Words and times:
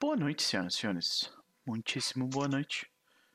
Boa 0.00 0.16
noite, 0.16 0.42
senhoras 0.42 0.72
e 0.72 0.76
senhores. 0.78 1.30
Muitíssimo 1.66 2.26
boa 2.26 2.48
noite. 2.48 2.90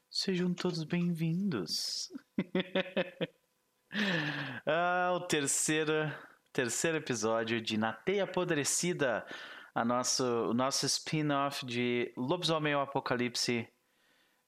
Sejam 0.10 0.52
todos 0.52 0.84
bem-vindos. 0.84 2.12
ah, 4.66 5.12
o 5.14 5.20
terceiro, 5.28 6.12
terceiro 6.52 6.98
episódio 6.98 7.62
de 7.62 7.78
Na 7.78 7.94
Teia 7.94 8.24
Apodrecida, 8.24 9.24
a 9.76 9.86
nosso, 9.86 10.26
o 10.26 10.56
nosso 10.56 10.88
spin-off 10.88 11.64
de 11.64 12.12
Lobisomem 12.18 12.74
ao 12.74 12.82
Apocalipse 12.82 13.70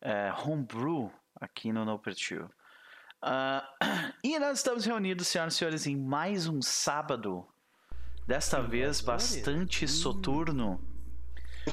é, 0.01 0.33
Homebrew 0.43 1.11
aqui 1.39 1.71
no 1.71 1.85
No 1.85 1.99
Pertil. 1.99 2.45
Uh, 3.21 3.61
e 4.23 4.39
nós 4.39 4.57
estamos 4.57 4.85
reunidos, 4.85 5.27
senhoras 5.27 5.53
e 5.53 5.57
senhores, 5.57 5.85
em 5.85 5.95
mais 5.95 6.47
um 6.47 6.63
sábado. 6.63 7.47
Desta 8.25 8.59
vez 8.59 9.01
bastante 9.01 9.87
soturno 9.87 10.96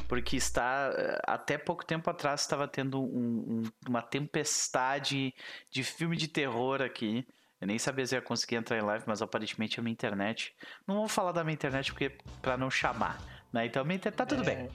porque 0.08 0.36
está 0.36 0.90
até 1.24 1.58
pouco 1.58 1.84
tempo 1.84 2.08
atrás 2.10 2.42
estava 2.42 2.66
tendo 2.68 3.02
um, 3.02 3.06
um, 3.06 3.62
uma 3.88 4.02
tempestade 4.02 5.34
de 5.70 5.84
filme 5.84 6.16
de 6.16 6.28
terror 6.28 6.82
aqui. 6.82 7.26
Eu 7.60 7.66
nem 7.66 7.78
sabia 7.78 8.06
se 8.06 8.14
ia 8.14 8.20
conseguir 8.20 8.56
entrar 8.56 8.78
em 8.78 8.82
live, 8.82 9.04
mas 9.06 9.22
aparentemente 9.22 9.80
a 9.80 9.82
minha 9.82 9.92
internet. 9.92 10.54
Não 10.86 10.96
vou 10.96 11.08
falar 11.08 11.32
da 11.32 11.42
minha 11.42 11.54
internet 11.54 11.92
porque 11.92 12.12
para 12.42 12.56
não 12.56 12.70
chamar, 12.70 13.18
né? 13.52 13.66
Então 13.66 13.82
a 13.82 13.84
minha 13.84 13.96
internet 13.96 14.16
tá 14.16 14.26
tudo 14.26 14.42
é, 14.42 14.54
bem. 14.54 14.68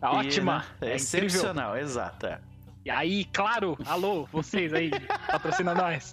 Tá 0.00 0.10
ótima, 0.12 0.64
e, 0.80 0.84
né, 0.84 0.92
é, 0.92 0.96
excepcional, 0.96 1.76
exato. 1.76 2.26
É. 2.26 2.40
E 2.84 2.90
aí, 2.90 3.24
claro, 3.32 3.78
alô, 3.86 4.26
vocês 4.30 4.74
aí, 4.74 4.90
patrocina 5.26 5.74
nós. 5.74 6.12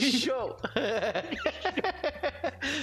Show! 0.00 0.56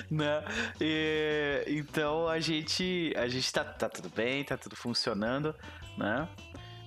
Né? 0.10 0.44
E, 0.80 1.64
então 1.68 2.28
a 2.28 2.40
gente, 2.40 3.14
a 3.18 3.28
gente 3.28 3.52
tá, 3.52 3.64
tá 3.64 3.90
tudo 3.90 4.10
bem, 4.10 4.44
tá 4.44 4.58
tudo 4.58 4.76
funcionando, 4.76 5.54
né? 5.98 6.28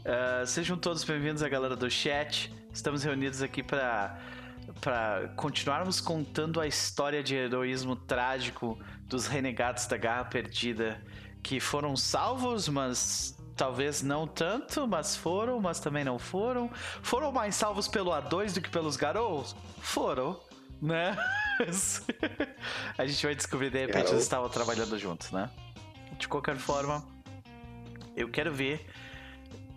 Uh, 0.00 0.46
sejam 0.46 0.76
todos 0.76 1.04
bem-vindos 1.04 1.42
a 1.42 1.48
galera 1.48 1.76
do 1.76 1.90
chat. 1.90 2.52
Estamos 2.72 3.04
reunidos 3.04 3.42
aqui 3.42 3.62
para 3.62 4.18
para 4.80 5.28
continuarmos 5.36 6.00
contando 6.00 6.60
a 6.60 6.66
história 6.66 7.22
de 7.22 7.34
heroísmo 7.34 7.96
trágico 7.96 8.78
dos 9.06 9.26
renegados 9.26 9.86
da 9.86 9.96
Garra 9.96 10.24
Perdida 10.24 11.02
que 11.42 11.60
foram 11.60 11.96
salvos, 11.96 12.68
mas 12.68 13.37
talvez 13.58 14.02
não 14.02 14.26
tanto, 14.26 14.86
mas 14.86 15.16
foram, 15.16 15.60
mas 15.60 15.80
também 15.80 16.04
não 16.04 16.18
foram. 16.18 16.70
Foram 17.02 17.32
mais 17.32 17.56
salvos 17.56 17.88
pelo 17.88 18.12
A2 18.12 18.54
do 18.54 18.62
que 18.62 18.70
pelos 18.70 18.96
Garous? 18.96 19.54
Foram, 19.80 20.40
né? 20.80 21.18
a 22.96 23.04
gente 23.04 23.26
vai 23.26 23.34
descobrir 23.34 23.68
de 23.68 23.84
repente 23.84 24.12
eles 24.12 24.22
estavam 24.22 24.48
trabalhando 24.48 24.96
juntos, 24.96 25.32
né? 25.32 25.50
De 26.16 26.28
qualquer 26.28 26.56
forma, 26.56 27.04
eu 28.16 28.30
quero 28.30 28.54
ver. 28.54 28.86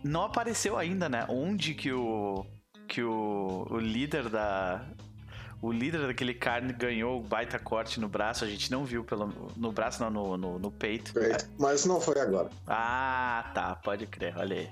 Não 0.04 0.24
apareceu 0.24 0.78
ainda, 0.78 1.10
né? 1.10 1.26
Onde 1.28 1.74
que 1.74 1.92
o 1.92 2.46
que 2.88 3.02
o, 3.02 3.68
o 3.70 3.78
líder 3.80 4.30
da 4.30 4.86
o 5.62 5.72
líder 5.72 6.08
daquele 6.08 6.34
carne 6.34 6.74
ganhou 6.74 7.20
o 7.20 7.24
baita 7.24 7.60
corte 7.60 8.00
no 8.00 8.10
braço, 8.10 8.44
a 8.44 8.48
gente 8.48 8.72
não 8.72 8.84
viu 8.84 9.04
pelo, 9.04 9.32
no 9.56 9.72
braço, 9.72 10.02
não, 10.02 10.10
no, 10.10 10.38
no, 10.38 10.60
no 10.60 10.72
peito. 10.72 11.14
peito. 11.14 11.48
Mas 11.60 11.86
não 11.86 12.02
foi 12.02 12.20
agora. 12.20 12.50
Ah, 12.66 13.52
tá, 13.54 13.76
pode 13.76 14.08
crer, 14.08 14.36
olha 14.38 14.58
aí. 14.58 14.70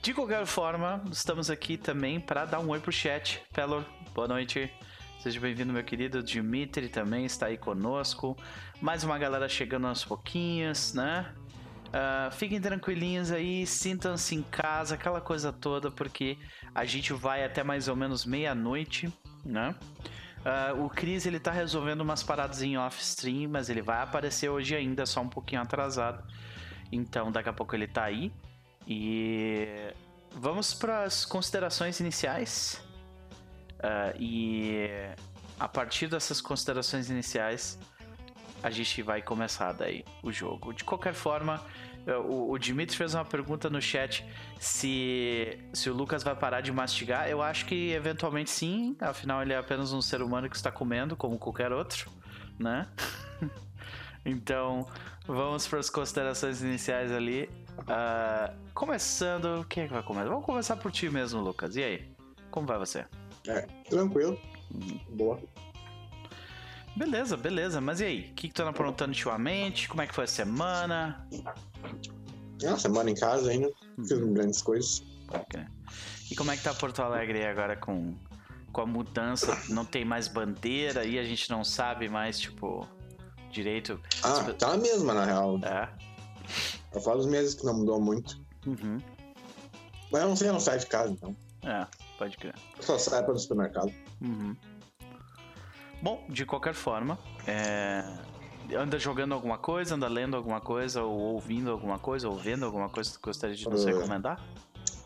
De 0.00 0.14
qualquer 0.14 0.46
forma, 0.46 1.02
estamos 1.10 1.50
aqui 1.50 1.76
também 1.76 2.20
para 2.20 2.44
dar 2.44 2.60
um 2.60 2.68
oi 2.68 2.78
pro 2.78 2.92
chat. 2.92 3.42
Pelor, 3.52 3.84
boa 4.14 4.28
noite. 4.28 4.70
Seja 5.18 5.40
bem-vindo, 5.40 5.72
meu 5.72 5.82
querido. 5.82 6.22
Dimitri 6.22 6.88
também 6.88 7.24
está 7.24 7.46
aí 7.46 7.58
conosco. 7.58 8.36
Mais 8.80 9.02
uma 9.02 9.18
galera 9.18 9.48
chegando 9.48 9.88
aos 9.88 10.04
pouquinhos, 10.04 10.94
né? 10.94 11.34
Uh, 11.88 12.30
fiquem 12.30 12.60
tranquilinhos 12.60 13.32
aí, 13.32 13.66
sintam-se 13.66 14.36
em 14.36 14.42
casa, 14.42 14.94
aquela 14.94 15.20
coisa 15.20 15.52
toda, 15.52 15.90
porque 15.90 16.38
a 16.72 16.84
gente 16.84 17.12
vai 17.12 17.44
até 17.44 17.64
mais 17.64 17.88
ou 17.88 17.96
menos 17.96 18.24
meia-noite 18.24 19.12
né? 19.46 19.74
Uh, 20.46 20.84
o 20.84 20.90
Chris 20.90 21.26
ele 21.26 21.40
tá 21.40 21.50
resolvendo 21.50 22.02
umas 22.02 22.22
paradas 22.22 22.62
em 22.62 22.76
off-stream, 22.76 23.50
mas 23.50 23.68
ele 23.68 23.82
vai 23.82 24.00
aparecer 24.00 24.48
hoje 24.48 24.76
ainda, 24.76 25.04
só 25.04 25.20
um 25.20 25.28
pouquinho 25.28 25.60
atrasado. 25.60 26.22
Então 26.92 27.32
daqui 27.32 27.48
a 27.48 27.52
pouco 27.52 27.74
ele 27.74 27.88
tá 27.88 28.04
aí. 28.04 28.32
E 28.86 29.66
vamos 30.30 30.72
para 30.72 31.02
as 31.02 31.24
considerações 31.24 31.98
iniciais. 31.98 32.80
Uh, 33.78 34.16
e 34.20 34.88
a 35.58 35.66
partir 35.66 36.06
dessas 36.06 36.40
considerações 36.40 37.10
iniciais, 37.10 37.78
a 38.62 38.70
gente 38.70 39.02
vai 39.02 39.20
começar 39.22 39.72
daí 39.72 40.04
o 40.22 40.30
jogo. 40.30 40.72
De 40.72 40.84
qualquer 40.84 41.14
forma, 41.14 41.60
o, 42.12 42.52
o 42.52 42.58
Dimitri 42.58 42.96
fez 42.96 43.14
uma 43.14 43.24
pergunta 43.24 43.68
no 43.68 43.80
chat 43.80 44.24
se, 44.60 45.58
se 45.72 45.90
o 45.90 45.94
Lucas 45.94 46.22
vai 46.22 46.36
parar 46.36 46.60
de 46.60 46.70
mastigar. 46.70 47.28
Eu 47.28 47.42
acho 47.42 47.66
que 47.66 47.90
eventualmente 47.90 48.50
sim, 48.50 48.96
afinal 49.00 49.42
ele 49.42 49.52
é 49.52 49.56
apenas 49.56 49.92
um 49.92 50.00
ser 50.00 50.22
humano 50.22 50.48
que 50.48 50.56
está 50.56 50.70
comendo, 50.70 51.16
como 51.16 51.38
qualquer 51.38 51.72
outro, 51.72 52.10
né? 52.58 52.86
então, 54.24 54.86
vamos 55.26 55.66
para 55.66 55.80
as 55.80 55.90
considerações 55.90 56.62
iniciais 56.62 57.10
ali. 57.10 57.50
Uh, 57.80 58.54
começando, 58.72 59.66
quem 59.68 59.84
é 59.84 59.86
que 59.86 59.92
vai 59.92 60.02
começar? 60.02 60.28
Vamos 60.28 60.44
começar 60.44 60.76
por 60.76 60.92
ti 60.92 61.10
mesmo, 61.10 61.40
Lucas. 61.40 61.76
E 61.76 61.82
aí? 61.82 62.08
Como 62.50 62.66
vai 62.66 62.78
você? 62.78 63.04
É, 63.48 63.62
tranquilo. 63.88 64.40
Uhum. 64.72 65.00
Boa. 65.10 65.38
Beleza, 66.96 67.36
beleza. 67.36 67.80
Mas 67.80 68.00
e 68.00 68.04
aí? 68.04 68.20
O 68.30 68.34
que, 68.34 68.48
que 68.48 68.54
tu 68.54 68.62
anda 68.62 68.70
aprontando 68.70 69.10
ultimamente? 69.10 69.88
Como 69.88 70.00
é 70.00 70.06
que 70.06 70.14
foi 70.14 70.24
a 70.24 70.28
semana? 70.28 71.28
Ah, 72.66 72.78
semana 72.78 73.10
em 73.10 73.14
casa 73.14 73.50
ainda. 73.50 73.70
Fiz 73.96 74.12
hum. 74.12 74.32
grandes 74.32 74.62
coisas. 74.62 75.02
E 76.30 76.34
como 76.34 76.50
é 76.50 76.56
que 76.56 76.62
tá 76.62 76.74
Porto 76.74 77.00
Alegre 77.00 77.44
agora 77.44 77.76
com, 77.76 78.14
com 78.72 78.80
a 78.80 78.86
mudança? 78.86 79.56
Não 79.68 79.84
tem 79.84 80.04
mais 80.04 80.28
bandeira 80.28 81.04
e 81.04 81.18
a 81.18 81.24
gente 81.24 81.50
não 81.50 81.62
sabe 81.64 82.08
mais, 82.08 82.38
tipo, 82.38 82.86
direito. 83.50 84.00
Ah, 84.22 84.52
tá 84.58 84.72
a 84.72 84.76
mesma 84.76 85.14
na 85.14 85.24
real. 85.24 85.58
É. 85.62 85.88
Eu 86.94 87.00
falo 87.00 87.20
os 87.20 87.26
meses 87.26 87.54
que 87.54 87.64
não 87.64 87.74
mudou 87.74 88.00
muito. 88.00 88.40
Uhum. 88.66 88.98
Mas 90.10 90.22
eu 90.22 90.28
não 90.28 90.36
sei, 90.36 90.48
eu 90.48 90.52
não 90.52 90.60
saio 90.60 90.80
de 90.80 90.86
casa, 90.86 91.12
então. 91.12 91.36
É, 91.64 91.86
pode 92.18 92.36
crer. 92.36 92.54
Eu 92.76 92.82
só 92.82 92.98
saio 92.98 93.24
para 93.24 93.34
o 93.34 93.38
supermercado. 93.38 93.92
Uhum. 94.20 94.56
Bom, 96.02 96.24
de 96.28 96.44
qualquer 96.44 96.74
forma, 96.74 97.18
é... 97.46 98.04
anda 98.74 98.98
jogando 98.98 99.34
alguma 99.34 99.58
coisa, 99.58 99.94
anda 99.94 100.08
lendo 100.08 100.36
alguma 100.36 100.60
coisa, 100.60 101.02
ou 101.02 101.18
ouvindo 101.18 101.70
alguma 101.70 101.98
coisa, 101.98 102.28
ou 102.28 102.36
vendo 102.36 102.64
alguma 102.64 102.88
coisa 102.88 103.10
que 103.10 103.18
gostaria 103.20 103.54
de 103.54 103.68
nos 103.68 103.84
uh... 103.84 103.88
recomendar? 103.88 104.42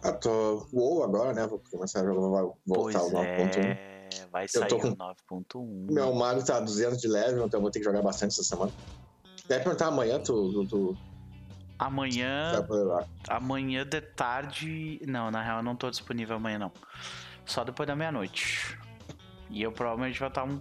Ah, 0.03 0.13
tô 0.13 0.67
WoW 0.73 1.03
agora, 1.03 1.33
né? 1.33 1.47
Vou 1.47 1.63
começar 1.71 2.01
a 2.01 2.05
jogar, 2.05 2.21
vou 2.21 2.59
voltar 2.67 2.83
pois 2.83 2.97
ao 2.97 3.11
9.1. 3.11 3.57
É... 3.59 4.01
Vai 4.33 4.49
sair 4.49 4.69
com... 4.69 4.89
o 4.89 4.97
9.1. 4.97 5.93
Meu 5.93 6.15
Mario 6.15 6.45
tá 6.45 6.59
200 6.59 7.01
de 7.01 7.09
level, 7.09 7.47
então 7.47 7.59
eu 7.59 7.63
vou 7.63 7.71
ter 7.71 7.81
que 7.81 7.85
jogar 7.85 8.03
bastante 8.03 8.33
essa 8.33 8.43
semana. 8.43 8.73
Deve 9.47 9.65
perguntar 9.65 9.87
amanhã, 9.87 10.19
tu... 10.19 10.53
tu, 10.53 10.67
tu... 10.67 10.99
Amanhã. 11.79 12.67
Amanhã 13.29 13.87
de 13.87 14.01
tarde. 14.01 15.01
Não, 15.07 15.31
na 15.31 15.43
real 15.43 15.59
eu 15.59 15.63
não 15.63 15.75
tô 15.75 15.91
disponível 15.91 16.37
amanhã, 16.37 16.59
não. 16.59 16.73
Só 17.47 17.65
depois 17.65 17.87
da 17.87 17.97
meia-noite. 17.97 18.79
E 19.49 19.63
eu 19.63 19.73
provavelmente 19.73 20.19
vou 20.19 20.29
estar 20.29 20.45
um. 20.45 20.61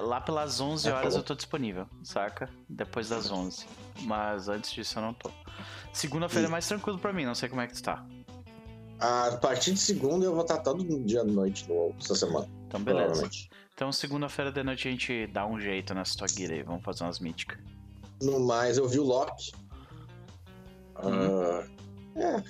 Lá 0.00 0.20
pelas 0.20 0.60
11 0.60 0.90
horas 0.90 1.14
eu 1.14 1.22
tô 1.22 1.34
disponível, 1.34 1.86
saca? 2.02 2.50
Depois 2.68 3.08
das 3.08 3.30
11. 3.30 3.66
Mas 4.02 4.48
antes 4.48 4.72
disso 4.72 4.98
eu 4.98 5.02
não 5.02 5.14
tô. 5.14 5.30
Segunda-feira 5.92 6.46
é 6.46 6.50
mais 6.50 6.66
tranquilo 6.68 6.98
pra 6.98 7.12
mim, 7.12 7.24
não 7.24 7.34
sei 7.34 7.48
como 7.48 7.60
é 7.60 7.66
que 7.66 7.74
tu 7.74 7.82
tá. 7.82 8.04
A 9.00 9.36
partir 9.36 9.72
de 9.72 9.78
segunda 9.78 10.24
eu 10.24 10.32
vou 10.32 10.42
estar 10.42 10.58
todo 10.58 10.84
dia 11.04 11.20
à 11.20 11.24
noite 11.24 11.68
no 11.68 11.94
essa 12.00 12.14
semana. 12.14 12.48
Então 12.66 12.80
beleza. 12.80 13.30
Então 13.74 13.92
segunda-feira 13.92 14.50
de 14.50 14.62
noite 14.62 14.88
a 14.88 14.90
gente 14.90 15.26
dá 15.28 15.46
um 15.46 15.60
jeito 15.60 15.94
nessa 15.94 16.18
tua 16.18 16.26
guia 16.26 16.50
aí, 16.52 16.62
vamos 16.62 16.84
fazer 16.84 17.04
umas 17.04 17.20
míticas. 17.20 17.58
No 18.20 18.40
mais, 18.40 18.76
eu 18.76 18.88
vi 18.88 18.98
o 18.98 19.04
Loki. 19.04 19.52
Hum. 21.02 21.62
Uh, 22.16 22.20
é. 22.20 22.42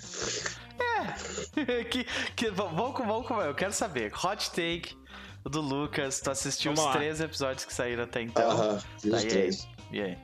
É. 1.68 1.84
que, 1.84 2.04
que, 2.34 2.50
vamos, 2.50 2.74
vamos, 2.74 3.30
eu 3.44 3.54
quero 3.54 3.72
saber. 3.72 4.12
Hot 4.24 4.50
take 4.50 4.96
do 5.48 5.60
Lucas. 5.60 6.20
Tu 6.20 6.30
assistiu 6.30 6.72
Vamos 6.74 6.88
os 6.88 6.94
lá. 6.94 7.00
três 7.00 7.20
episódios 7.20 7.64
que 7.64 7.72
saíram 7.72 8.04
até 8.04 8.22
então. 8.22 8.50
Aham, 8.50 8.74
uh 8.74 8.78
-huh, 8.78 9.14
os 9.14 9.24
três. 9.24 9.68
E 9.92 10.00
aí? 10.00 10.18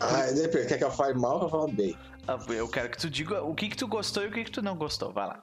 Ah, 0.00 0.26
depende. 0.32 0.66
Quer 0.66 0.78
que 0.78 0.84
eu 0.84 0.90
fale 0.90 1.14
mal 1.14 1.36
ou 1.36 1.42
eu 1.44 1.48
fale 1.48 1.72
bem? 1.72 1.96
Ah, 2.26 2.38
eu 2.48 2.68
quero 2.68 2.90
que 2.90 2.98
tu 2.98 3.10
diga 3.10 3.42
o 3.42 3.54
que 3.54 3.68
que 3.68 3.76
tu 3.76 3.88
gostou 3.88 4.22
e 4.22 4.26
o 4.26 4.32
que 4.32 4.44
que 4.44 4.50
tu 4.50 4.62
não 4.62 4.76
gostou. 4.76 5.12
Vai 5.12 5.26
lá. 5.26 5.42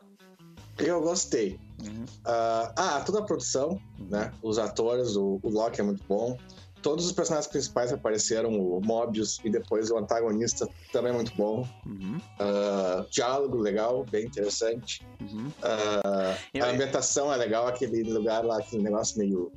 Eu 0.77 1.01
gostei. 1.01 1.59
Uhum. 1.83 2.03
Uh, 2.03 2.71
ah, 2.75 3.03
toda 3.05 3.19
a 3.19 3.21
produção, 3.23 3.81
né? 3.97 4.31
Os 4.41 4.57
atores, 4.57 5.15
o, 5.15 5.39
o 5.41 5.49
Loki 5.49 5.79
é 5.79 5.83
muito 5.83 6.03
bom 6.07 6.37
todos 6.85 7.03
os 7.03 7.11
personagens 7.11 7.47
principais 7.47 7.91
apareceram, 7.91 8.51
o 8.59 8.79
Mobius 8.79 9.39
e 9.43 9.49
depois 9.49 9.89
o 9.89 9.97
antagonista 9.97 10.69
também 10.93 11.11
muito 11.11 11.35
bom. 11.35 11.67
Uhum. 11.83 12.17
Uh, 12.39 13.09
diálogo 13.09 13.57
legal, 13.57 14.05
bem 14.11 14.25
interessante. 14.27 15.01
Uhum. 15.19 15.47
Uh, 15.47 16.61
a 16.61 16.67
ambientação 16.67 17.33
é 17.33 17.37
legal, 17.37 17.65
aquele 17.65 18.03
lugar 18.03 18.45
lá, 18.45 18.59
aquele 18.59 18.83
negócio 18.83 19.17
meio. 19.17 19.51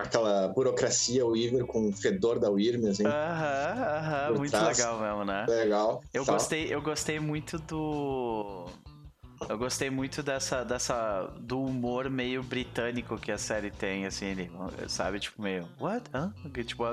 aquela 0.00 0.48
burocracia 0.48 1.24
Weaver 1.24 1.64
com 1.64 1.88
o 1.88 1.92
fedor 1.92 2.40
da 2.40 2.50
Wyrm, 2.50 2.88
assim. 2.88 3.06
Aham, 3.06 3.84
aham, 3.98 4.34
muito 4.38 4.50
trás. 4.50 4.76
legal 4.76 5.00
mesmo, 5.00 5.24
né? 5.24 5.46
Legal. 5.48 6.02
Eu 6.12 6.24
Só- 6.24 6.32
gostei, 6.32 6.74
eu 6.74 6.82
gostei 6.82 7.20
muito 7.20 7.56
do. 7.56 8.66
Eu 9.48 9.58
gostei 9.58 9.90
muito 9.90 10.22
dessa, 10.22 10.64
dessa. 10.64 11.30
do 11.40 11.62
humor 11.62 12.08
meio 12.10 12.42
britânico 12.42 13.16
que 13.18 13.30
a 13.32 13.38
série 13.38 13.70
tem, 13.70 14.06
assim, 14.06 14.26
ele, 14.26 14.50
sabe? 14.88 15.18
Tipo, 15.20 15.42
meio. 15.42 15.68
What? 15.80 16.04
Hã? 16.14 16.32
Que, 16.52 16.64
tipo, 16.64 16.84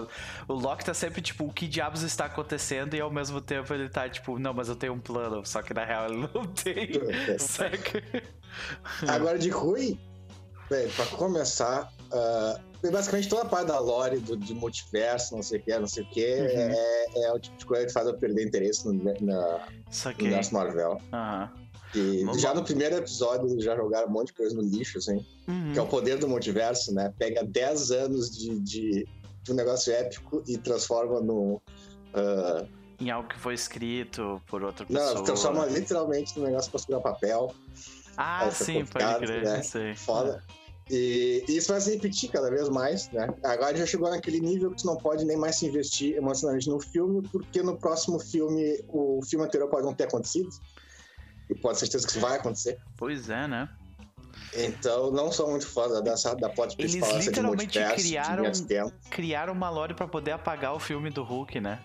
o 0.47 0.53
Loki 0.53 0.83
tá 0.85 0.93
sempre, 0.93 1.21
tipo, 1.21 1.45
o 1.45 1.53
que 1.53 1.67
diabos 1.67 2.01
está 2.03 2.25
acontecendo 2.25 2.95
e 2.95 3.01
ao 3.01 3.11
mesmo 3.11 3.39
tempo 3.41 3.73
ele 3.73 3.89
tá, 3.89 4.07
tipo, 4.09 4.37
não, 4.39 4.53
mas 4.53 4.67
eu 4.69 4.75
tenho 4.75 4.93
um 4.93 4.99
plano, 4.99 5.45
só 5.45 5.61
que 5.61 5.73
na 5.73 5.83
real 5.85 6.05
ele 6.07 6.17
não 6.33 6.45
tem. 6.53 6.89
Saca? 7.39 8.03
Agora, 9.07 9.37
de 9.37 9.49
ruim, 9.49 9.99
velho, 10.69 10.91
pra 10.93 11.05
começar, 11.07 11.91
ah, 12.11 12.59
basicamente 12.91 13.27
toda 13.29 13.43
a 13.43 13.45
parte 13.45 13.67
da 13.67 13.79
lore 13.79 14.19
do, 14.19 14.35
de 14.35 14.53
multiverso, 14.53 15.35
não 15.35 15.43
sei 15.43 15.59
o 15.59 15.63
que, 15.63 15.77
não 15.79 15.87
sei 15.87 16.03
o 16.03 16.07
que, 16.07 16.25
Uhum. 16.25 16.71
é, 16.71 17.05
é 17.25 17.31
o 17.33 17.39
tipo 17.39 17.57
de 17.57 17.65
coisa 17.65 17.85
que 17.85 17.93
faz 17.93 18.07
eu 18.07 18.17
perder 18.17 18.45
interesse 18.47 18.85
no, 18.87 18.93
na, 18.93 19.13
no 19.19 20.13
universo 20.19 20.53
Marvel. 20.53 21.01
Aham. 21.13 21.51
E 21.95 22.23
Vamos 22.23 22.41
já 22.41 22.53
no 22.53 22.63
primeiro 22.63 22.95
episódio 22.95 23.47
eles 23.49 23.63
já 23.63 23.75
jogaram 23.75 24.07
um 24.07 24.11
monte 24.11 24.27
de 24.27 24.33
coisa 24.33 24.55
no 24.55 24.61
lixo, 24.61 24.97
assim, 24.99 25.25
Uhum. 25.47 25.73
que 25.73 25.79
é 25.79 25.81
o 25.81 25.87
poder 25.87 26.17
do 26.19 26.27
multiverso, 26.27 26.93
né? 26.93 27.11
Pega 27.17 27.43
10 27.43 27.91
anos 27.91 28.29
de, 28.29 28.59
de, 28.59 29.07
de 29.43 29.51
um 29.51 29.55
negócio 29.55 29.91
épico 29.93 30.43
e 30.47 30.57
transforma 30.57 31.19
no. 31.19 31.59
ah, 32.13 32.63
Em 32.99 33.09
algo 33.09 33.27
que 33.29 33.39
foi 33.39 33.55
escrito 33.55 34.39
por 34.47 34.63
outra 34.63 34.85
pessoa. 34.85 35.13
não, 35.15 35.23
transforma 35.23 35.65
literalmente 35.65 36.37
num 36.37 36.45
negócio 36.45 36.69
pra 36.69 36.79
segurar 36.79 37.01
papel. 37.01 37.51
Ah, 38.17 38.51
sim, 38.51 38.85
pode 38.85 39.25
crer, 39.25 39.43
né? 39.43 39.63
sei. 39.63 39.95
Foda. 39.95 40.43
E, 40.91 41.45
e 41.47 41.55
isso 41.57 41.71
vai 41.71 41.79
se 41.79 41.91
repetir 41.93 42.29
cada 42.31 42.49
vez 42.49 42.67
mais, 42.67 43.09
né? 43.11 43.27
Agora 43.43 43.77
já 43.77 43.85
chegou 43.85 44.09
naquele 44.09 44.39
nível 44.39 44.71
que 44.71 44.77
tu 44.81 44.87
não 44.87 44.97
pode 44.97 45.23
nem 45.23 45.37
mais 45.37 45.55
se 45.57 45.67
investir 45.67 46.15
emocionalmente 46.17 46.67
no 46.67 46.79
filme, 46.79 47.21
porque 47.31 47.61
no 47.61 47.77
próximo 47.77 48.19
filme, 48.19 48.83
o 48.87 49.21
filme 49.23 49.45
anterior 49.45 49.69
pode 49.69 49.85
não 49.85 49.93
ter 49.93 50.05
acontecido. 50.05 50.49
E 51.49 51.55
pode 51.55 51.79
ter 51.79 51.85
certeza 51.85 52.05
que 52.05 52.11
isso 52.11 52.19
vai 52.21 52.37
acontecer. 52.37 52.77
Pois 52.95 53.29
é, 53.29 53.47
né? 53.47 53.67
Então, 54.53 55.11
não 55.11 55.31
sou 55.31 55.49
muito 55.49 55.67
fã 55.67 56.01
dessa, 56.01 56.35
da 56.35 56.49
plot 56.49 56.75
Eles 56.79 56.91
principal, 56.95 57.19
de 57.19 57.25
literalmente 57.27 57.79
criaram- 57.95 58.51
tempo. 58.51 58.93
Criaram 59.09 59.53
uma 59.53 59.69
lore 59.69 59.93
pra 59.93 60.07
poder 60.07 60.31
apagar 60.31 60.73
o 60.73 60.79
filme 60.79 61.09
do 61.09 61.23
Hulk, 61.23 61.59
né? 61.59 61.79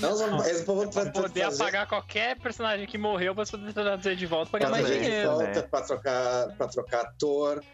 Não, 0.00 0.16
não, 0.16 0.44
eles 0.44 0.64
vão 0.64 0.88
Pra 0.88 1.06
poder 1.10 1.32
trazer- 1.40 1.62
apagar 1.62 1.86
qualquer 1.86 2.38
personagem 2.38 2.86
que 2.86 2.96
morreu 2.96 3.34
pra 3.34 3.44
poder 3.44 3.72
trazer 3.72 4.16
de 4.16 4.26
volta 4.26 4.50
pra 4.50 4.60
ganhar 4.60 4.70
mais 4.70 4.84
trazer 4.84 5.00
de 5.00 5.04
dinheiro. 5.06 5.30
volta, 5.30 5.44
né? 5.46 5.62
pra 5.62 5.80
trocar, 5.82 6.48
pra 6.56 6.68
trocar 6.68 7.00
ator. 7.02 7.64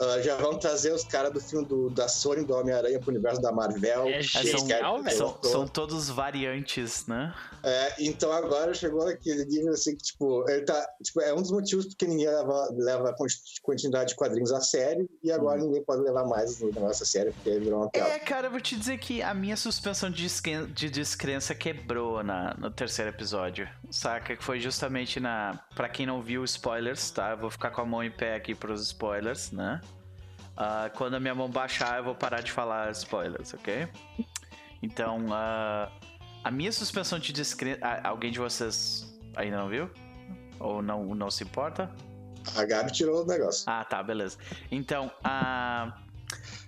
Ah, 0.00 0.20
já 0.20 0.36
vão 0.36 0.58
trazer 0.58 0.92
os 0.92 1.04
caras 1.04 1.32
do 1.32 1.40
filme 1.40 1.66
do, 1.66 1.90
da 1.90 2.08
Sony 2.08 2.44
do 2.44 2.54
Homem-Aranha 2.54 2.98
pro 3.00 3.10
universo 3.10 3.40
da 3.40 3.52
Marvel. 3.52 4.08
É 4.08 4.22
são, 4.22 4.68
são, 5.10 5.38
são 5.42 5.66
todos 5.68 6.08
variantes, 6.08 7.06
né? 7.06 7.34
É, 7.62 7.94
então 8.04 8.32
agora 8.32 8.74
chegou 8.74 9.04
naquele 9.04 9.44
nível 9.44 9.72
assim 9.72 9.94
que, 9.96 10.02
tipo, 10.02 10.48
ele 10.50 10.62
tá. 10.64 10.86
Tipo, 11.02 11.20
é 11.20 11.32
um 11.32 11.40
dos 11.42 11.50
motivos 11.52 11.86
porque 11.86 12.06
ninguém 12.06 12.26
leva, 12.26 12.68
leva 12.72 13.14
continuidade 13.62 14.10
de 14.10 14.14
quadrinhos 14.16 14.52
a 14.52 14.60
sério 14.60 15.08
e 15.22 15.30
agora 15.30 15.60
ninguém 15.60 15.82
pode 15.84 16.02
levar 16.02 16.24
mais 16.24 16.60
o 16.60 16.66
negócio 16.66 17.02
a 17.02 17.06
sério 17.06 17.32
porque 17.32 17.58
virou 17.58 17.80
uma 17.80 17.90
piada. 17.90 18.10
É, 18.10 18.18
cara, 18.18 18.48
eu 18.48 18.50
vou 18.50 18.60
te 18.60 18.76
dizer 18.76 18.98
que 18.98 19.22
a 19.22 19.32
minha 19.32 19.56
suspensão 19.56 20.10
de, 20.10 20.22
descren- 20.22 20.66
de 20.72 20.90
descrença 20.90 21.54
quebrou 21.54 22.22
na, 22.24 22.54
no 22.58 22.70
terceiro 22.70 23.10
episódio. 23.10 23.68
Saca? 23.90 24.36
Que 24.36 24.42
foi 24.42 24.58
justamente 24.58 25.20
na. 25.20 25.60
Pra 25.76 25.88
quem 25.88 26.06
não 26.06 26.20
viu 26.22 26.42
spoilers, 26.44 27.10
tá? 27.10 27.30
Eu 27.30 27.38
vou 27.38 27.50
ficar 27.50 27.70
com 27.70 27.80
a 27.80 27.86
mão 27.86 28.02
em 28.02 28.10
pé 28.10 28.34
aqui 28.34 28.54
pros 28.54 28.82
spoilers, 28.82 29.50
né? 29.52 29.61
Ah, 30.56 30.90
quando 30.96 31.14
a 31.14 31.20
minha 31.20 31.34
mão 31.34 31.48
baixar, 31.50 31.98
eu 31.98 32.04
vou 32.04 32.14
parar 32.14 32.40
de 32.42 32.52
falar 32.52 32.90
spoilers, 32.92 33.54
ok? 33.54 33.88
Então, 34.82 35.26
ah, 35.32 35.90
a 36.44 36.50
minha 36.50 36.72
suspensão 36.72 37.18
de 37.18 37.32
descrença. 37.32 37.78
ah, 37.82 38.08
alguém 38.08 38.30
de 38.30 38.38
vocês 38.38 39.06
ainda 39.36 39.56
não 39.58 39.68
viu? 39.68 39.90
Ou 40.58 40.82
não, 40.82 41.14
não 41.14 41.30
se 41.30 41.44
importa? 41.44 41.90
A 42.56 42.64
Gabi 42.64 42.90
tirou 42.92 43.22
o 43.22 43.26
negócio. 43.26 43.64
Ah, 43.66 43.84
tá, 43.84 44.02
beleza. 44.02 44.36
Então, 44.70 45.10
a. 45.24 45.92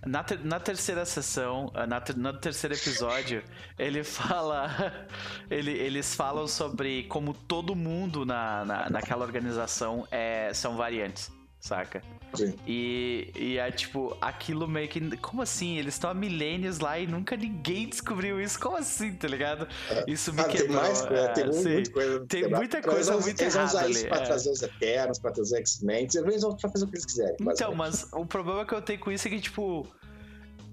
Na, 0.07 0.23
ter- 0.23 0.45
na 0.45 0.61
terceira 0.61 1.05
sessão, 1.07 1.71
ah, 1.75 1.87
na 1.87 1.99
ter- 2.01 2.17
no 2.17 2.33
terceiro 2.39 2.75
episódio, 2.75 3.43
ele 3.79 4.05
fala. 4.05 4.71
ele- 5.51 5.73
eles 5.73 6.15
falam 6.15 6.47
sobre 6.47 7.05
como 7.05 7.33
todo 7.35 7.75
mundo 7.75 8.25
na, 8.25 8.65
na, 8.65 8.91
naquela 8.91 9.25
organização 9.25 10.07
é, 10.11 10.53
são 10.55 10.77
variantes, 10.77 11.31
saca? 11.65 12.03
Sim. 12.35 12.55
E, 12.67 13.31
e 13.35 13.59
é 13.59 13.71
tipo, 13.71 14.17
aquilo 14.21 14.69
meio 14.69 14.89
que. 14.89 15.17
Como 15.19 15.41
assim? 15.41 15.79
Eles 15.79 15.95
estão 15.95 16.11
há 16.11 16.15
milênios 16.15 16.79
lá 16.79 16.99
e 16.99 17.07
nunca 17.07 17.37
ninguém 17.37 17.89
descobriu 17.89 18.41
isso. 18.41 18.61
Como 18.61 18.77
assim, 18.77 19.13
tá 19.15 19.27
ligado? 19.27 19.67
Isso 20.07 20.33
me 20.33 20.41
Ah, 20.41 20.45
tem 20.45 20.57
quebrou. 20.57 20.77
mais 20.83 21.01
coisa, 21.01 21.23
é, 21.23 21.29
tem 21.29 21.45
muito, 21.47 21.63
muita 21.65 21.91
coisa. 21.93 22.27
Tem 22.27 22.49
muita 22.49 22.83
coisa 22.83 23.13
eles 23.15 23.25
muito 23.25 23.41
Eles 23.41 23.55
vão 23.55 23.65
usar 23.65 23.79
errada 23.79 23.91
isso 23.91 24.01
ali, 24.01 24.09
pra 24.09 24.19
é. 24.19 24.27
trazer 24.27 24.51
os 24.51 24.63
Eternos, 24.63 25.19
pra 25.19 25.31
trazer 25.31 25.57
X-Men. 25.59 26.09
Eles 26.15 26.43
vão 26.43 26.59
fazer 26.59 26.85
o 26.85 26.89
que 26.89 26.95
eles 26.97 27.07
quiserem. 27.07 27.37
Então, 27.41 27.75
mas 27.75 28.09
o 28.13 28.27
problema 28.27 28.67
que 28.67 28.75
eu 28.75 28.83
tenho 28.83 28.99
com 29.01 29.11
isso 29.11 29.27
é 29.27 29.31
que, 29.31 29.41
tipo. 29.41 29.87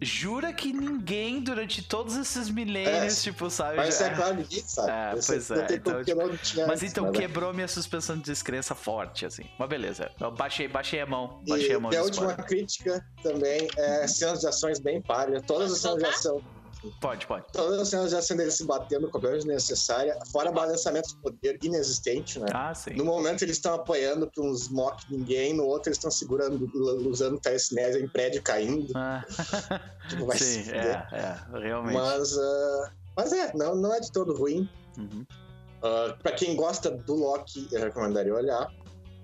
Jura 0.03 0.51
que 0.51 0.73
ninguém 0.73 1.41
durante 1.41 1.83
todos 1.83 2.15
esses 2.17 2.49
milênios, 2.49 3.19
É, 3.19 3.21
tipo, 3.31 3.49
sabe? 3.51 3.77
Mas 3.77 3.99
já- 3.99 4.07
é 4.07 4.15
claro, 4.15 4.35
ninguém 4.35 4.63
sabe. 4.65 4.89
É, 4.89 5.11
pois 5.25 5.51
é, 5.51 5.67
então, 5.75 6.03
tinha 6.03 6.65
Mas 6.65 6.81
então 6.81 7.05
né, 7.05 7.11
velho? 7.11 7.21
quebrou 7.27 7.53
minha 7.53 7.67
suspensão 7.67 8.17
de 8.17 8.23
descrença 8.23 8.73
forte, 8.73 9.27
assim. 9.27 9.43
Mas 9.59 9.69
beleza. 9.69 10.09
Eu 10.19 10.31
baixei, 10.31 10.67
baixei 10.67 11.01
a 11.01 11.05
mão. 11.05 11.39
E, 11.45 11.49
Baixei 11.51 11.75
a 11.75 11.79
mão 11.79 11.93
e 11.93 11.97
a 11.97 12.01
última 12.03 12.27
spoiler. 12.31 12.45
crítica 12.47 13.05
também 13.21 13.67
é 13.77 14.07
cenas 14.07 14.39
de 14.41 14.47
ações 14.47 14.79
bem 14.79 14.99
pálidas. 15.01 15.43
Todas 15.45 15.71
as 15.71 15.79
cenas 15.79 15.97
de 15.99 16.05
ação. 16.05 16.41
Pode, 16.99 17.27
pode. 17.27 17.45
Todas 17.53 17.79
as 17.79 17.89
cenas 17.89 18.27
de 18.27 18.35
deles 18.35 18.55
se 18.55 18.65
batendo 18.65 19.09
completamente 19.09 19.45
desnecessária, 19.45 20.17
fora 20.31 20.51
balançamento 20.51 21.09
de 21.09 21.15
poder 21.17 21.59
inexistente, 21.61 22.39
né? 22.39 22.47
Ah, 22.53 22.73
sim. 22.73 22.93
No 22.93 23.05
momento 23.05 23.43
eles 23.43 23.57
estão 23.57 23.75
apoiando 23.75 24.29
pra 24.29 24.43
uns 24.43 24.67
mock 24.69 25.03
ninguém, 25.09 25.53
no 25.53 25.65
outro 25.65 25.89
eles 25.89 25.97
estão 25.97 26.09
segurando, 26.09 26.69
usando 27.07 27.39
telecinese 27.39 28.01
em 28.01 28.07
prédio 28.07 28.41
caindo. 28.41 28.91
Ah, 28.95 29.23
Tipo, 30.09 30.25
vai 30.25 30.37
sim, 30.37 30.69
é, 30.71 31.07
é, 31.11 31.59
realmente. 31.59 31.93
Mas, 31.93 32.37
ah, 32.37 32.91
mas 33.15 33.31
é, 33.31 33.53
não, 33.55 33.75
não 33.75 33.93
é 33.93 33.99
de 33.99 34.11
todo 34.11 34.35
ruim. 34.35 34.67
Uhum. 34.97 35.25
Uh, 35.81 36.15
para 36.21 36.31
quem 36.33 36.55
gosta 36.55 36.91
do 36.91 37.15
Loki, 37.15 37.67
eu 37.71 37.79
recomendaria 37.79 38.33
olhar. 38.33 38.71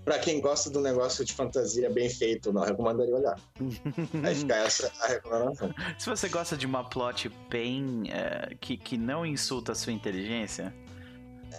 Pra 0.08 0.18
quem 0.20 0.40
gosta 0.40 0.70
do 0.70 0.80
negócio 0.80 1.26
de 1.26 1.34
fantasia 1.34 1.90
bem 1.90 2.10
feito, 2.10 2.54
não 2.54 2.62
recomendaria 2.62 3.14
olhar. 3.14 3.38
Aí 4.24 4.36
fica 4.36 4.56
essa 4.56 4.90
a 5.02 5.08
recomendação. 5.08 5.76
Se 6.00 6.10
você 6.10 6.30
gosta 6.30 6.56
de 6.56 6.66
uma 6.66 6.82
plot 6.90 7.30
bem. 7.50 8.06
é, 8.10 8.56
que, 8.62 8.78
que 8.78 8.98
não 8.98 9.26
insulta 9.26 9.74
a 9.74 9.76
sua 9.76 9.92
inteligência. 9.92 10.74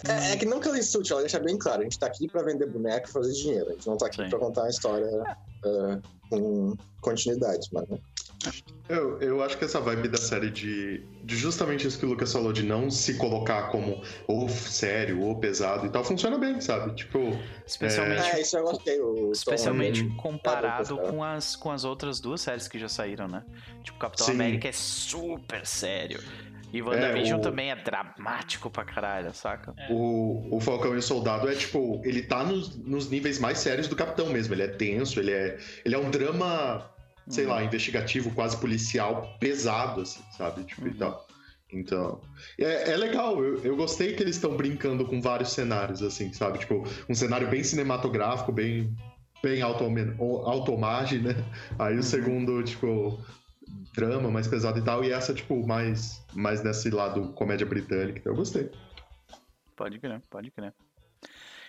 É, 0.03 0.31
é 0.31 0.35
que 0.35 0.47
não 0.47 0.59
que 0.59 0.67
ela 0.67 0.79
insulte, 0.79 1.11
ela 1.11 1.21
deixa 1.21 1.39
bem 1.39 1.59
claro: 1.59 1.81
a 1.81 1.83
gente 1.83 1.99
tá 1.99 2.07
aqui 2.07 2.27
pra 2.27 2.41
vender 2.41 2.65
boneco 2.65 3.07
e 3.07 3.11
fazer 3.11 3.33
dinheiro. 3.33 3.69
A 3.69 3.73
gente 3.73 3.85
não 3.85 3.97
tá 3.97 4.07
aqui 4.07 4.23
Sim. 4.23 4.29
pra 4.31 4.39
contar 4.39 4.61
uma 4.61 4.69
história 4.71 5.37
uh, 5.65 6.01
com 6.27 6.75
continuidade, 7.01 7.69
mano. 7.71 8.01
Eu, 8.87 9.21
eu 9.21 9.43
acho 9.43 9.55
que 9.57 9.65
essa 9.65 9.79
vibe 9.79 10.07
da 10.07 10.17
série 10.17 10.49
de, 10.49 11.05
de 11.23 11.35
justamente 11.37 11.85
isso 11.85 11.99
que 11.99 12.05
o 12.07 12.09
Lucas 12.09 12.33
falou, 12.33 12.51
de 12.51 12.63
não 12.63 12.89
se 12.89 13.15
colocar 13.19 13.69
como 13.69 14.01
ou 14.27 14.49
sério 14.49 15.21
ou 15.21 15.35
pesado 15.39 15.85
e 15.85 15.89
tal, 15.91 16.03
funciona 16.03 16.39
bem, 16.39 16.59
sabe? 16.59 16.95
Tipo, 16.95 17.37
Especialmente. 17.67 18.27
É, 18.35 18.41
isso 18.41 18.57
eu 18.57 18.63
gostei. 18.63 18.99
O 18.99 19.13
Tom- 19.13 19.31
Especialmente 19.31 20.03
Hum. 20.03 20.15
comparado 20.17 20.99
É, 20.99 21.07
com 21.11 21.23
as, 21.23 21.55
com 21.55 21.69
as 21.69 21.83
outras 21.83 22.19
duas 22.19 22.41
séries 22.41 22.67
que 22.67 22.79
já 22.79 22.89
saíram, 22.89 23.27
né? 23.27 23.43
Tipo, 23.83 23.99
Capitão 23.99 24.25
Sim. 24.25 24.31
América 24.33 24.67
é 24.67 24.71
super 24.71 25.65
sério. 25.67 26.19
E 26.73 26.81
WandaVision 26.81 27.39
o- 27.39 27.41
também 27.41 27.69
é 27.71 27.75
dramático 27.75 28.71
pra 28.71 28.83
caralho, 28.85 29.31
saca? 29.35 29.73
o, 29.91 30.55
o 30.55 30.59
Falcão 30.59 30.95
e 30.95 30.97
o 30.97 31.01
Soldado 31.01 31.47
é 31.47 31.53
tipo, 31.55 32.01
ele 32.03 32.23
tá 32.23 32.43
nos, 32.43 32.75
nos 32.75 33.07
níveis 33.09 33.37
mais 33.39 33.59
sérios 33.59 33.87
do 33.87 33.95
Capitão 33.95 34.29
mesmo. 34.29 34.53
Ele 34.55 34.63
é 34.63 34.67
tenso, 34.67 35.19
ele 35.19 35.31
é, 35.31 35.57
ele 35.85 35.93
é 35.95 35.97
um 35.99 36.09
drama, 36.11 36.89
sei 37.29 37.45
Uhum. 37.45 37.51
lá, 37.51 37.63
investigativo, 37.63 38.31
quase 38.31 38.57
policial, 38.57 39.37
pesado, 39.39 40.01
assim, 40.01 40.21
sabe? 40.35 40.63
Tipo, 40.63 40.87
e 40.87 40.89
Uhum. 40.91 40.97
tal. 40.97 41.27
Então, 41.71 42.21
é, 42.59 42.91
é 42.93 42.97
legal, 42.97 43.43
eu, 43.43 43.63
eu 43.63 43.75
gostei 43.75 44.15
que 44.15 44.23
eles 44.23 44.35
estão 44.35 44.57
brincando 44.57 45.05
com 45.05 45.21
vários 45.21 45.51
cenários, 45.51 46.01
assim, 46.01 46.33
sabe? 46.33 46.57
Tipo, 46.59 46.83
um 47.07 47.13
cenário 47.13 47.47
bem 47.47 47.63
cinematográfico, 47.63 48.51
bem, 48.51 48.91
bem 49.43 49.61
auto-homagem, 49.61 51.21
né? 51.21 51.35
Aí 51.77 51.93
Uhum. 51.93 51.99
o 51.99 52.03
segundo, 52.03 52.63
tipo, 52.63 53.23
drama 53.93 54.31
mais 54.31 54.47
pesado 54.47 54.79
e 54.79 54.83
tal, 54.83 55.03
e 55.03 55.11
essa, 55.11 55.31
tipo, 55.33 55.65
mais, 55.67 56.25
mais 56.33 56.63
nesse 56.63 56.89
lado 56.89 57.33
comédia 57.33 57.67
britânica. 57.67 58.17
Então, 58.19 58.33
eu 58.33 58.37
gostei. 58.37 58.71
Pode 59.75 59.99
crer, 59.99 60.21
pode 60.29 60.49
crer. 60.51 60.73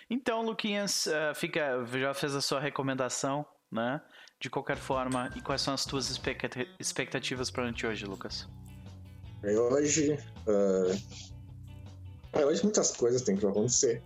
Então, 0.09 0.41
Luquinhas, 0.41 1.07
eh, 1.07 1.33
fica, 1.33 1.85
já 1.85 2.13
fez 2.13 2.35
a 2.35 2.41
sua 2.41 2.59
recomendação, 2.59 3.45
né? 3.71 4.01
De 4.41 4.49
qualquer 4.49 4.77
forma, 4.77 5.31
e 5.35 5.41
quais 5.41 5.61
são 5.61 5.73
as 5.73 5.85
tuas 5.85 6.09
expecta- 6.09 6.65
expectativas 6.79 7.51
para 7.51 7.63
noite 7.63 7.85
hoje, 7.85 8.05
Lucas? 8.05 8.47
Hoje. 9.43 10.17
ah, 10.47 10.97
é, 12.33 12.45
hoje 12.45 12.63
muitas 12.63 12.91
coisas 12.91 13.21
têm 13.21 13.35
que 13.37 13.45
acontecer. 13.45 14.01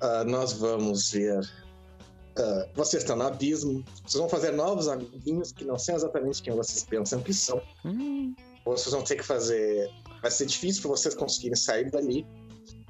Ah, 0.00 0.24
nós 0.24 0.52
vamos 0.54 1.10
ver 1.12 1.38
uh, 1.40 2.68
vocês 2.74 3.02
estão 3.02 3.16
no 3.16 3.24
abismo, 3.24 3.84
vocês 4.04 4.18
vão 4.18 4.28
fazer 4.28 4.50
novos 4.52 4.88
amiguinhos 4.88 5.52
que 5.52 5.64
não 5.64 5.78
são 5.78 5.94
exatamente 5.94 6.42
quem 6.42 6.54
vocês 6.54 6.84
pensam 6.84 7.22
que 7.22 7.32
são. 7.32 7.62
Hum, 7.84 8.34
Vocês 8.64 8.92
vão 8.92 9.02
ter 9.04 9.16
que 9.16 9.22
fazer. 9.24 9.88
Vai 10.22 10.30
ser 10.30 10.46
difícil 10.46 10.82
para 10.82 10.90
vocês 10.90 11.14
conseguirem 11.14 11.56
sair 11.56 11.90
dali. 11.90 12.26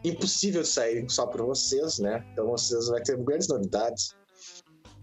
Impossível 0.02 0.64
sair 0.64 1.04
só 1.11 1.26
por 1.26 1.42
vocês, 1.42 1.99
né? 1.99 2.25
Então 2.32 2.47
vocês 2.47 2.87
vão 2.88 3.02
ter 3.02 3.16
grandes 3.18 3.49
novidades. 3.49 4.14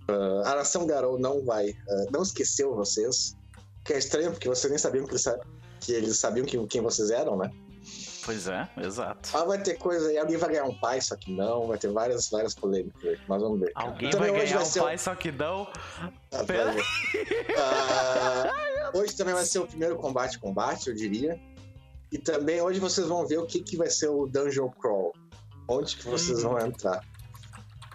Uh, 0.09 0.41
a 0.45 0.55
nação 0.55 0.85
Garou 0.87 1.19
não 1.19 1.43
vai. 1.43 1.69
uh, 1.71 2.11
não 2.11 2.21
esqueceu 2.23 2.73
vocês. 2.75 3.35
Que 3.83 3.93
é 3.93 3.97
estranho, 3.97 4.31
porque 4.31 4.47
vocês 4.49 4.69
nem 4.69 4.77
sabiam 4.77 5.05
que 5.05 5.11
eles, 5.13 5.25
que 5.79 5.91
eles 5.93 6.17
sabiam 6.17 6.45
que- 6.45 6.67
quem 6.67 6.81
vocês 6.81 7.09
eram, 7.09 7.37
né? 7.37 7.51
pois 8.25 8.45
é, 8.45 8.67
exato. 8.77 9.29
Ah, 9.33 9.45
vai 9.45 9.57
ter 9.63 9.75
coisa 9.77 10.09
aí, 10.09 10.17
alguém 10.17 10.35
vai 10.35 10.49
ganhar 10.49 10.65
um 10.65 10.77
pai, 10.77 10.99
só 10.99 11.15
que 11.15 11.31
não, 11.33 11.67
vai 11.67 11.77
ter 11.77 11.89
várias, 11.89 12.29
várias 12.29 12.53
polêmicas 12.53 13.01
aí, 13.01 13.17
mas 13.25 13.41
vamos 13.41 13.61
ver. 13.61 13.71
cara. 13.71 13.87
Alguém 13.87 14.09
Também 14.09 14.31
vai 14.31 14.41
ganhar 14.45 14.61
um 14.61 14.65
ser 14.65 14.81
o- 14.81 14.83
pai, 14.83 14.97
só 14.97 15.15
que 15.15 15.31
não. 15.31 15.65
Ah, 16.33 16.43
Pera 16.45 16.73
vai. 16.73 16.83
Ah, 17.57 18.91
hoje 18.93 19.15
também 19.15 19.33
vai 19.33 19.45
ser 19.45 19.59
o 19.59 19.67
primeiro 19.67 19.95
combate-combate, 19.97 20.89
eu 20.89 20.95
diria. 20.95 21.39
E 22.11 22.17
também 22.17 22.61
hoje 22.61 22.79
vocês 22.79 23.07
vão 23.07 23.25
ver 23.25 23.37
o 23.39 23.45
que, 23.45 23.61
que 23.61 23.77
vai 23.77 23.89
ser 23.89 24.09
o 24.09 24.25
Dungeon 24.27 24.69
Crawl. 24.71 25.13
Onde 25.67 25.95
que 25.97 26.07
vocês 26.07 26.41
vão 26.43 26.57
entrar. 26.59 27.01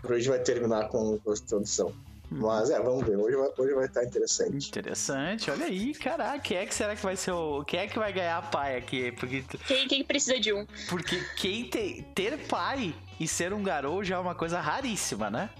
Por 0.03 0.13
hoje 0.13 0.29
vai 0.29 0.41
terminar 0.41 0.89
com 0.89 1.19
a 1.27 1.33
introdução. 1.33 1.95
Mas 2.31 2.71
é, 2.71 2.81
vamos 2.81 3.07
ver. 3.07 3.17
Hoje 3.17 3.37
vai, 3.37 3.49
hoje 3.59 3.75
vai 3.75 3.85
estar 3.85 4.05
interessante. 4.05 4.69
Interessante, 4.69 5.51
olha 5.51 5.67
aí, 5.67 5.93
caraca, 5.95 6.39
quem 6.39 6.57
é 6.57 6.65
que 6.67 6.75
será 6.75 6.97
que 6.97 7.03
vai 7.03 7.15
ser 7.15 7.31
o. 7.33 7.63
Quem 7.65 7.81
é 7.81 7.87
que 7.87 7.99
vai 7.99 8.11
ganhar 8.13 8.51
pai 8.51 8.77
aqui? 8.77 9.13
Porque, 9.13 9.45
Quem, 9.67 9.87
quem 9.87 10.03
precisa 10.05 10.41
de 10.41 10.53
um? 10.53 10.67
porque 10.89 11.23
quem 11.37 11.69
tem, 11.69 12.03
ter 12.15 12.39
pai 12.49 12.95
e 13.21 13.29
ser 13.29 13.53
um 13.53 13.63
garoto 13.63 14.05
já 14.05 14.17
é 14.17 14.19
uma 14.19 14.35
coisa 14.35 14.61
raríssima, 14.61 15.31
né? 15.31 15.51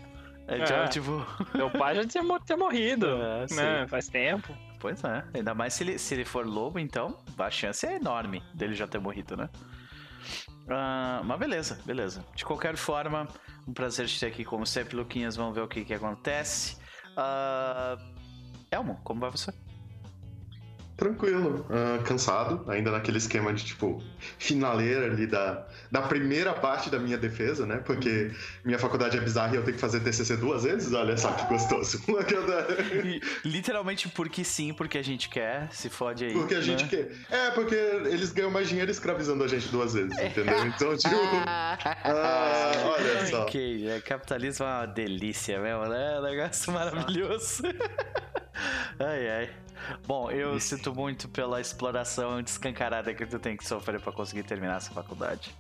Então, 0.49 0.77
É. 0.85 0.89
tipo. 0.89 1.25
Meu 1.55 1.71
pai 1.71 1.95
já 1.95 2.07
tinha, 2.07 2.25
tinha 2.41 2.57
morrido, 2.59 3.07
É, 3.51 3.55
né? 3.55 3.87
Faz 3.87 4.09
tempo. 4.09 4.57
Pois 4.81 5.05
é, 5.05 5.23
ainda 5.35 5.55
mais 5.55 5.75
se 5.75 5.85
ele, 5.85 5.99
se 5.99 6.15
ele 6.15 6.25
for 6.25 6.45
lobo, 6.47 6.79
então 6.79 7.17
a 7.39 7.51
chance 7.51 7.87
é 7.87 7.97
enorme 7.97 8.43
dele 8.55 8.75
já 8.75 8.87
ter 8.89 8.99
morrido, 8.99 9.37
né? 9.37 9.49
Ah, 10.75 11.23
mas 11.25 11.39
beleza, 11.39 11.79
beleza. 11.85 12.25
De 12.35 12.45
qualquer 12.45 12.77
forma, 12.77 13.29
um 13.67 13.73
prazer 13.73 14.07
te 14.07 14.19
ter 14.19 14.27
aqui 14.27 14.45
como 14.45 14.67
sempre, 14.67 14.97
Luquinhas. 14.97 15.37
Vamos 15.37 15.55
ver 15.55 15.63
o 15.63 15.69
que, 15.69 15.85
que 15.85 15.95
acontece. 15.95 16.77
Ah, 17.17 17.97
Elmo, 18.71 19.01
como 19.05 19.21
vai 19.21 19.31
você? 19.31 19.53
Tranquilo, 21.03 21.67
ah, 21.69 22.01
cansado, 22.05 22.65
ainda 22.71 22.93
naquele 22.93 23.19
esquema 23.19 23.53
de 23.53 23.65
tipo 23.65 24.01
finaleira 24.39 25.07
ali 25.07 25.27
da, 25.27 25.67
da 25.91 26.01
primeira 26.03 26.53
parte 26.53 26.89
da 26.89 26.97
minha 26.97 27.19
defesa, 27.19 27.67
né? 27.67 27.83
Porque 27.85 28.31
minha 28.65 28.79
faculdade 28.79 29.19
é 29.19 29.21
bizarra 29.21 29.55
e 29.55 29.57
eu 29.57 29.65
tenho 29.65 29.75
que 29.75 29.81
fazer 29.81 29.99
TCC 29.99 30.37
duas 30.37 30.63
vezes. 30.63 30.93
Olha 30.93 31.17
só 31.17 31.33
que 31.33 31.45
gostoso. 31.47 32.01
Literalmente 33.45 34.09
porque 34.11 34.45
sim, 34.45 34.73
porque 34.73 34.97
a 34.97 35.03
gente 35.03 35.29
quer, 35.29 35.73
se 35.73 35.91
fode 35.91 36.25
aí. 36.25 36.33
Porque 36.35 36.55
a 36.55 36.61
gente 36.61 36.85
né? 36.85 36.89
quer. 36.89 37.37
É, 37.37 37.51
porque 37.51 37.75
eles 37.75 38.31
ganham 38.31 38.53
mais 38.53 38.69
dinheiro 38.69 38.93
escravizando 38.93 39.43
a 39.43 39.49
gente 39.49 39.67
duas 39.71 39.95
vezes, 39.95 40.17
entendeu? 40.17 40.67
Então, 40.67 40.95
tipo. 40.97 41.17
Ah, 41.45 41.77
olha 42.85 43.27
só. 43.27 43.43
Ok, 43.43 43.89
é, 43.89 44.01
capitalismo 44.01 44.67
é 44.67 44.69
uma 44.69 44.87
delícia 44.87 45.59
mesmo, 45.59 45.85
né? 45.87 46.15
É 46.15 46.21
um 46.21 46.23
negócio 46.23 46.73
maravilhoso. 46.73 47.65
ai, 49.01 49.29
ai. 49.29 49.51
Bom, 50.07 50.31
eu 50.31 50.59
sinto 50.61 50.92
muito 50.95 51.29
pela 51.29 51.61
exploração 51.61 52.43
descancarada 52.43 53.13
que 53.15 53.25
tu 53.27 53.39
tem 53.39 53.57
que 53.57 53.67
sofrer 53.67 54.01
pra 54.01 54.13
conseguir 54.13 54.43
terminar 54.45 54.77
essa 54.77 54.91
faculdade. 54.93 55.55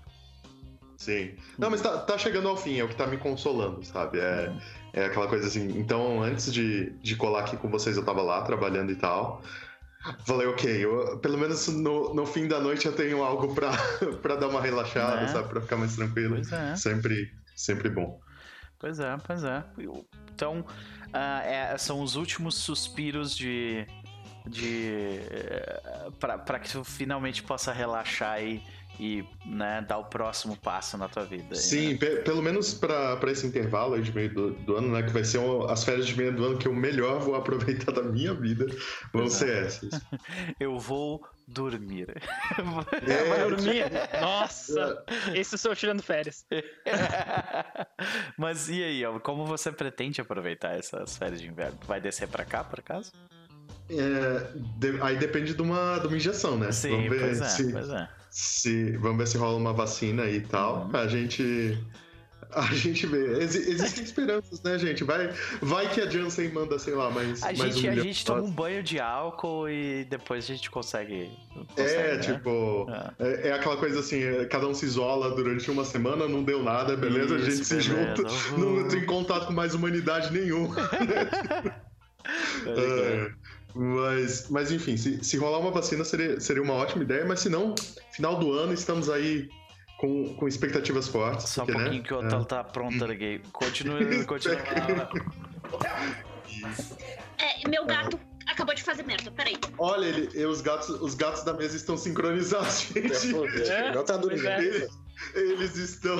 Sim. 0.96 1.34
Não, 1.58 1.68
mas 1.70 1.80
tá, 1.80 1.98
tá 1.98 2.16
chegando 2.16 2.48
ao 2.48 2.56
fim, 2.56 2.78
é 2.78 2.84
o 2.84 2.88
que 2.88 2.94
tá 2.94 3.06
me 3.06 3.16
consolando, 3.16 3.84
sabe? 3.84 4.20
É, 4.20 4.52
é 4.92 5.04
aquela 5.06 5.26
coisa 5.26 5.48
assim. 5.48 5.76
Então, 5.78 6.22
antes 6.22 6.52
de, 6.52 6.90
de 7.02 7.16
colar 7.16 7.40
aqui 7.40 7.56
com 7.56 7.68
vocês, 7.68 7.96
eu 7.96 8.04
tava 8.04 8.22
lá 8.22 8.42
trabalhando 8.42 8.92
e 8.92 8.96
tal. 8.96 9.42
Falei, 10.24 10.46
ok, 10.46 10.84
eu- 10.84 11.18
pelo 11.18 11.38
menos 11.38 11.66
no, 11.68 12.14
no 12.14 12.24
fim 12.26 12.46
da 12.46 12.60
noite 12.60 12.86
eu 12.86 12.92
tenho 12.94 13.22
algo 13.22 13.52
pra, 13.54 13.70
pra 14.22 14.36
dar 14.36 14.48
uma 14.48 14.60
relaxada, 14.60 15.22
Né? 15.22 15.28
sabe? 15.28 15.48
Pra 15.48 15.60
ficar 15.60 15.76
mais 15.76 15.94
tranquilo. 15.96 16.34
Pois 16.36 16.52
é. 16.52 16.76
Sempre, 16.76 17.32
sempre 17.56 17.88
bom. 17.88 18.20
Pois 18.78 18.98
é, 19.00 19.16
pois 19.24 19.44
é. 19.44 19.62
Então, 20.34 20.64
ah, 21.12 21.40
é, 21.44 21.78
são 21.78 22.00
os 22.02 22.16
últimos 22.16 22.56
suspiros 22.56 23.36
de. 23.36 23.86
De 24.46 25.18
eh, 25.30 25.80
pra, 26.18 26.38
pra 26.38 26.58
que 26.58 26.68
tu 26.70 26.82
finalmente 26.84 27.42
possa 27.42 27.72
relaxar 27.72 28.42
e, 28.42 28.62
e 28.98 29.24
né, 29.46 29.84
dar 29.86 29.98
o 29.98 30.04
próximo 30.04 30.56
passo 30.56 30.96
na 30.98 31.08
tua 31.08 31.24
vida. 31.24 31.48
aí, 31.50 31.56
Sim, 31.56 31.92
né? 31.92 31.98
pe- 31.98 32.16
pelo 32.22 32.42
menos 32.42 32.74
pra, 32.74 33.16
pra 33.16 33.30
esse 33.30 33.46
intervalo 33.46 33.94
aí 33.94 34.02
de 34.02 34.12
meio 34.12 34.32
do, 34.34 34.50
do 34.50 34.76
ano, 34.76 34.88
né? 34.92 35.02
Que 35.02 35.10
vai 35.12 35.24
ser 35.24 35.38
um- 35.38 35.64
as 35.70 35.84
férias 35.84 36.06
de 36.06 36.16
meio 36.16 36.34
do 36.34 36.44
ano 36.44 36.58
que 36.58 36.66
eu 36.68 36.74
melhor 36.74 37.20
vou 37.20 37.34
aproveitar 37.34 37.90
da 37.92 38.02
minha 38.02 38.34
vida. 38.34 38.66
Vão 39.12 39.24
é. 39.24 39.30
ser 39.30 39.64
essas. 39.66 39.90
Eu 40.60 40.78
vou 40.78 41.24
dormir. 41.46 42.08
É, 43.08 43.24
Vai 43.28 43.48
dormir? 43.50 43.84
Nossa, 44.20 45.04
esse 45.34 45.58
sou 45.58 45.72
eu 45.72 45.76
tirando 45.76 46.02
férias. 46.02 46.46
Mas 48.36 48.68
e 48.68 48.82
aí, 48.82 49.04
ó, 49.04 49.18
como 49.18 49.44
você 49.44 49.70
pretende 49.72 50.20
aproveitar 50.20 50.78
essas 50.78 51.16
férias 51.16 51.40
de 51.40 51.48
inverno? 51.48 51.78
Vai 51.86 52.00
descer 52.00 52.28
pra 52.28 52.44
cá, 52.44 52.62
por 52.64 52.78
acaso? 52.80 53.12
É, 53.98 54.46
de- 54.78 55.00
aí 55.02 55.16
depende 55.16 55.54
de 55.54 55.62
uma, 55.62 55.98
de 55.98 56.06
uma 56.06 56.16
injeção, 56.16 56.58
né? 56.58 56.72
Sim, 56.72 56.90
vamos 56.90 57.10
ver 57.10 57.20
pois 57.20 57.40
é, 57.40 57.44
se, 57.48 57.72
pois 57.72 57.88
é. 57.90 58.08
se- 58.30 58.96
vamos 58.98 59.18
ver 59.18 59.26
se 59.26 59.36
rola 59.38 59.56
uma 59.56 59.72
vacina 59.72 60.26
e 60.26 60.40
tal. 60.40 60.88
Uhum. 60.92 60.96
A 60.96 61.06
gente 61.06 61.78
a 62.54 62.66
gente 62.74 63.06
vê. 63.06 63.42
Exi- 63.42 63.70
existem 63.70 64.04
esperanças, 64.04 64.60
né, 64.62 64.78
gente? 64.78 65.04
Vai, 65.04 65.32
vai 65.62 65.88
que 65.88 66.02
a 66.02 66.06
Janssen 66.10 66.50
manda, 66.50 66.78
sei 66.78 66.94
lá, 66.94 67.10
mais 67.10 67.42
A 67.42 67.46
mais 67.46 67.74
gente, 67.74 67.88
um 67.88 67.92
a 67.92 67.94
gente 68.04 68.24
toma 68.26 68.42
um 68.42 68.50
banho 68.50 68.82
de 68.82 69.00
álcool 69.00 69.70
e 69.70 70.04
depois 70.04 70.44
a 70.44 70.48
gente 70.48 70.70
consegue. 70.70 71.30
É, 71.78 71.82
consegue, 71.82 72.12
né? 72.12 72.18
tipo, 72.18 72.86
É. 73.18 73.46
é, 73.46 73.48
é 73.48 73.52
aquela 73.54 73.78
coisa 73.78 74.00
assim, 74.00 74.22
é, 74.22 74.44
cada 74.44 74.68
um 74.68 74.74
se 74.74 74.84
isola 74.84 75.34
durante 75.34 75.70
uma 75.70 75.82
semana, 75.84 76.28
não 76.28 76.42
deu 76.44 76.62
nada, 76.62 76.94
beleza? 76.94 77.36
a 77.36 77.38
gente 77.38 77.52
Isso, 77.54 77.64
se 77.64 77.80
junta, 77.80 78.22
Uhum. 78.52 78.82
não 78.82 78.88
tem 78.88 79.06
contato 79.06 79.46
com 79.46 79.52
mais 79.54 79.72
humanidade 79.74 80.30
nenhuma. 80.30 80.76
Pode 82.64 82.76
crer. 82.76 83.26
É, 83.26 83.32
mas, 83.74 84.48
mas 84.48 84.70
enfim, 84.70 84.96
se, 84.96 85.22
se 85.24 85.36
rolar 85.36 85.58
uma 85.58 85.70
vacina 85.70 86.04
seria, 86.04 86.38
seria 86.40 86.62
uma 86.62 86.74
ótima 86.74 87.02
ideia, 87.02 87.24
mas 87.24 87.40
se 87.40 87.48
não, 87.48 87.74
final 88.12 88.36
do 88.38 88.52
ano 88.52 88.72
estamos 88.72 89.08
aí 89.08 89.48
com, 89.98 90.34
com 90.34 90.48
expectativas 90.48 91.08
fortes. 91.08 91.48
Só 91.48 91.62
um 91.62 91.66
porque, 91.66 91.78
né, 91.78 91.84
pouquinho 91.84 92.02
que 92.02 92.14
o 92.14 92.18
Otelo 92.18 92.44
tá 92.44 92.64
pronto 92.64 93.04
aqui. 93.04 93.40
Continue, 93.52 94.24
continue. 94.26 94.56
É, 97.38 97.68
meu 97.68 97.86
gato 97.86 98.18
acabou 98.46 98.74
de 98.74 98.82
fazer 98.82 99.04
merda, 99.04 99.30
peraí. 99.30 99.56
Olha, 99.78 100.06
ele, 100.06 100.28
e 100.34 100.44
os, 100.44 100.60
gatos, 100.60 100.88
os 100.88 101.14
gatos 101.14 101.44
da 101.44 101.54
mesa 101.54 101.76
estão 101.76 101.96
sincronizados, 101.96 102.88
gente. 102.92 103.70
É, 103.70 103.92
Não 103.92 104.04
tá 104.04 104.16
dormindo. 104.16 104.46
é. 104.46 104.58
Eles, 105.34 105.76
eles 105.76 105.76
estão. 105.76 106.18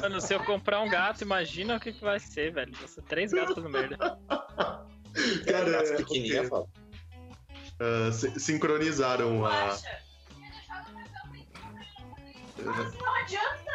Mano, 0.00 0.20
se 0.20 0.34
eu 0.34 0.40
comprar 0.44 0.80
um 0.80 0.88
gato, 0.88 1.22
imagina 1.22 1.76
o 1.76 1.80
que, 1.80 1.92
que 1.92 2.00
vai 2.00 2.18
ser, 2.18 2.52
velho. 2.52 2.74
Ser 2.86 3.02
três 3.02 3.32
gatos 3.32 3.54
fazendo 3.54 3.70
merda. 3.70 4.18
Cara, 5.46 5.70
é, 5.70 5.96
pequenininho, 5.96 6.38
ok. 6.38 6.48
fala. 6.48 6.66
Ah, 7.80 8.12
si- 8.12 8.40
sincronizaram 8.40 9.44
a. 9.46 9.76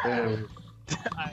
É, 0.04 0.44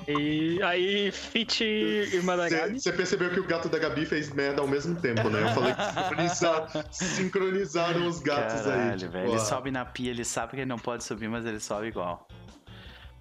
Aí, 0.07 0.63
aí 0.63 1.11
Fit 1.11 1.61
Irmã 1.63 2.37
da 2.37 2.47
Gabi. 2.47 2.79
Você 2.79 2.91
percebeu 2.93 3.29
que 3.31 3.39
o 3.39 3.43
gato 3.45 3.67
da 3.67 3.77
Gabi 3.77 4.05
fez 4.05 4.29
merda 4.31 4.61
ao 4.61 4.67
mesmo 4.67 4.95
tempo, 4.99 5.29
né? 5.29 5.43
Eu 5.43 5.49
falei 5.49 5.73
que 5.75 5.83
sincronizar- 5.93 6.93
sincronizaram 6.93 8.07
os 8.07 8.19
gatos 8.19 8.61
Caralho, 8.61 8.91
aí. 8.93 8.97
tipo, 8.97 9.11
velho. 9.11 9.29
Ele 9.29 9.39
sobe 9.39 9.69
na 9.71 9.83
pia, 9.83 10.09
ele 10.09 10.23
sabe 10.23 10.51
que 10.51 10.55
ele 10.57 10.65
não 10.65 10.79
pode 10.79 11.03
subir, 11.03 11.27
mas 11.27 11.45
ele 11.45 11.59
sobe 11.59 11.87
igual. 11.87 12.27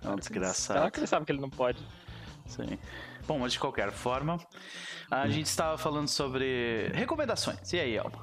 É 0.03 0.07
um 0.07 0.11
Será 0.11 0.17
desgraçado. 0.17 0.91
que 0.93 1.01
ele 1.01 1.07
sabe 1.09 1.27
que 1.27 1.33
ele 1.33 1.41
não 1.41 1.51
pode? 1.51 1.79
Sim. 2.47 2.79
Bom, 3.27 3.39
mas 3.41 3.53
de 3.53 3.59
qualquer 3.59 3.91
forma, 3.91 4.39
a 5.11 5.29
gente 5.29 5.47
estava 5.47 5.76
falando 5.76 6.09
sobre 6.09 6.90
recomendações. 6.95 7.73
E 7.73 7.81
aí, 7.81 7.97
Elmo? 7.97 8.23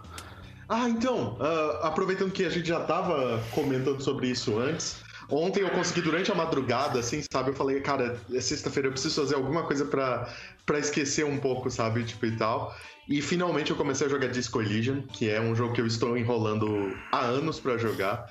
Ah, 0.70 0.88
então, 0.88 1.38
ah, 1.40 1.88
aproveitando 1.88 2.32
que 2.32 2.46
a 2.46 2.50
gente 2.50 2.68
já 2.68 2.80
tava 2.82 3.42
comentando 3.52 4.02
sobre 4.02 4.28
isso 4.28 4.58
antes, 4.58 5.02
ontem 5.30 5.62
eu 5.62 5.70
consegui 5.70 6.02
durante 6.02 6.32
a 6.32 6.36
madrugada, 6.36 7.00
assim, 7.00 7.22
sabe? 7.32 7.52
Eu 7.52 7.56
falei, 7.56 7.80
cara, 7.82 8.20
é 8.34 8.42
sexta-feira, 8.42 8.88
eu 8.88 8.92
preciso 8.92 9.22
fazer 9.22 9.36
alguma 9.36 9.64
coisa 9.64 9.86
pra, 9.86 10.30
pra 10.66 10.80
esquecer 10.80 11.26
um 11.26 11.38
pouco, 11.38 11.70
sabe? 11.70 12.04
Tipo 12.04 12.26
e 12.26 12.36
tal. 12.36 12.76
E 13.08 13.22
finalmente 13.22 13.72
eu 13.72 13.78
comecei 13.78 14.08
a 14.08 14.10
jogar 14.10 14.28
Disco 14.28 14.62
Elysium, 14.62 15.02
que 15.02 15.30
é 15.30 15.40
um 15.40 15.56
jogo 15.56 15.74
que 15.74 15.80
eu 15.80 15.88
estou 15.88 16.18
enrolando 16.18 16.94
há 17.12 17.20
anos 17.20 17.60
pra 17.60 17.78
jogar. 17.78 18.30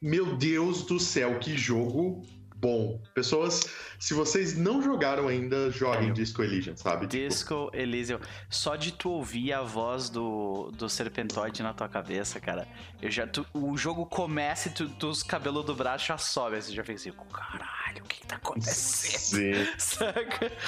Meu 0.00 0.36
Deus 0.36 0.82
do 0.82 1.00
céu, 1.00 1.38
que 1.38 1.56
jogo 1.56 2.22
bom. 2.60 3.00
Pessoas, 3.14 3.60
se 3.98 4.14
vocês 4.14 4.56
não 4.56 4.82
jogaram 4.82 5.28
ainda, 5.28 5.70
joguem 5.70 6.10
É. 6.10 6.12
Disco 6.12 6.42
Elysium, 6.42 6.76
sabe? 6.76 7.06
Tipo, 7.06 7.28
Disco 7.28 7.70
Elysium. 7.72 8.18
Só 8.50 8.76
de 8.76 8.92
tu 8.92 9.10
ouvir 9.10 9.52
a 9.52 9.62
voz 9.62 10.08
do, 10.10 10.70
do 10.76 10.88
Serpentoide 10.88 11.62
na 11.62 11.72
tua 11.72 11.88
cabeça, 11.88 12.40
cara. 12.40 12.66
Eu 13.00 13.10
já, 13.10 13.26
tu- 13.26 13.46
o 13.54 13.76
jogo 13.76 14.04
começa 14.06 14.68
e 14.68 14.72
tu, 14.72 14.88
tu- 14.88 15.08
os 15.08 15.22
cabelos 15.22 15.64
do 15.64 15.74
braço 15.74 16.06
já 16.06 16.18
sobem. 16.18 16.60
Você 16.60 16.72
já 16.72 16.82
fica 16.82 16.96
assim, 16.96 17.12
caralho, 17.32 18.02
o 18.04 18.06
que, 18.06 18.20
que 18.20 18.26
tá 18.26 18.36
acontecendo? 18.36 19.18
Sim. 19.20 19.72
Saca? 19.78 20.52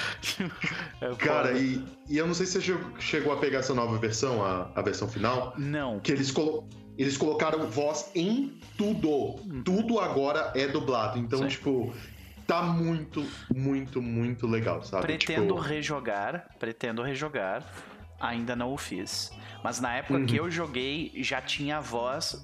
É 1.00 1.14
Cara, 1.16 1.58
e, 1.58 1.82
e 2.08 2.18
eu 2.18 2.26
não 2.26 2.34
sei 2.34 2.46
se 2.46 2.52
você 2.52 2.60
che- 2.60 3.00
chegou 3.00 3.32
a 3.32 3.36
pegar 3.38 3.60
essa 3.60 3.74
nova 3.74 3.98
versão, 3.98 4.44
a, 4.44 4.70
a 4.74 4.82
versão 4.82 5.08
final, 5.08 5.54
Não. 5.56 5.98
que 6.00 6.12
eles, 6.12 6.30
colo 6.30 6.68
eles 7.02 7.16
colocaram 7.16 7.66
voz 7.66 8.10
em 8.14 8.60
tudo. 8.76 9.36
Tudo 9.64 9.98
agora 9.98 10.52
é 10.54 10.66
dublado. 10.68 11.18
Então, 11.18 11.40
Sim. 11.40 11.48
tipo, 11.48 11.94
tá 12.46 12.62
muito, 12.62 13.26
muito, 13.54 14.02
muito 14.02 14.46
legal, 14.46 14.82
sabe? 14.82 15.02
Pretendo 15.02 15.54
Tipo, 15.54 15.58
rejogar, 15.60 16.48
pretendo 16.58 17.02
rejogar. 17.02 17.64
Ainda 18.20 18.54
não 18.54 18.72
o 18.72 18.76
fiz. 18.76 19.32
Mas 19.64 19.80
na 19.80 19.94
época 19.96 20.18
Uhum. 20.20 20.26
que 20.26 20.36
eu 20.36 20.50
joguei, 20.50 21.10
já 21.22 21.40
tinha 21.40 21.80
voz 21.80 22.36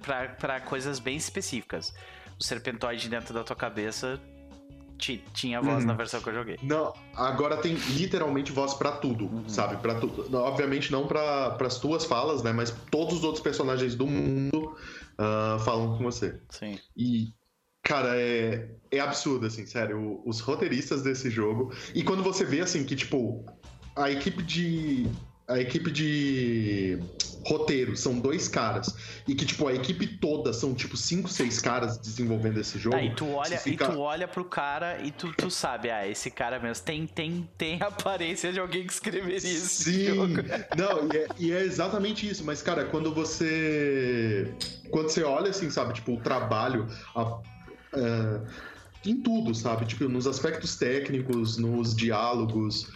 pra, 0.00 0.28
pra 0.28 0.60
coisas 0.60 1.00
bem 1.00 1.16
específicas. 1.16 1.92
O 2.38 2.44
Serpentoide 2.44 3.08
dentro 3.08 3.34
da 3.34 3.42
tua 3.42 3.56
cabeça 3.56 4.20
tinha 5.32 5.60
voz 5.60 5.80
Uhum. 5.82 5.86
na 5.86 5.94
versão 5.94 6.20
que 6.20 6.28
eu 6.28 6.34
joguei. 6.34 6.58
Não, 6.62 6.92
agora 7.14 7.56
tem 7.56 7.74
literalmente 7.74 8.50
voz 8.52 8.74
pra 8.74 8.92
tudo, 8.92 9.26
Uhum. 9.26 9.48
sabe? 9.48 9.76
Para 9.76 9.96
tudo. 9.96 10.26
Obviamente 10.36 10.90
não 10.92 11.06
pra 11.06 11.50
pras 11.52 11.78
tuas 11.78 12.04
falas, 12.04 12.42
né? 12.42 12.52
Mas 12.52 12.74
todos 12.90 13.14
os 13.18 13.24
outros 13.24 13.42
personagens 13.42 13.94
do 13.94 14.06
mundo 14.06 14.76
ah, 15.18 15.58
falam 15.64 15.96
com 15.96 16.04
você. 16.04 16.40
Sim. 16.50 16.78
E, 16.96 17.32
cara, 17.82 18.16
é, 18.20 18.68
é 18.90 19.00
absurdo, 19.00 19.46
assim, 19.46 19.64
sério. 19.66 20.20
Os 20.24 20.40
roteiristas 20.40 21.02
desse 21.02 21.30
jogo. 21.30 21.72
E 21.94 22.02
quando 22.02 22.22
você 22.22 22.44
vê, 22.44 22.60
assim, 22.60 22.84
que, 22.84 22.96
tipo, 22.96 23.44
a 23.94 24.10
equipe 24.10 24.42
de. 24.42 25.06
A 25.46 25.58
equipe 25.60 25.90
de 25.90 26.98
roteiro 27.46 27.94
são 27.96 28.18
dois 28.18 28.48
caras. 28.48 28.94
E 29.28 29.34
que, 29.34 29.44
tipo, 29.44 29.68
a 29.68 29.74
equipe 29.74 30.06
toda 30.06 30.52
são, 30.54 30.74
tipo, 30.74 30.96
cinco, 30.96 31.28
seis 31.28 31.60
caras 31.60 31.98
desenvolvendo 31.98 32.58
esse 32.58 32.78
jogo. 32.78 32.96
Tá, 32.96 33.02
e 33.02 33.14
tu 33.14 33.28
olha, 33.30 33.58
fica- 33.58 33.84
e 33.84 33.88
tu 33.88 33.98
olha 33.98 34.26
pro 34.26 34.44
cara 34.46 35.00
e 35.02 35.10
tu, 35.10 35.30
tu 35.36 35.50
sabe, 35.50 35.90
ah, 35.90 36.06
esse 36.08 36.30
cara 36.30 36.58
mesmo 36.58 36.82
tem, 36.84 37.06
tem, 37.06 37.48
tem 37.58 37.78
aparência 37.82 38.50
de 38.52 38.58
alguém 38.58 38.86
que 38.86 38.92
escreveria 38.94 39.36
esse 39.36 39.60
Sim, 39.60 40.04
jogo. 40.06 40.32
não, 40.74 41.12
e 41.12 41.16
é, 41.16 41.28
e 41.38 41.52
é 41.52 41.60
exatamente 41.62 42.26
isso, 42.28 42.42
mas 42.44 42.62
cara, 42.62 42.86
quando 42.86 43.12
você 43.14 44.54
quando 44.90 45.08
você 45.10 45.22
olha 45.22 45.50
assim, 45.50 45.68
sabe, 45.70 45.92
tipo, 45.94 46.14
o 46.14 46.20
trabalho 46.20 46.86
a- 47.14 47.40
é, 47.94 48.40
em 49.10 49.20
tudo, 49.20 49.54
sabe, 49.54 49.84
tipo, 49.84 50.08
nos 50.08 50.26
aspectos 50.26 50.76
técnicos, 50.76 51.58
nos 51.58 51.94
diálogos 51.94 52.86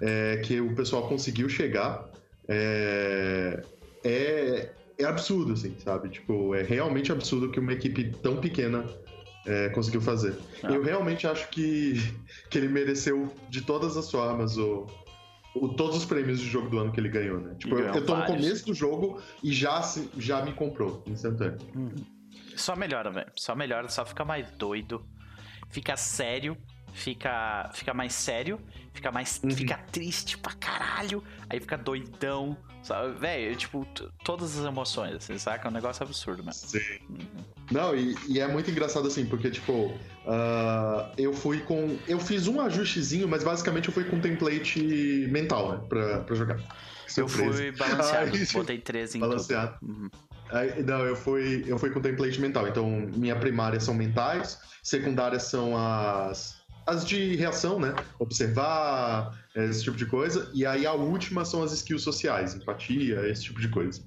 é, 0.00 0.38
que 0.38 0.60
o 0.60 0.74
pessoal 0.74 1.08
conseguiu 1.08 1.48
chegar, 1.48 2.08
é, 2.48 3.62
é, 4.04 4.70
é 4.98 5.04
absurdo, 5.04 5.52
assim, 5.52 5.74
sabe, 5.82 6.08
tipo, 6.08 6.54
é 6.54 6.62
realmente 6.62 7.10
absurdo 7.12 7.50
que 7.50 7.60
uma 7.60 7.72
equipe 7.72 8.10
tão 8.22 8.36
pequena 8.38 8.84
é, 9.44 9.68
conseguiu 9.70 10.00
fazer. 10.00 10.34
Ah. 10.62 10.72
Eu 10.72 10.82
realmente 10.82 11.26
acho 11.26 11.48
que, 11.50 11.94
que 12.50 12.58
ele 12.58 12.68
mereceu 12.68 13.32
de 13.48 13.60
todas 13.62 13.96
as 13.96 14.10
formas 14.10 14.56
o, 14.56 14.86
o- 15.54 15.68
todos 15.68 15.96
os 15.96 16.04
prêmios 16.04 16.40
de 16.40 16.46
jogo 16.46 16.68
do 16.68 16.78
ano 16.78 16.92
que 16.92 16.98
ele 17.00 17.08
ganhou, 17.08 17.40
né? 17.40 17.54
Tipo, 17.58 17.74
E 17.76 17.78
eu, 17.78 17.84
ganhou 17.84 17.96
eu 17.96 18.06
tô 18.06 18.14
no 18.14 18.20
vários. 18.20 18.36
começo 18.44 18.66
do 18.66 18.74
jogo 18.74 19.20
e 19.42 19.52
já, 19.52 19.80
já 20.18 20.42
me 20.44 20.52
comprou, 20.52 21.02
instantâneo. 21.06 21.58
Só 22.56 22.74
melhora, 22.74 23.10
velho. 23.10 23.30
Só 23.36 23.54
melhora, 23.54 23.88
só 23.88 24.04
fica 24.04 24.24
mais 24.24 24.50
doido. 24.52 25.04
Fica 25.68 25.96
sério. 25.96 26.56
Fica, 26.96 27.70
fica 27.74 27.92
mais 27.92 28.14
sério. 28.14 28.58
Fica 28.94 29.12
mais. 29.12 29.38
Uhum. 29.44 29.50
Fica 29.50 29.76
triste 29.92 30.38
pra 30.38 30.52
caralho. 30.54 31.22
Aí 31.48 31.60
fica 31.60 31.76
doidão. 31.76 32.56
Sabe? 32.82 33.18
Velho, 33.18 33.54
tipo, 33.54 33.86
todas 34.24 34.58
as 34.58 34.64
emoções, 34.64 35.16
assim, 35.16 35.36
saca? 35.36 35.68
É 35.68 35.70
um 35.70 35.74
negócio 35.74 36.02
absurdo, 36.02 36.42
mano. 36.42 36.54
Sim. 36.54 36.78
Não, 37.70 37.94
e, 37.94 38.14
e 38.28 38.40
é 38.40 38.46
muito 38.46 38.70
engraçado 38.70 39.08
assim, 39.08 39.26
porque, 39.26 39.50
tipo, 39.50 39.92
ah, 40.26 41.12
eu 41.18 41.34
fui 41.34 41.58
com. 41.60 41.98
Eu 42.08 42.18
fiz 42.18 42.46
um 42.46 42.60
ajustezinho, 42.60 43.28
mas 43.28 43.44
basicamente 43.44 43.88
eu 43.88 43.94
fui 43.94 44.04
com 44.04 44.18
template 44.18 44.80
mental, 45.30 45.72
né? 45.72 45.86
Pra, 45.88 46.20
pra 46.20 46.34
jogar. 46.34 46.58
Eu 47.14 47.28
fui 47.28 47.72
balanceado. 47.72 48.30
Ai, 48.36 48.46
botei 48.54 48.78
13 48.78 49.18
em 49.18 49.20
Balanceado. 49.20 49.78
tudo. 49.80 49.92
Uhum. 49.92 50.10
Aí, 50.50 50.82
não, 50.82 51.04
eu 51.04 51.16
fui, 51.16 51.64
eu 51.66 51.78
fui 51.78 51.90
com 51.90 52.00
template 52.00 52.40
mental. 52.40 52.66
Então, 52.68 52.88
minha 53.14 53.36
primária 53.36 53.80
são 53.80 53.92
mentais, 53.94 54.58
secundárias 54.82 55.42
são 55.42 55.76
as, 55.76 56.55
as 56.86 57.04
de 57.04 57.34
reação, 57.36 57.80
né? 57.80 57.94
Observar, 58.18 59.36
esse 59.64 59.82
tipo 59.82 59.96
de 59.96 60.06
coisa. 60.06 60.50
E 60.52 60.64
aí 60.66 60.86
a 60.86 60.92
última 60.92 61.44
são 61.44 61.62
as 61.62 61.72
skills 61.72 62.02
sociais, 62.02 62.54
empatia, 62.54 63.26
esse 63.28 63.44
tipo 63.44 63.60
de 63.60 63.68
coisa. 63.68 64.02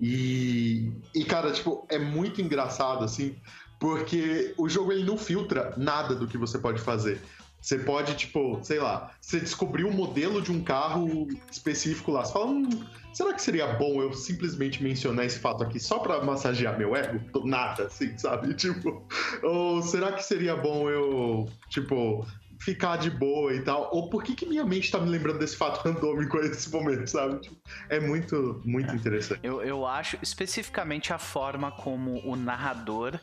E, 0.00 0.92
e 1.14 1.24
cara, 1.24 1.52
tipo, 1.52 1.86
é 1.88 1.98
muito 1.98 2.40
engraçado, 2.40 3.04
assim, 3.04 3.36
porque 3.78 4.54
o 4.56 4.68
jogo 4.68 4.92
ele 4.92 5.04
não 5.04 5.16
filtra 5.16 5.74
nada 5.76 6.14
do 6.14 6.26
que 6.26 6.38
você 6.38 6.58
pode 6.58 6.80
fazer. 6.80 7.20
Você 7.60 7.78
pode, 7.78 8.14
tipo, 8.14 8.58
sei 8.62 8.78
lá, 8.78 9.12
você 9.20 9.38
descobriu 9.38 9.88
um 9.88 9.92
modelo 9.92 10.40
de 10.40 10.50
um 10.50 10.62
carro 10.62 11.28
específico 11.50 12.10
lá. 12.10 12.24
Você 12.24 12.32
fala, 12.32 12.46
hum, 12.46 12.68
será 13.12 13.34
que 13.34 13.42
seria 13.42 13.66
bom 13.74 14.00
eu 14.00 14.12
simplesmente 14.14 14.82
mencionar 14.82 15.26
esse 15.26 15.38
fato 15.38 15.62
aqui 15.62 15.78
só 15.78 15.98
pra 15.98 16.22
massagear 16.24 16.78
meu 16.78 16.96
ego? 16.96 17.20
Nada, 17.46 17.84
assim, 17.84 18.16
sabe? 18.16 18.54
Tipo, 18.60 19.06
ou 19.42 19.82
será 19.82 20.12
que 20.12 20.24
seria 20.24 20.56
bom 20.56 20.88
eu, 20.88 21.48
tipo, 21.68 22.26
ficar 22.60 22.96
de 22.96 23.10
boa 23.10 23.54
e 23.54 23.62
tal? 23.62 23.90
Ou 23.92 24.08
por 24.08 24.22
que, 24.22 24.34
que 24.34 24.46
minha 24.46 24.64
mente 24.64 24.90
tá 24.90 24.98
me 24.98 25.08
lembrando 25.08 25.38
desse 25.38 25.56
fato 25.56 25.80
randômico 25.84 26.38
nesse 26.38 26.70
momento, 26.70 27.08
sabe? 27.08 27.40
Tipo, 27.40 27.56
é 27.88 27.98
muito, 27.98 28.60
muito 28.64 28.94
interessante. 28.94 29.40
Eu, 29.42 29.62
eu 29.62 29.86
acho 29.86 30.18
especificamente 30.22 31.12
a 31.12 31.18
forma 31.18 31.70
como 31.72 32.20
o 32.24 32.36
narrador 32.36 33.18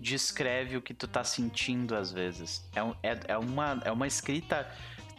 descreve 0.00 0.76
o 0.76 0.82
que 0.82 0.94
tu 0.94 1.08
tá 1.08 1.24
sentindo 1.24 1.94
às 1.94 2.12
vezes. 2.12 2.64
É, 2.74 3.10
é, 3.10 3.20
é, 3.28 3.38
uma, 3.38 3.80
é 3.84 3.90
uma 3.90 4.06
escrita 4.06 4.68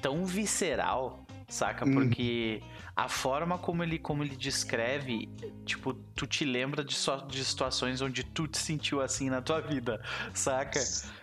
tão 0.01 0.25
visceral, 0.25 1.25
saca? 1.47 1.85
Hum. 1.87 1.93
Porque 1.93 2.61
a 2.95 3.07
forma 3.07 3.57
como 3.57 3.83
ele, 3.83 3.97
como 3.97 4.23
ele 4.23 4.35
descreve, 4.35 5.29
tipo, 5.65 5.93
tu 5.93 6.25
te 6.27 6.43
lembra 6.43 6.83
de, 6.83 6.93
só, 6.93 7.17
de 7.17 7.43
situações 7.45 8.01
onde 8.01 8.23
tu 8.23 8.47
te 8.47 8.57
sentiu 8.57 9.01
assim 9.01 9.29
na 9.29 9.41
tua 9.41 9.61
vida, 9.61 10.01
saca? 10.33 10.79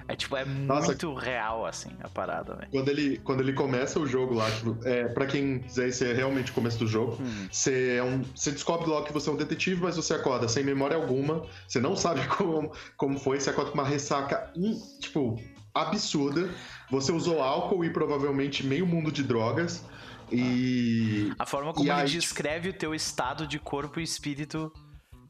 É 0.08 0.14
tipo, 0.16 0.36
é 0.36 0.44
Nossa. 0.44 0.86
muito 0.88 1.14
real, 1.14 1.66
assim, 1.66 1.90
a 2.02 2.08
parada, 2.08 2.54
velho. 2.54 2.68
Quando 2.70 2.88
ele, 2.88 3.18
quando 3.18 3.40
ele 3.40 3.52
começa 3.52 3.98
o 3.98 4.06
jogo 4.06 4.34
lá, 4.34 4.50
tipo, 4.50 4.78
é, 4.84 5.08
pra 5.08 5.26
quem 5.26 5.58
quiser, 5.60 5.88
esse 5.88 6.04
é 6.06 6.12
realmente 6.12 6.50
o 6.50 6.54
começo 6.54 6.78
do 6.78 6.86
jogo. 6.86 7.18
Hum. 7.20 7.48
Você, 7.50 7.96
é 7.98 8.02
um, 8.02 8.22
você 8.34 8.50
descobre 8.50 8.88
logo 8.88 9.06
que 9.06 9.12
você 9.12 9.28
é 9.28 9.32
um 9.32 9.36
detetive, 9.36 9.80
mas 9.82 9.96
você 9.96 10.14
acorda 10.14 10.48
sem 10.48 10.64
memória 10.64 10.96
alguma. 10.96 11.44
Você 11.68 11.80
não 11.80 11.96
sabe 11.96 12.26
como, 12.36 12.72
como 12.96 13.18
foi. 13.18 13.40
Você 13.40 13.50
acorda 13.50 13.70
com 13.70 13.78
uma 13.78 13.86
ressaca, 13.88 14.50
in- 14.56 14.80
tipo, 15.00 15.40
absurda. 15.74 16.48
Você 16.90 17.10
usou 17.12 17.42
álcool 17.42 17.84
e 17.84 17.90
provavelmente 17.90 18.64
meio 18.64 18.86
mundo 18.86 19.10
de 19.10 19.22
drogas. 19.22 19.84
E. 20.30 21.32
A 21.38 21.46
forma 21.46 21.72
como 21.72 21.86
ele 21.86 21.92
aí, 21.92 22.08
descreve 22.08 22.68
o 22.68 22.72
teu 22.72 22.94
estado 22.94 23.46
de 23.46 23.58
corpo 23.58 24.00
e 24.00 24.02
espírito 24.02 24.72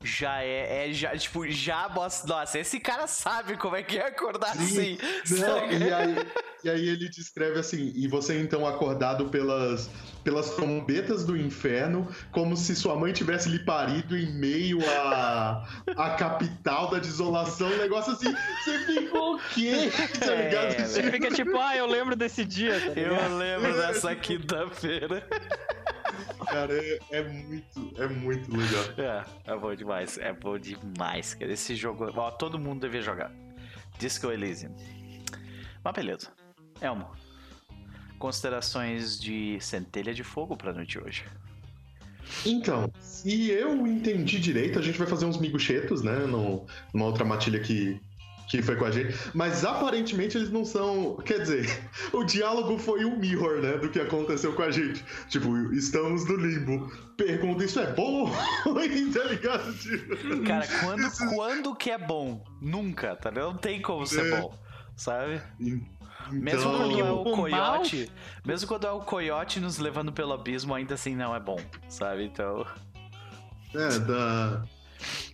já 0.05 0.43
é, 0.43 0.91
é 0.91 0.93
já, 0.93 1.17
tipo, 1.17 1.49
já 1.51 1.89
mostra, 1.89 2.29
nossa, 2.37 2.59
esse 2.59 2.79
cara 2.79 3.07
sabe 3.07 3.57
como 3.57 3.75
é 3.77 3.83
que 3.83 3.99
é 3.99 4.07
acordar 4.09 4.55
Sim. 4.55 4.99
assim. 4.99 4.99
Não, 5.41 5.71
e, 5.73 5.93
aí, 5.93 6.15
e 6.65 6.71
aí 6.71 6.89
ele 6.89 7.09
descreve 7.09 7.59
assim, 7.59 7.93
e 7.95 8.07
você 8.09 8.41
então 8.41 8.67
acordado 8.67 9.29
pelas, 9.31 9.91
pelas 10.23 10.51
trombetas 10.51 11.25
do 11.25 11.37
inferno, 11.37 12.09
como 12.31 12.57
se 12.57 12.75
sua 12.77 12.97
mãe 12.97 13.13
tivesse 13.13 13.49
lhe 13.49 13.59
parido 13.65 14.17
em 14.17 14.33
meio 14.39 14.79
à, 14.91 15.67
à 15.97 16.11
capital 16.11 16.91
da 16.91 16.99
desolação, 16.99 17.73
um 17.73 17.77
negócio 17.79 18.13
assim, 18.13 18.35
você 18.63 18.79
ficou 18.87 19.37
o 19.37 19.41
quê? 19.41 19.91
Tá 20.25 20.33
É, 20.33 20.43
ligado? 20.45 20.75
Você 20.87 21.03
fica 21.03 21.31
tipo, 21.31 21.57
ah, 21.59 21.77
eu 21.77 21.87
lembro 21.87 22.17
desse 22.17 22.45
dia, 22.45 22.81
tá? 22.81 22.93
Eu 23.01 23.37
lembro 23.37 23.77
dessa 23.77 24.15
quinta-feira. 24.17 25.27
Cara, 26.47 26.73
é, 26.75 26.99
é 27.11 27.23
muito, 27.23 27.93
é 27.97 28.07
muito 28.07 28.57
legal. 28.57 28.85
É, 28.97 29.53
é 29.53 29.57
bom 29.57 29.75
demais, 29.75 30.19
é 30.19 30.33
bom 30.33 30.59
demais, 30.59 31.35
cara. 31.35 31.53
Esse 31.53 31.75
jogo, 31.75 32.11
ó, 32.17 32.31
todo 32.31 32.59
mundo 32.59 32.83
devia 32.83 33.03
jogar. 33.03 33.33
Disco 33.99 34.31
Elysium. 34.31 34.75
Mas 35.83 35.95
beleza. 35.95 36.33
Elmo, 36.81 37.11
considerações 38.19 39.19
de 39.21 39.59
centelha 39.61 40.13
de 40.13 40.25
fogo 40.25 40.57
pra 40.57 40.73
noite 40.73 40.99
hoje. 40.99 41.25
Então, 42.45 42.91
se 42.99 43.51
eu 43.51 43.87
entendi 43.87 44.41
direito, 44.41 44.79
a 44.79 44.83
gente 44.83 44.99
vai 44.99 45.07
fazer 45.07 45.27
uns 45.27 45.39
miguchetos, 45.39 46.03
né? 46.03 46.21
No, 46.21 46.67
numa 46.93 47.07
outra 47.07 47.25
matilha 47.25 47.61
que, 47.61 48.01
que 48.49 48.63
foi 48.63 48.77
com 48.77 48.85
a 48.85 48.91
gente. 48.91 49.15
Mas 49.35 49.65
aparentemente 49.65 50.37
eles 50.37 50.51
não 50.51 50.65
são. 50.65 51.17
Quer 51.25 51.41
dizer, 51.41 51.67
o 52.13 52.23
diálogo 52.25 52.79
foi 52.79 53.05
um 53.05 53.19
mirror, 53.19 53.61
né? 53.61 53.79
Do 53.79 53.89
que 53.89 54.01
aconteceu 54.01 54.53
com 54.53 54.63
a 54.63 54.71
gente. 54.71 55.05
Tipo, 55.29 55.73
estamos 55.73 56.25
no 56.29 56.37
limbo. 56.37 56.91
Pergunta, 57.17 57.65
isso 57.65 57.79
é 57.81 57.93
bom 57.93 58.23
ou 58.23 58.27
ruim, 58.75 59.11
tá 59.13 59.25
ligado? 59.25 59.73
Tipo, 59.79 60.45
Cara, 60.45 60.67
quando, 60.81 61.11
quando 61.35 61.75
que 61.77 61.91
é 61.91 61.99
bom? 61.99 62.45
Nunca, 62.61 63.15
tá 63.17 63.31
ligado? 63.31 63.53
Não 63.53 63.57
tem 63.59 63.81
como 63.81 64.07
ser 64.07 64.27
É. 64.33 64.41
bom. 64.41 64.55
sabe? 64.97 65.41
Então, 65.61 66.41
Mesmo 66.41 66.71
quando 66.71 67.01
é 67.01 67.03
o 67.03 67.25
mal- 67.25 67.25
coiote, 67.37 68.11
mesmo 68.45 68.67
quando 68.69 68.87
é 68.87 68.91
o 68.91 69.01
coiote 69.01 69.61
nos 69.61 69.79
levando 69.79 70.11
pelo 70.13 70.33
abismo, 70.33 70.75
ainda 70.75 70.95
assim 70.95 71.15
não 71.15 71.35
é 71.37 71.41
bom, 71.41 71.59
sabe? 71.89 72.25
Então, 72.25 72.65
É, 73.75 73.99
da. 73.99 74.63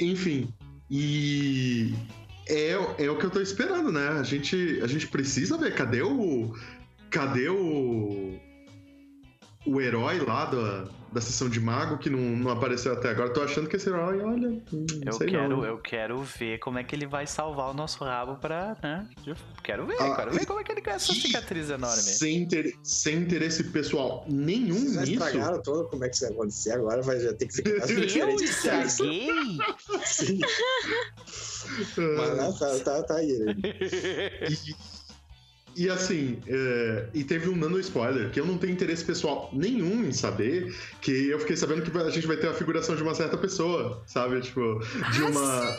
Enfim. 0.00 0.52
E. 0.90 1.94
É, 2.50 3.04
é 3.04 3.10
o 3.10 3.16
que 3.16 3.24
eu 3.24 3.30
tô 3.30 3.40
esperando, 3.40 3.92
né? 3.92 4.08
A 4.08 4.24
gente, 4.24 4.80
a 4.82 4.86
gente 4.88 5.06
precisa 5.06 5.56
ver. 5.56 5.72
Cadê 5.74 6.02
o. 6.02 6.52
Cadê 7.08 7.48
o. 7.48 8.38
O 9.66 9.78
herói 9.78 10.18
lá 10.20 10.46
da, 10.46 10.88
da 11.12 11.20
sessão 11.20 11.46
de 11.48 11.60
mago 11.60 11.98
que 11.98 12.08
não, 12.08 12.18
não 12.18 12.50
apareceu 12.50 12.94
até 12.94 13.10
agora? 13.10 13.28
Tô 13.30 13.42
achando 13.42 13.68
que 13.68 13.76
esse 13.76 13.90
herói, 13.90 14.18
olha. 14.22 14.48
Não 14.48 14.62
eu 15.04 15.12
sei 15.12 15.28
quero, 15.28 15.48
não. 15.50 15.64
eu 15.64 15.76
quero 15.78 16.22
ver 16.22 16.58
como 16.60 16.78
é 16.78 16.84
que 16.84 16.96
ele 16.96 17.06
vai 17.06 17.26
salvar 17.26 17.68
o 17.70 17.74
nosso 17.74 18.02
rabo 18.02 18.36
pra, 18.36 18.74
né? 18.82 19.06
Eu 19.26 19.36
Quero 19.62 19.86
ver, 19.86 19.96
Ah, 20.00 20.16
quero 20.16 20.30
ver 20.32 20.46
como 20.46 20.60
é 20.60 20.64
que 20.64 20.72
ele 20.72 20.80
ganha 20.80 20.96
essa 20.96 21.12
cicatriz 21.12 21.68
enorme. 21.68 22.00
Sem, 22.00 22.38
inter- 22.38 22.74
sem 22.82 23.18
interesse 23.18 23.64
pessoal 23.64 24.24
nenhum 24.26 24.76
Vocês 24.78 24.94
já 24.94 25.00
nisso. 25.02 25.12
estragaram 25.12 25.62
todo 25.62 25.88
como 25.88 26.04
é 26.04 26.08
que 26.08 26.14
isso 26.16 26.24
vai 26.24 26.32
acontecer, 26.32 26.72
agora 26.72 27.02
vai 27.02 27.20
já 27.20 27.34
ter 27.34 27.46
que 27.46 27.52
ser 27.54 27.62
criado 27.84 27.90
Eu 27.90 28.00
diferente. 28.36 28.44
estraguei? 28.44 29.28
Sim, 30.06 30.40
mas 32.16 32.36
não, 32.36 32.52
tá, 32.58 32.78
tá, 32.80 33.02
tá 33.02 33.14
aí. 33.16 33.30
E, 34.50 34.74
e 35.76 35.88
assim, 35.88 36.38
é, 36.46 37.08
e 37.14 37.24
teve 37.24 37.48
um 37.48 37.56
nano 37.56 37.78
spoiler 37.80 38.30
que 38.30 38.38
eu 38.40 38.46
não 38.46 38.58
tenho 38.58 38.72
interesse 38.72 39.04
pessoal 39.04 39.48
nenhum 39.52 40.04
em 40.04 40.12
saber, 40.12 40.74
que 41.00 41.28
eu 41.28 41.38
fiquei 41.40 41.56
sabendo 41.56 41.82
que 41.82 41.96
a 41.96 42.10
gente 42.10 42.26
vai 42.26 42.36
ter 42.36 42.48
a 42.48 42.54
figuração 42.54 42.94
de 42.96 43.02
uma 43.02 43.14
certa 43.14 43.36
pessoa, 43.38 44.02
sabe? 44.06 44.40
Tipo, 44.40 44.80
de 45.12 45.22
Ah, 45.22 45.26
uma. 45.28 45.76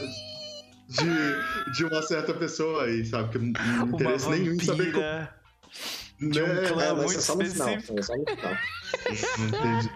De, 0.90 1.74
de 1.78 1.86
uma 1.86 2.02
certa 2.02 2.34
pessoa 2.34 2.84
aí, 2.84 3.06
sabe? 3.06 3.30
Que 3.30 3.38
eu 3.38 3.42
não 3.42 3.54
tenho 3.54 3.86
interesse 3.94 4.30
nenhum 4.30 4.54
em 4.54 4.60
saber 4.60 4.92
como. 4.92 5.04
vampira. 5.06 5.36
de 6.20 6.42
um 6.44 6.48
né? 6.48 6.68
clã. 6.68 6.84
É, 6.84 6.88
vai 6.88 6.96
muito 6.96 7.12
ser 7.14 7.22
só 7.22 7.36
no 7.36 7.46
final. 7.46 7.70
específico. 7.70 8.00
É 8.00 8.02
só 8.04 8.16
no 8.18 8.26
final. 8.26 8.58
Entendi. 9.40 9.90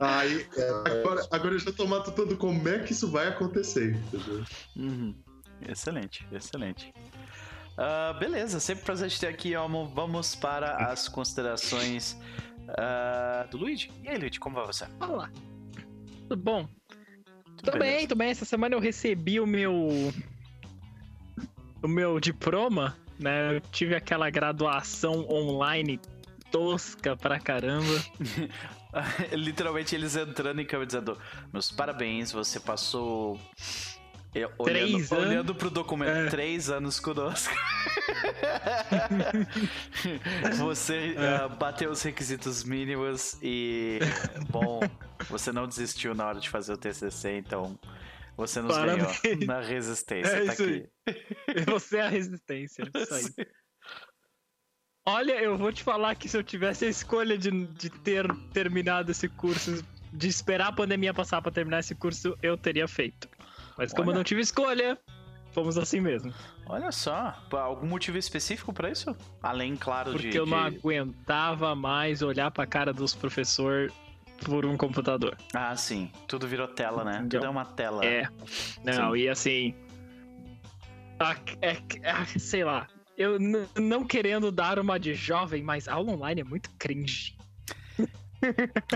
Aí, 0.00 0.46
É, 0.56 0.68
agora, 0.68 1.26
agora 1.30 1.54
eu 1.54 1.58
já 1.60 1.72
tô 1.72 1.86
matutando 1.86 2.36
como 2.36 2.68
é 2.68 2.80
que 2.80 2.92
isso 2.92 3.08
vai 3.08 3.28
acontecer, 3.28 3.94
entendeu? 3.94 4.44
Uhum. 4.76 5.14
Excelente, 5.68 6.26
excelente. 6.32 6.92
Ah, 7.76 8.14
beleza, 8.18 8.60
sempre 8.60 8.84
prazer 8.84 9.10
te 9.10 9.20
ter 9.20 9.28
aqui, 9.28 9.54
Elmo. 9.54 9.86
Vamos 9.94 10.34
para 10.34 10.76
as 10.90 11.08
considerações 11.08 12.18
ah, 12.78 13.46
do 13.50 13.58
Luigi. 13.58 13.90
E 14.02 14.08
aí, 14.08 14.18
Luigi, 14.18 14.38
como 14.38 14.56
vai 14.56 14.66
você? 14.66 14.86
Olá. 15.00 15.30
Tudo 16.28 16.36
bom? 16.36 16.68
Tudo 17.56 17.72
Tudo 17.72 17.78
bem, 17.78 18.06
tudo 18.06 18.18
bem. 18.18 18.30
Essa 18.30 18.44
semana 18.44 18.74
eu 18.74 18.80
recebi 18.80 19.40
o 19.40 19.46
meu. 19.46 19.88
O 21.82 21.88
meu 21.88 22.20
diploma, 22.20 22.96
né? 23.18 23.56
Eu 23.56 23.60
tive 23.60 23.94
aquela 23.94 24.30
graduação 24.30 25.26
online 25.28 26.00
tosca 26.50 27.16
pra 27.16 27.40
caramba. 27.40 28.02
Literalmente 29.32 29.94
eles 29.94 30.14
entrando 30.14 30.60
em 30.60 30.66
câmera 30.66 30.86
dizendo: 30.86 31.18
Meus 31.52 31.72
parabéns, 31.72 32.30
você 32.30 32.60
passou. 32.60 33.40
É, 34.34 34.46
Olhando, 34.46 34.64
Três 34.64 35.12
anos. 35.12 35.26
olhando 35.26 35.54
pro 35.54 35.70
documento, 35.70 36.10
É. 36.10 36.28
três 36.30 36.70
anos 36.70 36.98
conosco. 37.00 37.54
você 40.58 41.14
É. 41.16 41.36
ah, 41.36 41.48
bateu 41.48 41.90
os 41.90 42.02
requisitos 42.02 42.64
mínimos 42.64 43.36
e. 43.42 43.98
Bom, 44.50 44.80
você 45.28 45.52
não 45.52 45.66
desistiu 45.66 46.14
na 46.14 46.26
hora 46.26 46.40
de 46.40 46.48
fazer 46.48 46.72
o 46.72 46.76
TCC, 46.76 47.38
então. 47.38 47.78
Você 48.36 48.62
nos 48.62 48.74
Parabéns. 48.74 49.20
ganhou 49.20 49.46
na 49.46 49.60
resistência. 49.60 50.30
É 50.30 50.44
tá 50.46 50.52
aqui. 50.52 50.88
Você 51.66 51.98
é 51.98 52.02
a 52.02 52.08
resistência. 52.08 52.90
Isso 52.94 53.14
aí. 53.14 53.46
Olha, 55.06 55.32
eu 55.42 55.58
vou 55.58 55.70
te 55.72 55.82
falar 55.82 56.14
que 56.14 56.28
se 56.28 56.36
eu 56.36 56.42
tivesse 56.42 56.86
a 56.86 56.88
escolha 56.88 57.36
de, 57.36 57.50
de 57.66 57.90
ter 57.90 58.26
terminado 58.52 59.10
esse 59.10 59.28
curso, 59.28 59.84
de 60.12 60.28
esperar 60.28 60.68
a 60.68 60.72
pandemia 60.72 61.12
passar 61.12 61.42
pra 61.42 61.52
terminar 61.52 61.80
esse 61.80 61.94
curso, 61.94 62.36
eu 62.42 62.56
teria 62.56 62.88
feito. 62.88 63.28
Mas 63.76 63.92
como 63.92 64.08
Olha. 64.08 64.14
eu 64.14 64.18
não 64.18 64.24
tive 64.24 64.40
escolha, 64.40 64.98
fomos 65.52 65.76
assim 65.78 66.00
mesmo. 66.00 66.32
Olha 66.66 66.92
só, 66.92 67.34
algum 67.50 67.86
motivo 67.86 68.16
específico 68.18 68.72
pra 68.72 68.90
isso? 68.90 69.16
Além, 69.42 69.76
claro, 69.76 70.12
Porque 70.12 70.30
de. 70.30 70.36
eu 70.36 70.46
não 70.46 70.70
de- 70.70 70.76
aguentava 70.78 71.74
mais 71.74 72.22
olhar 72.22 72.50
pra 72.50 72.66
cara 72.66 72.92
dos 72.92 73.14
professores 73.14 73.92
por 74.44 74.64
um 74.66 74.76
computador. 74.76 75.36
Ah, 75.54 75.76
sim. 75.76 76.10
Tudo 76.26 76.46
virou 76.48 76.66
tela, 76.68 77.04
né? 77.04 77.16
Entendeu? 77.18 77.40
Tudo 77.40 77.46
é 77.46 77.50
uma 77.50 77.64
tela. 77.64 78.04
É. 78.04 78.28
Não, 78.84 79.12
Sim. 79.12 79.18
e 79.18 79.28
assim. 79.28 79.74
ah, 81.20 81.36
é- 81.60 81.76
ah, 82.04 82.24
sei 82.38 82.64
lá. 82.64 82.86
Eu 83.16 83.38
não 83.76 84.04
querendo 84.04 84.50
dar 84.50 84.78
uma 84.78 84.98
de 84.98 85.14
jovem, 85.14 85.62
mas 85.62 85.86
aula 85.86 86.12
online 86.12 86.40
é 86.40 86.44
muito 86.44 86.70
cringe. 86.78 87.36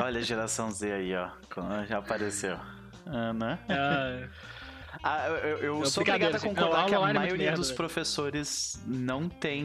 Olha 0.01 0.19
a 0.19 0.23
geração 0.23 0.71
Z 0.71 0.91
aí, 0.93 1.15
ó. 1.15 1.29
Já 1.87 1.99
apareceu. 1.99 2.57
Ah, 3.07 3.33
né? 3.33 3.59
Ah, 3.69 4.29
Ah, 5.03 5.27
eu, 5.29 5.35
eu- 5.37 5.59
eu 5.59 5.79
Não, 5.79 5.87
sou 5.87 6.03
obrigado 6.03 6.35
a 6.37 6.41
concordar 6.41 6.83
Não, 6.83 6.87
que 6.89 6.95
a 6.95 7.11
é 7.11 7.13
maioria 7.13 7.37
merda, 7.47 7.57
dos 7.59 7.73
professores 7.73 8.83
não 8.87 9.29
tem, 9.29 9.65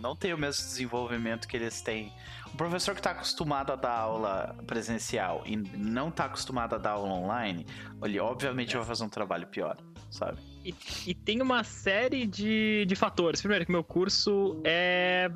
não 0.00 0.14
tem 0.16 0.32
o 0.32 0.38
mesmo 0.38 0.64
desenvolvimento 0.64 1.46
que 1.48 1.56
eles 1.56 1.80
têm. 1.80 2.12
O 2.52 2.56
professor 2.56 2.94
que 2.94 3.00
está 3.00 3.10
acostumado 3.10 3.72
a 3.72 3.76
dar 3.76 3.90
aula 3.98 4.56
presencial 4.66 5.42
e 5.44 5.56
não 5.56 6.08
está 6.08 6.26
acostumado 6.26 6.74
a 6.74 6.78
dar 6.78 6.90
aula 6.92 7.12
online, 7.12 7.66
ele 8.02 8.20
obviamente 8.20 8.76
vai 8.76 8.84
fazer 8.86 9.04
um 9.04 9.08
trabalho 9.08 9.46
pior, 9.48 9.76
sabe? 10.10 10.38
e, 10.64 10.74
e 11.06 11.14
tem 11.14 11.42
uma 11.42 11.62
série 11.62 12.26
de, 12.26 12.84
de 12.86 12.96
fatores. 12.96 13.40
Primeiro, 13.40 13.66
que 13.66 13.72
meu 13.72 13.84
curso 13.84 14.60
é. 14.64 15.30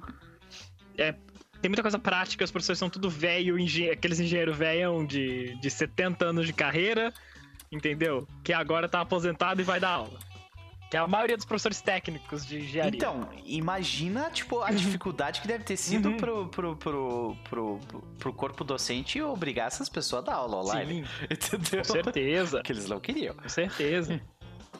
é 0.96 1.14
tem 1.60 1.68
muita 1.68 1.82
coisa 1.82 1.98
prática, 1.98 2.44
os 2.44 2.52
professores 2.52 2.78
são 2.78 2.88
tudo 2.88 3.10
velho, 3.10 3.58
engen 3.58 3.90
aqueles 3.90 4.20
engenheiros 4.20 4.56
velhão 4.56 5.04
de, 5.04 5.58
de 5.60 5.68
70 5.68 6.24
anos 6.24 6.46
de 6.46 6.52
carreira, 6.52 7.12
entendeu? 7.70 8.26
Que 8.44 8.52
agora 8.52 8.88
tá 8.88 9.00
aposentado 9.00 9.60
e 9.60 9.64
vai 9.64 9.78
dar 9.80 9.90
aula. 9.90 10.18
Que 10.90 10.96
é 10.96 11.00
a 11.00 11.06
maioria 11.06 11.36
dos 11.36 11.44
professores 11.44 11.82
técnicos 11.82 12.46
de 12.46 12.60
engenharia. 12.60 12.96
Então, 12.96 13.28
imagina, 13.44 14.30
tipo, 14.30 14.62
a 14.62 14.70
dificuldade 14.70 15.42
que 15.42 15.46
deve 15.46 15.62
ter 15.62 15.76
sido 15.76 16.08
Uhum. 16.08 16.16
pro, 16.16 16.48
pro, 16.48 16.76
pro, 16.76 17.36
pro, 17.50 17.78
pro 18.18 18.32
corpo 18.32 18.64
docente 18.64 19.20
obrigar 19.20 19.66
essas 19.66 19.88
pessoas 19.90 20.22
a 20.22 20.26
dar 20.30 20.34
aula 20.36 20.56
online. 20.56 21.04
Sim, 21.04 21.10
Entendeu? 21.30 21.82
com 21.84 21.92
certeza. 21.92 22.62
Que 22.62 22.72
eles 22.72 22.88
não 22.88 22.98
queriam. 23.00 23.34
Com 23.34 23.48
certeza. 23.50 24.18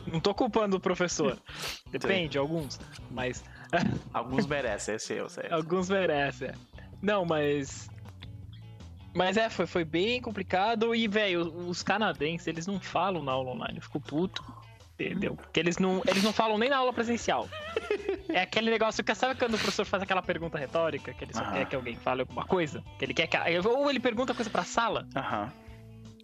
Não 0.06 0.18
tô 0.18 0.32
culpando 0.34 0.78
o 0.78 0.80
professor. 0.80 1.36
Depende, 1.90 2.38
alguns. 2.38 2.80
Mas 3.10 3.44
Alguns 4.14 4.46
merecem, 4.46 4.94
esse 4.94 5.12
eu 5.12 5.28
sei. 5.28 5.44
alguns 5.50 5.90
merecem. 5.90 6.52
Não, 7.02 7.26
mas. 7.26 7.90
Mas 9.18 9.36
é, 9.36 9.50
foi, 9.50 9.66
foi 9.66 9.84
bem 9.84 10.22
complicado. 10.22 10.94
E, 10.94 11.08
velho, 11.08 11.42
os 11.68 11.82
canadenses, 11.82 12.46
eles 12.46 12.68
não 12.68 12.78
falam 12.78 13.20
na 13.20 13.32
aula 13.32 13.50
online. 13.50 13.78
Eu 13.78 13.82
fico 13.82 14.00
puto. 14.00 14.44
Entendeu? 14.94 15.34
Porque 15.34 15.58
eles 15.58 15.76
não, 15.76 16.02
eles 16.06 16.22
não 16.22 16.32
falam 16.32 16.56
nem 16.56 16.70
na 16.70 16.76
aula 16.76 16.92
presencial. 16.92 17.48
É 18.30 18.42
aquele 18.42 18.70
negócio 18.70 19.02
que 19.02 19.14
sabe 19.14 19.38
quando 19.38 19.54
o 19.54 19.58
professor 19.58 19.86
faz 19.86 20.02
aquela 20.02 20.20
pergunta 20.20 20.58
retórica, 20.58 21.14
que 21.14 21.24
ele 21.24 21.32
só 21.32 21.50
quer 21.50 21.64
que 21.64 21.74
alguém 21.74 21.96
fale 21.96 22.20
alguma 22.20 22.44
coisa? 22.44 22.84
Que 22.98 23.06
ele 23.06 23.14
quer 23.14 23.26
que. 23.26 23.38
Ou 23.66 23.88
ele 23.88 23.98
pergunta 23.98 24.34
coisa 24.34 24.50
pra 24.50 24.64
sala. 24.64 25.08
Aham. 25.16 25.50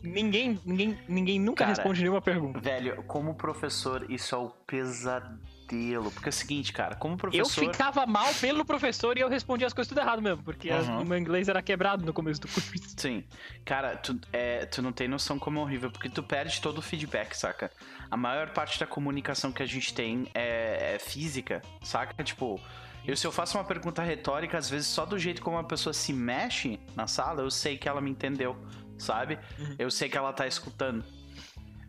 Ninguém, 0.03 0.61
ninguém, 0.67 0.99
ninguém 1.09 1.41
nunca 1.41 1.65
Cara, 1.65 1.71
responde 1.71 2.03
nenhuma 2.03 2.21
pergunta. 2.21 2.61
Velho, 2.61 3.03
como 3.05 3.35
professor, 3.35 4.05
isso 4.11 4.35
é 4.35 4.39
o 4.39 4.51
pesadelo. 4.51 5.39
Porque 5.67 6.29
é 6.29 6.31
o 6.31 6.33
seguinte, 6.33 6.73
cara, 6.73 6.95
como 6.95 7.15
Eu 7.15 7.19
professor. 7.19 7.49
ficava 7.73 8.07
mal 8.07 8.33
pelo 8.35 8.65
professor 8.65 9.17
e 9.17 9.21
eu 9.21 9.29
respondia 9.29 9.67
as 9.67 9.73
coisas 9.73 9.89
tudo 9.89 10.01
errado 10.01 10.21
mesmo, 10.23 10.43
porque 10.43 10.71
as- 10.71 10.87
Uhum. 10.87 11.03
o 11.03 11.05
meu 11.07 11.19
inglês 11.19 11.49
era 11.49 11.63
quebrado 11.63 12.05
no 12.05 12.13
começo 12.13 12.41
do 12.41 12.49
curso. 12.49 12.71
Sim. 12.97 13.25
Cara, 13.65 13.97
tu, 13.97 14.19
é, 14.33 14.67
tu 14.67 14.83
não 14.83 14.93
tem 14.93 15.09
noção 15.09 15.39
como 15.39 15.59
é 15.59 15.63
horrível, 15.63 15.91
porque 15.91 16.09
tu 16.09 16.23
perde 16.23 16.61
todo 16.61 16.79
o 16.79 16.83
feedback, 16.83 17.35
saca? 17.35 17.71
A 18.11 18.17
maior 18.17 18.51
parte 18.51 18.79
da 18.79 18.87
comunicação 18.87 19.51
que 19.53 19.63
a 19.63 19.67
gente 19.67 19.93
tem 19.95 20.29
é, 20.35 20.95
é 20.95 20.99
física, 20.99 21.63
saca? 21.83 22.23
Tipo, 22.23 22.61
eu, 23.07 23.17
se 23.17 23.27
eu 23.27 23.33
faço 23.33 23.57
uma 23.59 23.65
pergunta 23.65 24.03
retórica, 24.03 24.57
às 24.59 24.69
vezes 24.71 24.87
só 24.89 25.05
do 25.05 25.19
jeito 25.19 25.43
como 25.43 25.59
a 25.59 25.65
pessoa 25.65 25.93
se 25.93 26.13
mexe 26.13 26.79
na 26.95 27.07
sala, 27.07 27.41
eu 27.43 27.51
sei 27.51 27.77
que 27.79 27.89
ela 27.89 28.01
me 28.01 28.11
entendeu, 28.11 28.57
sabe? 28.99 29.39
Uhum. 29.59 29.77
Eu 29.79 29.91
sei 29.91 30.09
que 30.09 30.17
ela 30.17 30.33
tá 30.33 30.47
escutando. 30.47 31.05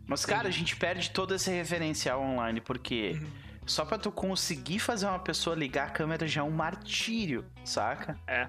Mas, 0.08 0.24
cara, 0.24 0.46
a 0.48 0.52
gente 0.52 0.76
perde 0.76 1.10
todo 1.10 1.34
esse 1.34 1.50
referencial 1.50 2.20
online, 2.22 2.60
porque 2.60 3.18
Uhum. 3.20 3.26
Só 3.66 3.84
pra 3.84 3.98
tu 3.98 4.10
conseguir 4.12 4.78
fazer 4.78 5.06
uma 5.06 5.18
pessoa 5.18 5.54
ligar 5.56 5.88
a 5.88 5.90
câmera 5.90 6.26
já 6.26 6.40
é 6.40 6.44
um 6.44 6.50
martírio, 6.50 7.44
saca? 7.64 8.18
É. 8.26 8.46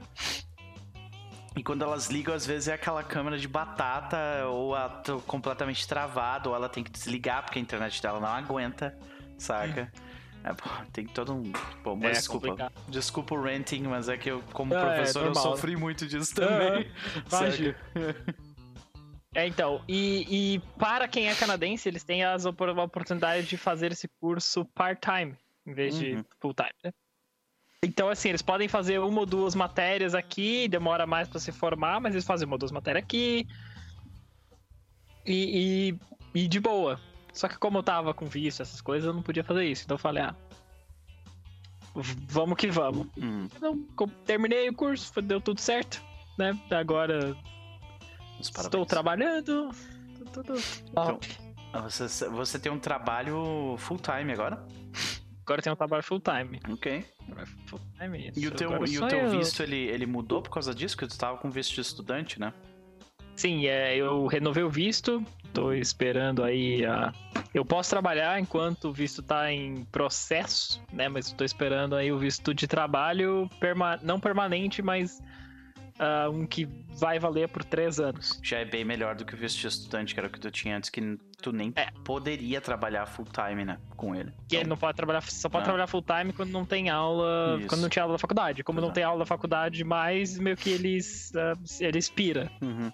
E 1.56 1.63
quando 1.63 1.82
elas 1.84 2.08
ligam, 2.08 2.36
às 2.36 2.45
vezes 2.45 2.67
é 2.67 2.73
aquela 2.73 3.03
câmera 3.03 3.38
de 3.38 3.47
batata, 3.47 4.45
ou 4.47 4.75
ela 4.75 4.89
tá 4.89 5.17
completamente 5.25 5.88
travada, 5.88 6.47
ou 6.49 6.56
ela 6.56 6.69
tem 6.69 6.84
que 6.84 6.91
desligar 6.91 7.43
porque 7.43 7.58
a 7.58 7.62
internet 7.62 7.99
dela 8.01 8.19
não 8.19 8.27
aguenta, 8.27 8.95
saca? 9.39 9.91
É, 10.43 10.53
pô, 10.53 10.69
tem 10.93 11.08
todo 11.08 11.34
um. 11.34 11.51
Pô, 11.84 11.95
mas 11.95 12.06
É 12.12 12.12
desculpa. 12.19 12.47
complicado. 12.49 12.73
Desculpa 12.88 13.34
o 13.36 13.41
ranting, 13.41 13.82
mas 13.84 14.08
é 14.08 14.15
que 14.17 14.30
eu, 14.30 14.43
como 14.53 14.73
Ah, 14.75 14.77
é 14.77 14.95
professor, 14.97 15.19
eu 15.21 15.25
normal. 15.34 15.43
sofri 15.43 15.75
muito 15.75 16.06
disso 16.08 16.36
também. 16.36 16.89
Imagina. 17.30 17.75
saca? 17.95 18.36
É, 19.38 19.45
então, 19.45 19.84
e, 19.88 20.56
e 20.56 20.60
para 20.80 21.08
quem 21.08 21.30
é 21.30 21.36
canadense, 21.36 21.88
eles 21.88 22.04
têm 22.04 22.23
as 22.23 22.47
a 22.47 22.50
oportunidade 22.50 23.45
de 23.45 23.56
fazer 23.56 23.91
esse 23.91 24.08
curso 24.19 24.65
part-time, 24.65 25.36
em 25.63 25.73
vez 25.76 25.95
de 25.95 26.15
Uhum. 26.15 26.26
full-time, 26.41 26.71
né? 26.84 26.91
Então, 27.84 28.10
assim, 28.10 28.30
eles 28.30 28.41
podem 28.41 28.67
fazer 28.67 28.97
uma 28.97 29.19
ou 29.19 29.28
duas 29.28 29.54
matérias 29.54 30.15
aqui, 30.15 30.67
demora 30.67 31.06
mais 31.06 31.28
pra 31.28 31.39
se 31.39 31.52
formar, 31.52 32.02
mas 32.02 32.15
eles 32.15 32.26
fazem 32.26 32.47
uma 32.47 32.56
ou 32.56 32.58
duas 32.58 32.71
matérias 32.71 33.04
aqui. 33.04 33.47
E, 35.23 35.93
e, 36.34 36.39
e 36.39 36.47
de 36.47 36.60
boa. 36.60 37.00
Só 37.32 37.47
que 37.47 37.60
como 37.60 37.78
eu 37.78 37.84
tava 37.84 38.15
com 38.15 38.26
visto, 38.26 38.63
essas 38.63 38.82
coisas, 38.82 39.06
eu 39.08 39.13
não 39.13 39.21
podia 39.21 39.43
fazer 39.43 39.65
isso. 39.65 39.84
Então 39.84 39.93
eu 39.93 40.00
falei, 40.00 40.23
ah. 40.23 40.36
Vamos 41.93 42.58
que 42.58 42.71
vamos. 42.71 43.06
Hum, 43.15 43.47
Então, 43.56 43.86
terminei 44.26 44.67
o 44.67 44.73
curso, 44.73 45.21
deu 45.21 45.39
tudo 45.39 45.62
certo, 45.62 46.02
né? 46.39 46.58
Agora 46.71 47.38
estou 48.39 48.63
parabéns. 48.63 48.88
trabalhando. 48.88 49.69
Tudo 50.34 50.54
top. 50.93 51.28
Ah, 51.73 51.82
Você, 51.82 52.28
você 52.30 52.58
tem 52.60 52.71
um 52.71 52.80
trabalho 52.80 53.76
full 53.78 53.97
time 54.00 54.32
agora? 54.34 54.65
Agora 55.45 55.62
tem 55.62 55.71
um 55.71 55.76
trabalho 55.76 56.04
full 56.04 56.19
time. 56.19 56.60
Ok. 56.69 57.06
Full 57.67 57.80
time. 58.00 58.32
E 58.36 58.47
o 58.47 58.52
teu, 58.52 58.73
Agora 58.73 58.89
e 58.89 58.97
o 59.00 59.08
teu 59.08 59.19
eu- 59.19 59.30
visto, 59.39 59.62
ele, 59.63 59.78
ele 59.78 60.06
mudou 60.06 60.41
por 60.41 60.50
causa 60.52 60.73
disso? 60.73 60.95
Porque 60.97 61.13
tu 61.13 61.17
tava 61.17 61.38
com 61.38 61.50
visto 61.50 61.73
de 61.76 61.82
estudante, 61.82 62.39
né? 62.39 62.54
Sim, 63.36 63.67
é, 63.67 63.95
eu 63.95 64.26
renovei 64.26 64.63
o 64.63 64.69
visto, 64.69 65.23
tô 65.54 65.71
esperando 65.71 66.43
aí 66.43 66.84
a. 66.86 67.13
Eu 67.54 67.63
posso 67.63 67.89
trabalhar 67.91 68.39
enquanto 68.39 68.86
o 68.86 68.91
visto 68.91 69.21
tá 69.21 69.52
em 69.52 69.86
processo, 69.86 70.82
né? 70.91 71.08
Mas 71.08 71.32
tô 71.32 71.43
esperando 71.43 71.95
aí 71.95 72.12
o 72.12 72.17
visto 72.17 72.54
de 72.54 72.67
trabalho, 72.67 73.47
perma... 73.60 74.00
não 74.02 74.19
permanente, 74.19 74.82
mas 74.82 75.21
ah, 76.00 76.30
um 76.30 76.46
que 76.46 76.66
vai 77.00 77.20
valer 77.20 77.48
por 77.50 77.64
três 77.64 78.00
anos. 78.00 78.40
Já 78.44 78.60
é 78.60 78.66
bem 78.66 78.84
melhor 78.86 79.16
do 79.16 79.26
que 79.26 79.34
o 79.34 79.38
visto 79.38 79.60
de 79.60 79.68
estudante, 79.68 80.14
que 80.14 80.20
era 80.20 80.28
o 80.28 80.32
que 80.32 80.40
tu 80.40 80.50
tinha 80.52 80.78
antes, 80.78 80.90
que 80.90 81.18
tu 81.42 81.52
nem 81.52 81.72
É. 81.76 81.92
poderia 82.04 82.60
trabalhar 82.60 83.06
full 83.06 83.26
time, 83.26 83.64
né? 83.66 83.78
Com 83.96 84.16
ele. 84.16 84.32
Que 84.48 84.56
ele 84.56 84.70
não 84.70 84.78
pode 84.78 84.96
trabalhar, 84.96 85.22
só 85.24 85.48
pode 85.50 85.62
Ah. 85.62 85.66
trabalhar 85.66 85.88
full 85.88 86.02
time 86.04 86.34
quando 86.34 86.52
não 86.52 86.66
tem 86.66 86.90
aula, 86.90 87.58
Isso. 87.60 87.68
quando 87.68 87.82
não 87.82 87.90
tinha 87.90 88.04
aula 88.04 88.16
da 88.16 88.20
faculdade. 88.20 88.64
Como 88.64 88.80
não 88.80 88.88
Exato. 88.88 88.96
tem 88.96 89.04
aula 89.04 89.20
da 89.20 89.26
faculdade 89.26 89.84
mais, 89.84 90.38
meio 90.40 90.58
que 90.58 90.70
eles, 90.70 91.32
ah, 91.36 91.54
ele 91.80 91.98
expira. 92.00 92.52
Uhum. 92.62 92.92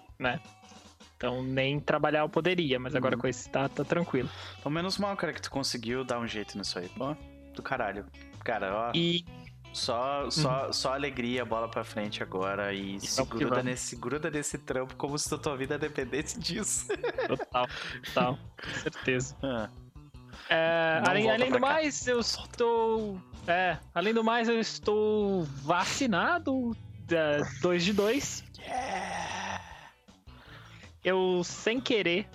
Então 1.16 1.42
nem 1.42 1.80
trabalhar 1.80 2.20
eu 2.20 2.28
poderia, 2.28 2.78
mas 2.78 2.94
agora 2.94 3.14
Uhum. 3.14 3.20
com 3.22 3.28
esse 3.28 3.48
tá, 3.48 3.68
tá 3.68 3.84
tranquilo. 3.84 4.28
Então, 4.58 4.70
menos 4.70 4.98
mal, 4.98 5.16
cara, 5.16 5.32
que 5.32 5.40
tu 5.40 5.50
conseguiu 5.50 6.04
dar 6.04 6.18
um 6.18 6.26
jeito 6.26 6.58
nisso 6.58 6.78
aí. 6.78 6.88
Pô, 6.90 7.16
do 7.54 7.62
caralho. 7.62 8.04
Cara, 8.44 8.74
ó, 8.74 8.92
E 8.94 9.24
só, 9.74 10.30
só, 10.30 10.72
só 10.72 10.94
alegria, 10.94 11.44
bola 11.44 11.68
pra 11.68 11.82
frente 11.84 12.22
agora 12.22 12.72
e 12.72 12.98
se 13.00 13.16
vamos 13.16 13.32
que 13.32 13.38
gruda 13.38 13.62
nesse, 13.62 13.96
gruda 13.96 14.30
nesse 14.30 14.56
trampo 14.58 14.94
como 14.96 15.18
se 15.18 15.34
a 15.34 15.38
tua 15.38 15.56
vida 15.56 15.76
dependesse 15.78 16.38
disso. 16.38 16.86
total, 17.28 17.66
total, 18.04 18.38
com 18.62 18.80
certeza. 18.80 19.36
Ah, 19.42 19.68
É, 20.48 21.02
além 21.06 21.30
além 21.30 21.48
do 21.50 21.54
cá. 21.58 21.60
mais, 21.60 22.06
eu 22.06 22.20
estou. 22.20 23.20
É, 23.46 23.76
além 23.94 24.14
do 24.14 24.22
mais, 24.24 24.48
eu 24.48 24.58
estou 24.60 25.42
vacinado. 25.44 26.74
2 27.60 27.84
de 27.84 27.92
2. 27.92 28.44
Eu 31.04 31.42
sem 31.44 31.80
querer. 31.80 32.26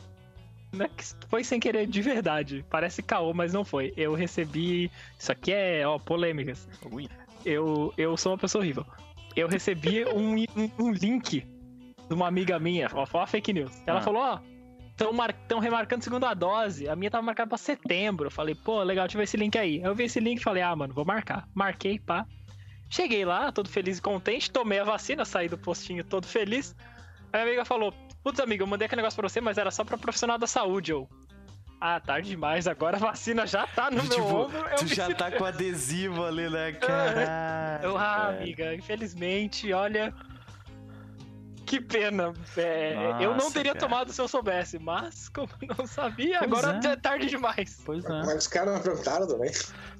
né, 0.72 0.88
Foi 1.28 1.44
sem 1.44 1.60
querer 1.60 1.88
de 1.88 2.02
verdade. 2.02 2.64
Parece 2.70 3.02
caô, 3.02 3.34
mas 3.34 3.52
não 3.54 3.66
foi. 3.66 3.94
Eu 3.98 4.14
recebi. 4.14 4.92
Isso 5.18 5.32
aqui 5.32 5.52
é, 5.52 5.88
ó, 5.88 5.98
polêmicas. 5.98 6.68
ui. 6.92 7.10
Eu, 7.46 7.94
eu 7.98 8.16
sou 8.18 8.32
uma 8.32 8.38
pessoa 8.38 8.62
horrível. 8.64 8.86
Eu 9.36 9.48
recebi 9.48 10.06
um, 10.14 10.36
um, 10.36 10.72
um 10.80 10.92
link 10.92 11.42
de 12.08 12.14
uma 12.14 12.28
amiga 12.28 12.60
minha, 12.60 12.90
ó, 12.94 13.06
foi 13.06 13.20
uma 13.22 13.28
fake 13.28 13.54
news. 13.54 13.72
Ela 13.86 14.00
Ah. 14.00 14.02
falou, 14.02 14.22
ó, 14.22 14.40
estão 14.90 15.14
mar... 15.14 15.32
tão 15.48 15.60
remarcando 15.60 16.04
segunda 16.04 16.34
dose. 16.34 16.88
A 16.90 16.96
minha 16.96 17.12
tava 17.12 17.24
marcada 17.24 17.48
pra 17.50 17.58
setembro. 17.58 18.28
Eu 18.28 18.32
falei, 18.32 18.56
pô, 18.56 18.82
legal, 18.84 19.06
deixa 19.06 19.16
eu 19.16 19.20
ver 19.20 19.24
esse 19.26 19.38
link 19.38 19.58
aí. 19.58 19.82
Eu 19.82 19.94
vi 19.96 20.04
esse 20.06 20.20
link 20.20 20.40
e 20.40 20.44
falei, 20.44 20.64
ah, 20.64 20.76
mano, 20.76 20.94
vou 20.94 21.06
marcar. 21.06 21.48
Marquei, 21.54 22.00
pá. 22.00 22.26
Cheguei 22.90 23.24
lá, 23.24 23.52
todo 23.52 23.70
feliz 23.70 24.00
e 24.00 24.02
contente, 24.02 24.50
tomei 24.50 24.80
a 24.80 24.84
vacina, 24.84 25.24
saí 25.24 25.48
do 25.48 25.58
postinho 25.60 26.04
todo 26.04 26.26
feliz. 26.26 26.76
Aí 27.32 27.42
a 27.42 27.44
minha 27.44 27.54
amiga 27.54 27.66
falou, 27.66 27.94
putz, 28.24 28.40
amiga, 28.40 28.64
eu 28.64 28.68
mandei 28.68 28.88
aquele 28.88 29.02
negócio 29.04 29.16
pra 29.20 29.30
você, 29.30 29.40
mas 29.40 29.60
era 29.60 29.70
só 29.70 29.84
pra 29.84 29.96
profissional 29.96 30.40
da 30.40 30.48
saúde. 30.48 30.92
Eu, 30.92 31.08
ah, 31.82 32.00
tarde 32.00 32.30
demais, 32.30 32.68
agora 32.68 32.98
a 32.98 33.00
vacina 33.00 33.48
já 33.48 33.66
tá 33.68 33.90
no 33.90 34.04
meu 34.04 34.10
Tipo, 34.10 34.24
ombro. 34.24 34.66
Tu 34.78 34.84
me 34.84 34.94
já 34.96 35.06
sinto 35.08 35.18
tá 35.18 35.32
com 35.32 35.46
adesivo 35.46 36.26
ali, 36.26 36.50
né? 36.50 36.74
Caralho. 36.80 37.84
eu, 37.84 37.98
ah, 37.98 38.28
amiga, 38.30 38.74
infelizmente, 38.76 39.72
olha. 39.72 40.14
Que 41.66 41.80
pena. 41.80 42.34
É, 42.58 42.96
eu 43.20 43.30
não 43.30 43.36
Nossa, 43.38 43.54
teria 43.54 43.74
cara. 43.74 43.86
tomado 43.86 44.12
se 44.12 44.20
eu 44.20 44.28
soubesse, 44.28 44.80
mas 44.80 45.30
como 45.30 45.50
eu 45.62 45.76
não 45.78 45.86
sabia, 45.86 46.40
Pois 46.40 46.52
agora 46.52 46.80
é. 46.84 46.92
é 46.92 46.96
tarde 46.96 47.28
demais. 47.28 47.80
Pois 47.86 48.04
é. 48.04 48.10
Mas 48.10 48.36
os 48.38 48.48
caras 48.48 48.74
não 48.74 48.82
perguntaram 48.82 49.28
também. 49.28 49.52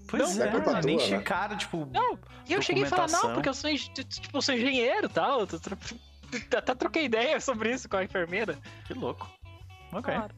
Pois 0.08 0.36
Não, 0.36 0.44
é, 0.44 0.48
é 0.48 0.52
culpa 0.52 0.82
nem 0.82 0.98
tua, 0.98 1.08
né? 1.08 1.18
checaram, 1.18 1.56
tipo. 1.56 1.88
Não, 1.94 2.18
e 2.48 2.54
eu 2.54 2.62
cheguei 2.64 2.84
a 2.84 2.88
falar, 2.88 3.08
não, 3.10 3.34
porque 3.34 3.48
eu 3.48 3.54
sou, 3.54 3.70
tipo, 3.70 4.38
eu 4.38 4.42
sou 4.42 4.56
engenheiro 4.56 5.06
e 5.06 5.10
tal. 5.10 5.42
eu 5.42 5.48
tô 5.48 5.58
Até 6.58 6.76
troquei 6.76 7.06
ideia 7.06 7.40
sobre 7.40 7.72
isso 7.72 7.88
com 7.88 7.98
a 7.98 8.04
enfermeira. 8.04 8.58
Que 8.86 8.94
louco. 8.96 9.30
Ok. 9.92 10.14
Claro. 10.14 10.34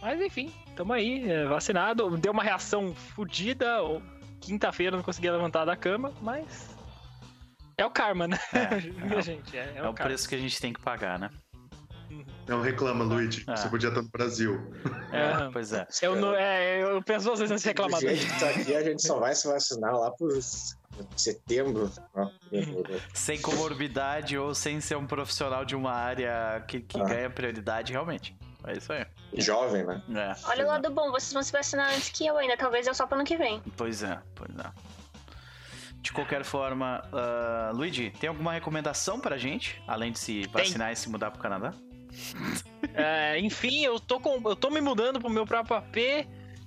Mas 0.00 0.20
enfim, 0.20 0.52
tamo 0.76 0.92
aí, 0.92 1.28
é, 1.30 1.44
vacinado. 1.46 2.16
Deu 2.16 2.32
uma 2.32 2.42
reação 2.42 2.94
fodida. 2.94 3.82
ou 3.82 4.02
Quinta-feira 4.40 4.94
eu 4.94 4.98
não 4.98 5.04
conseguia 5.04 5.32
levantar 5.32 5.64
da 5.64 5.76
cama, 5.76 6.12
mas. 6.22 6.76
É 7.76 7.84
o 7.84 7.90
karma, 7.90 8.26
né? 8.28 8.38
É, 8.52 8.76
Minha 9.04 9.18
é. 9.18 9.22
gente, 9.22 9.56
é, 9.56 9.72
é 9.74 9.78
É 9.78 9.82
o 9.82 9.90
o 9.90 9.94
karma. 9.94 10.08
preço 10.10 10.28
que 10.28 10.34
a 10.34 10.38
gente 10.38 10.60
tem 10.60 10.72
que 10.72 10.80
pagar, 10.80 11.18
né? 11.18 11.30
Não 12.46 12.62
reclama, 12.62 13.04
Luigi. 13.04 13.44
Ah. 13.46 13.56
Você 13.56 13.68
podia 13.68 13.88
estar 13.90 14.00
no 14.00 14.08
Brasil. 14.08 14.58
É, 15.12 15.50
pois 15.52 15.70
é. 15.72 15.86
Eu, 16.00 16.16
não, 16.16 16.34
é, 16.34 16.82
eu 16.82 17.02
penso 17.02 17.26
duas 17.26 17.40
vezes 17.40 17.62
reclamar. 17.62 18.00
Do 18.00 18.08
jeito 18.08 18.24
que 18.32 18.40
tá 18.40 18.48
aqui, 18.48 18.74
a 18.74 18.82
gente 18.82 19.06
só 19.06 19.18
vai 19.18 19.34
se 19.34 19.46
vacinar 19.46 19.94
lá 19.94 20.10
por 20.12 20.30
setembro. 21.14 21.90
Sem 23.12 23.40
comorbidade 23.42 24.38
ou 24.38 24.54
sem 24.54 24.80
ser 24.80 24.96
um 24.96 25.06
profissional 25.06 25.64
de 25.64 25.76
uma 25.76 25.92
área 25.92 26.64
que, 26.66 26.80
que 26.80 26.98
Ah. 26.98 27.04
ganha 27.04 27.28
prioridade, 27.30 27.92
realmente. 27.92 28.34
É 28.64 28.76
isso 28.76 28.92
aí. 28.92 29.06
Jovem, 29.34 29.84
né? 29.84 30.02
É, 30.14 30.48
Olha 30.48 30.64
o 30.64 30.68
lado 30.68 30.90
bom, 30.90 31.10
vocês 31.10 31.32
vão 31.32 31.42
se 31.42 31.52
vacinar 31.52 31.90
antes 31.94 32.08
que 32.10 32.26
eu 32.26 32.36
ainda. 32.36 32.56
Talvez 32.56 32.86
eu 32.86 32.94
só 32.94 33.06
pro 33.06 33.16
ano 33.16 33.24
que 33.24 33.36
vem. 33.36 33.62
Pois 33.76 34.02
é, 34.02 34.18
pois 34.34 34.50
é. 34.58 34.70
De 36.00 36.12
qualquer 36.12 36.44
forma, 36.44 37.02
ah, 37.12 37.70
Luigi, 37.74 38.10
tem 38.10 38.28
alguma 38.28 38.52
recomendação 38.52 39.20
pra 39.20 39.36
gente? 39.36 39.82
Além 39.86 40.12
de 40.12 40.18
se 40.18 40.46
vacinar 40.48 40.92
e 40.92 40.96
se 40.96 41.08
mudar 41.08 41.30
pro 41.30 41.40
Canadá? 41.40 41.72
É, 42.94 43.38
enfim, 43.38 43.84
eu 43.84 44.00
tô, 44.00 44.18
com, 44.18 44.40
eu 44.48 44.56
tô 44.56 44.70
me 44.70 44.80
mudando 44.80 45.20
pro 45.20 45.30
meu 45.30 45.46
próprio 45.46 45.76
AP 45.76 45.96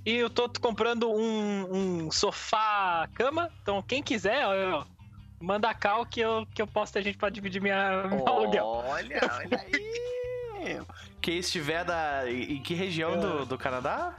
e 0.05 0.15
eu 0.15 0.29
tô 0.29 0.49
comprando 0.61 1.11
um, 1.11 2.05
um 2.05 2.11
sofá-cama. 2.11 3.49
Então, 3.61 3.81
quem 3.81 4.01
quiser, 4.01 4.45
ó, 4.45 4.79
ó, 4.79 4.85
manda 5.41 5.73
cal 5.73 6.05
que 6.05 6.21
eu, 6.21 6.47
que 6.53 6.61
eu 6.61 6.67
posso 6.67 6.93
ter 6.93 7.03
gente 7.03 7.17
pra 7.17 7.29
dividir 7.29 7.61
minha, 7.61 8.03
meu 8.07 8.25
aluguel. 8.27 8.65
Olha, 8.65 9.19
olha 9.33 9.59
aí! 9.59 10.79
Quem 11.21 11.37
estiver 11.37 11.83
da, 11.85 12.29
em 12.29 12.61
que 12.61 12.73
região 12.73 13.19
do, 13.19 13.45
do 13.45 13.57
Canadá? 13.57 14.15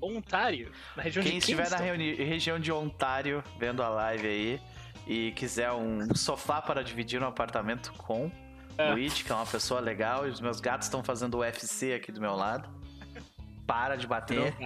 Ontário, 0.00 0.70
na 0.94 1.02
região 1.02 1.22
Quem 1.22 1.32
de 1.32 1.38
estiver 1.38 1.70
na 1.70 1.78
reuni- 1.78 2.14
região 2.14 2.58
de 2.60 2.70
Ontário 2.70 3.42
vendo 3.58 3.82
a 3.82 3.88
live 3.88 4.26
aí 4.26 4.60
e 5.06 5.32
quiser 5.32 5.72
um 5.72 6.14
sofá 6.14 6.60
para 6.60 6.84
dividir 6.84 7.22
um 7.22 7.26
apartamento 7.26 7.92
com 7.94 8.30
É. 8.76 8.90
Luigi, 8.90 9.24
que 9.24 9.32
é 9.32 9.34
uma 9.34 9.46
pessoa 9.46 9.80
legal, 9.80 10.26
e 10.28 10.30
os 10.30 10.40
meus 10.40 10.60
gatos 10.60 10.86
estão 10.86 11.02
fazendo 11.02 11.38
UFC 11.38 11.94
aqui 11.94 12.12
do 12.12 12.20
meu 12.20 12.34
lado. 12.34 12.68
Para 13.66 13.96
de 13.96 14.06
bater. 14.06 14.54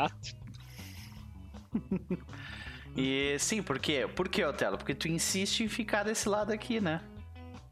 E 2.96 3.37
sim, 3.38 3.62
por 3.62 3.78
quê? 3.78 4.09
Por 4.16 4.28
que, 4.28 4.44
Otelo? 4.44 4.76
Porque 4.76 4.94
tu 4.96 5.06
insiste 5.06 5.61
em 5.62 5.68
ficar 5.68 6.02
desse 6.02 6.28
lado 6.28 6.52
aqui, 6.52 6.80
né? 6.80 7.00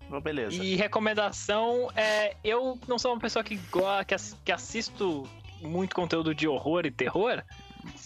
Bom, 0.09 0.21
beleza. 0.21 0.62
E 0.62 0.75
recomendação 0.77 1.90
é. 1.94 2.37
Eu 2.42 2.79
não 2.88 2.99
sou 2.99 3.12
uma 3.12 3.21
pessoa 3.21 3.42
que, 3.44 3.57
que, 3.59 4.16
que 4.44 4.53
assisto 4.53 5.29
muito 5.61 5.94
conteúdo 5.94 6.35
de 6.35 6.47
horror 6.49 6.87
e 6.87 6.90
terror. 6.90 7.42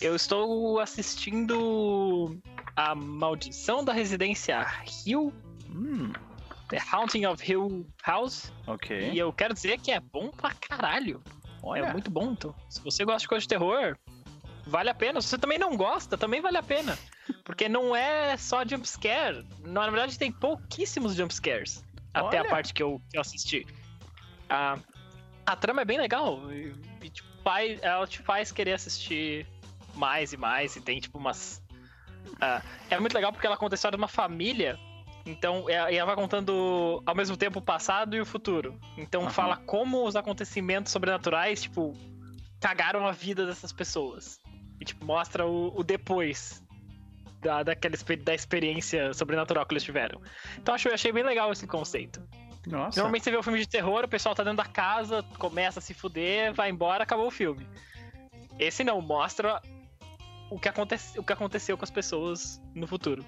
Eu 0.01 0.15
estou 0.17 0.79
assistindo 0.81 2.37
A 2.77 2.95
Maldição 2.95 3.85
da 3.85 3.93
Residência 3.93 4.67
Hill, 5.07 5.33
Hum, 5.71 6.13
The 6.69 6.79
Haunting 6.93 7.27
of 7.27 7.51
Hill 7.51 7.87
House. 8.07 8.53
ok. 8.67 9.11
E 9.13 9.19
eu 9.19 9.33
quero 9.33 9.55
dizer 9.55 9.79
que 9.81 9.91
é 9.91 10.01
bom 10.01 10.29
pra 10.31 10.53
caralho. 10.53 11.23
Olha, 11.63 11.87
É 11.87 11.93
muito 11.93 12.11
bom, 12.11 12.33
então. 12.33 12.55
Se 12.69 12.81
você 12.83 13.05
gosta 13.05 13.21
de 13.21 13.29
coisa 13.29 13.43
de 13.43 13.49
terror, 13.49 13.97
vale 14.67 14.91
a 14.91 14.95
pena. 14.95 15.21
Se 15.21 15.29
você 15.29 15.39
também 15.39 15.59
não 15.59 15.77
gosta, 15.77 16.19
também 16.19 16.41
vale 16.41 16.57
a 16.59 16.63
pena. 16.63 16.99
Porque 17.45 17.69
não 17.69 17.95
é 17.95 18.37
só 18.37 18.65
jumpscare. 18.67 19.45
Na 19.61 19.89
verdade, 19.89 20.19
tem 20.19 20.31
pouquíssimos 20.33 21.15
jumpscares. 21.15 21.85
Até 22.15 22.39
a 22.39 22.45
parte 22.45 22.75
que 22.75 22.83
eu, 22.83 23.01
que 23.11 23.17
eu 23.17 23.21
assisti. 23.21 23.67
A, 24.49 24.79
a 25.47 25.57
trama 25.57 25.83
é 25.83 25.85
bem 25.85 25.99
legal. 25.99 26.53
E, 26.53 26.75
e, 27.03 27.11
tipo, 27.11 27.29
faz- 27.43 27.83
ela 27.83 28.07
te 28.07 28.23
faz 28.23 28.53
querer 28.53 28.75
assistir 28.75 29.47
mais 29.95 30.33
e 30.33 30.37
mais. 30.37 30.77
E 30.77 30.81
tem, 30.81 31.01
tipo, 31.01 31.19
umas. 31.19 31.63
ah, 32.41 32.61
é 32.91 32.99
muito 33.01 33.15
legal 33.15 33.33
porque 33.33 33.47
ela 33.47 33.57
conta 33.57 33.75
a 33.75 33.77
história 33.77 33.97
de 33.97 34.03
uma 34.03 34.09
família. 34.09 34.79
Então, 35.25 35.69
é- 35.71 35.93
e 35.95 35.97
ela 35.97 36.07
vai 36.07 36.17
contando 36.17 37.03
ao 37.07 37.15
mesmo 37.15 37.37
tempo 37.37 37.61
o 37.61 37.63
passado 37.63 38.17
e 38.17 38.21
o 38.21 38.27
futuro. 38.27 38.79
Então, 38.97 39.23
Aham. 39.23 39.31
fala 39.31 39.57
como 39.57 40.07
os 40.07 40.17
acontecimentos 40.17 40.91
sobrenaturais, 40.93 41.63
tipo, 41.63 41.97
cagaram 42.61 43.07
a 43.07 43.13
vida 43.13 43.47
dessas 43.47 43.73
pessoas. 43.73 44.41
E, 44.81 44.85
tipo, 44.85 45.05
mostra 45.07 45.47
o, 45.47 45.73
o 45.79 45.83
depois. 45.85 46.63
Da, 47.43 47.63
daquela, 47.63 47.95
da 48.25 48.35
experiência 48.35 49.13
sobrenatural 49.13 49.67
que 49.67 49.75
eles 49.75 49.83
tiveram. 49.83 50.21
Então 50.59 50.75
acho, 50.75 50.89
eu 50.89 50.95
achei 50.95 51.13
bem 51.13 51.25
legal 51.25 51.53
esse 51.53 51.67
conceito. 51.67 52.23
Nossa. 52.67 53.01
Normalmente 53.01 53.25
você 53.25 53.31
vê 53.31 53.37
o 53.37 53.43
filme 53.43 53.59
de 53.59 53.69
terror, 53.69 54.05
o 54.05 54.09
pessoal 54.09 54.35
tá 54.35 54.45
dentro 54.45 54.59
da 54.59 54.65
casa, 54.65 55.25
começa 55.39 55.81
a 55.81 55.83
se 55.83 55.93
fuder, 55.93 56.55
vai 56.55 56.71
embora, 56.71 57.03
acabou 57.03 57.27
o 57.27 57.31
filme. 57.31 57.67
Esse 58.59 58.85
não, 58.85 59.01
mostra 59.01 59.61
o 60.49 60.59
que, 60.59 60.69
acontece, 60.69 61.19
o 61.19 61.25
que 61.25 61.33
aconteceu 61.33 61.77
com 61.77 61.85
as 61.85 61.91
pessoas 61.91 62.61
no 62.75 62.87
futuro. 62.87 63.25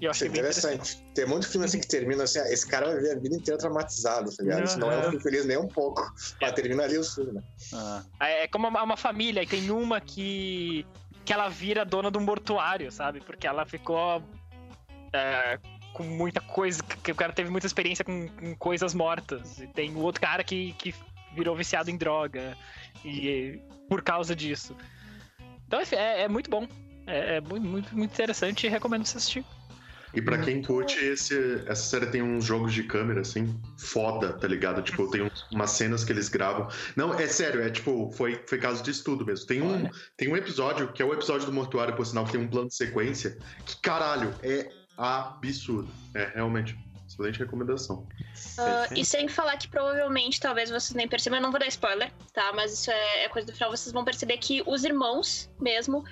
E 0.00 0.04
eu 0.04 0.10
Isso 0.10 0.24
é 0.24 0.26
achei 0.26 0.28
bem 0.28 0.40
interessante. 0.40 1.02
Tem 1.14 1.26
muito 1.26 1.48
filme 1.48 1.64
assim 1.64 1.80
que 1.80 1.86
termina 1.86 2.24
assim, 2.24 2.38
ah, 2.38 2.52
esse 2.52 2.66
cara 2.66 2.86
vai 2.86 3.00
ver 3.00 3.12
a 3.12 3.18
vida 3.18 3.34
inteira 3.34 3.58
traumatizado, 3.58 4.34
tá 4.34 4.42
ligado? 4.42 4.64
Isso 4.64 4.78
não 4.78 4.92
é 4.92 4.98
um 4.98 5.02
filme 5.02 5.20
feliz 5.20 5.46
nem 5.46 5.56
um 5.56 5.68
pouco. 5.68 6.02
Mas 6.40 6.52
termina 6.52 6.82
ali 6.84 6.98
o 6.98 7.04
filme, 7.04 7.32
né? 7.32 7.42
Ah, 7.72 8.02
É 8.20 8.44
é 8.44 8.48
como 8.48 8.68
uma, 8.68 8.82
uma 8.82 8.96
família, 8.96 9.42
e 9.42 9.46
tem 9.46 9.70
uma 9.70 10.00
que. 10.00 10.86
Que 11.26 11.32
ela 11.32 11.48
vira 11.48 11.84
dona 11.84 12.16
um 12.16 12.20
mortuário, 12.22 12.90
sabe? 12.90 13.20
Porque 13.20 13.46
ela 13.46 13.66
ficou. 13.66 14.22
é, 15.12 15.58
com 15.92 16.04
muita 16.04 16.40
coisa. 16.40 16.82
que 16.82 17.10
o 17.10 17.14
cara 17.14 17.32
teve 17.32 17.50
muita 17.50 17.66
experiência 17.66 18.04
com, 18.04 18.28
com 18.28 18.54
coisas 18.54 18.94
mortas. 18.94 19.58
E 19.60 19.66
tem 19.66 19.90
o 19.94 19.98
outro 19.98 20.20
cara 20.20 20.44
que, 20.44 20.72
que 20.74 20.94
virou 21.34 21.56
viciado 21.56 21.90
em 21.90 21.96
droga. 21.96 22.56
E 23.04 23.60
por 23.88 24.02
causa 24.02 24.36
disso. 24.36 24.76
Então 25.66 25.80
é, 25.80 26.22
é 26.22 26.28
muito 26.28 26.48
bom. 26.48 26.66
É, 27.06 27.36
é 27.36 27.40
muito, 27.40 27.66
muito, 27.66 27.96
muito 27.96 28.12
interessante 28.12 28.66
e 28.66 28.70
recomendo 28.70 29.04
você 29.04 29.18
assistir. 29.18 29.44
E 30.14 30.22
pra 30.22 30.38
quem 30.38 30.62
curte, 30.62 30.98
esse, 31.04 31.62
essa 31.66 31.82
série 31.82 32.06
tem 32.06 32.22
uns 32.22 32.44
jogos 32.44 32.72
de 32.72 32.82
câmera, 32.84 33.20
assim, 33.20 33.58
foda, 33.78 34.32
tá 34.32 34.46
ligado? 34.48 34.80
Tipo, 34.82 35.10
tem 35.10 35.22
uns- 35.22 35.46
umas 35.52 35.70
cenas 35.72 36.04
que 36.04 36.12
eles 36.12 36.28
gravam. 36.28 36.68
Não, 36.94 37.12
é 37.14 37.26
sério, 37.26 37.62
é 37.62 37.68
tipo, 37.70 38.10
foi, 38.12 38.40
foi 38.46 38.58
caso 38.58 38.82
de 38.82 38.90
estudo 38.90 39.26
mesmo. 39.26 39.46
Tem 39.46 39.60
um, 39.60 39.88
tem 40.16 40.28
um 40.28 40.36
episódio, 40.36 40.92
que 40.92 41.02
é 41.02 41.04
o 41.04 41.12
episódio 41.12 41.46
do 41.46 41.52
Mortuário, 41.52 41.94
por 41.94 42.06
sinal, 42.06 42.24
que 42.24 42.32
tem 42.32 42.40
um 42.40 42.48
plano 42.48 42.68
de 42.68 42.74
sequência, 42.76 43.36
que 43.66 43.80
caralho, 43.82 44.34
é 44.42 44.68
absurdo. 44.96 45.88
É, 46.14 46.32
realmente, 46.34 46.76
excelente 47.06 47.38
recomendação. 47.38 48.06
Perfeito. 48.56 49.00
e 49.00 49.04
sem 49.04 49.28
falar 49.28 49.56
que 49.56 49.68
provavelmente, 49.68 50.40
talvez 50.40 50.70
vocês 50.70 50.94
nem 50.94 51.06
percebam, 51.08 51.38
eu 51.38 51.42
não 51.42 51.50
vou 51.50 51.60
dar 51.60 51.66
spoiler, 51.68 52.10
tá? 52.32 52.52
Mas 52.54 52.72
isso 52.72 52.90
é, 52.90 53.24
é 53.24 53.28
coisa 53.28 53.46
do 53.46 53.52
final, 53.52 53.70
vocês 53.70 53.92
vão 53.92 54.04
perceber 54.04 54.38
que 54.38 54.62
os 54.66 54.84
irmãos 54.84 55.50
mesmo, 55.60 56.04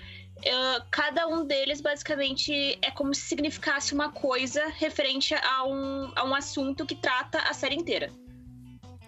ah, 0.46 0.84
cada 0.90 1.26
um 1.26 1.44
deles 1.46 1.80
basicamente 1.80 2.78
é 2.82 2.90
como 2.90 3.14
se 3.14 3.22
significasse 3.22 3.94
uma 3.94 4.10
coisa 4.10 4.66
referente 4.76 5.34
a 5.34 5.64
um, 5.64 6.10
a 6.14 6.24
um 6.24 6.34
assunto 6.34 6.84
que 6.86 6.94
trata 6.94 7.38
a 7.38 7.52
série 7.52 7.74
inteira. 7.76 8.10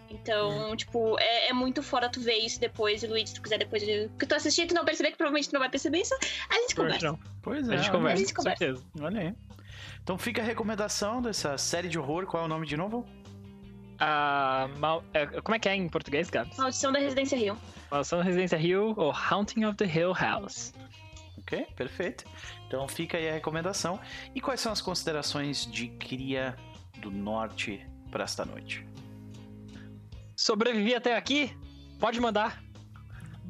Então, 0.09 0.75
tipo, 0.77 1.19
é, 1.19 1.51
é 1.51 1.53
muito 1.53 1.83
foda 1.83 2.09
tu 2.09 2.21
ver 2.21 2.39
isso 2.39 2.59
depois, 2.61 3.03
e 3.03 3.07
Luiz, 3.07 3.29
se 3.31 3.35
tu 3.37 3.43
quiser 3.43 3.59
depois 3.59 3.83
de- 3.83 4.09
que 4.19 4.25
tu 4.27 4.35
assistir, 4.35 4.67
tu 4.67 4.75
não 4.75 4.85
perceber, 4.85 5.11
que 5.11 5.17
provavelmente 5.17 5.49
tu 5.49 5.53
não 5.53 5.61
vai 5.61 5.69
perceber 5.69 5.99
isso, 6.01 6.15
a 6.49 6.55
gente 6.55 6.75
conversa. 6.75 7.07
Não, 7.07 7.19
pois 7.43 7.69
é. 7.69 7.75
a 7.75 7.77
gente 7.77 7.91
conversa, 7.91 8.15
a 8.15 8.17
gente 8.19 8.35
com 8.35 8.43
conversa. 8.43 8.65
certeza. 8.65 8.85
Olha 9.01 9.21
aí. 9.21 9.35
Então 10.03 10.17
fica 10.17 10.41
a 10.41 10.45
recomendação 10.45 11.21
dessa 11.21 11.59
série 11.59 11.89
de 11.89 11.99
horror. 11.99 12.27
Qual 12.27 12.43
é 12.43 12.47
o 12.47 12.49
nome 12.49 12.67
de 12.67 12.77
novo? 12.77 13.05
Ah, 13.99 14.69
mal- 14.79 15.03
é, 15.13 15.27
como 15.27 15.55
é 15.57 15.59
que 15.59 15.69
é 15.69 15.75
em 15.75 15.89
português, 15.89 16.31
Gabs? 16.31 16.57
Maldição 16.57 16.93
da 16.93 16.99
Residência 17.01 17.37
Rio. 17.37 17.59
Maldição 17.91 18.19
da 18.19 18.25
Residência 18.25 18.57
Hill 18.57 18.95
ou 18.97 19.11
Haunting 19.13 19.65
of 19.65 19.77
the 19.77 19.87
Hill 19.87 20.13
House. 20.13 20.73
Ok, 21.39 21.67
perfeito. 21.77 22.25
Então 22.67 22.87
fica 22.89 23.19
aí 23.19 23.29
a 23.29 23.33
recomendação. 23.33 24.01
E 24.35 24.41
quais 24.41 24.61
são 24.61 24.73
as 24.73 24.81
considerações 24.81 25.67
de 25.67 25.89
cria 25.89 26.57
do 26.99 27.11
norte 27.11 27.87
para 28.11 28.25
esta 28.25 28.45
noite? 28.45 28.87
Sobrevivi 30.35 30.95
até 30.95 31.17
aqui? 31.17 31.57
Pode 31.99 32.21
mandar. 32.21 32.63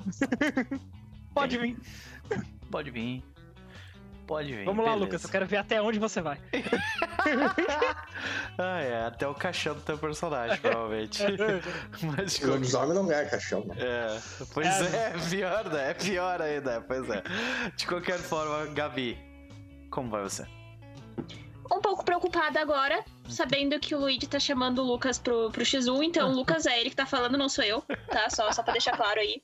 Pode 1.35 1.59
vir. 1.59 1.77
Pode 2.71 2.91
vir. 2.91 3.23
Pode 4.27 4.55
vir. 4.55 4.65
Vamos 4.65 4.85
lá, 4.85 4.93
beleza. 4.93 5.05
Lucas. 5.05 5.25
Eu 5.25 5.31
quero 5.31 5.47
ver 5.47 5.57
até 5.59 5.81
onde 5.81 5.99
você 5.99 6.21
vai. 6.21 6.39
ah, 8.59 8.81
é, 8.81 9.07
até 9.07 9.29
o 9.29 9.35
caixão 9.35 9.75
do 9.75 9.81
teu 9.83 9.97
personagem, 9.97 10.59
provavelmente. 10.59 11.23
Mas 12.03 12.39
O 12.41 12.49
lobisomem 12.49 12.95
não 12.95 13.07
ganha 13.07 13.27
caixão? 13.27 13.65
É, 13.77 14.19
pois 14.53 14.67
é, 14.67 15.13
é 15.15 15.29
pior, 15.31 15.71
né? 15.71 15.91
É 15.91 15.95
pior 15.95 16.43
ainda, 16.43 16.81
pois 16.81 17.09
é. 17.09 17.23
De 17.77 17.87
qualquer 17.87 18.19
forma, 18.19 18.67
Gabi, 18.75 19.17
como 19.91 20.11
vai 20.11 20.23
você? 20.23 20.45
Um 21.71 21.81
pouco 21.81 22.05
preocupada 22.05 22.61
agora, 22.61 23.05
sabendo 23.29 23.79
que 23.81 23.95
o 23.95 23.99
Luigi 23.99 24.27
tá 24.27 24.39
chamando 24.39 24.81
o 24.81 24.85
Lucas 24.85 25.19
pro, 25.19 25.51
pro 25.51 25.63
X1, 25.63 26.05
então 26.05 26.31
o 26.31 26.35
Lucas 26.35 26.67
é 26.67 26.81
ele 26.81 26.91
que 26.91 26.97
tá 26.97 27.07
falando, 27.07 27.37
não 27.37 27.49
sou 27.49 27.65
eu, 27.65 27.83
tá? 28.09 28.31
Só, 28.31 28.51
só 28.53 28.63
pra 28.63 28.73
deixar 28.73 28.97
claro 28.97 29.21
aí. 29.21 29.43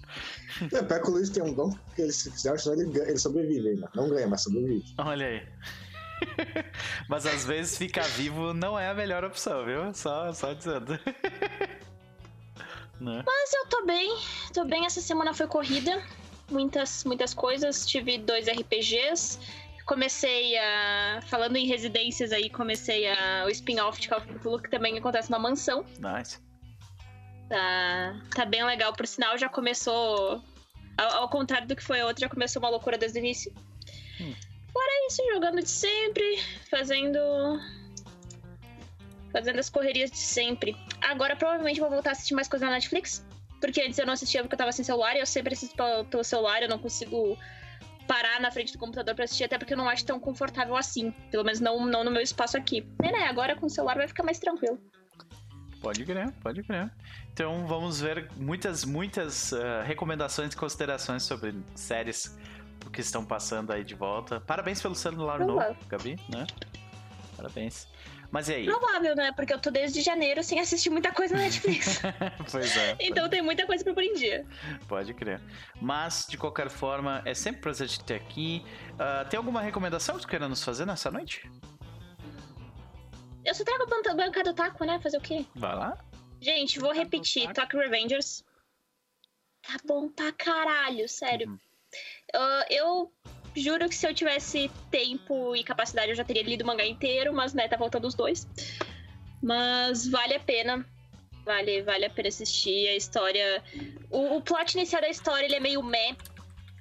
É, 0.72 0.82
pior 0.82 1.02
que 1.02 1.08
o 1.08 1.12
Luiz 1.12 1.30
tem 1.30 1.42
um 1.42 1.52
dom 1.52 1.72
que 1.94 2.02
ele, 2.02 2.12
se 2.12 2.30
fizer, 2.30 2.58
senão 2.58 2.80
ele, 2.80 3.00
ele 3.00 3.18
sobrevive 3.18 3.70
ainda. 3.70 3.90
Não 3.94 4.08
ganha, 4.08 4.26
mas 4.26 4.42
sobrevive. 4.42 4.94
Olha 4.98 5.26
aí. 5.26 5.42
Mas 7.08 7.26
às 7.26 7.44
vezes 7.44 7.76
ficar 7.76 8.04
vivo 8.04 8.54
não 8.54 8.78
é 8.78 8.88
a 8.88 8.94
melhor 8.94 9.24
opção, 9.24 9.64
viu? 9.64 9.92
Só, 9.92 10.32
só 10.32 10.52
dizendo. 10.52 10.92
né? 13.00 13.22
Mas 13.26 13.52
eu 13.52 13.66
tô 13.66 13.85
bem, 13.85 14.16
tô 14.52 14.64
bem. 14.64 14.87
Essa 14.87 15.00
semana 15.00 15.35
foi 15.35 15.46
corrida, 15.46 16.02
muitas, 16.50 17.04
muitas 17.04 17.35
coisas. 17.35 17.87
Tive 17.87 18.18
dois 18.18 18.46
RPGs. 18.46 19.38
Comecei 19.87 20.57
a. 20.59 21.21
Falando 21.27 21.57
em 21.57 21.66
residências 21.66 22.33
aí, 22.33 22.49
comecei 22.49 23.09
a, 23.09 23.45
o 23.47 23.51
spin-off 23.51 24.01
de 24.01 24.09
Call 24.09 24.18
of 24.18 24.29
Cthulhu, 24.29 24.62
que 24.62 24.71
também 24.71 24.97
acontece 24.99 25.31
numa 25.31 25.40
mansão. 25.40 25.85
Nice. 25.99 26.38
Tá, 27.49 28.21
tá 28.35 28.45
bem 28.47 28.64
legal, 28.64 28.92
por 28.92 29.07
sinal, 29.07 29.37
já 29.37 29.49
começou. 29.49 30.42
Ao, 30.97 31.23
ao 31.23 31.29
contrário 31.29 31.66
do 31.66 31.77
que 31.77 31.83
foi 31.83 32.01
a 32.01 32.07
outra, 32.07 32.23
já 32.23 32.29
começou 32.29 32.62
uma 32.62 32.68
loucura 32.68 32.97
desde 32.97 33.18
o 33.18 33.21
início. 33.21 33.53
Hum. 34.21 34.35
Fora 34.73 35.07
isso, 35.07 35.23
jogando 35.33 35.61
de 35.62 35.68
sempre, 35.68 36.38
fazendo. 36.71 37.18
Fazendo 39.33 39.59
as 39.59 39.68
correrias 39.68 40.11
de 40.11 40.18
sempre. 40.18 40.77
Agora 41.01 41.35
provavelmente 41.37 41.81
vou 41.81 41.90
voltar 41.90 42.11
a 42.11 42.12
assistir 42.12 42.35
mais 42.35 42.49
coisas 42.49 42.66
na 42.66 42.75
Netflix. 42.75 43.25
Porque 43.61 43.81
antes 43.81 43.99
eu 43.99 44.07
não 44.07 44.14
assistia 44.14 44.42
porque 44.42 44.55
eu 44.55 44.59
tava 44.59 44.73
sem 44.73 44.85
celular 44.85 45.14
e 45.14 45.21
eu 45.21 45.27
sempre 45.27 45.55
assisto 45.55 45.77
pelo 46.11 46.25
celular, 46.25 46.62
eu 46.62 46.68
não 46.68 46.79
consigo 46.79 47.38
parar 48.07 48.41
na 48.41 48.51
frente 48.51 48.73
do 48.73 48.79
computador 48.79 49.15
pra 49.15 49.25
assistir, 49.25 49.45
até 49.45 49.59
porque 49.59 49.73
eu 49.73 49.79
não 49.79 49.88
acho 49.88 50.05
tão 50.05 50.19
confortável 50.19 50.77
assim. 50.77 51.11
Pelo 51.31 51.45
menos 51.45 51.61
não, 51.61 51.87
não 51.87 52.05
no 52.05 52.11
meu 52.11 52.23
espaço 52.23 52.57
aqui. 52.57 52.87
É, 53.03 53.12
né? 53.12 53.27
Agora 53.29 53.57
com 53.57 53.67
o 53.67 53.71
celular 53.71 53.97
vai 53.97 54.09
ficar 54.09 54.23
mais 54.23 54.38
tranquilo. 54.38 54.79
Pode 55.81 56.05
crer, 56.05 56.31
pode 56.41 56.62
crer. 56.62 56.91
Então 57.33 57.67
vamos 57.67 58.01
ver 58.01 58.31
muitas, 58.37 58.85
muitas 58.85 59.53
ah, 59.53 59.83
recomendações 59.83 60.53
e 60.53 60.57
considerações 60.57 61.25
sobre 61.25 61.55
séries 61.75 62.38
que 62.93 63.01
estão 63.01 63.25
passando 63.25 63.73
aí 63.73 63.83
de 63.83 63.95
volta. 63.95 64.41
Parabéns 64.41 64.81
pelo 64.81 64.95
celular 64.95 65.41
novo, 65.41 65.59
Provável. 65.59 65.77
Gabi, 65.88 66.17
né? 66.29 66.47
Parabéns. 67.37 67.88
Mas 68.33 68.49
e 68.49 68.55
aí? 68.55 68.64
Provável, 68.64 69.14
né? 69.14 69.31
Porque 69.33 69.53
eu 69.53 69.61
tô 69.61 69.71
desde 69.71 70.01
janeiro 70.01 70.42
sem 70.42 70.59
assistir 70.59 70.88
muita 70.88 71.12
coisa 71.12 71.37
na 71.37 71.42
Netflix. 71.42 72.01
pois 72.51 72.75
é. 72.79 72.97
então 73.07 73.29
tem 73.29 73.42
muita 73.42 73.66
coisa 73.66 73.85
pra 73.85 73.92
pôr 73.92 74.03
em 74.03 74.14
dia. 74.14 74.47
Pode 74.88 75.12
crer. 75.12 75.38
Mas, 75.79 76.27
de 76.27 76.38
qualquer 76.38 76.71
forma, 76.71 77.21
é 77.27 77.35
sempre 77.35 77.59
um 77.59 77.62
prazer 77.62 77.88
te 77.88 78.03
ter 78.03 78.14
aqui. 78.14 78.64
Ah, 78.99 79.27
tem 79.29 79.37
alguma 79.37 79.61
recomendação 79.61 80.16
que 80.16 80.23
tu 80.23 80.29
queira 80.29 80.49
nos 80.49 80.64
fazer 80.64 80.87
nessa 80.87 81.11
noite? 81.11 81.49
Eu 83.45 83.55
só 83.55 83.64
trago 83.64 83.83
a 83.83 84.14
banca- 84.14 84.42
do 84.42 84.55
taco, 84.55 84.83
né? 84.87 84.99
Fazer 85.01 85.18
o 85.18 85.21
quê? 85.21 85.45
Vai 85.55 85.75
lá. 85.75 85.99
Gente, 86.40 86.79
vou 86.79 86.92
repetir. 86.92 87.53
Tokyo 87.53 87.81
Revengers. 87.81 88.42
Tá 89.61 89.77
bom 89.85 90.09
pra 90.09 90.33
caralho, 90.33 91.07
sério. 91.07 91.49
Uhum. 91.51 91.59
Ah, 92.35 92.64
eu 92.71 93.12
juro 93.55 93.88
que 93.88 93.95
se 93.95 94.07
eu 94.07 94.15
tivesse 94.15 94.71
tempo 94.91 95.55
e 95.55 95.62
capacidade 95.62 96.11
eu 96.11 96.17
já 96.17 96.25
teria 96.25 96.43
lido 96.43 96.62
o 96.62 96.67
mangá 96.67 96.85
inteiro, 96.87 97.33
mas 97.33 97.53
né, 97.55 97.69
tá 97.69 97.79
faltando 97.79 98.07
os 98.07 98.15
dois. 98.15 98.47
Mas 99.43 100.09
vale 100.09 100.35
a 100.35 100.41
pena. 100.41 100.87
Vale, 101.45 101.83
vale 101.83 102.05
a 102.05 102.11
pena 102.11 102.29
assistir 102.29 102.88
a 102.88 102.95
história. 102.95 103.62
O, 104.11 104.37
o 104.37 104.41
plot 104.41 104.75
inicial 104.77 105.03
da 105.03 105.09
história 105.09 105.45
ele 105.45 105.57
é 105.57 105.61
meio 105.61 105.83
meh. 105.83 106.17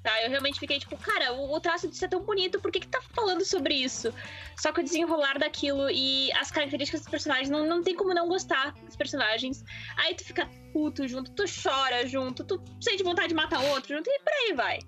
Tá, 0.03 0.23
eu 0.23 0.31
realmente 0.31 0.59
fiquei 0.59 0.79
tipo, 0.79 0.97
cara, 0.97 1.31
o, 1.33 1.53
o 1.53 1.59
traço 1.59 1.87
disso 1.87 2.03
é 2.03 2.07
tão 2.07 2.23
bonito, 2.23 2.59
por 2.59 2.71
que, 2.71 2.79
que 2.79 2.87
tá 2.87 2.99
falando 3.13 3.45
sobre 3.45 3.75
isso? 3.75 4.11
Só 4.57 4.71
que 4.71 4.79
o 4.79 4.83
desenrolar 4.83 5.37
daquilo 5.37 5.91
e 5.91 6.31
as 6.33 6.49
características 6.49 7.01
dos 7.01 7.09
personagens, 7.09 7.51
não, 7.51 7.67
não 7.67 7.83
tem 7.83 7.95
como 7.95 8.11
não 8.11 8.27
gostar 8.27 8.73
dos 8.83 8.95
personagens. 8.95 9.63
Aí 9.97 10.15
tu 10.15 10.23
fica 10.23 10.49
puto 10.73 11.07
junto, 11.07 11.29
tu 11.31 11.43
chora 11.45 12.07
junto, 12.07 12.43
tu 12.43 12.59
sente 12.79 13.03
vontade 13.03 13.27
de 13.27 13.35
matar 13.35 13.61
outro 13.65 13.95
junto 13.95 14.09
e 14.09 14.19
por 14.19 14.33
aí 14.33 14.53
vai. 14.53 14.79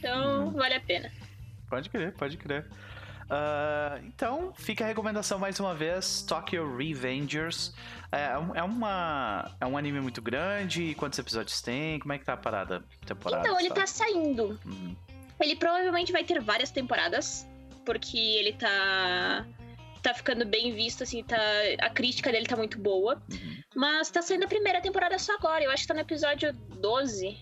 Então, 0.00 0.46
Uhum. 0.46 0.50
vale 0.52 0.74
a 0.74 0.80
pena. 0.80 1.12
Pode 1.68 1.88
crer, 1.90 2.12
pode 2.14 2.36
crer. 2.36 2.66
Ah, 3.28 4.00
então, 4.02 4.52
fica 4.56 4.82
a 4.84 4.88
recomendação 4.88 5.38
mais 5.38 5.60
uma 5.60 5.74
vez: 5.74 6.22
Tokyo 6.22 6.76
Revengers. 6.76 7.72
É, 8.10 8.36
um- 8.36 8.56
é 8.56 8.62
uma, 8.62 9.48
é 9.60 9.66
um 9.66 9.76
anime 9.78 10.00
muito 10.00 10.20
grande. 10.20 10.94
Quantos 10.96 11.16
episódios 11.18 11.60
tem? 11.62 12.00
Como 12.00 12.12
é 12.12 12.18
que 12.18 12.24
tá 12.24 12.32
a 12.32 12.36
parada? 12.36 12.82
Temporada, 13.06 13.42
Então, 13.46 13.58
ele 13.60 13.68
sabe? 13.68 13.80
tá 13.80 13.86
saindo. 13.86 14.58
Uhum. 14.66 14.96
Ele 15.38 15.54
provavelmente 15.54 16.10
vai 16.10 16.24
ter 16.24 16.40
várias 16.40 16.70
temporadas, 16.70 17.46
porque 17.84 18.18
ele 18.18 18.52
tá. 18.54 19.46
Tá 20.02 20.14
ficando 20.14 20.46
bem 20.46 20.72
visto, 20.72 21.02
assim, 21.02 21.22
tá. 21.22 21.36
A 21.82 21.90
crítica 21.90 22.32
dele 22.32 22.46
tá 22.46 22.56
muito 22.56 22.78
boa. 22.78 23.22
Uhum. 23.30 23.62
Mas 23.76 24.10
tá 24.10 24.22
saindo 24.22 24.44
a 24.44 24.48
primeira 24.48 24.80
temporada 24.80 25.16
só 25.18 25.34
agora. 25.34 25.62
Eu 25.62 25.70
acho 25.70 25.82
que 25.82 25.88
tá 25.88 25.94
no 25.94 26.00
episódio 26.00 26.52
12. 26.80 27.38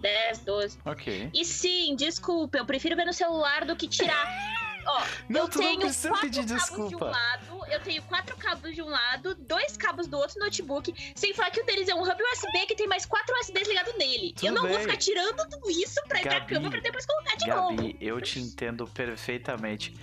10, 0.00 0.38
12. 0.40 0.78
Ok. 0.84 1.30
E 1.32 1.44
sim, 1.44 1.94
desculpa, 1.96 2.58
eu 2.58 2.66
prefiro 2.66 2.96
ver 2.96 3.04
no 3.04 3.12
celular 3.12 3.64
do 3.64 3.76
que 3.76 3.86
tirar 3.88 4.60
Ó, 4.86 5.02
Não, 5.28 5.40
eu 5.42 5.44
não 5.44 5.48
tenho 5.48 5.80
precisa 5.80 6.08
quatro 6.08 6.30
cabos 6.30 6.46
de 6.46 6.54
desculpa. 6.54 7.04
um 7.06 7.10
lado, 7.10 7.60
eu 7.70 7.80
tenho 7.80 8.02
quatro 8.02 8.36
cabos 8.36 8.74
de 8.74 8.82
um 8.82 8.88
lado, 8.88 9.34
dois 9.34 9.76
cabos 9.76 10.06
do 10.06 10.16
outro 10.16 10.40
notebook, 10.40 10.94
sem 11.14 11.34
falar 11.34 11.50
que 11.50 11.60
o 11.60 11.66
deles 11.66 11.86
é 11.88 11.94
um 11.94 12.02
hub 12.02 12.22
USB 12.32 12.66
que 12.66 12.74
tem 12.74 12.86
mais 12.88 13.04
quatro 13.04 13.34
USBs 13.40 13.68
ligados 13.68 13.94
nele. 13.98 14.32
Tudo 14.32 14.46
eu 14.46 14.52
não 14.54 14.62
bem. 14.62 14.72
vou 14.72 14.80
ficar 14.80 14.96
tirando 14.96 15.46
tudo 15.50 15.70
isso 15.70 16.00
pra 16.08 16.20
ir 16.20 16.22
pra 16.22 16.38
Gabi, 16.38 16.54
cama 16.54 16.70
pra 16.70 16.80
depois 16.80 17.04
colocar 17.04 17.36
de 17.36 17.46
novo. 17.46 17.76
Gabi, 17.76 17.96
eu 18.00 18.20
te 18.22 18.40
entendo 18.40 18.86
perfeitamente. 18.86 19.94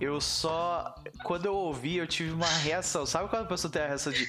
Eu 0.00 0.20
só. 0.20 0.94
Quando 1.24 1.46
eu 1.46 1.54
ouvi, 1.54 1.96
eu 1.96 2.06
tive 2.06 2.32
uma 2.32 2.46
reação. 2.46 3.04
Sabe 3.04 3.28
quando 3.28 3.42
a 3.42 3.48
pessoa 3.48 3.70
tem 3.70 3.82
a 3.82 3.88
reação 3.88 4.12
de. 4.12 4.28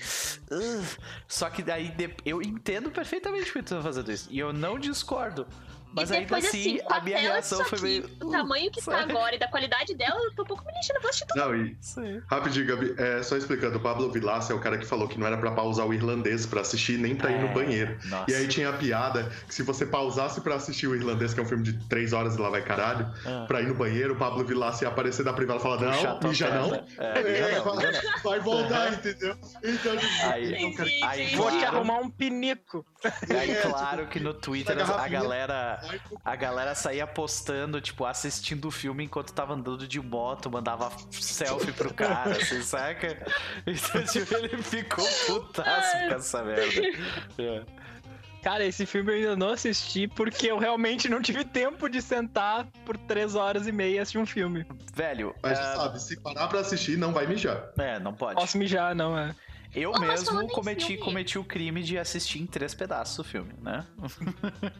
Só 1.28 1.50
que 1.50 1.62
daí 1.62 1.94
eu 2.26 2.42
entendo 2.42 2.90
perfeitamente 2.90 3.46
por 3.46 3.54
que 3.54 3.64
tu 3.64 3.76
tá 3.76 3.82
fazendo 3.82 4.12
isso. 4.12 4.28
E 4.32 4.40
eu 4.40 4.52
não 4.52 4.80
discordo. 4.80 5.46
Mas 5.94 6.10
e 6.10 6.14
ainda 6.14 6.26
depois, 6.26 6.46
assim, 6.46 6.78
assim, 6.80 6.88
a 6.90 7.02
minha 7.02 7.18
reação 7.18 7.64
foi 7.66 7.78
aqui, 7.78 7.84
meio. 7.88 8.10
O 8.22 8.30
tamanho 8.32 8.72
que 8.72 8.82
tá 8.86 9.00
agora 9.02 9.36
e 9.36 9.40
da 9.40 9.48
qualidade 9.48 9.96
dela, 9.96 10.20
eu 10.24 10.32
tô 10.36 10.44
um 10.44 10.46
pouco 10.46 10.64
me 10.66 10.72
lixando, 10.74 10.98
eu 10.98 11.02
vou 11.02 11.10
assistir 11.10 11.28
tudo. 11.28 11.38
Não, 11.40 11.56
e 11.56 11.76
Sim. 11.82 12.22
rapidinho, 12.28 12.66
Gabi, 12.68 12.96
é, 12.98 13.24
só 13.24 13.36
explicando, 13.38 13.78
o 13.78 13.82
Pablo 13.82 14.12
Vilaça 14.12 14.54
é 14.54 14.56
o 14.56 14.60
cara 14.60 14.78
que 14.78 14.86
falou 14.86 15.08
que 15.08 15.20
não 15.20 15.26
era 15.28 15.38
pra 15.38 15.52
pausar 15.52 15.86
o 15.88 15.94
irlandês 15.94 16.46
pra 16.46 16.62
assistir 16.62 16.98
nem 17.00 17.16
pra 17.16 17.32
ir 17.32 17.36
É, 17.36 17.42
no 17.42 17.48
banheiro. 17.50 17.98
Nossa. 18.06 18.32
E 18.32 18.36
aí 18.36 18.48
tinha 18.48 18.70
a 18.70 18.74
piada 18.74 19.32
que 19.48 19.54
se 19.56 19.64
você 19.64 19.86
pausasse 19.86 20.42
pra 20.42 20.56
assistir 20.56 20.88
o 20.88 20.96
irlandês, 20.96 21.34
que 21.34 21.40
é 21.40 21.44
um 21.44 21.48
filme 21.48 21.64
de 21.64 21.74
três 21.88 22.14
horas 22.14 22.36
e 22.36 22.40
lá 22.40 22.50
vai 22.50 22.62
caralho, 22.62 23.12
Ah. 23.26 23.46
pra 23.48 23.62
ir 23.62 23.68
no 23.68 23.74
banheiro, 23.76 24.14
o 24.14 24.18
Pablo 24.18 24.44
Vilaça 24.46 24.84
ia 24.86 24.90
aparecer 24.90 25.24
da 25.24 25.34
privada 25.34 25.60
e 25.60 25.64
falar, 25.64 25.82
não, 25.82 26.20
mija 26.30 26.50
não. 26.50 26.76
É, 26.76 26.84
É, 26.98 27.60
vai- 27.62 27.76
mija 27.76 28.02
não. 28.04 28.22
vai 28.24 28.40
voltar, 28.40 28.94
entendeu? 28.94 29.36
Então, 29.64 29.94
Aí- 30.32 30.64
Entendi, 30.64 31.04
aí 31.04 31.22
entendi. 31.24 31.36
Vou 31.36 31.50
te 31.52 31.64
arrumar 31.66 32.00
um 32.00 32.10
pinico. 32.10 32.86
E 33.30 33.34
aí, 33.34 33.52
É, 33.52 33.62
claro 33.62 34.08
que 34.08 34.20
no 34.20 34.34
Twitter 34.34 34.76
a 34.76 34.80
garrafinha. 34.80 35.20
Galera, 35.80 36.02
a 36.24 36.36
galera 36.36 36.76
saía 36.76 37.08
postando, 37.08 37.80
tipo, 37.82 38.06
assistindo 38.06 38.68
o 38.68 38.72
filme 38.72 39.04
enquanto 39.04 39.34
tava 39.34 39.54
andando 39.54 39.88
de 39.88 40.00
moto, 40.00 40.50
mandava 40.50 40.92
selfie 41.12 41.72
pro 41.72 41.94
cara, 41.94 42.36
assim, 42.38 42.62
saca? 42.64 43.26
Então, 43.66 44.04
tipo, 44.06 44.36
ele 44.36 44.62
ficou 44.62 45.06
putaço 45.28 45.98
com 46.08 46.16
essa 46.16 46.44
merda. 46.44 46.82
É. 47.38 47.64
Cara, 48.42 48.66
esse 48.66 48.86
filme 48.86 49.12
eu 49.12 49.16
ainda 49.16 49.36
não 49.36 49.50
assisti 49.50 50.08
porque 50.08 50.48
eu 50.48 50.58
realmente 50.58 51.10
não 51.10 51.22
tive 51.22 51.44
tempo 51.44 51.90
de 51.90 52.02
sentar 52.02 52.66
por 52.86 52.96
três 52.96 53.36
horas 53.36 53.68
e 53.68 53.72
meia 53.72 53.96
e 53.96 54.00
assistir 54.00 54.18
um 54.18 54.26
filme. 54.26 54.66
Velho, 54.94 55.36
Mas 55.44 55.60
ah, 55.60 55.76
sabe, 55.76 56.02
se 56.02 56.18
parar 56.22 56.48
pra 56.48 56.62
assistir, 56.62 56.98
não 56.98 57.12
vai 57.12 57.28
mijar. 57.28 57.72
é, 57.78 58.00
não 58.00 58.14
pode. 58.14 58.40
Posso 58.40 58.58
mijar, 58.58 58.96
não 58.96 59.18
é? 59.18 59.36
Eu 59.76 59.92
Oh, 59.94 60.00
mas 60.00 60.24
mesmo 60.24 60.48
cometi, 60.48 60.98
cometi 60.98 61.38
o 61.38 61.44
crime 61.44 61.84
de 61.84 61.98
assistir 61.98 62.42
em 62.42 62.48
três 62.48 62.74
pedaços 62.74 63.20
o 63.20 63.24
filme, 63.24 63.54
né? 63.62 63.86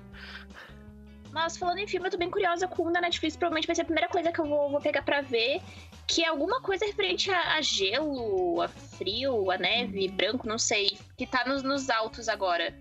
Mas 1.32 1.58
falando 1.58 1.78
em 1.78 1.88
filme, 1.88 2.08
eu 2.08 2.12
tô 2.12 2.18
bem 2.18 2.30
curiosa 2.30 2.68
com 2.68 2.84
o 2.88 2.92
da 2.92 3.00
Netflix. 3.02 3.36
Provavelmente 3.38 3.68
vai 3.68 3.76
ser 3.76 3.84
a 3.84 3.86
primeira 3.86 4.10
coisa 4.10 4.32
que 4.32 4.40
eu 4.40 4.46
vou, 4.46 4.70
vou 4.72 4.82
pegar 4.82 5.04
pra 5.04 5.22
ver. 5.22 5.62
Que 6.08 6.24
é 6.24 6.28
alguma 6.28 6.60
coisa 6.62 6.86
referente 6.86 7.30
a, 7.32 7.56
a 7.56 7.62
gelo, 7.62 8.62
a 8.62 8.68
frio, 8.68 9.52
a 9.52 9.58
neve, 9.58 10.08
branco, 10.08 10.48
não 10.48 10.58
sei. 10.58 10.98
Que 11.18 11.28
tá 11.28 11.46
nos, 11.46 11.62
nos 11.62 11.90
altos 11.90 12.28
agora. 12.28 12.74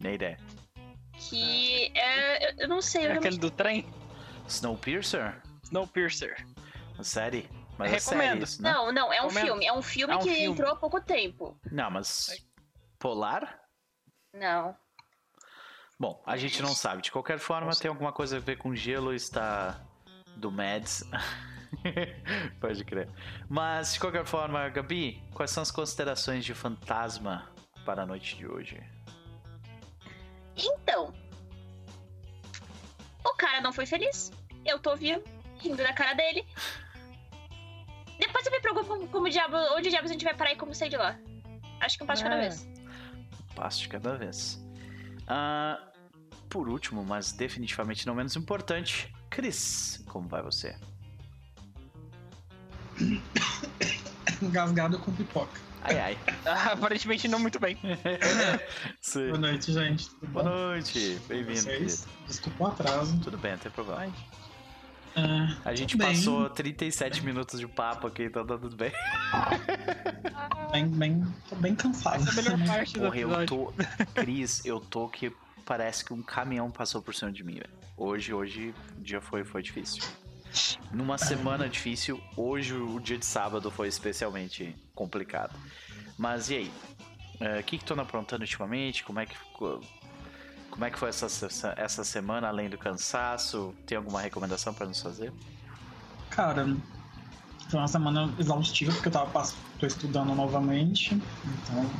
Nem 0.00 0.14
ideia. 0.14 0.36
Que 1.18 1.92
é. 1.96 2.50
Eu, 2.50 2.54
eu 2.60 2.68
não 2.68 2.82
sei. 2.82 3.02
Eu 3.02 3.04
É 3.04 3.08
realmente- 3.12 3.26
aquele 3.28 3.40
do 3.40 3.50
trem? 3.50 3.86
Snowpiercer? 4.48 5.40
Snowpiercer. 5.64 6.46
A 6.98 7.02
série? 7.04 7.48
Mas 7.78 7.92
é 7.92 7.98
série 7.98 8.20
Recomendo. 8.20 8.42
isso, 8.44 8.62
né? 8.62 8.72
Não, 8.72 8.90
não, 8.92 9.12
é 9.12 9.20
um 9.22 9.28
Comenta. 9.28 9.46
filme. 9.46 9.66
É 9.66 9.72
um 9.72 9.82
filme 9.82 10.12
É 10.14 10.16
um 10.16 10.20
que 10.20 10.30
filme. 10.30 10.44
entrou 10.46 10.70
há 10.72 10.76
pouco 10.76 11.00
tempo. 11.00 11.58
Não, 11.70 11.90
mas. 11.90 12.44
Polar? 12.98 13.60
Não. 14.32 14.74
Bom, 15.98 16.22
a 16.26 16.36
gente 16.36 16.60
não 16.62 16.74
sabe. 16.74 17.02
De 17.02 17.10
qualquer 17.10 17.38
forma, 17.38 17.70
tem 17.74 17.88
alguma 17.88 18.12
coisa 18.12 18.36
a 18.36 18.40
ver 18.40 18.56
com 18.58 18.74
gelo, 18.74 19.14
está 19.14 19.80
do 20.36 20.50
Mads. 20.50 21.04
Pode 22.60 22.84
crer. 22.84 23.08
Mas, 23.48 23.94
de 23.94 24.00
qualquer 24.00 24.24
forma, 24.26 24.68
Gabi, 24.68 25.22
quais 25.32 25.50
são 25.50 25.62
as 25.62 25.70
considerações 25.70 26.44
de 26.44 26.52
fantasma 26.54 27.48
para 27.84 28.02
a 28.02 28.06
noite 28.06 28.36
de 28.36 28.46
hoje? 28.46 28.78
Então. 30.56 31.14
O 33.24 33.34
cara 33.34 33.60
não 33.60 33.72
foi 33.72 33.86
feliz. 33.86 34.30
Eu 34.64 34.78
tô 34.78 34.94
vivo, 34.96 35.22
rindo 35.58 35.78
da 35.78 35.92
cara 35.92 36.14
dele. 36.14 36.46
Depois 38.18 38.46
eu 38.46 38.52
me 38.52 38.60
preocupo 38.60 39.06
como, 39.08 39.28
diabo, 39.28 39.56
onde 39.76 39.90
diabos 39.90 40.10
a 40.10 40.12
gente 40.12 40.24
vai 40.24 40.34
parar 40.34 40.52
e 40.52 40.56
como 40.56 40.74
sair 40.74 40.88
de 40.90 40.96
lá. 40.96 41.18
Acho 41.80 41.98
que 41.98 42.04
um 42.04 42.06
passo 42.06 42.22
de 42.22 42.28
cada 42.30 42.42
É. 42.42 42.48
vez. 42.48 42.68
Passo 43.54 43.80
de 43.80 43.88
cada 43.88 44.16
vez. 44.16 44.62
Ah, 45.26 45.85
por 46.48 46.68
último, 46.68 47.04
mas 47.04 47.32
definitivamente 47.32 48.06
não 48.06 48.14
menos 48.14 48.36
importante, 48.36 49.12
Cris, 49.30 50.02
como 50.06 50.28
vai 50.28 50.42
você? 50.42 50.74
Engasgado 54.42 54.98
com 54.98 55.12
pipoca. 55.12 55.60
Ai, 55.82 55.98
ai. 56.00 56.18
Ah, 56.44 56.72
aparentemente 56.74 57.28
não 57.28 57.38
muito 57.38 57.58
bem. 57.60 57.78
Sim. 59.00 59.28
Boa 59.28 59.38
noite, 59.38 59.72
gente. 59.72 60.08
Tudo 60.10 60.26
Boa 60.28 60.44
bom? 60.44 60.50
noite, 60.50 61.20
bem-vindo. 61.28 61.86
Desculpa 62.26 62.64
o 62.64 62.66
atraso. 62.66 63.18
Tudo 63.20 63.38
bem, 63.38 63.52
não 63.52 63.58
tem 63.58 63.70
problema. 63.72 64.12
Ah, 65.14 65.56
A 65.64 65.74
gente 65.74 65.96
bem. 65.96 66.08
passou 66.08 66.50
37 66.50 67.24
minutos 67.24 67.58
de 67.58 67.66
papo 67.66 68.06
aqui, 68.06 68.24
então 68.24 68.44
tá 68.46 68.58
tudo 68.58 68.76
bem. 68.76 68.92
bem, 70.72 70.86
bem, 70.88 71.34
tô 71.48 71.56
bem 71.56 71.74
cansado. 71.74 72.16
Essa 72.16 72.40
é 72.40 72.52
a 72.52 72.56
melhor 72.56 72.66
parte 72.66 72.92
do 72.94 73.00
Porra, 73.00 73.16
eu 73.18 73.28
episódio. 73.30 73.72
tô. 74.14 74.20
Cris, 74.20 74.64
eu 74.66 74.80
tô 74.80 75.08
que 75.08 75.32
parece 75.66 76.04
que 76.04 76.14
um 76.14 76.22
caminhão 76.22 76.70
passou 76.70 77.02
por 77.02 77.14
cima 77.14 77.30
de 77.30 77.44
mim, 77.44 77.54
velho. 77.54 77.68
Hoje, 77.96 78.32
hoje, 78.32 78.74
o 78.96 79.00
dia 79.02 79.20
foi, 79.20 79.44
foi 79.44 79.62
difícil. 79.62 80.02
Numa 80.92 81.18
semana 81.18 81.68
difícil, 81.68 82.22
hoje, 82.36 82.72
o 82.72 83.00
dia 83.00 83.18
de 83.18 83.26
sábado, 83.26 83.70
foi 83.70 83.88
especialmente 83.88 84.74
complicado. 84.94 85.54
Mas 86.16 86.48
e 86.48 86.54
aí? 86.56 86.72
Eh, 87.40 87.60
O 87.60 87.64
que 87.64 87.76
que 87.78 87.84
tu 87.84 87.92
anda 87.92 88.02
aprontando 88.02 88.42
ultimamente? 88.42 89.04
Como 89.04 89.18
é 89.20 89.26
que? 89.26 89.36
Como 90.70 90.84
é 90.84 90.90
que 90.90 90.98
foi 90.98 91.08
essa, 91.08 91.26
essa, 91.26 91.74
essa 91.76 92.04
semana, 92.04 92.48
além 92.48 92.68
do 92.70 92.78
cansaço? 92.78 93.74
Tem 93.86 93.96
alguma 93.98 94.20
recomendação 94.20 94.72
pra 94.72 94.86
nos 94.86 95.00
fazer? 95.02 95.32
Cara, 96.30 96.76
foi 97.68 97.80
uma 97.80 97.88
semana 97.88 98.32
exaustiva 98.38 98.92
porque 98.92 99.08
eu 99.08 99.12
tava 99.12 99.52
tô 99.78 99.86
estudando 99.86 100.34
novamente. 100.34 101.14
Então. 101.14 101.90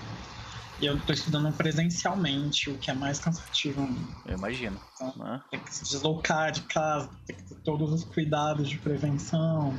E 0.79 0.85
eu 0.87 1.01
tô 1.01 1.13
estudando 1.13 1.51
presencialmente, 1.57 2.69
o 2.69 2.77
que 2.77 2.91
é 2.91 2.95
mais 2.95 3.19
cansativo. 3.19 3.81
ainda. 3.81 4.01
Eu 4.27 4.37
imagino. 4.37 4.79
né? 5.17 5.43
Tem 5.51 5.61
que 5.61 5.75
se 5.75 5.85
deslocar 5.85 6.53
de 6.53 6.63
casa, 6.63 7.09
tem 7.27 7.35
que 7.35 7.43
ter 7.45 7.55
todos 7.57 7.93
os 7.93 8.05
cuidados 8.05 8.69
de 8.69 8.77
prevenção. 8.79 9.75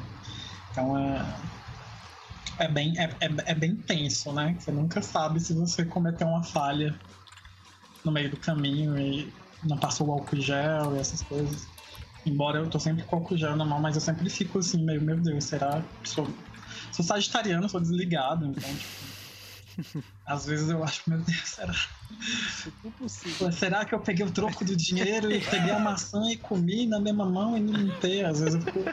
Então 0.72 0.98
é. 0.98 1.36
É 2.60 2.68
bem, 2.68 2.98
é, 2.98 3.04
é, 3.20 3.52
é 3.52 3.54
bem 3.54 3.76
tenso, 3.76 4.34
né? 4.34 4.56
Você 4.60 4.72
nunca 4.72 5.02
sabe 5.02 5.40
se 5.40 5.54
você 5.54 5.86
cometeu 5.86 6.28
uma 6.28 6.44
falha 6.44 7.00
no 8.04 8.12
meio 8.12 8.32
do 8.32 8.38
caminho 8.38 8.98
e 8.98 9.32
não 9.64 9.78
passou 9.78 10.08
o 10.08 10.12
álcool 10.14 10.42
gel 10.42 10.96
e 10.96 11.00
essas 11.00 11.22
coisas. 11.22 11.68
Embora 12.26 12.58
eu 12.58 12.68
tô 12.68 12.80
sempre 12.80 13.04
com 13.04 13.18
álcool 13.18 13.38
gel 13.38 13.56
na 13.56 13.64
mão, 13.64 13.80
mas 13.80 13.96
eu 13.96 14.02
sempre 14.02 14.28
fico 14.32 14.58
assim, 14.58 14.84
meio, 14.84 15.02
meu 15.02 15.18
Deus, 15.18 15.44
será? 15.44 15.84
Sou, 16.04 16.28
sou 16.92 17.06
sagitariano, 17.06 17.70
sou 17.70 17.80
desligado, 17.80 18.48
então, 18.48 18.76
tipo. 18.76 19.17
Às 20.26 20.46
vezes 20.46 20.70
eu 20.70 20.84
acho, 20.84 21.02
meu 21.10 21.20
Deus, 21.20 21.48
será? 21.50 21.74
Pô, 23.38 23.52
Será 23.52 23.86
que 23.86 23.94
eu 23.96 24.00
peguei 24.00 24.26
o 24.26 24.32
troco 24.32 24.64
do 24.66 24.76
dinheiro 24.76 25.32
e 25.32 25.40
peguei 25.42 25.72
a 25.72 25.80
maçã 25.80 26.22
e 26.32 26.38
comi 26.38 26.86
na 26.86 27.00
mesma 27.00 27.26
mão 27.26 27.58
e 27.58 27.62
não 27.62 27.74
limpei? 27.74 28.24
Às 28.24 28.40
vezes 28.40 28.56
eu 28.56 28.62
fico 28.62 28.84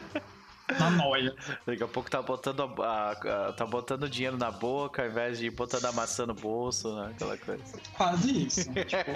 na 0.79 0.91
noia. 0.91 1.35
Daqui 1.67 1.83
a 1.83 1.89
pouco 1.89 2.11
tá 2.11 2.21
botando, 2.23 2.63
a, 2.83 2.87
a- 2.87 3.49
a- 3.49 3.53
tá 3.53 3.67
botando 3.67 4.09
dinheiro 4.09 4.37
na 4.37 4.51
boca 4.51 5.03
ao 5.03 5.09
invés 5.09 5.39
de 5.39 5.47
ir 5.47 5.51
botando 5.51 5.85
a 5.87 5.93
maçã 5.93 6.27
no 6.27 6.35
bolso, 6.35 6.95
né? 6.97 7.11
Aquela 7.11 7.37
coisa. 7.37 7.63
Quase 7.97 8.47
isso. 8.47 8.73
Tipo, 8.73 9.11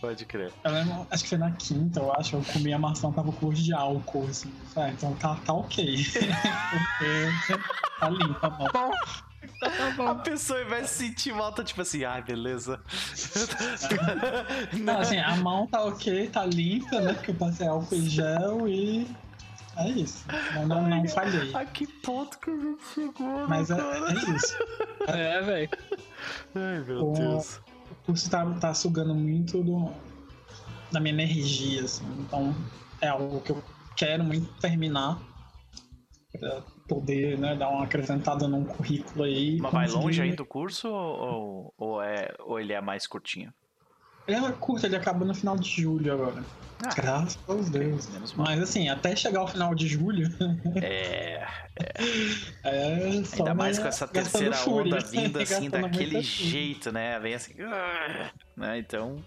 Pode 0.00 0.24
crer. 0.26 0.52
eu 0.64 0.72
lembro, 0.72 1.06
acho 1.10 1.22
que 1.24 1.28
foi 1.30 1.38
na 1.38 1.52
quinta, 1.52 2.00
eu 2.00 2.12
acho, 2.12 2.36
eu 2.36 2.42
comi 2.52 2.72
a 2.72 2.78
maçã, 2.78 3.10
tava 3.12 3.32
com 3.32 3.46
gosto 3.46 3.62
de 3.62 3.72
álcool, 3.72 4.26
assim. 4.26 4.52
Ah, 4.76 4.90
então 4.90 5.14
tá, 5.16 5.36
tá 5.36 5.52
ok. 5.52 5.96
Porque 6.70 7.28
tá 8.00 8.10
limpa 8.10 8.46
a 8.46 8.50
mão. 8.50 8.90
Bom, 9.42 9.48
tá, 9.60 9.70
tá 9.96 10.10
A 10.10 10.14
pessoa, 10.16 10.62
invés 10.62 10.84
de 10.84 10.90
sentir 10.90 11.32
volta, 11.32 11.64
tipo 11.64 11.80
assim, 11.82 12.04
ai, 12.04 12.22
beleza. 12.22 12.80
Não, 14.80 15.00
assim, 15.00 15.18
a 15.18 15.36
mão 15.36 15.66
tá 15.66 15.84
ok, 15.84 16.28
tá 16.28 16.44
limpa, 16.44 17.00
né? 17.00 17.14
Porque 17.14 17.30
eu 17.30 17.34
passei 17.34 17.66
álcool 17.66 17.94
em 17.94 18.08
gel 18.08 18.68
e. 18.68 19.06
É 19.76 19.88
isso. 19.88 20.24
Não, 20.54 20.66
não, 20.66 20.86
não 20.88 21.08
falhei. 21.08 21.54
a 21.54 21.64
que 21.64 21.86
ponto 21.86 22.38
que 22.38 22.50
a 22.50 22.54
gente 22.56 22.82
chegou, 22.94 23.48
Mas 23.48 23.70
é, 23.70 23.74
é 23.80 24.34
isso. 24.36 24.56
É, 25.08 25.40
velho. 25.40 25.70
Ai, 26.54 26.80
meu 26.80 27.08
O- 27.08 27.12
Deus. 27.14 27.60
o 27.90 27.94
curso 28.06 28.28
tá, 28.30 28.44
tá 28.60 28.74
sugando 28.74 29.14
muito 29.14 29.62
do, 29.62 29.90
da 30.92 31.00
minha 31.00 31.14
energia, 31.14 31.84
assim. 31.84 32.04
Então 32.18 32.54
é 33.00 33.08
algo 33.08 33.40
que 33.40 33.50
eu 33.50 33.64
quero 33.96 34.22
muito 34.22 34.52
terminar 34.60 35.18
pra 36.38 36.62
poder 36.88 37.38
né, 37.38 37.54
dar 37.54 37.68
uma 37.68 37.84
acrescentada 37.84 38.46
num 38.48 38.64
currículo 38.64 39.24
aí. 39.24 39.58
Mas 39.60 39.72
vai 39.72 39.88
longe 39.88 40.20
ainda 40.22 40.42
o 40.42 40.46
curso 40.46 40.88
ou, 40.88 41.74
ou, 41.76 42.02
é, 42.02 42.34
ou 42.40 42.58
ele 42.58 42.72
é 42.72 42.80
mais 42.80 43.06
curtinho? 43.06 43.52
Ele 44.26 44.36
é 44.36 44.52
curto, 44.52 44.86
ele 44.86 44.96
acaba 44.96 45.24
no 45.24 45.34
final 45.34 45.56
de 45.56 45.68
julho 45.68 46.12
agora. 46.12 46.44
Ah, 46.84 46.94
Graças 46.94 47.38
a 47.48 47.54
Deus. 47.70 48.34
Mas 48.34 48.60
assim, 48.60 48.88
até 48.88 49.14
chegar 49.14 49.40
ao 49.40 49.48
final 49.48 49.74
de 49.74 49.86
julho, 49.86 50.28
É, 50.82 51.46
é 52.64 53.24
só 53.24 53.36
ainda 53.38 53.54
mais 53.54 53.78
com 53.78 53.86
essa 53.86 54.06
terceira 54.06 54.56
onda 54.68 54.98
vindo 55.00 55.38
assim 55.40 55.70
daquele 55.70 56.20
jeito, 56.22 56.92
né? 56.92 57.18
Vem 57.20 57.34
assim, 57.34 57.54
ah, 57.62 58.30
né? 58.56 58.78
Então, 58.78 59.22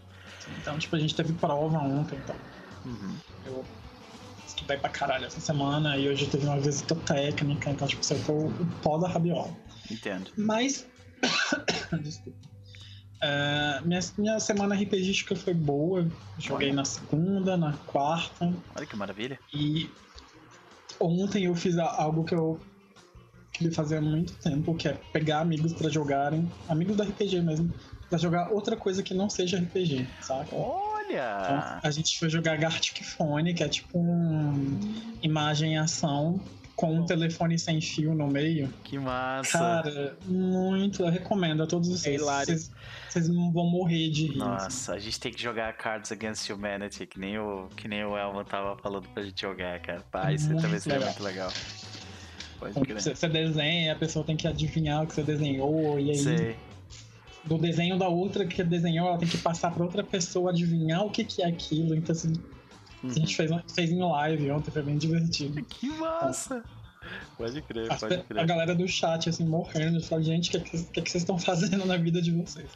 Então, 0.62 0.78
tipo, 0.78 0.96
a 0.96 1.00
gente 1.00 1.16
teve 1.16 1.34
prova 1.34 1.78
ontem, 1.78 2.18
então. 2.24 2.36
uhum. 2.86 3.16
Eu 3.46 3.66
estudei 4.66 4.78
pra 4.78 4.90
caralho 4.90 5.26
essa 5.26 5.40
semana 5.40 5.96
e 5.98 6.10
hoje 6.10 6.26
teve 6.26 6.46
uma 6.46 6.60
visita 6.60 6.96
técnica, 6.96 7.70
então, 7.70 7.88
tipo, 7.88 8.04
você 8.04 8.16
foi 8.16 8.36
o 8.36 8.52
pó 8.82 8.98
da 8.98 9.08
rabiola. 9.08 9.56
entendo. 9.92 10.32
Mas. 10.36 10.86
Desculpa. 12.02 12.40
É, 13.22 13.82
minha, 13.86 14.00
minha 14.18 14.40
semana 14.40 14.76
RPGística 14.76 15.36
foi 15.36 15.54
boa. 15.54 16.08
Joguei 16.38 16.70
Olha. 16.70 16.78
na 16.78 16.86
segunda, 16.86 17.56
na 17.56 17.74
quarta. 17.86 18.52
Olha 18.76 18.86
que 18.86 18.96
maravilha. 18.96 19.40
E 19.54 19.90
ontem 21.00 21.46
eu 21.46 21.56
fiz 21.56 21.78
algo 21.78 22.24
que 22.24 22.36
eu 22.36 22.60
queria 23.54 23.72
fazer 23.72 23.98
há 23.98 24.02
muito 24.02 24.34
tempo, 24.34 24.76
que 24.76 24.88
é 24.88 24.94
pegar 25.14 25.40
amigos 25.40 25.74
pra 25.74 25.90
jogarem, 25.90 26.52
amigos 26.68 26.98
da 26.98 27.06
RPG 27.06 27.42
mesmo, 27.42 27.74
pra 28.10 28.18
jogar 28.18 28.52
outra 28.52 28.76
coisa 28.76 29.02
que 29.02 29.14
não 29.14 29.30
seja 29.30 29.58
RPG, 29.58 30.08
saca? 30.22 30.48
Então, 30.48 30.95
Olha! 31.16 31.80
a 31.82 31.92
gente 31.92 32.18
foi 32.18 32.30
jogar 32.30 32.58
Gartic 32.58 33.04
Phone, 33.04 33.54
que 33.54 33.64
é 33.64 33.70
tipo 33.70 34.00
um 34.00 34.80
imagem 35.22 35.78
ação 35.78 36.40
com 36.76 36.94
um 36.94 37.06
telefone 37.06 37.58
sem 37.58 37.80
fio 37.80 38.14
no 38.14 38.28
meio. 38.28 38.72
Que 38.84 39.00
massa! 39.00 39.58
Cara, 39.58 40.18
muito, 40.26 41.04
eu 41.04 41.10
recomendo 41.10 41.64
a 41.64 41.68
todos 41.68 41.90
vocês. 41.90 42.22
hilário. 42.22 42.48
Vocês, 42.48 42.72
vocês 43.10 43.28
vão 43.30 43.66
morrer 43.66 44.10
de 44.10 44.28
rir. 44.28 44.38
Nossa, 44.38 44.94
a 44.94 45.00
gente 45.00 45.20
tem 45.20 45.32
que 45.32 45.42
jogar 45.42 45.72
Cards 45.74 46.12
Against 46.12 46.50
Humanity, 46.50 47.06
que 47.06 47.20
nem 47.20 47.40
o, 47.40 47.70
que 47.78 47.88
nem 47.88 48.04
o 48.04 48.18
Elman 48.18 48.44
tava 48.44 48.78
falando 48.78 49.08
pra 49.10 49.24
gente 49.24 49.42
jogar, 49.42 49.80
cara. 49.80 50.02
Pá, 50.12 50.34
isso 50.34 50.54
também 50.58 50.80
seria 50.80 51.06
muito 51.06 51.24
legal. 51.24 51.52
Pode 52.60 52.78
Então, 52.78 52.96
você, 52.96 53.16
você 53.16 53.30
desenha, 53.30 53.94
a 53.94 53.96
pessoa 53.96 54.26
tem 54.26 54.36
que 54.36 54.48
adivinhar 54.48 55.04
o 55.04 55.08
que 55.08 55.14
você 55.14 55.24
desenhou, 55.24 56.00
e 56.00 56.12
aí 56.12 56.18
Sei. 56.18 56.56
Do 57.46 57.58
desenho 57.58 57.98
da 57.98 58.08
outra 58.08 58.46
que 58.46 58.64
desenhou, 58.64 59.08
ela 59.08 59.18
tem 59.18 59.28
que 59.28 59.38
passar 59.38 59.72
pra 59.72 59.84
outra 59.84 60.04
pessoa 60.04 60.50
adivinhar 60.52 61.04
o 61.06 61.12
que, 61.12 61.24
que 61.24 61.42
é 61.42 61.48
aquilo. 61.48 61.96
Então, 61.96 62.14
assim, 62.14 62.34
Uhum. 63.04 63.12
a 63.12 63.14
gente 63.14 63.36
fez, 63.36 63.52
fez 63.74 63.92
em 63.92 64.00
live 64.00 64.50
ontem, 64.52 64.72
foi 64.72 64.82
bem 64.82 64.98
divertido. 64.98 65.64
Que 65.66 65.88
massa! 65.90 66.64
Pode 67.38 67.62
crer, 67.62 67.92
As 67.92 68.00
pode 68.00 68.16
pe- 68.16 68.22
a 68.22 68.24
crer. 68.24 68.46
galera 68.48 68.74
do 68.74 68.88
chat, 68.88 69.30
assim, 69.30 69.46
morrendo, 69.46 70.02
fala, 70.02 70.24
gente, 70.24 70.56
o 70.58 70.62
que, 70.62 70.70
que, 70.72 70.84
que 70.86 71.02
que 71.04 71.12
vocês 71.12 71.22
estão 71.22 71.38
fazendo 71.40 71.86
na 71.86 71.98
vida 71.98 72.20
de 72.22 72.32
vocês? 72.32 72.68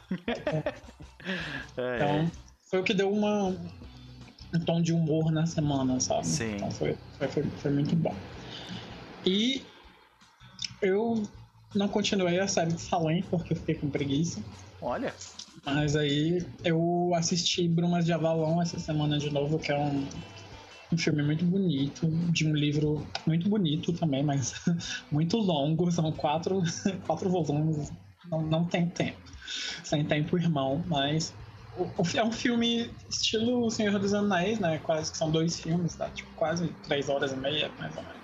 É, 1.76 1.96
Então, 1.96 2.30
foi 2.70 2.80
o 2.80 2.84
que 2.84 2.94
deu 2.94 3.10
uma, 3.12 3.48
um 4.54 4.60
tom 4.64 4.80
de 4.80 4.92
humor 4.92 5.32
na 5.32 5.46
semana, 5.46 5.98
sabe? 5.98 6.26
Sim. 6.26 6.56
Então 6.56 6.70
foi, 6.70 6.96
foi, 7.18 7.28
foi, 7.28 7.42
foi 7.42 7.70
muito 7.72 7.96
bom. 7.96 8.14
E 9.26 9.62
eu 10.80 11.22
não 11.74 11.88
continuei 11.88 12.38
a 12.38 12.48
série 12.48 12.72
de 12.72 12.80
Salem 12.80 13.22
porque 13.30 13.52
eu 13.52 13.56
fiquei 13.56 13.74
com 13.76 13.90
preguiça. 13.90 14.42
Olha, 14.80 15.14
Mas 15.64 15.94
aí 15.96 16.42
eu 16.64 17.12
assisti 17.14 17.68
Brumas 17.68 18.04
de 18.04 18.12
Avalon 18.12 18.60
essa 18.62 18.78
semana 18.78 19.18
de 19.18 19.30
novo, 19.30 19.58
que 19.58 19.70
é 19.70 19.78
um, 19.78 20.08
um 20.92 20.96
filme 20.96 21.22
muito 21.22 21.44
bonito, 21.44 22.06
de 22.32 22.46
um 22.48 22.54
livro 22.54 23.06
muito 23.26 23.48
bonito 23.48 23.92
também, 23.92 24.22
mas 24.24 24.54
muito 25.12 25.36
longo. 25.36 25.90
São 25.90 26.10
quatro, 26.12 26.62
quatro 27.06 27.28
volumes, 27.30 27.92
não, 28.30 28.42
não 28.42 28.64
tem 28.64 28.88
tempo. 28.88 29.18
Sem 29.84 30.04
tempo, 30.06 30.38
irmão, 30.38 30.84
mas 30.88 31.34
o- 31.76 31.84
o- 31.84 32.16
é 32.16 32.24
um 32.24 32.32
filme 32.32 32.90
estilo 33.08 33.66
O 33.66 33.70
Senhor 33.70 33.98
dos 33.98 34.14
Anéis, 34.14 34.58
né? 34.60 34.78
Quase 34.78 35.10
que 35.12 35.18
são 35.18 35.30
dois 35.30 35.58
filmes, 35.60 35.94
tá? 35.96 36.08
Tipo, 36.10 36.30
quase 36.36 36.68
três 36.84 37.08
horas 37.08 37.32
e 37.32 37.36
meia, 37.36 37.70
mais 37.78 37.96
ou 37.96 38.02
menos. 38.02 38.19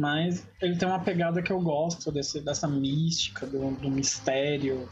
Mas 0.00 0.46
ele 0.62 0.76
tem 0.76 0.88
uma 0.88 0.98
pegada 0.98 1.42
que 1.42 1.52
eu 1.52 1.60
gosto 1.60 2.10
desse, 2.10 2.40
dessa 2.40 2.66
mística, 2.66 3.46
do, 3.46 3.70
do 3.72 3.90
mistério 3.90 4.88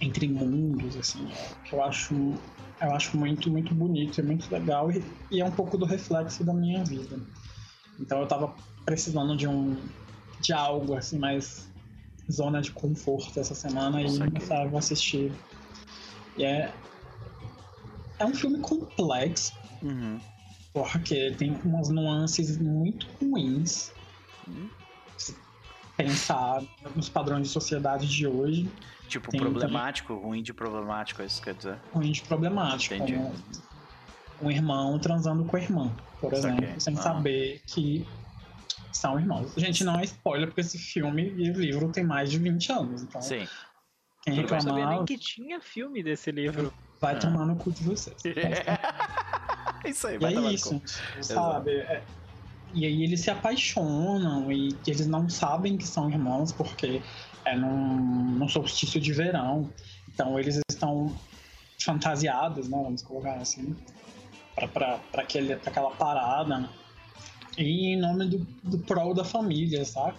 entre 0.00 0.26
mundos, 0.26 0.96
assim, 0.96 1.30
é, 1.30 1.68
que 1.68 1.74
eu 1.74 1.82
acho, 1.82 2.14
eu 2.14 2.92
acho 2.92 3.16
muito, 3.16 3.50
muito 3.50 3.74
bonito 3.74 4.18
e 4.18 4.22
muito 4.22 4.50
legal 4.50 4.90
e, 4.90 5.04
e 5.30 5.40
é 5.40 5.44
um 5.44 5.50
pouco 5.50 5.76
do 5.76 5.84
reflexo 5.84 6.42
da 6.42 6.54
minha 6.54 6.82
vida. 6.82 7.20
Então 8.00 8.20
eu 8.20 8.26
tava 8.26 8.54
precisando 8.86 9.36
de 9.36 9.46
um 9.46 9.76
de 10.40 10.52
algo 10.52 10.94
assim 10.94 11.18
mais 11.18 11.70
zona 12.30 12.60
de 12.60 12.72
conforto 12.72 13.38
essa 13.38 13.54
semana 13.54 14.02
e 14.02 14.08
Saquei. 14.08 14.40
sabe, 14.40 14.70
vou 14.70 14.78
assistir. 14.78 15.32
E 16.36 16.44
é 16.44 16.72
é 18.18 18.24
um 18.24 18.34
filme 18.34 18.58
complexo, 18.58 19.52
uhum. 19.82 20.18
Porque 20.72 21.32
tem 21.38 21.52
umas 21.64 21.88
nuances 21.88 22.58
muito 22.58 23.06
ruins. 23.20 23.92
Hum. 24.48 24.68
Se 25.16 25.36
pensar 25.96 26.62
nos 26.96 27.08
padrões 27.08 27.46
de 27.46 27.52
sociedade 27.52 28.06
de 28.08 28.26
hoje, 28.26 28.68
tipo, 29.08 29.30
Tem- 29.30 29.40
problemático, 29.40 30.14
ruim 30.14 30.42
de 30.42 30.52
problemático, 30.54 31.22
é 31.22 31.26
isso 31.26 31.38
que 31.40 31.44
quer 31.50 31.54
dizer. 31.54 31.78
ruim 31.92 32.10
de 32.12 32.22
problemático. 32.22 32.94
Entendi. 32.94 33.14
Como 33.14 33.34
um 34.42 34.50
irmão 34.50 34.98
transando 34.98 35.44
com 35.44 35.56
a 35.56 35.60
irmã, 35.60 35.94
por 36.20 36.34
Saquei. 36.34 36.50
exemplo, 36.64 36.80
sem 36.80 36.94
Ah. 36.94 37.02
saber 37.02 37.62
que 37.66 38.06
são 38.90 39.18
irmãos. 39.20 39.52
Gente, 39.56 39.84
não 39.84 39.98
é 40.00 40.04
spoiler, 40.04 40.48
porque 40.48 40.62
esse 40.62 40.78
filme 40.78 41.32
e 41.36 41.50
o 41.50 41.54
livro 41.60 41.88
tem 41.92 42.02
mais 42.04 42.30
de 42.30 42.38
20 42.38 42.72
anos. 42.72 43.02
Então, 43.02 43.20
Sim. 43.22 43.46
quem 44.22 44.36
Eu 44.36 44.42
não 44.42 44.48
sabia 44.48 44.58
reclamar 44.72 44.96
nem 44.96 45.04
que 45.04 45.16
tinha 45.18 45.60
filme 45.60 46.02
desse 46.02 46.30
livro. 46.32 46.72
vai 47.00 47.14
Ah. 47.14 47.18
tomar 47.18 47.44
no 47.46 47.56
cu 47.56 47.70
de 47.72 47.82
vocês. 47.84 48.16
isso 49.90 50.06
aí, 50.06 50.14
E 50.16 50.18
vai 50.18 50.34
é 50.34 50.40
isso, 50.52 50.82
sabe? 51.22 51.72
É- 51.72 52.02
e 52.74 52.86
aí 52.86 53.02
eles 53.02 53.20
se 53.20 53.30
apaixonam 53.30 54.50
e 54.50 54.74
eles 54.86 55.06
não 55.06 55.28
sabem 55.28 55.76
que 55.76 55.86
são 55.86 56.10
irmãos 56.10 56.52
porque 56.52 57.02
é 57.44 57.54
num, 57.54 57.96
num 58.38 58.48
solstício 58.48 58.98
de 59.00 59.12
verão. 59.12 59.70
Então 60.08 60.38
eles 60.38 60.58
estão 60.70 61.14
fantasiados, 61.78 62.68
né? 62.68 62.80
Vamos 62.82 63.02
colocar 63.02 63.34
assim, 63.34 63.76
pra, 64.54 64.68
pra, 64.68 64.98
pra, 65.10 65.22
aquele, 65.22 65.56
pra 65.56 65.70
aquela 65.70 65.90
parada. 65.90 66.68
E 67.58 67.92
em 67.92 68.00
nome 68.00 68.26
do, 68.26 68.38
do 68.62 68.78
prol 68.78 69.12
da 69.12 69.24
família, 69.24 69.84
sabe? 69.84 70.16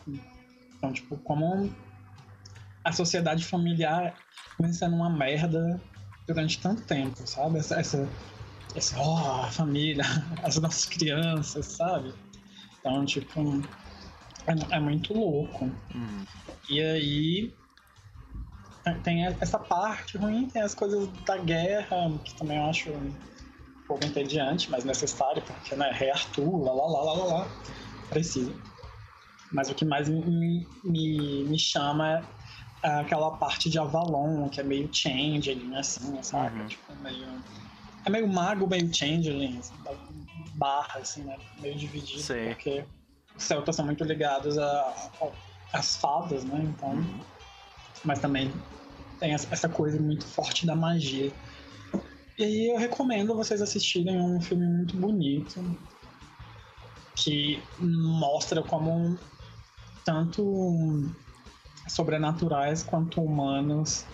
Então, 0.77 0.93
tipo, 0.93 1.17
como 1.17 1.73
a 2.83 2.91
sociedade 2.91 3.45
familiar 3.45 4.15
vem 4.59 4.73
sendo 4.73 4.95
uma 4.95 5.09
merda 5.09 5.81
durante 6.27 6.59
tanto 6.59 6.83
tempo, 6.83 7.25
sabe? 7.25 7.57
Essa, 7.57 7.79
essa, 7.79 8.09
essa 8.75 8.99
ó, 8.99 9.43
a 9.43 9.51
família, 9.51 10.03
as 10.43 10.57
nossas 10.57 10.85
crianças, 10.85 11.65
sabe? 11.65 12.13
Então, 12.79 13.05
tipo, 13.05 13.39
é, 14.47 14.75
é 14.75 14.79
muito 14.79 15.13
louco. 15.13 15.65
Uhum. 15.65 16.25
E 16.69 16.81
aí 16.81 17.53
tem- 18.83 18.99
tem 19.01 19.25
essa 19.39 19.57
parte 19.59 20.17
ruim, 20.17 20.49
tem 20.49 20.61
as 20.61 20.73
coisas 20.75 21.07
da 21.25 21.37
guerra, 21.37 22.19
que 22.23 22.35
também 22.35 22.57
eu 22.57 22.65
acho 22.65 22.89
um 22.91 23.13
pouco 23.87 24.05
entediante, 24.05 24.69
mas 24.69 24.83
necessário, 24.83 25.41
porque, 25.41 25.75
né, 25.75 25.91
Rei 25.93 26.09
Arthur, 26.11 26.61
lá, 26.63 26.73
lá, 26.73 26.87
lá, 26.87 27.03
lá, 27.03 27.13
lá, 27.13 27.25
lá, 27.25 27.49
precisa. 28.09 28.53
Mas 29.51 29.69
o 29.69 29.75
que 29.75 29.85
mais 29.85 30.09
me, 30.09 30.67
me, 30.83 31.43
me 31.45 31.59
chama 31.59 32.27
é 32.83 32.87
aquela 32.99 33.31
parte 33.37 33.69
de 33.69 33.77
Avalon, 33.79 34.49
que 34.49 34.59
é 34.59 34.63
meio 34.63 34.89
changeling, 34.93 35.75
assim, 35.75 36.21
sabe? 36.23 36.59
Uhum. 36.59 36.67
Tipo, 36.67 36.95
meio... 36.97 37.41
É 38.05 38.09
meio 38.09 38.27
mago, 38.27 38.67
meio 38.67 38.93
changeling, 38.93 39.57
assim, 39.59 39.73
barra, 40.55 40.99
assim, 40.99 41.23
né? 41.23 41.37
Meio 41.59 41.75
dividido, 41.75 42.21
Sei. 42.21 42.47
porque 42.49 42.83
os 43.35 43.43
celtas 43.43 43.75
são 43.75 43.85
muito 43.85 44.03
ligados 44.03 44.57
às 45.71 45.95
fadas, 45.97 46.43
né? 46.43 46.59
Então, 46.63 46.89
Uhum. 46.89 47.19
mas 48.03 48.19
também 48.19 48.51
tem 49.19 49.33
essa 49.33 49.47
essa 49.51 49.69
coisa 49.69 49.99
muito 49.99 50.25
forte 50.25 50.65
da 50.65 50.75
magia. 50.75 51.31
E 52.37 52.43
aí 52.43 52.67
eu 52.71 52.77
recomendo 52.77 53.35
vocês 53.35 53.61
assistirem 53.61 54.19
um 54.19 54.41
filme 54.41 54.65
muito 54.65 54.97
bonito 54.97 55.63
que 57.15 57.61
mostra 57.79 58.61
como 58.63 59.17
tanto 60.03 61.09
sobrenaturais 61.87 62.81
quanto 62.83 63.21
humanos 63.21 64.05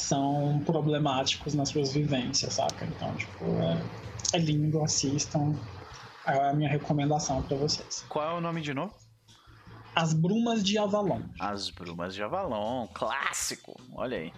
são 0.00 0.60
problemáticos 0.64 1.54
nas 1.54 1.68
suas 1.68 1.92
vivências, 1.92 2.54
saca? 2.54 2.84
Então, 2.84 3.14
tipo, 3.14 3.44
é, 3.44 3.82
é 4.34 4.38
lindo, 4.38 4.82
assistam. 4.82 5.54
É 6.26 6.50
a 6.50 6.52
minha 6.52 6.68
recomendação 6.68 7.42
pra 7.42 7.56
vocês. 7.56 8.04
Qual 8.08 8.36
é 8.36 8.38
o 8.38 8.40
nome 8.40 8.60
de 8.60 8.74
novo? 8.74 8.94
As 9.94 10.12
Brumas 10.12 10.62
de 10.62 10.78
Avalon. 10.78 11.22
As 11.38 11.70
Brumas 11.70 12.14
de 12.14 12.22
Avalon, 12.22 12.86
clássico. 12.92 13.80
Olha 13.94 14.18
aí. 14.18 14.32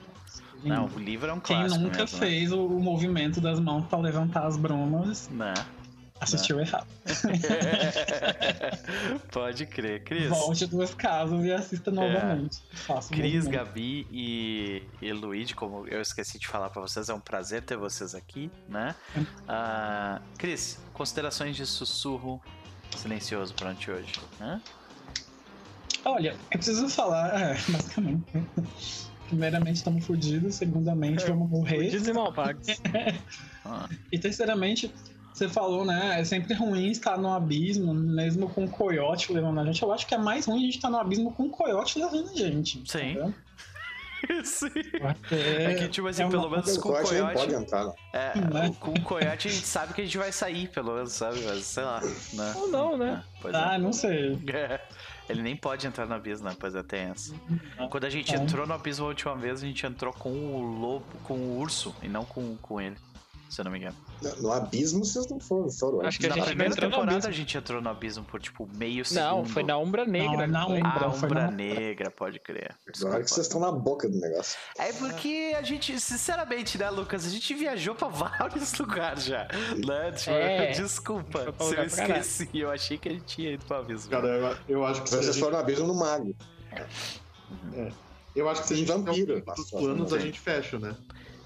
Não, 0.65 0.87
o 0.87 0.99
livro 0.99 1.29
é 1.29 1.33
um 1.33 1.41
Quem 1.41 1.57
clássico 1.57 1.81
nunca 1.81 1.99
mesmo, 1.99 2.19
né? 2.19 2.27
fez 2.27 2.53
o, 2.53 2.65
o 2.65 2.81
movimento 2.81 3.41
das 3.41 3.59
mãos 3.59 3.85
pra 3.87 3.99
levantar 3.99 4.47
as 4.47 4.57
brumas 4.57 5.29
Né? 5.29 5.53
Assistiu 6.23 6.61
errado. 6.61 6.87
Pode 9.33 9.67
crer, 9.67 10.05
Cris. 10.05 10.29
Volte 10.29 10.67
duas 10.67 10.95
casas 10.95 11.45
e 11.45 11.53
assista 11.53 11.91
novamente. 11.91 12.59
Faça 12.73 13.13
o 13.13 13.17
Cris. 13.17 13.47
Gabi 13.49 14.07
e, 14.11 14.83
e 15.01 15.13
Luigi, 15.13 15.55
como 15.55 15.87
eu 15.89 16.01
esqueci 16.01 16.39
de 16.39 16.47
falar 16.47 16.71
pra 16.71 16.81
vocês, 16.81 17.09
é 17.09 17.15
um 17.15 17.21
prazer 17.21 17.63
ter 17.63 17.77
vocês 17.77 18.15
aqui, 18.15 18.49
né? 18.69 18.95
Ah, 19.49 20.21
Cris, 20.39 20.79
considerações 20.93 21.57
de 21.57 21.67
sussurro 21.67 22.41
silencioso 22.97 23.53
pra 23.55 23.73
gente 23.73 23.91
hoje, 23.91 24.13
né? 24.39 24.61
Olha, 26.05 26.31
eu 26.51 26.59
preciso 26.59 26.89
falar, 26.89 27.41
é, 27.41 27.55
basicamente. 27.69 28.25
né? 28.33 28.45
Primeiramente, 29.29 29.77
estamos 29.77 30.05
fodidos. 30.05 30.57
Segundamente, 30.57 31.25
vamos 31.25 31.49
morrer. 31.49 31.85
Fudidos 31.87 32.07
e 32.07 32.13
mal 32.13 32.33
pagos. 32.33 32.67
Ah, 33.65 33.89
E 34.13 34.19
terceiramente, 34.19 34.93
você 35.33 35.49
falou, 35.49 35.85
né? 35.85 36.21
É 36.21 36.25
sempre 36.25 36.55
ruim 36.55 36.91
estar 36.91 37.17
no 37.19 37.33
abismo, 37.33 37.93
mesmo 37.95 38.49
com 38.51 38.65
o 38.65 38.69
coiote 38.71 39.33
levando 39.33 39.61
a 39.61 39.65
gente. 39.65 39.83
Eu 39.83 39.93
acho 39.93 40.07
que 40.07 40.15
é 40.15 40.19
mais 40.19 40.47
ruim 40.47 40.59
a 40.63 40.65
gente 40.67 40.77
estar 40.77 40.91
no 40.91 40.99
abismo 40.99 41.33
com 41.33 41.45
o 41.45 41.51
coiote 41.51 41.99
levando 41.99 42.31
a 42.31 42.35
gente. 42.35 42.83
Sim. 42.87 42.99
entendeu? 43.13 43.35
Sim. 44.45 44.69
Porque 44.71 45.35
É 45.35 45.75
que, 45.75 45.89
tipo 45.89 46.07
assim, 46.07 46.23
é 46.23 46.27
uma 46.27 46.31
pelo 46.31 46.49
menos 46.49 46.79
com 46.79 46.91
o 46.91 46.93
coiote 46.93 47.15
nem 47.15 47.33
pode 47.35 47.55
entrar. 47.55 47.93
É, 48.13 48.39
Né? 48.39 48.73
com 48.79 48.93
o 48.93 49.03
coiote 49.03 49.49
a 49.49 49.51
gente 49.51 49.67
sabe 49.67 49.95
que 49.95 50.01
a 50.01 50.05
gente 50.05 50.17
vai 50.17 50.31
sair, 50.31 50.69
pelo 50.69 50.95
menos, 50.95 51.13
sabe? 51.13 51.41
Mas, 51.45 51.65
sei 51.65 51.83
lá, 51.83 52.01
né? 52.35 52.53
Ou 52.57 52.69
não, 52.69 52.97
né? 52.97 53.21
É, 53.27 53.39
pois 53.43 53.55
Ah, 53.55 53.79
não 53.79 53.93
sei. 53.93 54.39
é. 54.53 54.81
Ele 55.29 55.43
nem 55.43 55.57
pode 55.57 55.87
entrar 55.87 56.07
no 56.07 56.15
abismo, 56.15 56.49
né? 56.49 56.55
Pois 56.59 56.75
é, 56.75 56.83
tem 56.83 57.01
essa. 57.11 57.33
Uhum. 57.33 57.89
Quando 57.89 58.05
a 58.05 58.11
gente 58.11 58.33
É. 58.35 58.39
entrou 58.39 58.67
no 58.67 58.75
abismo 58.75 59.07
a 59.07 59.09
última 59.09 59.35
vez, 59.35 59.63
a 59.63 59.67
gente 59.67 59.85
entrou 59.87 60.13
com 60.13 60.31
o 60.31 60.61
lobo, 60.63 61.05
com 61.25 61.35
o 61.35 61.59
urso, 61.59 61.95
e 62.03 62.09
não 62.09 62.25
com, 62.25 62.57
com 62.59 62.81
ele. 62.81 62.97
Se 63.53 63.61
eu 63.61 63.67
não 63.67 63.73
me 63.73 63.79
engano. 63.81 63.95
No, 64.23 64.35
no 64.45 64.53
abismo 64.53 65.05
vocês 65.05 65.29
não 65.29 65.39
foram, 65.39 65.71
foram. 65.71 66.01
Acho 66.07 66.19
que 66.19 66.25
a 66.25 66.31
na 66.31 66.37
gente 66.37 66.45
primeira 66.47 66.73
entrou 66.73 66.89
no 66.89 66.95
temporada 66.97 67.17
abismo. 67.19 67.29
a 67.31 67.33
gente 67.35 67.59
entrou 67.59 67.83
no 67.83 67.91
abismo 67.91 68.25
por 68.25 68.41
tipo 68.41 68.67
meio 68.79 69.05
segundo. 69.05 69.25
Não, 69.27 69.45
foi 69.45 69.63
na 69.63 69.77
Umbra 69.77 70.07
Negra. 70.07 70.47
Não, 70.47 70.61
na 70.61 70.67
foi. 70.67 70.79
Umbra. 70.79 70.91
Ah, 71.05 71.09
Umbra 71.11 71.43
na- 71.45 71.51
Negra, 71.51 72.11
pode 72.11 72.39
crer. 72.41 72.75
Agora 73.03 73.23
que 73.23 73.29
vocês 73.31 73.47
estão 73.47 73.61
na 73.61 73.71
boca 73.71 74.09
do 74.09 74.19
negócio. 74.19 74.59
É 74.79 74.91
porque 74.95 75.55
a 75.55 75.61
gente, 75.61 76.01
sinceramente, 76.01 76.79
né, 76.79 76.89
Lucas? 76.89 77.27
A 77.27 77.29
gente 77.29 77.53
viajou 77.53 77.95
pra 77.95 78.09
vários 78.09 78.73
lugares 78.81 79.25
já. 79.25 79.47
Né? 79.87 80.13
Tipo, 80.13 80.31
É. 80.31 80.71
Desculpa 80.73 81.53
se 81.61 81.75
eu 81.77 81.85
esqueci. 81.85 82.49
Eu 82.55 82.71
achei 82.71 82.97
que 82.97 83.11
a 83.11 83.13
gente 83.13 83.25
tinha 83.27 83.51
ido 83.53 83.67
pro 83.67 83.77
abismo. 83.77 84.11
Cara, 84.11 84.29
eu, 84.29 84.77
eu 84.79 84.87
acho 84.87 85.03
que 85.03 85.09
a 85.09 85.11
Vocês 85.11 85.27
gente, 85.27 85.39
foram 85.41 85.53
no 85.53 85.59
abismo 85.59 85.87
no 85.89 85.95
mago. 85.95 86.35
eu 88.35 88.49
acho 88.49 88.63
que 88.63 88.69
se 88.69 88.73
a 88.73 88.77
gente 88.79 88.87
fizer 88.91 88.99
um 88.99 89.27
dos 89.27 89.41
passou, 89.43 89.79
planos, 89.81 90.13
a 90.15 90.19
gente 90.19 90.41
fecha, 90.41 90.79
né? 90.79 90.97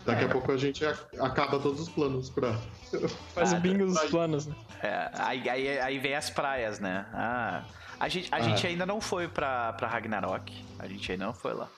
Daqui 0.07 0.25
a 0.25 0.29
pouco 0.29 0.53
a 0.53 0.57
gente 0.57 0.85
acaba 1.21 1.59
todos 1.59 1.81
os 1.81 1.89
planos 1.89 2.31
pra. 2.31 2.53
Faz 3.35 3.53
Ah, 3.53 3.57
o 3.57 3.61
bingo 3.61 3.87
dos 3.87 4.01
planos, 4.05 4.47
né? 4.47 4.55
É, 4.83 5.11
aí, 5.15 5.49
aí, 5.49 5.79
aí 5.81 5.99
vem 5.99 6.15
as 6.15 6.31
praias, 6.31 6.79
né? 6.79 7.05
Ah, 7.13 7.63
a 7.99 8.09
gente, 8.09 8.33
a 8.33 8.37
Ah. 8.37 8.41
gente 8.41 8.67
ainda 8.67 8.87
não 8.87 9.01
foi 9.01 9.27
pra, 9.29 9.73
pra 9.73 9.89
Ragnarok. 9.89 10.53
A 10.79 10.87
gente 10.87 11.11
ainda 11.11 11.27
não 11.27 11.35
foi 11.35 11.53
lá. 11.55 11.69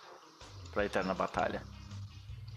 Pra 0.72 0.84
Eterna 0.84 1.14
Batalha. 1.14 1.62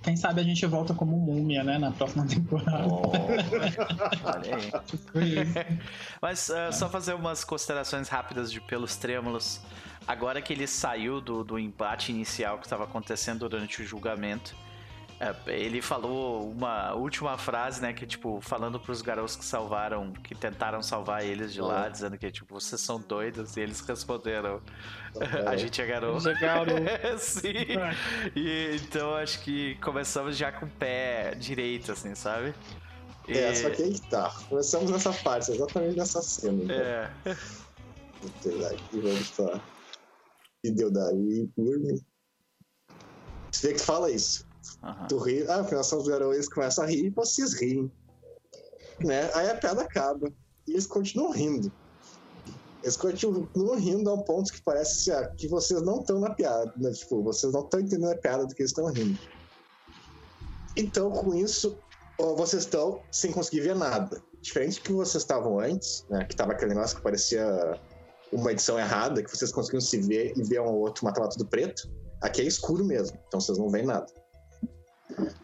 Quem 0.04 0.18
sabe 0.18 0.42
a 0.42 0.44
gente 0.44 0.66
volta 0.66 0.94
como 0.96 1.16
múmia, 1.16 1.64
né? 1.64 1.78
Na 1.78 1.92
próxima 1.92 2.26
temporada. 2.28 2.88
Olha 2.88 4.56
aí. 4.56 4.68
Isso. 5.34 5.54
Mas 6.22 6.50
ah, 6.50 6.72
só 6.72 6.90
fazer 6.90 7.14
umas 7.14 7.44
considerações 7.44 8.10
rápidas 8.10 8.52
de 8.52 8.60
pelos 8.60 8.96
trêmulos. 8.96 9.62
Agora 10.08 10.42
que 10.42 10.52
ele 10.52 10.66
saiu 10.68 11.22
do, 11.22 11.44
do 11.44 11.60
embate 11.60 12.12
inicial 12.12 12.58
que 12.58 12.66
estava 12.66 12.84
acontecendo 12.86 13.48
durante 13.48 13.82
o 13.84 13.86
julgamento, 13.86 14.56
é, 15.22 15.36
ele 15.54 15.82
falou 15.82 16.50
uma 16.50 16.94
última 16.96 17.38
frase, 17.38 17.80
né? 17.80 17.94
Que 17.94 18.08
tipo, 18.08 18.42
falando 18.42 18.80
pros 18.80 19.02
garotos 19.04 19.36
que 19.36 19.46
salvaram, 19.46 20.12
que 20.14 20.34
tentaram 20.34 20.82
salvar 20.82 21.24
eles 21.24 21.54
de 21.54 21.62
lá, 21.62 21.88
dizendo 21.88 22.18
que 22.18 22.32
tipo, 22.32 22.60
vocês 22.60 22.82
são 22.82 23.00
doidos, 23.00 23.56
e 23.56 23.60
eles 23.62 23.80
responderam, 23.82 24.60
a 25.48 25.56
gente 25.56 25.80
é 25.80 25.86
garoto. 25.86 26.22
Chegaram. 26.24 26.76
Sim. 27.20 27.54
E, 28.36 28.76
então 28.84 29.14
acho 29.16 29.42
que 29.44 29.76
começamos 29.76 30.36
já 30.36 30.52
com 30.52 30.66
o 30.66 30.70
pé 30.70 31.36
direito, 31.36 31.92
assim, 31.92 32.16
sabe? 32.16 32.54
E- 33.28 33.38
É, 33.38 33.54
só 33.54 33.70
que 33.70 33.84
aí 33.84 34.00
tá. 34.10 34.34
Começamos 34.50 34.90
nessa 34.90 35.14
parte, 35.14 35.52
exatamente 35.52 35.96
nessa 35.98 36.22
cena. 36.24 36.64
Então. 36.64 36.76
É. 36.76 37.12
Vou 38.22 38.32
pegar 38.44 38.68
aqui, 38.70 39.00
vamos 39.00 39.30
pra. 39.32 39.62
E 40.64 40.72
deu 40.72 40.92
daí 40.92 41.48
por 41.56 41.78
mim. 41.80 42.00
Você 43.52 43.68
vê 43.68 43.74
que 43.76 43.80
fala 43.82 44.10
isso. 44.10 44.50
Tu 45.08 45.18
ri, 45.18 45.46
ah, 45.48 45.62
afinal 45.62 45.84
são 45.84 46.00
os 46.00 46.08
garotos, 46.08 46.48
começam 46.48 46.84
a 46.84 46.88
rir 46.88 47.06
e 47.06 47.10
vocês 47.10 47.54
riem. 47.54 47.92
Né? 49.00 49.30
Aí 49.34 49.50
a 49.50 49.56
piada 49.56 49.82
acaba. 49.82 50.32
E 50.68 50.72
eles 50.72 50.86
continuam 50.86 51.32
rindo. 51.32 51.72
Eles 52.84 52.98
continuam 52.98 53.76
rindo 53.78 54.10
a 54.10 54.14
um 54.14 54.22
ponto 54.24 54.52
que 54.52 54.62
parece 54.62 55.04
ser- 55.04 55.34
que 55.36 55.48
vocês 55.48 55.82
não 55.82 56.00
estão 56.00 56.20
na 56.20 56.34
piada. 56.34 56.72
Né? 56.78 56.92
Tipo, 56.92 57.24
vocês 57.24 57.52
não 57.54 57.62
estão 57.62 57.80
entendendo 57.80 58.12
a 58.12 58.18
piada 58.18 58.46
do 58.46 58.54
que 58.54 58.62
eles 58.62 58.72
estão 58.72 58.86
rindo. 58.88 59.20
Então, 60.76 61.12
com 61.12 61.34
isso, 61.34 61.78
vocês 62.38 62.64
estão 62.64 63.02
sem 63.12 63.32
conseguir 63.32 63.62
ver 63.62 63.76
nada. 63.76 64.22
Diferente 64.42 64.80
do 64.80 64.84
que 64.84 64.94
vocês 64.94 65.24
estavam 65.24 65.60
antes, 65.60 66.06
né? 66.10 66.26
Que 66.26 66.36
tava 66.36 66.54
aquele 66.54 66.74
negócio 66.74 66.98
que 66.98 67.04
parecia 67.04 67.80
uma 68.32 68.52
edição 68.52 68.80
errada, 68.80 69.22
que 69.22 69.30
vocês 69.30 69.52
conseguiam 69.52 69.82
se 69.82 69.98
ver 69.98 70.34
e 70.38 70.44
ver 70.44 70.62
um 70.62 70.74
outro, 70.74 71.04
mas 71.06 71.14
tava 71.14 71.30
tudo 71.30 71.46
preto. 71.46 71.92
Aqui 72.22 72.42
é 72.42 72.46
escuro 72.46 72.86
mesmo, 72.86 73.18
então 73.28 73.40
vocês 73.40 73.58
não 73.58 73.70
veem 73.70 73.86
nada. 73.86 74.08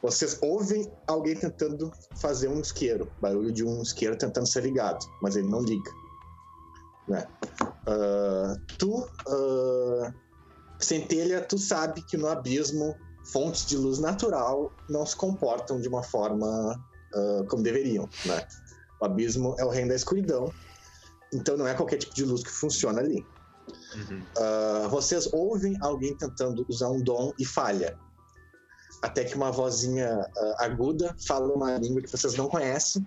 Vocês 0.02 0.38
ouvem 0.42 0.92
alguém 1.08 1.36
tentando 1.36 1.92
fazer 2.22 2.48
um 2.48 2.60
isqueiro, 2.60 3.12
barulho 3.22 3.52
de 3.52 3.64
um 3.64 3.82
isqueiro 3.82 4.18
tentando 4.18 4.48
ser 4.48 4.64
ligado, 4.64 5.06
mas 5.22 5.36
ele 5.36 5.48
não 5.48 5.62
liga. 5.62 5.92
Né? 7.08 7.26
Ah, 7.88 8.56
tu, 8.78 9.08
ah, 9.28 10.14
Centelha, 10.80 11.42
tu 11.42 11.58
sabe 11.58 12.02
que 12.04 12.18
no 12.18 12.28
abismo 12.28 12.96
fontes 13.32 13.66
de 13.66 13.78
luz 13.78 14.00
natural 14.00 14.72
não 14.90 15.06
se 15.06 15.16
comportam 15.16 15.80
de 15.80 15.88
uma 15.88 16.04
forma 16.04 16.48
ah, 17.14 17.44
como 17.50 17.64
deveriam. 17.64 18.10
Né? 18.26 18.48
O 19.00 19.06
abismo 19.06 19.56
é 19.58 19.66
o 19.66 19.70
reino 19.70 19.90
da 19.90 19.96
escuridão, 19.96 20.52
então 21.34 21.58
não 21.58 21.68
é 21.68 21.74
qualquer 21.74 21.98
tipo 21.98 22.14
de 22.14 22.26
luz 22.26 22.44
que 22.44 22.52
funciona 22.52 23.00
ali. 23.00 23.26
Ah, 24.38 24.88
vocês 24.90 25.32
ouvem 25.34 25.78
alguém 25.82 26.16
tentando 26.16 26.66
usar 26.70 26.90
um 26.90 27.02
dom 27.02 27.34
e 27.40 27.46
falha. 27.46 27.98
Até 29.02 29.24
que 29.24 29.36
uma 29.36 29.52
vozinha 29.52 30.10
ah, 30.38 30.56
aguda 30.66 31.16
fala 31.28 31.54
uma 31.54 31.78
língua 31.78 32.02
que 32.02 32.12
vocês 32.12 32.36
não 32.36 32.48
conhecem. 32.48 33.06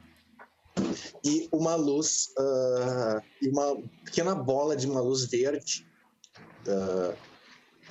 E 1.24 1.48
uma 1.52 1.74
luz, 1.74 2.28
ah, 2.38 3.22
e 3.42 3.48
uma 3.48 3.76
pequena 4.04 4.34
bola 4.34 4.76
de 4.76 4.86
uma 4.88 5.00
luz 5.00 5.24
verde 5.24 5.86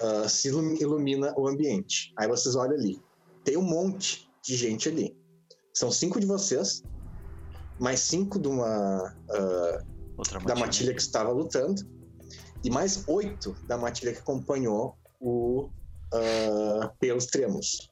ah, 0.02 0.28
se 0.30 0.48
ilum- 0.48 0.76
ilumina 0.76 1.34
o 1.38 1.48
ambiente. 1.48 2.14
Aí 2.18 2.28
vocês 2.28 2.56
olham 2.56 2.76
ali. 2.76 3.02
Tem 3.44 3.58
um 3.58 3.62
monte 3.62 4.30
de 4.44 4.56
gente 4.56 4.88
ali. 4.88 5.18
São 5.74 5.92
cinco 5.92 6.20
de 6.20 6.26
vocês, 6.26 6.84
mais 7.80 8.02
cinco 8.02 8.40
de 8.40 8.48
uma 8.48 9.16
da 10.46 10.56
matilha 10.56 10.94
que 10.94 11.02
estava 11.02 11.32
lutando 11.32 11.82
e 12.64 12.70
mais 12.70 13.04
oito 13.08 13.56
da 13.64 13.78
matilha 13.78 14.14
que 14.14 14.20
acompanhou 14.20 14.98
o 15.20 15.70
ah, 16.14 16.92
Pelos 17.00 17.26
Tremos. 17.28 17.90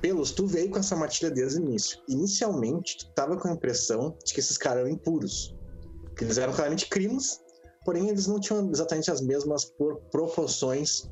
Pelos, 0.00 0.32
tu 0.32 0.46
veio 0.46 0.70
com 0.70 0.78
essa 0.78 0.96
matilha 0.96 1.30
desde 1.30 1.60
o 1.60 1.64
início. 1.64 1.98
Inicialmente, 2.08 2.98
tu 2.98 3.14
tava 3.14 3.36
com 3.36 3.48
a 3.48 3.52
impressão 3.52 4.16
de 4.24 4.34
que 4.34 4.40
esses 4.40 4.58
caras 4.58 4.80
eram 4.80 4.90
impuros. 4.90 5.54
Que 6.16 6.24
eles 6.24 6.38
eram 6.38 6.52
claramente 6.52 6.88
crimes, 6.88 7.40
porém 7.84 8.08
eles 8.08 8.26
não 8.26 8.40
tinham 8.40 8.68
exatamente 8.70 9.10
as 9.10 9.20
mesmas 9.20 9.64
por- 9.64 10.00
proporções 10.10 11.08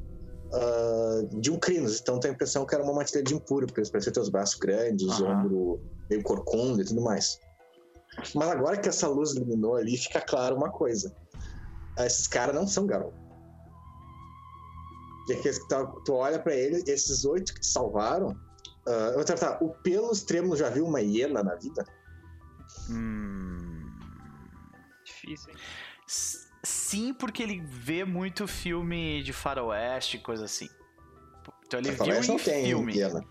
ah, 0.53 1.22
de 1.33 1.51
um 1.51 1.59
crimes. 1.59 2.01
Então, 2.01 2.18
tem 2.18 2.33
a 2.33 2.35
impressão 2.35 2.66
que 2.66 2.74
era 2.74 2.83
uma 2.83 2.93
matilha 2.93 3.22
de 3.22 3.35
impuro, 3.35 3.66
porque 3.66 3.81
eles 3.81 3.91
pareciam 3.91 4.12
ter 4.12 4.20
os 4.20 4.28
braços 4.28 4.59
grandes, 4.59 5.07
os 5.07 5.20
Aham. 5.20 5.45
ombros 5.45 5.81
meio 6.11 6.22
corcunda 6.24 6.83
e 6.83 6.85
tudo 6.85 7.01
mais. 7.01 7.39
Mas 8.35 8.49
agora 8.49 8.76
que 8.76 8.89
essa 8.89 9.07
luz 9.07 9.33
iluminou 9.35 9.76
ali, 9.76 9.97
fica 9.97 10.20
claro 10.20 10.57
uma 10.57 10.70
coisa. 10.70 11.14
Esses 11.99 12.26
caras 12.26 12.55
não 12.55 12.66
são 12.66 12.87
garotos. 12.87 13.20
Porque 15.27 15.51
que 15.51 15.68
tu- 15.68 16.03
tu 16.05 16.14
olha 16.14 16.39
pra 16.39 16.55
eles, 16.55 16.87
esses 16.89 17.25
oito 17.25 17.55
que 17.55 17.61
te 17.61 17.66
salvaram. 17.66 18.37
ah, 18.87 19.09
eu 19.11 19.14
vou 19.14 19.25
tratar. 19.25 19.62
O 19.62 19.71
pelo 19.83 20.11
extremo 20.11 20.57
já 20.57 20.68
viu 20.71 20.85
uma 20.87 21.01
hiena 21.01 21.43
na 21.43 21.55
vida? 21.55 21.85
Hum... 22.89 23.91
Difícil, 25.05 25.51
hein? 25.51 25.57
S- 26.07 26.49
Sim, 26.62 27.14
porque 27.14 27.43
ele 27.43 27.61
vê 27.64 28.05
muito 28.05 28.47
filme 28.47 29.23
de 29.23 29.33
faroeste 29.33 30.18
e 30.18 30.21
coisa 30.21 30.45
assim. 30.45 30.68
Então 31.66 31.81
ele 31.81 31.89
viu 31.91 31.99
Faroeste 31.99 32.31
em 32.33 32.37
não 32.37 32.45
tem 32.45 32.64
filme. 32.66 32.95
hiena. 32.97 33.25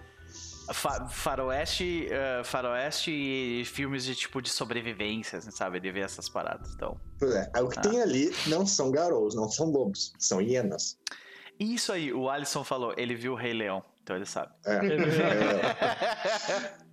Fa- 0.73 1.07
faroeste, 1.07 2.07
eh, 2.09 2.43
faroeste 2.43 3.11
e 3.11 3.63
filmes 3.65 4.03
de 4.03 4.15
tipo 4.15 4.41
de 4.41 4.49
sobrevivência, 4.49 5.37
assim, 5.39 5.51
sabe? 5.51 5.77
Ele 5.77 5.91
vê 5.91 5.99
essas 6.01 6.27
paradas. 6.29 6.73
Então, 6.73 6.99
Pois 7.19 7.35
é. 7.35 7.51
O 7.61 7.67
que 7.69 7.77
Ah. 7.79 7.81
tem 7.81 8.01
ali 8.01 8.33
não 8.47 8.65
são 8.65 8.89
garotos, 8.91 9.35
não 9.35 9.47
são 9.49 9.67
lobos, 9.67 10.13
são 10.17 10.41
hienas. 10.41 10.97
Isso 11.59 11.91
aí, 11.91 12.13
o 12.13 12.29
Alisson 12.29 12.63
falou, 12.63 12.93
ele 12.97 13.15
viu 13.15 13.33
o 13.33 13.35
Rei 13.35 13.53
Leão, 13.53 13.83
então 14.03 14.15
ele 14.15 14.25
sabe. 14.25 14.51
É. 14.65 14.75
É, 14.75 14.79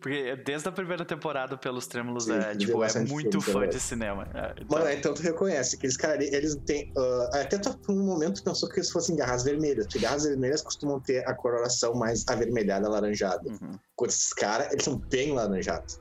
Porque 0.00 0.36
desde 0.36 0.68
a 0.68 0.72
primeira 0.72 1.04
temporada, 1.04 1.56
pelos 1.56 1.86
Trêmulos, 1.88 2.24
Sim, 2.24 2.34
é, 2.38 2.54
tipo, 2.54 2.82
é 2.84 2.98
muito 3.06 3.40
fã 3.40 3.52
também. 3.54 3.70
de 3.70 3.80
cinema. 3.80 4.28
É, 4.32 4.54
então- 4.62 4.78
Mano, 4.78 4.90
então 4.90 5.12
tu 5.14 5.22
reconhece 5.22 5.76
que 5.76 5.86
eles, 5.86 5.96
cara, 5.96 6.22
eles 6.22 6.54
têm. 6.64 6.92
ah, 6.96 7.40
até 7.40 7.58
tu, 7.58 7.76
por 7.78 7.92
um 7.92 8.06
momento 8.06 8.42
pensou 8.44 8.68
que 8.68 8.78
eles 8.78 8.90
fossem 8.90 9.16
garras 9.16 9.42
vermelhas, 9.42 9.86
porque 9.86 9.98
garras 9.98 10.22
vermelhas 10.24 10.62
costumam 10.62 11.00
ter 11.00 11.26
a 11.28 11.34
coloração 11.34 11.92
mais 11.94 12.24
avermelhada, 12.28 12.86
alaranjada. 12.86 13.48
Uhum. 13.48 13.72
Enquanto 13.94 14.10
esses 14.10 14.32
caras, 14.32 14.70
eles 14.72 14.84
são 14.84 14.96
bem 14.96 15.32
laranjados. 15.32 15.98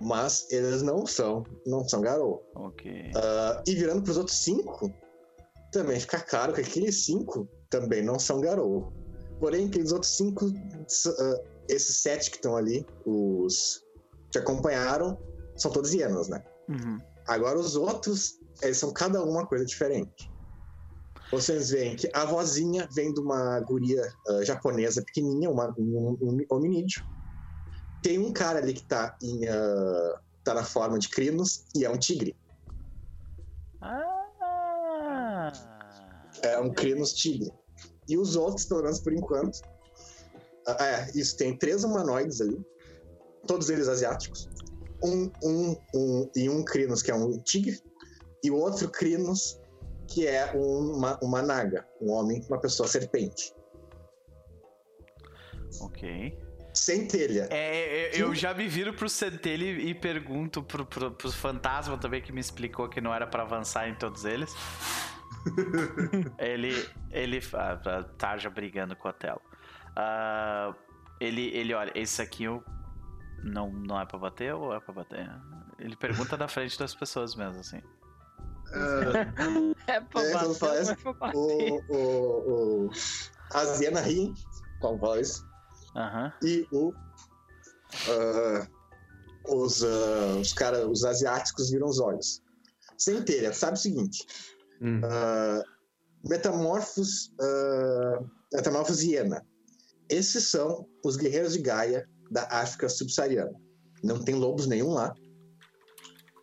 Mas 0.00 0.50
eles 0.50 0.82
não 0.82 1.06
são, 1.06 1.44
não 1.66 1.86
são 1.88 2.00
garou. 2.00 2.44
Ok. 2.54 3.10
Ah, 3.14 3.62
e 3.66 3.74
virando 3.74 4.02
pros 4.02 4.16
outros 4.16 4.36
cinco, 4.38 4.92
também 5.72 5.98
fica 5.98 6.20
claro 6.20 6.52
que 6.52 6.60
aqueles 6.60 7.04
cinco 7.04 7.48
também 7.70 8.02
não 8.02 8.18
são 8.18 8.40
garou. 8.40 8.92
Porém, 9.40 9.66
aqueles 9.66 9.92
outros 9.92 10.16
cinco, 10.16 10.46
ah, 10.46 11.40
esses 11.68 11.96
sete 11.98 12.30
que 12.30 12.36
estão 12.36 12.56
ali, 12.56 12.86
os 13.04 13.82
que 14.30 14.38
acompanharam, 14.38 15.18
são 15.56 15.70
todos 15.70 15.94
hienas, 15.94 16.28
né? 16.28 16.42
Uhum. 16.68 16.98
Agora 17.26 17.58
os 17.58 17.76
outros, 17.76 18.38
eles 18.62 18.78
são 18.78 18.92
cada 18.92 19.22
um 19.22 19.30
uma 19.30 19.46
coisa 19.46 19.64
diferente. 19.64 20.30
Vocês 21.30 21.70
veem 21.70 21.96
que 21.96 22.08
a 22.12 22.24
vozinha 22.24 22.88
vem 22.94 23.12
de 23.12 23.20
uma 23.20 23.58
guria 23.60 24.02
ah, 24.28 24.44
japonesa 24.44 25.02
pequenininha, 25.02 25.50
uma, 25.50 25.74
um, 25.78 26.16
um 26.20 26.38
hominídeo. 26.50 27.04
Tem 28.06 28.20
um 28.20 28.32
cara 28.32 28.60
ali 28.60 28.72
que 28.72 28.84
tá, 28.84 29.18
em, 29.20 29.48
ah, 29.48 30.20
tá 30.44 30.54
na 30.54 30.62
forma 30.62 30.96
de 30.96 31.08
crinos 31.08 31.66
e 31.74 31.84
é 31.84 31.90
um 31.90 31.98
tigre. 31.98 32.36
Ah! 33.80 35.52
É 36.40 36.56
um 36.60 36.72
crinos 36.72 37.12
tigre. 37.14 37.52
E 38.08 38.16
os 38.16 38.36
outros, 38.36 38.64
pelo 38.64 38.84
menos 38.84 39.00
por 39.00 39.12
enquanto. 39.12 39.60
ah, 40.68 40.86
é, 40.86 41.10
isso 41.16 41.36
tem 41.36 41.58
três 41.58 41.82
humanoides 41.82 42.40
ali. 42.40 42.64
Todos 43.44 43.70
eles 43.70 43.88
asiáticos. 43.88 44.48
Um, 45.02 45.28
um, 45.42 45.76
um, 45.92 46.30
e 46.36 46.48
um 46.48 46.64
crinos 46.64 47.02
que 47.02 47.10
é 47.10 47.14
um 47.16 47.36
tigre. 47.40 47.82
E 48.40 48.52
o 48.52 48.56
outro 48.56 48.88
crinos 48.88 49.60
que 50.06 50.28
é 50.28 50.52
uma, 50.52 51.18
uma 51.20 51.42
naga. 51.42 51.84
Um 52.00 52.12
homem, 52.12 52.40
uma 52.48 52.60
pessoa 52.60 52.88
serpente. 52.88 53.52
Ok. 55.80 56.45
Sem 56.76 57.08
telha. 57.08 57.48
É, 57.50 58.10
eu, 58.20 58.28
eu 58.28 58.34
já 58.34 58.52
me 58.52 58.68
viro 58.68 58.92
pro 58.92 59.08
Centelli 59.08 59.88
e 59.88 59.94
pergunto 59.94 60.62
pro, 60.62 60.84
pro, 60.84 61.10
pro 61.10 61.32
fantasma 61.32 61.96
também 61.96 62.20
que 62.20 62.30
me 62.32 62.40
explicou 62.40 62.86
que 62.88 63.00
não 63.00 63.14
era 63.14 63.26
pra 63.26 63.42
avançar 63.42 63.88
em 63.88 63.94
todos 63.94 64.24
eles. 64.26 64.54
ele. 66.38 66.88
Ele. 67.10 67.40
Ah, 67.54 67.80
a 67.98 68.02
Tarja 68.04 68.50
brigando 68.50 68.94
com 68.96 69.08
a 69.08 69.12
Tela. 69.12 69.40
Ah, 69.96 70.74
ele, 71.20 71.48
ele 71.56 71.72
olha, 71.74 71.92
esse 71.94 72.20
aqui 72.20 72.44
eu. 72.44 72.62
Não, 73.42 73.70
não 73.70 74.00
é 74.00 74.04
pra 74.04 74.18
bater 74.18 74.54
ou 74.54 74.74
é 74.74 74.80
pra 74.80 74.92
bater? 74.94 75.30
Ele 75.78 75.94
pergunta 75.96 76.36
na 76.36 76.48
frente 76.48 76.78
das 76.78 76.94
pessoas 76.94 77.34
mesmo, 77.34 77.60
assim. 77.60 77.80
Ah, 78.74 79.74
É 79.86 80.00
pra 80.00 80.22
É, 80.22 80.32
bater, 80.32 80.54
faz. 80.54 80.88
é 80.88 80.94
pra 80.96 81.12
bater. 81.12 81.36
O, 81.36 81.82
o, 81.88 82.86
o, 82.86 82.90
a 83.52 83.64
Zena 83.64 84.00
ri 84.00 84.32
com 84.80 84.98
voz. 84.98 85.44
Aham. 85.96 86.32
E 86.42 86.66
o. 86.70 86.92
ah, 88.08 88.66
os, 89.48 89.82
ah, 89.82 90.36
os 90.40 90.52
caras, 90.52 90.84
os 90.86 91.04
asiáticos 91.04 91.70
viram 91.70 91.88
os 91.88 91.98
olhos. 91.98 92.42
Sem 92.98 93.22
telha, 93.22 93.52
sabe 93.52 93.78
o 93.78 93.80
seguinte: 93.80 94.24
hum. 94.80 95.00
ah, 95.04 95.62
Metamorfos. 96.28 97.32
ah, 97.40 98.22
Metamorfos 98.52 99.02
hiena. 99.02 99.44
Esses 100.08 100.44
são 100.44 100.86
os 101.04 101.16
guerreiros 101.16 101.54
de 101.54 101.60
Gaia 101.60 102.08
da 102.30 102.42
África 102.50 102.88
subsaariana. 102.88 103.52
Não 104.04 104.22
tem 104.22 104.34
lobos 104.34 104.66
nenhum 104.66 104.90
lá. 104.90 105.14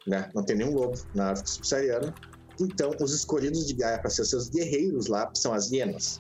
Né? 0.06 0.30
Não 0.36 0.44
tem 0.44 0.58
nenhum 0.58 0.74
lobo 0.74 1.00
na 1.16 1.32
África 1.32 1.50
subsaariana. 1.50 2.14
Então, 2.60 2.92
os 3.00 3.14
escolhidos 3.14 3.66
de 3.66 3.74
Gaia 3.74 4.00
para 4.00 4.10
ser 4.10 4.26
seus 4.26 4.50
guerreiros 4.50 5.08
lá 5.08 5.32
são 5.34 5.54
as 5.54 5.72
hienas. 5.72 6.20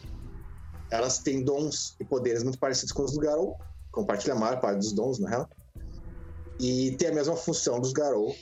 Elas 0.94 1.18
têm 1.18 1.44
dons 1.44 1.96
e 2.00 2.06
poderes 2.06 2.44
muito 2.44 2.60
parecidos 2.60 2.91
com 2.91 3.04
os 3.04 3.14
do 3.14 3.20
Garou. 3.20 3.58
Compartilham 3.91 4.38
a 4.38 4.39
maior 4.39 4.60
parte 4.62 4.78
dos 4.78 4.94
dons, 4.94 5.18
na 5.18 5.28
real. 5.28 5.50
E 6.60 6.96
tem 6.98 7.08
a 7.10 7.14
mesma 7.14 7.36
função 7.36 7.80
dos 7.80 7.91
Garou. 7.91 8.36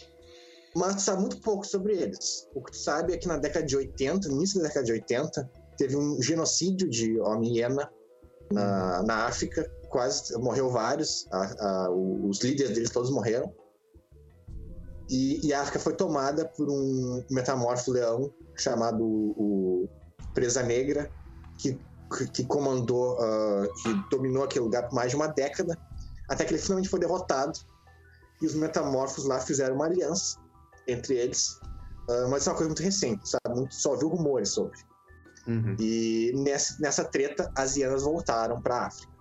Mas 0.75 0.95
tu 0.95 1.01
sabe 1.01 1.21
muito 1.21 1.39
pouco 1.39 1.65
sobre 1.65 1.93
eles. 1.93 2.47
O 2.53 2.61
que 2.61 2.71
tu 2.71 2.77
sabe 2.77 3.13
é 3.13 3.17
que 3.17 3.25
na 3.27 3.37
década 3.37 3.65
de 3.65 3.75
80, 3.77 4.27
no 4.27 4.35
início 4.35 4.61
da 4.61 4.67
década 4.67 4.85
de 4.85 4.91
80, 4.91 5.49
teve 5.77 5.95
um 5.95 6.21
genocídio 6.21 6.89
de 6.89 7.17
homem-hiena 7.21 7.89
na, 8.51 9.03
na 9.03 9.15
África. 9.27 9.69
Quase 9.89 10.37
morreu 10.37 10.69
vários. 10.69 11.27
A- 11.31 11.55
a- 11.85 11.89
os 11.91 12.41
líderes 12.41 12.73
deles 12.73 12.89
todos 12.89 13.09
morreram. 13.11 13.53
E, 15.09 15.45
e 15.47 15.53
a 15.53 15.61
África 15.61 15.79
foi 15.79 15.93
tomada 15.93 16.45
por 16.45 16.69
um 16.69 17.23
metamorfo 17.29 17.91
leão 17.91 18.29
chamado 18.57 19.03
o 19.05 19.87
Presa 20.33 20.63
Negra, 20.63 21.09
que, 21.57 21.77
que 22.33 22.45
comandou, 22.45 23.17
ah, 23.19 23.67
que 23.81 23.93
dominou 24.09 24.43
aquele 24.43 24.65
lugar 24.65 24.87
por 24.87 24.95
mais 24.95 25.11
de 25.11 25.15
uma 25.15 25.27
década, 25.27 25.77
até 26.29 26.45
que 26.45 26.53
ele 26.53 26.61
finalmente 26.61 26.89
foi 26.89 26.99
derrotado. 26.99 27.57
E 28.41 28.45
os 28.45 28.55
metamorfos 28.55 29.25
lá 29.25 29.39
fizeram 29.39 29.75
uma 29.75 29.85
aliança 29.85 30.39
entre 30.87 31.15
eles. 31.15 31.59
Ah, 32.09 32.27
mas 32.29 32.41
isso 32.41 32.49
é 32.49 32.51
uma 32.51 32.57
coisa 32.57 32.69
muito 32.69 32.83
recente, 32.83 33.29
sabe? 33.29 33.55
Muito, 33.55 33.73
só 33.73 33.95
viu 33.95 34.09
rumores 34.09 34.49
sobre. 34.49 34.77
Uhum. 35.47 35.75
E 35.79 36.31
nessa, 36.35 36.77
nessa 36.79 37.03
treta, 37.03 37.51
as 37.55 37.75
hienas 37.75 38.03
voltaram 38.03 38.61
pra 38.61 38.87
África. 38.87 39.11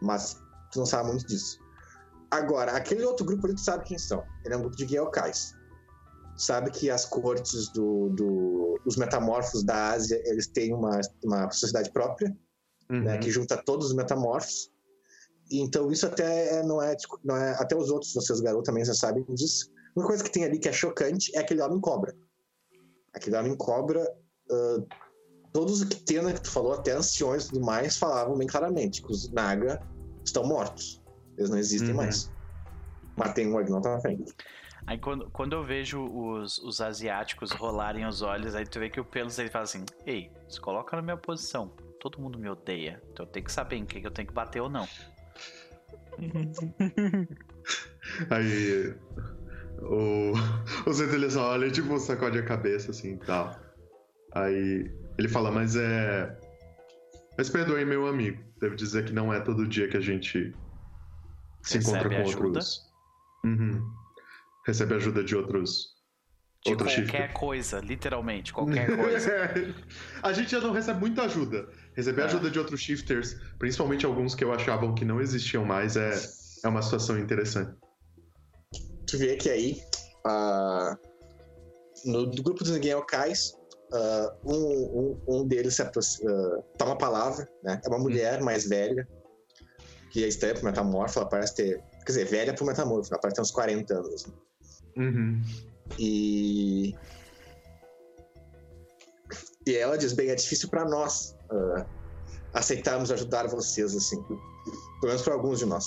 Mas 0.00 0.40
tu 0.70 0.78
não 0.78 0.86
sabe 0.86 1.08
muito 1.08 1.26
disso. 1.26 1.58
Agora, 2.30 2.72
aquele 2.72 3.04
outro 3.04 3.24
grupo 3.24 3.46
ali, 3.46 3.54
tu 3.54 3.60
sabe 3.62 3.84
quem 3.84 3.98
são. 3.98 4.22
Ele 4.44 4.54
é 4.54 4.56
um 4.56 4.60
grupo 4.60 4.76
de 4.76 4.86
Gyokais. 4.86 5.54
Sabe 6.38 6.70
que 6.70 6.88
as 6.88 7.04
cortes 7.04 7.68
do, 7.72 8.10
do- 8.10 8.80
dos 8.84 8.96
metamorfos 8.96 9.64
da 9.64 9.90
Ásia, 9.90 10.22
eles 10.24 10.46
têm 10.46 10.72
uma, 10.72 11.00
uma 11.24 11.50
sociedade 11.50 11.90
própria, 11.90 12.34
Uhum. 12.90 13.02
né, 13.02 13.18
que 13.18 13.30
junta 13.30 13.56
todos 13.56 13.88
os 13.88 13.94
metamorfos. 13.94 14.70
Então 15.50 15.90
isso 15.90 16.06
até 16.06 16.58
é- 16.58 16.62
não 16.62 16.80
é, 16.80 16.94
tipo, 16.94 17.18
não 17.24 17.36
é 17.36 17.50
até 17.60 17.76
os 17.76 17.90
outros 17.90 18.14
vocês 18.14 18.40
garotos 18.40 18.64
também 18.66 18.84
já 18.84 18.94
sabem 18.94 19.24
disso. 19.34 19.70
Uma 19.96 20.06
coisa 20.06 20.22
que 20.22 20.30
tem 20.30 20.44
ali 20.44 20.58
que 20.58 20.68
é 20.68 20.72
chocante 20.72 21.34
é 21.36 21.40
aquele 21.40 21.60
homem 21.60 21.80
cobra. 21.80 22.16
Aquele 23.12 23.36
homem 23.36 23.56
cobra, 23.56 24.08
ah, 24.50 24.84
todos 25.52 25.80
os 25.82 25.88
que 25.88 25.96
tem 26.04 26.24
que 26.32 26.40
tu 26.42 26.50
falou, 26.50 26.72
até 26.72 26.92
anciões 26.92 27.44
e 27.46 27.48
tudo 27.48 27.60
mais, 27.62 27.96
falavam 27.96 28.36
bem 28.38 28.46
claramente 28.46 29.02
que 29.02 29.10
os 29.10 29.28
Naga 29.32 29.80
estão 30.24 30.44
mortos. 30.44 31.02
Eles 31.36 31.50
não 31.50 31.58
existem 31.58 31.90
Uhum. 31.90 31.96
mais. 31.96 32.30
Mas 33.16 33.32
tem 33.34 33.48
um 33.52 33.58
Agnota 33.58 33.90
na 33.90 34.00
frente. 34.00 34.32
Aí 34.88 34.96
quando, 34.96 35.28
quando 35.30 35.52
eu 35.52 35.62
vejo 35.62 36.02
os, 36.02 36.56
os 36.60 36.80
asiáticos 36.80 37.52
rolarem 37.52 38.06
os 38.06 38.22
olhos, 38.22 38.54
aí 38.54 38.64
tu 38.64 38.80
vê 38.80 38.88
que 38.88 38.98
o 38.98 39.04
Pelos 39.04 39.38
ele 39.38 39.50
fala 39.50 39.64
assim: 39.64 39.84
Ei, 40.06 40.32
se 40.48 40.58
coloca 40.58 40.96
na 40.96 41.02
minha 41.02 41.16
posição. 41.18 41.68
Todo 42.00 42.18
mundo 42.18 42.38
me 42.38 42.48
odeia. 42.48 43.02
Então 43.12 43.26
eu 43.26 43.30
tenho 43.30 43.44
que 43.44 43.52
saber 43.52 43.76
em 43.76 43.84
quem 43.84 44.00
que 44.00 44.06
eu 44.06 44.10
tenho 44.10 44.26
que 44.26 44.32
bater 44.32 44.62
ou 44.62 44.70
não. 44.70 44.88
Aí 48.30 48.94
o, 49.82 50.32
o 50.88 50.94
Centelha 50.94 51.28
só 51.28 51.50
olha, 51.50 51.70
tipo, 51.70 51.98
sacode 51.98 52.38
a 52.38 52.44
cabeça 52.46 52.90
assim 52.90 53.12
e 53.12 53.18
tal. 53.18 53.54
Aí 54.32 54.90
ele 55.18 55.28
fala, 55.28 55.50
mas 55.50 55.76
é. 55.76 56.34
Mas 57.36 57.50
perdoe, 57.50 57.84
meu 57.84 58.06
amigo. 58.06 58.42
Devo 58.58 58.74
dizer 58.74 59.04
que 59.04 59.12
não 59.12 59.30
é 59.34 59.38
todo 59.38 59.68
dia 59.68 59.86
que 59.86 59.98
a 59.98 60.00
gente 60.00 60.50
se 61.60 61.76
Recebe 61.76 61.84
encontra 61.84 62.08
com 62.08 62.26
ajuda? 62.26 62.46
outros. 62.46 62.90
Uhum. 63.44 63.97
Recebe 64.68 64.94
ajuda 64.96 65.24
de 65.24 65.34
outros. 65.34 65.96
De 66.62 66.72
outros 66.72 66.94
qualquer 66.94 67.32
coisa, 67.32 67.80
literalmente, 67.80 68.52
qualquer 68.52 68.86
coisa. 69.00 69.32
a 70.22 70.30
gente 70.34 70.50
já 70.50 70.60
não 70.60 70.72
recebe 70.72 71.00
muita 71.00 71.22
ajuda. 71.22 71.66
Receber 71.96 72.20
É. 72.20 72.24
ajuda 72.26 72.50
de 72.50 72.58
outros 72.58 72.78
shifters, 72.80 73.34
principalmente 73.58 74.04
alguns 74.04 74.34
que 74.34 74.44
eu 74.44 74.52
achavam 74.52 74.94
que 74.94 75.06
não 75.06 75.22
existiam 75.22 75.64
mais, 75.64 75.96
é, 75.96 76.10
é 76.64 76.68
uma 76.68 76.82
situação 76.82 77.18
interessante. 77.18 77.72
Tu 79.06 79.16
vê 79.16 79.36
que 79.36 79.48
aí, 79.48 79.80
ah, 80.26 80.94
no 82.04 82.26
do 82.26 82.42
grupo 82.42 82.62
dos 82.62 82.76
Geokais, 82.76 83.54
ah, 83.94 84.36
um, 84.44 84.54
um, 84.54 85.20
um 85.40 85.46
deles 85.48 85.76
se 85.76 85.80
apro- 85.82 86.02
ah, 86.26 86.62
toma 86.76 86.92
a 86.92 86.96
palavra, 86.96 87.48
né? 87.62 87.80
É 87.82 87.88
uma 87.88 87.98
mulher 87.98 88.42
mais 88.42 88.68
velha, 88.68 89.08
que 90.10 90.22
é 90.24 90.28
estranha 90.28 90.54
pro 90.56 90.64
metamorfo, 90.66 91.18
ela 91.20 91.28
parece 91.28 91.54
ter. 91.54 91.78
Quer 92.04 92.12
dizer, 92.12 92.24
velha 92.26 92.52
pro 92.54 92.66
metamorfo, 92.66 93.08
ela 93.14 93.20
parece 93.20 93.36
ter 93.36 93.40
uns 93.42 93.50
40 93.50 93.94
anos. 93.94 94.12
assim. 94.26 94.32
Uhum. 94.98 95.40
E. 95.98 96.94
E 99.66 99.76
ela 99.76 99.96
diz: 99.96 100.12
bem, 100.12 100.28
é 100.30 100.34
difícil 100.34 100.68
para 100.68 100.84
nós 100.84 101.36
ah, 101.50 101.86
aceitarmos 102.54 103.10
ajudar 103.12 103.46
vocês, 103.46 103.94
assim. 103.96 104.20
Pelo 104.22 104.36
menos 105.12 105.22
para 105.22 105.34
alguns 105.34 105.58
de 105.60 105.66
nós. 105.66 105.86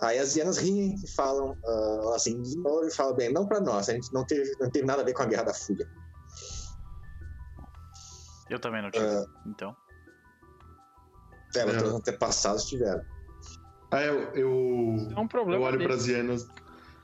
Aí 0.00 0.18
as 0.18 0.36
hienas 0.36 0.58
riem 0.58 0.94
e 0.94 1.08
falam 1.14 1.56
ah, 1.66 2.12
assim, 2.14 2.40
de 2.42 2.56
novo, 2.58 2.86
e 2.86 2.90
falam: 2.90 3.14
bem, 3.14 3.32
não 3.32 3.46
para 3.46 3.60
nós, 3.60 3.88
a 3.88 3.92
gente 3.92 4.12
não 4.12 4.24
teve, 4.24 4.50
não 4.60 4.70
teve 4.70 4.86
nada 4.86 5.02
a 5.02 5.04
ver 5.04 5.12
com 5.12 5.22
a 5.22 5.26
Guerra 5.26 5.44
da 5.44 5.54
Fúria. 5.54 5.88
Eu 8.48 8.58
também 8.58 8.80
não 8.82 8.90
tive. 8.90 9.04
Ah. 9.04 9.24
Então. 9.46 9.76
É, 11.56 11.64
mas 11.64 11.74
É. 11.74 11.78
todos 11.78 11.92
os 11.92 11.98
antepassados 11.98 12.64
tiveram. 12.64 13.02
Ah, 13.90 14.02
eu. 14.02 14.20
Eu, 14.34 15.10
É 15.16 15.20
um 15.20 15.26
problema 15.28 15.60
eu 15.60 15.66
olho 15.66 15.78
dele. 15.78 15.88
pras 15.88 16.06
hienas. 16.06 16.46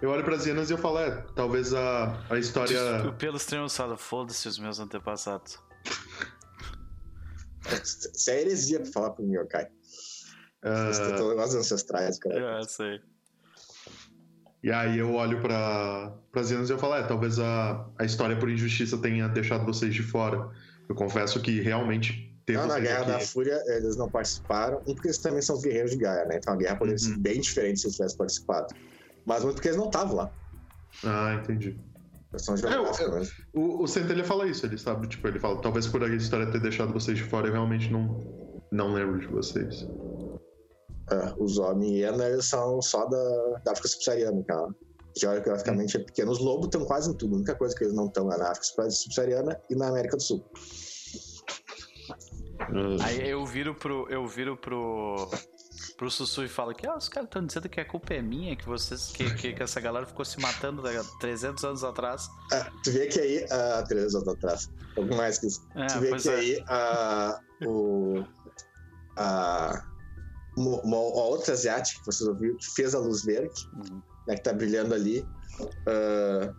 Eu 0.04 0.10
olho 0.10 0.22
pras 0.22 0.44
hienas 0.44 0.68
e 0.68 0.74
eu 0.74 0.76
falo, 0.76 0.98
é, 0.98 1.24
talvez 1.34 1.72
a, 1.72 2.22
a 2.28 2.38
história. 2.38 3.08
O 3.08 3.14
pelos 3.14 3.46
fala, 3.74 3.96
foda-se 3.96 4.46
os 4.46 4.58
meus 4.58 4.78
antepassados. 4.78 5.58
Isso 7.82 8.30
é 8.30 8.42
heresia 8.42 8.80
pra 8.80 8.92
falar 8.92 9.10
pro 9.12 9.24
Yokai. 9.24 9.66
ah, 10.62 10.90
Os 11.42 11.54
ancestrais, 11.54 12.18
cara. 12.18 12.60
É, 12.60 12.62
sei. 12.64 13.00
E 14.62 14.70
aí 14.70 14.98
eu 14.98 15.14
olho 15.14 15.40
para 15.40 16.12
as 16.34 16.50
hienas 16.50 16.68
e 16.68 16.74
eu 16.74 16.78
falo, 16.78 16.96
é, 16.96 17.02
talvez 17.06 17.38
a, 17.38 17.88
a 17.98 18.04
história 18.04 18.38
por 18.38 18.50
injustiça 18.50 18.98
tenha 18.98 19.26
deixado 19.26 19.64
vocês 19.64 19.94
de 19.94 20.02
fora. 20.02 20.50
Eu 20.86 20.94
confesso 20.94 21.40
que 21.40 21.62
realmente 21.62 22.30
ter 22.44 22.58
Não, 22.58 22.66
na 22.66 22.78
Guerra 22.78 23.00
aqui... 23.00 23.10
da 23.12 23.20
Fúria 23.20 23.58
eles 23.68 23.96
não 23.96 24.10
participaram, 24.10 24.82
um 24.86 24.94
porque 24.94 25.08
eles 25.08 25.16
também 25.16 25.40
são 25.40 25.56
os 25.56 25.62
guerreiros 25.62 25.92
de 25.92 25.96
Gaia, 25.96 26.26
né? 26.26 26.36
Então 26.36 26.52
a 26.52 26.56
guerra 26.56 26.76
poderia 26.76 26.98
ser 26.98 27.12
Uhum. 27.12 27.20
bem 27.20 27.40
diferente 27.40 27.80
se 27.80 27.86
eles 27.86 27.96
tivessem 27.96 28.18
participado. 28.18 28.74
Mas 29.24 29.42
muito 29.42 29.56
porque 29.56 29.68
eles 29.68 29.78
não 29.78 29.86
estavam 29.86 30.16
lá. 30.16 30.32
Ah, 31.04 31.34
entendi. 31.34 31.78
É, 32.32 32.74
eu- 32.74 33.12
mesmo. 33.14 33.32
O, 33.54 33.84
o 33.84 33.86
Centelha 33.86 34.24
fala 34.24 34.46
isso, 34.48 34.66
ele 34.66 34.76
sabe, 34.76 35.06
tipo, 35.06 35.26
ele 35.28 35.38
fala, 35.38 35.60
talvez 35.60 35.86
por 35.86 36.02
a 36.02 36.08
história 36.08 36.50
ter 36.50 36.60
deixado 36.60 36.92
vocês 36.92 37.16
de 37.16 37.24
fora, 37.24 37.46
eu 37.46 37.52
realmente 37.52 37.92
não, 37.92 38.18
não 38.72 38.92
lembro 38.92 39.20
de 39.20 39.26
vocês. 39.28 39.86
É, 41.10 41.34
os 41.38 41.58
homens 41.58 41.92
e 41.92 42.02
eles 42.02 42.46
são 42.46 42.80
só 42.82 43.06
da, 43.06 43.60
da 43.64 43.72
África 43.72 43.88
subsaariana, 43.88 44.42
cara. 44.44 44.68
Geograficamente 45.16 45.96
é 45.96 46.00
pequeno. 46.00 46.32
Os 46.32 46.40
lobos 46.40 46.66
estão 46.66 46.84
quase 46.84 47.10
em 47.10 47.14
tudo. 47.14 47.34
A 47.34 47.36
única 47.36 47.54
coisa 47.54 47.74
que 47.76 47.84
eles 47.84 47.94
não 47.94 48.06
estão 48.06 48.32
é 48.32 48.36
na 48.36 48.50
África 48.50 48.90
subsaariana 48.90 49.60
e 49.70 49.76
na 49.76 49.88
América 49.88 50.16
do 50.16 50.22
Sul. 50.22 50.44
Aí 53.04 53.28
eu 53.28 53.44
viro 53.44 53.74
pro. 53.74 54.08
Eu 54.10 54.26
viro 54.26 54.56
pro. 54.56 55.28
Pro 55.96 56.10
Sussu 56.10 56.44
e 56.44 56.48
falo 56.48 56.74
que 56.74 56.86
ah, 56.86 56.96
os 56.96 57.08
caras 57.08 57.28
estão 57.28 57.44
dizendo 57.46 57.68
que 57.68 57.80
a 57.80 57.84
culpa 57.84 58.14
é 58.14 58.22
minha, 58.22 58.56
que 58.56 58.66
vocês. 58.66 59.08
Que, 59.12 59.32
que, 59.34 59.52
que 59.52 59.62
essa 59.62 59.80
galera 59.80 60.06
ficou 60.06 60.24
se 60.24 60.40
matando 60.40 60.86
há 60.86 61.04
300 61.20 61.64
anos 61.64 61.84
atrás. 61.84 62.28
Ah, 62.52 62.70
tu 62.82 62.90
vê 62.92 63.06
que 63.06 63.20
aí, 63.20 63.46
ah, 63.50 63.84
três 63.88 64.14
anos 64.14 64.28
atrás, 64.28 64.70
pouco 64.94 65.14
mais 65.14 65.38
que 65.38 65.46
isso. 65.46 65.60
É, 65.74 65.86
tu 65.86 66.00
vê 66.00 66.16
que 66.16 66.28
é. 66.28 66.34
aí 66.34 66.64
a, 66.68 67.40
o, 67.66 68.24
a, 69.16 69.84
uma, 70.56 70.80
uma 70.82 70.96
outra 70.98 71.52
asiática 71.54 72.00
que 72.00 72.06
vocês 72.06 72.28
ouviram, 72.28 72.56
que 72.56 72.70
fez 72.74 72.94
a 72.94 72.98
luz 72.98 73.24
verde, 73.24 73.68
Uhum. 73.74 74.02
né, 74.26 74.34
que 74.36 74.42
tá 74.42 74.52
brilhando 74.52 74.94
ali. 74.94 75.26
ah, 75.86 76.52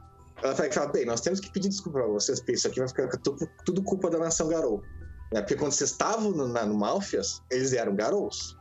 ela 0.43 0.53
vai 0.53 0.69
falar, 0.71 0.88
bem, 0.91 1.05
nós 1.05 1.21
temos 1.21 1.39
que 1.39 1.49
pedir 1.51 1.69
desculpa 1.69 1.99
pra 1.99 2.07
vocês, 2.07 2.39
porque 2.39 2.53
isso 2.53 2.67
aqui 2.67 2.80
vai 2.80 2.88
ficar 2.89 3.07
tudo, 3.19 3.47
tudo 3.65 3.82
culpa 3.84 4.09
da 4.09 4.17
nação 4.19 4.49
Garou. 4.49 4.82
Né? 5.32 5.41
Porque 5.41 5.55
quando 5.55 5.71
vocês 5.71 5.91
estavam 5.91 6.32
no, 6.32 6.47
na- 6.47 6.65
no 6.65 6.76
Malfias, 6.78 7.41
eles 7.49 7.71
eram 7.73 7.95
Garous. 7.95 8.55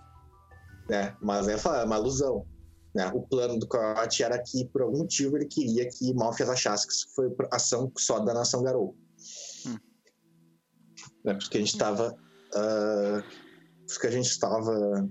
Né? 0.89 1.17
Mas 1.21 1.49
é 1.49 1.55
é 1.55 1.85
uma 1.85 1.97
alusão. 1.97 2.47
Né? 2.95 3.11
O 3.13 3.23
plano 3.23 3.59
do 3.59 3.67
Coyote 3.67 4.23
era 4.23 4.39
que, 4.43 4.67
por 4.67 4.83
algum 4.83 4.99
motivo, 4.99 5.37
ele 5.37 5.47
queria 5.47 5.89
que 5.89 6.15
Malfias 6.15 6.49
achasse 6.49 6.87
que 6.87 6.93
isso 6.93 7.09
foi 7.15 7.29
ação 7.51 7.91
só 7.99 8.21
da 8.21 8.33
nação 8.33 8.63
Garou. 8.63 8.97
Hum. 9.67 9.77
Né? 11.25 11.35
Porque 11.35 11.57
a 11.57 11.61
gente 11.61 11.75
estava. 11.75 12.15
porque 13.89 14.07
a 14.07 14.11
gente 14.11 14.27
estava 14.27 15.09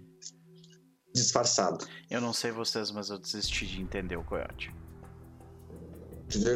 disfarçado. 1.13 1.85
Eu 2.09 2.21
não 2.21 2.33
sei 2.33 2.51
vocês, 2.51 2.89
mas 2.89 3.09
eu 3.09 3.19
desisti 3.19 3.67
de 3.67 3.81
entender 3.81 4.15
o 4.15 4.23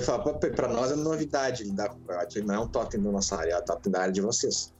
fala, 0.01 0.23
"Pô, 0.23 0.33
pra 0.33 0.67
nós 0.67 0.91
é 0.91 0.95
novidade 0.95 1.63
lidar 1.63 1.89
com 1.89 1.97
o 1.97 2.01
Coyote. 2.01 2.39
Ele 2.39 2.47
não 2.47 2.55
é 2.55 2.59
um 2.59 2.67
totem 2.67 3.01
da 3.01 3.11
nossa 3.11 3.35
área, 3.35 3.53
é 3.53 3.57
um 3.59 3.65
totem 3.65 3.91
da 3.91 4.01
área 4.01 4.13
de 4.13 4.21
vocês. 4.21 4.73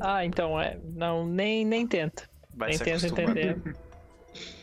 Ah, 0.00 0.24
então 0.24 0.60
é. 0.60 0.78
Não, 0.84 1.26
nem, 1.26 1.64
nem 1.64 1.86
tenta. 1.86 2.28
Vai 2.56 2.72
se 2.74 2.82
acostumando. 2.82 3.30
entender. 3.38 3.76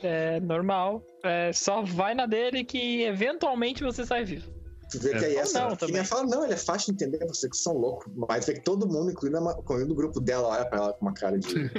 É 0.04 0.40
normal. 0.42 1.02
É, 1.24 1.52
só 1.54 1.82
vai 1.82 2.14
na 2.14 2.26
dele 2.26 2.64
que 2.64 3.04
eventualmente 3.04 3.84
você 3.84 4.06
sai 4.06 4.26
vivo. 4.26 4.52
Tu 4.92 5.00
vê 5.00 5.14
É. 5.14 5.20
que 5.20 5.26
aí 5.26 5.36
Ou 5.36 5.42
essa. 5.42 5.70
não 5.70 5.76
que 5.78 5.90
nem 5.90 6.04
fala, 6.04 6.24
não, 6.26 6.44
ele 6.44 6.54
é 6.54 6.58
fácil 6.58 6.94
de 6.94 7.06
entender, 7.06 7.26
vocês 7.26 7.50
que 7.50 7.58
são 7.58 7.78
loucos. 7.78 8.12
Mas 8.28 8.46
vê 8.46 8.56
que 8.56 8.60
todo 8.60 8.86
mundo, 8.86 9.10
incluindo, 9.12 9.38
a, 9.38 9.54
incluindo 9.58 9.94
o 9.94 9.96
grupo 9.96 10.20
dela, 10.20 10.50
olha 10.50 10.66
pra 10.66 10.80
ela 10.80 10.94
com 10.94 11.06
uma 11.06 11.14
cara 11.14 11.40
de. 11.40 11.48
não. 11.56 11.70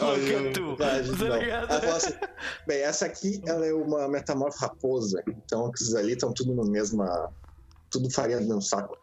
não. 0.00 0.10
Look 0.10 0.48
at 0.48 0.52
tu. 0.52 0.76
Verdade, 0.76 1.10
Tá 1.10 1.24
não. 1.24 1.36
Ela 1.36 1.96
assim, 1.96 2.12
bem, 2.66 2.80
essa 2.82 3.06
aqui 3.06 3.40
ela 3.46 3.64
é 3.64 3.72
uma 3.72 4.06
metamorfo 4.08 4.58
raposa, 4.60 5.22
então 5.26 5.70
esses 5.74 5.94
ali 5.94 6.12
estão 6.12 6.32
tudo 6.34 6.54
no 6.54 6.64
mesma. 6.66 7.32
Tudo 7.90 8.10
farinha 8.10 8.38
do 8.38 8.44
mesmo 8.46 8.62
saco. 8.62 8.96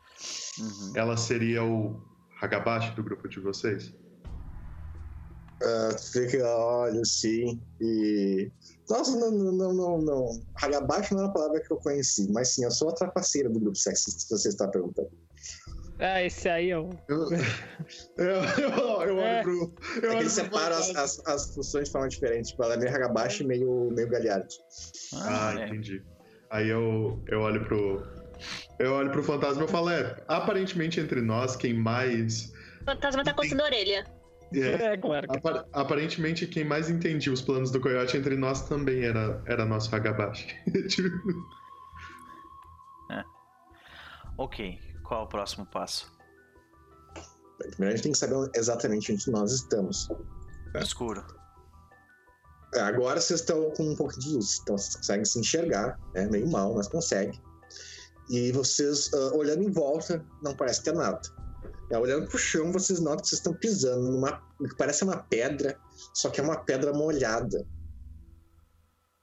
Uhum. 0.60 0.94
Ela 0.96 1.16
seria 1.18 1.64
o 1.64 2.00
Hagabashi 2.42 2.92
do 2.96 3.04
grupo 3.04 3.28
de 3.28 3.40
vocês? 3.40 3.92
Ah, 5.62 5.96
que 6.30 6.38
ela 6.38 6.58
olha 6.58 7.02
assim 7.02 7.62
e. 7.82 8.52
Nossa, 8.90 9.18
não, 9.18 9.32
não, 9.32 9.52
não, 9.52 9.74
não. 9.74 10.02
não. 10.02 10.42
Hagabashi 10.56 11.14
não 11.14 11.22
é 11.22 11.26
uma 11.26 11.34
palavra 11.34 11.60
que 11.62 11.72
eu 11.72 11.78
conheci, 11.78 12.32
mas 12.32 12.50
sim, 12.56 12.64
eu 12.64 12.72
sou 12.72 12.90
a 12.90 12.94
trapaceira 12.94 13.50
do 13.50 13.60
grupo 13.60 13.78
sexista, 13.78 14.22
se 14.22 14.30
você 14.30 14.50
está 14.50 14.68
perguntando. 14.68 15.10
Ah, 16.00 16.24
esse 16.24 16.48
aí 16.48 16.70
é 16.72 16.78
o. 16.80 16.90
Eu, 17.10 17.28
eu, 18.18 18.34
eu, 18.36 19.02
eu 19.04 19.20
É. 19.20 19.42
olho 19.42 19.44
pro. 19.44 19.74
Eu 20.02 20.12
É 20.12 20.16
olho 20.18 20.30
separam 20.30 20.76
as, 20.78 20.96
as, 20.96 21.28
as 21.28 21.54
funções 21.54 21.86
de 21.86 21.92
forma 21.92 22.08
diferente. 22.08 22.50
Tipo, 22.52 22.64
ela 22.64 22.76
é 22.76 22.78
meio 22.78 22.96
Hagabashi 22.96 23.44
e 23.44 23.48
meio, 23.48 23.90
meio 23.92 24.08
Galhardo. 24.10 24.48
Ah, 25.16 25.56
é. 25.58 25.68
entendi. 25.68 26.02
Aí 26.50 26.70
eu, 26.70 27.22
eu 27.28 27.42
olho 27.42 27.66
pro. 27.66 28.02
Eu 28.80 28.94
olho 28.94 29.12
pro 29.12 29.22
fantasma 29.24 29.62
e 29.62 29.66
eu 29.66 29.68
falo, 29.68 29.90
é, 29.90 30.16
aparentemente 30.28 31.02
entre 31.02 31.22
nós, 31.22 31.58
quem 31.58 31.74
mais. 31.74 32.54
O 32.82 32.86
fantasma 32.86 33.24
tá 33.26 33.34
coçando 33.34 33.62
a 33.62 33.66
orelha. 33.66 34.06
É, 34.54 34.94
É, 34.94 34.98
claro. 34.98 35.28
apar- 35.30 35.66
aparentemente 35.74 36.48
quem 36.48 36.64
mais 36.64 36.90
entendia 36.90 37.32
os 37.34 37.42
planos 37.42 37.72
do 37.72 37.80
Coyote 37.80 38.18
entre 38.18 38.36
nós 38.36 38.68
também 38.68 39.04
era, 39.04 39.42
era 39.46 39.66
nosso 39.66 39.94
Hagabashi. 39.96 40.48
Tipo, 40.90 41.18
Ok, 44.38 44.80
qual 45.04 45.22
é 45.22 45.24
o 45.26 45.28
próximo 45.28 45.66
passo? 45.66 46.12
Primeiro 47.72 47.94
a 47.94 47.96
gente 47.98 48.04
tem 48.04 48.12
que 48.14 48.18
saber 48.18 48.50
exatamente 48.56 49.12
onde 49.12 49.30
nós 49.32 49.52
estamos. 49.52 50.08
Escuro. 50.76 51.26
É, 52.74 52.80
Agora 52.82 53.20
vocês 53.20 53.42
estão 53.42 53.70
com 53.72 53.84
um 53.92 53.96
pouco 53.96 54.18
de 54.18 54.30
luz, 54.30 54.60
então 54.62 54.78
vocês 54.78 54.96
conseguem 54.96 55.26
se 55.26 55.40
enxergar, 55.40 56.00
né? 56.14 56.26
meio 56.30 56.50
mal, 56.50 56.74
mas 56.74 56.88
conseguem. 56.88 57.38
E 58.30 58.52
vocês, 58.54 59.12
ah, 59.14 59.32
olhando 59.36 59.64
em 59.64 59.72
volta, 59.72 60.24
não 60.42 60.56
parece 60.56 60.84
ter 60.84 60.94
nada. 60.94 61.20
É, 61.90 61.98
olhando 61.98 62.28
pro 62.28 62.38
chão, 62.38 62.72
vocês 62.72 63.00
notam 63.00 63.22
que 63.22 63.30
vocês 63.30 63.40
estão 63.40 63.54
pisando 63.54 64.12
numa. 64.12 64.42
no 64.60 64.70
que 64.70 64.76
parece 64.78 65.04
uma 65.04 65.18
pedra, 65.18 65.80
só 66.14 66.30
que 66.30 66.40
é 66.40 66.44
uma 66.44 66.64
pedra 66.64 66.94
molhada. 66.94 67.66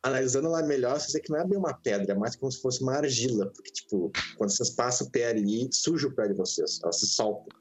Analisando 0.03 0.49
ela 0.49 0.63
melhor, 0.63 0.99
vocês 0.99 1.13
veem 1.13 1.25
que 1.25 1.31
não 1.31 1.39
é 1.39 1.47
bem 1.47 1.59
uma 1.59 1.75
pedra, 1.75 2.13
é 2.13 2.19
mais 2.19 2.37
como 2.37 2.51
se 2.51 2.61
fosse 2.61 2.83
uma 2.83 2.95
argila. 2.95 3.47
Porque, 3.53 3.71
tipo, 3.71 4.11
quando 4.37 4.51
vocês 4.51 4.71
passam 4.71 5.07
o 5.07 5.11
pé 5.11 5.31
ali, 5.31 5.69
suja 5.73 6.09
o 6.09 6.15
pé 6.15 6.29
de 6.29 6.35
vocês. 6.35 6.81
Ela 6.83 6.93
se 6.93 7.07
solta. 7.07 7.55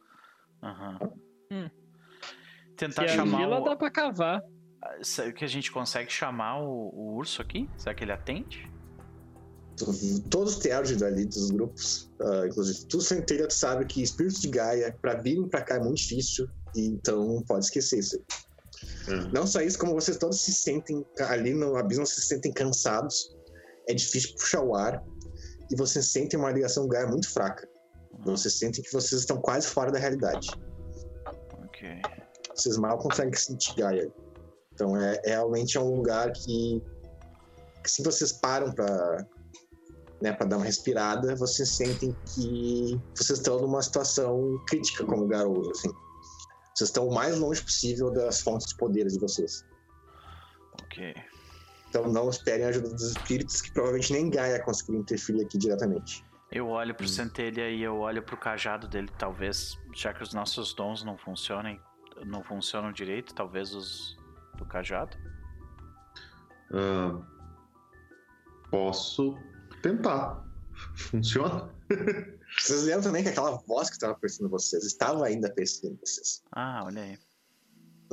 Aham. 0.64 1.00
Hum. 1.52 1.70
Tentar 2.76 3.06
Que 3.06 3.12
a 3.12 3.16
chamar 3.16 3.38
vila 3.38 3.62
o... 3.62 3.64
dá 3.64 3.76
pra 3.76 3.90
cavar. 3.90 4.44
Será 5.02 5.32
que 5.32 5.44
a 5.44 5.48
gente 5.48 5.72
consegue 5.72 6.12
chamar 6.12 6.62
o, 6.62 6.90
o 6.94 7.16
urso 7.16 7.42
aqui? 7.42 7.70
Será 7.78 7.96
que 7.96 8.04
ele 8.04 8.12
atende? 8.12 8.72
Todos 10.30 10.54
os 10.54 10.60
teatros 10.60 11.02
ali 11.04 11.26
dos 11.26 11.52
grupos, 11.52 12.10
ah, 12.22 12.48
inclusive 12.48 12.86
tu 12.86 13.02
centelha, 13.02 13.48
tu 13.48 13.54
sabe 13.54 13.86
que 13.86 14.02
espíritos 14.02 14.42
de 14.42 14.50
Gaia, 14.50 14.96
pra 15.02 15.16
virem 15.16 15.48
pra 15.48 15.62
cá 15.62 15.76
é 15.76 15.80
muito 15.80 15.98
difícil, 15.98 16.48
então 16.76 17.44
pode 17.48 17.66
esquecer 17.66 18.00
isso. 18.00 18.20
É. 19.08 19.32
Não 19.34 19.46
só 19.46 19.62
isso, 19.62 19.78
como 19.78 19.94
vocês 19.94 20.18
todos 20.18 20.42
se 20.42 20.54
sentem 20.54 21.06
ali 21.20 21.54
no 21.54 21.76
abismo, 21.76 22.06
se 22.06 22.22
sentem 22.22 22.52
cansados, 22.52 23.36
é 23.88 23.94
difícil 23.94 24.36
puxar 24.36 24.62
o 24.62 24.76
ar, 24.76 25.04
e 25.72 25.76
vocês 25.76 26.12
sentem 26.12 26.40
uma 26.40 26.52
ligação 26.52 26.88
Gaia 26.88 27.08
muito 27.08 27.30
fraca. 27.32 27.68
Vocês 28.24 28.58
sentem 28.58 28.84
que 28.84 28.94
vocês 28.94 29.22
estão 29.22 29.38
quase 29.38 29.68
fora 29.68 29.92
da 29.92 30.00
realidade. 30.00 30.50
Ok. 31.66 32.02
Vocês 32.56 32.78
mal 32.78 32.98
conseguem 32.98 33.34
sentir 33.34 33.76
Gaia. 33.76 34.12
Então 34.74 34.96
é, 34.96 35.20
é 35.24 35.30
realmente 35.32 35.78
é 35.78 35.82
um 35.82 35.96
lugar 35.96 36.32
que, 36.32 36.82
que 37.84 37.92
se 37.92 38.04
vocês 38.04 38.32
param 38.32 38.72
pra, 38.72 39.26
né, 40.26 40.34
pra 40.34 40.48
dar 40.48 40.58
uma 40.58 40.66
respirada, 40.66 41.36
vocês 41.36 41.70
sentem 41.70 42.16
que 42.26 43.00
vocês 43.16 43.38
estão 43.38 43.62
numa 43.62 43.80
situação 43.82 44.60
crítica 44.68 45.06
como 45.06 45.28
garoto, 45.28 45.70
assim. 45.70 45.90
Vocês 46.74 46.90
estão 46.90 47.08
o 47.08 47.14
mais 47.14 47.38
longe 47.38 47.62
possível 47.62 48.12
das 48.12 48.42
fontes 48.42 48.68
de 48.70 48.76
poderes 48.76 49.14
de 49.14 49.20
vocês. 49.20 49.64
Ok. 50.82 51.16
Então 51.90 52.12
não 52.12 52.28
esperem 52.30 52.66
a 52.66 52.70
ajuda 52.70 52.90
dos 52.90 53.04
espíritos, 53.04 53.62
que 53.62 53.72
provavelmente 53.72 54.12
nem 54.12 54.30
Gaia 54.32 54.60
conseguiria 54.64 55.02
interferir 55.02 55.44
aqui 55.44 55.60
diretamente. 55.60 56.26
Eu 56.52 56.70
olho 56.70 56.96
pro 56.96 57.08
centelha 57.08 57.70
e 57.70 57.84
eu 57.84 57.98
olho 58.00 58.24
pro 58.24 58.36
cajado 58.36 58.88
dele. 58.88 59.10
Talvez, 59.20 59.78
já 59.94 60.12
que 60.12 60.24
os 60.24 60.34
nossos 60.34 60.74
dons 60.74 61.04
não 61.04 61.18
funcionem, 61.18 61.80
não 62.26 62.44
funcionam 62.44 62.92
direito, 62.92 63.34
talvez 63.36 63.76
os 63.76 64.18
do 64.58 64.66
cajado. 64.66 65.16
ah, 66.74 67.22
posso 68.72 69.38
tentar. 69.86 70.44
Funciona? 70.96 71.70
Vocês 72.58 72.84
lembram 72.84 73.04
também 73.04 73.24
que 73.24 73.30
aquela 73.30 73.52
voz 73.68 73.90
que 73.90 73.96
estava 73.96 74.16
perseguindo 74.16 74.50
vocês 74.50 74.84
estava 74.86 75.26
ainda 75.26 75.52
perseguindo 75.52 76.00
vocês. 76.02 76.42
Ah, 76.54 76.84
olha 76.86 77.02
aí. 77.02 77.20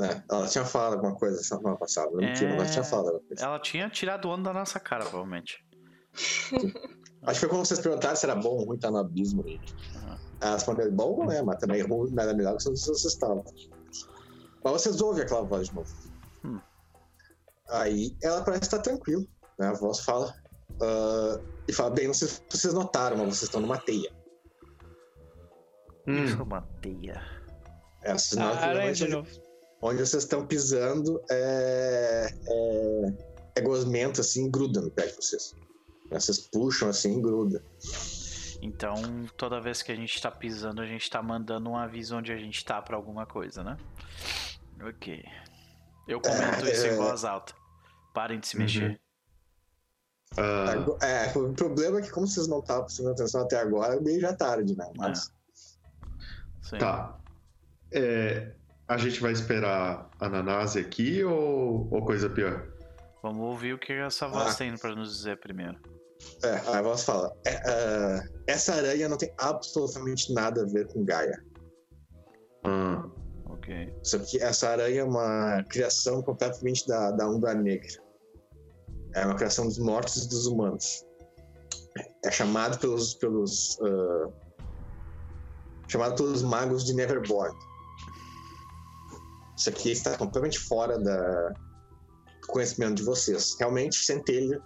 É, 0.01 0.23
ela 0.31 0.49
tinha 0.49 0.65
falado 0.65 0.95
alguma 0.95 1.15
coisa 1.15 1.43
semana 1.43 1.77
passada, 1.77 2.11
não 2.11 2.23
É. 2.23 2.33
mas 2.33 2.43
ela 2.43 2.67
tinha 2.67 2.85
falado 2.85 3.07
alguma 3.09 3.29
coisa. 3.29 3.45
Ela 3.45 3.59
tinha 3.61 3.89
tirado 3.89 4.29
onda 4.29 4.53
da 4.53 4.59
nossa 4.59 4.81
cara, 4.81 5.05
provavelmente. 5.05 5.65
Acho 7.23 7.35
que 7.35 7.41
foi 7.41 7.49
quando 7.49 7.67
vocês 7.67 7.79
perguntaram 7.79 8.17
se 8.17 8.27
era 8.27 8.35
bom 8.35 8.57
ou 8.57 8.65
ruim 8.65 8.77
estar 8.77 8.91
no 8.91 8.99
abismo. 8.99 9.47
E... 9.47 9.61
Aham. 9.97 10.19
Ela 10.41 10.55
respondeu, 10.55 10.91
bom, 10.91 11.25
né? 11.27 11.41
Mas 11.43 11.59
também 11.59 11.83
ruim, 11.83 12.11
nada 12.11 12.35
melhor 12.35 12.57
que 12.57 12.63
se 12.65 12.71
vocês 12.71 13.05
estavam. 13.05 13.45
Mas 14.65 14.73
vocês 14.73 15.01
ouvem 15.01 15.23
aquela 15.23 15.43
voz 15.43 15.69
de 15.69 15.75
novo. 15.75 15.95
Hum. 16.45 16.59
Aí 17.71 18.17
ela 18.23 18.43
parece 18.43 18.65
estar 18.65 18.81
tranquila, 18.81 19.25
né? 19.59 19.69
A 19.69 19.75
voz 19.75 20.01
fala. 20.01 20.35
ah, 20.81 21.41
e 21.69 21.73
fala, 21.73 21.91
bem, 21.91 22.07
não 22.07 22.15
sei 22.15 22.29
se 22.29 22.43
vocês 22.51 22.75
notaram, 22.75 23.17
mas 23.19 23.27
vocês 23.29 23.43
estão 23.45 23.61
numa 23.61 23.79
teia. 23.79 24.11
Hum, 26.07 26.25
Isso 26.25 26.39
é 26.39 26.43
uma 26.43 26.63
teia. 26.81 27.23
É, 28.03 28.13
vocês 28.13 28.41
Ah, 28.41 28.53
realmente 28.55 28.97
de 28.97 29.05
onde, 29.05 29.13
novo. 29.13 29.29
onde 29.81 29.99
vocês 30.07 30.25
estão 30.25 30.45
pisando 30.47 31.23
é, 31.31 32.29
é, 32.49 33.03
é 33.57 33.61
gosmento, 33.61 34.21
assim, 34.21 34.51
gruda 34.51 34.81
no 34.81 34.91
pé 34.91 35.07
de 35.07 35.15
vocês. 35.17 35.55
Vocês 36.11 36.39
puxam 36.41 36.89
assim 36.89 37.19
e 37.19 37.23
gruda. 37.23 37.65
Então, 38.61 38.95
toda 39.37 39.61
vez 39.61 39.83
que 39.83 39.91
a 39.91 39.97
gente 39.97 40.21
tá 40.21 40.31
pisando, 40.31 40.83
a 40.83 40.87
gente 40.87 41.09
tá 41.09 41.23
mandando 41.23 41.71
um 41.71 41.77
aviso 41.77 42.17
onde 42.17 42.33
a 42.33 42.37
gente 42.37 42.65
tá 42.65 42.81
pra 42.83 42.97
alguma 42.97 43.25
coisa, 43.27 43.63
né? 43.65 43.77
Ok. 44.87 45.25
Eu 46.07 46.21
comento 46.21 46.67
isso 46.67 46.87
em 46.87 46.91
É. 46.91 46.97
voz 46.97 47.25
alta. 47.25 47.55
Parem 48.13 48.39
de 48.41 48.47
se 48.49 48.57
Uhum. 48.57 48.63
mexer. 48.63 49.01
Ah, 50.39 50.71
Ago- 50.73 50.99
É, 51.03 51.33
o 51.39 51.53
problema 51.55 51.99
é 51.99 52.03
que 52.03 52.11
como 52.11 52.27
vocês 52.27 52.47
não 52.49 52.61
estavam 52.61 52.85
prestando 52.85 53.11
atenção 53.11 53.43
até 53.43 53.59
agora, 53.59 53.97
é 53.97 54.01
meio 54.01 54.21
já 54.21 54.35
tarde, 54.35 54.77
né? 54.77 54.91
Mas 54.97 55.31
Sim. 56.63 56.79
tá. 56.79 57.19
É, 57.93 58.53
a 58.89 58.97
gente 58.97 59.21
vai 59.21 59.33
esperar 59.33 60.11
a 60.21 60.29
Nanase 60.29 60.79
aqui 60.79 61.23
ou, 61.25 61.89
ou 61.93 62.05
coisa 62.05 62.29
pior? 62.31 62.67
Vamos 63.23 63.41
ouvir 63.45 63.75
o 63.75 63.79
que 63.79 63.93
essa 63.93 64.27
voz 64.29 64.55
Ah. 64.55 64.59
tem 64.59 64.77
pra 64.77 64.95
nos 64.95 65.17
dizer 65.17 65.39
primeiro. 65.39 65.77
É, 66.43 66.57
a 66.77 66.83
voz 66.83 67.05
fala: 67.05 67.33
"É, 67.47 67.57
ah, 67.69 68.23
essa 68.47 68.75
aranha 68.75 69.09
não 69.09 69.17
tem 69.17 69.33
absolutamente 69.39 70.33
nada 70.33 70.63
a 70.63 70.67
ver 70.67 70.87
com 70.89 71.05
Gaia. 71.05 71.43
Ah, 72.65 73.05
Ok. 73.47 73.95
Isso 74.03 74.17
aqui, 74.17 74.43
essa 74.43 74.71
aranha 74.71 75.03
é 75.03 75.05
uma 75.05 75.63
criação 75.69 76.21
completamente 76.23 76.85
da, 76.89 77.13
da 77.13 77.29
Umbra 77.29 77.55
Negra. 77.55 78.02
É 79.15 79.25
uma 79.27 79.35
criação 79.35 79.67
dos 79.67 79.79
mortos 79.79 80.25
e 80.25 80.29
dos 80.29 80.47
humanos. 80.47 81.05
É 82.25 82.31
chamado 82.31 82.79
pelos. 82.79 83.15
pelos 83.15 83.79
ah, 83.83 84.31
chamado 85.89 86.15
pelos 86.17 86.43
magos 86.43 86.85
de 86.85 86.95
Neverborn. 86.95 87.55
Isso 89.57 89.69
aqui 89.69 89.91
está 89.91 90.17
completamente 90.17 90.59
fora 90.59 90.99
da, 90.99 91.49
do 92.41 92.47
conhecimento 92.49 92.95
de 92.95 93.03
vocês. 93.03 93.55
Realmente, 93.59 93.97
Centelha, 93.97 94.63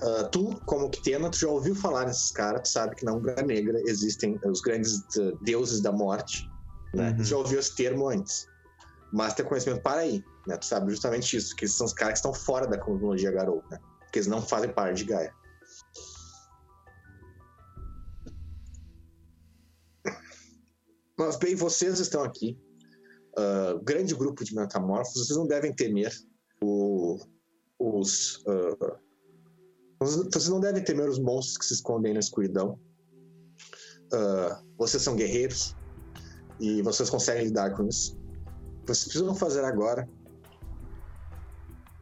ah, 0.00 0.24
tu, 0.24 0.60
como 0.66 0.90
Ktena, 0.90 1.30
tu 1.30 1.38
já 1.38 1.48
ouviu 1.48 1.74
falar 1.74 2.06
nesses 2.06 2.30
caras, 2.32 2.62
tu 2.62 2.68
sabe 2.72 2.96
que 2.96 3.04
na 3.04 3.12
Umbra 3.12 3.40
Negra 3.42 3.80
existem 3.86 4.38
os 4.44 4.60
grandes 4.60 5.02
ah, 5.18 5.32
deuses 5.42 5.80
da 5.80 5.92
morte. 5.92 6.48
Né? 6.94 7.10
Uhum. 7.10 7.16
Tu 7.16 7.24
já 7.24 7.36
ouviu 7.36 7.58
esse 7.58 7.74
termo 7.74 8.08
antes. 8.08 8.46
Mas 9.12 9.34
tem 9.34 9.44
conhecimento 9.44 9.82
para 9.82 10.00
aí. 10.00 10.24
Né? 10.46 10.56
Tu 10.56 10.64
sabe 10.66 10.90
justamente 10.90 11.36
isso, 11.36 11.54
que 11.54 11.68
são 11.68 11.86
os 11.86 11.92
caras 11.92 12.14
que 12.14 12.18
estão 12.18 12.32
fora 12.34 12.66
da 12.66 12.78
cosmologia 12.78 13.30
Garou, 13.30 13.62
né? 13.70 13.78
Porque 14.00 14.18
eles 14.18 14.26
não 14.28 14.40
fazem 14.42 14.72
parte 14.72 14.98
de 14.98 15.04
Gaia. 15.04 15.34
Mas 21.18 21.36
bem, 21.36 21.54
vocês 21.54 21.98
estão 22.00 22.22
aqui. 22.24 22.58
ah, 23.36 23.78
grande 23.82 24.14
grupo 24.14 24.44
de 24.44 24.54
metamorfos, 24.54 25.14
vocês 25.26 25.38
não 25.38 25.46
devem 25.46 25.74
temer 25.74 26.12
o- 26.62 27.18
os. 27.78 28.42
ah, 28.46 28.98
vocês 30.00 30.48
não 30.48 30.60
devem 30.60 30.82
temer 30.84 31.08
os 31.08 31.18
monstros 31.18 31.56
que 31.58 31.64
se 31.66 31.74
escondem 31.74 32.12
na 32.12 32.20
escuridão. 32.20 32.78
Ah, 34.12 34.62
vocês 34.76 35.02
são 35.02 35.16
guerreiros 35.16 35.74
e 36.60 36.82
vocês 36.82 37.08
conseguem 37.08 37.44
lidar 37.44 37.74
com 37.76 37.86
isso. 37.86 38.20
O 38.82 38.84
que 38.84 38.94
vocês 38.94 39.04
precisam 39.04 39.34
fazer 39.34 39.64
agora 39.64 40.08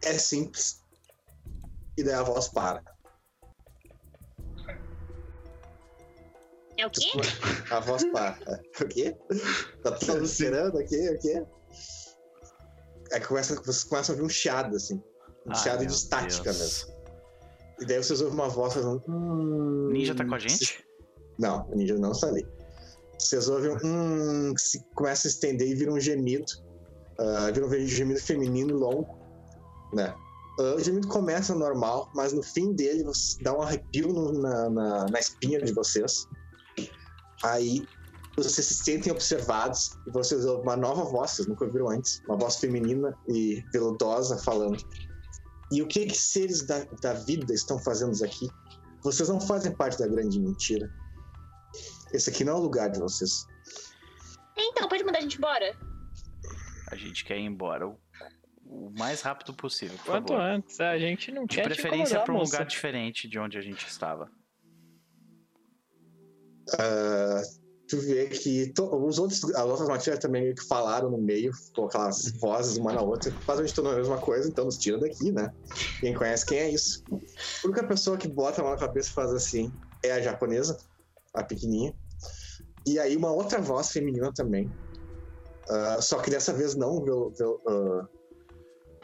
é 0.03 0.15
simples. 0.15 0.83
E 1.97 2.03
daí 2.03 2.15
a 2.15 2.23
voz 2.23 2.49
para. 2.49 2.83
É 6.79 6.87
o 6.87 6.91
quê? 6.91 7.11
A 7.71 7.81
voz 7.81 8.03
para. 8.11 8.39
O 8.81 8.85
quê? 8.89 9.15
Tá 9.83 9.93
todo 9.93 10.15
mundo 10.15 10.25
esperando 10.25 10.79
aqui? 10.79 10.97
O 11.11 11.19
quê? 11.19 11.45
É 13.13 13.21
que 13.21 13.27
começa, 13.27 13.55
vocês 13.57 13.85
começam 13.85 14.15
a 14.15 14.17
ouvir 14.17 14.27
um 14.27 14.31
chiado, 14.31 14.75
assim. 14.77 14.95
Um 15.47 15.51
Ai, 15.51 15.57
chiado 15.57 15.85
de 15.85 15.93
estática 15.93 16.45
Deus. 16.53 16.59
mesmo. 16.87 17.01
E 17.81 17.85
daí 17.85 17.99
vocês 18.03 18.21
ouvem 18.23 18.35
uma 18.39 18.49
voz 18.49 18.73
fazendo. 18.73 19.03
"Hum", 19.07 19.91
Ninja 19.93 20.15
tá 20.15 20.25
com 20.25 20.35
a 20.35 20.39
gente? 20.39 20.83
Não, 21.39 21.69
o 21.71 21.77
ninja 21.77 21.99
não 21.99 22.13
está 22.13 22.29
ali. 22.29 22.47
Vocês 23.19 23.49
ouvem 23.49 23.77
um. 23.85 24.55
que 24.55 24.61
se 24.63 24.83
começa 24.95 25.29
a 25.29 25.31
estender 25.31 25.69
e 25.69 25.75
vira 25.75 25.93
um 25.93 26.01
gemido. 26.01 26.70
Vira 27.53 27.67
um 27.67 27.87
gemido 27.87 28.21
feminino 28.21 28.77
longo. 28.77 29.19
Né? 29.93 30.15
Ah, 30.59 30.75
o 30.77 30.81
gemido 30.81 31.09
começa 31.09 31.55
normal, 31.55 32.11
mas 32.15 32.33
no 32.33 32.43
fim 32.43 32.73
dele 32.75 33.05
dá 33.43 33.57
um 33.57 33.63
arrepio 33.63 34.09
no- 34.13 34.33
na, 34.33 34.71
na, 34.71 35.07
na 35.07 35.19
espinha 35.19 35.61
de 35.61 35.73
vocês. 35.73 36.27
Aí 37.43 37.87
vocês 38.37 38.67
se 38.67 38.75
sentem 38.75 39.13
observados 39.13 39.91
e 40.07 40.11
vocês 40.13 40.45
ouvem 40.45 40.63
uma 40.63 40.77
nova 40.77 41.05
voz, 41.05 41.33
vocês 41.33 41.49
nunca 41.49 41.65
ouviram 41.65 41.89
antes. 41.89 42.23
Uma 42.29 42.37
voz 42.39 42.57
feminina 42.57 43.17
e 43.29 43.63
veludosa 43.73 44.39
falando. 44.39 44.79
E 45.73 45.83
o 45.83 45.87
que 45.87 46.07
que 46.07 46.17
seres 46.19 46.63
da, 46.67 46.85
da 47.01 47.13
vida 47.15 47.53
estão 47.53 47.79
fazendo 47.79 48.13
aqui? 48.25 48.49
Vocês 49.03 49.29
não 49.29 49.41
fazem 49.41 49.73
parte 49.73 49.99
da 49.99 50.07
grande 50.07 50.39
mentira. 50.41 50.91
Esse 52.13 52.31
aqui 52.31 52.45
não 52.45 52.55
é 52.55 52.57
o 52.57 52.61
lugar 52.61 52.91
de 52.91 52.99
vocês. 52.99 53.47
Então, 54.57 54.89
pode 54.89 55.05
mandar 55.05 55.19
a 55.19 55.23
gente 55.23 55.39
embora? 55.39 55.75
A 56.91 56.97
gente 56.97 57.25
quer 57.25 57.39
ir 57.39 57.45
embora 57.45 57.87
o, 57.89 57.99
o 58.65 58.91
mais 58.91 59.23
rápido 59.23 59.55
possível, 59.55 59.97
por 59.99 60.07
Quanto 60.07 60.29
favor. 60.33 60.43
antes, 60.43 60.81
a 60.81 60.99
gente 60.99 61.31
não 61.31 61.47
De 61.47 61.57
quer 61.57 61.63
te 61.63 61.69
preferência 61.69 62.21
pra 62.21 62.35
um 62.35 62.39
moça. 62.39 62.53
lugar 62.57 62.67
diferente 62.67 63.29
de 63.29 63.39
onde 63.39 63.57
a 63.57 63.61
gente 63.61 63.87
estava. 63.87 64.31
Ah, 66.79 67.43
tu 67.89 67.99
vê 68.01 68.27
que 68.29 68.73
to- 68.73 68.95
os 69.05 69.19
outros, 69.19 69.43
as 69.55 69.65
outras 69.65 69.89
matérias 69.89 70.21
também 70.23 70.43
meio 70.43 70.55
que 70.55 70.67
falaram 70.67 71.11
no 71.11 71.19
meio, 71.19 71.53
com 71.75 71.87
aquelas 71.87 72.31
vozes 72.41 72.77
uma 72.77 72.93
na 72.93 73.01
outra. 73.03 73.31
Basicamente 73.33 73.75
tudo 73.75 73.89
a 73.91 73.97
mesma 73.97 74.21
coisa, 74.21 74.49
então 74.49 74.65
nos 74.65 74.79
tira 74.79 74.99
daqui, 74.99 75.33
né? 75.33 75.53
Quem 76.01 76.15
conhece 76.15 76.47
quem 76.47 76.59
é 76.59 76.71
isso. 76.71 77.05
A 77.13 77.67
única 77.67 77.87
pessoa 77.87 78.17
que 78.17 78.29
bota 78.29 78.61
a 78.61 78.65
mão 78.65 78.73
na 78.73 78.79
cabeça 78.79 79.11
e 79.11 79.13
faz 79.13 79.33
assim 79.33 79.73
é 80.05 80.13
a 80.13 80.21
japonesa, 80.21 80.77
a 81.35 81.43
pequenininha. 81.43 81.95
E 82.87 82.99
aí 82.99 83.17
uma 83.17 83.31
outra 83.33 83.61
voz 83.61 83.91
feminina 83.91 84.33
também. 84.33 84.73
Ah, 85.71 86.03
só 86.03 86.19
que 86.19 86.31
dessa 86.31 86.53
vez 86.53 86.75
não, 86.75 87.03
viu, 87.05 87.31
viu, 87.31 87.61
ah, 87.69 88.09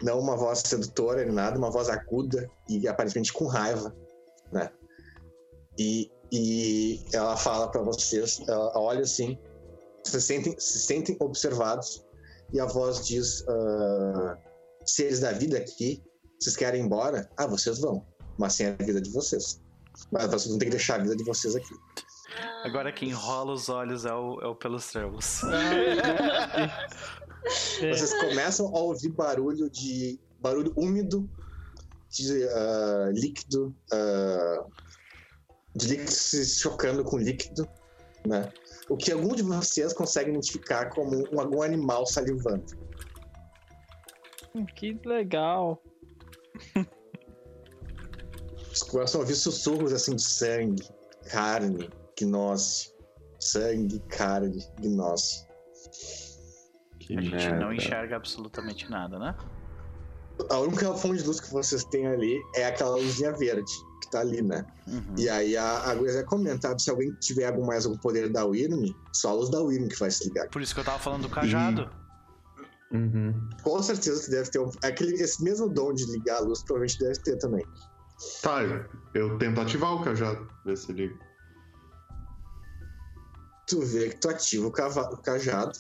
não 0.03 0.19
uma 0.19 0.37
voz 0.37 0.63
sedutora 0.67 1.25
nem 1.25 1.33
nada, 1.33 1.57
uma 1.57 1.71
voz 1.71 1.89
aguda 1.89 2.51
e 2.69 2.89
aparentemente 2.89 3.33
com 3.33 3.47
raiva, 3.47 3.95
né? 4.53 4.71
E, 5.79 6.11
e 6.33 7.05
ela 7.13 7.37
fala 7.37 7.71
pra 7.71 7.83
vocês, 7.83 8.41
ela 8.49 8.73
olha 8.77 9.03
assim, 9.03 9.39
se 10.05 10.21
sentem, 10.21 10.57
se 10.59 10.81
sentem 10.81 11.17
observados 11.21 12.05
e 12.53 12.59
a 12.59 12.67
voz 12.67 13.07
diz: 13.07 13.45
ah, 13.49 14.37
seres 14.85 15.21
da 15.21 15.31
vida 15.31 15.57
aqui, 15.59 16.03
vocês 16.41 16.57
querem 16.57 16.81
ir 16.81 16.85
embora? 16.85 17.31
Ah, 17.37 17.47
vocês 17.47 17.79
vão, 17.79 18.05
mas 18.39 18.55
sem 18.55 18.67
a 18.67 18.73
vida 18.73 19.01
de 19.01 19.11
vocês. 19.11 19.61
Mas 20.11 20.27
vocês 20.27 20.49
vão 20.49 20.59
ter 20.59 20.65
que 20.67 20.73
deixar 20.73 20.97
a 20.97 21.03
vida 21.03 21.17
de 21.17 21.25
vocês 21.25 21.55
aqui. 21.55 21.75
Agora 22.65 22.93
quem 22.93 23.11
enrola 23.11 23.53
os 23.53 23.69
olhos 23.69 24.05
é 24.05 24.13
o, 24.13 24.41
é 24.41 24.47
o 24.47 24.55
Pelos 24.55 24.89
Trevos. 24.89 25.43
Vocês 27.79 28.13
começam 28.21 28.67
a 28.75 28.81
ouvir 28.81 29.11
barulho 29.11 29.71
de 29.71 30.19
barulho 30.41 30.73
úmido 30.77 31.29
de 32.11 32.49
ah, 32.49 33.11
líquido, 33.13 33.75
ah, 33.93 34.65
de 35.75 35.89
líquido 35.89 36.11
se 36.11 36.45
chocando 36.47 37.05
com 37.05 37.19
líquido, 37.19 37.69
né? 38.27 38.53
O 38.89 38.97
que 38.97 39.13
algum 39.13 39.35
de 39.35 39.43
vocês 39.43 39.93
consegue 39.93 40.31
identificar 40.31 40.91
como 40.91 41.25
um, 41.33 41.41
algum 41.41 41.63
animal 41.63 42.07
salivando. 42.07 42.65
Que 44.75 44.99
legal. 45.05 45.83
Vocês 48.59 48.83
começam 48.85 49.21
a 49.21 49.23
ouvir 49.23 49.35
sussurros 49.35 49.93
assim 49.93 50.17
de 50.17 50.23
sangue, 50.23 50.89
carne, 51.29 51.91
gnose. 52.19 52.95
Sangue, 53.39 54.01
carne, 54.09 54.65
gnose. 54.81 55.47
que 56.99 57.17
A 57.17 57.21
gente 57.21 57.35
merda. 57.35 57.61
não 57.61 57.73
enxerga 57.73 58.17
absolutamente 58.17 58.91
nada, 58.91 59.19
né? 59.19 59.35
A 60.51 60.59
única 60.59 60.93
fonte 60.95 61.23
de 61.23 61.27
luz 61.27 61.41
que 61.41 61.51
vocês 61.51 61.85
têm 61.85 62.07
ali 62.07 62.39
é 62.55 62.67
aquela 62.67 62.97
luzinha 62.97 63.33
verde 63.33 63.73
que 64.03 64.11
tá 64.11 64.21
ali, 64.21 64.43
né? 64.43 64.65
Uhum. 64.87 65.15
E 65.17 65.29
aí 65.29 65.57
a, 65.57 65.91
a 65.91 65.95
Guia 65.95 66.25
comentar 66.25 66.79
se 66.79 66.91
alguém 66.91 67.13
tiver 67.21 67.47
algum, 67.47 67.65
mais 67.65 67.87
algum 67.87 67.99
poder 67.99 68.31
da 68.31 68.45
Wyrm, 68.45 68.95
só 69.13 69.31
a 69.31 69.33
luz 69.35 69.51
da 69.51 69.61
Wyrm 69.61 69.89
que 69.89 69.99
vai 69.99 70.11
se 70.11 70.29
ligar. 70.29 70.49
Por 70.49 70.63
isso 70.63 70.75
que 70.75 70.81
eu 70.81 70.85
tava 70.85 70.99
falando 70.99 71.23
do 71.23 71.29
cajado. 71.29 71.91
Uhum. 72.93 73.49
Com 73.63 73.83
certeza 73.83 74.25
tu 74.25 74.31
deve 74.31 74.51
ter 74.51 74.59
um. 74.61 74.71
Aquele, 74.83 75.15
esse 75.15 75.43
mesmo 75.43 75.69
dom 75.69 75.93
de 75.93 76.05
ligar 76.13 76.37
a 76.37 76.41
luz, 76.41 76.63
provavelmente 76.63 76.99
deve 76.99 77.19
ter 77.21 77.37
também. 77.39 77.65
Tá, 78.43 78.63
eu 79.13 79.37
tento 79.39 79.61
ativar 79.61 79.95
o 79.95 80.03
cajado, 80.03 80.49
ver 80.65 80.77
se 80.77 80.93
ele. 80.93 81.15
Tu 83.67 83.81
vê 83.81 84.11
que 84.11 84.17
tu 84.21 84.29
ativa 84.29 84.67
o, 84.67 84.71
cava- 84.71 85.11
o 85.13 85.17
cajado. 85.17 85.79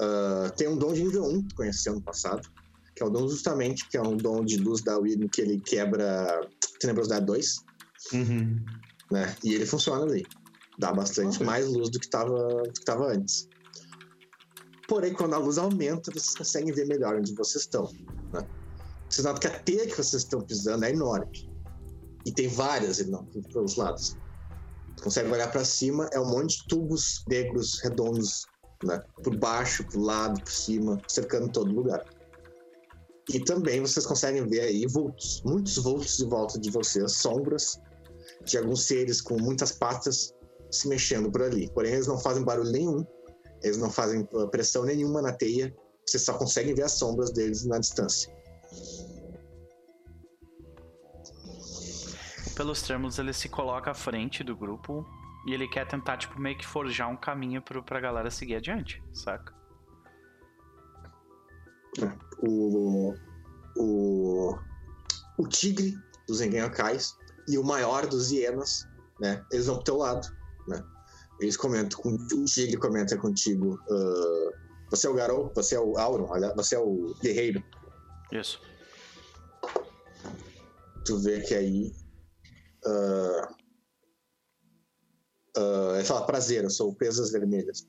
Ah, 0.00 0.50
tem 0.56 0.66
um 0.68 0.76
dom 0.78 0.92
de 0.92 1.02
nível 1.04 1.24
1 1.24 1.42
que 1.48 1.54
conheceu 1.54 1.94
no 1.94 2.00
passado. 2.02 2.48
Que 2.96 3.02
é 3.02 3.06
o 3.06 3.10
dom 3.10 3.28
justamente, 3.28 3.88
que 3.88 3.96
é 3.96 4.02
um 4.02 4.16
dom 4.16 4.44
de 4.44 4.56
luz 4.56 4.82
da 4.82 4.98
Wyrm 4.98 5.28
que 5.28 5.40
ele 5.40 5.60
quebra 5.60 6.40
tenebrosidade 6.80 7.24
2, 7.26 7.56
Uhum. 8.12 8.64
né? 9.10 9.34
E 9.44 9.54
ele 9.54 9.66
funciona 9.66 10.04
ali. 10.04 10.26
Dá 10.78 10.92
bastante 10.92 11.42
mais 11.44 11.66
luz 11.68 11.90
do 11.90 12.00
que 12.00 12.08
tava, 12.08 12.62
do 12.64 12.72
que 12.72 12.84
tava 12.84 13.12
antes. 13.12 13.46
Porém, 14.88 15.12
quando 15.12 15.34
a 15.34 15.38
luz 15.38 15.56
aumenta, 15.58 16.10
vocês 16.10 16.34
conseguem 16.34 16.72
ver 16.72 16.86
melhor 16.86 17.16
onde 17.16 17.34
vocês 17.34 17.64
estão. 17.64 17.84
Né? 18.32 18.46
Vocês 19.08 19.24
notam 19.24 19.40
que 19.40 19.46
a 19.46 19.60
teia 19.60 19.86
que 19.86 19.94
vocês 19.96 20.22
estão 20.22 20.40
pisando 20.40 20.84
é 20.84 20.90
enorme. 20.90 21.48
E 22.26 22.32
tem 22.32 22.48
várias 22.48 22.98
enormes 22.98 23.46
pelos 23.52 23.76
lados. 23.76 24.16
Consegue 25.02 25.30
olhar 25.30 25.50
para 25.50 25.64
cima, 25.64 26.08
é 26.12 26.20
um 26.20 26.28
monte 26.28 26.58
de 26.58 26.68
tubos 26.68 27.24
negros 27.28 27.80
redondos, 27.80 28.46
né? 28.84 29.02
Por 29.22 29.36
baixo, 29.36 29.84
por 29.84 30.00
lado, 30.00 30.40
por 30.42 30.52
cima, 30.52 31.00
cercando 31.08 31.50
todo 31.50 31.72
lugar. 31.72 32.04
E 33.32 33.38
também 33.40 33.80
vocês 33.80 34.04
conseguem 34.04 34.46
ver 34.46 34.60
aí 34.60 34.86
vultos, 34.86 35.42
muitos 35.44 35.76
vultos 35.76 36.18
em 36.20 36.28
volta 36.28 36.58
de 36.58 36.70
vocês, 36.70 37.12
sombras 37.12 37.78
de 38.44 38.58
alguns 38.58 38.86
seres 38.86 39.20
com 39.20 39.38
muitas 39.38 39.72
patas 39.72 40.34
se 40.70 40.88
mexendo 40.88 41.30
por 41.30 41.42
ali. 41.42 41.70
Porém, 41.72 41.92
eles 41.92 42.06
não 42.06 42.18
fazem 42.18 42.42
barulho 42.42 42.70
nenhum, 42.70 43.04
eles 43.62 43.76
não 43.76 43.90
fazem 43.90 44.26
uh, 44.32 44.48
pressão 44.48 44.84
nenhuma 44.84 45.20
na 45.20 45.32
teia, 45.32 45.74
vocês 46.06 46.22
só 46.22 46.34
conseguem 46.34 46.74
ver 46.74 46.82
as 46.82 46.92
sombras 46.92 47.30
deles 47.30 47.64
na 47.64 47.78
distância. 47.78 48.32
Pelos 52.60 52.82
termos, 52.82 53.18
ele 53.18 53.32
se 53.32 53.48
coloca 53.48 53.90
à 53.90 53.94
frente 53.94 54.44
do 54.44 54.54
grupo 54.54 55.08
e 55.46 55.54
ele 55.54 55.66
quer 55.66 55.88
tentar, 55.88 56.18
tipo, 56.18 56.38
meio 56.38 56.58
que 56.58 56.66
forjar 56.66 57.08
um 57.08 57.16
caminho 57.16 57.62
pro, 57.62 57.82
pra 57.82 57.98
galera 57.98 58.30
seguir 58.30 58.56
adiante, 58.56 59.02
saca? 59.14 59.54
o, 62.42 63.14
o, 63.78 64.58
o 65.38 65.48
tigre 65.48 65.96
dos 66.28 66.42
Engenhokais 66.42 67.16
e 67.48 67.56
o 67.56 67.64
maior 67.64 68.06
dos 68.06 68.30
hienas, 68.30 68.86
né? 69.18 69.42
Eles 69.50 69.64
vão 69.64 69.76
pro 69.76 69.84
teu 69.84 69.96
lado, 69.96 70.28
né? 70.68 70.84
Eles 71.40 71.56
comentam 71.56 71.98
com 71.98 72.10
o 72.10 72.44
tigre 72.44 72.76
comenta 72.76 73.16
contigo. 73.16 73.80
ah, 73.90 74.50
você 74.90 75.06
é 75.06 75.10
o 75.10 75.14
garoto, 75.14 75.54
você 75.54 75.76
é 75.76 75.80
o 75.80 75.96
Auron, 75.96 76.28
você 76.54 76.74
é 76.74 76.78
o 76.78 77.14
guerreiro. 77.22 77.64
Isso. 78.30 78.60
Tu 81.06 81.18
vê 81.20 81.40
que 81.40 81.54
aí. 81.54 81.99
Ah, 82.86 83.48
ah, 85.56 85.92
ele 85.96 86.04
fala, 86.04 86.26
prazer, 86.26 86.64
eu 86.64 86.70
sou 86.70 86.94
Presas 86.94 87.30
Vermelhas. 87.32 87.86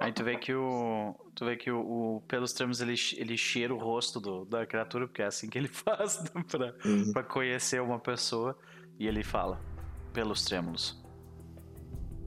Aí 0.00 0.12
tu 0.12 0.22
vê 0.22 0.36
que 0.38 0.54
o. 0.54 1.14
Tu 1.34 1.44
vê 1.44 1.56
que 1.56 1.70
o, 1.72 1.80
o- 1.80 2.20
pelos 2.28 2.52
termos 2.52 2.80
ele, 2.80 2.94
ele 3.16 3.36
cheira 3.36 3.74
o 3.74 3.78
rosto 3.78 4.20
do- 4.20 4.44
da 4.44 4.64
criatura, 4.64 5.08
porque 5.08 5.22
é 5.22 5.26
assim 5.26 5.48
que 5.50 5.58
ele 5.58 5.66
faz 5.68 6.22
né, 6.22 6.44
pra, 6.48 6.74
Uhum. 6.84 7.12
pra 7.12 7.22
conhecer 7.24 7.80
uma 7.82 7.98
pessoa. 7.98 8.56
E 8.98 9.06
ele 9.06 9.22
fala, 9.24 9.60
pelos 10.12 10.44
trêmulos. 10.44 11.00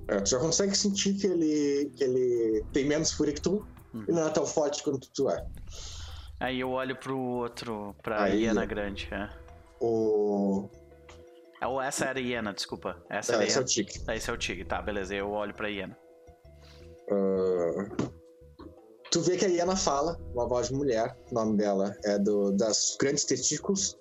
É, 0.08 0.20
tu 0.20 0.30
já 0.32 0.40
consegue 0.40 0.76
sentir 0.76 1.14
que 1.16 1.28
ele, 1.28 1.90
que 1.96 2.04
ele 2.04 2.64
tem 2.74 2.86
menos 2.86 3.12
fúria 3.14 3.34
que 3.34 3.42
tu 3.42 3.66
Uhum. 3.94 4.06
e 4.08 4.12
não 4.12 4.28
é 4.28 4.30
tão 4.30 4.46
forte 4.46 4.84
quanto 4.84 5.10
tu 5.12 5.30
é. 5.30 5.46
Aí 6.40 6.60
eu 6.60 6.70
olho 6.72 6.96
pro 6.98 7.18
outro, 7.18 7.94
pra 8.02 8.24
Aí, 8.24 8.50
ó. 8.50 8.66
grande. 8.66 9.08
É. 9.12 9.30
O. 9.82 10.70
É, 11.62 11.68
Ou 11.68 11.80
essa 11.82 12.06
era 12.06 12.18
a 12.20 12.22
hiena, 12.22 12.54
desculpa. 12.54 13.02
Essa 13.10 13.34
era 13.34 13.44
É, 13.44 13.46
a 13.46 13.48
esse 13.48 13.58
é 13.58 13.62
o 13.62 13.66
tigre. 13.66 13.94
Esse 14.16 14.30
é 14.30 14.34
o 14.34 14.38
tigre, 14.38 14.66
tá, 14.66 14.82
beleza. 14.82 15.14
Eu 15.16 15.30
olho 15.32 15.54
pra 15.54 15.70
hiena. 15.70 15.96
Ah, 17.10 17.88
tu 19.12 19.22
vê 19.22 19.38
que 19.38 19.46
a 19.46 19.50
Iana 19.50 19.76
fala, 19.76 20.18
uma 20.34 20.48
voz 20.48 20.70
de 20.70 20.74
mulher, 20.74 21.16
o 21.30 21.34
nome 21.36 21.58
dela 21.58 21.96
é 22.06 22.18
do, 22.18 22.52
das 22.54 22.98
grandes 23.00 23.26
testículos. 23.26 23.98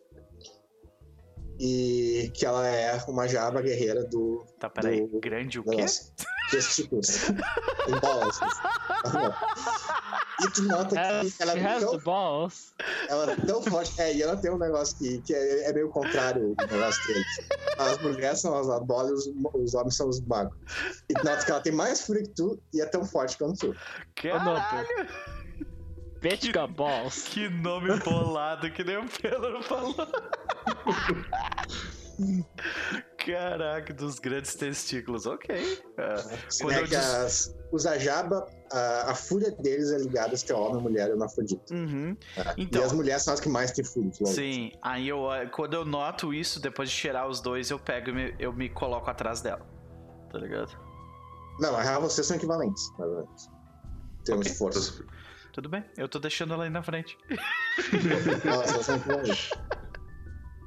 E 1.63 2.31
que 2.35 2.47
ela 2.47 2.67
é 2.67 2.97
uma 3.07 3.29
jaba 3.29 3.61
guerreira 3.61 4.03
do 4.05 4.43
Tá, 4.59 4.71
peraí. 4.71 5.07
Do- 5.07 5.21
Grande 5.21 5.59
o 5.61 5.65
quê? 5.65 5.85
testículos. 6.51 7.29
em 7.89 8.01
bolas. 8.01 8.41
e 10.45 10.51
tu 10.51 10.63
nota 10.63 10.91
que 10.91 11.43
ela 11.43 11.59
é, 11.59 11.81
tão, 11.81 11.99
balls. 11.99 12.73
ela 13.09 13.33
é 13.33 13.37
tão 13.37 13.63
forte. 13.63 14.01
É, 14.01 14.15
e 14.15 14.23
ela 14.23 14.37
tem 14.37 14.51
um 14.51 14.59
negócio 14.59 14.97
que, 14.99 15.21
que 15.23 15.35
é, 15.35 15.69
é 15.69 15.73
meio 15.73 15.89
contrário 15.91 16.55
do 16.55 16.67
negócio 16.67 17.07
deles. 17.07 17.27
As 17.79 18.03
mulheres 18.03 18.41
são 18.41 18.57
as 18.57 18.67
bolas 18.85 19.27
e 19.27 19.31
os, 19.31 19.55
os 19.55 19.75
homens 19.75 19.97
são 19.97 20.09
os 20.09 20.21
magos. 20.23 20.57
E 21.09 21.15
tu 21.15 21.25
nota 21.25 21.45
que 21.45 21.51
ela 21.51 21.61
tem 21.61 21.73
mais 21.73 22.03
fúria 22.03 22.23
que 22.23 22.31
tu 22.31 22.61
e 22.73 22.81
é 22.81 22.87
tão 22.87 23.05
forte 23.05 23.37
quanto 23.37 23.59
tu. 23.59 23.77
Caralho! 24.15 24.87
Got 26.53 26.77
balls. 26.77 27.25
Que 27.29 27.49
nome 27.49 27.99
bolado 28.01 28.71
que 28.71 28.85
nem 28.85 28.99
o 28.99 29.09
Pedro 29.09 29.63
falou. 29.63 29.95
Caraca, 33.25 33.93
dos 33.93 34.19
grandes 34.19 34.55
testículos. 34.55 35.27
Ok. 35.27 35.55
É. 35.97 36.17
Você 36.49 36.65
Quando 36.65 36.75
vê 36.77 36.81
eu 36.83 36.89
que 36.89 36.97
as, 36.97 37.55
os 37.71 37.87
Ajaba, 37.87 38.47
a, 38.73 39.11
a 39.11 39.15
fúria 39.15 39.51
deles 39.51 39.91
é 39.93 39.99
ligada 39.99 40.35
a 40.35 40.39
ter 40.39 40.53
homem, 40.55 40.83
mulher 40.83 41.09
e 41.09 41.13
hermafrodita. 41.13 41.75
Uhum. 41.75 42.17
tá? 42.35 42.55
Então- 42.57 42.81
e 42.81 42.85
as 42.85 42.93
mulheres 42.93 43.23
são 43.23 43.35
as 43.35 43.41
que 43.41 43.49
mais 43.49 43.73
têm 43.73 43.85
fúria. 43.85 44.11
logo. 44.21 44.33
Sim, 44.35 44.73
aí 44.83 45.09
eu, 45.09 45.25
quando 45.53 45.75
eu 45.75 45.85
noto 45.85 46.33
isso, 46.33 46.61
depois 46.61 46.89
de 46.91 46.97
cheirar 46.97 47.29
os 47.29 47.41
dois, 47.41 47.71
eu 47.71 47.79
pego 47.79 48.11
e 48.11 48.13
me, 48.13 48.35
eu 48.39 48.53
me 48.53 48.69
coloco 48.69 49.11
atrás 49.11 49.41
dela. 49.41 49.67
Tá 50.33 50.39
ligado? 50.39 50.77
Não, 51.59 51.73
na 51.73 51.83
real 51.83 52.01
vocês 52.01 52.27
são 52.27 52.37
equivalentes, 52.37 52.91
mais 52.99 53.11
ou 53.11 53.17
menos. 53.19 53.51
Em 54.21 54.25
termos 54.25 54.47
Ok. 54.47 54.53
de 54.53 54.59
força. 54.59 55.05
Tudo 55.53 55.69
bem, 55.69 55.85
eu 55.99 56.09
tô 56.09 56.19
deixando 56.19 56.55
ela 56.55 56.65
aí 56.65 56.71
na 56.71 56.83
frente. 56.83 57.19
Vocês 57.91 58.87
são 58.87 58.97
equivalentes. 58.97 59.51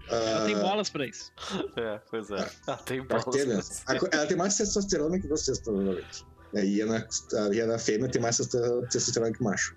Ela 0.10 0.46
tem 0.46 0.56
Ah, 0.56 0.60
bolas 0.62 0.90
pra 0.90 1.06
isso. 1.08 1.32
É, 1.78 2.00
pois 2.10 2.30
é. 2.30 2.50
Ela 2.68 2.78
tem 2.78 3.06
bolas. 3.06 3.26
né? 3.48 4.00
Ela 4.12 4.28
tem 4.28 4.38
mais 4.38 4.56
testosterona 4.58 5.20
que 5.20 5.28
vocês, 5.28 5.60
provavelmente. 5.60 6.26
A 6.56 6.60
Iana, 6.60 7.08
a 7.36 7.56
Iana 7.56 7.80
fêmea 7.80 8.10
tem 8.10 8.22
mais 8.22 8.38
testo- 8.38 8.82
testosterona 8.92 9.34
que 9.34 9.42
macho. 9.44 9.76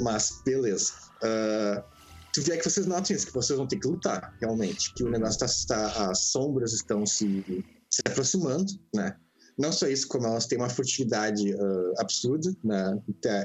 Mas, 0.00 0.42
beleza. 0.44 0.92
Ah, 1.22 1.84
tu 2.32 2.42
vê 2.42 2.56
que 2.56 2.68
vocês 2.68 2.86
notam 2.86 3.14
isso, 3.16 3.26
que 3.26 3.32
vocês 3.34 3.56
vão 3.56 3.66
ter 3.66 3.78
que 3.78 3.86
lutar, 3.86 4.34
realmente. 4.40 4.92
Que 4.94 5.04
o 5.04 5.10
negócio 5.10 5.38
tá, 5.40 5.46
tá- 5.68 6.10
As 6.10 6.18
sombras 6.30 6.72
estão 6.72 7.04
se, 7.06 7.44
se 7.90 8.02
aproximando, 8.06 8.72
né? 8.94 9.16
Não 9.58 9.72
só 9.72 9.86
isso, 9.86 10.06
como 10.08 10.26
elas 10.26 10.46
têm 10.46 10.58
uma 10.58 10.68
furtividade 10.68 11.54
ah, 11.54 11.92
absurda, 12.02 12.50
né? 12.64 13.00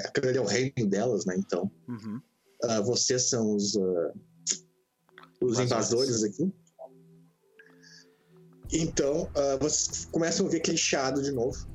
Aquele 0.06 0.38
é 0.38 0.42
o 0.42 0.46
reino 0.46 0.88
delas, 0.90 1.26
né? 1.26 1.36
Então, 1.38 1.72
Uhum. 1.88 2.22
ah, 2.64 2.82
vocês 2.82 3.30
são 3.30 3.56
os, 3.56 3.78
os 5.42 5.60
Invasores. 5.60 6.24
aqui. 6.24 6.52
Então, 8.72 9.30
ah, 9.36 9.58
vocês 9.60 10.06
começam 10.12 10.46
a 10.46 10.48
ouvir 10.48 10.58
aquele 10.58 10.78
chiado 10.78 11.22
de 11.22 11.32
novo. 11.32 11.68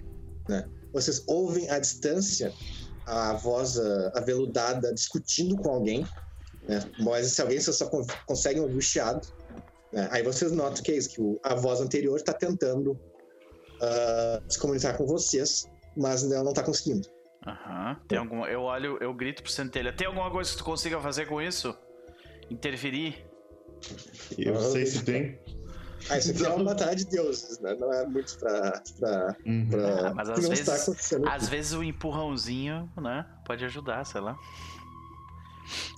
Né? 0.49 0.67
Vocês 0.93 1.23
ouvem 1.27 1.69
à 1.71 1.79
distância 1.79 2.53
a 3.07 3.35
voz 3.35 3.79
ah, 3.79 4.13
aveludada 4.15 4.93
discutindo 4.95 5.57
com 5.57 5.71
alguém. 5.71 6.07
Né? 6.69 6.81
Mas 7.01 7.27
se 7.33 7.43
alguém 7.43 7.61
vocês 7.61 7.77
só 7.77 7.87
con- 7.89 8.07
conseguem 8.27 8.63
ouvir 8.63 8.77
o 8.77 8.83
chiado. 8.83 9.27
né? 9.93 10.09
Aí 10.11 10.23
vocês 10.23 10.53
notam 10.53 10.83
que 10.83 10.93
é 10.93 10.97
isso, 10.97 11.11
que 11.11 11.21
o- 11.21 11.39
a 11.43 11.55
voz 11.55 11.81
anterior 11.81 12.17
está 12.17 12.33
tentando 12.33 12.99
ah, 13.83 14.43
se 14.49 14.59
comunicar 14.59 14.97
com 14.97 15.07
vocês, 15.07 15.69
mas 15.97 16.25
ela 16.31 16.43
não 16.45 16.51
está 16.53 16.63
conseguindo. 16.63 17.07
Aham. 17.47 17.97
Tem 18.09 18.19
alguma. 18.19 18.49
Eu 18.51 18.63
olho, 18.63 18.97
eu 19.03 19.13
grito 19.15 19.43
pro 19.43 19.53
centelha. 19.53 19.93
Tem 19.95 20.07
alguma 20.07 20.31
coisa 20.31 20.51
que 20.51 20.57
tu 20.57 20.65
consiga 20.65 20.99
fazer 21.01 21.27
com 21.27 21.41
isso? 21.43 21.77
Interferir? 22.51 23.25
Eu 24.39 24.61
sei 24.61 24.87
se 24.87 25.05
tem. 25.05 25.39
Ah, 26.09 26.19
isso 26.19 26.31
aqui 26.31 26.45
é 26.45 26.49
uma 26.49 26.65
batalha 26.65 26.95
de 26.95 27.05
deuses, 27.07 27.59
né? 27.61 27.75
Não 27.79 27.93
é 27.93 28.07
muito 28.07 28.39
pra. 28.39 28.83
pra, 29.01 29.37
Uhum. 29.47 29.69
pra 29.71 30.09
Ah, 30.09 30.15
mas 30.15 30.29
às 30.29 30.43
não 30.43 30.51
vezes-. 30.51 30.89
Às 31.27 31.49
vezes 31.49 31.73
o 31.73 31.83
empurrãozinho, 31.83 32.91
né? 33.01 33.27
Pode 33.45 33.65
ajudar, 33.65 34.05
sei 34.05 34.21
lá. 34.21 34.37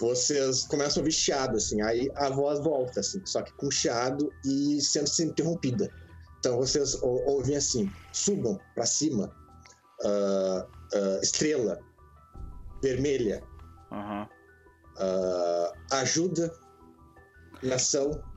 vocês 0.00 0.66
começam 0.66 1.00
a 1.00 1.02
ouvir 1.02 1.12
chiado, 1.12 1.56
assim, 1.56 1.82
aí 1.82 2.08
a 2.16 2.30
voz 2.30 2.58
volta, 2.60 3.00
assim, 3.00 3.20
só 3.26 3.42
que 3.42 3.52
com 3.52 3.70
chiado 3.70 4.32
e 4.44 4.80
sendo 4.80 5.06
sempre 5.08 5.32
interrompida. 5.32 5.92
Então 6.38 6.56
vocês 6.56 6.94
ou- 7.02 7.22
ouvem 7.28 7.54
assim, 7.56 7.90
subam 8.12 8.58
pra 8.74 8.86
cima, 8.86 9.30
ah, 10.04 10.66
ah, 10.94 11.20
estrela, 11.22 11.78
vermelha, 12.82 13.42
Aham. 13.92 14.26
ah, 14.98 15.72
ajuda, 15.92 16.50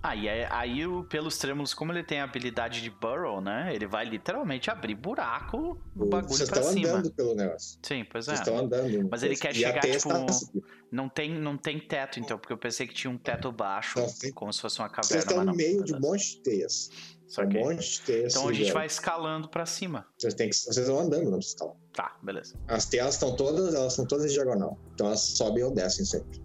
Ah, 0.03 0.15
e 0.15 0.27
aí, 0.27 0.45
aí 0.49 0.87
o 0.87 1.03
Pelos 1.03 1.37
Trêmulos, 1.37 1.73
como 1.73 1.91
ele 1.91 2.03
tem 2.03 2.19
a 2.19 2.23
habilidade 2.23 2.81
de 2.81 2.89
Burrow, 2.89 3.39
né? 3.41 3.71
Ele 3.73 3.85
vai 3.87 4.05
literalmente 4.05 4.69
abrir 4.71 4.95
buraco 4.95 5.79
no 5.95 6.05
bagulho 6.07 6.33
Vocês 6.33 6.49
pra 6.49 6.59
estão 6.59 6.73
cima. 6.73 6.89
andando 6.89 7.11
pelo 7.11 7.35
negócio. 7.35 7.79
Sim, 7.83 8.05
pois 8.09 8.27
é. 8.27 8.35
Vocês 8.35 8.39
estão 8.39 8.57
andando. 8.57 9.07
Mas 9.09 9.23
ele 9.23 9.35
quer 9.35 9.51
E 9.51 9.55
chegar, 9.59 9.81
tipo, 9.81 9.95
está 9.95 10.31
subindo. 10.33 10.65
Não 10.91 11.07
tem, 11.07 11.33
não 11.33 11.55
tem 11.57 11.79
teto, 11.79 12.19
então, 12.19 12.37
porque 12.37 12.51
eu 12.51 12.57
pensei 12.57 12.85
que 12.87 12.93
tinha 12.93 13.09
um 13.11 13.17
teto 13.17 13.51
baixo, 13.51 13.97
Não, 13.99 14.07
tem. 14.11 14.31
como 14.33 14.51
se 14.51 14.59
fosse 14.59 14.79
uma 14.79 14.89
Vocês 14.89 15.07
caverna, 15.07 15.19
estão 15.21 15.37
mas 15.37 15.45
no 15.45 15.53
meio 15.55 15.83
de 15.83 15.93
um 15.93 15.99
monte 15.99 16.35
de 16.35 16.41
teias. 16.41 16.89
Só 17.27 17.43
Um 17.43 17.47
que- 17.47 17.59
monte 17.59 17.91
de 17.91 18.01
teias. 18.01 18.33
Então 18.33 18.43
a 18.49 18.51
gente 18.51 18.59
ligando. 18.63 18.73
vai 18.73 18.85
escalando 18.87 19.47
pra 19.47 19.65
cima. 19.65 20.05
Vocês, 20.17 20.33
têm 20.33 20.49
que... 20.49 20.55
Vocês 20.55 20.75
estão 20.77 20.99
andando, 20.99 21.23
não 21.31 21.37
precisa 21.37 21.55
escalar. 21.55 21.75
Tá, 21.93 22.17
beleza. 22.21 22.55
As 22.67 22.85
telas 22.87 23.13
estão 23.13 23.33
todas, 23.37 23.73
elas 23.73 23.93
estão 23.93 24.05
todas 24.05 24.25
em 24.29 24.33
diagonal. 24.33 24.77
Então 24.93 25.07
elas 25.07 25.21
sobem 25.21 25.63
ou 25.63 25.71
descem 25.73 26.03
sempre. 26.03 26.41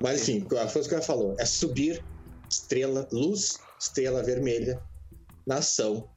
Mas 0.00 0.22
enfim, 0.28 0.46
a 0.58 0.70
coisa 0.70 0.88
que 0.88 0.94
ela 0.94 1.02
falou 1.04 1.34
é 1.38 1.44
subir 1.44 2.04
estrela, 2.48 3.08
luz, 3.12 3.58
estrela 3.78 4.22
vermelha, 4.22 4.82
nação, 5.46 6.08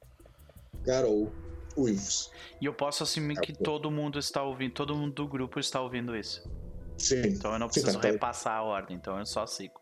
garou, 0.84 1.32
uivos. 1.78 2.32
E 2.62 2.66
eu 2.66 2.74
posso 2.74 3.04
assumir 3.04 3.40
que 3.40 3.54
Tá 3.54 3.60
bom. 3.60 3.66
todo 3.66 3.92
mundo 3.92 4.20
está 4.20 4.44
ouvindo, 4.44 4.74
todo 4.74 4.96
mundo 4.96 5.14
do 5.14 5.28
grupo 5.28 5.60
está 5.60 5.82
ouvindo 5.82 6.16
isso. 6.16 6.44
Sim. 6.98 7.22
Então 7.28 7.54
eu 7.54 7.60
não 7.60 7.68
Sim, 7.68 7.82
preciso 7.82 7.98
tá, 7.98 8.08
tá. 8.08 8.12
repassar 8.14 8.54
a 8.58 8.64
ordem, 8.64 8.98
então 8.98 9.20
eu 9.20 9.26
só 9.26 9.46
sigo. 9.46 9.80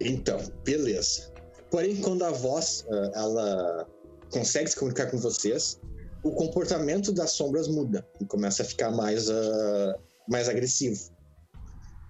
Então, 0.00 0.38
beleza. 0.64 1.32
Porém, 1.70 1.96
quando 2.00 2.24
a 2.24 2.30
voz 2.30 2.84
ah, 2.90 3.10
ela 3.14 3.88
consegue 4.30 4.68
se 4.68 4.76
comunicar 4.76 5.10
com 5.10 5.16
vocês, 5.18 5.80
o 6.22 6.32
comportamento 6.32 7.12
das 7.12 7.32
sombras 7.32 7.68
muda 7.68 8.06
e 8.20 8.26
começa 8.26 8.62
a 8.62 8.66
ficar 8.66 8.90
mais, 8.90 9.30
ah, 9.30 9.98
mais 10.28 10.48
agressivo. 10.48 11.11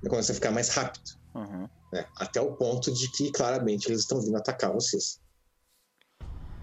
Começa 0.09 0.33
a 0.33 0.35
ficar 0.35 0.51
mais 0.51 0.69
rápido. 0.70 1.11
Uhum. 1.35 1.69
né? 1.93 2.05
Até 2.16 2.41
o 2.41 2.53
ponto 2.53 2.93
de 2.93 3.11
que 3.12 3.31
claramente 3.33 3.87
eles 3.89 4.01
estão 4.01 4.20
vindo 4.20 4.37
atacar 4.37 4.70
vocês. 4.73 5.20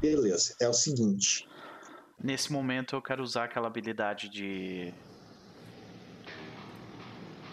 Beleza, 0.02 0.56
é 0.62 0.68
o 0.70 0.74
seguinte. 0.74 1.48
Nesse 2.24 2.52
momento 2.52 2.96
eu 2.96 3.02
quero 3.02 3.24
usar 3.24 3.46
aquela 3.46 3.68
habilidade 3.68 4.30
de. 4.30 4.94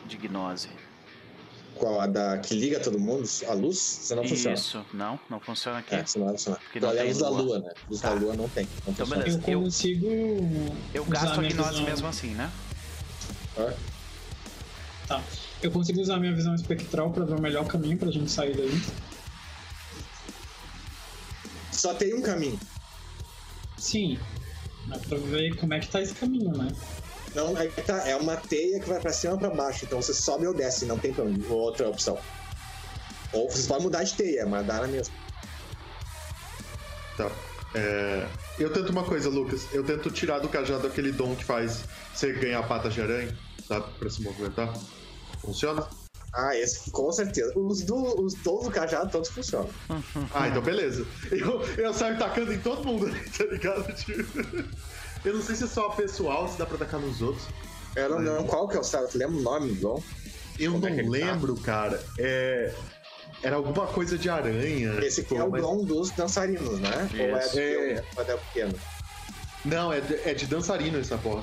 de 0.06 0.16
gnose. 0.16 0.68
Qual 1.76 2.00
a 2.00 2.06
da 2.06 2.38
que 2.38 2.54
liga 2.54 2.80
todo 2.80 2.98
mundo? 2.98 3.28
A 3.48 3.52
luz? 3.52 3.78
Você 3.78 4.14
não 4.14 4.24
funciona. 4.24 4.54
Isso, 4.54 4.84
não, 4.94 5.20
não 5.28 5.38
funciona 5.40 5.78
aqui. 5.80 5.94
É, 5.94 6.04
você 6.06 6.18
não 6.18 6.26
vai 6.26 6.34
funcionar. 6.36 6.58
Porque 6.60 6.78
Então, 6.78 6.90
não 6.90 6.96
é 6.96 7.00
a 7.00 7.02
tem 7.04 7.12
luz 7.12 7.22
da 7.22 7.28
lua. 7.28 7.58
né? 7.58 7.72
Luz 7.88 8.00
Tá. 8.00 8.08
da 8.08 8.14
lua 8.20 8.34
não 8.36 8.48
tem. 8.48 8.64
Não 8.64 8.72
Então, 8.92 9.06
funciona. 9.06 9.24
beleza. 9.24 9.42
Eu 9.46 9.52
Eu- 9.52 9.60
consigo. 9.62 10.06
Eu 10.94 11.04
gasto 11.04 11.40
a 11.40 11.42
gnose 11.42 11.82
mesmo 11.82 12.06
assim, 12.08 12.34
né? 12.34 12.50
Tá. 15.06 15.22
Eu 15.62 15.70
consigo 15.70 16.00
usar 16.00 16.18
minha 16.18 16.34
visão 16.34 16.54
espectral 16.54 17.10
pra 17.10 17.24
ver 17.24 17.34
o 17.34 17.40
melhor 17.40 17.66
caminho 17.66 17.96
pra 17.98 18.10
gente 18.10 18.30
sair 18.30 18.56
daí. 18.56 18.80
Só 21.72 21.94
tem 21.94 22.14
um 22.14 22.22
caminho. 22.22 22.58
Sim. 23.78 24.18
Dá 24.86 24.98
pra 24.98 25.18
ver 25.18 25.56
como 25.56 25.74
é 25.74 25.80
que 25.80 25.88
tá 25.88 26.00
esse 26.00 26.14
caminho, 26.14 26.50
né? 26.56 26.68
Não, 27.34 27.56
é, 27.58 27.66
que 27.66 27.82
tá, 27.82 28.08
é 28.08 28.16
uma 28.16 28.36
teia 28.36 28.80
que 28.80 28.88
vai 28.88 29.00
pra 29.00 29.12
cima 29.12 29.34
ou 29.34 29.38
pra 29.38 29.50
baixo. 29.50 29.84
Então 29.84 30.00
você 30.00 30.14
sobe 30.14 30.46
ou 30.46 30.54
desce, 30.54 30.86
não 30.86 30.98
tem 30.98 31.14
onde- 31.18 31.44
outra 31.48 31.88
opção. 31.88 32.18
Ou 33.32 33.50
vocês 33.50 33.66
podem 33.66 33.82
mudar 33.84 34.04
de 34.04 34.14
teia, 34.14 34.46
mas 34.46 34.66
dá 34.66 34.80
na 34.80 34.86
mesma. 34.86 35.14
Tá. 37.16 37.30
É, 37.74 38.26
Eu 38.58 38.72
tento 38.72 38.88
uma 38.90 39.04
coisa, 39.04 39.28
Lucas. 39.28 39.66
Eu 39.74 39.84
tento 39.84 40.10
tirar 40.10 40.38
do 40.38 40.48
cajado 40.48 40.86
aquele 40.86 41.12
dom 41.12 41.34
que 41.36 41.44
faz 41.44 41.84
você 42.14 42.32
ganhar 42.32 42.62
patas 42.62 42.94
de 42.94 43.02
aranha, 43.02 43.36
sabe? 43.68 43.86
Pra 43.98 44.08
se 44.08 44.22
movimentar. 44.22 44.72
Funciona? 45.46 45.86
Ah, 46.34 46.54
esse 46.54 46.90
com 46.90 47.10
certeza. 47.12 47.52
Os 47.58 47.82
do, 47.82 48.20
os 48.22 48.34
dons 48.34 48.64
do 48.64 48.70
cajado 48.70 49.10
todos 49.10 49.30
funcionam. 49.30 49.70
Ah, 50.34 50.48
então 50.48 50.60
beleza. 50.60 51.06
Eu, 51.30 51.62
eu 51.78 51.94
saio 51.94 52.18
tacando 52.18 52.52
em 52.52 52.58
todo 52.58 52.84
mundo, 52.84 53.06
tá 53.38 53.44
ligado? 53.44 53.90
Tipo, 53.94 54.22
Eu 55.24 55.34
não 55.34 55.40
sei 55.42 55.56
se 55.56 55.64
é 55.64 55.66
só 55.66 55.88
pessoal, 55.90 56.46
se 56.48 56.58
dá 56.58 56.66
pra 56.66 56.76
tacar 56.76 57.00
nos 57.00 57.22
outros. 57.22 57.46
Eu 57.94 58.10
não 58.10 58.18
lembro 58.18 58.44
qual 58.44 58.68
que 58.68 58.76
é 58.76 58.80
o 58.80 58.84
certo. 58.84 59.12
Tu 59.12 59.18
lembra 59.18 59.36
o 59.36 59.40
nome 59.40 59.72
do 59.72 59.80
dom? 59.80 60.02
Eu 60.58 60.72
Como 60.72 60.82
não 60.86 60.88
é 60.94 60.98
ele 60.98 61.04
tá? 61.20 61.26
lembro, 61.32 61.56
cara. 61.56 62.04
É. 62.18 62.74
Era 63.42 63.56
alguma 63.56 63.86
coisa 63.86 64.18
de 64.18 64.28
aranha. 64.28 64.92
Esse 65.02 65.22
aqui 65.22 65.36
é 65.36 65.42
o 65.42 65.50
mas- 65.50 65.62
dom 65.62 65.84
dos 65.84 66.10
dançarinos, 66.10 66.78
né? 66.80 67.08
Ou 67.14 67.20
é 67.24 67.30
do 67.32 67.38
Isso. 67.38 67.50
filme? 67.50 68.02
Ou 68.16 68.22
é 68.22 68.36
pequeno? 68.36 68.74
Não, 69.64 69.92
é 69.92 70.00
de, 70.00 70.14
é 70.28 70.34
de 70.34 70.46
dançarino 70.46 70.98
essa 70.98 71.16
porra. 71.18 71.42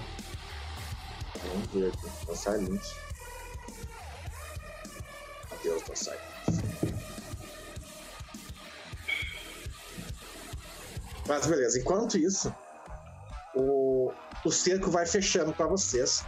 Vamos 1.44 1.68
ver 1.74 1.88
aqui. 1.88 2.26
Dançarinos. 2.28 2.94
Adeus, 5.64 5.84
dançarinos. 5.84 6.24
Mas 11.26 11.48
beleza, 11.48 11.80
enquanto 11.80 12.18
isso, 12.18 12.54
o, 13.56 14.12
o 14.44 14.52
cerco 14.52 14.92
vai 14.92 15.06
fechando 15.06 15.54
pra 15.54 15.66
vocês. 15.66 16.26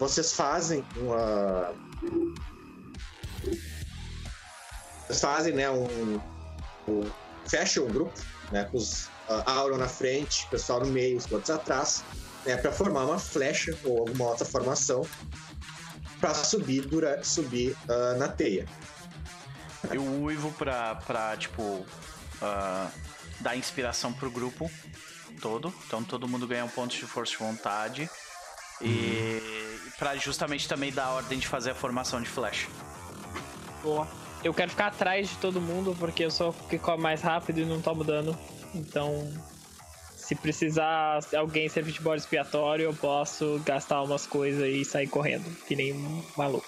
Vocês 0.00 0.32
fazem 0.32 0.84
uma. 0.96 1.72
Vocês 5.06 5.20
fazem, 5.20 5.54
né, 5.54 5.70
um. 5.70 6.20
um 6.88 7.10
o 7.78 7.86
grupo, 7.86 8.12
né, 8.50 8.64
com 8.64 8.76
os 8.76 9.08
a 9.28 9.52
Auron 9.52 9.78
na 9.78 9.88
frente, 9.88 10.46
o 10.46 10.50
pessoal 10.50 10.80
no 10.80 10.86
meio, 10.86 11.16
os 11.16 11.30
outros 11.30 11.50
atrás, 11.50 12.02
né, 12.44 12.56
para 12.56 12.72
formar 12.72 13.04
uma 13.04 13.18
flecha 13.18 13.76
ou 13.84 13.98
alguma 14.00 14.26
outra 14.26 14.44
formação 14.44 15.06
para 16.20 16.34
subir 16.34 16.82
durante 16.82 17.26
subir 17.26 17.76
ah, 17.88 18.14
na 18.18 18.28
teia. 18.28 18.66
Eu 19.90 20.02
uivo 20.22 20.50
pra, 20.52 20.96
pra 20.96 21.36
tipo, 21.36 21.86
ah, 22.42 22.90
dar 23.40 23.56
inspiração 23.56 24.12
pro 24.12 24.30
grupo 24.30 24.70
todo. 25.40 25.72
Então 25.86 26.02
todo 26.02 26.28
mundo 26.28 26.46
ganha 26.46 26.64
um 26.64 26.68
ponto 26.68 26.94
de 26.94 27.02
força 27.02 27.32
de 27.32 27.38
vontade. 27.38 28.10
E 28.80 29.40
pra 29.98 30.16
justamente 30.16 30.68
também 30.68 30.92
dar 30.92 31.06
a 31.06 31.10
ordem 31.14 31.38
de 31.38 31.46
fazer 31.46 31.70
a 31.70 31.74
formação 31.74 32.20
de 32.20 32.28
flecha. 32.28 32.68
Boa. 33.82 34.06
Eu 34.44 34.54
quero 34.54 34.70
ficar 34.70 34.86
atrás 34.86 35.28
de 35.28 35.36
todo 35.38 35.60
mundo 35.60 35.96
porque 35.98 36.24
eu 36.24 36.30
sou 36.30 36.50
o 36.50 36.68
que 36.68 36.78
corre 36.78 37.02
mais 37.02 37.20
rápido 37.20 37.60
e 37.60 37.64
não 37.64 37.80
tomo 37.80 38.04
dano. 38.04 38.38
Então, 38.72 39.28
se 40.28 40.34
precisar 40.34 41.20
alguém 41.34 41.70
servir 41.70 41.92
de 41.92 42.02
bode 42.02 42.20
expiatório, 42.20 42.82
eu 42.82 42.92
posso 42.92 43.58
gastar 43.64 44.02
umas 44.02 44.26
coisas 44.26 44.62
e 44.62 44.84
sair 44.84 45.06
correndo, 45.06 45.44
que 45.66 45.74
nem 45.74 45.94
um 45.94 46.22
maluco. 46.36 46.66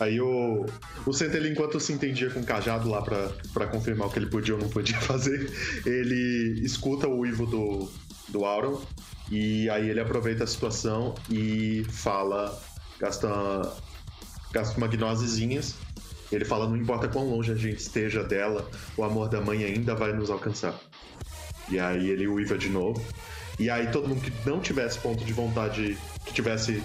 Aí 0.00 0.18
o, 0.18 0.64
o 1.04 1.12
Centelha, 1.12 1.48
enquanto 1.48 1.78
se 1.78 1.92
entendia 1.92 2.30
com 2.30 2.40
o 2.40 2.44
cajado 2.46 2.88
lá 2.88 3.02
pra 3.02 3.66
confirmar 3.66 4.08
o 4.08 4.10
que 4.10 4.18
ele 4.18 4.30
podia 4.30 4.54
ou 4.54 4.60
não 4.60 4.70
podia 4.70 4.96
fazer, 5.02 5.52
ele 5.84 6.60
escuta 6.64 7.06
o 7.06 7.18
uivo 7.18 7.44
do, 7.44 7.92
do 8.30 8.46
Auron 8.46 8.80
e 9.30 9.68
aí 9.68 9.90
ele 9.90 10.00
aproveita 10.00 10.44
a 10.44 10.46
situação 10.46 11.14
e 11.30 11.84
fala, 11.90 12.58
gasta, 12.98 13.28
gasta 14.50 14.78
uma 14.78 14.88
gnosezinhas. 14.88 15.74
Ele 16.32 16.46
fala, 16.46 16.66
não 16.66 16.78
importa 16.78 17.06
quão 17.06 17.28
longe 17.28 17.52
a 17.52 17.54
gente 17.54 17.80
esteja 17.80 18.24
dela, 18.24 18.66
o 18.96 19.04
amor 19.04 19.28
da 19.28 19.42
mãe 19.42 19.62
ainda 19.62 19.94
vai 19.94 20.14
nos 20.14 20.30
alcançar. 20.30 20.74
E 21.72 21.80
aí 21.80 22.10
ele 22.10 22.28
uiva 22.28 22.58
de 22.58 22.68
novo. 22.68 23.02
E 23.58 23.70
aí 23.70 23.90
todo 23.90 24.08
mundo 24.08 24.20
que 24.20 24.30
não 24.48 24.60
tivesse 24.60 24.98
ponto 24.98 25.24
de 25.24 25.32
vontade, 25.32 25.96
que 26.26 26.32
tivesse 26.34 26.82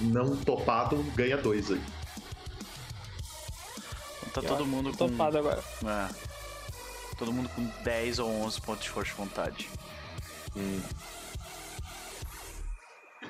não 0.00 0.36
topado, 0.36 0.96
ganha 1.16 1.36
dois 1.36 1.70
aí. 1.72 1.80
Tá 4.32 4.40
todo 4.42 4.64
mundo 4.64 4.90
com. 4.90 5.08
Topado 5.08 5.38
agora. 5.38 5.62
É, 5.84 6.14
todo 7.16 7.32
mundo 7.32 7.48
com 7.48 7.64
10 7.82 8.20
ou 8.20 8.30
11 8.42 8.60
pontos 8.60 8.84
de 8.84 8.90
força 8.90 9.10
de 9.10 9.16
vontade. 9.16 9.68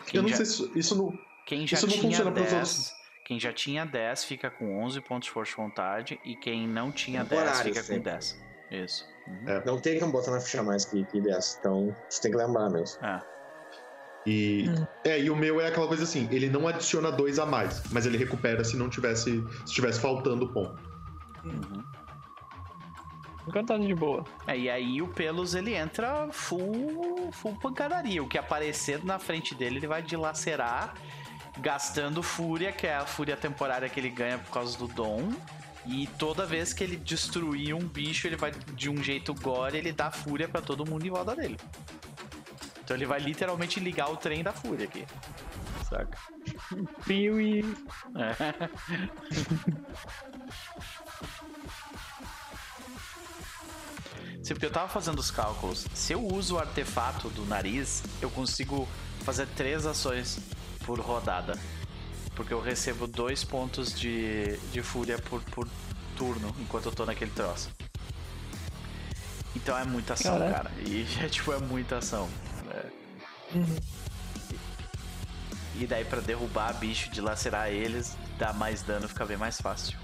Quem 0.06 0.18
Eu 0.18 0.22
não 0.22 0.28
já- 0.28 0.36
sei 0.36 0.46
se 0.46 0.70
isso 0.78 0.94
não. 0.96 1.18
Quem 1.46 1.66
já 1.66 1.76
Isso 1.78 1.86
não 1.86 1.92
tinha 1.92 2.02
funciona 2.02 2.30
pros 2.32 2.50
10, 2.50 2.54
outros. 2.54 2.92
quem 3.24 3.40
já 3.40 3.52
tinha 3.52 3.86
10 3.86 4.24
fica 4.24 4.50
com 4.50 4.82
11 4.84 5.00
pontos 5.00 5.26
de 5.26 5.32
força 5.32 5.50
de 5.52 5.56
vontade 5.56 6.20
e 6.24 6.36
quem 6.36 6.66
não 6.68 6.92
tinha 6.92 7.24
10 7.24 7.28
Temporário 7.40 7.68
fica 7.74 7.80
com 7.80 7.86
sempre. 7.86 8.10
10. 8.10 8.38
Isso. 8.70 9.06
Uhum. 9.28 9.62
Não 9.66 9.78
tem 9.78 9.98
como 9.98 10.12
botar 10.12 10.30
na 10.30 10.40
ficha 10.40 10.62
mais 10.62 10.84
que, 10.84 11.04
que 11.04 11.20
10, 11.20 11.58
então 11.60 11.94
você 12.08 12.22
tem 12.22 12.30
que 12.30 12.36
lembrar 12.36 12.70
mesmo. 12.70 13.04
É. 13.04 13.20
E. 14.26 14.66
É, 15.04 15.20
e 15.20 15.30
o 15.30 15.36
meu 15.36 15.60
é 15.60 15.68
aquela 15.68 15.86
coisa 15.86 16.02
assim, 16.02 16.28
ele 16.30 16.48
não 16.48 16.66
adiciona 16.66 17.10
dois 17.10 17.38
a 17.38 17.46
mais, 17.46 17.82
mas 17.90 18.04
ele 18.06 18.18
recupera 18.18 18.62
se 18.64 18.76
não 18.76 18.88
tivesse. 18.88 19.44
Se 19.64 19.72
tivesse 19.72 20.00
faltando 20.00 20.48
ponto. 20.48 20.78
Uhum. 21.44 21.84
Enquanto 23.48 23.68
tá 23.68 23.78
de 23.78 23.94
boa. 23.94 24.24
É, 24.46 24.58
e 24.58 24.68
aí 24.68 25.00
o 25.00 25.08
Pelos 25.08 25.54
ele 25.54 25.72
entra 25.72 26.28
full, 26.30 27.30
full 27.32 27.56
pancadaria. 27.56 28.22
O 28.22 28.28
que 28.28 28.36
aparecer 28.36 29.02
na 29.02 29.18
frente 29.18 29.54
dele 29.54 29.78
ele 29.78 29.86
vai 29.86 30.02
dilacerar, 30.02 30.92
gastando 31.58 32.22
fúria, 32.22 32.70
que 32.72 32.86
é 32.86 32.96
a 32.96 33.06
fúria 33.06 33.38
temporária 33.38 33.88
que 33.88 33.98
ele 33.98 34.10
ganha 34.10 34.38
por 34.38 34.52
causa 34.52 34.76
do 34.76 34.86
dom. 34.86 35.32
E 35.88 36.06
toda 36.18 36.44
vez 36.44 36.74
que 36.74 36.84
ele 36.84 36.96
destruir 36.96 37.74
um 37.74 37.88
bicho, 37.88 38.26
ele 38.26 38.36
vai 38.36 38.52
de 38.74 38.90
um 38.90 39.02
jeito 39.02 39.32
gore, 39.32 39.78
ele 39.78 39.90
dá 39.90 40.10
fúria 40.10 40.46
para 40.46 40.60
todo 40.60 40.84
mundo 40.84 41.06
em 41.06 41.10
volta 41.10 41.34
dele. 41.34 41.56
Então 42.84 42.94
ele 42.94 43.06
vai 43.06 43.18
literalmente 43.18 43.80
ligar 43.80 44.10
o 44.10 44.16
trem 44.16 44.42
da 44.42 44.52
fúria 44.52 44.84
aqui. 44.84 45.06
Saca? 45.88 46.18
Piuí! 47.06 47.64
É. 48.16 48.34
Sim, 54.42 54.52
porque 54.52 54.66
eu 54.66 54.70
tava 54.70 54.88
fazendo 54.88 55.18
os 55.18 55.30
cálculos. 55.30 55.86
Se 55.94 56.12
eu 56.12 56.22
uso 56.22 56.56
o 56.56 56.58
artefato 56.58 57.30
do 57.30 57.46
nariz, 57.46 58.02
eu 58.20 58.30
consigo 58.30 58.86
fazer 59.24 59.46
três 59.48 59.86
ações 59.86 60.38
por 60.84 61.00
rodada. 61.00 61.58
Porque 62.38 62.54
eu 62.54 62.60
recebo 62.60 63.08
dois 63.08 63.42
pontos 63.42 63.92
de, 63.92 64.56
de 64.70 64.80
fúria 64.80 65.18
por, 65.18 65.42
por 65.42 65.68
turno 66.16 66.54
enquanto 66.60 66.86
eu 66.86 66.92
tô 66.92 67.04
naquele 67.04 67.32
troço. 67.32 67.68
Então 69.56 69.76
é 69.76 69.82
muita 69.82 70.12
ação, 70.12 70.38
Caraca. 70.38 70.54
cara. 70.54 70.70
E 70.86 71.04
é 71.20 71.28
tipo, 71.28 71.52
é 71.52 71.58
muita 71.58 71.98
ação. 71.98 72.28
É. 72.70 72.86
E 75.80 75.84
daí 75.84 76.04
pra 76.04 76.20
derrubar 76.20 76.74
bicho, 76.74 77.10
dilacerar 77.10 77.70
eles, 77.70 78.16
dar 78.38 78.54
mais 78.54 78.82
dano, 78.82 79.08
fica 79.08 79.26
bem 79.26 79.36
mais 79.36 79.60
fácil. 79.60 79.98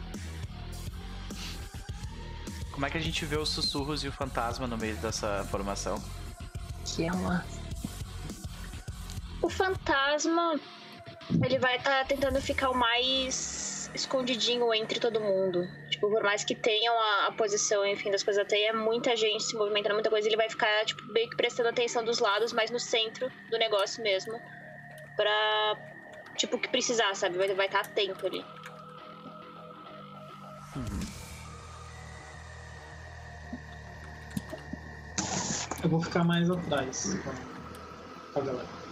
Como 2.73 2.85
é 2.85 2.91
que 2.91 2.99
a 2.99 3.01
gente 3.01 3.25
vê 3.25 3.37
os 3.37 3.51
sussurros 3.51 4.03
e 4.03 4.09
o 4.09 4.13
fantasma 4.13 4.67
no 4.67 4.77
meio 4.77 4.97
dessa 4.97 5.47
formação? 5.53 6.03
Que 6.85 7.07
é 7.07 7.13
uma. 7.13 7.47
O 9.41 9.49
fantasma, 9.49 10.59
ele 11.45 11.59
vai 11.59 11.77
estar 11.77 12.05
tentando 12.07 12.41
ficar 12.41 12.71
o 12.71 12.75
mais 12.75 13.91
escondidinho 13.95 14.73
entre 14.75 14.99
todo 14.99 15.21
mundo. 15.21 15.69
Tipo, 15.89 16.11
por 16.11 16.23
mais 16.23 16.45
que 16.45 16.55
tenham 16.55 16.95
a, 16.99 17.27
a 17.29 17.33
posição, 17.33 17.87
enfim, 17.87 18.11
das 18.11 18.23
coisas 18.23 18.43
até 18.45 18.61
é 18.65 18.73
muita 18.73 19.17
gente 19.17 19.45
se 19.45 19.55
movimentando, 19.57 19.95
muita 19.95 20.11
coisa, 20.11 20.27
ele 20.29 20.37
vai 20.37 20.49
ficar, 20.51 20.85
tipo, 20.85 21.03
meio 21.13 21.29
que 21.31 21.37
prestando 21.37 21.69
atenção 21.69 22.05
dos 22.05 22.19
lados, 22.19 22.53
mas 22.53 22.71
no 22.71 22.81
centro 22.81 23.31
do 23.51 23.59
negócio 23.59 24.03
mesmo. 24.03 24.41
Pra, 25.17 25.77
tipo, 26.37 26.57
o 26.57 26.61
que 26.61 26.69
precisar, 26.69 27.15
sabe? 27.15 27.39
Vai, 27.39 27.55
vai 27.55 27.67
estar 27.67 27.81
atento 27.81 28.27
ali. 28.27 28.45
Eu 35.83 35.89
vou 35.91 36.01
ficar 36.01 36.25
mais 36.25 36.51
atrás 36.51 37.15
a- 37.27 38.33
com 38.33 38.41
a 38.41 38.43
galera. 38.43 38.84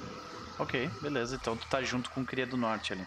Ok, 0.58 0.90
beleza. 1.00 1.36
Então 1.36 1.56
tu 1.56 1.66
tá 1.66 1.82
junto 1.82 2.10
com 2.10 2.22
o 2.22 2.26
Cria 2.26 2.46
do 2.46 2.56
Norte 2.56 2.92
ali. 2.92 3.06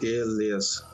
Beleza. 0.00 0.84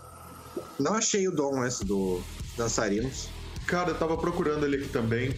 Não 0.79 0.95
achei 0.95 1.27
o 1.29 1.33
dom 1.33 1.65
esse 1.65 1.85
do 1.85 2.21
dançarinos. 2.57 3.29
Cara, 3.67 3.91
eu 3.91 3.99
tava 3.99 4.17
procurando 4.17 4.65
ele 4.65 4.77
aqui 4.77 4.89
também. 4.89 5.35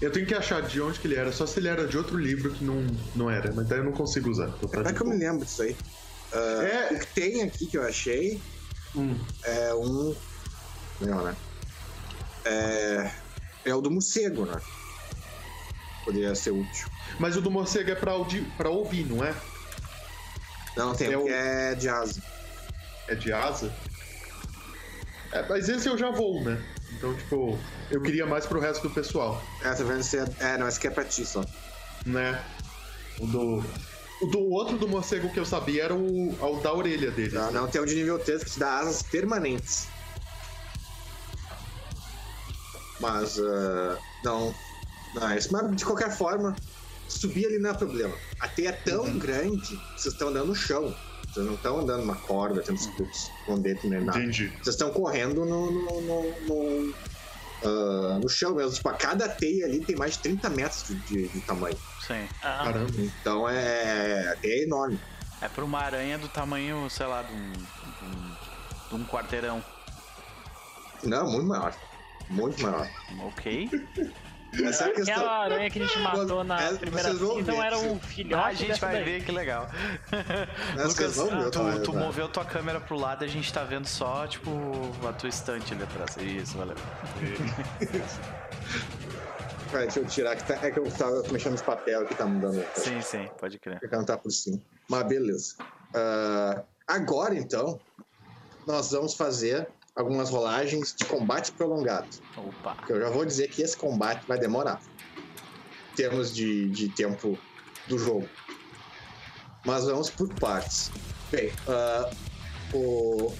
Eu 0.00 0.12
tenho 0.12 0.26
que 0.26 0.34
achar 0.34 0.62
de 0.62 0.80
onde 0.80 1.00
que 1.00 1.08
ele 1.08 1.16
era, 1.16 1.32
só 1.32 1.44
se 1.44 1.58
ele 1.58 1.68
era 1.68 1.86
de 1.86 1.98
outro 1.98 2.16
livro 2.16 2.52
que 2.52 2.64
não, 2.64 2.86
não 3.16 3.28
era, 3.28 3.52
mas 3.52 3.66
daí 3.66 3.78
eu 3.78 3.84
não 3.84 3.92
consigo 3.92 4.30
usar. 4.30 4.48
Então 4.62 4.68
tá 4.82 4.90
é 4.90 4.92
que 4.92 5.00
eu 5.02 5.06
me 5.06 5.16
lembro 5.16 5.44
disso 5.44 5.62
aí? 5.62 5.76
O 6.32 6.36
É. 6.36 6.98
que 6.98 7.06
tem 7.14 7.42
aqui 7.42 7.66
que 7.66 7.76
eu 7.76 7.82
achei 7.82 8.40
Hum, 8.94 9.16
é 9.44 9.74
um. 9.74 10.14
Não, 11.00 11.24
né? 11.24 11.36
É. 12.44 13.12
É 13.64 13.74
o 13.74 13.80
do 13.80 13.90
morcego, 13.90 14.46
né? 14.46 14.60
Poderia 16.08 16.34
ser 16.34 16.52
útil. 16.52 16.88
Mas 17.18 17.36
o 17.36 17.42
do 17.42 17.50
morcego 17.50 17.90
é 17.90 17.94
pra, 17.94 18.12
audi- 18.12 18.40
pra 18.56 18.70
ouvir, 18.70 19.04
não 19.04 19.22
é? 19.22 19.34
Não, 20.74 20.94
tem 20.94 21.12
É 21.12 21.18
o- 21.18 21.24
que 21.24 21.30
é 21.30 21.74
de 21.74 21.86
asa. 21.86 22.22
É 23.08 23.14
de 23.14 23.30
asa? 23.30 23.70
É, 25.32 25.46
mas 25.46 25.68
esse 25.68 25.86
eu 25.86 25.98
já 25.98 26.10
vou, 26.10 26.42
né? 26.42 26.58
Então, 26.94 27.14
tipo, 27.14 27.58
eu 27.90 28.00
queria 28.00 28.24
mais 28.24 28.46
pro 28.46 28.58
resto 28.58 28.88
do 28.88 28.94
pessoal, 28.94 29.42
É, 29.60 29.64
tá 29.74 29.84
vendo? 29.84 30.02
Se 30.02 30.16
é... 30.16 30.24
é, 30.40 30.56
não, 30.56 30.66
esse 30.66 30.78
aqui 30.78 30.86
é 30.86 30.90
pra 30.90 31.04
ti 31.04 31.26
só. 31.26 31.44
né? 32.06 32.42
O 33.18 33.26
do. 33.26 33.62
O 34.22 34.26
do 34.26 34.48
outro 34.50 34.78
do 34.78 34.88
morcego 34.88 35.28
que 35.30 35.38
eu 35.38 35.44
sabia 35.44 35.84
era 35.84 35.94
o, 35.94 36.30
o 36.42 36.60
da 36.62 36.72
orelha 36.72 37.10
dele. 37.10 37.34
Não, 37.34 37.52
não, 37.52 37.68
tem 37.68 37.82
um 37.82 37.84
de 37.84 37.94
nível 37.94 38.18
3 38.18 38.42
que 38.44 38.50
te 38.52 38.58
dá 38.58 38.78
asas 38.78 39.02
permanentes. 39.02 39.88
Mas, 42.98 43.38
ah, 43.38 43.98
não. 44.24 44.54
Não, 45.14 45.34
isso, 45.36 45.52
mas 45.52 45.74
de 45.76 45.84
qualquer 45.84 46.10
forma, 46.16 46.56
subir 47.08 47.46
ali 47.46 47.58
não 47.58 47.70
é 47.70 47.74
problema. 47.74 48.14
A 48.40 48.48
teia 48.48 48.68
é 48.70 48.72
tão 48.72 49.18
grande 49.18 49.76
que 49.76 50.00
vocês 50.00 50.14
estão 50.14 50.28
andando 50.28 50.46
no 50.48 50.54
chão. 50.54 50.94
Vocês 51.32 51.44
não 51.46 51.54
estão 51.54 51.80
andando 51.80 52.00
numa 52.00 52.16
corda, 52.16 52.62
tendo 52.62 52.78
esconder 53.10 53.78
nem 53.84 54.00
nada. 54.00 54.18
Entendi. 54.18 54.48
Vocês 54.62 54.74
estão 54.74 54.90
correndo 54.90 55.44
no, 55.44 55.70
no, 55.70 56.00
no, 56.00 56.22
no, 56.46 56.94
ah, 57.64 58.18
no 58.22 58.28
chão 58.28 58.54
mesmo. 58.54 58.72
Tipo, 58.72 58.88
a 58.88 58.94
cada 58.94 59.28
teia 59.28 59.66
ali 59.66 59.80
tem 59.84 59.94
mais 59.96 60.12
de 60.14 60.20
30 60.20 60.48
metros 60.50 60.84
de, 60.84 60.94
de- 61.00 61.28
de 61.28 61.40
tamanho. 61.40 61.76
Sim. 62.06 62.26
Ah, 62.42 62.62
Caramba. 62.64 62.92
Então 62.98 63.48
é. 63.48 64.28
A 64.32 64.36
teia 64.36 64.60
é 64.60 64.64
enorme. 64.64 64.98
É 65.40 65.48
pra 65.48 65.64
uma 65.64 65.78
aranha 65.80 66.18
do 66.18 66.28
tamanho, 66.28 66.88
sei 66.90 67.06
lá, 67.06 67.22
de 67.22 67.32
um, 67.32 67.52
de 67.52 68.04
um, 68.04 68.36
de 68.88 68.94
um 68.96 69.04
quarteirão. 69.04 69.62
Não, 71.04 71.30
muito 71.30 71.46
maior. 71.46 71.74
Muito 72.28 72.62
maior. 72.62 72.88
Ok. 73.20 73.70
Essa 74.52 74.84
é 74.84 74.90
a 74.90 74.94
questão. 74.94 75.14
Aquela 75.14 75.38
aranha 75.44 75.70
que 75.70 75.78
a 75.82 75.86
gente 75.86 75.98
matou 75.98 76.42
na 76.42 76.60
É, 76.60 76.74
primeira 76.74 77.12
ver, 77.12 77.54
era 77.54 77.78
um 77.78 77.98
filhote. 78.00 78.42
Ah, 78.42 78.46
a 78.46 78.54
gente 78.54 78.80
vai 78.80 78.92
daí. 78.94 79.04
ver 79.04 79.24
que 79.24 79.32
legal. 79.32 79.68
Lucas, 80.76 81.16
ver 81.16 81.22
o 81.22 81.50
tu, 81.50 81.82
tu 81.82 81.92
moveu 81.92 82.28
tua 82.28 82.44
câmera 82.44 82.80
pro 82.80 82.96
lado 82.96 83.24
e 83.24 83.26
a 83.26 83.28
gente 83.28 83.52
tá 83.52 83.62
vendo 83.64 83.86
só, 83.86 84.26
tipo, 84.26 84.50
a 85.06 85.12
tua 85.12 85.28
estante 85.28 85.74
ali 85.74 85.82
atrás. 85.82 86.16
Isso, 86.16 86.56
valeu. 86.56 86.76
Peraí, 89.70 89.84
deixa 89.84 90.00
eu 90.00 90.06
tirar 90.06 90.34
que 90.34 90.44
tá, 90.44 90.54
é 90.66 90.70
que 90.70 90.78
eu 90.78 90.90
tava 90.92 91.22
mexendo 91.30 91.52
nos 91.52 91.62
papel 91.62 92.06
que 92.06 92.14
tá 92.14 92.24
mudando. 92.24 92.64
Sim, 92.74 93.00
sim, 93.02 93.28
pode 93.38 93.58
crer. 93.58 93.78
Porque 93.80 93.94
não 93.94 94.04
tá 94.04 94.16
por 94.16 94.30
cima. 94.30 94.58
Mas 94.88 95.02
beleza. 95.06 95.56
Ah, 95.94 96.62
agora 96.86 97.34
então, 97.34 97.78
nós 98.66 98.90
vamos 98.92 99.14
fazer 99.14 99.68
algumas 99.98 100.30
rolagens 100.30 100.94
de 100.94 101.04
combate 101.04 101.50
prolongado. 101.52 102.06
Opa. 102.36 102.76
Que 102.86 102.92
eu 102.92 103.00
já 103.00 103.10
vou 103.10 103.24
dizer 103.24 103.48
que 103.48 103.62
esse 103.62 103.76
combate 103.76 104.24
vai 104.28 104.38
demorar. 104.38 104.80
Em 105.92 105.96
termos 105.96 106.32
de, 106.32 106.68
de 106.70 106.88
tempo 106.90 107.36
do 107.88 107.98
jogo. 107.98 108.28
Mas 109.66 109.84
vamos 109.84 110.08
por 110.08 110.32
partes. 110.34 110.92
Bem, 111.32 111.52
ah, 111.66 112.08
o 112.72 113.34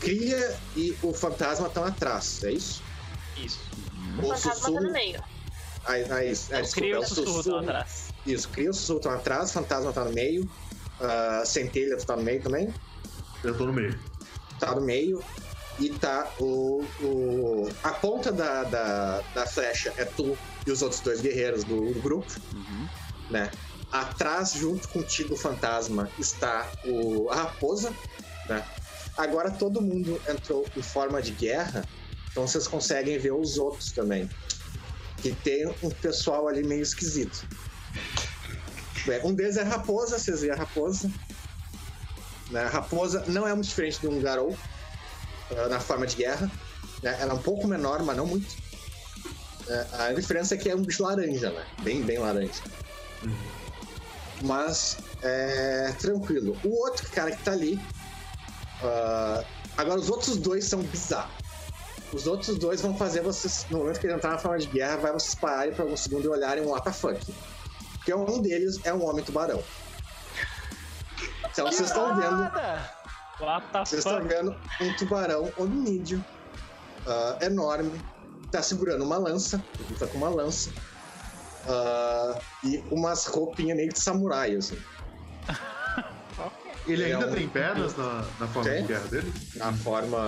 Cria 0.00 0.56
e 0.74 0.96
o 1.02 1.12
Fantasma 1.12 1.68
estão 1.68 1.84
atrás, 1.84 2.42
é 2.42 2.52
isso? 2.52 2.82
Isso. 3.36 3.60
O 4.18 4.34
fantasma 4.34 4.72
tá 4.72 4.80
no 4.80 4.92
meio. 4.92 5.22
Ah, 5.84 5.92
ah, 6.10 6.24
isso. 6.24 6.54
É, 6.54 6.62
desculpa, 6.62 6.88
é 6.88 6.98
o 6.98 7.00
o 7.00 7.04
sussurro 7.06 7.26
sussurro. 7.34 7.56
lá 7.56 7.62
atrás. 7.62 8.08
Isso, 8.26 8.48
Cria 8.48 8.66
e 8.66 8.68
o 8.70 8.74
Sussurro 8.74 8.98
estão 8.98 9.12
atrás, 9.12 9.52
Fantasma 9.52 9.92
tá 9.92 10.04
no 10.04 10.12
meio, 10.12 10.50
ah, 11.00 11.42
Centelha 11.44 11.98
tá 11.98 12.16
no 12.16 12.22
meio 12.22 12.42
também, 12.42 12.72
Eu 13.44 13.56
tô 13.56 13.66
no 13.66 13.72
meio. 13.74 13.96
tá 14.58 14.74
no 14.74 14.80
meio, 14.80 15.22
e 15.78 15.90
tá 15.90 16.30
o. 16.38 16.84
o- 17.02 17.68
a 17.82 17.90
ponta 17.92 18.32
da, 18.32 18.64
da, 18.64 19.20
da 19.34 19.46
flecha 19.46 19.92
é 19.96 20.04
tu 20.04 20.36
e 20.66 20.70
os 20.70 20.82
outros 20.82 21.00
dois 21.00 21.20
guerreiros 21.20 21.64
do, 21.64 21.92
do 21.92 22.00
grupo, 22.00 22.32
Uhum. 22.52 22.88
né? 23.30 23.50
Atrás, 23.92 24.52
junto 24.52 24.88
contigo, 24.88 25.36
Fantasma, 25.36 26.10
está 26.18 26.68
o, 26.84 27.28
a 27.30 27.36
raposa, 27.36 27.92
né? 28.48 28.64
Agora 29.16 29.50
todo 29.50 29.80
mundo 29.80 30.20
entrou 30.28 30.66
em 30.76 30.82
forma 30.82 31.22
de 31.22 31.30
guerra, 31.32 31.86
então 32.30 32.46
vocês 32.46 32.66
conseguem 32.68 33.16
ver 33.18 33.32
os 33.32 33.56
outros 33.58 33.92
também. 33.92 34.28
Que 35.22 35.32
tem 35.32 35.66
um 35.82 35.88
pessoal 35.90 36.46
ali 36.48 36.62
meio 36.62 36.82
esquisito. 36.82 37.46
Bem, 39.06 39.20
um 39.24 39.32
deles 39.34 39.56
é 39.56 39.62
a 39.62 39.64
raposa, 39.64 40.18
vocês 40.18 40.40
veem 40.40 40.52
a 40.52 40.56
raposa. 40.56 41.10
Né? 42.50 42.62
A 42.64 42.68
raposa 42.68 43.24
não 43.28 43.46
é 43.46 43.54
muito 43.54 43.68
diferente 43.68 44.00
de 44.00 44.08
um 44.08 44.20
garou 44.20 44.54
ah, 44.54 44.75
na 45.68 45.80
forma 45.80 46.06
de 46.06 46.16
guerra. 46.16 46.50
né? 47.02 47.16
Ela 47.20 47.32
é 47.32 47.34
um 47.34 47.42
pouco 47.42 47.66
menor, 47.66 48.02
mas 48.02 48.16
não 48.16 48.26
muito. 48.26 48.54
É, 49.68 49.86
a 49.98 50.12
diferença 50.12 50.54
é 50.54 50.58
que 50.58 50.68
é 50.68 50.76
um 50.76 50.82
bicho 50.82 51.02
laranja, 51.02 51.50
né? 51.50 51.64
Bem, 51.82 52.02
bem 52.02 52.18
laranja. 52.18 52.62
Mas 54.42 54.98
é 55.22 55.92
tranquilo. 55.98 56.56
O 56.64 56.82
outro 56.82 57.08
cara 57.10 57.30
que 57.30 57.42
tá 57.42 57.52
ali. 57.52 57.80
ah, 58.82 59.44
agora 59.76 59.98
os 59.98 60.10
outros 60.10 60.36
dois 60.36 60.64
são 60.64 60.82
bizarros. 60.82 61.34
Os 62.12 62.26
outros 62.26 62.56
dois 62.56 62.80
vão 62.80 62.96
fazer 62.96 63.20
vocês, 63.20 63.66
no 63.68 63.78
momento 63.78 63.98
que 63.98 64.06
ele 64.06 64.14
entrar 64.14 64.30
na 64.30 64.38
forma 64.38 64.58
de 64.58 64.68
guerra, 64.68 64.96
vai 64.96 65.12
vocês 65.12 65.34
pararem 65.34 65.74
por 65.74 65.82
algum 65.82 65.96
segundo 65.96 66.24
e 66.24 66.28
olharem 66.28 66.64
um 66.64 66.72
WTF. 66.72 67.34
Porque 67.94 68.14
um 68.14 68.40
deles 68.40 68.78
é 68.84 68.94
um 68.94 69.04
homem 69.04 69.24
tubarão. 69.24 69.62
Então 71.50 71.66
vocês 71.66 71.88
estão 71.88 72.14
vendo. 72.14 72.50
Estão 73.92 74.14
fuck? 74.18 74.28
vendo 74.28 74.54
um 74.80 74.92
tubarão 74.94 75.52
hominídeo 75.56 76.24
ah, 77.06 77.38
enorme, 77.42 78.00
tá 78.50 78.62
segurando 78.62 79.04
uma 79.04 79.18
lança, 79.18 79.62
ele 79.78 79.94
tá 79.94 80.06
com 80.06 80.16
uma 80.18 80.28
lança, 80.30 80.70
ah, 81.68 82.38
e 82.64 82.82
umas 82.90 83.26
roupinhas 83.26 83.76
meio 83.76 83.92
de 83.92 83.98
samurai, 84.00 84.54
assim. 84.56 84.78
Ele 86.86 87.02
É 87.02 87.14
ainda 87.14 87.26
um- 87.26 87.34
tem 87.34 87.48
pernas 87.48 87.96
na, 87.96 88.22
na 88.38 88.46
forma 88.48 88.62
Tem? 88.70 88.82
de 88.82 88.88
guerra 88.88 89.06
dele? 89.08 89.32
A 89.60 89.72
forma. 89.72 90.18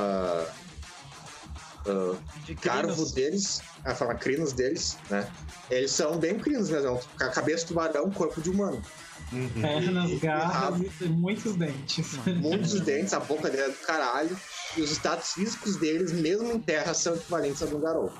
ah, 1.87 2.17
De 2.45 2.55
carvo 2.57 2.93
crinos. 2.95 3.13
deles, 3.13 3.63
a 3.85 3.95
forma 3.95 4.15
crinos 4.17 4.53
deles, 4.53 4.99
né? 5.09 5.31
Eles 5.71 5.93
são 5.93 6.19
bem 6.19 6.39
crinos 6.39 6.69
mesmo, 6.69 6.99
com 7.17 7.25
a 7.25 7.29
cabeça 7.31 7.63
de 7.63 7.69
tubarão, 7.69 8.11
corpo 8.11 8.41
de 8.43 8.51
humano. 8.51 8.83
Pernas, 9.31 10.19
garras 10.21 10.53
rabo. 10.53 10.91
e 11.01 11.09
muitos 11.09 11.55
dentes. 11.57 12.17
Muitos 12.27 12.81
dentes, 12.81 13.13
a 13.13 13.21
boca 13.21 13.51
dele 13.51 13.65
é 13.65 13.69
do 13.69 13.77
caralho. 13.87 14.37
e 14.77 14.83
os 14.83 14.91
status 14.91 15.33
físicos 15.33 15.77
deles, 15.77 16.13
mesmo 16.13 16.51
em 16.53 16.61
terra, 16.61 16.95
são 16.95 17.15
equivalentes 17.15 17.61
ao 17.63 17.69
de 17.69 17.75
um 17.75 17.81
Garou. 17.81 18.13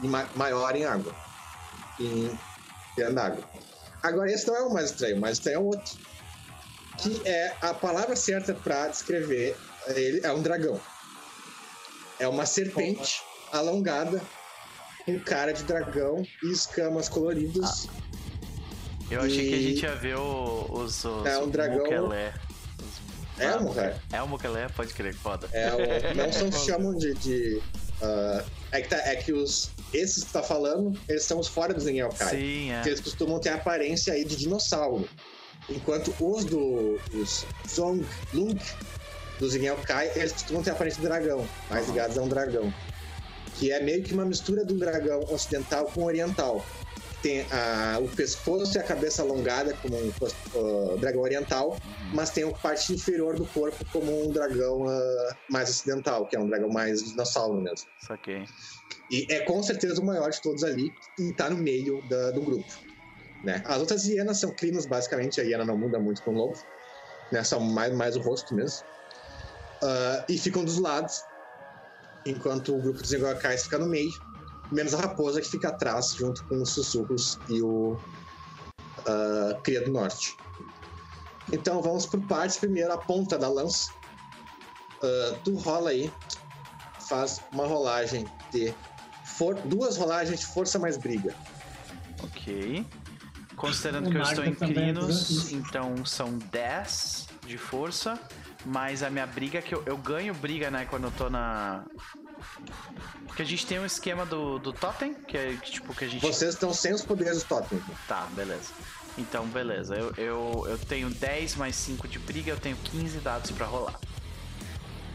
E 0.00 0.08
ma 0.08 0.28
maior 0.34 0.74
em 0.74 0.84
água. 0.84 1.14
Em 2.00 2.36
dentro 2.96 3.14
d'água. 3.14 3.44
Agora, 4.02 4.30
esse 4.30 4.46
não 4.46 4.56
é 4.56 4.62
o 4.62 4.72
mais 4.72 4.90
estranho, 4.90 5.16
o 5.16 5.20
mais 5.20 5.38
estranho 5.38 5.56
é 5.56 5.60
o 5.60 5.66
outro. 5.66 5.98
Que 6.98 7.22
é 7.24 7.54
a 7.62 7.72
palavra 7.74 8.16
certa 8.16 8.54
pra 8.54 8.88
descrever 8.88 9.56
ele 9.94 10.20
é 10.24 10.32
um 10.32 10.42
dragão. 10.42 10.80
É 12.18 12.26
uma 12.26 12.44
serpente 12.44 13.22
alongada, 13.52 14.20
com 15.04 15.18
cara 15.20 15.52
de 15.52 15.62
dragão 15.62 16.22
e 16.42 16.50
escamas 16.50 17.08
coloridas. 17.08 17.88
Eu 19.10 19.20
achei 19.22 19.48
que 19.48 19.54
a 19.54 19.56
E- 19.56 19.62
gente 19.62 19.82
ia 19.84 19.94
ver 19.94 20.16
o- 20.16 20.66
os, 20.70 21.04
os 21.04 21.26
É 21.26 21.38
um 21.38 21.48
dragão- 21.48 21.78
Mukelé. 21.78 22.34
É 23.38 23.54
um 23.56 23.72
cara. 23.72 24.02
É 24.12 24.20
o 24.22 24.28
Mukelé, 24.28 24.68
pode 24.68 24.92
crer, 24.92 25.14
foda. 25.14 25.48
É 25.52 25.70
o, 25.72 25.78
não 26.16 26.32
são 26.32 26.50
chamam 26.52 26.94
de. 26.94 27.14
de 27.14 27.62
ah, 28.02 28.44
é, 28.72 28.80
que 28.82 28.88
tá- 28.88 28.96
é 28.98 29.16
que 29.16 29.32
os. 29.32 29.70
Esses 29.94 30.24
que 30.24 30.32
tá 30.32 30.42
falando, 30.42 30.98
eles 31.08 31.24
são 31.24 31.38
os 31.38 31.48
fora 31.48 31.72
dos 31.72 31.86
Engelkai. 31.86 32.28
Sim, 32.36 32.72
é. 32.72 32.82
Que 32.82 32.88
eles 32.90 33.00
costumam 33.00 33.38
ter 33.38 33.50
a 33.50 33.54
aparência 33.54 34.12
aí 34.12 34.24
de 34.24 34.36
dinossauro. 34.36 35.08
Enquanto 35.70 36.12
os 36.20 36.44
do. 36.44 37.00
Os 37.14 37.46
Zong, 37.68 38.04
Lung, 38.34 38.58
dos 39.38 39.54
Engelkai, 39.54 40.10
eles 40.16 40.32
costumam 40.32 40.62
ter 40.62 40.70
a 40.70 40.72
aparência 40.74 41.00
de 41.00 41.06
dragão. 41.06 41.46
Mais 41.70 41.86
ligados 41.86 42.18
a 42.18 42.22
um 42.22 42.28
dragão. 42.28 42.72
Que 43.54 43.70
é 43.72 43.80
meio 43.82 44.02
que 44.02 44.12
uma 44.14 44.24
mistura 44.24 44.64
de 44.64 44.72
um 44.74 44.78
dragão 44.78 45.20
ocidental 45.30 45.86
com 45.86 46.04
oriental. 46.04 46.64
Tem 47.22 47.44
a, 47.50 47.98
o 48.00 48.08
pescoço 48.08 48.76
e 48.76 48.80
a 48.80 48.82
cabeça 48.84 49.22
alongada 49.22 49.74
como 49.82 49.96
um 49.96 50.12
ah, 50.20 50.96
dragão 51.00 51.20
oriental, 51.22 51.76
mas 52.14 52.30
tem 52.30 52.44
a 52.44 52.50
parte 52.52 52.92
inferior 52.92 53.36
do 53.36 53.44
corpo 53.46 53.84
como 53.92 54.24
um 54.28 54.30
dragão 54.30 54.86
ah, 54.88 55.36
mais 55.50 55.68
ocidental, 55.68 56.26
que 56.26 56.36
é 56.36 56.38
um 56.40 56.46
dragão 56.46 56.68
mais 56.68 57.02
dinossauro 57.02 57.60
mesmo. 57.60 57.88
Saquei. 58.06 58.44
E 59.10 59.26
é 59.32 59.40
com 59.40 59.60
certeza 59.62 60.00
o 60.00 60.04
maior 60.04 60.30
de 60.30 60.40
todos 60.40 60.62
ali 60.62 60.92
e 61.18 61.32
tá 61.32 61.50
no 61.50 61.56
meio 61.56 62.00
da- 62.08 62.30
do 62.30 62.40
grupo. 62.42 62.72
Né? 63.42 63.62
As 63.66 63.78
outras 63.78 64.04
hienas 64.06 64.38
são 64.38 64.52
crinos, 64.54 64.86
basicamente. 64.86 65.40
A 65.40 65.44
hiena 65.44 65.64
não 65.64 65.76
muda 65.76 65.98
muito 65.98 66.22
com 66.22 66.30
o 66.32 66.34
lobo. 66.34 66.58
Né? 67.32 67.42
São 67.42 67.58
mais, 67.60 67.92
mais 67.94 68.16
o 68.16 68.20
rosto 68.20 68.54
mesmo. 68.54 68.84
Ah, 69.82 70.24
e 70.28 70.38
ficam 70.38 70.64
dos 70.64 70.78
lados, 70.78 71.24
enquanto 72.26 72.76
o 72.76 72.80
grupo 72.82 73.00
dos 73.00 73.12
Engokais 73.12 73.64
fica 73.64 73.78
no 73.78 73.86
meio. 73.86 74.10
Menos 74.70 74.94
a 74.94 74.98
raposa 74.98 75.40
que 75.40 75.48
fica 75.48 75.68
atrás, 75.68 76.14
junto 76.14 76.44
com 76.44 76.60
os 76.62 76.70
sussurros 76.70 77.38
e 77.48 77.62
o 77.62 77.98
ah, 79.06 79.58
Cria 79.62 79.82
do 79.82 79.90
Norte. 79.90 80.36
Então 81.52 81.80
vamos 81.80 82.06
por 82.06 82.20
partes. 82.26 82.56
Primeiro, 82.58 82.92
a 82.92 82.98
ponta 82.98 83.38
da 83.38 83.48
lança. 83.48 83.90
Ah, 85.02 85.38
tu 85.44 85.54
rola 85.56 85.90
aí. 85.90 86.12
Faz 87.08 87.40
uma 87.52 87.66
rolagem 87.66 88.26
de. 88.52 88.74
For... 89.24 89.54
Duas 89.64 89.96
rolagens 89.96 90.40
de 90.40 90.46
força 90.46 90.78
mais 90.78 90.98
briga. 90.98 91.34
Ok. 92.22 92.84
Considerando 93.56 94.08
O 94.08 94.10
que 94.10 94.16
eu 94.16 94.22
estou 94.22 94.44
em 94.44 94.54
crinos, 94.54 95.30
isso. 95.30 95.56
então 95.56 96.04
são 96.04 96.38
10 96.38 97.26
de 97.44 97.58
força, 97.58 98.18
mais 98.68 99.02
a 99.02 99.08
minha 99.10 99.26
briga, 99.26 99.62
que 99.62 99.74
eu, 99.74 99.82
eu 99.86 99.96
ganho 99.96 100.34
briga, 100.34 100.70
né, 100.70 100.86
quando 100.88 101.04
eu 101.04 101.10
tô 101.10 101.28
na. 101.30 101.84
Porque 103.26 103.42
a 103.42 103.44
gente 103.44 103.66
tem 103.66 103.78
um 103.80 103.86
esquema 103.86 104.24
do, 104.26 104.58
do 104.58 104.72
Totem, 104.72 105.14
que 105.14 105.36
é 105.36 105.56
que, 105.60 105.72
tipo 105.72 105.94
que 105.94 106.04
a 106.04 106.08
gente. 106.08 106.20
Vocês 106.20 106.54
estão 106.54 106.72
sem 106.72 106.92
os 106.92 107.02
poderes 107.02 107.42
do 107.42 107.48
Totem. 107.48 107.82
Tá, 108.06 108.26
beleza. 108.32 108.70
Então, 109.16 109.46
beleza. 109.46 109.94
Eu, 109.96 110.12
eu, 110.16 110.66
eu 110.68 110.78
tenho 110.78 111.10
10 111.10 111.56
mais 111.56 111.74
5 111.76 112.06
de 112.06 112.18
briga, 112.18 112.50
eu 112.52 112.56
tenho 112.60 112.76
15 112.76 113.18
dados 113.18 113.50
pra 113.50 113.66
rolar. 113.66 113.98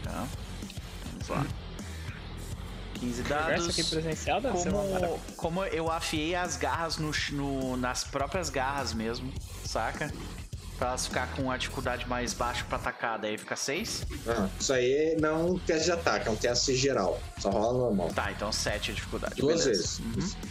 Tá? 0.03 0.27
Vamos 1.05 1.30
lá. 1.30 1.45
15 2.95 3.23
Conversa 3.23 3.47
dados. 3.49 3.69
aqui. 3.69 3.84
Como, 4.61 5.19
como 5.38 5.63
eu 5.65 5.89
afiei 5.91 6.35
as 6.35 6.57
garras 6.57 6.97
no, 6.97 7.11
no- 7.31 7.77
nas 7.77 8.03
próprias 8.03 8.49
garras 8.49 8.93
mesmo, 8.93 9.31
saca? 9.65 10.11
Pra 10.84 10.89
elas 10.89 11.07
ficar 11.07 11.34
com 11.34 11.49
a 11.49 11.55
dificuldade 11.55 12.05
mais 12.10 12.34
baixa 12.34 12.65
pra 12.65 12.76
atacar, 12.76 13.18
daí 13.18 13.38
fica 13.38 13.55
6. 13.55 14.05
Ah, 14.27 14.49
isso 14.60 14.73
aí 14.73 15.15
não 15.18 15.30
é 15.30 15.34
um 15.34 15.57
teste 15.57 15.85
de 15.85 15.91
ataque, 15.93 16.27
é 16.27 16.31
um 16.31 16.35
teste 16.35 16.76
geral. 16.76 17.23
Só 17.39 17.49
rola 17.51 17.77
normal. 17.85 18.10
Tá, 18.10 18.30
então 18.34 18.51
7 18.51 18.91
a 18.91 18.93
dificuldade. 18.93 19.35
Duas 19.35 19.64
beleza. 19.64 19.69
vezes. 19.69 19.99
Uhum. 19.99 20.49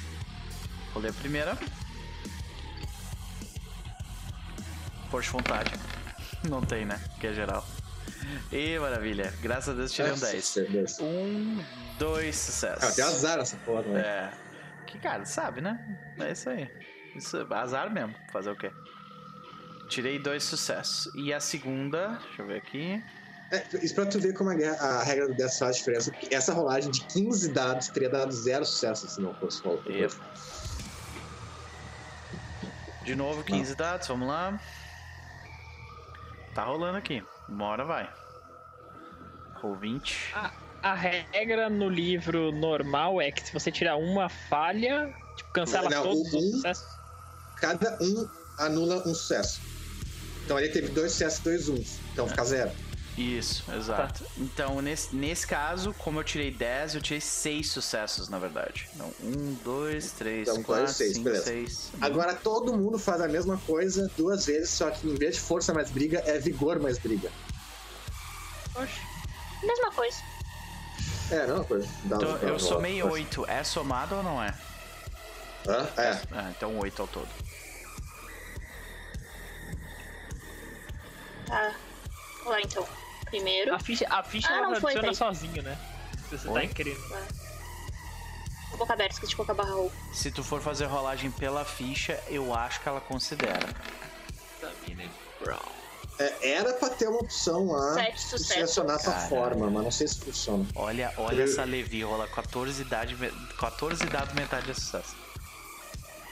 Rolei 0.94 1.10
a 1.10 1.12
primeira. 1.12 1.59
Força 5.10 5.26
de 5.26 5.32
vontade. 5.32 5.70
Não 6.48 6.62
tem, 6.62 6.86
né? 6.86 6.98
Que 7.20 7.26
é 7.26 7.34
geral. 7.34 7.62
E 8.50 8.78
maravilha. 8.78 9.34
Graças 9.42 9.68
a 9.68 9.76
Deus 9.76 9.92
tirei 9.92 10.12
um 10.12 10.18
10. 10.18 10.54
Beleza. 10.54 11.02
Um, 11.02 11.62
dois 11.98 12.36
sucessos. 12.36 12.82
Ah, 12.82 12.90
tem 12.90 13.04
azar 13.04 13.38
essa 13.38 13.59
porra, 13.59 13.82
né? 13.82 14.00
É. 14.00 14.30
Que 14.86 14.98
cara, 14.98 15.26
sabe, 15.26 15.60
né? 15.60 15.78
É 16.18 16.32
isso 16.32 16.48
aí. 16.48 16.70
Isso 17.14 17.36
é 17.36 17.54
azar 17.54 17.92
mesmo. 17.92 18.14
Fazer 18.32 18.50
o 18.50 18.56
quê? 18.56 18.72
Tirei 19.93 20.19
dois 20.19 20.43
sucessos. 20.44 21.12
E 21.14 21.35
a 21.35 21.39
segunda, 21.39 22.19
deixa 22.24 22.40
eu 22.40 22.47
ver 22.47 22.56
aqui. 22.56 23.05
É, 23.51 23.62
isso 23.82 23.94
pra 23.94 24.06
tu 24.06 24.19
ver 24.19 24.32
como 24.32 24.48
a, 24.48 24.55
guerra- 24.55 24.78
a 24.82 25.02
regra 25.02 25.28
do 25.28 25.35
10 25.35 25.59
faz 25.59 25.77
diferença. 25.77 26.10
Essa 26.31 26.55
rolagem 26.55 26.90
de 26.90 27.02
15 27.05 27.51
dados 27.52 27.89
teria 27.89 28.09
dado 28.09 28.32
zero 28.32 28.64
sucesso 28.64 29.06
se 29.06 29.20
não 29.20 29.35
fosse 29.35 29.62
rolar. 29.62 29.82
Yep. 29.86 30.14
De 33.05 33.14
novo, 33.14 33.44
15 33.44 33.74
dados, 33.74 34.09
vamos 34.09 34.28
lá. 34.28 34.59
Tá 36.55 36.64
rolando 36.64 36.97
aqui. 36.97 37.23
Uma 37.47 37.66
hora 37.66 37.85
vai. 37.85 38.10
Roll 39.56 39.77
20. 39.77 40.35
A 40.82 40.94
regra 40.94 41.69
no 41.69 41.90
livro 41.90 42.51
normal 42.51 43.20
é 43.20 43.31
que 43.31 43.47
se 43.47 43.52
você 43.52 43.70
tirar 43.70 43.97
uma 43.97 44.31
falha, 44.31 45.14
tipo, 45.36 45.52
cancela 45.52 45.90
Não, 45.90 46.02
todos 46.02 46.32
o 46.32 46.39
os 46.39 46.44
um- 46.44 46.51
sucessos. 46.52 46.98
Cada 47.56 47.98
um 48.01 48.27
anula 48.59 48.97
um 49.06 49.14
sucesso. 49.14 49.60
Então 50.44 50.56
ali 50.56 50.69
teve 50.69 50.89
dois 50.89 51.12
sucessos 51.12 51.39
e 51.40 51.43
dois 51.43 51.69
uns. 51.69 51.98
Então 52.12 52.28
fica 52.28 52.44
zero. 52.44 52.70
Isso, 53.16 53.62
exato. 53.77 54.24
Então, 54.39 54.81
nesse, 54.81 55.14
nesse 55.14 55.47
caso, 55.47 55.93
como 55.98 56.19
eu 56.20 56.24
tirei 56.24 56.51
10, 56.51 56.94
eu 56.94 57.01
tirei 57.02 57.20
6 57.20 57.70
sucessos, 57.70 58.31
na 58.31 58.39
verdade. 58.39 58.89
Então, 58.94 59.12
1, 59.23 59.52
2, 59.62 60.12
3, 60.12 60.48
Então, 60.48 60.62
4, 60.62 60.64
quase 60.64 60.94
seis, 60.94 61.12
5, 61.16 61.24
beleza. 61.24 61.44
6. 61.44 61.90
Agora 62.01 62.35
todo 62.35 62.74
mundo 62.74 62.98
faz 62.98 63.20
a 63.20 63.28
mesma 63.28 63.59
coisa 63.66 64.10
duas 64.16 64.47
vezes, 64.47 64.70
só 64.70 64.90
que 64.90 65.06
em 65.06 65.14
vez 65.14 65.35
de 65.35 65.40
força 65.43 65.74
mais 65.74 65.90
briga, 65.90 66.23
é 66.24 66.39
vigor 66.39 66.81
mais 66.81 66.97
briga. 66.98 67.31
Mesma 69.62 69.93
coisa. 69.93 70.16
É, 71.31 71.40
a 71.43 71.47
mesma 71.47 71.64
coisa. 71.64 71.89
Dá- 72.05 72.16
Então, 72.16 72.36
eu 72.48 72.59
somei 72.59 73.01
dá- 73.02 73.06
8. 73.09 73.44
É 73.47 73.62
somado 73.62 74.16
ou 74.16 74.23
não 74.23 74.43
é? 74.43 74.55
Hã? 75.69 75.86
É. 75.98 76.20
Ah, 76.32 76.51
então 76.56 76.78
8 76.78 77.02
ao 77.02 77.09
todo. 77.09 77.28
Tá. 81.52 81.74
Vamos 82.38 82.52
lá 82.52 82.60
então. 82.62 82.88
Primeiro. 83.26 83.74
A 83.74 83.78
ficha, 83.78 84.06
a 84.08 84.22
ficha 84.22 84.48
Ah, 84.50 84.56
ela 84.58 84.68
não 84.68 84.80
foi, 84.80 84.92
adiciona 84.92 85.08
daí. 85.08 85.14
sozinho, 85.16 85.62
né? 85.62 85.78
Se 86.28 86.38
você 86.38 86.48
Oi? 86.48 86.68
tá 86.68 86.74
querendo. 86.74 87.00
Boca 88.78 88.94
aberta, 88.94 89.12
esqueci 89.14 89.30
de 89.30 89.36
colocar 89.36 89.54
barra 89.54 89.72
roll. 89.74 89.92
Se 90.14 90.30
tu 90.30 90.42
for 90.42 90.60
fazer 90.62 90.86
rolagem 90.86 91.30
pela 91.30 91.64
ficha, 91.64 92.18
eu 92.28 92.54
acho 92.54 92.80
que 92.80 92.88
ela 92.88 93.00
considera. 93.02 93.68
É, 96.18 96.50
era 96.52 96.72
pra 96.74 96.88
ter 96.90 97.08
uma 97.08 97.18
opção 97.20 97.66
lá 97.72 97.94
Sete 97.94 98.14
de 98.14 98.20
sucessos. 98.22 98.46
selecionar 98.48 98.96
essa 98.96 99.10
Caralho. 99.12 99.28
forma, 99.28 99.70
mas 99.70 99.84
não 99.84 99.90
sei 99.90 100.06
se 100.08 100.20
funciona. 100.20 100.66
Olha, 100.74 101.12
olha 101.16 101.42
essa 101.44 101.64
Levi, 101.64 102.02
rola 102.02 102.28
14 102.28 102.84
dados, 102.84 103.14
14 103.58 104.04
dados, 104.06 104.34
metade 104.34 104.66
de 104.66 104.74
sucesso. 104.80 105.16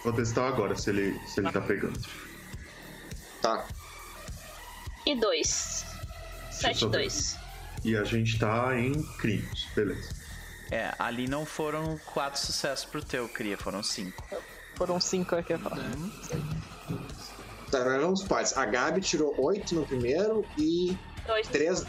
Vou 0.05 0.13
testar 0.13 0.49
agora 0.49 0.77
se 0.77 0.91
ele, 0.91 1.19
se 1.27 1.41
ele 1.41 1.51
tá 1.53 1.61
pegando. 1.61 1.99
Tá. 3.43 3.67
E 5.07 5.15
dois. 5.15 5.85
Sete 6.51 6.81
só 6.81 6.89
ver. 6.89 6.99
dois. 6.99 7.37
E 7.85 7.97
a 7.97 8.05
gente 8.05 8.39
tá 8.39 8.79
em 8.79 9.03
crimes, 9.19 9.67
beleza. 9.75 10.15
É, 10.71 10.95
ali 10.99 11.27
não 11.27 11.45
foram 11.45 11.99
4 12.13 12.39
sucessos 12.41 12.85
pro 12.85 13.03
teu, 13.05 13.29
Cria, 13.29 13.57
foram 13.57 13.83
5. 13.83 14.23
Foram 14.77 15.01
cinco 15.01 15.35
aqui 15.35 15.53
a 15.55 15.59
falar. 15.59 15.79
Tá, 17.71 17.85
mas 17.85 18.01
vamos 18.01 18.21
por 18.23 18.29
partes. 18.29 18.57
A 18.57 18.65
Gabi 18.67 19.01
tirou 19.01 19.35
8 19.39 19.75
no 19.75 19.87
primeiro 19.87 20.45
e 20.57 20.97
Dois. 21.27 21.49
3. 21.49 21.87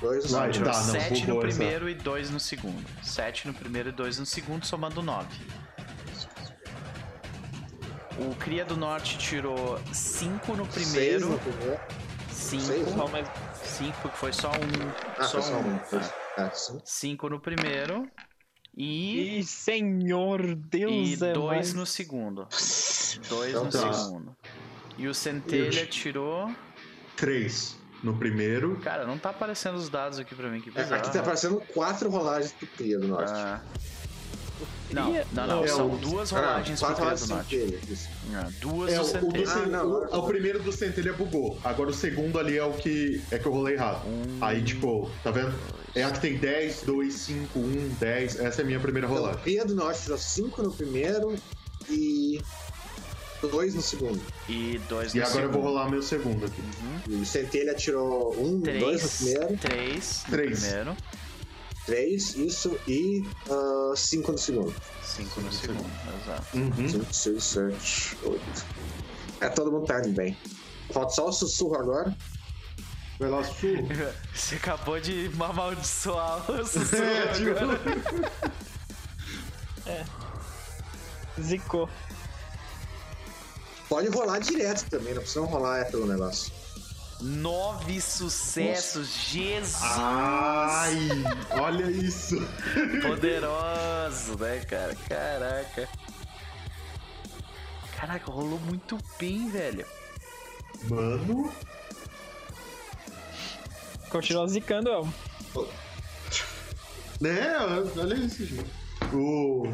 Dois 0.00 0.24
no 0.24 0.52
segundo. 0.52 0.64
tá, 0.64 0.72
7 0.74 1.26
no 1.26 1.40
primeiro 1.40 1.88
e 1.88 1.94
2 1.94 2.30
no 2.30 2.40
segundo. 2.40 2.84
7 3.02 3.48
no 3.48 3.54
primeiro 3.54 3.88
e 3.88 3.92
2 3.92 4.18
no 4.18 4.26
segundo, 4.26 4.64
somando 4.66 5.02
9. 5.02 5.28
O 8.18 8.34
Cria 8.36 8.64
do 8.64 8.76
Norte 8.76 9.18
tirou 9.18 9.78
5 9.92 10.54
no 10.56 10.66
primeiro. 10.66 11.28
no 11.30 11.38
primeiro. 11.38 11.80
5. 12.30 12.62
seis, 12.62 12.88
Só 12.90 13.08
mais 13.08 13.28
5, 13.62 13.98
porque 14.02 14.16
foi 14.16 14.32
só 14.32 14.48
um. 14.50 14.90
Ah, 15.18 15.24
só 15.24 15.42
foi 15.42 15.42
só 15.42 15.58
um. 15.58 15.74
um. 15.74 16.42
É, 16.44 16.50
sim. 16.52 16.80
5 16.84 17.28
no 17.28 17.40
primeiro. 17.40 18.08
E. 18.76 19.38
Ih, 19.38 19.42
senhor 19.42 20.54
Deus 20.54 20.92
E 21.20 21.24
é 21.24 21.32
2 21.32 21.46
mais. 21.46 21.74
no 21.74 21.86
segundo. 21.86 22.46
2 23.28 23.50
Então 23.50 23.64
no 23.64 23.70
tá. 23.70 23.92
segundo. 23.92 24.36
E 24.98 25.08
o 25.08 25.14
Centelha 25.14 25.86
tirou 25.86 26.50
Três. 27.16 27.76
no 28.02 28.16
primeiro. 28.16 28.76
Cara, 28.82 29.06
não 29.06 29.18
tá 29.18 29.30
aparecendo 29.30 29.76
os 29.76 29.88
dados 29.88 30.18
aqui 30.18 30.34
pra 30.34 30.48
mim, 30.48 30.60
que 30.60 30.68
É, 30.70 30.72
bizarro. 30.72 30.94
aqui 31.02 31.12
tá 31.12 31.20
aparecendo 31.20 31.60
quatro 31.74 32.08
rolagens 32.10 32.52
pro 32.52 32.66
Cria 32.68 32.98
do 32.98 33.08
Norte. 33.08 33.32
Ah. 33.34 33.60
Não, 34.90 35.12
não, 35.32 35.46
não, 35.46 35.64
É, 35.64 35.66
são 35.66 35.90
o- 35.92 35.98
duas 35.98 36.32
Ah, 36.32 36.36
rolagens 36.40 36.78
pro 36.80 36.88
quatro 36.94 37.04
Cria 37.04 37.04
rolagens 37.04 37.28
do 37.28 37.34
Norte. 37.34 37.58
centelha. 37.58 37.78
Ah, 38.34 38.50
duas 38.60 38.92
É, 38.92 38.96
do 38.96 39.00
o, 39.00 39.04
o, 39.04 39.32
do 39.32 39.38
centelha. 39.38 39.50
Ah, 39.52 39.66
não, 39.66 39.86
o- 39.90 40.10
não. 40.10 40.18
o 40.20 40.26
primeiro 40.26 40.62
do 40.62 40.72
centelha 40.72 41.12
bugou. 41.12 41.58
Agora 41.64 41.90
o 41.90 41.94
segundo 41.94 42.38
ali 42.38 42.56
é 42.56 42.64
o 42.64 42.72
que 42.72 43.20
é 43.30 43.38
que 43.38 43.46
eu 43.46 43.52
rolei 43.52 43.74
errado. 43.74 44.06
Um, 44.06 44.38
Aí, 44.44 44.62
tipo, 44.62 45.10
tá 45.24 45.30
vendo? 45.30 45.54
É 45.94 46.02
a 46.04 46.10
que 46.10 46.20
tem 46.20 46.36
10, 46.36 46.82
2, 46.82 47.14
5, 47.14 47.58
1, 47.58 47.88
10. 47.98 48.38
Essa 48.38 48.60
é 48.60 48.64
a 48.64 48.66
minha 48.66 48.78
primeira 48.80 49.06
Então, 49.06 49.18
rolagem. 49.18 49.42
Cria 49.42 49.64
do 49.64 49.74
Norte 49.74 50.02
tirou 50.02 50.18
cinco 50.18 50.62
no 50.62 50.70
primeiro 50.72 51.34
e 51.88 52.40
dois 53.50 53.74
no 53.74 53.80
segundo. 53.82 54.20
E 54.48 54.78
dois 54.88 55.14
E 55.14 55.18
no 55.18 55.24
agora 55.24 55.44
eu 55.44 55.50
vou 55.50 55.60
segundo. 55.60 55.68
rolar 55.74 55.90
meu 55.90 56.02
segundo 56.02 56.46
aqui. 56.46 56.60
Uhum. 56.60 57.00
E 57.18 57.22
o 57.22 57.24
Centelha 57.26 57.74
tirou 57.74 58.34
um, 58.38 58.60
dois 58.60 59.02
no 59.02 59.08
Três, 59.08 59.16
primeiro, 59.16 59.56
três 59.58 60.22
no 60.26 60.30
Três. 60.36 60.60
primeiro, 60.64 60.96
três, 61.86 62.34
isso, 62.34 62.78
e 62.86 63.24
ah, 63.48 63.94
cinco 63.96 64.32
no 64.32 64.38
segundo. 64.38 64.74
cinco 65.02 65.40
no 65.40 65.52
segundo, 65.52 65.90
exato. 66.22 66.56
Uhum. 66.56 66.88
Cinco, 66.88 67.14
seis, 67.14 67.44
sete, 67.44 68.18
oito. 68.24 68.66
É, 69.40 69.48
todo 69.48 69.70
mundo 69.70 69.86
tá 69.86 70.00
indo 70.00 70.10
bem. 70.10 70.36
Falta 70.92 71.14
só 71.14 71.28
o 71.28 71.32
sussurro 71.32 71.76
agora. 71.76 72.16
Vai 73.18 73.30
lá, 73.30 73.44
sussurro. 73.44 73.88
Você 74.34 74.56
acabou 74.56 75.00
de 75.00 75.30
amaldiçoar 75.38 76.50
o 76.50 76.54
É, 76.60 76.64
sussurro 76.64 77.32
tipo, 77.34 77.50
agora. 77.50 77.80
Zicou. 81.40 81.88
Pode 83.88 84.08
rolar 84.08 84.40
direto 84.40 84.88
também, 84.90 85.14
não 85.14 85.22
precisa 85.22 85.44
rolar 85.44 85.78
é 85.78 85.84
pelo 85.84 86.06
negócio. 86.06 86.52
Nove 87.20 88.00
sucessos, 88.00 89.08
Jesus! 89.08 89.82
Ai, 89.82 91.08
olha 91.58 91.90
isso. 91.90 92.36
Poderoso, 93.02 94.36
né, 94.38 94.60
cara? 94.60 94.94
Caraca. 95.08 95.88
Caraca, 97.96 98.30
rolou 98.30 98.60
muito 98.60 98.98
bem, 99.18 99.48
velho. 99.48 99.86
Mano. 100.84 101.50
Continua 104.10 104.46
zicando, 104.46 104.90
Elmo. 104.90 105.14
Né, 107.20 107.56
olha 107.96 108.14
isso, 108.14 108.44
gente. 108.44 108.70
O. 109.14 109.72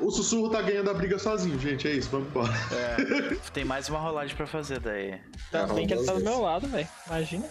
O 0.00 0.10
sussurro 0.10 0.50
tá 0.50 0.60
ganhando 0.60 0.90
a 0.90 0.94
briga 0.94 1.18
sozinho, 1.18 1.58
gente. 1.58 1.86
É 1.86 1.92
isso, 1.92 2.10
vamos 2.10 2.28
embora. 2.28 2.52
É, 2.72 3.34
tem 3.52 3.64
mais 3.64 3.88
uma 3.88 3.98
rolagem 3.98 4.36
pra 4.36 4.46
fazer 4.46 4.80
daí. 4.80 5.20
Tá 5.50 5.66
bem 5.66 5.86
que 5.86 5.94
ele 5.94 6.04
tá 6.04 6.14
do 6.14 6.20
meu 6.20 6.40
lado, 6.40 6.66
velho. 6.68 6.88
Imagina. 7.06 7.48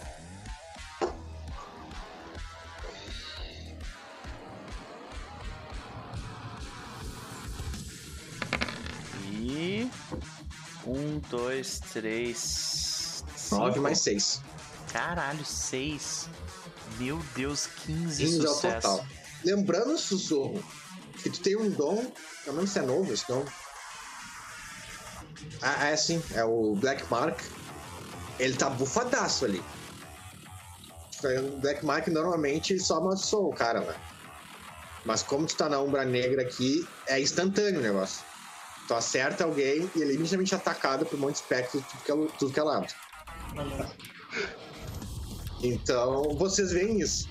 E. 9.30 9.88
Um, 10.86 11.20
dois, 11.30 11.80
três. 11.92 13.24
Nove 13.50 13.80
mais 13.80 13.98
seis. 14.00 14.40
Caralho, 14.92 15.44
seis. 15.44 16.28
Meu 16.98 17.18
Deus, 17.34 17.66
15 17.86 18.22
15 18.24 18.24
é 18.24 18.48
o 18.48 18.52
sucessos. 18.52 18.82
total. 18.90 19.06
Lembrando, 19.44 19.98
sussurro, 19.98 20.62
que 21.24 21.30
tu 21.30 21.40
tem 21.40 21.56
um 21.56 21.70
dom, 21.70 22.12
pelo 22.44 22.56
menos 22.56 22.70
se 22.70 22.78
é 22.78 22.82
novo 22.82 23.10
esse 23.10 23.26
dom. 23.26 23.42
Ah, 25.62 25.86
é 25.86 25.96
sim, 25.96 26.22
é 26.34 26.44
o 26.44 26.74
Black 26.74 27.02
Mark. 27.10 27.40
Ele 28.38 28.54
tá 28.54 28.68
bufadaço 28.68 29.46
ali. 29.46 29.62
O 31.22 31.56
Black 31.60 31.82
Mark 31.84 32.08
normalmente 32.08 32.78
só 32.78 32.98
amaldiçoa 32.98 33.48
o 33.48 33.54
cara, 33.54 33.80
né? 33.80 33.94
Mas 35.06 35.22
como 35.22 35.46
tu 35.46 35.56
tá 35.56 35.66
na 35.66 35.80
Umbra 35.80 36.04
Negra 36.04 36.42
aqui, 36.42 36.86
é 37.06 37.18
instantâneo 37.18 37.80
o 37.80 37.82
negócio. 37.82 38.22
Tu 38.86 38.92
acerta 38.92 39.44
alguém 39.44 39.90
e 39.96 40.02
ele 40.02 40.12
é 40.12 40.14
imediatamente 40.14 40.54
atacado 40.54 41.06
por 41.06 41.16
um 41.16 41.20
monte 41.20 41.36
de 41.36 41.40
espectro 41.40 41.80
de 41.80 41.86
tudo 41.86 42.02
que 42.02 42.12
é, 42.12 42.38
tudo 42.38 42.52
que 42.52 42.60
é 42.60 42.62
lado. 42.62 42.94
Então, 45.62 46.36
vocês 46.36 46.72
veem 46.72 47.00
isso. 47.00 47.26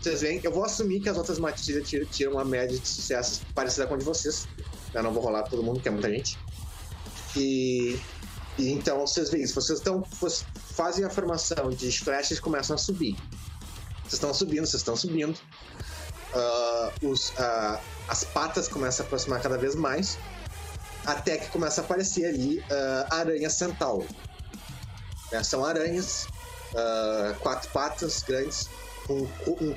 Vocês 0.00 0.20
veem, 0.20 0.40
eu 0.42 0.52
vou 0.52 0.64
assumir 0.64 1.00
que 1.00 1.08
as 1.08 1.16
outras 1.16 1.38
matilhas 1.38 1.88
tiram, 2.10 2.32
uma 2.32 2.44
média 2.44 2.78
de 2.78 2.86
sucesso 2.86 3.42
parecida 3.54 3.86
com 3.86 3.94
a 3.94 3.96
de 3.96 4.04
vocês. 4.04 4.46
Eu 4.94 5.02
não 5.02 5.12
vou 5.12 5.22
rolar 5.22 5.42
todo 5.44 5.62
mundo, 5.62 5.80
que 5.80 5.88
é 5.88 5.90
muita 5.90 6.08
gente. 6.08 6.38
E, 7.36 7.98
e 8.56 8.70
então 8.70 9.00
vocês 9.00 9.30
veem 9.30 9.44
isso. 9.44 9.54
Vocês 9.54 9.78
estão. 9.78 10.04
fazem 10.54 11.04
a 11.04 11.10
formação 11.10 11.70
de 11.70 11.90
flechas 11.98 12.38
começam 12.38 12.74
a 12.74 12.78
subir. 12.78 13.16
Vocês 14.02 14.14
estão 14.14 14.32
subindo, 14.32 14.66
vocês 14.66 14.80
estão 14.80 14.96
subindo. 14.96 15.38
Ah, 16.34 16.92
os, 17.02 17.32
ah, 17.38 17.80
as 18.08 18.24
patas 18.24 18.68
começam 18.68 19.04
a 19.04 19.06
aproximar 19.06 19.40
cada 19.40 19.58
vez 19.58 19.74
mais. 19.74 20.18
Até 21.04 21.38
que 21.38 21.48
começa 21.48 21.80
a 21.80 21.84
aparecer 21.84 22.26
ali 22.26 22.64
ah, 22.70 23.06
aranha 23.10 23.50
centauro. 23.50 24.06
Né, 25.32 25.42
São 25.42 25.64
aranhas, 25.64 26.26
quatro 27.40 27.70
patas 27.70 28.22
grandes, 28.22 28.68
um, 29.08 29.26
um, 29.46 29.76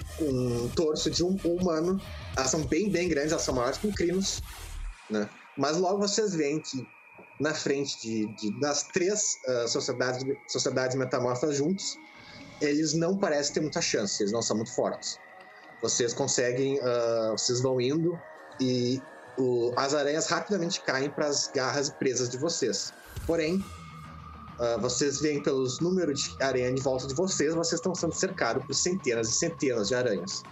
um 0.65 0.69
torso 0.69 1.09
de 1.09 1.23
um 1.23 1.35
humano. 1.43 1.99
Elas 2.35 2.49
são 2.51 2.63
bem, 2.63 2.89
bem 2.89 3.07
grandes, 3.09 3.31
elas 3.31 3.43
são 3.43 3.55
maiores 3.55 3.77
que 3.77 3.87
um 3.87 3.91
crinos. 3.91 4.41
Né? 5.09 5.29
Mas 5.57 5.77
logo 5.77 5.99
vocês 5.99 6.33
veem 6.33 6.59
que 6.59 6.85
na 7.39 7.53
frente 7.53 7.99
de, 8.01 8.27
de- 8.35 8.59
das 8.59 8.83
três 8.83 9.37
ah, 9.47 9.67
sociedades, 9.67 10.23
sociedades 10.47 10.95
metamorfas 10.95 11.55
juntos, 11.55 11.97
eles 12.61 12.93
não 12.93 13.17
parecem 13.17 13.55
ter 13.55 13.61
muita 13.61 13.81
chance, 13.81 14.21
eles 14.21 14.31
não 14.31 14.41
são 14.41 14.55
muito 14.55 14.73
fortes. 14.73 15.17
Vocês 15.81 16.13
conseguem, 16.13 16.79
ah, 16.81 17.31
vocês 17.35 17.61
vão 17.61 17.81
indo 17.81 18.17
e 18.59 19.01
o- 19.37 19.73
as 19.75 19.93
aranhas 19.95 20.27
rapidamente 20.27 20.81
caem 20.81 21.09
para 21.09 21.27
as 21.27 21.47
garras 21.47 21.89
presas 21.89 22.29
de 22.29 22.37
vocês. 22.37 22.93
Porém, 23.25 23.63
ah, 24.61 24.77
vocês 24.77 25.19
veem 25.19 25.41
pelos 25.41 25.79
números 25.79 26.35
de 26.37 26.43
aranha 26.43 26.69
em 26.69 26.75
volta 26.75 27.07
de 27.07 27.15
vocês, 27.15 27.55
vocês 27.55 27.79
estão 27.79 27.95
sendo 27.95 28.13
cercados 28.13 28.63
por 28.63 28.75
centenas 28.75 29.27
e 29.29 29.31
centenas 29.31 29.87
de 29.87 29.95
aranhas. 29.95 30.43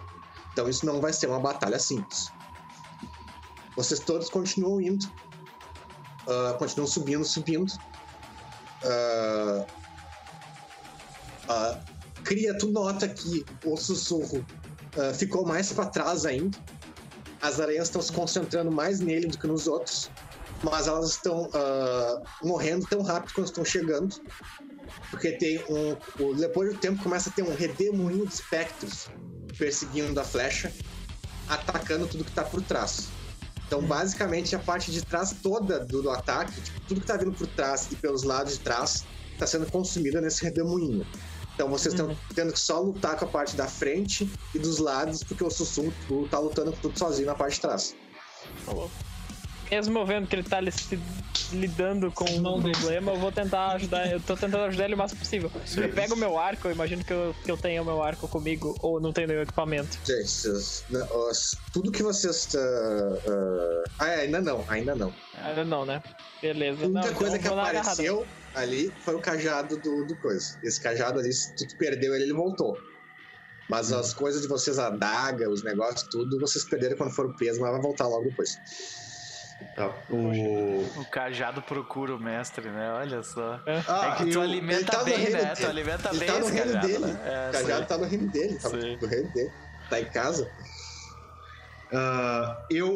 Então 0.52 0.68
isso 0.68 0.84
não 0.84 1.00
vai 1.00 1.14
ser 1.14 1.28
uma 1.28 1.40
batalha 1.40 1.78
simples. 1.78 2.32
Vocês 3.76 4.00
todos 4.00 4.28
continuam 4.28 4.82
indo, 4.82 5.06
ah, 6.28 6.56
continuam 6.58 6.88
subindo, 6.88 7.24
subindo. 7.24 7.72
Ah, 11.48 11.80
Cria, 12.24 12.58
tu 12.58 12.68
nota 12.72 13.08
que 13.08 13.46
o 13.64 13.78
sussurro 13.78 14.44
ficou 15.14 15.46
mais 15.46 15.72
para 15.72 15.86
trás 15.86 16.26
ainda. 16.26 16.58
As 17.42 17.60
aranhas 17.60 17.88
estão 17.88 18.02
se 18.02 18.12
concentrando 18.12 18.72
mais 18.72 19.00
nele 19.00 19.28
do 19.28 19.38
que 19.38 19.48
nos 19.48 19.68
outros, 19.68 20.10
mas 20.64 20.88
elas 20.88 21.12
estão 21.12 21.50
ah, 21.54 22.22
morrendo 22.44 22.86
tão 22.88 23.02
rápido 23.02 23.34
quando 23.34 23.48
estão 23.48 23.66
chegando. 23.66 24.16
Porque 25.12 25.32
tem 25.34 25.64
um. 25.70 25.96
o- 26.24 26.34
Depois 26.36 26.74
do 26.74 26.80
tempo 26.80 27.02
começa 27.04 27.30
a 27.30 27.34
ter 27.34 27.42
um 27.44 27.54
redemoinho 27.56 28.26
de 28.28 28.34
espectros 28.34 29.08
perseguindo 29.58 30.20
a 30.20 30.24
flecha, 30.24 30.72
atacando 31.48 32.08
tudo 32.08 32.24
que 32.24 32.32
tá 32.32 32.44
por 32.44 32.62
trás. 32.62 33.08
Então, 33.68 33.82
basicamente, 33.84 34.56
a 34.56 34.60
parte 34.60 34.92
de 34.92 35.04
trás 35.04 35.36
toda 35.44 35.80
do, 35.86 36.02
do 36.02 36.10
ataque, 36.10 36.60
tipo, 36.62 36.80
tudo 36.88 37.02
que 37.02 37.08
tá 37.08 37.18
vindo 37.18 37.32
por 37.34 37.46
trás 37.48 37.88
e 37.92 37.96
pelos 37.96 38.24
lados 38.24 38.54
de 38.54 38.60
trás, 38.60 39.06
tá 39.38 39.46
sendo 39.46 39.70
consumida 39.72 40.20
nesse 40.22 40.44
redemoinho. 40.44 41.06
Então, 41.54 41.70
vocês 41.70 41.94
estão 41.94 42.16
tendo 42.34 42.54
que 42.54 42.60
só 42.60 42.80
lutar 42.80 43.18
com 43.18 43.26
a 43.26 43.28
parte 43.28 43.56
da 43.56 43.68
frente 43.68 44.32
e 44.56 44.60
dos 44.60 44.80
lados, 44.80 45.24
porque 45.24 45.44
o 45.44 45.50
Sussurro 45.52 45.94
tá 46.32 46.40
lutando 46.40 46.72
com 46.72 46.78
tudo 46.80 46.98
sozinho 46.98 47.28
na 47.28 47.36
parte 47.36 47.56
de 47.56 47.62
trás. 47.62 47.96
Mesmo 49.72 50.06
vendo 50.06 50.28
que 50.28 50.36
ele 50.36 50.44
tá 50.44 50.60
li- 50.60 50.72
se 50.72 51.00
lidando 51.52 52.12
com 52.12 52.26
Não 52.42 52.58
um 52.58 52.62
problema, 52.62 53.12
eu 53.12 53.18
vou 53.20 53.32
tentar 53.32 53.74
ajudar. 53.74 54.12
Eu 54.12 54.20
tô 54.20 54.36
tentando 54.36 54.64
ajudar 54.66 54.86
ele 54.86 54.96
o 54.96 54.98
máximo 54.98 55.20
possível. 55.20 55.52
Eu 55.78 55.90
pego 55.94 56.14
o 56.14 56.18
meu 56.18 56.38
arco, 56.38 56.68
eu 56.68 56.72
imagino 56.72 57.04
que 57.04 57.14
eu, 57.14 57.36
que 57.44 57.52
eu 57.52 57.58
tenha 57.58 57.82
o 57.82 57.86
meu 57.86 58.02
arco 58.02 58.28
comigo, 58.28 58.76
ou 58.82 59.00
não 59.00 59.12
tenho 59.14 59.28
nenhum 59.28 59.42
equipamento. 59.42 59.98
Gente, 60.06 60.28
vocês- 60.30 60.84
né, 60.90 61.08
tudo 61.74 61.92
que 61.92 62.02
vocês. 62.04 62.48
ah, 62.56 62.60
ah, 62.60 63.84
ah, 64.00 64.08
é, 64.10 64.22
ainda 64.22 64.42
não, 64.42 64.64
ainda 64.68 64.96
não. 64.96 65.14
Ainda 65.44 65.64
não, 65.66 65.86
né? 65.86 66.02
Beleza. 66.42 66.84
A 66.84 66.86
única 66.88 67.00
não, 67.00 67.08
então 67.08 67.18
coisa 67.18 67.36
eu 67.38 67.42
que 67.42 67.48
apareceu 67.48 68.28
ali 68.56 68.92
foi 69.04 69.16
o 69.16 69.20
cajado 69.20 69.78
do, 69.78 70.06
do 70.06 70.16
coisa. 70.16 70.58
Esse 70.64 70.80
cajado 70.82 71.20
ali, 71.20 71.32
se 71.34 71.54
tu 71.56 71.66
perdeu 71.78 72.16
ele, 72.16 72.24
ele 72.26 72.34
voltou. 72.34 72.78
Mas 73.70 73.92
as 73.94 74.14
coisas 74.16 74.42
de 74.42 74.48
vocês, 74.48 74.80
a 74.80 74.88
adaga, 74.88 75.48
os 75.48 75.62
negócios, 75.64 76.02
tudo, 76.10 76.40
vocês 76.40 76.66
perderam 76.66 76.98
quando 76.98 77.12
foram 77.12 77.32
presos, 77.34 77.60
mas 77.60 77.72
vai 77.72 77.80
voltar 77.82 78.08
logo 78.08 78.24
depois. 78.30 78.50
Tá. 79.76 79.88
O. 80.10 80.82
O 80.98 81.06
cajado 81.12 81.62
procura 81.62 82.16
o 82.16 82.20
mestre, 82.20 82.70
né? 82.70 82.92
Olha 82.94 83.22
só. 83.24 83.60
Ah, 83.88 84.16
é 84.20 84.24
que 84.24 84.32
tu 84.32 84.42
alimenta 84.42 84.92
tá 84.92 85.00
no 85.00 85.06
bem, 85.06 85.18
reino 85.18 85.32
né? 85.32 85.44
dele. 85.44 85.56
Tu 85.56 85.68
alimenta 85.68 86.10
Ele 86.10 86.20
bem 86.20 86.28
tá 86.28 86.34
no 86.40 86.46
esse 86.46 86.52
reino 86.54 86.74
cajado, 86.74 86.88
dele. 86.88 87.06
né? 87.06 87.20
É, 87.26 87.50
o 87.50 87.52
cajado 87.52 87.78
sei. 87.78 87.86
tá 87.86 87.98
no 87.98 88.06
reino 88.06 88.28
dele, 88.32 88.60
tá 88.60 88.70
Sim. 88.70 88.98
no 89.02 89.08
reino 89.08 89.30
dele. 89.30 89.52
Tá 89.90 90.00
em 90.02 90.06
casa. 90.06 90.52
Ah, 91.92 92.58
eu. 92.70 92.94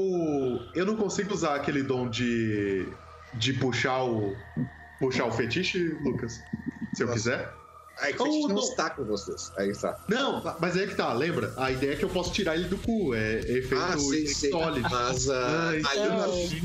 Eu 0.75 0.85
não 0.85 0.95
consigo 0.95 1.33
usar 1.33 1.55
aquele 1.55 1.83
dom 1.83 2.09
de. 2.09 2.87
de 3.33 3.53
puxar 3.53 4.03
o. 4.03 4.35
puxar 4.99 5.25
o 5.25 5.31
fetiche, 5.31 5.79
Lucas? 6.01 6.43
Se 6.93 7.03
eu 7.03 7.07
Nossa. 7.07 7.17
quiser? 7.19 7.53
Aí 7.99 8.15
Oh, 8.19 8.23
a 8.23 8.29
gente 8.29 8.47
não 8.47 8.55
não. 8.55 8.63
está 8.63 8.89
com 8.89 9.03
vocês. 9.05 9.51
Aí 9.57 9.71
tá. 9.77 9.97
Não, 10.07 10.41
mas 10.59 10.75
é 10.75 10.87
que 10.87 10.95
tá, 10.95 11.13
lembra? 11.13 11.53
A 11.57 11.71
ideia 11.71 11.93
é 11.93 11.95
que 11.95 12.03
eu 12.03 12.09
posso 12.09 12.31
tirar 12.31 12.55
ele 12.55 12.67
do 12.67 12.77
cu. 12.77 13.13
É 13.13 13.39
efeito 13.39 13.75
Ah, 13.75 13.95
sólido. 14.51 14.89
Mas 14.89 15.29
ah, 15.29 15.69
Ai, 15.69 15.99
ali 15.99 16.61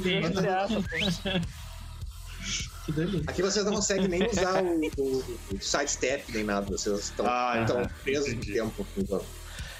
Não, 2.88 3.20
aqui 3.26 3.42
vocês 3.42 3.64
não 3.66 3.74
conseguem 3.74 4.08
nem 4.08 4.26
usar 4.26 4.62
o, 4.62 4.80
o, 4.96 5.38
o 5.54 5.60
sidestep 5.60 6.32
nem 6.32 6.44
nada. 6.44 6.66
Vocês 6.70 6.98
estão, 7.00 7.26
Ah, 7.28 7.60
estão 7.60 7.82
entendi. 7.82 7.94
presos 8.02 8.26
no 8.28 8.34
Entendi. 8.34 8.52
tempo. 8.54 8.86
Então. 8.96 9.22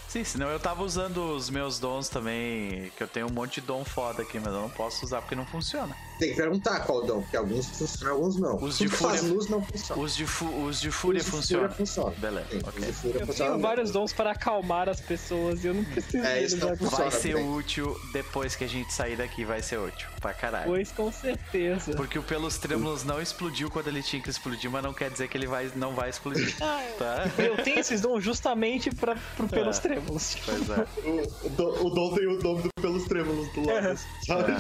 Sim, 0.07 0.25
senão 0.25 0.49
eu 0.49 0.59
tava 0.61 0.83
usando 0.85 1.35
os 1.35 1.51
meus 1.51 1.79
dons 1.79 2.09
também, 2.09 2.91
que 2.97 3.03
eu 3.03 3.09
tenho 3.09 3.27
um 3.27 3.31
monte 3.33 3.61
de 3.61 3.67
dom 3.67 3.85
foda 3.85 4.23
aqui, 4.23 4.39
mas 4.39 4.49
eu 4.53 4.61
não 4.61 4.71
posso 4.71 5.05
usar 5.05 5.21
porque 5.23 5.35
não 5.35 5.47
funciona. 5.47 5.95
Tem 6.19 6.31
que 6.31 6.37
perguntar 6.37 6.81
qual 6.81 7.07
dom, 7.07 7.23
porque 7.23 7.37
alguns 7.37 7.67
funcionam, 7.67 8.15
alguns 8.17 8.37
não. 8.37 8.57
Os 8.57 8.79
de 8.79 8.89
fúria- 8.89 9.23
luz 9.23 9.49
não 9.49 9.63
funciona. 9.63 10.03
Os 10.03 10.17
de, 10.17 10.27
fu- 10.27 10.65
os 10.65 10.81
de 10.81 10.91
fúria 10.91 11.23
funcionam. 11.23 11.71
funciona. 11.71 12.11
Beleza, 12.19 12.47
Sim, 12.51 12.57
os 12.59 12.65
ok. 12.69 12.85
de 12.87 12.93
fúria 12.93 13.21
Eu 13.21 13.27
funcionam. 13.27 13.53
tenho 13.55 13.63
vários 13.63 13.91
dons 13.93 14.13
para 14.13 14.31
acalmar 14.33 14.89
as 14.89 15.01
pessoas 15.01 15.63
e 15.63 15.69
eu 15.69 15.75
não 15.75 15.85
preciso 15.85 16.25
É, 16.25 16.43
isso 16.43 16.57
não. 16.57 16.69
Vai 16.69 16.77
Funciona 16.77 17.11
ser 17.13 17.35
bem. 17.35 17.49
útil 17.55 17.97
depois 18.13 18.57
que 18.57 18.65
a 18.65 18.69
gente 18.69 18.93
sair 18.93 19.17
daqui, 19.17 19.45
vai 19.45 19.63
ser 19.63 19.79
útil. 19.79 20.09
Pra 20.21 20.35
caralho. 20.35 20.67
Pois 20.67 20.91
com 20.91 21.13
certeza. 21.13 21.93
Porque 21.95 22.19
o 22.19 22.23
Pelos 22.23 22.59
Trêmulos 22.59 23.05
não 23.05 23.23
explodiu 23.23 23.71
quando 23.71 23.87
ele 23.89 24.03
tinha 24.03 24.21
que 24.21 24.29
explodir, 24.29 24.69
mas 24.71 24.83
não 24.83 24.93
quer 24.93 25.11
dizer 25.11 25.29
que 25.29 25.37
ele 25.37 25.47
vai, 25.47 25.71
não 25.77 25.95
vai 25.95 26.11
explodir. 26.11 26.55
Ah, 26.61 26.85
Tá? 26.99 27.31
eu 27.39 27.57
tenho 27.63 27.79
esses 27.79 28.01
dons 28.01 28.23
justamente 28.25 28.91
para 28.91 29.15
pro 29.37 29.47
pelos 29.49 29.79
É. 29.79 29.81
trêmulos. 29.81 30.37
Pois 30.45 30.71
é. 30.71 30.87
O, 31.05 31.47
o, 31.47 31.51
Dom- 31.51 31.87
o 31.87 31.91
Dom 31.91 32.15
tem 32.15 32.27
o 32.27 32.43
nome 32.43 32.63
do 32.63 32.69
pelos 32.81 33.05
trêmulos 33.05 33.49
do 33.53 33.67
lado. 33.67 33.87
É. 33.87 33.97
Sabe? 34.27 34.53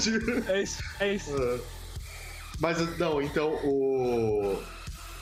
É 0.48 0.62
isso, 0.62 0.82
é 1.00 1.14
isso. 1.14 1.36
É. 1.36 1.47
Mas 2.60 2.98
não, 2.98 3.20
então 3.22 3.50
o. 3.64 4.62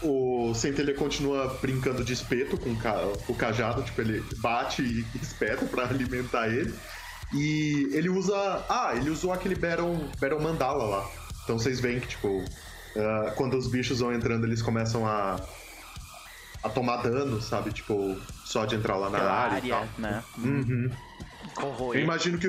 O 0.02 0.52
Centelha 0.54 0.92
continua 0.94 1.56
brincando 1.62 2.04
de 2.04 2.12
espeto 2.12 2.58
com 2.58 2.70
o, 2.70 2.76
ca- 2.76 3.00
o 3.28 3.34
cajado, 3.34 3.82
tipo, 3.82 4.02
ele 4.02 4.22
bate 4.38 4.82
e 4.82 5.06
espeta 5.22 5.64
pra 5.64 5.84
alimentar 5.88 6.48
ele. 6.48 6.74
E 7.32 7.88
ele 7.92 8.10
usa. 8.10 8.34
Ah, 8.68 8.92
ele 8.94 9.08
usou 9.08 9.32
aquele 9.32 9.54
Battle, 9.54 9.96
Battle 10.20 10.40
Mandala 10.40 10.84
lá. 10.84 11.10
Então 11.44 11.58
vocês 11.58 11.80
veem 11.80 11.98
que, 11.98 12.08
tipo, 12.08 12.44
ah, 12.96 13.32
quando 13.36 13.56
os 13.56 13.68
bichos 13.68 14.00
vão 14.00 14.12
entrando, 14.12 14.44
eles 14.44 14.60
começam 14.60 15.06
a. 15.06 15.40
a 16.62 16.68
tomar 16.68 16.98
dano, 16.98 17.40
sabe? 17.40 17.70
Tipo, 17.72 18.16
só 18.44 18.66
de 18.66 18.76
entrar 18.76 18.96
lá 18.96 19.08
na 19.08 19.18
Pela 19.18 19.32
área, 19.32 19.76
área, 19.76 19.88
né? 19.96 20.22
Uhum. 20.38 20.90
Eu 21.98 22.04
imagino 22.04 22.38
que 22.38 22.46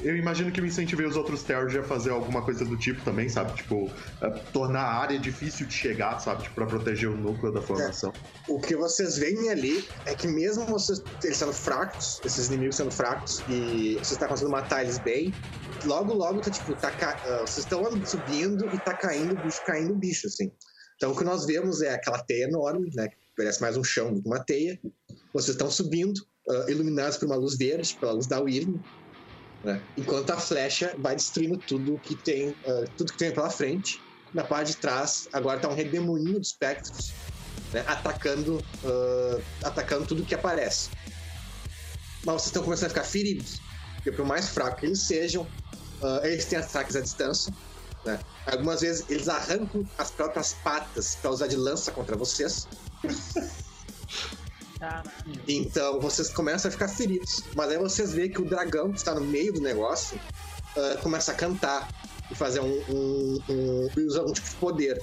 eu 0.00 0.16
imagino 0.16 0.50
que 0.52 0.60
eu 0.60 0.66
incentivei 0.66 1.06
os 1.06 1.16
outros 1.16 1.42
terrors 1.42 1.74
a 1.74 1.82
fazer 1.82 2.10
alguma 2.10 2.42
coisa 2.42 2.64
do 2.64 2.76
tipo 2.76 3.02
também, 3.02 3.28
sabe? 3.28 3.54
Tipo, 3.56 3.90
eh, 4.22 4.30
tornar 4.52 4.82
a 4.82 4.94
área 4.98 5.18
difícil 5.18 5.66
de 5.66 5.72
chegar, 5.72 6.18
sabe? 6.18 6.42
Tipo, 6.42 6.54
pra 6.56 6.66
proteger 6.66 7.08
o 7.08 7.16
núcleo 7.16 7.52
da 7.52 7.62
formação. 7.62 8.12
O 8.48 8.60
que 8.60 8.76
vocês 8.76 9.16
veem 9.16 9.50
ali 9.50 9.84
é 10.06 10.14
que 10.14 10.26
mesmo 10.26 10.66
vocês 10.66 11.02
eles 11.22 11.36
sendo 11.36 11.52
fracos, 11.52 12.20
esses 12.24 12.48
inimigos 12.48 12.76
sendo 12.76 12.90
fracos, 12.90 13.42
e 13.48 13.98
você 13.98 14.14
está 14.14 14.26
conseguindo 14.26 14.52
matar 14.52 14.82
eles 14.82 14.98
bem, 14.98 15.32
logo, 15.84 16.12
logo 16.14 16.40
tá 16.40 16.50
tipo, 16.50 16.74
tá 16.74 16.90
ca... 16.90 17.18
ah, 17.24 17.40
vocês 17.46 17.64
estão 17.64 18.04
subindo 18.04 18.68
e 18.74 18.78
tá 18.78 18.94
caindo 18.94 19.36
bicho, 19.36 19.62
caindo 19.64 19.94
bicho, 19.94 20.26
assim. 20.26 20.50
Então 20.96 21.12
o 21.12 21.16
que 21.16 21.24
nós 21.24 21.46
vemos 21.46 21.80
é 21.80 21.94
aquela 21.94 22.18
teia 22.18 22.44
enorme, 22.44 22.90
né? 22.94 23.08
Que 23.08 23.16
parece 23.36 23.60
mais 23.62 23.76
um 23.76 23.84
chão 23.84 24.12
do 24.12 24.20
que 24.20 24.28
uma 24.28 24.44
teia. 24.44 24.78
Vocês 25.32 25.54
estão 25.54 25.70
subindo, 25.70 26.20
ah, 26.50 26.66
iluminados 26.68 27.16
por 27.16 27.26
uma 27.26 27.36
luz 27.36 27.56
verde, 27.56 27.96
pela 28.00 28.12
luz 28.12 28.26
da 28.26 28.40
Wyrm, 28.40 28.74
né? 29.62 29.82
Enquanto 29.96 30.30
a 30.30 30.36
flecha 30.36 30.94
vai 30.98 31.14
destruindo 31.14 31.58
tudo 31.66 31.98
que 31.98 32.16
tem, 32.16 32.54
ah, 32.66 32.84
tudo 32.96 33.12
que 33.12 33.18
tem 33.18 33.32
pela 33.32 33.50
frente. 33.50 34.00
Na 34.32 34.44
parte 34.44 34.72
de 34.72 34.76
trás, 34.76 35.28
agora 35.32 35.58
tá 35.58 35.68
um 35.68 35.74
redemoinho 35.74 36.40
de 36.40 36.46
espectros 36.46 37.12
né, 37.72 37.84
atacando, 37.86 38.62
ah, 38.84 39.40
atacando 39.64 40.06
tudo 40.06 40.24
que 40.24 40.34
aparece. 40.34 40.88
Mas 42.24 42.34
vocês 42.34 42.46
estão 42.46 42.62
começando 42.62 42.86
a 42.86 42.90
ficar 42.90 43.04
feridos, 43.04 43.60
porque 43.96 44.12
por 44.12 44.26
mais 44.26 44.48
fraco 44.48 44.78
que 44.80 44.86
eles 44.86 45.06
sejam, 45.06 45.46
eles 46.22 46.44
têm 46.44 46.58
ataques 46.58 46.96
à 46.96 47.00
distância. 47.00 47.52
né? 48.04 48.20
Algumas 48.46 48.82
vezes 48.82 49.08
eles 49.08 49.26
arrancam 49.26 49.86
as 49.96 50.10
próprias 50.10 50.52
patas 50.62 51.16
para 51.16 51.30
usar 51.30 51.46
de 51.46 51.56
lança 51.56 51.90
contra 51.90 52.16
vocês. 52.16 52.66
Então 55.46 56.00
vocês 56.00 56.28
começam 56.30 56.68
a 56.68 56.72
ficar 56.72 56.88
feridos. 56.88 57.42
Mas 57.54 57.70
aí 57.70 57.78
vocês 57.78 58.12
veem 58.12 58.30
que 58.30 58.40
o 58.40 58.44
dragão 58.44 58.90
que 58.90 58.98
está 58.98 59.14
no 59.14 59.20
meio 59.20 59.52
do 59.52 59.60
negócio 59.60 60.18
ah, 60.76 60.98
começa 61.02 61.32
a 61.32 61.34
cantar 61.34 61.88
e 62.30 62.34
fazer 62.34 62.60
um, 62.60 62.82
um, 62.88 63.42
um, 63.48 63.90
e 63.96 64.00
usar 64.06 64.22
um 64.22 64.32
tipo 64.32 64.48
de 64.48 64.56
poder. 64.56 65.02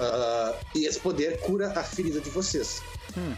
Ah, 0.00 0.54
e 0.74 0.86
esse 0.86 1.00
poder 1.00 1.40
cura 1.40 1.72
a 1.74 1.82
ferida 1.82 2.20
de 2.20 2.30
vocês. 2.30 2.82
Hum. 3.16 3.34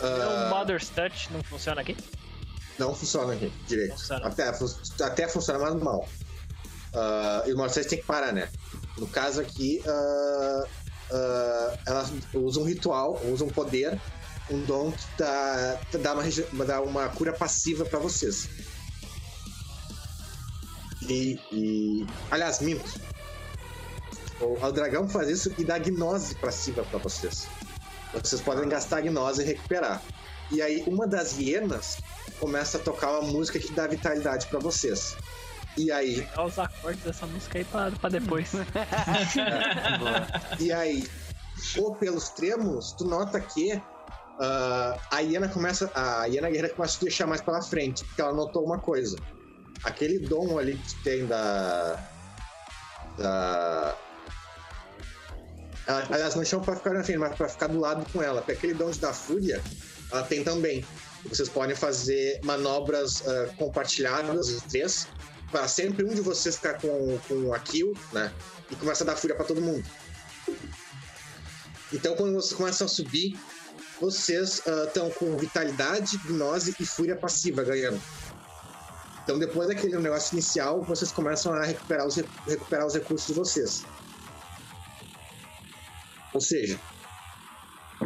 O 0.00 0.50
Mother's 0.50 0.88
Touch 0.90 1.32
não 1.32 1.42
funciona 1.42 1.80
aqui? 1.80 1.96
não 2.78 2.94
funciona 2.94 3.32
aqui 3.32 3.50
direito. 3.66 3.92
Funciona. 3.92 4.26
Até, 4.26 4.52
até 5.02 5.28
funciona, 5.28 5.58
mas 5.58 5.82
mal. 5.82 6.08
Ah, 6.94 7.42
e 7.46 7.52
o 7.52 7.56
Marcelo 7.56 7.88
tem 7.88 7.98
que 7.98 8.06
parar, 8.06 8.32
né? 8.32 8.48
No 8.98 9.06
caso 9.06 9.40
aqui, 9.40 9.82
ah, 9.86 10.64
ela 11.86 12.10
usa 12.34 12.60
um 12.60 12.64
ritual, 12.64 13.20
usa 13.26 13.44
um 13.44 13.48
poder, 13.48 14.00
um 14.50 14.62
dom 14.64 14.92
que 14.92 15.04
dá, 15.18 15.78
dá, 16.00 16.14
uma, 16.14 16.64
dá 16.64 16.80
uma 16.80 17.08
cura 17.08 17.32
passiva 17.32 17.84
pra 17.84 17.98
vocês. 17.98 18.48
E, 21.08 21.38
e- 21.52 22.06
Aliás, 22.30 22.60
minto. 22.60 22.84
O, 24.40 24.64
o 24.64 24.72
dragão 24.72 25.08
faz 25.08 25.28
isso 25.28 25.52
e 25.58 25.64
dá 25.64 25.78
gnose 25.78 26.34
passiva 26.36 26.82
pra 26.84 26.98
vocês. 26.98 27.46
Vocês 28.12 28.40
podem 28.40 28.68
gastar 28.68 29.00
gnose 29.02 29.42
e 29.42 29.44
recuperar. 29.44 30.02
E 30.50 30.62
aí, 30.62 30.82
uma 30.86 31.06
das 31.06 31.38
hienas 31.38 31.98
começa 32.38 32.78
a 32.78 32.80
tocar 32.80 33.18
uma 33.18 33.30
música 33.30 33.58
que 33.58 33.72
dá 33.72 33.86
vitalidade 33.86 34.46
pra 34.46 34.58
vocês. 34.58 35.16
E 35.76 35.92
aí, 35.92 36.22
Pegar 36.22 36.46
os 36.46 36.58
acordes 36.58 37.02
dessa 37.02 37.26
música 37.26 37.58
aí 37.58 37.64
pra, 37.64 37.90
pra 37.90 38.08
depois. 38.08 38.50
e 40.58 40.72
aí, 40.72 41.06
ou 41.76 41.94
pelos 41.94 42.30
trêmulos, 42.30 42.92
tu 42.92 43.04
nota 43.04 43.40
que 43.40 43.80
ah, 44.40 44.98
a 45.10 45.20
hiena 45.20 45.48
começa. 45.48 45.90
A 45.94 46.26
hiena 46.26 46.48
guerreira 46.48 46.74
começa 46.74 46.98
a 46.98 47.00
deixar 47.00 47.26
mais 47.26 47.40
pela 47.40 47.62
frente, 47.62 48.04
porque 48.04 48.20
ela 48.20 48.32
notou 48.32 48.64
uma 48.64 48.78
coisa. 48.78 49.16
Aquele 49.84 50.18
dom 50.18 50.58
ali 50.58 50.76
que 50.76 51.02
tem 51.02 51.26
da. 51.26 51.98
Da. 53.18 53.96
Ela- 55.86 56.06
Aliás, 56.10 56.34
não 56.34 56.44
chama 56.44 56.64
pra 56.64 56.76
ficar 56.76 56.94
na 56.94 57.04
frente, 57.04 57.18
mas 57.18 57.34
pra 57.36 57.48
ficar 57.48 57.68
do 57.68 57.78
lado 57.78 58.04
com 58.12 58.22
ela. 58.22 58.40
Porque 58.40 58.52
aquele 58.52 58.74
dom 58.74 58.90
de 58.90 58.98
da 58.98 59.12
fúria, 59.12 59.62
ela 60.10 60.22
tem 60.22 60.42
também. 60.42 60.84
Vocês 61.24 61.48
podem 61.48 61.74
fazer 61.74 62.40
manobras 62.44 63.26
ah, 63.26 63.48
compartilhadas, 63.58 64.48
os 64.48 64.62
três, 64.62 65.08
para 65.50 65.66
sempre 65.68 66.04
um 66.04 66.14
de 66.14 66.20
vocês 66.20 66.56
ficar 66.56 66.74
com, 66.80 67.18
com 67.28 67.52
a 67.54 67.58
kill, 67.58 67.94
né? 68.12 68.32
E 68.70 68.76
começa 68.76 69.04
a 69.04 69.06
dar 69.06 69.16
fúria 69.16 69.34
pra 69.36 69.44
todo 69.44 69.60
mundo. 69.60 69.84
Então, 71.92 72.16
quando 72.16 72.34
vocês 72.34 72.52
começam 72.52 72.84
a 72.86 72.88
subir, 72.88 73.38
vocês 74.00 74.62
estão 74.86 75.10
com 75.10 75.36
vitalidade, 75.36 76.18
gnose 76.26 76.74
e 76.78 76.86
fúria 76.86 77.16
passiva 77.16 77.62
ganhando. 77.64 78.00
Então, 79.22 79.38
depois 79.38 79.68
daquele 79.68 79.96
negócio 79.98 80.34
inicial, 80.34 80.82
vocês 80.84 81.10
começam 81.10 81.52
a 81.52 81.64
recuperar 81.64 82.06
os, 82.06 82.14
re- 82.14 82.28
recuperar 82.46 82.86
os 82.86 82.94
recursos 82.94 83.26
de 83.26 83.34
vocês. 83.34 83.84
Ou 86.32 86.40
seja, 86.40 86.78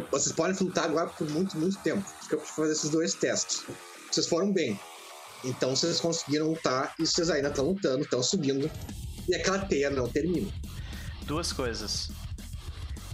vocês 0.09 0.33
podem 0.33 0.55
lutar 0.59 0.85
agora 0.85 1.07
por 1.09 1.29
muito, 1.29 1.57
muito 1.57 1.77
tempo. 1.79 2.03
Fica 2.23 2.37
pra 2.37 2.45
fazer 2.45 2.71
esses 2.71 2.89
dois 2.89 3.13
testes. 3.13 3.63
Vocês 4.11 4.25
foram 4.27 4.51
bem. 4.51 4.79
Então, 5.43 5.75
vocês 5.75 5.99
conseguiram 5.99 6.47
lutar 6.49 6.93
e 6.97 7.05
vocês 7.05 7.29
ainda 7.29 7.49
estão 7.49 7.65
lutando, 7.65 8.03
estão 8.03 8.23
subindo. 8.23 8.71
E 9.27 9.35
aquela 9.35 9.59
teia 9.59 9.89
não 9.89 10.07
termina. 10.07 10.51
Duas 11.23 11.53
coisas. 11.53 12.09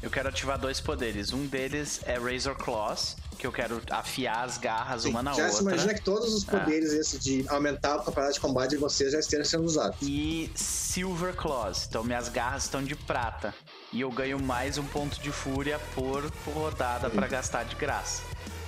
Eu 0.02 0.10
quero 0.11 0.30
ativar 0.30 0.60
dois 0.60 0.80
poderes. 0.80 1.34
Um 1.34 1.45
deles 1.48 2.02
é 2.06 2.18
Razor 2.18 2.56
Claws, 2.56 3.18
que 3.38 3.48
eu 3.48 3.52
quero 3.52 3.82
afiar 3.90 4.45
as 4.45 4.57
garras 4.57 5.03
Sim, 5.03 5.10
uma 5.10 5.24
na 5.24 5.34
já 5.34 5.49
se 5.49 5.56
outra. 5.57 5.74
imagina 5.74 5.94
que 5.95 6.02
todos 6.02 6.34
os 6.34 6.44
poderes 6.44 6.94
esses 6.94 7.19
de 7.19 7.45
aumentar 7.49 7.95
a 7.95 7.98
capacidade 7.98 8.34
de 8.36 8.40
combate 8.40 8.69
de 8.72 8.78
vocês 8.78 9.11
já 9.11 9.19
estejam 9.19 9.45
sendo 9.45 9.64
usados. 9.64 9.98
E 10.02 10.52
Silver 10.56 11.34
Claws. 11.36 11.88
Então 11.90 12.03
minhas 12.03 12.30
garras 12.30 12.64
estão 12.64 12.84
de 12.84 12.95
prata. 12.95 13.53
E 13.91 14.02
eu 14.02 14.11
ganho 14.11 14.40
mais 14.40 14.78
um 14.78 14.84
ponto 14.86 15.19
de 15.19 15.32
fúria 15.32 15.80
por 15.95 16.32
rodada 16.53 17.10
pra 17.10 17.28
gastar 17.28 17.64
de 17.64 17.76
graça. 17.76 18.22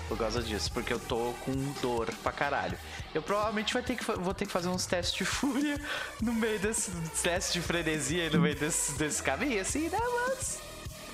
Por 0.07 0.17
causa 0.17 0.41
disso, 0.41 0.71
porque 0.73 0.91
eu 0.91 0.99
tô 0.99 1.35
com 1.45 1.51
dor 1.79 2.11
pra 2.23 2.31
caralho. 2.31 2.75
Eu 3.13 3.21
provavelmente 3.21 3.71
vai 3.75 3.83
ter 3.83 3.95
que, 3.95 4.03
vou 4.03 4.33
ter 4.33 4.47
que 4.47 4.51
fazer 4.51 4.67
uns 4.67 4.87
testes 4.87 5.15
de 5.15 5.23
fúria 5.23 5.79
no 6.19 6.33
meio 6.33 6.57
desse 6.57 6.89
testes 7.21 7.53
de 7.53 7.61
frenesia 7.61 8.25
e 8.25 8.29
no 8.31 8.39
meio 8.39 8.55
desse, 8.55 8.93
desse 8.93 9.21
caminho, 9.21 9.61
assim, 9.61 9.87
né? 9.87 9.99
Mas. 10.27 10.68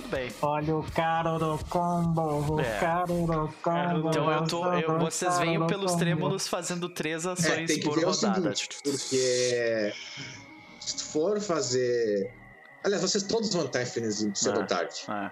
Tudo 0.06 0.11
bem. 0.11 0.32
Olha 0.41 0.76
o 0.76 0.91
caro 0.91 1.40
do 1.40 1.57
combo, 1.65 2.53
o 2.56 2.60
É. 2.60 2.80
caro 2.80 3.07
do 3.26 3.53
combo. 3.61 4.10
Então 4.10 4.32
eu 4.32 4.48
tô. 4.48 4.73
eu- 4.73 4.99
vocês 4.99 5.38
do 5.40 5.65
pelos 5.68 5.95
trêmulos 5.95 6.48
fazendo 6.48 6.88
três 6.90 7.26
É, 7.26 7.32
ações 7.32 7.72
que 7.73 7.80
por 7.82 7.98
rodada. 7.98 8.56
seguinte, 8.56 8.69
porque 8.84 9.94
se 10.80 11.03
for 11.11 11.40
fazer 11.41 12.32
Aliás, 12.84 13.02
vocês 13.02 13.23
todos 13.23 13.52
vão 13.52 13.65
estar 13.65 13.82
em 13.82 13.86
frenesi 13.88 14.32
cedo 14.36 14.57
Ah. 14.57 14.61
ou 14.61 14.68
tarde. 14.68 14.95
Ah, 15.07 15.32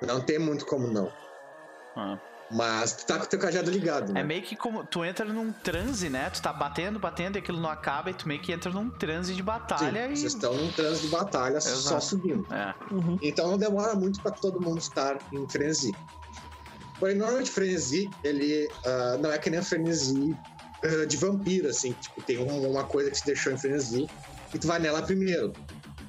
Não 0.00 0.22
tem 0.22 0.38
muito 0.38 0.64
como 0.64 0.86
não. 0.86 1.12
ah. 1.94 2.18
Mas 2.50 2.92
tu 2.94 3.06
tá 3.06 3.18
com 3.18 3.24
o 3.24 3.26
teu 3.26 3.38
cajado 3.38 3.70
ligado, 3.70 4.12
né? 4.12 4.20
É 4.20 4.24
meio 4.24 4.42
que 4.42 4.56
como 4.56 4.82
tu 4.82 5.04
entra 5.04 5.24
num 5.26 5.52
transe, 5.52 6.08
né? 6.08 6.30
Tu 6.30 6.40
tá 6.40 6.50
batendo, 6.52 6.98
batendo 6.98 7.36
e 7.36 7.40
aquilo 7.40 7.60
não 7.60 7.68
acaba 7.68 8.10
e 8.10 8.14
tu 8.14 8.26
meio 8.26 8.40
que 8.40 8.50
entra 8.52 8.70
num 8.72 8.88
transe 8.88 9.32
de 9.32 9.38
Sim, 9.40 9.44
batalha 9.44 10.06
vocês 10.08 10.22
e. 10.22 10.26
estão 10.28 10.54
num 10.54 10.72
trânsito 10.72 11.06
de 11.06 11.12
batalha 11.12 11.60
só 11.60 11.70
Exato. 11.70 12.04
subindo. 12.04 12.46
É. 12.52 12.74
Uhum. 12.90 13.18
Então 13.20 13.50
não 13.50 13.58
demora 13.58 13.94
muito 13.94 14.20
pra 14.22 14.30
todo 14.30 14.60
mundo 14.60 14.78
estar 14.78 15.18
em 15.32 15.46
frenesi. 15.48 15.94
Porém, 16.98 17.16
normalmente 17.16 17.50
frenesi, 17.50 18.08
ele 18.24 18.68
ah, 18.86 19.18
não 19.20 19.30
é 19.30 19.38
que 19.38 19.50
nem 19.50 19.60
a 19.60 19.62
frenesi 19.62 20.34
ah, 20.84 21.04
de 21.06 21.16
vampiro, 21.18 21.68
assim. 21.68 21.92
Tipo, 22.00 22.22
tem 22.22 22.38
um- 22.38 22.70
uma 22.70 22.84
coisa 22.84 23.10
que 23.10 23.16
te 23.20 23.26
deixou 23.26 23.52
em 23.52 23.58
frenesi 23.58 24.06
e 24.54 24.58
tu 24.58 24.66
vai 24.66 24.78
nela 24.78 25.02
primeiro. 25.02 25.52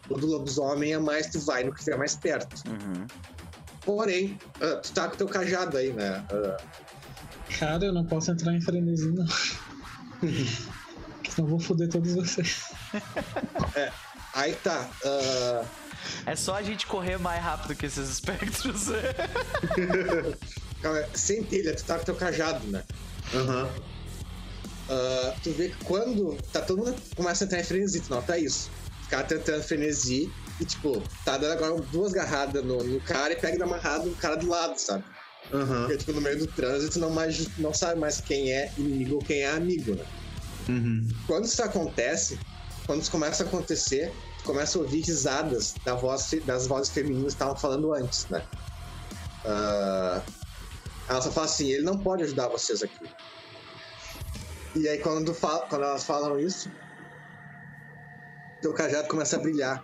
O 0.10 0.16
do 0.18 0.26
lobisomem 0.26 0.94
é 0.94 0.98
mais, 1.00 1.28
tu 1.28 1.40
vai 1.42 1.64
no 1.64 1.72
que 1.74 1.80
estiver 1.80 1.98
mais 1.98 2.16
perto. 2.16 2.56
Uhum. 2.68 3.06
Porém, 3.90 4.38
ah, 4.62 4.76
tu 4.76 4.92
tá 4.92 5.08
com 5.10 5.18
teu 5.18 5.28
cajado 5.28 5.76
aí, 5.76 5.92
né? 5.92 6.24
Ah, 6.32 6.58
Cara, 7.58 7.86
eu 7.86 7.92
não 7.92 8.06
posso 8.06 8.30
entrar 8.30 8.54
em 8.54 8.62
frenesi, 8.62 9.08
não. 9.12 9.26
Senão 11.28 11.50
vou 11.50 11.60
foder 11.60 11.90
todos 11.90 12.14
vocês. 12.14 12.66
aí 14.36 14.54
tá. 14.58 14.88
ah, 15.04 15.66
É 16.28 16.36
só 16.36 16.54
a 16.54 16.62
gente 16.62 16.86
correr 16.86 17.18
mais 17.18 17.44
rápido 17.44 17.76
que 17.76 17.88
esses 17.88 18.08
espectros. 18.08 18.90
Cara, 20.84 21.10
sem 21.16 21.44
telha, 21.44 21.76
tu 21.76 21.84
tá 21.84 21.98
com 21.98 22.06
teu 22.06 22.16
cajado, 22.16 22.68
né? 22.68 22.84
Aham. 23.34 23.68
Ah, 24.88 25.34
tu 25.42 25.52
vê 25.54 25.70
que 25.70 25.84
quando 25.84 26.38
tá 26.54 26.62
todo 26.62 26.86
mundo 26.86 26.96
começa 27.16 27.44
a 27.44 27.46
entrar 27.46 27.60
em 27.60 27.64
frenesi, 27.64 28.02
tu 28.02 28.12
nota 28.12 28.38
isso. 28.38 28.70
Ficar 29.02 29.24
tentando 29.24 29.64
frenesi 29.64 30.32
e, 30.60 30.66
tipo, 30.66 31.02
tá 31.24 31.38
dando 31.38 31.54
agora 31.54 31.82
duas 31.92 32.12
garradas 32.12 32.64
no, 32.64 32.84
no 32.84 33.00
cara 33.02 33.34
e 33.34 33.36
pega 33.36 33.64
amarrado 33.64 34.10
o 34.10 34.16
cara 34.16 34.36
do 34.36 34.48
lado, 34.48 34.78
sabe? 34.78 35.04
Aham. 35.54 35.82
Porque, 35.86 35.98
tipo, 35.98 36.12
no 36.14 36.22
meio 36.22 36.38
do 36.40 36.48
trânsito 36.48 37.00
não, 37.00 37.10
mais, 37.10 37.58
não 37.58 37.74
sabe 37.74 38.00
mais 38.00 38.20
quem 38.20 38.52
é 38.52 38.72
inimigo 38.78 39.16
ou 39.16 39.22
quem 39.22 39.42
é 39.42 39.50
amigo, 39.52 39.96
né? 39.96 40.06
Uhum. 40.68 41.08
Quando 41.26 41.46
isso 41.46 41.64
acontece, 41.64 42.40
quando 42.86 43.02
isso 43.02 43.10
começa 43.12 43.44
a 43.44 43.48
acontecer, 43.48 44.14
tu 44.40 44.44
começa 44.44 44.78
a 44.78 44.82
ouvir 44.82 45.02
risadas 45.02 45.76
da 45.86 45.96
voz, 45.96 46.30
das 46.46 46.68
vozes 46.68 46.92
femininas 46.92 47.34
que 47.34 47.36
estavam 47.36 47.56
falando 47.56 47.94
antes, 47.94 48.28
né? 48.30 48.44
Ah, 49.46 50.22
ela 51.08 51.22
só 51.22 51.32
fala 51.32 51.46
assim, 51.48 51.72
ele 51.72 51.84
não 51.84 51.98
pode 51.98 52.24
ajudar 52.24 52.50
vocês 52.50 52.84
aqui. 52.84 53.10
E 54.76 54.88
aí 54.88 55.00
quando, 55.00 55.34
fa- 55.34 55.66
quando 55.70 55.84
elas 55.86 56.04
falam 56.04 56.38
isso, 56.38 56.70
teu 58.62 58.74
cajado 58.74 59.08
começa 59.08 59.38
a 59.38 59.40
brilhar. 59.40 59.84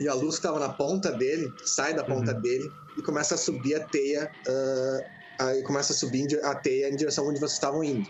E 0.00 0.08
a 0.08 0.14
luz 0.14 0.36
que 0.36 0.46
estava 0.46 0.58
na 0.60 0.68
ponta 0.68 1.10
dele, 1.12 1.52
sai 1.64 1.92
da 1.94 2.04
ponta 2.04 2.32
dele 2.32 2.72
e 2.96 3.02
começa 3.02 3.34
a 3.34 3.38
subir 3.38 3.74
a 3.74 3.80
teia. 3.80 4.30
ah, 4.48 5.00
aí 5.40 5.62
começa 5.62 5.92
a 5.92 5.96
subir 5.96 6.20
em 6.22 6.44
a 6.44 6.54
teia 6.54 6.88
em 6.88 6.96
direção 6.96 7.26
onde 7.26 7.38
vocês 7.38 7.52
estavam 7.52 7.82
indo. 7.82 8.08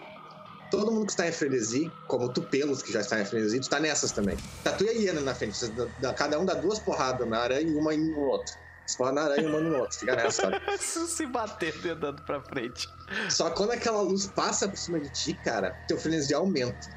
Todo 0.70 0.92
mundo 0.92 1.06
que 1.06 1.12
está 1.12 1.26
em 1.26 1.32
frenesi, 1.32 1.90
como 2.06 2.30
tu 2.30 2.42
pelos 2.42 2.82
que 2.82 2.92
já 2.92 3.00
está 3.00 3.18
em 3.20 3.24
frenesi, 3.24 3.58
tu 3.60 3.70
tá 3.70 3.80
nessas 3.80 4.12
também. 4.12 4.36
Tá 4.62 4.72
tu 4.72 4.84
e 4.84 4.88
a 4.90 4.92
Iana 4.92 5.20
na 5.22 5.34
frente. 5.34 5.56
Vocês 5.56 5.72
dá- 5.98 6.12
cada 6.12 6.38
um 6.38 6.44
dá 6.44 6.52
duas 6.54 6.78
porradas 6.78 7.26
na 7.26 7.38
aranha 7.38 7.62
e 7.70 7.74
uma 7.74 7.96
no 7.96 8.20
outro. 8.20 8.54
Você 8.86 9.02
na 9.12 9.22
aranha 9.22 9.42
e 9.42 9.46
uma 9.46 9.60
no 9.60 9.76
outro. 9.78 9.98
Fica 9.98 10.14
nessa, 10.16 10.42
sabe? 10.42 10.60
Se 10.80 11.26
batendo 11.26 11.90
andando 11.90 12.22
pra 12.22 12.42
frente. 12.42 12.86
Só 13.30 13.48
que 13.50 13.56
quando 13.56 13.70
aquela 13.72 14.00
luz 14.02 14.26
passa 14.26 14.68
por 14.68 14.76
cima 14.78 15.00
de 15.00 15.08
ti, 15.10 15.34
cara, 15.34 15.70
teu 15.86 15.98
frenesi 15.98 16.34
aumenta. 16.34 16.88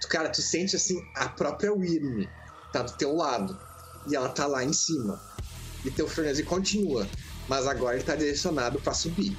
Tu, 0.00 0.08
cara, 0.08 0.28
tu 0.30 0.40
sente 0.42 0.76
assim, 0.76 1.02
a 1.14 1.28
própria 1.28 1.72
Wyrm 1.72 2.26
tá 2.72 2.82
do 2.82 2.92
teu 2.96 3.14
lado. 3.14 3.58
E 4.08 4.16
ela 4.16 4.28
tá 4.28 4.46
lá 4.46 4.64
em 4.64 4.72
cima. 4.72 5.20
E 5.84 5.90
teu 5.90 6.08
frenesi 6.08 6.42
continua. 6.42 7.06
Mas 7.48 7.66
agora 7.66 7.96
ele 7.96 8.04
tá 8.04 8.16
direcionado 8.16 8.80
pra 8.80 8.94
subir. 8.94 9.36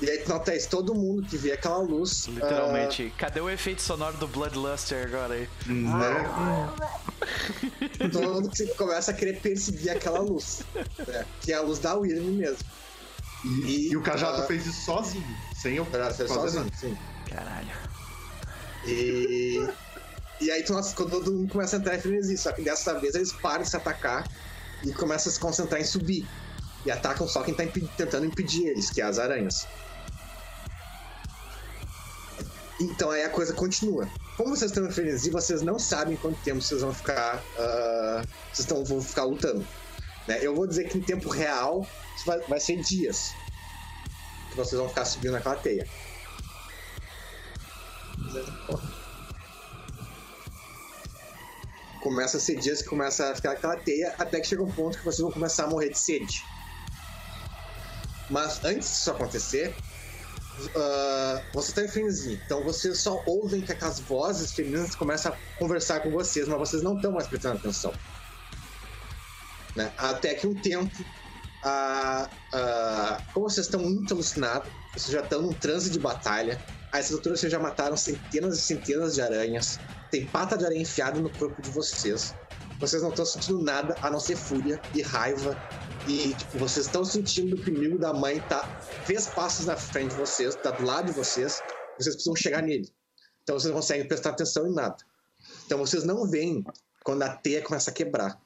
E 0.00 0.08
aí 0.08 0.18
isso, 0.56 0.68
todo 0.68 0.94
mundo 0.94 1.22
que 1.28 1.36
vê 1.36 1.52
aquela 1.52 1.78
luz. 1.78 2.26
Literalmente. 2.26 3.12
Cadê 3.18 3.40
o 3.40 3.50
efeito 3.50 3.82
sonoro 3.82 4.16
do 4.16 4.26
Bloodluster 4.26 5.06
agora 5.06 5.34
aí? 5.34 5.48
Né? 5.66 6.70
todo 8.10 8.22
mundo 8.22 8.50
que 8.50 8.66
começa 8.74 9.10
a 9.10 9.14
querer 9.14 9.40
perseguir 9.40 9.90
aquela 9.90 10.20
luz. 10.20 10.62
né? 11.06 11.26
Que 11.42 11.52
é 11.52 11.56
a 11.56 11.60
luz 11.60 11.78
da 11.78 11.94
Wyrm 11.94 12.30
mesmo. 12.36 12.64
E, 13.44 13.90
e 13.90 13.96
o 13.96 14.02
Cajado 14.02 14.42
ah, 14.42 14.46
fez 14.46 14.66
isso 14.66 14.84
sozinho, 14.84 15.24
sem 15.54 15.76
eu 15.76 15.84
fazer 15.84 16.28
sozinho, 16.28 16.64
nada. 16.64 16.76
sim. 16.76 16.96
Caralho. 17.28 17.70
E, 18.86 19.66
e 20.40 20.50
aí 20.50 20.64
nossa, 20.68 20.94
quando 20.94 21.10
todo 21.10 21.32
mundo 21.32 21.52
começa 21.52 21.76
a 21.76 21.78
entrar 21.78 21.96
em 21.96 22.00
frenesi, 22.00 22.36
só 22.38 22.52
que 22.52 22.62
dessa 22.62 22.98
vez 22.98 23.14
eles 23.14 23.32
param 23.32 23.62
de 23.62 23.68
se 23.70 23.76
atacar 23.76 24.26
e 24.84 24.92
começam 24.92 25.30
a 25.30 25.34
se 25.34 25.40
concentrar 25.40 25.80
em 25.80 25.84
subir. 25.84 26.26
E 26.86 26.90
atacam 26.90 27.28
só 27.28 27.42
quem 27.42 27.52
tá 27.52 27.62
impe- 27.64 27.86
tentando 27.96 28.24
impedir 28.24 28.66
eles, 28.68 28.88
que 28.90 29.02
é 29.02 29.04
as 29.04 29.18
aranhas. 29.18 29.66
Então 32.80 33.10
aí 33.10 33.22
a 33.22 33.28
coisa 33.28 33.52
continua. 33.52 34.08
Como 34.38 34.56
vocês 34.56 34.70
estão 34.70 34.86
em 34.86 34.90
frenesi, 34.90 35.28
vocês 35.30 35.60
não 35.60 35.78
sabem 35.78 36.16
quanto 36.16 36.40
tempo 36.42 36.62
vocês 36.62 36.80
vão 36.80 36.94
ficar. 36.94 37.42
ah, 37.58 38.22
vocês 38.46 38.60
estão, 38.60 38.82
vão 38.82 39.02
ficar 39.02 39.24
lutando. 39.24 39.66
né? 40.26 40.38
Eu 40.40 40.54
vou 40.54 40.66
dizer 40.66 40.88
que 40.88 40.96
em 40.96 41.02
tempo 41.02 41.28
real 41.28 41.86
vai, 42.24 42.40
vai 42.40 42.58
ser 42.60 42.76
dias. 42.80 43.32
Que 44.50 44.56
vocês 44.56 44.80
vão 44.80 44.88
ficar 44.88 45.04
subindo 45.04 45.32
naquela 45.32 45.56
teia. 45.56 45.86
Começa 52.00 52.36
a 52.36 52.40
ser 52.40 52.56
dias 52.56 52.82
que 52.82 52.88
começa 52.88 53.30
a 53.30 53.34
ficar 53.34 53.52
aquela 53.52 53.76
teia, 53.76 54.14
até 54.18 54.40
que 54.40 54.48
chega 54.48 54.62
um 54.62 54.70
ponto 54.70 54.98
que 54.98 55.04
vocês 55.04 55.20
vão 55.20 55.30
começar 55.30 55.64
a 55.64 55.66
morrer 55.66 55.90
de 55.90 55.98
sede. 55.98 56.44
Mas 58.28 58.64
antes 58.64 58.88
disso 58.88 59.10
acontecer, 59.10 59.74
ah, 60.74 61.42
você 61.52 61.70
está 61.70 61.82
em 61.82 61.88
frenesi, 61.88 62.40
então 62.44 62.62
vocês 62.62 62.98
só 62.98 63.22
ouvem 63.26 63.60
que 63.60 63.72
aquelas 63.72 63.98
vozes 64.00 64.52
femininas 64.52 64.94
começam 64.94 65.32
a 65.32 65.58
conversar 65.58 66.00
com 66.00 66.10
vocês, 66.10 66.46
mas 66.46 66.58
vocês 66.58 66.82
não 66.82 66.96
estão 66.96 67.12
mais 67.12 67.26
prestando 67.26 67.58
atenção. 67.58 67.92
Né? 69.74 69.92
Até 69.96 70.34
que 70.34 70.46
um 70.46 70.54
tempo, 70.54 71.04
ah, 71.64 72.28
ah, 72.52 73.22
como 73.32 73.48
vocês 73.48 73.66
estão 73.66 73.80
muito 73.80 74.14
alucinados, 74.14 74.70
vocês 74.92 75.12
já 75.12 75.20
estão 75.20 75.42
num 75.42 75.52
transe 75.52 75.90
de 75.90 75.98
batalha, 75.98 76.60
a 76.92 76.98
essa 76.98 77.14
altura 77.14 77.36
vocês 77.36 77.50
já 77.50 77.58
mataram 77.58 77.96
centenas 77.96 78.58
e 78.58 78.60
centenas 78.60 79.14
de 79.14 79.22
aranhas, 79.22 79.78
tem 80.10 80.26
pata 80.26 80.56
de 80.56 80.64
aranha 80.64 80.82
enfiada 80.82 81.20
no 81.20 81.30
corpo 81.30 81.60
de 81.62 81.70
vocês. 81.70 82.34
Vocês 82.80 83.02
não 83.02 83.10
estão 83.10 83.24
sentindo 83.24 83.62
nada 83.62 83.94
a 84.00 84.10
não 84.10 84.18
ser 84.18 84.36
fúria 84.36 84.80
e 84.94 85.02
raiva. 85.02 85.56
E 86.08 86.34
tipo, 86.34 86.58
vocês 86.58 86.86
estão 86.86 87.04
sentindo 87.04 87.56
que 87.56 87.70
o 87.70 87.74
inimigo 87.74 87.98
da 87.98 88.12
mãe 88.12 88.40
tá 88.48 88.66
três 89.04 89.26
passos 89.26 89.66
na 89.66 89.76
frente 89.76 90.10
de 90.10 90.16
vocês, 90.16 90.54
tá 90.56 90.70
do 90.70 90.84
lado 90.84 91.06
de 91.06 91.12
vocês. 91.12 91.62
Vocês 91.98 92.14
precisam 92.14 92.34
chegar 92.34 92.62
nele. 92.62 92.90
Então 93.42 93.58
vocês 93.58 93.70
não 93.70 93.80
conseguem 93.80 94.08
prestar 94.08 94.30
atenção 94.30 94.66
em 94.66 94.72
nada. 94.72 94.96
Então 95.66 95.78
vocês 95.78 96.04
não 96.04 96.26
veem 96.26 96.64
quando 97.04 97.22
a 97.22 97.28
teia 97.28 97.62
começa 97.62 97.90
a 97.90 97.94
quebrar. 97.94 98.40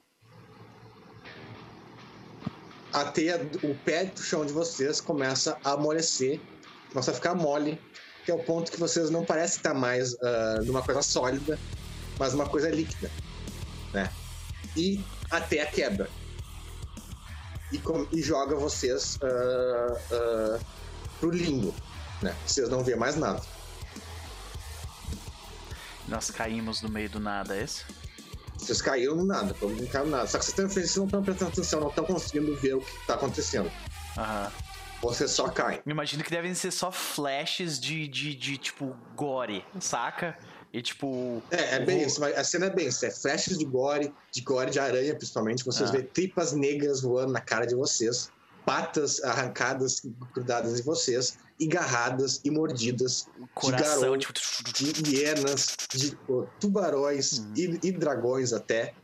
A 2.92 3.04
teia, 3.04 3.40
o 3.62 3.74
pé 3.84 4.06
do 4.06 4.20
chão 4.20 4.44
de 4.44 4.52
vocês 4.52 5.00
começa 5.00 5.56
a 5.64 5.72
amolecer, 5.72 6.40
começa 6.90 7.10
a 7.10 7.14
ficar 7.14 7.34
mole, 7.34 7.80
que 8.24 8.30
é 8.30 8.34
o 8.34 8.38
ponto 8.38 8.70
que 8.72 8.78
vocês 8.80 9.10
não 9.10 9.24
parecem 9.24 9.58
estar 9.58 9.74
mais 9.74 10.16
ah, 10.22 10.60
numa 10.64 10.82
coisa 10.82 11.02
sólida, 11.02 11.58
mas 12.18 12.32
uma 12.34 12.48
coisa 12.48 12.70
líquida, 12.70 13.10
né? 13.92 14.10
E 14.76 15.00
a 15.30 15.40
teia 15.40 15.66
quebra 15.66 16.08
e, 17.70 17.78
com- 17.78 18.06
e 18.12 18.22
joga 18.22 18.56
vocês 18.56 19.18
ah, 19.22 19.98
ah, 20.12 20.58
pro 21.20 21.30
limbo, 21.30 21.74
né? 22.22 22.34
Vocês 22.46 22.68
não 22.68 22.82
vêem 22.82 22.98
mais 22.98 23.16
nada. 23.16 23.42
Nós 26.08 26.30
caímos 26.30 26.82
no 26.82 26.88
meio 26.88 27.08
do 27.08 27.18
nada, 27.20 27.56
é 27.56 27.64
isso? 27.64 27.86
Vocês 28.58 28.80
caíram 28.80 29.16
no 29.16 29.24
nada, 29.24 29.54
mundo 29.60 29.86
caiu 29.88 30.04
no 30.06 30.10
nada. 30.10 30.26
Só 30.26 30.38
que 30.38 30.44
vocês 30.44 30.58
estão 30.58 30.68
vocês 30.68 30.96
não 30.96 31.04
estão 31.04 31.22
prestando 31.22 31.50
atenção, 31.52 31.80
não 31.80 31.88
estão 31.88 32.04
conseguindo 32.04 32.56
ver 32.56 32.74
o 32.74 32.80
que 32.80 32.96
está 32.98 33.14
acontecendo. 33.14 33.70
Aham. 34.16 34.52
Vocês 35.04 35.30
só 35.30 35.48
caem. 35.48 35.80
Imagino 35.86 36.24
que 36.24 36.30
devem 36.30 36.54
ser 36.54 36.70
só 36.70 36.90
flashes 36.90 37.78
de, 37.78 38.08
de, 38.08 38.34
de 38.34 38.56
tipo, 38.56 38.96
gore, 39.14 39.64
saca? 39.80 40.36
E 40.72 40.80
tipo. 40.82 41.42
É, 41.50 41.76
é 41.76 41.80
bem 41.80 42.02
isso, 42.02 42.20
mas 42.20 42.36
a 42.36 42.42
cena 42.42 42.66
é 42.66 42.70
bem 42.70 42.88
isso. 42.88 43.04
É 43.06 43.10
flashes 43.10 43.58
de 43.58 43.64
gore, 43.64 44.12
de 44.32 44.40
gore 44.40 44.70
de 44.70 44.80
aranha, 44.80 45.14
principalmente. 45.14 45.64
Vocês 45.64 45.90
Ah. 45.90 45.92
vê 45.92 46.02
tripas 46.02 46.52
negras 46.52 47.02
voando 47.02 47.32
na 47.32 47.40
cara 47.40 47.66
de 47.66 47.74
vocês, 47.74 48.30
patas 48.64 49.22
arrancadas, 49.22 50.02
grudadas 50.34 50.80
em 50.80 50.82
vocês, 50.82 51.38
e 51.60 51.66
garradas 51.68 52.40
e 52.44 52.50
mordidas 52.50 53.28
Coração, 53.54 54.00
garoto, 54.00 54.32
tipo. 54.32 54.72
de 54.72 55.16
hienas, 55.16 55.76
de 55.92 56.18
tubarões 56.58 57.38
Uhum. 57.38 57.52
e, 57.56 57.78
e 57.84 57.92
dragões 57.92 58.52
até, 58.52 58.94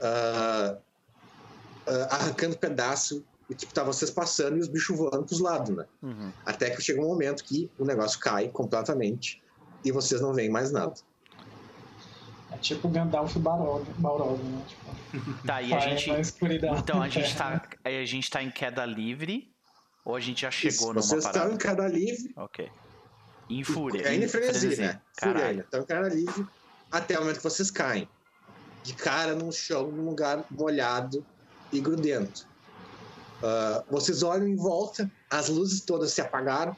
ah, 0.00 0.76
ah, 1.86 2.08
arrancando 2.14 2.56
pedaço. 2.56 3.24
E 3.48 3.54
tipo, 3.54 3.72
tá 3.72 3.84
vocês 3.84 4.10
passando 4.10 4.56
e 4.56 4.60
os 4.60 4.68
bichos 4.68 4.96
voando 4.96 5.24
pros 5.24 5.40
lados, 5.40 5.70
né? 5.74 5.84
Uhum. 6.02 6.32
Até 6.44 6.70
que 6.70 6.82
chega 6.82 7.00
um 7.00 7.06
momento 7.06 7.44
que 7.44 7.70
o 7.78 7.84
negócio 7.84 8.18
cai 8.18 8.48
completamente 8.48 9.40
e 9.84 9.92
vocês 9.92 10.20
não 10.20 10.34
veem 10.34 10.50
mais 10.50 10.72
nada. 10.72 10.94
É 12.50 12.56
tipo 12.58 12.88
Gandalf 12.88 13.36
e 13.36 13.38
Balrog, 13.38 13.84
Balrog 13.98 14.42
né? 14.42 14.64
Tipo, 14.66 15.46
Tá, 15.46 15.62
e 15.62 15.72
a 15.72 15.78
gente. 15.80 16.10
Então 16.78 17.02
a 17.02 17.08
gente 17.08 17.34
tá. 17.36 17.62
A 17.84 18.04
gente 18.04 18.30
tá 18.30 18.42
em 18.42 18.50
queda 18.50 18.84
livre? 18.84 19.52
Ou 20.04 20.14
a 20.14 20.20
gente 20.20 20.42
já 20.42 20.50
chegou 20.50 20.70
Isso, 20.72 20.86
numa 20.86 21.02
vocês 21.02 21.24
parada? 21.24 21.38
estão 21.38 21.54
em 21.54 21.58
queda 21.58 21.88
livre. 21.88 22.32
Ok. 22.36 22.70
Em 23.48 23.64
fúria. 23.64 24.08
Ainda 24.08 24.24
em 24.24 24.28
frenesi, 24.28 24.76
né? 24.80 25.00
Fúria 25.18 25.34
Caralho. 25.34 25.46
ainda. 25.46 25.62
Estão 25.62 25.80
em 25.80 25.84
queda 25.84 26.08
livre 26.08 26.46
até 26.90 27.16
o 27.16 27.20
momento 27.20 27.36
que 27.38 27.42
vocês 27.44 27.70
caem. 27.70 28.08
De 28.82 28.94
cara 28.94 29.34
no 29.34 29.50
chão, 29.52 29.90
num 29.90 30.08
lugar 30.08 30.44
molhado 30.50 31.24
e 31.72 31.80
grudento. 31.80 32.46
Ah, 33.42 33.84
vocês 33.90 34.22
olham 34.22 34.46
em 34.46 34.56
volta, 34.56 35.10
as 35.30 35.48
luzes 35.48 35.80
todas 35.80 36.12
se 36.12 36.20
apagaram, 36.20 36.76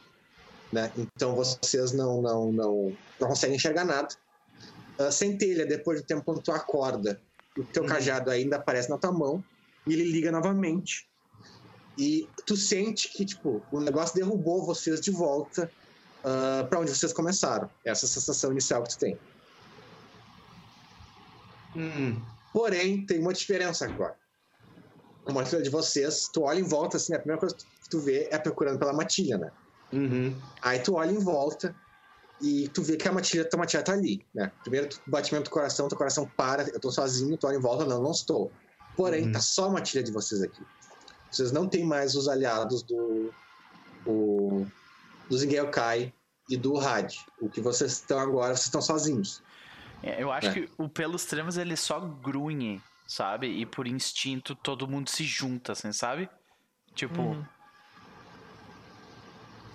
né? 0.73 0.93
Então 0.97 1.35
vocês 1.35 1.93
não, 1.93 2.21
não, 2.21 2.53
não, 2.53 2.97
não 3.21 3.29
conseguem 3.29 3.57
enxergar 3.57 3.85
nada. 3.85 4.09
Ah, 4.99 5.11
centelha, 5.11 5.67
depois 5.67 6.01
do 6.01 6.07
tempo 6.07 6.25
quando 6.25 6.43
tu 6.43 6.53
acorda, 6.53 7.21
o 7.57 7.65
teu 7.65 7.85
cajado 7.85 8.31
ainda 8.31 8.57
aparece 8.57 8.91
na 8.91 8.99
tua 8.99 9.13
mão 9.13 9.43
e 9.87 9.93
ele 9.93 10.05
liga 10.05 10.31
novamente. 10.31 11.09
E 11.97 12.29
tu 12.47 12.57
sente 12.57 13.09
que, 13.09 13.25
tipo, 13.25 13.61
o 13.73 13.81
negócio 13.81 14.15
derrubou 14.15 14.65
vocês 14.65 15.01
de 15.01 15.11
volta 15.11 15.71
ah, 16.25 16.67
para 16.69 16.81
onde 16.81 16.95
vocês 16.95 17.13
começaram. 17.13 17.71
Essa 17.85 18.05
é 18.05 18.07
a 18.07 18.11
sensação 18.11 18.53
inicial 18.53 18.83
que 18.83 18.91
tu 18.91 18.99
tem. 18.99 19.19
Hum. 21.77 22.21
Porém, 22.53 23.05
tem 23.05 23.21
uma 23.21 23.33
diferença 23.33 23.85
agora. 23.85 24.17
Uma 25.29 25.45
fila 25.45 25.63
de 25.63 25.71
vocês, 25.71 26.29
tu 26.33 26.43
olha 26.43 26.59
em 26.59 26.63
volta, 26.65 26.97
assim, 26.97 27.15
a 27.15 27.19
primeira 27.19 27.39
coisa 27.39 27.55
que 27.55 27.89
tu 27.91 28.01
vê 28.01 28.29
é 28.31 28.39
procurando 28.39 28.79
pela 28.79 28.93
matilha, 28.93 29.37
né? 29.39 29.51
Uhum. 29.93 30.35
Aí 30.63 30.79
tu 30.81 30.95
olha 30.95 31.11
em 31.11 31.19
volta 31.19 31.75
e 32.41 32.69
tu 32.69 32.83
vê 32.83 32.97
que 32.97 33.07
a 33.09 33.13
matilha, 33.13 33.45
tua 33.45 33.59
matilha 33.59 33.83
tá 33.83 33.93
ali, 33.93 34.25
né? 34.35 34.51
Primeiro 34.63 34.89
tu- 34.89 35.01
batimento 35.07 35.45
do 35.45 35.51
coração, 35.51 35.87
teu 35.89 35.99
coração 35.99 36.27
para, 36.37 36.63
eu 36.71 36.81
tô 36.81 36.91
sozinho, 36.91 37.37
tu 37.37 37.47
olha 37.47 37.57
em 37.57 37.61
volta, 37.61 37.85
não, 37.85 38.03
não 38.03 38.11
estou. 38.13 38.51
Porém, 38.97 39.27
Uhum. 39.27 39.33
tá 39.33 39.41
só 39.41 39.67
a 39.67 39.71
matilha 39.71 40.03
de 40.03 40.11
vocês 40.13 40.43
aqui. 40.43 40.63
Vocês 41.31 41.53
não 41.53 41.69
têm 41.69 41.85
mais 41.85 42.15
os 42.15 42.27
aliados 42.29 42.83
do. 42.83 43.31
O, 44.07 44.67
do 45.29 45.37
Zingelkai 45.37 46.13
e 46.49 46.57
do 46.57 46.79
Had. 46.79 47.13
O 47.41 47.51
que 47.51 47.61
vocês 47.61 47.93
estão 47.93 48.19
agora, 48.19 48.55
vocês 48.55 48.67
estão 48.67 48.81
sozinhos. 48.81 49.43
É, 50.03 50.23
eu 50.23 50.31
acho 50.33 50.49
É. 50.49 50.53
que 50.55 50.69
o 50.79 50.89
pelos 50.89 51.23
extremos 51.23 51.59
ele 51.59 51.77
só 51.77 52.01
grunhe, 52.01 52.81
sabe? 53.09 53.49
E 53.49 53.67
por 53.67 53.87
instinto 53.89 54.55
todo 54.55 54.87
mundo 54.87 55.09
se 55.11 55.25
junta, 55.25 55.73
assim, 55.73 55.91
sabe? 55.93 56.29
Tipo, 56.95 57.21
Uhum. 57.23 57.45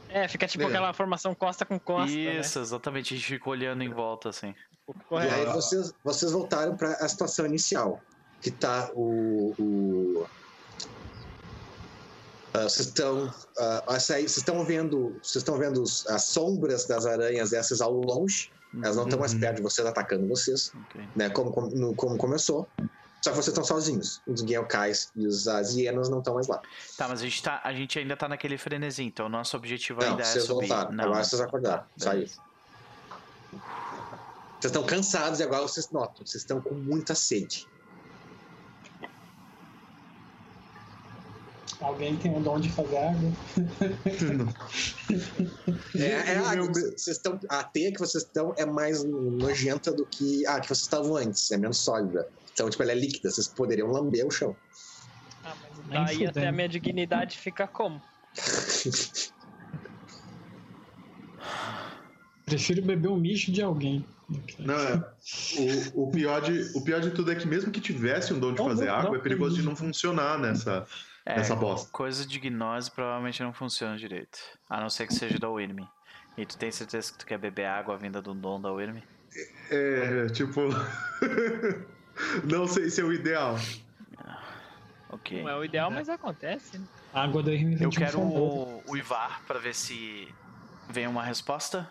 É, 0.10 0.28
fica 0.28 0.46
tipo 0.48 0.66
aquela 0.68 0.94
formação 0.94 1.34
costa 1.34 1.66
com 1.66 1.80
costa, 1.80 2.16
né? 2.16 2.40
isso, 2.40 2.60
exatamente. 2.60 3.14
A 3.14 3.18
gente 3.18 3.28
fica 3.28 3.50
olhando 3.50 3.82
em 3.84 3.90
volta, 3.90 4.30
assim. 4.30 4.54
E 5.12 5.16
aí 5.18 5.46
vocês, 5.48 5.92
vocês 6.04 6.32
voltaram 6.32 6.78
para 6.78 6.92
a 6.94 7.08
situação 7.10 7.46
inicial, 7.48 8.00
que 8.40 8.52
tá 8.52 8.92
o. 8.94 9.56
o 9.58 10.28
ah, 12.54 12.64
vocês 12.64 12.88
estão. 12.90 13.34
ah, 13.58 13.84
essa 13.96 14.14
aí- 14.16 14.24
vocês 14.24 14.38
estão 14.38 14.64
vendo. 14.64 15.14
Vocês 15.24 15.38
estão 15.42 15.58
vendo 15.58 15.82
os- 15.82 16.06
as 16.08 16.26
sombras 16.26 16.86
das 16.86 17.08
aranhas 17.08 17.52
essas 17.52 17.82
ao 17.82 17.94
longe. 17.94 18.52
Elas 18.84 18.96
não 18.96 19.06
estão 19.06 19.20
mais 19.20 19.34
Uhum. 19.34 19.40
perto 19.40 19.56
de 19.58 19.62
vocês 19.64 19.88
atacando 19.88 20.28
vocês, 20.28 20.72
Ok. 20.90 21.02
né? 21.16 21.30
Como, 21.32 21.52
como, 21.52 21.96
como 21.96 22.18
começou. 22.18 22.68
Só 23.24 23.30
que 23.30 23.38
vocês 23.38 23.48
estão 23.48 23.64
sozinhos. 23.64 24.22
Os 24.28 24.41
Geokais 24.41 25.10
e 25.16 25.26
os, 25.26 25.48
as 25.48 25.76
hienas 25.76 26.10
não 26.10 26.20
estão 26.20 26.34
mais 26.34 26.45
lá. 26.48 26.62
Tá, 26.98 27.08
mas 27.08 27.22
a 27.22 27.24
gente, 27.24 27.41
tá, 27.41 27.62
a 27.64 27.72
gente 27.74 27.98
ainda 27.98 28.18
tá 28.18 28.28
naquele 28.28 28.58
frenesi, 28.58 29.02
então 29.04 29.28
o 29.28 29.30
nosso 29.30 29.56
objetivo 29.56 30.02
Não, 30.02 30.10
ainda 30.10 30.24
é 30.24 30.26
vocês 30.26 30.44
subir. 30.44 30.68
voltaram. 30.68 30.91
Não, 30.91 31.06
Agora 31.06 31.24
vocês 31.24 31.41
acordaram. 31.41 31.84
tá, 31.84 31.88
Saiu. 31.98 32.16
beleza. 32.20 32.36
Vocês 34.60 34.72
estão 34.72 34.84
cansados 34.84 35.40
e 35.40 35.44
agora 35.44 35.62
vocês 35.62 35.90
notam. 35.90 36.26
Vocês 36.26 36.44
estão 36.44 36.60
com 36.60 36.74
muita 36.76 37.16
sede. 37.16 37.66
Alguém 41.80 42.16
tem 42.18 42.36
o 42.38 42.41
dom 42.41 42.60
de 42.60 42.70
fazer 42.72 42.98
água? 42.98 43.32
É, 45.95 46.34
é 46.34 46.38
água. 46.40 46.68
Vocês 46.74 47.18
estão, 47.18 47.40
a 47.50 47.64
teia 47.64 47.91
que 47.94 48.00
vocês 48.00 48.24
estão 48.24 48.54
é 48.58 48.66
mais 48.66 49.04
nojenta 49.04 49.91
do 49.94 50.06
que 50.06 50.45
a 50.48 50.60
que 50.60 50.68
vocês 50.68 50.80
estavam 50.82 51.16
antes. 51.16 51.52
É 51.52 51.58
menos 51.58 51.78
sólida. 51.78 52.28
Então, 52.54 52.70
tipo, 52.70 52.84
ela 52.84 52.92
é 52.92 52.96
líquida. 52.96 53.30
Vocês 53.32 53.48
poderiam 53.48 53.92
lamber 53.92 54.26
o 54.26 54.32
chão. 54.32 54.56
Ah, 55.44 55.54
mas 55.68 55.88
Nem 55.88 56.06
daí 56.06 56.28
até 56.28 56.48
a 56.48 56.52
minha 56.52 56.70
dignidade 56.70 57.38
fica 57.38 57.68
como? 57.68 58.02
Prefiro 62.46 62.82
beber 62.82 63.08
o 63.10 63.16
mijo 63.16 63.52
de 63.52 63.62
alguém. 63.62 64.06
Não, 64.60 64.74
é. 64.76 65.14
O, 65.96 66.04
o, 66.04 66.12
pior 66.12 66.42
de, 66.42 66.72
o 66.78 66.84
pior 66.84 67.00
de 67.02 67.12
tudo 67.12 67.32
é 67.32 67.36
que 67.36 67.48
mesmo 67.48 67.72
que 67.72 67.80
tivesse 67.80 68.34
um 68.34 68.40
dom 68.40 68.54
de 68.54 68.60
Não, 68.60 68.66
fazer 68.70 68.86
não, 68.86 68.94
água, 68.96 69.10
não, 69.12 69.16
é 69.18 69.20
perigoso 69.20 69.56
de 69.56 69.64
não. 69.64 69.76
funcionar 69.76 70.38
nessa, 70.40 70.86
É, 71.26 71.38
nessa 71.38 71.56
bosta. 71.56 71.90
coisa 71.92 72.26
de 72.26 72.40
gnose 72.40 72.92
provavelmente 72.92 73.42
não 73.42 73.54
funciona 73.54 73.98
direito. 73.98 74.40
A 74.70 74.80
não 74.82 74.90
ser 74.90 75.08
que 75.08 75.14
seja 75.14 75.40
da 75.40 75.50
Winnie. 75.50 75.88
E 76.38 76.46
tu 76.46 76.58
tem 76.58 76.72
certeza 76.72 77.12
que 77.12 77.18
tu 77.20 77.26
quer 77.26 77.38
beber 77.38 77.66
água 77.66 77.98
vinda 77.98 78.22
do 78.22 78.34
dom 78.34 78.60
da 78.60 78.72
Winnie? 78.74 79.04
É, 79.70 80.28
tipo. 80.28 80.62
não 82.44 82.68
sei 82.68 82.90
se 82.90 83.02
é 83.02 83.03
o 83.03 83.11
ideal. 83.11 83.56
Ok. 85.10 85.41
Não 85.41 85.49
é 85.49 85.56
o 85.56 85.64
ideal, 85.64 85.91
mas 85.91 86.10
acontece. 86.10 86.77
né? 86.77 86.85
Água 87.14 87.44
da 87.44 87.52
Irmã 87.52 87.77
Eu 87.80 87.91
quero 87.91 88.19
o, 88.19 88.84
o 88.88 88.98
Ivar 88.98 89.41
pra 89.45 89.60
ver 89.60 89.76
se 89.76 90.27
vem 90.90 91.07
uma 91.07 91.23
resposta. 91.23 91.88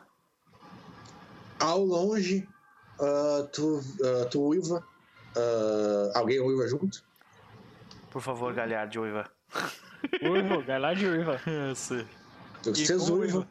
Ao 1.61 1.85
longe, 1.85 2.49
ah, 3.01 3.47
tu, 3.53 3.81
ah, 4.05 4.27
tu 4.27 4.43
uiva. 4.49 4.85
ah, 5.37 6.19
alguém 6.19 6.41
uiva 6.41 6.67
junto? 6.67 7.05
Por 8.11 8.21
favor, 8.21 8.53
Galhardo 8.53 9.01
Uiva. 9.01 9.31
Uivo, 10.23 10.63
galá 10.65 10.93
de 10.93 11.07
uiva. 11.07 11.41
Sim. 11.75 12.07
Vocês 12.63 13.09
uivam. 13.09 13.47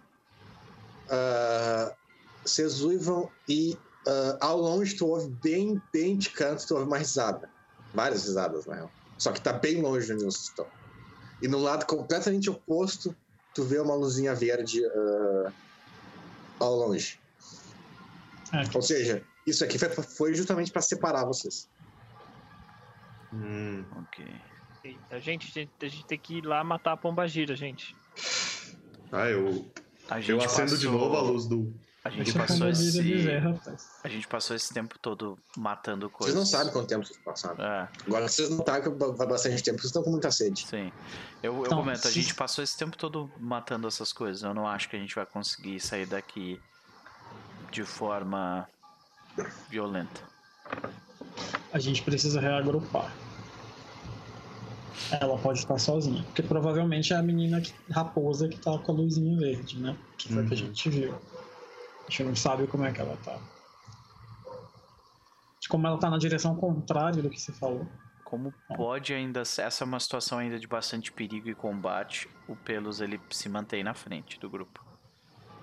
Vocês 2.44 2.82
uivam 2.84 3.32
e 3.48 3.78
ah, 4.08 4.38
ao 4.42 4.58
longe 4.58 4.96
tu 4.96 5.08
ouve 5.08 5.30
bem, 5.30 5.82
bem 5.94 6.18
de 6.18 6.30
canto, 6.30 6.66
tu 6.66 6.74
ouve 6.76 6.86
uma 6.86 6.98
risada. 6.98 7.50
Várias 7.94 8.24
risadas, 8.26 8.66
na 8.66 8.76
real. 8.76 8.92
Só 9.18 9.32
que 9.32 9.42
tá 9.42 9.54
bem 9.54 9.82
longe 9.82 10.08
de 10.08 10.14
onde 10.14 10.24
vocês 10.24 10.46
estão. 10.46 10.66
E 11.42 11.48
no 11.48 11.60
lado 11.60 11.86
completamente 11.86 12.50
oposto, 12.50 13.16
tu 13.54 13.64
vê 13.64 13.80
uma 13.80 13.96
luzinha 13.96 14.34
verde 14.34 14.84
ah, 14.86 15.52
ao 16.60 16.76
longe. 16.76 17.20
É, 18.54 18.76
Ou 18.76 18.82
seja, 18.82 19.24
isso 19.46 19.64
aqui 19.64 19.78
foi, 19.78 19.90
foi 19.90 20.34
justamente 20.34 20.72
para 20.72 20.82
separar 20.82 21.26
vocês. 21.26 21.70
Hum. 23.34 23.84
Ok. 24.04 24.26
Eita, 24.84 25.20
gente, 25.20 25.48
a 25.48 25.62
gente, 25.62 25.72
a 25.82 25.88
gente 25.88 26.06
tem 26.06 26.20
que 26.20 26.38
ir 26.38 26.46
lá 26.46 26.64
matar 26.64 26.94
a 26.94 26.98
pomba 26.98 27.28
gira, 27.28 27.56
gente. 27.56 27.96
Ah, 29.12 29.30
eu, 29.30 29.72
A 30.10 30.20
gente 30.20 30.32
eu 30.32 30.38
acendo 30.42 30.72
passou, 30.72 30.78
de 30.78 30.88
novo 30.88 31.16
a 31.16 31.22
luz 31.22 31.46
do. 31.46 31.74
A 32.04 32.10
gente 32.10 32.32
a 32.32 32.34
passou 32.40 32.58
pombagira 32.58 32.90
esse. 32.90 33.04
dizer, 33.04 33.38
rapaz. 33.40 33.88
A 34.04 34.10
gente 34.10 34.28
passou 34.28 34.56
esse 34.56 34.74
tempo 34.74 34.98
todo 34.98 35.38
matando 35.56 36.08
Vocês 36.08 36.18
coisas. 36.18 36.36
não 36.36 36.46
sabem 36.46 36.74
quanto 36.74 36.88
tempo 36.88 37.06
vocês 37.06 37.20
passaram. 37.20 37.64
É, 37.64 37.88
Agora 38.08 38.28
vocês 38.28 38.50
notaram 38.50 38.82
que 38.82 38.90
vai 39.14 39.28
bastante 39.28 39.62
tempo, 39.62 39.78
vocês 39.78 39.90
estão 39.90 40.02
com 40.04 40.10
muita 40.10 40.32
sede. 40.32 40.66
sim. 40.68 40.92
Eu, 41.44 41.54
eu 41.58 41.66
Então, 41.66 41.78
comento, 41.78 42.08
a 42.08 42.12
se- 42.12 42.20
gente 42.20 42.34
passou 42.34 42.64
esse 42.64 42.76
tempo 42.76 42.98
todo 42.98 43.30
matando 43.40 43.88
essas 43.88 44.12
coisas. 44.12 44.42
Eu 44.42 44.54
não 44.54 44.68
acho 44.68 44.90
que 44.90 44.96
a 44.96 45.00
gente 45.00 45.14
vai 45.14 45.26
conseguir 45.28 45.80
sair 45.80 46.08
daqui 46.08 46.60
de 47.72 47.84
forma 47.84 48.68
violenta. 49.70 50.22
A 51.72 51.78
gente 51.78 52.02
precisa 52.02 52.42
reagrupar. 52.42 53.14
Ela 55.12 55.38
pode 55.38 55.60
estar 55.60 55.78
sozinha. 55.78 56.24
Porque 56.24 56.42
provavelmente 56.44 57.14
é 57.14 57.16
a 57.18 57.22
menina 57.24 57.62
que, 57.62 57.74
raposa 57.92 58.48
que 58.48 58.58
tá 58.58 58.78
com 58.80 58.92
a 58.92 58.96
luzinha 58.96 59.38
verde, 59.40 59.80
né? 59.80 59.96
Que 60.18 60.34
foi 60.34 60.44
o 60.44 60.48
que 60.48 60.54
a 60.54 60.58
Uhum. 60.58 60.66
gente 60.66 60.90
viu. 60.90 61.16
A 62.08 62.12
gente 62.12 62.24
não 62.24 62.36
sabe 62.36 62.68
como 62.68 62.86
é 62.86 62.92
que 62.92 63.02
ela 63.02 63.18
tá. 63.18 63.40
Como 65.70 65.88
ela 65.88 65.98
tá 65.98 66.10
na 66.10 66.18
direção 66.18 66.56
contrária 66.56 67.22
do 67.22 67.30
que 67.30 67.40
se 67.40 67.54
falou. 67.54 67.88
Como 68.26 68.54
pode 68.76 69.14
ainda 69.14 69.42
essa 69.42 69.84
é 69.84 69.86
uma 69.86 70.00
situação 70.00 70.40
ainda 70.40 70.58
de 70.58 70.68
bastante 70.68 71.12
perigo 71.12 71.50
e 71.50 71.56
combate, 71.56 72.30
o 72.48 72.56
Pelos 72.56 73.02
ele 73.02 73.20
se 73.30 73.50
mantém 73.50 73.84
na 73.84 73.94
frente 73.94 74.40
do 74.40 74.50
grupo. 74.50 74.84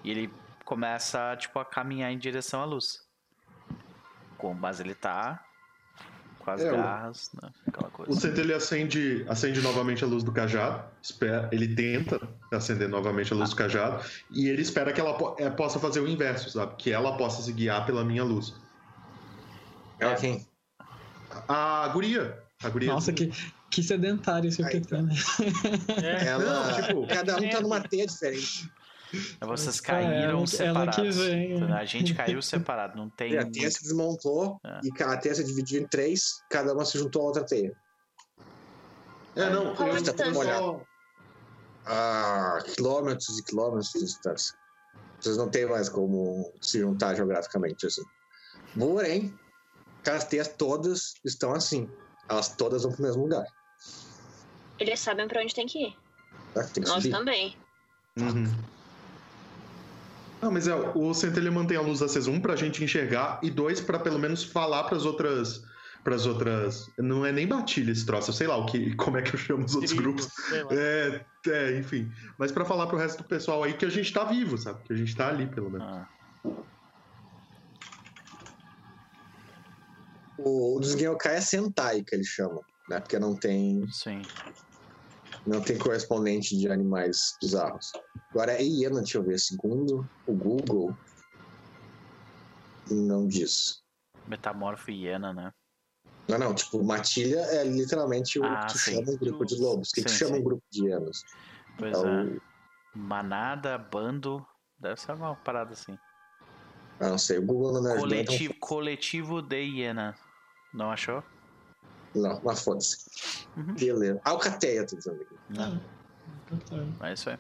E 0.04 0.10
ele 0.10 0.32
começa 0.64 1.34
tipo 1.36 1.58
a 1.58 1.64
caminhar 1.64 2.12
em 2.12 2.18
direção 2.18 2.60
à 2.60 2.64
luz. 2.64 3.06
Com 4.36 4.54
mas 4.54 4.80
ele 4.80 4.94
tá 4.94 5.47
com 6.38 6.50
as 6.50 6.60
É, 6.60 6.72
o- 6.72 6.76
garras, 6.76 7.30
né? 7.42 7.50
aquela 7.66 7.90
coisa. 7.90 8.12
O 8.12 8.14
centelha 8.14 8.56
acende, 8.56 9.24
acende 9.28 9.60
novamente 9.60 10.02
a 10.04 10.06
luz 10.06 10.22
do 10.24 10.32
cajado. 10.32 10.84
Espera, 11.02 11.48
ele 11.52 11.74
tenta 11.74 12.20
acender 12.52 12.88
novamente 12.88 13.32
a 13.32 13.36
luz 13.36 13.50
do 13.50 13.56
cajado. 13.56 14.04
E 14.30 14.48
ele 14.48 14.62
espera 14.62 14.92
que 14.92 15.00
ela 15.00 15.14
po- 15.14 15.36
eh, 15.38 15.50
possa 15.50 15.78
fazer 15.78 16.00
o 16.00 16.08
inverso, 16.08 16.50
sabe? 16.50 16.74
Que 16.76 16.90
ela 16.92 17.16
possa 17.16 17.42
se 17.42 17.52
guiar 17.52 17.84
pela 17.86 18.04
minha 18.04 18.24
luz. 18.24 18.54
Ela 19.98 20.14
quem? 20.14 20.46
A 21.48 21.88
guria. 21.88 22.38
A 22.62 22.68
guria. 22.68 22.92
Nossa, 22.92 23.12
que, 23.12 23.30
que 23.70 23.82
sedentário 23.82 24.48
esse 24.48 24.64
Aí, 24.64 24.80
PT, 24.80 25.02
né? 25.02 25.14
É, 26.02 26.26
Ela. 26.28 26.70
Não, 26.70 26.82
tipo- 26.82 27.06
cada 27.06 27.36
um 27.36 27.48
tá 27.48 27.60
numa 27.60 27.80
teia 27.80 28.06
diferente. 28.06 28.70
Vocês 29.40 29.78
É, 29.78 29.82
caíram 29.82 30.12
ela- 30.20 30.30
ela 30.32 30.46
separados. 30.46 30.96
que 30.96 31.10
vem, 31.10 31.60
né? 31.60 31.72
A 31.72 31.84
gente 31.84 32.14
caiu 32.14 32.42
separado, 32.42 32.96
não 32.96 33.08
tem. 33.08 33.32
E 33.32 33.38
a 33.38 33.48
teia 33.50 33.70
se 33.70 33.82
desmontou 33.82 34.60
É. 34.64 34.80
e 34.84 35.02
a 35.02 35.16
teia 35.16 35.34
se 35.34 35.44
dividiu 35.44 35.80
em 35.82 35.86
três, 35.86 36.42
cada 36.50 36.72
uma 36.74 36.84
se 36.84 36.98
juntou 36.98 37.22
a 37.22 37.24
outra 37.26 37.44
teia. 37.44 37.74
É, 39.36 39.48
não, 39.50 39.74
Qual 39.74 39.88
a 39.88 39.92
eu 39.94 40.02
distância? 40.02 40.34
só... 40.58 40.80
a 41.86 42.58
quilômetros 42.74 43.38
e 43.38 43.44
quilômetros 43.44 43.92
de 43.92 44.00
distância. 44.00 44.54
Vocês 45.20 45.36
não 45.36 45.48
têm 45.48 45.66
mais 45.66 45.88
como 45.88 46.52
se 46.60 46.80
juntar 46.80 47.14
geograficamente 47.14 47.86
assim. 47.86 48.02
Porém, 48.78 49.34
aquelas 50.00 50.24
teias 50.24 50.48
todas 50.48 51.14
estão 51.24 51.52
assim. 51.54 51.88
Elas 52.28 52.48
todas 52.50 52.82
vão 52.82 52.92
pro 52.92 53.02
mesmo 53.02 53.22
lugar. 53.22 53.46
Eles 54.78 55.00
sabem 55.00 55.26
pra 55.26 55.40
onde 55.42 55.54
tem 55.54 55.66
que 55.66 55.86
ir. 55.86 55.96
Tá? 56.54 56.62
Tem 56.64 56.82
que 56.82 56.88
Nós 56.88 57.02
subir. 57.02 57.10
também. 57.10 57.56
Uhum. 58.18 58.44
Não, 60.40 60.50
mas 60.52 60.68
é, 60.68 60.74
o 60.74 61.12
centelha 61.14 61.50
mantém 61.50 61.76
a 61.76 61.80
luz 61.80 62.00
acesa, 62.00 62.30
um, 62.30 62.40
pra 62.40 62.54
gente 62.56 62.82
enxergar, 62.82 63.40
e 63.42 63.50
dois, 63.50 63.80
pra 63.80 63.98
pelo 63.98 64.18
menos 64.18 64.44
falar 64.44 64.84
pras 64.84 65.04
outras. 65.04 65.62
Pras 66.04 66.26
outras. 66.26 66.86
Não 66.96 67.26
é 67.26 67.32
nem 67.32 67.46
batilha 67.46 67.90
esse 67.90 68.06
troço, 68.06 68.30
eu 68.30 68.34
sei 68.34 68.46
lá 68.46 68.56
o 68.56 68.66
que, 68.66 68.94
como 68.96 69.16
é 69.16 69.22
que 69.22 69.34
eu 69.34 69.38
chamo 69.38 69.64
os 69.64 69.74
outros 69.74 69.92
grupos. 69.92 70.28
É, 70.70 71.26
é, 71.48 71.78
enfim. 71.78 72.10
Mas 72.38 72.52
pra 72.52 72.64
falar 72.64 72.86
pro 72.86 72.96
resto 72.96 73.22
do 73.22 73.28
pessoal 73.28 73.64
aí 73.64 73.74
que 73.74 73.84
a 73.84 73.90
gente 73.90 74.12
tá 74.12 74.24
vivo, 74.24 74.56
sabe? 74.56 74.82
Que 74.84 74.92
a 74.92 74.96
gente 74.96 75.14
tá 75.14 75.28
ali, 75.28 75.46
pelo 75.48 75.70
menos. 75.70 75.86
Ah, 75.86 76.08
O 80.38 80.78
dos 80.78 80.92
Genyokai 80.92 81.34
é 81.34 81.40
Sentai 81.40 82.04
que 82.04 82.14
eles 82.14 82.28
chamam, 82.28 82.64
né? 82.88 83.00
Porque 83.00 83.18
não 83.18 83.34
tem, 83.34 83.84
sim. 83.88 84.24
Não 85.48 85.60
tem 85.62 85.78
correspondente 85.78 86.56
de 86.56 86.70
animais 86.70 87.34
bizarros. 87.40 87.90
Agora 88.30 88.52
é 88.52 88.62
hiena, 88.62 88.98
deixa 89.00 89.18
eu 89.18 89.22
ver, 89.22 89.38
segundo 89.38 90.08
o 90.26 90.32
Google. 90.34 90.94
Não 92.90 93.26
diz. 93.26 93.82
Metamorfo 94.26 94.90
hiena, 94.90 95.32
né? 95.32 95.52
Não, 96.28 96.38
não, 96.38 96.54
tipo, 96.54 96.82
matilha 96.84 97.40
é 97.40 97.64
literalmente 97.64 98.38
o 98.38 98.44
Ah, 98.44 98.66
que 98.66 98.72
tu 98.74 98.78
sim. 98.78 98.94
chama 98.96 99.10
um 99.12 99.16
grupo 99.16 99.44
de 99.46 99.56
lobos. 99.56 99.88
O 99.90 99.92
que, 99.94 100.02
Sim, 100.02 100.08
chama 100.16 100.34
sim. 100.34 100.40
um 100.40 100.44
grupo 100.44 100.62
de 100.70 100.84
hienas? 100.84 101.22
Pois 101.78 101.96
É 101.96 102.06
é. 102.06 102.36
Manada, 102.94 103.78
bando. 103.78 104.46
Deve 104.78 105.00
ser 105.00 105.12
uma 105.12 105.34
parada 105.36 105.72
assim. 105.72 105.98
Ah, 107.00 107.08
não 107.10 107.18
sei, 107.18 107.38
o 107.38 107.42
Google 107.46 107.72
não 107.72 107.82
me 107.82 107.90
ajuda. 107.92 108.14
então- 108.16 108.24
Coletivo, 108.26 108.54
coletivo 108.60 109.42
de 109.42 109.60
hiena. 109.62 110.14
Não 110.74 110.90
achou? 110.90 111.22
Não, 112.14 112.40
mas 112.44 112.60
foda-se. 112.62 112.98
Uhum. 113.56 113.74
Beleza. 113.74 114.20
Alcateia, 114.24 114.86
tô 114.86 114.96
dizendo 114.96 115.20
aqui. 115.22 115.36
Ah, 115.58 117.08
É 117.08 117.12
isso 117.12 117.30
aí. 117.30 117.38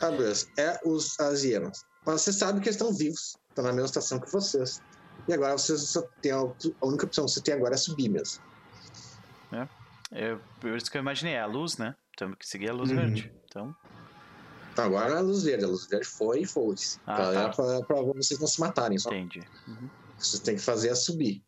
Beleza. 0.00 0.46
É 0.58 0.80
os, 0.84 1.18
as 1.20 1.42
hienas. 1.42 1.84
Mas 2.04 2.22
você 2.22 2.32
sabe 2.32 2.60
que 2.60 2.68
eles 2.68 2.76
estão 2.76 2.92
vivos. 2.92 3.36
Estão 3.48 3.64
na 3.64 3.72
mesma 3.72 3.86
estação 3.86 4.20
que 4.20 4.30
vocês. 4.30 4.80
E 5.26 5.32
agora 5.32 5.56
vocês 5.58 5.80
só 5.82 6.02
tem 6.22 6.30
a, 6.32 6.36
a 6.38 6.86
única 6.86 7.06
opção 7.06 7.24
que 7.24 7.32
você 7.32 7.40
tem 7.40 7.54
agora 7.54 7.74
é 7.74 7.78
subir 7.78 8.08
mesmo. 8.08 8.40
É, 10.12 10.36
por 10.60 10.70
isso 10.76 10.88
que 10.88 10.96
eu 10.96 11.02
imaginei, 11.02 11.34
é 11.34 11.40
a 11.40 11.46
luz, 11.46 11.78
né? 11.78 11.96
Temos 12.16 12.36
que 12.38 12.46
seguir 12.46 12.70
a 12.70 12.72
luz 12.72 12.90
Uhum. 12.90 12.96
verde. 12.96 13.32
Então, 13.46 13.74
Então, 14.72 14.84
agora 14.84 15.14
é 15.14 15.16
a 15.16 15.20
luz 15.20 15.42
verde. 15.42 15.64
A 15.64 15.68
luz 15.68 15.86
verde 15.88 16.06
foi 16.06 16.42
e 16.42 16.46
foi-se. 16.46 17.00
Ah, 17.04 17.14
Então, 17.14 17.32
tá. 17.34 17.74
é 17.74 17.82
pra, 17.82 17.86
pra 17.86 18.02
vocês 18.02 18.38
não 18.38 18.46
se 18.46 18.60
matarem. 18.60 18.98
Só. 18.98 19.10
entendi. 19.10 19.42
Uhum. 19.66 19.74
O 19.74 20.16
que 20.16 20.26
vocês 20.26 20.40
têm 20.40 20.54
que 20.54 20.62
fazer 20.62 20.90
é 20.90 20.94
subir. 20.94 21.42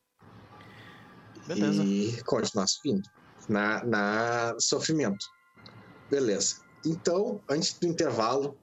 Beleza. 1.48 1.82
E 1.84 2.22
continuar 2.24 2.66
subindo. 2.66 3.08
Na, 3.48 3.82
na 3.84 4.54
sofrimento. 4.60 5.26
Beleza. 6.10 6.56
Então, 6.86 7.40
antes 7.48 7.72
do 7.78 7.86
intervalo, 7.86 8.56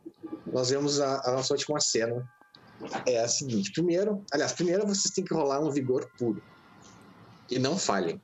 nós 0.45 0.69
vemos 0.69 0.99
a, 1.01 1.21
a 1.27 1.31
nossa 1.33 1.53
última 1.53 1.79
cena. 1.79 2.27
É 3.05 3.19
a 3.21 3.27
seguinte. 3.27 3.71
Primeiro, 3.71 4.23
aliás, 4.31 4.51
primeiro 4.53 4.85
vocês 4.85 5.13
têm 5.13 5.23
que 5.23 5.33
rolar 5.33 5.59
um 5.59 5.71
vigor 5.71 6.09
puro. 6.17 6.41
E 7.49 7.57
não 7.57 7.77
falhem. 7.77 8.21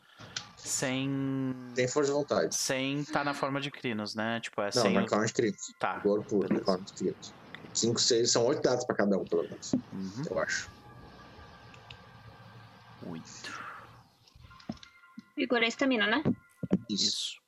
Sem. 0.58 1.56
Tem 1.74 1.88
força 1.88 2.12
de 2.12 2.18
vontade. 2.18 2.56
Sem 2.56 3.04
tá 3.06 3.24
na 3.24 3.34
forma 3.34 3.60
de 3.60 3.72
crinos, 3.72 4.14
né? 4.14 4.40
Tipo, 4.40 4.62
é 4.62 4.66
Não, 4.76 4.82
sem. 4.84 4.94
na 4.94 5.04
o- 5.04 5.08
count 5.08 5.34
crítico. 5.34 5.74
Tá. 5.80 5.98
Vigor 5.98 6.24
puro, 6.26 6.42
na 6.44 6.48
Beleza. 6.60 6.66
count 6.66 6.94
crítico. 6.94 7.36
5, 7.74 8.00
6, 8.02 8.30
são 8.32 8.46
8 8.46 8.62
dados 8.62 8.84
pra 8.86 8.96
cada 8.96 9.18
um, 9.18 9.24
pelo 9.24 9.44
menos. 9.44 9.74
Uhum. 9.74 10.24
Eu 10.30 10.40
acho. 10.40 10.70
Oito. 13.10 13.61
Vigor 15.42 15.64
é 15.64 15.68
estamina, 15.68 16.06
né? 16.06 16.22
Isso. 16.88 17.08
Isso. 17.08 17.42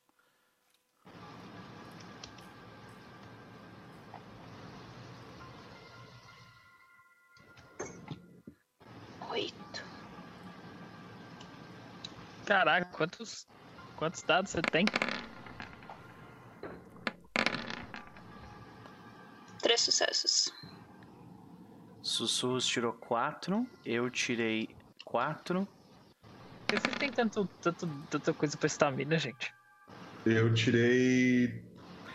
Oito. 9.30 9.84
Caraca, 12.44 12.84
quantos, 12.86 13.46
quantos 13.94 14.24
dados 14.24 14.50
você 14.50 14.62
tem? 14.62 14.86
Três 19.60 19.80
sucessos. 19.82 20.52
Sussurros 22.02 22.66
tirou 22.66 22.92
quatro. 22.92 23.64
Eu 23.84 24.10
tirei 24.10 24.74
quatro. 25.04 25.68
Por 26.74 26.80
que 26.82 26.90
você 26.90 26.98
tem 26.98 27.12
tanto, 27.12 27.48
tanto, 27.60 27.88
tanta 28.10 28.34
coisa 28.34 28.56
pra 28.56 28.66
estamina, 28.66 29.16
gente? 29.18 29.54
Eu 30.26 30.52
tirei. 30.54 31.62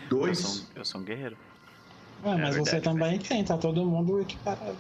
Eu 0.02 0.10
Dois. 0.10 0.40
sou, 0.40 0.52
um- 0.52 0.68
eu 0.76 0.86
sou 0.86 1.02
um 1.02 1.04
guerreiro. 1.06 1.38
Ah, 2.22 2.38
mas 2.38 2.56
verdade, 2.56 2.70
você 2.70 2.82
também 2.82 3.20
tem, 3.20 3.46
tá 3.46 3.58
todo 3.58 3.86
mundo 3.86 4.20
equiparado. 4.20 4.78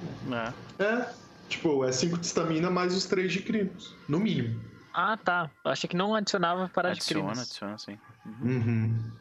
É. 0.79 0.83
É. 0.83 1.15
Tipo, 1.47 1.83
é 1.85 1.91
5 1.91 2.17
de 2.17 2.25
estamina 2.25 2.69
mais 2.69 2.93
os 2.95 3.05
3 3.05 3.31
de 3.31 3.41
crinos. 3.41 3.95
No 4.07 4.19
mínimo. 4.19 4.59
Ah, 4.93 5.15
tá. 5.17 5.49
Eu 5.63 5.71
achei 5.71 5.87
que 5.89 5.95
não 5.95 6.13
adicionava 6.13 6.67
para 6.69 6.89
de 6.91 6.99
Adiciona, 6.99 7.27
crimes. 7.27 7.39
adiciona, 7.39 7.77
sim. 7.77 7.97
Uhum. 8.25 8.47
Uhum. 8.49 9.11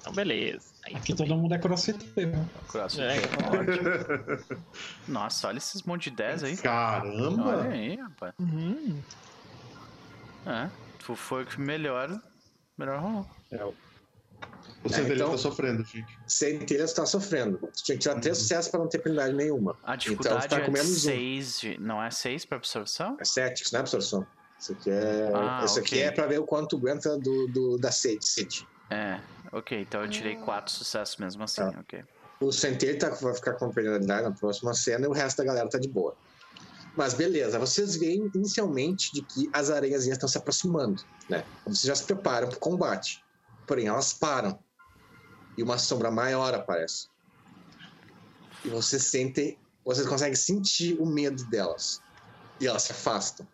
Então, 0.00 0.12
beleza. 0.14 0.70
Aí 0.84 0.94
Aqui 0.96 1.14
todo 1.14 1.34
mundo 1.36 1.54
é 1.54 1.58
crossfiteiro. 1.58 2.48
Crossfit. 2.68 3.02
É. 3.02 3.16
Ótimo. 4.40 4.56
Nossa, 5.06 5.48
olha 5.48 5.58
esses 5.58 5.82
monte 5.82 6.10
de 6.10 6.16
10 6.16 6.44
aí. 6.44 6.52
Olha 6.52 6.62
Caramba! 6.62 7.62
aí, 7.64 7.96
rapaz. 7.96 8.32
Uhum. 8.38 9.02
É. 10.46 10.70
Tu 11.04 11.14
foi 11.14 11.42
o 11.42 11.46
que 11.46 11.60
melhor. 11.60 12.18
Melhor 12.78 12.98
rolou. 13.00 13.74
O 14.82 14.88
centelha 14.88 15.14
então- 15.16 15.30
tá 15.32 15.36
sofrendo, 15.38 15.84
gente. 15.84 16.18
Centelha 16.26 16.84
está 16.84 17.04
sofrendo. 17.04 17.58
Tinha 17.74 17.96
que 17.98 18.02
tirar 18.02 18.18
três 18.20 18.38
sucessos 18.38 18.70
para 18.70 18.80
não 18.80 18.88
ter 18.88 18.98
penalidade 19.00 19.34
nenhuma. 19.36 19.72
A 19.82 19.94
Então 19.94 19.96
dificuldade 19.98 20.42
você 20.44 20.48
tá 20.48 20.60
com 20.60 20.66
é 20.66 20.70
menos 20.70 20.90
um. 21.04 21.10
6. 21.10 21.60
De... 21.60 21.78
Não 21.78 22.02
é 22.02 22.10
6 22.10 22.46
pra 22.46 22.56
absorção? 22.56 23.18
É 23.20 23.24
7, 23.24 23.62
isso 23.64 23.74
não 23.74 23.78
é 23.78 23.80
absorção. 23.82 24.26
Isso 24.58 24.72
aqui 24.72 24.90
é, 24.90 25.30
Ah, 25.34 25.62
isso 25.64 25.78
aqui 25.78 25.94
ok. 25.96 26.02
é 26.04 26.10
pra 26.10 26.26
ver 26.26 26.38
o 26.40 26.44
quanto 26.44 26.76
aguenta 26.78 27.18
do, 27.18 27.46
do, 27.48 27.76
da 27.78 27.92
sede. 27.92 28.66
É. 28.88 29.20
Ok, 29.52 29.80
então 29.80 30.02
eu 30.02 30.08
tirei 30.08 30.36
4 30.36 30.72
sucessos 30.72 31.16
mesmo 31.16 31.42
assim. 31.42 31.62
Tá. 31.62 31.80
Ok. 31.80 32.04
O 32.40 32.52
Centelha 32.52 32.98
tá, 32.98 33.10
vai 33.10 33.34
ficar 33.34 33.54
com 33.54 33.70
penalidade 33.70 34.22
na 34.22 34.32
próxima 34.32 34.72
cena 34.72 35.04
e 35.04 35.08
o 35.08 35.12
resto 35.12 35.38
da 35.38 35.44
galera 35.44 35.68
tá 35.68 35.78
de 35.78 35.88
boa. 35.88 36.16
Mas 36.96 37.14
beleza, 37.14 37.58
vocês 37.58 37.96
veem 37.96 38.30
inicialmente 38.34 39.12
de 39.12 39.22
que 39.22 39.50
as 39.52 39.70
aranhas 39.70 40.06
estão 40.06 40.28
se 40.28 40.38
aproximando, 40.38 41.02
né? 41.28 41.44
Vocês 41.64 41.82
já 41.82 41.94
se 41.94 42.04
preparam 42.04 42.48
para 42.48 42.56
o 42.56 42.60
combate. 42.60 43.22
Porém, 43.66 43.86
elas 43.86 44.12
param. 44.12 44.58
E 45.56 45.62
uma 45.62 45.78
sombra 45.78 46.10
maior 46.10 46.54
aparece. 46.54 47.08
E 48.64 48.68
vocês 48.68 49.04
sentem, 49.04 49.58
vocês 49.84 50.06
conseguem 50.06 50.34
sentir 50.34 51.00
o 51.00 51.06
medo 51.06 51.44
delas. 51.44 52.00
E 52.60 52.66
elas 52.66 52.82
se 52.84 52.92
afastam. 52.92 53.46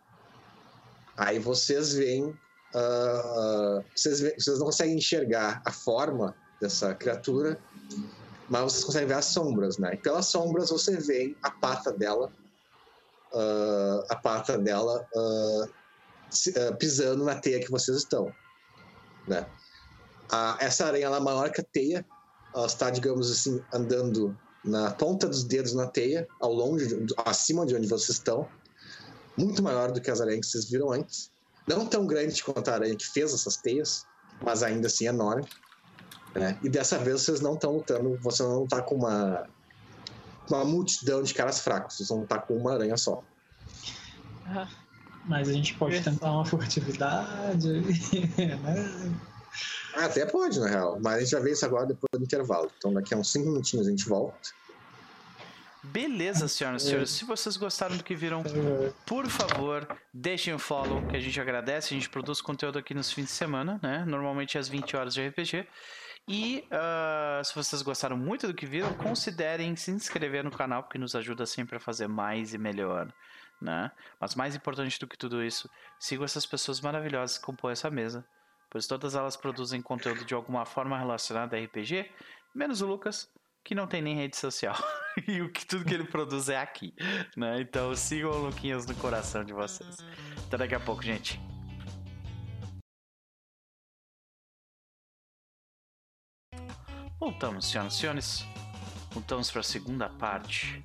Aí 1.16 1.38
vocês 1.38 1.92
veem, 1.94 2.36
ah, 2.76 3.82
vocês, 3.94 4.20
vocês 4.20 4.58
não 4.58 4.66
conseguem 4.66 4.96
enxergar 4.96 5.62
a 5.64 5.72
forma 5.72 6.34
dessa 6.60 6.94
criatura, 6.94 7.58
mas 8.50 8.62
vocês 8.64 8.84
conseguem 8.84 9.08
ver 9.08 9.14
as 9.14 9.24
sombras, 9.24 9.78
né? 9.78 9.94
E 9.94 9.96
pelas 9.96 10.26
sombras 10.26 10.68
você 10.68 10.98
vê 10.98 11.34
a 11.42 11.50
pata 11.50 11.90
dela, 11.90 12.30
ah, 13.32 14.04
a 14.10 14.16
pata 14.16 14.58
dela 14.58 15.08
ah, 15.16 15.68
pisando 16.78 17.24
na 17.24 17.36
teia 17.36 17.60
que 17.60 17.70
vocês 17.70 17.96
estão, 17.96 18.30
né? 19.26 19.46
Essa 20.60 20.86
aranha 20.86 21.06
ela 21.06 21.16
é 21.16 21.20
maior 21.20 21.50
que 21.50 21.62
a 21.62 21.64
teia, 21.64 22.04
ela 22.54 22.66
está, 22.66 22.90
digamos 22.90 23.30
assim, 23.30 23.62
andando 23.72 24.36
na 24.62 24.90
ponta 24.90 25.28
dos 25.28 25.44
dedos 25.44 25.72
na 25.72 25.86
teia, 25.86 26.26
ao 26.40 26.52
longe, 26.52 27.06
acima 27.24 27.64
de 27.64 27.74
onde 27.74 27.86
vocês 27.86 28.18
estão, 28.18 28.46
muito 29.36 29.62
maior 29.62 29.92
do 29.92 30.00
que 30.00 30.10
as 30.10 30.20
aranhas 30.20 30.46
que 30.46 30.52
vocês 30.52 30.68
viram 30.68 30.90
antes. 30.90 31.30
Não 31.66 31.86
tão 31.86 32.06
grande 32.06 32.42
quanto 32.42 32.68
a 32.68 32.74
aranha 32.74 32.96
que 32.96 33.06
fez 33.06 33.32
essas 33.34 33.56
teias, 33.56 34.06
mas 34.44 34.62
ainda 34.62 34.86
assim 34.86 35.06
enorme. 35.06 35.46
né? 36.34 36.58
E 36.62 36.68
dessa 36.68 36.98
vez 36.98 37.22
vocês 37.22 37.40
não 37.40 37.54
estão 37.54 37.72
lutando, 37.72 38.16
você 38.22 38.42
não 38.42 38.64
está 38.64 38.82
com 38.82 38.94
uma, 38.96 39.46
uma 40.48 40.64
multidão 40.64 41.22
de 41.22 41.34
caras 41.34 41.60
fracos, 41.60 41.96
vocês 41.96 42.08
vão 42.08 42.22
estar 42.22 42.38
com 42.40 42.54
uma 42.56 42.74
aranha 42.74 42.96
só. 42.96 43.22
Ah, 44.46 44.68
Mas 45.24 45.48
a 45.48 45.52
gente 45.52 45.74
pode 45.74 45.96
É. 45.96 46.00
tentar 46.02 46.30
uma 46.30 46.44
furtividade, 46.44 47.68
né? 48.38 49.16
Até 49.94 50.26
pode, 50.26 50.60
na 50.60 50.68
real. 50.68 51.00
Mas 51.02 51.14
a 51.16 51.20
gente 51.20 51.32
vai 51.32 51.42
ver 51.42 51.52
isso 51.52 51.64
agora 51.64 51.86
depois 51.86 52.10
do 52.12 52.22
intervalo. 52.22 52.70
Então 52.76 52.92
daqui 52.92 53.14
a 53.14 53.16
uns 53.18 53.32
5 53.32 53.46
minutinhos 53.48 53.86
a 53.86 53.90
gente 53.90 54.06
volta. 54.08 54.38
Beleza, 55.92 56.46
senhoras 56.48 56.82
e 56.82 56.88
senhores. 56.88 57.10
Se 57.10 57.24
vocês 57.24 57.56
gostaram 57.56 57.96
do 57.96 58.04
que 58.04 58.14
viram, 58.14 58.42
por 59.04 59.26
favor, 59.26 59.86
deixem 60.12 60.54
o 60.54 60.58
follow, 60.58 61.06
que 61.08 61.16
a 61.16 61.20
gente 61.20 61.40
agradece. 61.40 61.94
A 61.94 61.96
gente 61.96 62.08
produz 62.08 62.40
conteúdo 62.40 62.78
aqui 62.78 62.94
nos 62.94 63.12
fins 63.12 63.26
de 63.26 63.30
semana, 63.32 63.80
né? 63.82 64.04
Normalmente 64.06 64.58
às 64.58 64.68
20 64.68 64.96
horas 64.96 65.14
de 65.14 65.26
RPG. 65.26 65.66
E 66.28 66.66
uh, 66.72 67.44
se 67.44 67.54
vocês 67.54 67.82
gostaram 67.82 68.16
muito 68.16 68.48
do 68.48 68.54
que 68.54 68.66
viram, 68.66 68.92
considerem 68.94 69.76
se 69.76 69.92
inscrever 69.92 70.42
no 70.42 70.50
canal, 70.50 70.82
porque 70.82 70.98
nos 70.98 71.14
ajuda 71.14 71.46
sempre 71.46 71.76
a 71.76 71.80
fazer 71.80 72.08
mais 72.08 72.52
e 72.52 72.58
melhor. 72.58 73.12
Né? 73.60 73.90
Mas 74.20 74.34
mais 74.34 74.56
importante 74.56 74.98
do 74.98 75.06
que 75.06 75.16
tudo 75.16 75.42
isso, 75.42 75.70
sigam 76.00 76.24
essas 76.24 76.44
pessoas 76.44 76.80
maravilhosas 76.80 77.38
que 77.38 77.44
compõem 77.44 77.72
essa 77.72 77.90
mesa, 77.90 78.26
pois 78.68 78.86
todas 78.88 79.14
elas 79.14 79.36
produzem 79.36 79.80
conteúdo 79.80 80.24
de 80.24 80.34
alguma 80.34 80.66
forma 80.66 80.98
relacionado 80.98 81.54
a 81.54 81.58
RPG, 81.58 82.10
menos 82.52 82.82
o 82.82 82.86
Lucas, 82.86 83.30
que 83.62 83.74
não 83.74 83.86
tem 83.86 84.02
nem 84.02 84.16
rede 84.16 84.36
social. 84.36 84.76
e 85.26 85.40
o 85.40 85.50
que 85.50 85.66
tudo 85.66 85.84
que 85.84 85.94
ele 85.94 86.04
produz 86.04 86.48
é 86.48 86.58
aqui, 86.58 86.94
né? 87.36 87.60
Então 87.60 87.94
sigam 87.94 88.30
o 88.30 88.46
Luquinhas 88.46 88.86
no 88.86 88.94
coração 88.96 89.44
de 89.44 89.52
vocês. 89.52 89.96
Até 90.46 90.58
daqui 90.58 90.74
a 90.74 90.80
pouco, 90.80 91.02
gente. 91.02 91.40
Voltamos, 97.18 97.70
senhoras 97.70 97.94
e 97.94 97.98
senhores. 97.98 98.46
Voltamos 99.10 99.50
para 99.50 99.60
a 99.60 99.64
segunda 99.64 100.08
parte. 100.08 100.84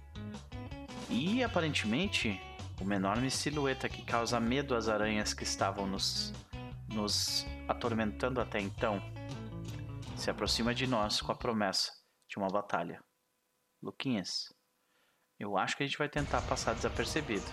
E 1.09 1.43
aparentemente, 1.43 2.39
uma 2.79 2.95
enorme 2.95 3.29
silhueta 3.29 3.89
que 3.89 4.01
causa 4.03 4.39
medo 4.39 4.73
às 4.73 4.87
aranhas 4.87 5.33
que 5.33 5.43
estavam 5.43 5.85
nos, 5.85 6.33
nos 6.87 7.45
atormentando 7.67 8.39
até 8.39 8.59
então 8.61 9.01
se 10.15 10.29
aproxima 10.29 10.73
de 10.73 10.87
nós 10.87 11.19
com 11.19 11.31
a 11.31 11.35
promessa 11.35 11.91
de 12.29 12.37
uma 12.37 12.47
batalha. 12.47 13.03
Luquinhas, 13.81 14.53
eu 15.39 15.57
acho 15.57 15.75
que 15.75 15.83
a 15.83 15.85
gente 15.85 15.97
vai 15.97 16.07
tentar 16.07 16.41
passar 16.41 16.75
desapercebido. 16.75 17.45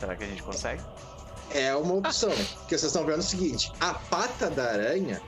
Será 0.00 0.16
que 0.16 0.24
a 0.24 0.26
gente 0.26 0.42
consegue? 0.42 0.82
É 1.50 1.74
uma 1.76 1.94
opção. 1.94 2.30
Porque 2.30 2.76
vocês 2.76 2.84
estão 2.84 3.06
vendo 3.06 3.20
o 3.20 3.22
seguinte: 3.22 3.72
a 3.80 3.94
pata 3.94 4.50
da 4.50 4.64
aranha 4.64 5.22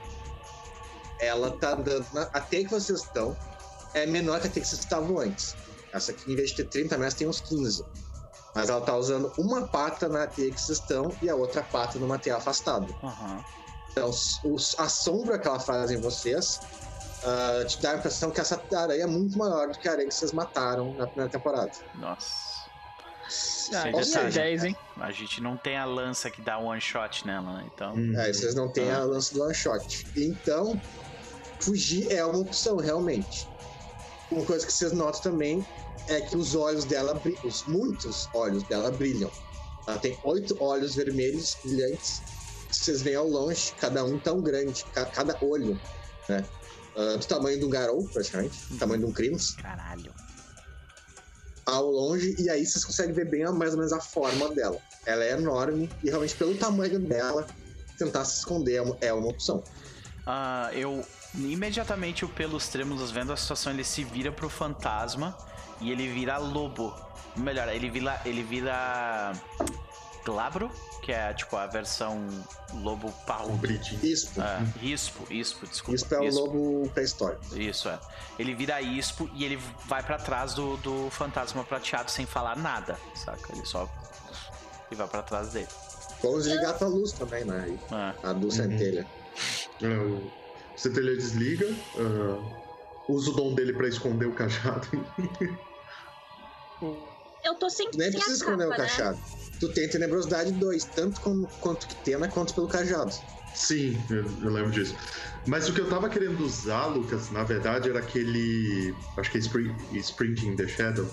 ela 1.19 1.51
tá 1.51 1.73
andando 1.73 2.05
na, 2.13 2.23
a 2.23 2.41
teia 2.41 2.65
que 2.65 2.71
vocês 2.71 3.01
estão 3.01 3.35
é 3.93 4.05
menor 4.05 4.39
que 4.39 4.47
a 4.47 4.49
teia 4.49 4.63
que 4.63 4.69
vocês 4.69 4.81
estavam 4.81 5.17
antes. 5.19 5.55
Essa 5.91 6.11
aqui, 6.11 6.31
em 6.31 6.35
vez 6.35 6.51
de 6.51 6.57
ter 6.57 6.65
30 6.65 6.97
metros, 6.97 7.13
tem 7.15 7.27
uns 7.27 7.41
15. 7.41 7.83
Mas 8.53 8.69
ela 8.69 8.81
tá 8.81 8.95
usando 8.95 9.31
uma 9.37 9.67
pata 9.67 10.07
na 10.07 10.27
teia 10.27 10.51
que 10.51 10.59
vocês 10.59 10.79
estão 10.79 11.11
e 11.21 11.29
a 11.29 11.35
outra 11.35 11.63
pata 11.63 11.97
numa 11.97 12.19
teia 12.19 12.37
afastada. 12.37 12.87
Uhum. 13.01 13.43
Então, 13.91 14.09
os, 14.09 14.75
a 14.77 14.87
sombra 14.87 15.39
que 15.39 15.47
ela 15.47 15.59
faz 15.59 15.89
em 15.89 15.99
vocês 15.99 16.59
uh, 17.23 17.65
te 17.65 17.81
dá 17.81 17.91
a 17.91 17.95
impressão 17.97 18.31
que 18.31 18.39
essa 18.41 18.61
aranha 18.75 19.03
é 19.03 19.07
muito 19.07 19.37
maior 19.37 19.67
do 19.69 19.77
que 19.79 19.87
a 19.87 19.91
aranha 19.91 20.07
que 20.07 20.13
vocês 20.13 20.31
mataram 20.31 20.93
na 20.93 21.07
primeira 21.07 21.31
temporada. 21.31 21.71
Nossa. 21.95 22.69
Ah, 23.73 23.85
Ou 23.93 23.99
detalhe, 24.01 24.05
seja, 24.05 24.41
10, 24.41 24.63
hein? 24.63 24.75
A 24.99 25.11
gente 25.11 25.39
não 25.41 25.55
tem 25.55 25.77
a 25.77 25.85
lança 25.85 26.31
que 26.31 26.41
dá 26.41 26.57
one 26.57 26.81
shot 26.81 27.25
nela, 27.27 27.57
né? 27.57 27.69
Então. 27.73 27.93
Hum. 27.95 28.17
É, 28.19 28.33
vocês 28.33 28.55
não 28.55 28.67
têm 28.71 28.91
a 28.91 29.03
lance 29.03 29.33
do 29.33 29.43
one 29.43 29.53
shot. 29.53 30.05
Então, 30.17 30.79
fugir 31.59 32.11
é 32.11 32.25
uma 32.25 32.39
opção, 32.39 32.77
realmente. 32.77 33.47
Uma 34.31 34.43
coisa 34.45 34.65
que 34.65 34.73
vocês 34.73 34.91
notam 34.93 35.21
também 35.21 35.63
é 36.07 36.21
que 36.21 36.35
os 36.35 36.55
olhos 36.55 36.85
dela, 36.85 37.13
bri- 37.13 37.37
os 37.43 37.65
muitos 37.65 38.27
olhos 38.33 38.63
dela 38.63 38.89
brilham. 38.89 39.29
Ela 39.87 39.99
tem 39.99 40.17
oito 40.23 40.57
olhos 40.59 40.95
vermelhos 40.95 41.55
brilhantes. 41.63 42.21
que 42.67 42.75
Vocês 42.75 43.01
veem 43.03 43.15
ao 43.15 43.27
longe, 43.27 43.73
cada 43.77 44.03
um 44.03 44.17
tão 44.19 44.41
grande, 44.41 44.83
ca- 44.85 45.05
cada 45.05 45.37
olho, 45.41 45.79
né? 46.27 46.43
Ah, 46.95 47.15
do 47.17 47.25
tamanho 47.25 47.59
de 47.59 47.65
um 47.65 47.69
garou, 47.69 48.03
praticamente, 48.07 48.57
do 48.69 48.77
tamanho 48.77 48.99
de 49.01 49.05
um 49.05 49.11
crimes, 49.11 49.51
Caralho. 49.51 50.13
ao 51.65 51.85
longe, 51.85 52.35
e 52.39 52.49
aí 52.49 52.65
vocês 52.65 52.83
conseguem 52.83 53.13
ver 53.13 53.29
bem 53.29 53.43
a- 53.43 53.51
mais 53.51 53.71
ou 53.71 53.77
menos 53.77 53.93
a 53.93 53.99
forma 54.01 54.49
dela. 54.53 54.79
Ela 55.05 55.23
é 55.23 55.31
enorme, 55.33 55.89
e 56.03 56.09
realmente 56.09 56.35
pelo 56.35 56.55
tamanho 56.55 56.99
dela, 56.99 57.45
tentar 57.97 58.25
se 58.25 58.39
esconder 58.39 58.75
é 58.75 58.81
uma, 58.81 58.97
é 59.01 59.13
opção. 59.13 59.63
Ah, 60.25 60.69
eu. 60.73 61.05
Imediatamente 61.35 62.25
o 62.25 62.29
pelos 62.29 62.67
trêmulos 62.69 63.11
vendo 63.11 63.31
a 63.31 63.37
situação, 63.37 63.71
ele 63.71 63.83
se 63.83 64.03
vira 64.03 64.31
pro 64.31 64.49
fantasma 64.49 65.37
e 65.79 65.91
ele 65.91 66.11
vira 66.11 66.37
lobo. 66.39 66.91
Melhor, 67.35 67.67
ele 67.69 67.87
vira. 67.89 68.19
Ele 68.25 68.41
vira. 68.41 69.31
Glabro, 70.25 70.69
que 71.01 71.11
é 71.11 71.33
tipo 71.33 71.55
a 71.55 71.65
versão 71.67 72.27
lobo 72.81 73.11
parrudo. 73.25 73.57
Brit. 73.57 73.97
Ispo. 74.05 74.41
É, 74.41 74.61
ispo, 74.81 75.33
ispo, 75.33 75.65
desculpa. 75.67 75.95
Ispo 75.95 76.15
é 76.15 76.19
o 76.19 76.33
lobo 76.33 76.89
pré-histórico. 76.89 77.57
Isso 77.57 77.89
é. 77.89 77.99
Ele 78.37 78.53
vira 78.53 78.81
ispo 78.81 79.29
e 79.33 79.43
ele 79.43 79.59
vai 79.85 80.03
pra 80.03 80.17
trás 80.17 80.53
do, 80.53 80.77
do 80.77 81.09
fantasma 81.09 81.63
prateado 81.63 82.11
sem 82.11 82.25
falar 82.25 82.57
nada, 82.57 82.97
saca? 83.15 83.53
Ele 83.53 83.65
só. 83.65 83.89
E 84.91 84.95
vai 84.95 85.07
pra 85.07 85.21
trás 85.21 85.49
dele. 85.49 85.67
Vamos 86.21 86.43
desligar 86.43 86.71
a 86.71 86.73
tua 86.73 86.87
luz 86.87 87.11
também, 87.11 87.45
né? 87.45 87.77
É. 87.91 88.27
A 88.27 88.33
do 88.33 88.51
centelha. 88.51 89.07
É, 89.81 89.87
o 89.87 90.29
centelha 90.75 91.15
desliga. 91.15 91.67
ah, 91.97 92.59
usa 93.09 93.31
o 93.31 93.33
dom 93.33 93.55
dele 93.55 93.73
pra 93.73 93.87
esconder 93.87 94.27
o 94.27 94.33
cajado. 94.33 94.87
Eu 97.43 97.55
tô 97.55 97.69
sem, 97.69 97.89
nem 97.95 98.11
sem 98.11 98.21
a 98.21 98.23
precisa 98.23 98.43
esconder 98.45 98.67
o 98.67 98.69
né? 98.69 98.77
Tu 99.59 99.67
tem 99.69 99.89
tenebrosidade 99.89 100.51
2, 100.53 100.85
tanto 100.85 101.19
com, 101.21 101.43
quanto 101.59 101.87
que 101.87 101.95
Tena 102.03 102.27
quanto 102.27 102.53
pelo 102.53 102.67
cajado. 102.67 103.13
Sim, 103.53 103.97
eu, 104.09 104.23
eu 104.43 104.49
lembro 104.51 104.71
disso. 104.71 104.95
Mas 105.45 105.67
o 105.67 105.73
que 105.73 105.81
eu 105.81 105.89
tava 105.89 106.09
querendo 106.09 106.39
usar, 106.41 106.85
Lucas, 106.85 107.31
na 107.31 107.43
verdade, 107.43 107.89
era 107.89 107.99
aquele. 107.99 108.93
Acho 109.17 109.31
que 109.31 109.37
é 109.37 109.41
Spring, 109.41 109.75
Sprinting 109.93 110.55
the 110.55 110.67
Shadow, 110.67 111.07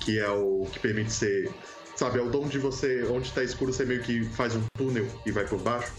que 0.00 0.18
é 0.18 0.28
o 0.30 0.66
que 0.70 0.78
permite 0.78 1.12
ser. 1.12 1.50
Sabe, 1.96 2.18
é 2.18 2.22
o 2.22 2.30
dom 2.30 2.46
de 2.46 2.58
você. 2.58 3.04
Onde 3.04 3.32
tá 3.32 3.42
escuro, 3.42 3.72
você 3.72 3.84
meio 3.84 4.02
que 4.02 4.24
faz 4.24 4.54
um 4.54 4.62
túnel 4.76 5.06
e 5.26 5.32
vai 5.32 5.46
por 5.46 5.58
baixo. 5.58 5.92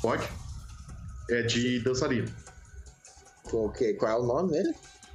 Pode? 0.00 0.28
É 1.30 1.42
de 1.42 1.80
dançarino. 1.80 2.28
Ok, 3.52 3.94
qual 3.94 4.12
é 4.12 4.20
o 4.20 4.26
nome 4.26 4.52
dele? 4.52 4.74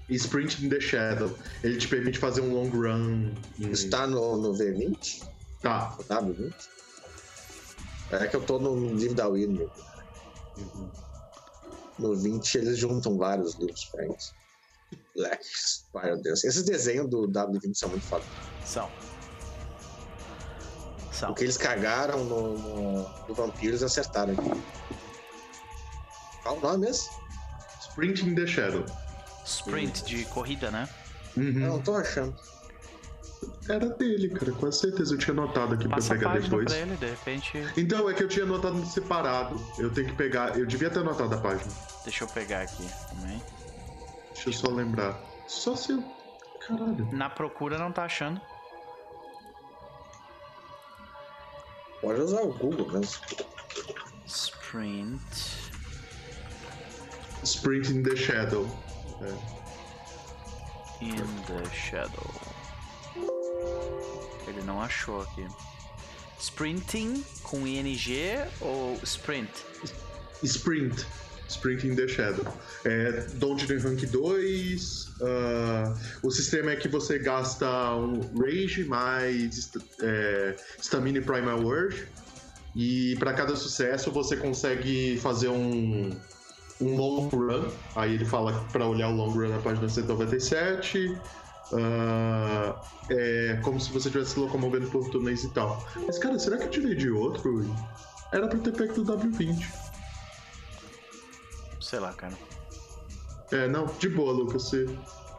Sprinting 0.09 0.69
the 0.69 0.79
Shadow. 0.79 1.35
Ele 1.63 1.77
te 1.77 1.87
permite 1.87 2.17
fazer 2.17 2.41
um 2.41 2.53
long 2.53 2.69
run. 2.69 3.31
Em... 3.59 3.71
Está 3.71 4.07
no, 4.07 4.37
no 4.37 4.53
V20? 4.53 5.29
Tá. 5.61 5.95
No 5.97 6.03
W20? 6.03 6.53
É 8.11 8.27
que 8.27 8.35
eu 8.35 8.41
tô 8.41 8.59
no 8.59 8.93
livro 8.95 9.15
da 9.15 9.27
Winnie. 9.27 9.69
No 11.97 12.15
20 12.15 12.55
eles 12.57 12.77
juntam 12.77 13.17
vários 13.17 13.55
livros 13.55 13.81
diferentes. 13.81 14.33
Black 15.15 15.43
Spiral 15.45 16.21
Dance. 16.21 16.47
Esses 16.47 16.63
desenhos 16.63 17.09
do 17.09 17.27
W20 17.27 17.75
são 17.75 17.89
muito 17.89 18.05
foda. 18.05 18.23
São. 18.65 18.89
São. 21.11 21.31
O 21.31 21.35
que 21.35 21.43
eles 21.43 21.57
cagaram 21.57 22.23
no, 22.23 22.57
no, 22.57 23.27
no 23.27 23.33
Vampiro, 23.35 23.71
eles 23.71 23.83
acertaram 23.83 24.33
aqui. 24.33 24.49
Qual 26.41 26.57
o 26.57 26.61
nome 26.61 26.85
mesmo? 26.85 27.09
Sprinting 27.81 28.33
the 28.33 28.47
Shadow. 28.47 28.85
Sprint 29.45 30.05
de 30.05 30.25
corrida, 30.25 30.71
né? 30.71 30.87
Uhum. 31.35 31.61
Eu 31.61 31.69
não 31.69 31.81
tô 31.81 31.95
achando. 31.95 32.35
Era 33.69 33.87
dele, 33.89 34.29
cara. 34.29 34.51
Com 34.51 34.71
certeza 34.71 35.13
eu 35.13 35.17
tinha 35.17 35.33
anotado 35.33 35.75
aqui 35.75 35.87
Passa 35.87 36.07
pra 36.09 36.15
a 36.15 36.19
pegar 36.19 36.29
página 36.31 36.49
depois. 36.49 36.65
pra 36.65 36.77
ele, 36.77 36.95
de 36.97 37.05
repente. 37.05 37.67
Então, 37.77 38.09
é 38.09 38.13
que 38.13 38.23
eu 38.23 38.27
tinha 38.27 38.45
anotado 38.45 38.83
separado. 38.85 39.61
Eu 39.77 39.91
tenho 39.93 40.07
que 40.07 40.15
pegar. 40.15 40.57
Eu 40.57 40.65
devia 40.65 40.89
ter 40.89 40.99
anotado 40.99 41.35
a 41.35 41.37
página. 41.37 41.71
Deixa 42.03 42.23
eu 42.23 42.27
pegar 42.27 42.61
aqui 42.61 42.87
também. 43.09 43.41
Deixa 44.33 44.49
eu 44.49 44.53
só 44.53 44.69
lembrar. 44.69 45.19
Só 45.47 45.75
se 45.75 45.91
eu. 45.91 46.03
Caralho. 46.67 47.07
Na 47.11 47.29
procura 47.29 47.77
não 47.77 47.91
tá 47.91 48.05
achando. 48.05 48.41
Pode 52.01 52.21
usar 52.21 52.41
o 52.41 52.53
Google 52.53 52.87
mesmo. 52.91 53.21
Sprint. 54.25 55.71
Sprint 57.43 57.91
in 57.91 58.03
the 58.03 58.15
Shadow. 58.15 58.67
In 61.01 61.15
the 61.15 61.69
Shadow. 61.73 62.31
Ele 64.47 64.61
não 64.63 64.81
achou 64.81 65.21
aqui. 65.21 65.45
Sprinting 66.39 67.23
com 67.43 67.67
ING 67.67 67.97
ou 68.61 68.97
Sprint? 69.03 69.51
Sprint. 70.43 71.05
Sprint 71.49 71.87
in 71.87 71.95
the 71.95 72.07
Shadow. 72.07 72.45
É 72.85 73.25
Dungeon 73.33 73.79
Rank 73.79 74.05
2. 74.05 75.09
ah, 75.21 75.93
o 76.23 76.31
sistema 76.31 76.71
é 76.71 76.75
que 76.75 76.87
você 76.87 77.19
gasta 77.19 77.67
um 77.95 78.21
Rage 78.39 78.85
mais 78.85 79.71
é, 80.01 80.55
Stamina 80.79 81.17
e 81.17 81.21
Primal 81.21 81.61
Word. 81.61 82.07
E 82.75 83.15
para 83.17 83.33
cada 83.33 83.55
sucesso 83.55 84.11
você 84.11 84.37
consegue 84.37 85.17
fazer 85.17 85.49
um, 85.49 86.11
um 86.79 86.95
long 86.95 87.27
run. 87.27 87.67
Aí 87.95 88.13
ele 88.13 88.25
fala 88.25 88.53
para 88.71 88.87
olhar 88.87 89.09
o 89.09 89.15
long 89.15 89.31
run 89.31 89.49
na 89.49 89.59
página 89.59 89.89
197. 89.89 91.17
Ah, 91.73 92.81
é 93.09 93.59
como 93.63 93.79
se 93.79 93.91
você 93.91 94.07
estivesse 94.07 94.31
se 94.31 94.39
locomovendo 94.39 94.89
por 94.89 95.07
túneis 95.09 95.43
e 95.43 95.49
tal. 95.49 95.85
Mas 96.07 96.17
cara, 96.17 96.39
será 96.39 96.57
que 96.57 96.63
eu 96.63 96.69
tirei 96.69 96.95
de 96.95 97.09
outro? 97.11 97.63
Era 98.31 98.47
pra 98.47 98.59
ter 98.59 98.71
pego 98.71 98.93
do 99.03 99.17
W20. 99.17 99.65
sei 101.81 101.99
lá, 101.99 102.13
cara. 102.13 102.37
É, 103.51 103.67
não, 103.67 103.85
de 103.85 104.09
boa, 104.09 104.31
Lucas. 104.31 104.63
Você... 104.63 104.85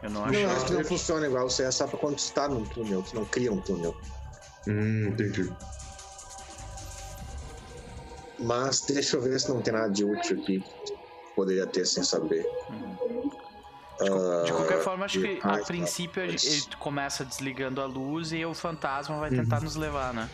Eu 0.03 0.09
não 0.09 0.21
Não, 0.21 0.29
acho. 0.29 0.47
acho 0.47 0.65
que 0.65 0.73
não 0.73 0.83
funciona 0.83 1.25
igual. 1.27 1.49
Você 1.49 1.63
é 1.63 1.71
só 1.71 1.87
pra 1.87 1.97
quando 1.97 2.15
tu 2.17 2.33
tá 2.33 2.47
num 2.47 2.65
túnel, 2.65 3.03
tu 3.03 3.15
não 3.15 3.25
cria 3.25 3.51
um 3.51 3.61
túnel. 3.61 3.95
Hum, 4.67 5.07
entendi. 5.09 5.51
Mas 8.39 8.81
deixa 8.81 9.17
eu 9.17 9.21
ver 9.21 9.39
se 9.39 9.49
não 9.49 9.61
tem 9.61 9.73
nada 9.73 9.89
de 9.89 10.03
útil 10.03 10.39
aqui. 10.41 10.59
que 10.61 10.93
Poderia 11.35 11.65
ter 11.67 11.85
sem 11.85 12.03
saber. 12.03 12.45
De 14.45 14.51
qualquer 14.51 14.79
Ah, 14.79 14.83
forma, 14.83 15.05
acho 15.05 15.21
que 15.21 15.39
a 15.43 15.57
princípio 15.59 16.23
ele 16.23 16.35
começa 16.79 17.23
desligando 17.23 17.81
a 17.81 17.85
luz 17.85 18.31
e 18.31 18.43
o 18.45 18.53
fantasma 18.53 19.19
vai 19.19 19.29
tentar 19.29 19.57
Uhum. 19.57 19.63
nos 19.63 19.75
levar, 19.75 20.13
né? 20.13 20.29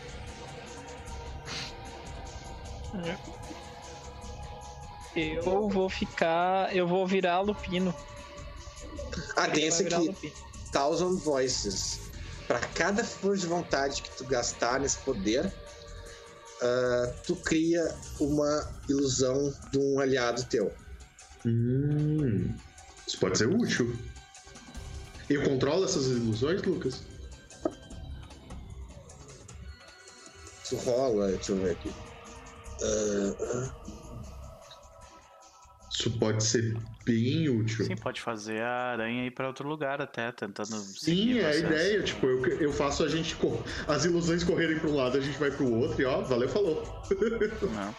Eu 5.14 5.68
vou 5.68 5.88
ficar. 5.88 6.74
Eu 6.74 6.86
vou 6.86 7.06
virar 7.06 7.40
Lupino. 7.40 7.94
Ah, 9.36 9.48
tem 9.48 9.66
esse 9.66 9.82
aqui. 9.86 9.94
Lupino. 10.08 10.32
Thousand 10.72 11.16
Voices. 11.16 12.00
Pra 12.46 12.60
cada 12.60 13.04
força 13.04 13.42
de 13.42 13.46
vontade 13.46 14.02
que 14.02 14.10
tu 14.16 14.24
gastar 14.24 14.80
nesse 14.80 14.98
poder, 14.98 15.52
ah, 16.62 17.12
tu 17.26 17.36
cria 17.36 17.94
uma 18.20 18.66
ilusão 18.88 19.52
de 19.70 19.78
um 19.78 20.00
aliado 20.00 20.44
teu. 20.44 20.72
Hum, 21.44 22.54
isso 23.08 23.18
pode 23.18 23.38
ser 23.38 23.48
útil. 23.48 23.96
Eu 25.30 25.42
controlo 25.42 25.84
essas 25.84 26.06
ilusões, 26.06 26.62
Lucas? 26.62 27.02
Isso 30.62 30.76
rola, 30.76 31.28
deixa 31.28 31.52
eu 31.52 31.56
ver 31.56 31.70
aqui. 31.70 31.92
Ah, 32.82 33.74
Isso 35.90 36.10
pode 36.18 36.44
ser 36.44 36.76
bem 37.04 37.48
útil. 37.48 37.86
Sim, 37.86 37.96
pode 37.96 38.20
fazer 38.20 38.60
a 38.60 38.92
aranha 38.92 39.26
ir 39.26 39.30
pra 39.30 39.48
outro 39.48 39.66
lugar 39.66 40.00
até, 40.02 40.30
tentando 40.30 40.76
Sim, 40.76 41.38
é 41.38 41.46
a 41.46 41.56
ideia. 41.56 42.02
Tipo, 42.02 42.26
eu, 42.26 42.44
eu 42.60 42.72
faço 42.72 43.02
a 43.02 43.08
gente. 43.08 43.36
As 43.86 44.04
ilusões 44.04 44.44
correrem 44.44 44.78
pra 44.78 44.90
um 44.90 44.94
lado, 44.94 45.16
a 45.16 45.20
gente 45.20 45.38
vai 45.38 45.50
pro 45.50 45.68
outro 45.72 46.00
e 46.00 46.04
ó, 46.04 46.20
valeu, 46.20 46.48
falou. 46.48 47.02
Não. 47.74 47.94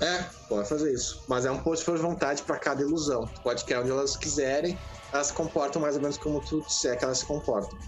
É, 0.00 0.24
pode 0.48 0.68
fazer 0.68 0.92
isso. 0.92 1.24
Mas 1.28 1.44
é 1.46 1.50
um 1.50 1.58
posto 1.58 1.80
de 1.80 1.86
força 1.86 2.02
de 2.02 2.08
vontade 2.08 2.42
pra 2.42 2.58
cada 2.58 2.82
ilusão. 2.82 3.26
Tu 3.26 3.40
pode 3.40 3.64
criar 3.64 3.80
onde 3.80 3.90
elas 3.90 4.16
quiserem, 4.16 4.78
elas 5.12 5.28
se 5.28 5.32
comportam 5.32 5.80
mais 5.80 5.96
ou 5.96 6.02
menos 6.02 6.18
como 6.18 6.40
tu 6.40 6.60
disser 6.60 6.98
que 6.98 7.04
elas 7.04 7.18
se 7.18 7.26
comportam. 7.26 7.78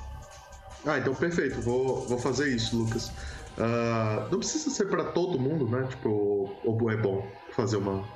Ah, 0.86 0.98
então 0.98 1.14
perfeito, 1.14 1.60
vou, 1.60 2.06
vou 2.06 2.18
fazer 2.18 2.48
isso, 2.48 2.76
Lucas. 2.76 3.12
Ah, 3.59 4.28
não 4.30 4.39
precisa 4.39 4.70
ser 4.70 4.86
pra 4.89 5.05
todo 5.12 5.39
mundo, 5.39 5.68
né? 5.68 5.86
Tipo, 5.89 6.56
ou 6.64 6.90
é 6.90 6.97
bom 6.97 7.26
fazer 7.51 7.76
uma. 7.76 8.06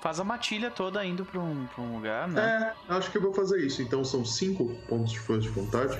Faz 0.00 0.20
a 0.20 0.24
matilha 0.24 0.70
toda 0.70 1.04
indo 1.04 1.24
pra 1.24 1.40
um, 1.40 1.66
pra 1.66 1.82
um 1.82 1.96
lugar, 1.96 2.28
né? 2.28 2.74
É, 2.88 2.94
acho 2.94 3.10
que 3.10 3.18
eu 3.18 3.22
vou 3.22 3.32
fazer 3.32 3.64
isso. 3.64 3.80
Então 3.80 4.04
são 4.04 4.24
cinco 4.24 4.76
pontos 4.88 5.12
de 5.12 5.18
força 5.20 5.42
de 5.42 5.48
vontade. 5.50 5.98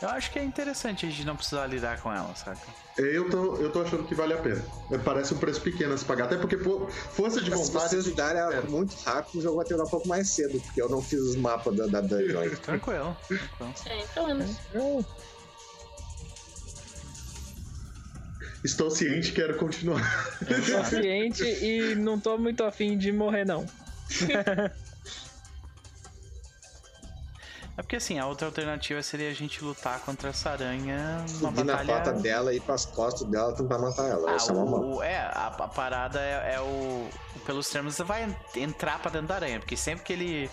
Eu 0.00 0.08
acho 0.10 0.30
que 0.30 0.38
é 0.38 0.44
interessante 0.44 1.04
a 1.06 1.10
gente 1.10 1.24
não 1.26 1.34
precisar 1.34 1.66
lidar 1.66 2.00
com 2.00 2.12
ela, 2.12 2.32
saca? 2.36 2.60
Eu 2.96 3.28
tô, 3.30 3.56
eu 3.56 3.70
tô 3.72 3.82
achando 3.82 4.04
que 4.04 4.14
vale 4.14 4.32
a 4.32 4.36
pena. 4.36 4.64
É, 4.92 4.98
Parece 4.98 5.34
um 5.34 5.38
preço 5.38 5.60
pequeno 5.60 5.94
a 5.94 5.98
se 5.98 6.04
pagar, 6.04 6.26
até 6.26 6.36
porque 6.36 6.56
pô, 6.56 6.86
força 6.88 7.40
de 7.40 7.46
Se 7.50 7.56
vontade. 7.56 7.90
vocês 7.90 8.06
ajudarem 8.06 8.40
ela 8.40 8.62
muito 8.62 8.94
rápido, 9.04 9.38
o 9.38 9.42
jogo 9.42 9.56
vai 9.56 9.64
terminar 9.66 9.86
um 9.86 9.90
pouco 9.90 10.06
mais 10.06 10.30
cedo, 10.30 10.60
porque 10.60 10.80
eu 10.80 10.88
não 10.88 11.02
fiz 11.02 11.18
os 11.20 11.36
mapas 11.36 11.74
da, 11.76 11.86
da 11.86 12.00
dungeon 12.00 12.40
ainda. 12.40 12.56
Tranquilo. 12.62 13.16
tranquilo. 13.26 13.74
Sem 13.76 14.06
problemas. 14.14 14.56
Eu- 14.72 15.04
Estou 18.64 18.90
ciente, 18.90 19.32
quero 19.32 19.56
continuar. 19.56 20.02
Sou 20.64 20.84
ciente 20.84 21.42
e 21.44 21.94
não 21.96 22.18
tô 22.20 22.36
muito 22.38 22.62
afim 22.64 22.96
de 22.98 23.10
morrer, 23.12 23.44
não. 23.44 23.64
É 27.78 27.82
porque 27.82 27.94
assim, 27.94 28.18
a 28.18 28.26
outra 28.26 28.48
alternativa 28.48 29.00
seria 29.04 29.30
a 29.30 29.32
gente 29.32 29.62
lutar 29.62 30.00
contra 30.00 30.30
essa 30.30 30.50
aranha 30.50 31.24
numa 31.40 31.50
Subir 31.50 31.64
na 31.64 31.72
batalha. 31.76 31.92
pata 31.94 32.12
dela 32.14 32.52
e 32.52 32.56
ir 32.56 32.60
pras 32.60 32.84
costas 32.84 33.24
dela 33.28 33.52
tentar 33.54 33.78
matar 33.78 34.08
ela. 34.10 34.32
Ah, 34.32 34.34
Essa 34.34 34.50
é 34.50 34.54
uma 34.56 34.66
mão. 34.66 35.00
é, 35.02 35.16
a, 35.18 35.46
a 35.46 35.68
parada 35.68 36.20
é, 36.20 36.54
é 36.56 36.60
o. 36.60 37.08
Pelos 37.46 37.68
termos, 37.70 37.94
você 37.94 38.02
vai 38.02 38.36
entrar 38.56 38.98
pra 38.98 39.12
dentro 39.12 39.28
da 39.28 39.36
aranha, 39.36 39.60
porque 39.60 39.76
sempre 39.76 40.04
que 40.04 40.12
ele. 40.12 40.50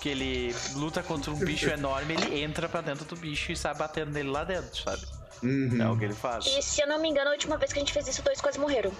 que 0.00 0.08
ele 0.08 0.56
luta 0.72 1.02
contra 1.02 1.30
um 1.30 1.36
bicho 1.38 1.68
enorme, 1.70 2.14
ele 2.14 2.42
entra 2.42 2.66
pra 2.70 2.80
dentro 2.80 3.04
do 3.04 3.16
bicho 3.16 3.52
e 3.52 3.56
sai 3.56 3.74
batendo 3.74 4.10
nele 4.10 4.30
lá 4.30 4.42
dentro, 4.42 4.82
sabe? 4.82 5.02
Uhum. 5.42 5.76
É 5.82 5.90
o 5.90 5.98
que 5.98 6.06
ele 6.06 6.14
faz. 6.14 6.46
E 6.46 6.62
se 6.62 6.80
eu 6.80 6.86
não 6.88 6.98
me 6.98 7.08
engano, 7.10 7.28
a 7.28 7.32
última 7.34 7.58
vez 7.58 7.70
que 7.70 7.78
a 7.78 7.82
gente 7.82 7.92
fez 7.92 8.08
isso, 8.08 8.22
dois 8.22 8.40
quase 8.40 8.58
morreram. 8.58 8.90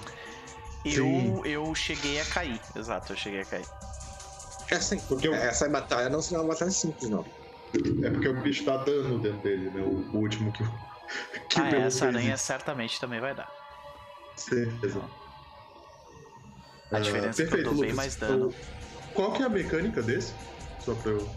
Sim. 0.84 1.36
Eu, 1.38 1.46
eu 1.46 1.74
cheguei 1.74 2.20
a 2.20 2.24
cair. 2.26 2.60
Exato, 2.76 3.14
eu 3.14 3.16
cheguei 3.16 3.40
a 3.40 3.44
cair. 3.46 3.64
É 4.70 4.74
assim, 4.74 4.98
Porque 5.00 5.26
eu- 5.28 5.34
essa 5.34 5.66
batalha 5.70 6.10
não 6.10 6.20
será 6.20 6.42
uma 6.42 6.48
batalha 6.48 6.70
simples, 6.70 7.08
não. 7.08 7.24
É 8.04 8.10
porque 8.10 8.28
o 8.28 8.40
bicho 8.40 8.64
dá 8.64 8.76
dano 8.78 9.18
dentro 9.18 9.38
dele, 9.40 9.70
né? 9.70 9.80
O, 9.80 10.16
o 10.16 10.20
último 10.20 10.52
que, 10.52 10.62
o- 10.62 10.72
que 11.48 11.58
ah, 11.60 11.62
o 11.64 11.66
é, 11.66 11.80
essa 11.86 12.00
fez 12.04 12.14
aranha 12.16 12.36
certamente 12.36 13.00
também 13.00 13.20
vai 13.20 13.34
dar. 13.34 13.50
Certeza. 14.36 15.00
A 16.90 16.96
Ah, 16.96 17.00
diferença 17.00 17.42
é 17.42 17.46
que 17.46 17.54
eu 17.54 17.62
dou 17.64 17.74
bem 17.74 17.92
mais 17.94 18.16
dano. 18.16 18.48
Então, 18.48 19.12
qual 19.14 19.32
que 19.32 19.42
é 19.42 19.46
a 19.46 19.48
mecânica 19.48 20.02
desse? 20.02 20.34
Só 20.80 20.94
pra 20.94 21.12
eu. 21.12 21.28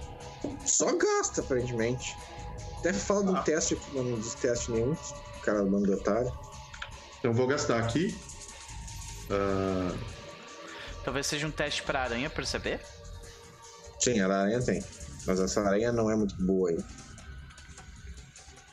Só 0.65 0.95
gasta, 0.97 1.41
aparentemente. 1.41 2.15
Até 2.79 2.91
fala 2.93 3.31
um 3.31 3.35
Ah. 3.37 3.41
teste 3.41 3.73
aqui, 3.75 3.95
não 3.97 4.19
diz 4.19 4.33
teste 4.35 4.71
nenhum. 4.71 4.91
O 4.91 5.39
cara 5.41 5.59
dando 5.63 5.87
detalhe. 5.95 6.27
Então 7.19 7.31
eu 7.31 7.33
vou 7.33 7.47
gastar 7.47 7.79
aqui. 7.79 8.15
Ah, 9.29 9.95
Talvez 11.03 11.27
seja 11.27 11.45
um 11.47 11.51
teste 11.51 11.83
pra 11.83 12.01
aranha 12.01 12.29
perceber. 12.29 12.79
Sim, 13.99 14.19
a 14.21 14.25
aranha 14.25 14.61
tem. 14.61 14.83
Mas 15.25 15.39
essa 15.39 15.61
aranha 15.61 15.91
não 15.91 16.09
é 16.09 16.15
muito 16.15 16.35
boa 16.41 16.69
aí. 16.69 16.77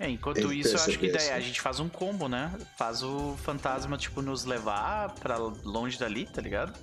É, 0.01 0.09
enquanto 0.11 0.35
Tem 0.37 0.59
isso, 0.59 0.77
eu 0.77 0.81
acho 0.83 0.99
que 0.99 1.11
daí 1.13 1.31
a 1.31 1.37
sim. 1.41 1.47
gente 1.47 1.61
faz 1.61 1.79
um 1.79 1.89
combo, 1.89 2.29
né? 2.29 2.53
Faz 2.77 3.03
o 3.03 3.37
fantasma, 3.37 3.97
tipo, 3.97 4.21
nos 4.21 4.45
levar 4.45 5.15
pra 5.15 5.37
longe 5.65 5.99
dali, 5.99 6.27
tá 6.27 6.43
ligado? 6.43 6.75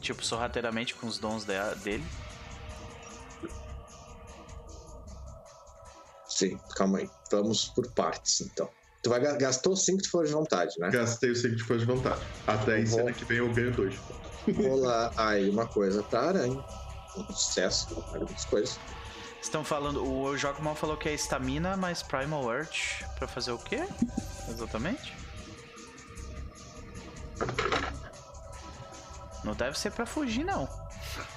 Tipo, 0.00 0.24
sorrateiramente 0.24 0.94
com 0.94 1.06
os 1.06 1.18
dons 1.18 1.44
de- 1.44 1.74
dele. 1.84 2.04
Sim, 6.26 6.58
calma 6.74 6.98
aí. 6.98 7.10
Vamos 7.30 7.66
por 7.66 7.86
partes, 7.92 8.40
então. 8.40 8.68
Tu 9.02 9.10
vai 9.10 9.20
ga- 9.20 9.36
gastou 9.36 9.76
5 9.76 10.02
se 10.02 10.08
for 10.08 10.24
de 10.26 10.32
vontade, 10.32 10.74
né? 10.78 10.88
gastei 10.90 11.30
o 11.30 11.36
5 11.36 11.56
de 11.56 11.62
força 11.64 11.84
de 11.84 11.92
vontade. 11.92 12.20
Até 12.46 12.80
em 12.80 12.86
cena 12.86 13.12
que 13.12 13.24
vem 13.24 13.38
eu 13.38 13.52
ganho 13.52 13.72
2. 13.72 13.96
Rolar 14.56 15.12
aí 15.16 15.48
uma 15.50 15.66
coisa 15.66 16.02
pra 16.02 16.22
aranha. 16.22 16.60
Sucesso, 17.30 18.04
algumas 18.14 18.44
coisas. 18.44 18.78
Estão 19.40 19.64
falando, 19.64 20.04
o 20.06 20.36
Jogo 20.36 20.62
Mal 20.62 20.74
falou 20.74 20.96
que 20.96 21.08
é 21.08 21.14
estamina 21.14 21.76
mais 21.76 22.02
Primal 22.02 22.44
Urge 22.44 23.04
pra 23.18 23.26
fazer 23.26 23.50
o 23.52 23.58
quê? 23.58 23.84
Exatamente? 24.48 25.12
Não 29.44 29.54
deve 29.54 29.78
ser 29.78 29.90
pra 29.90 30.06
fugir, 30.06 30.44
não. 30.44 30.68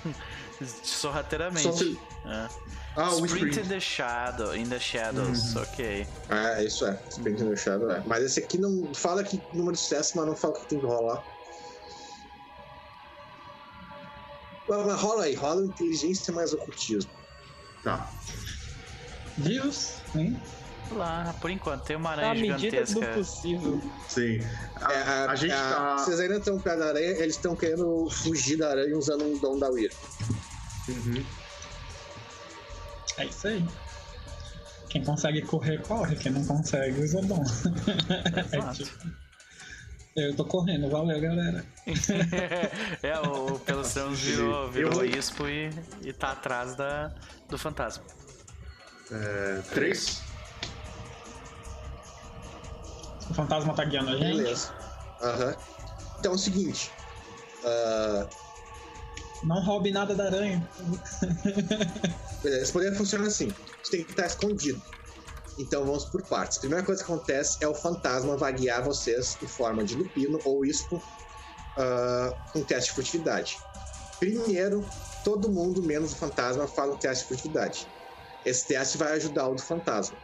Sorrateiramente. 0.83 1.63
Só 1.63 1.71
se. 1.73 1.99
É. 2.25 2.47
Ah, 2.95 3.09
o 3.11 3.25
Sprint 3.25 3.45
in 3.45 3.49
sprint. 3.49 3.67
the 3.69 3.79
shadow, 3.79 4.55
in 4.55 4.69
the 4.69 4.79
shadows, 4.79 5.53
Uhum. 5.55 5.61
ok. 5.63 6.07
Ah, 6.29 6.61
isso 6.63 6.85
é. 6.85 6.97
Sprint 7.09 7.43
no 7.43 7.57
Shadow 7.57 7.91
é. 7.91 8.01
Mas 8.05 8.23
esse 8.23 8.39
aqui 8.39 8.57
não 8.57 8.93
fala 8.93 9.21
que 9.23 9.41
número 9.51 9.73
de 9.73 9.79
sucesso, 9.79 10.13
mas 10.15 10.25
não 10.27 10.35
fala 10.35 10.53
que 10.53 10.65
tem 10.67 10.79
que 10.79 10.85
rolar. 10.85 11.21
Rola 14.67 15.23
aí, 15.25 15.35
rola 15.35 15.65
inteligência 15.65 16.33
mais 16.33 16.53
ocultismo. 16.53 17.11
Tá. 17.83 18.09
Vírus, 19.37 19.95
hein? 20.15 20.39
Lá, 20.91 21.33
por 21.41 21.49
enquanto, 21.49 21.83
tem 21.83 21.95
uma 21.95 22.15
Na 22.15 22.27
aranha 22.29 22.53
medida 22.53 22.81
do 22.83 22.87
gigantesca. 22.87 23.13
possível. 23.17 23.81
Sim. 24.07 24.39
A, 24.81 24.93
É, 24.93 24.97
a, 25.01 25.31
a 25.31 25.35
gente 25.35 25.51
a- 25.51 25.57
tá. 25.73 25.97
Vocês 25.97 26.19
ainda 26.19 26.37
estão 26.37 26.59
perto 26.59 26.79
da 26.79 26.87
aranha, 26.89 27.09
eles 27.09 27.35
estão 27.35 27.55
querendo 27.55 28.07
fugir 28.09 28.57
da 28.57 28.69
aranha 28.69 28.95
usando 28.97 29.23
um 29.25 29.37
dom 29.39 29.57
da 29.57 29.69
Weir. 29.69 29.91
Uhum. 30.87 31.25
É 33.17 33.25
isso 33.25 33.47
aí. 33.47 33.65
Quem 34.89 35.03
consegue 35.03 35.41
correr, 35.41 35.81
corre. 35.81 36.15
Quem 36.15 36.31
não 36.31 36.45
consegue, 36.45 37.01
usa 37.03 37.21
dom. 37.23 37.43
É 38.51 38.57
Exato. 38.57 38.83
tipo, 38.83 39.07
eu 40.15 40.33
tô 40.35 40.45
correndo, 40.45 40.89
valeu, 40.89 41.19
galera. 41.19 41.65
é, 43.03 43.19
o 43.19 43.59
pelos 43.59 43.93
termos 43.93 44.19
virou, 44.19 44.71
virou 44.71 45.03
Eu- 45.03 45.17
ispo 45.19 45.47
e, 45.47 45.69
e 46.03 46.13
tá 46.13 46.31
atrás 46.31 46.75
da, 46.75 47.13
do 47.49 47.57
fantasma. 47.57 48.03
É, 49.11 49.61
3. 49.73 50.21
O 53.29 53.33
fantasma 53.33 53.73
tá 53.73 53.83
guiando 53.83 54.11
a 54.11 54.17
gente. 54.17 54.37
Beleza. 54.37 54.71
Aham. 55.21 55.55
Então 56.19 56.31
é 56.31 56.35
o 56.35 56.37
seguinte. 56.37 56.91
ah, 57.65 58.27
Não 59.43 59.61
roube 59.65 59.91
nada 59.91 60.15
da 60.15 60.25
aranha. 60.25 60.65
beleza, 62.41 62.63
esse 62.63 62.71
poder 62.71 62.95
funciona 62.95 63.27
assim. 63.27 63.51
Você 63.83 63.91
tem 63.97 64.03
que 64.05 64.11
estar 64.11 64.25
escondido. 64.27 64.81
Então 65.57 65.85
vamos 65.85 66.05
por 66.05 66.21
partes. 66.23 66.57
A 66.57 66.61
primeira 66.61 66.85
coisa 66.85 67.03
que 67.03 67.11
acontece 67.11 67.57
é 67.61 67.67
o 67.67 67.73
fantasma 67.73 68.35
vaguear 68.35 68.83
vocês 68.83 69.37
em 69.41 69.47
forma 69.47 69.83
de 69.83 69.95
lupino 69.95 70.39
ou 70.43 70.65
ispo 70.65 70.97
uh, 70.97 72.35
com 72.51 72.61
teste 72.61 72.89
de 72.89 72.95
furtividade. 72.95 73.57
Primeiro, 74.19 74.85
todo 75.23 75.49
mundo, 75.49 75.81
menos 75.81 76.13
o 76.13 76.15
fantasma, 76.15 76.67
fala 76.67 76.93
o 76.93 76.97
teste 76.97 77.23
de 77.23 77.29
furtividade. 77.29 77.87
Esse 78.45 78.67
teste 78.67 78.97
vai 78.97 79.13
ajudar 79.13 79.47
o 79.47 79.55
do 79.55 79.61
fantasma. 79.61 80.17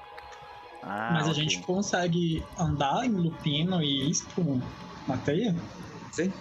Ah, 0.84 1.12
Mas 1.14 1.28
a 1.28 1.34
gente 1.34 1.62
consegue 1.62 2.44
andar 2.58 3.06
em 3.06 3.12
lupino 3.12 3.82
e 3.82 4.10
ispo 4.10 4.62
na 5.08 5.18
teia? 5.18 5.56
Sim? 6.12 6.32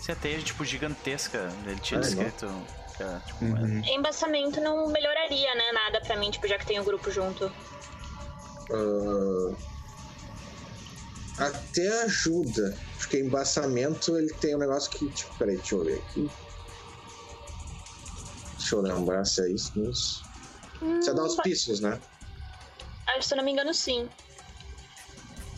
Se 0.00 0.10
a 0.10 0.16
teia 0.16 0.38
é, 0.38 0.42
tipo 0.42 0.64
gigantesca, 0.64 1.52
ele 1.66 1.78
tinha 1.80 2.00
Ah, 2.00 2.02
descrito. 2.02 2.46
que 2.46 2.79
tipo, 3.26 3.44
Uhum. 3.44 3.82
Embaçamento 3.86 4.60
não 4.60 4.88
melhoraria, 4.88 5.54
né? 5.54 5.72
Nada 5.72 6.00
pra 6.00 6.16
mim, 6.16 6.30
tipo, 6.30 6.46
já 6.48 6.58
que 6.58 6.66
tem 6.66 6.78
o 6.80 6.84
grupo 6.84 7.10
junto. 7.10 7.50
Ah, 11.38 11.46
até 11.46 12.02
ajuda. 12.04 12.76
Porque 12.98 13.18
embaçamento 13.18 14.16
ele 14.16 14.32
tem 14.34 14.54
um 14.54 14.58
negócio 14.58 14.90
que. 14.90 15.08
Tipo, 15.10 15.34
peraí, 15.38 15.56
deixa 15.56 15.74
eu 15.74 15.84
ver 15.84 15.98
aqui. 15.98 16.30
Deixa 18.58 18.74
eu 18.76 18.80
lembrar 18.82 19.24
se 19.24 19.42
é 19.42 19.50
isso 19.50 19.72
mesmo. 19.78 20.30
Você 21.02 21.12
dá 21.12 21.22
Hum, 21.22 21.26
auspícios, 21.26 21.80
né? 21.80 22.00
ah, 23.06 23.20
se 23.20 23.32
eu 23.34 23.36
não 23.38 23.44
me 23.44 23.50
engano, 23.52 23.74
sim. 23.74 24.08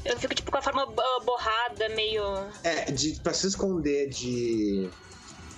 Eu 0.04 0.18
fico, 0.18 0.34
tipo, 0.34 0.50
com 0.50 0.58
a 0.58 0.62
forma 0.62 0.82
ah, 0.82 1.20
borrada, 1.24 1.88
meio. 1.90 2.22
É, 2.64 2.90
de, 2.90 3.20
pra 3.20 3.32
se 3.34 3.46
esconder 3.46 4.08
de. 4.08 4.88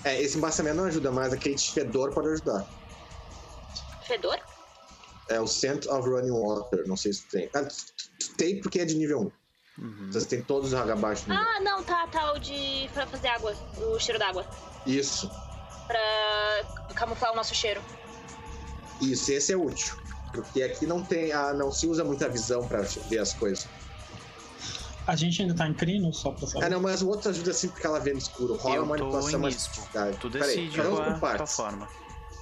É, 0.05 0.21
esse 0.21 0.37
embaçamento 0.37 0.77
não 0.77 0.85
ajuda, 0.85 1.11
mas 1.11 1.33
aquele 1.33 1.55
de 1.55 1.71
fedor 1.73 2.13
pode 2.13 2.29
ajudar. 2.29 2.67
fedor? 4.07 4.39
É 5.31 5.41
o 5.41 5.47
Scent 5.47 5.87
of 5.87 6.07
Running 6.09 6.31
Water, 6.31 6.87
não 6.87 6.97
sei 6.97 7.13
se 7.15 7.27
tem. 7.29 7.49
Ah, 7.55 7.67
tem 8.37 8.61
porque 8.61 8.81
é 8.81 8.85
de 8.85 8.95
nível 8.95 9.33
1. 9.79 9.83
Uhum. 9.83 10.13
Vocês 10.13 10.27
têm 10.27 10.43
todos 10.43 10.73
os 10.73 10.79
abaixo 10.79 11.25
do 11.25 11.31
nível. 11.31 11.47
Ah, 11.49 11.61
não, 11.61 11.83
tá, 11.83 12.07
tá. 12.09 12.33
O 12.35 12.39
de. 12.39 12.89
pra 12.93 13.07
fazer 13.07 13.29
água. 13.29 13.55
O 13.79 13.99
cheiro 13.99 14.19
d'água. 14.19 14.47
Isso, 14.87 15.31
Pra 15.87 16.95
camuflar 16.95 17.33
o 17.33 17.37
nosso 17.37 17.55
cheiro. 17.55 17.81
isso, 19.01 19.33
esse 19.33 19.53
é 19.53 19.57
útil. 19.57 19.97
Porque 20.33 20.63
aqui 20.63 20.87
não 20.87 21.03
tem. 21.03 21.33
Ah, 21.33 21.53
não 21.55 21.73
se 21.73 21.87
usa 21.87 22.05
muita 22.05 22.29
visão 22.29 22.67
pra 22.69 22.83
ver 22.83 23.19
as 23.19 23.33
coisas. 23.33 23.67
A 25.07 25.15
gente 25.17 25.43
ainda 25.43 25.55
tá 25.55 25.69
em 25.69 25.75
crino, 25.75 26.13
só 26.15 26.31
pra 26.31 26.47
saber. 26.47 26.65
Ah, 26.65 26.71
não, 26.71 26.81
mas 26.81 27.03
o 27.03 27.09
outro 27.09 27.29
ajuda 27.29 27.51
assim 27.51 27.69
porque 27.69 27.87
ela 27.87 28.01
vê 28.01 28.13
no 28.13 28.19
escuro. 28.19 28.57
Rola 28.57 28.77
uma 28.79 28.87
manipulação 28.87 29.31
em 29.31 29.37
mais 29.43 29.67
furtividade. 29.67 30.17
Tu 30.19 30.31
Peraí, 30.31 30.49
decide 30.49 30.77
vamos 30.81 30.99
qual 30.99 31.19
por 31.21 31.29
é 31.29 31.43
a 31.43 31.47
forma. 31.47 31.89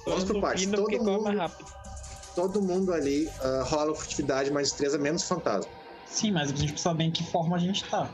Vamos 0.05 0.23
por 0.23 0.41
partes. 0.41 0.65
Todo 0.71 0.91
mundo, 0.91 1.23
mais 1.23 1.37
rápido. 1.37 1.71
todo 2.35 2.61
mundo 2.61 2.93
ali 2.93 3.29
ah, 3.41 3.63
rola 3.65 3.93
furtividade 3.93 4.49
mais 4.51 4.69
destreza, 4.69 4.97
menos 4.97 5.23
fantasma. 5.23 5.69
Sim, 6.05 6.31
mas 6.31 6.43
a 6.43 6.55
gente 6.55 6.71
precisa 6.71 6.89
saber 6.89 7.03
em 7.05 7.11
que 7.11 7.23
forma 7.23 7.55
a 7.55 7.59
gente 7.59 7.83
tá. 7.85 8.09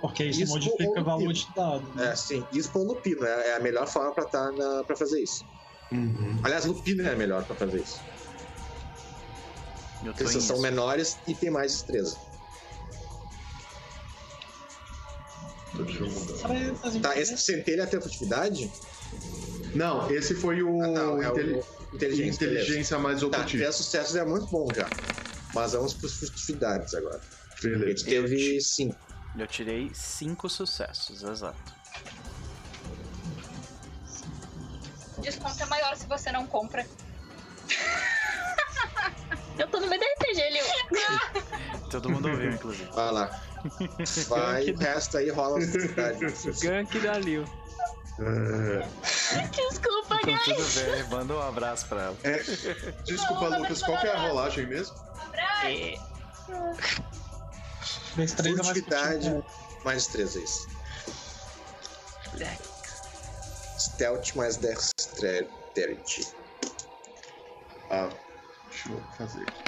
Porque 0.00 0.24
isso, 0.24 0.42
Isso 0.42 0.52
modifica 0.52 1.00
o 1.00 1.04
valor 1.04 1.32
de 1.32 1.46
dado. 1.54 1.82
né? 1.94 2.08
É, 2.08 2.16
sim. 2.16 2.44
Isso 2.52 2.70
ou 2.74 2.84
lupino. 2.84 3.24
É, 3.24 3.48
é 3.50 3.56
a 3.56 3.60
melhor 3.60 3.86
forma 3.86 4.12
pra, 4.12 4.24
tá 4.26 4.52
na, 4.52 4.84
pra 4.84 4.94
fazer 4.94 5.22
isso. 5.22 5.44
Uhum. 5.90 6.38
Aliás, 6.42 6.66
lupino 6.66 7.02
é 7.06 7.12
a 7.12 7.16
melhor 7.16 7.44
pra 7.44 7.56
fazer 7.56 7.80
isso. 7.80 8.00
Eu 10.04 10.12
tô 10.12 10.18
Porque 10.24 10.40
são 10.40 10.56
isso. 10.56 10.62
menores 10.62 11.18
e 11.26 11.34
tem 11.34 11.50
mais 11.50 11.72
destreza. 11.72 12.18
Deixa 15.84 16.02
eu 16.04 16.08
mudar. 16.10 17.00
Tá, 17.10 17.18
esse 17.18 17.36
centelha 17.38 17.86
tem 17.86 18.00
furtividade? 18.00 18.70
Não, 19.74 20.10
esse 20.10 20.34
foi 20.34 20.62
o, 20.62 20.82
Ah, 20.82 20.86
não, 20.88 21.22
é 21.22 21.28
inteli- 21.28 21.52
o 21.54 21.64
inteligência. 21.96 22.44
inteligência 22.44 22.98
mais 22.98 23.20
Tá, 23.20 23.26
ocultista. 23.26 23.58
três 23.58 23.74
sucessos 23.76 24.16
é 24.16 24.24
muito 24.24 24.46
bom 24.46 24.66
já. 24.74 24.88
Mas 25.54 25.72
vamos 25.72 25.94
pros 25.94 26.18
furtividades 26.18 26.94
agora. 26.94 27.20
A 27.20 27.56
gente 27.56 27.62
Beleza. 27.78 28.04
teve 28.04 28.60
cinco. 28.60 28.96
Eu 29.38 29.46
tirei 29.46 29.90
cinco 29.94 30.48
sucessos, 30.48 31.22
exato. 31.22 31.58
Desconto 35.20 35.62
é 35.62 35.66
maior 35.66 35.96
se 35.96 36.06
você 36.06 36.30
não 36.32 36.46
compra. 36.46 36.86
Eu 39.58 39.66
tô 39.68 39.80
no 39.80 39.86
meio 39.88 40.00
do 40.00 40.06
RPG, 40.06 40.50
Liu. 40.50 40.64
Todo 41.90 42.10
mundo 42.10 42.28
ouviu, 42.28 42.52
inclusive. 42.52 42.90
Vai 42.94 43.10
lá. 43.10 43.42
Vai, 44.28 44.70
o 44.70 44.78
resto 44.78 45.18
aí 45.18 45.30
rola 45.30 45.58
as 45.58 45.70
furtividades. 45.70 46.60
Gank 46.62 46.98
da 47.00 47.18
Liu. 47.18 47.44
É, 48.18 48.88
Desculpa, 49.50 50.16
Então, 50.22 50.34
guys. 50.34 50.74
tudo 50.74 50.90
bem, 50.90 51.04
manda 51.10 51.34
um 51.34 51.42
abraço 51.42 51.86
pra 51.86 52.02
ela. 52.04 52.16
é, 52.24 52.38
desculpa, 53.04 53.50
Não, 53.50 53.58
Lucas, 53.60 53.82
qual 53.82 54.00
que 54.00 54.06
é 54.06 54.12
a 54.12 54.18
rolagem 54.28 54.66
mesmo? 54.66 54.94
É, 55.64 55.94
mais 58.16 58.32
Furtividade 58.32 58.64
furtividade. 58.64 59.44
mais 59.84 60.04
destreza, 60.04 60.38
isso. 60.40 60.66
Stealth 63.78 64.34
mais 64.34 64.56
dexterity. 64.56 66.26
Ah, 67.90 68.08
deixa 68.70 68.90
eu 68.90 69.02
fazer 69.18 69.42
aqui. 69.42 69.62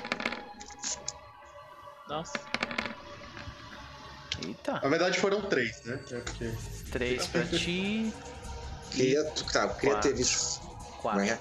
Nossa. 2.09 2.49
Eita, 4.45 4.75
Na 4.81 4.89
verdade 4.89 5.19
foram 5.19 5.43
três, 5.43 5.83
né? 5.85 6.01
É 6.11 6.21
porque... 6.21 6.53
três 6.91 7.27
pra 7.27 7.45
ti, 7.49 8.13
Queria, 8.91 9.25
tá, 9.25 9.69
queria 9.69 9.95
Quatro. 9.97 10.15
ter 10.15 10.21
isso. 10.21 10.61
quatro. 11.01 11.25
Né? 11.25 11.39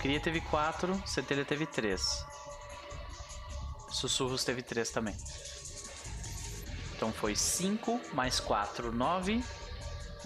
Cria 0.00 0.20
teve 0.20 0.40
quatro, 0.42 1.02
Centelha 1.06 1.44
teve 1.44 1.66
três. 1.66 2.24
Sussurros 3.90 4.44
teve 4.44 4.62
três 4.62 4.90
também. 4.90 5.16
Então 6.94 7.12
foi 7.12 7.34
cinco 7.34 8.00
mais 8.12 8.38
quatro, 8.38 8.92
nove. 8.92 9.42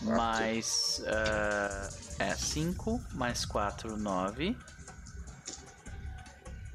Mais. 0.03 1.03
ah, 1.07 1.89
é, 2.19 2.35
cinco 2.35 3.01
mais 3.13 3.45
quatro, 3.45 3.97
nove. 3.97 4.57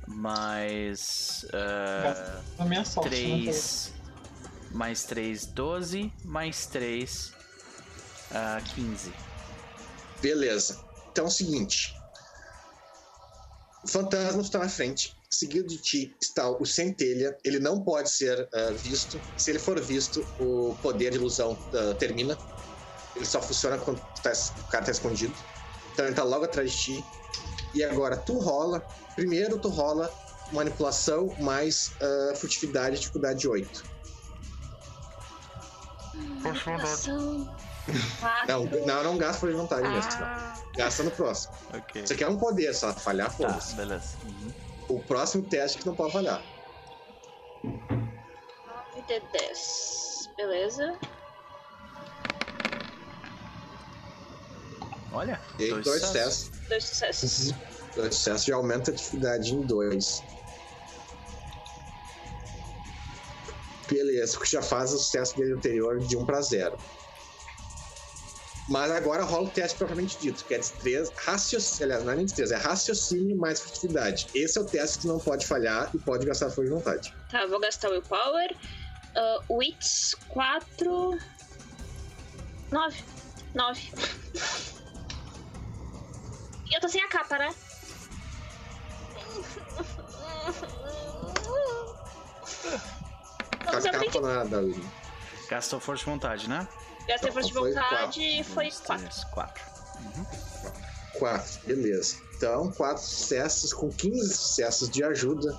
Mais. 0.08 1.46
minha 2.66 2.86
sorte. 2.86 3.10
né? 3.10 3.93
3 4.74 4.76
mais 4.76 5.04
3, 5.04 5.46
12, 5.46 6.14
mais 6.26 6.66
3, 6.66 7.32
ah, 8.32 8.62
15. 8.76 9.14
Beleza. 10.20 10.84
Então 11.12 11.26
é 11.26 11.28
o 11.28 11.32
seguinte. 11.32 11.96
O 13.84 13.88
fantasma 13.88 14.42
está 14.42 14.60
na 14.60 14.70
frente. 14.70 15.16
Seguido 15.30 15.68
de 15.68 15.78
ti 15.78 16.16
está 16.22 16.50
o 16.50 16.66
centelha. 16.66 17.38
Ele 17.44 17.60
não 17.60 17.82
pode 17.82 18.10
ser 18.10 18.50
ah, 18.54 18.72
visto. 18.72 19.22
Se 19.38 19.52
ele 19.52 19.60
for 19.60 19.80
visto, 19.80 20.26
o 20.40 20.76
poder 20.82 21.12
de 21.12 21.18
ilusão 21.18 21.58
ah, 21.74 21.94
termina. 21.96 22.38
Ele 23.16 23.26
só 23.26 23.42
funciona 23.42 23.78
quando 23.78 24.00
tá- 24.24 24.34
o 24.60 24.70
cara 24.70 24.84
está 24.84 24.92
escondido. 24.92 25.36
Então 25.94 26.06
ele 26.06 26.14
está 26.14 26.24
logo 26.24 26.46
atrás 26.46 26.72
de 26.72 26.78
ti. 26.78 27.06
E 27.76 27.84
agora 27.84 28.18
tu 28.18 28.40
rola. 28.40 28.80
Primeiro 29.16 29.60
tu 29.60 29.70
rola 29.70 30.12
manipulação 30.52 31.36
mais 31.40 31.92
ah, 32.02 32.36
furtividade, 32.36 32.98
dificuldade 32.98 33.48
8. 33.48 33.93
Manipulação. 36.14 37.56
Não, 38.48 38.64
não, 38.86 39.04
não 39.04 39.18
gasta 39.18 39.40
por 39.46 39.54
vontade 39.54 39.88
mesmo. 39.88 40.10
Ah, 40.22 40.54
Gasta 40.78 41.04
no 41.04 41.12
próximo. 41.12 41.54
Ok. 41.74 42.02
Isso 42.04 42.14
aqui 42.14 42.24
é 42.24 42.30
um 42.30 42.38
poder, 42.38 42.74
só 42.74 42.94
falhar, 42.94 43.28
Tá, 43.28 43.34
foda-se. 43.36 43.76
beleza. 43.76 44.16
Uhum. 44.24 44.54
O 44.90 45.00
próximo 45.02 45.44
teste 45.44 45.80
que 45.80 45.86
não 45.88 45.96
pode 45.96 46.14
falhar. 46.14 46.42
9 47.64 47.82
de 49.08 49.20
10. 49.32 50.30
Beleza. 50.38 50.96
Olha, 55.12 55.40
E 55.60 55.70
dois, 55.70 55.84
dois 55.86 56.02
sucessos. 56.02 56.34
sucessos. 56.46 56.70
Dois 56.70 56.84
sucessos. 56.86 57.54
Dois 57.96 58.16
sucessos 58.16 58.46
já 58.46 58.56
aumenta 58.56 58.90
a 58.92 58.94
dificuldade 58.94 59.54
em 59.54 59.62
dois. 59.62 60.24
Beleza, 63.94 64.38
porque 64.38 64.50
já 64.50 64.62
faz 64.62 64.92
o 64.92 64.98
sucesso 64.98 65.38
dele 65.38 65.54
anterior 65.54 66.00
de 66.00 66.18
1 66.18 66.26
para 66.26 66.42
0. 66.42 66.76
Mas 68.68 68.92
agora 68.92 69.24
rola 69.24 69.44
o 69.44 69.50
teste 69.50 69.78
propriamente 69.78 70.18
dito, 70.18 70.44
que 70.46 70.56
é 70.56 70.58
destreza, 70.58 71.14
raciocínio, 71.16 71.84
aliás, 71.84 72.04
não 72.04 72.14
é 72.14 72.16
nem 72.16 72.26
destreza, 72.26 72.56
é 72.56 72.58
raciocínio 72.58 73.38
mais 73.38 73.60
furtividade. 73.60 74.28
Esse 74.34 74.58
é 74.58 74.62
o 74.62 74.66
teste 74.66 75.00
que 75.00 75.08
não 75.08 75.20
pode 75.20 75.46
falhar 75.46 75.92
e 75.94 76.00
pode 76.00 76.26
gastar 76.26 76.50
força 76.50 76.64
de 76.64 76.70
vontade. 76.70 77.14
Tá, 77.30 77.46
vou 77.46 77.60
gastar 77.60 77.90
o 77.90 77.92
Willpower. 77.92 78.56
Uh, 79.16 79.58
Wits 79.58 80.16
4. 80.30 81.20
9. 82.72 83.04
9. 83.54 83.92
E 86.72 86.76
eu 86.76 86.82
tô 86.82 86.90
sem 86.90 87.04
a 87.04 87.08
capa, 87.10 87.38
né? 87.38 87.54
Tá 93.64 93.72
Vamos 93.72 93.86
abrir 93.86 94.06
capa 94.12 94.22
nada, 94.22 94.58
William. 94.60 94.90
Gastou 95.50 95.80
força 95.80 96.04
de 96.04 96.10
vontade, 96.10 96.50
né? 96.50 96.68
Gastei 97.08 97.32
força 97.32 97.48
de 97.48 97.54
Foi 97.54 97.74
vontade 97.74 98.22
e 98.22 98.44
foi 98.44 98.64
Dois, 98.66 98.80
4. 98.80 98.98
três, 99.06 99.24
quatro. 99.26 99.64
4, 101.20 101.62
beleza. 101.66 102.18
Então, 102.36 102.72
quatro 102.72 103.04
sucessos 103.04 103.74
com 103.74 103.90
15 103.90 104.34
sucessos 104.34 104.90
de 104.90 105.04
ajuda, 105.04 105.58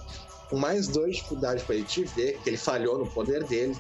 com 0.49 0.57
mais 0.57 0.89
dois 0.89 1.13
de 1.13 1.17
dificuldade 1.17 1.63
para 1.65 1.75
ele 1.77 1.85
te 1.85 2.05
ver, 2.05 2.39
que 2.41 2.51
ele 2.51 2.57
falhou 2.57 2.99
no 2.99 3.07
poder 3.11 3.45
dele. 3.45 3.77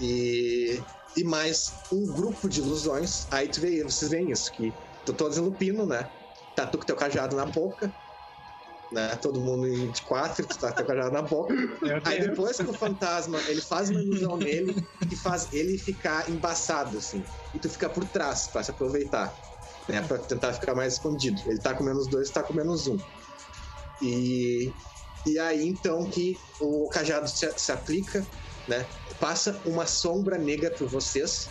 E, 0.00 0.80
e 1.16 1.24
mais 1.24 1.72
um 1.92 2.06
grupo 2.06 2.48
de 2.48 2.60
ilusões. 2.60 3.26
Aí 3.30 3.48
tu 3.48 3.60
vê, 3.60 3.82
vocês 3.82 4.10
veem 4.10 4.30
isso, 4.30 4.50
que 4.52 4.72
tô 5.04 5.12
todos 5.12 5.36
em 5.36 5.40
lupino, 5.40 5.84
né? 5.86 6.08
Tá 6.56 6.66
tu 6.66 6.78
com 6.78 6.84
teu 6.84 6.96
cajado 6.96 7.36
na 7.36 7.46
boca. 7.46 7.92
Né? 8.92 9.14
Todo 9.22 9.40
mundo 9.40 9.68
em 9.68 9.92
quatro, 10.06 10.44
tu 10.44 10.58
tá 10.58 10.72
com 10.72 10.84
cajado 10.84 11.12
na 11.12 11.22
boca. 11.22 11.54
Aí 12.04 12.20
depois 12.20 12.56
que 12.56 12.64
o 12.64 12.72
fantasma 12.72 13.38
ele 13.46 13.60
faz 13.60 13.88
uma 13.88 14.00
ilusão 14.00 14.36
nele 14.36 14.84
que 15.08 15.14
faz 15.14 15.48
ele 15.52 15.78
ficar 15.78 16.28
embaçado, 16.28 16.98
assim. 16.98 17.24
E 17.54 17.58
tu 17.58 17.68
fica 17.68 17.88
por 17.88 18.04
trás 18.04 18.48
pra 18.48 18.62
se 18.62 18.72
aproveitar. 18.72 19.32
Né? 19.88 20.02
Pra 20.02 20.18
tentar 20.18 20.52
ficar 20.54 20.74
mais 20.74 20.94
escondido. 20.94 21.40
Ele 21.46 21.58
tá 21.58 21.72
com 21.72 21.84
menos 21.84 22.08
dois, 22.08 22.30
tá 22.30 22.42
com 22.42 22.52
menos 22.52 22.88
um. 22.88 22.98
E, 24.02 24.72
e 25.26 25.38
aí 25.38 25.68
então 25.68 26.04
que 26.06 26.36
o 26.60 26.88
cajado 26.88 27.28
se, 27.28 27.50
se 27.56 27.70
aplica, 27.70 28.26
né? 28.66 28.84
Passa 29.20 29.60
uma 29.64 29.86
sombra 29.86 30.36
negra 30.38 30.70
por 30.70 30.88
vocês. 30.88 31.48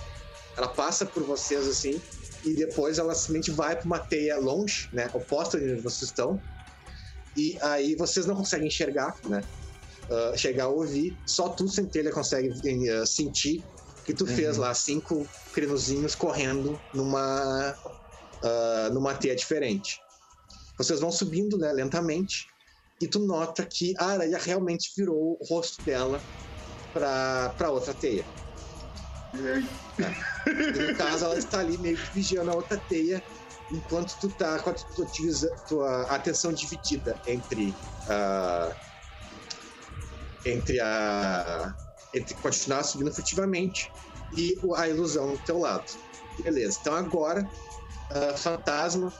Ela 0.57 0.67
passa 0.67 1.05
por 1.05 1.23
vocês 1.23 1.67
assim. 1.67 2.01
E 2.43 2.53
depois 2.53 2.97
ela 2.97 3.13
simplesmente 3.13 3.51
vai 3.51 3.75
pra 3.75 3.85
uma 3.85 3.99
teia 3.99 4.37
longe, 4.37 4.89
né? 4.91 5.09
Oposta 5.13 5.59
de 5.59 5.71
onde 5.71 5.81
vocês 5.81 6.03
estão. 6.03 6.41
E 7.38 7.57
aí 7.61 7.95
vocês 7.95 8.26
não 8.26 8.35
conseguem 8.35 8.68
enxergar, 8.68 9.15
né? 9.26 9.41
uh, 10.10 10.38
chegar 10.38 10.65
a 10.65 10.69
ouvir, 10.69 11.18
só 11.26 11.49
tu, 11.49 11.68
Centelha, 11.68 12.11
consegue 12.11 12.49
uh, 12.49 13.06
sentir 13.06 13.64
que 14.06 14.14
tu 14.14 14.26
fez 14.26 14.57
lá 14.57 14.73
cinco 14.73 15.27
crinozinhos 15.53 16.15
correndo 16.15 16.80
numa, 16.93 17.76
uh, 18.43 18.93
numa 18.93 19.14
teia 19.14 19.35
diferente. 19.35 20.01
Vocês 20.77 20.99
vão 20.99 21.11
subindo 21.11 21.57
né, 21.57 21.72
lentamente 21.72 22.47
e 22.99 23.07
tu 23.07 23.19
nota 23.19 23.65
que 23.65 23.93
a 23.97 24.06
aranha 24.06 24.38
realmente 24.39 24.91
virou 24.97 25.38
o 25.39 25.45
rosto 25.45 25.84
dela 25.85 26.19
para 26.91 27.69
outra 27.69 27.93
teia. 27.93 28.26
Né? 29.34 29.69
E 30.47 30.91
no 30.91 30.95
caso, 30.97 31.26
ela 31.26 31.38
está 31.38 31.60
ali 31.60 31.77
meio 31.77 31.97
que 31.97 32.15
vigiando 32.15 32.49
a 32.49 32.56
outra 32.56 32.81
teia 32.89 33.23
enquanto 33.71 34.17
tu 34.19 34.29
tá 34.29 34.59
com 34.59 34.69
a 34.71 34.73
tua, 34.73 35.05
tua- 35.67 36.01
atenção 36.03 36.51
dividida 36.53 37.19
entre 37.27 37.75
a 38.07 38.75
entre 40.45 40.79
a 40.79 41.75
entre 42.13 42.33
continuar 42.35 42.83
subindo 42.83 43.13
furtivamente 43.13 43.91
e 44.31 44.55
a 44.75 44.87
ilusão 44.87 45.33
do 45.33 45.39
teu 45.39 45.57
lado. 45.59 45.85
Beleza. 46.41 46.77
Então 46.81 46.95
agora 46.95 47.47
ah, 48.11 48.37
fantasma 48.37 49.11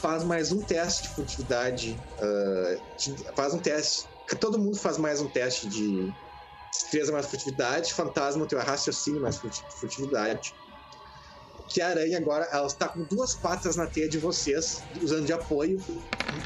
faz 0.00 0.22
mais 0.24 0.52
um 0.52 0.62
teste 0.64 1.02
de 1.02 1.08
furtividade, 1.08 1.98
ah, 2.20 2.76
de- 2.98 3.34
faz 3.34 3.54
um 3.54 3.58
teste, 3.58 4.06
todo 4.40 4.58
mundo 4.58 4.76
faz 4.78 4.98
mais 4.98 5.20
um 5.20 5.28
teste 5.28 5.68
de 5.68 6.12
destreza 6.70 7.12
mais 7.12 7.26
furtividade, 7.26 7.92
fantasma 7.92 8.46
teu 8.46 8.58
raciocínio 8.58 9.20
mais 9.20 9.38
furti- 9.38 9.64
furtividade. 9.80 10.54
Que 11.68 11.80
a 11.80 11.88
aranha 11.88 12.18
agora 12.18 12.44
ela 12.52 12.66
está 12.66 12.88
com 12.88 13.02
duas 13.04 13.34
patas 13.34 13.76
na 13.76 13.86
teia 13.86 14.08
de 14.08 14.18
vocês, 14.18 14.82
usando 15.00 15.26
de 15.26 15.32
apoio 15.32 15.82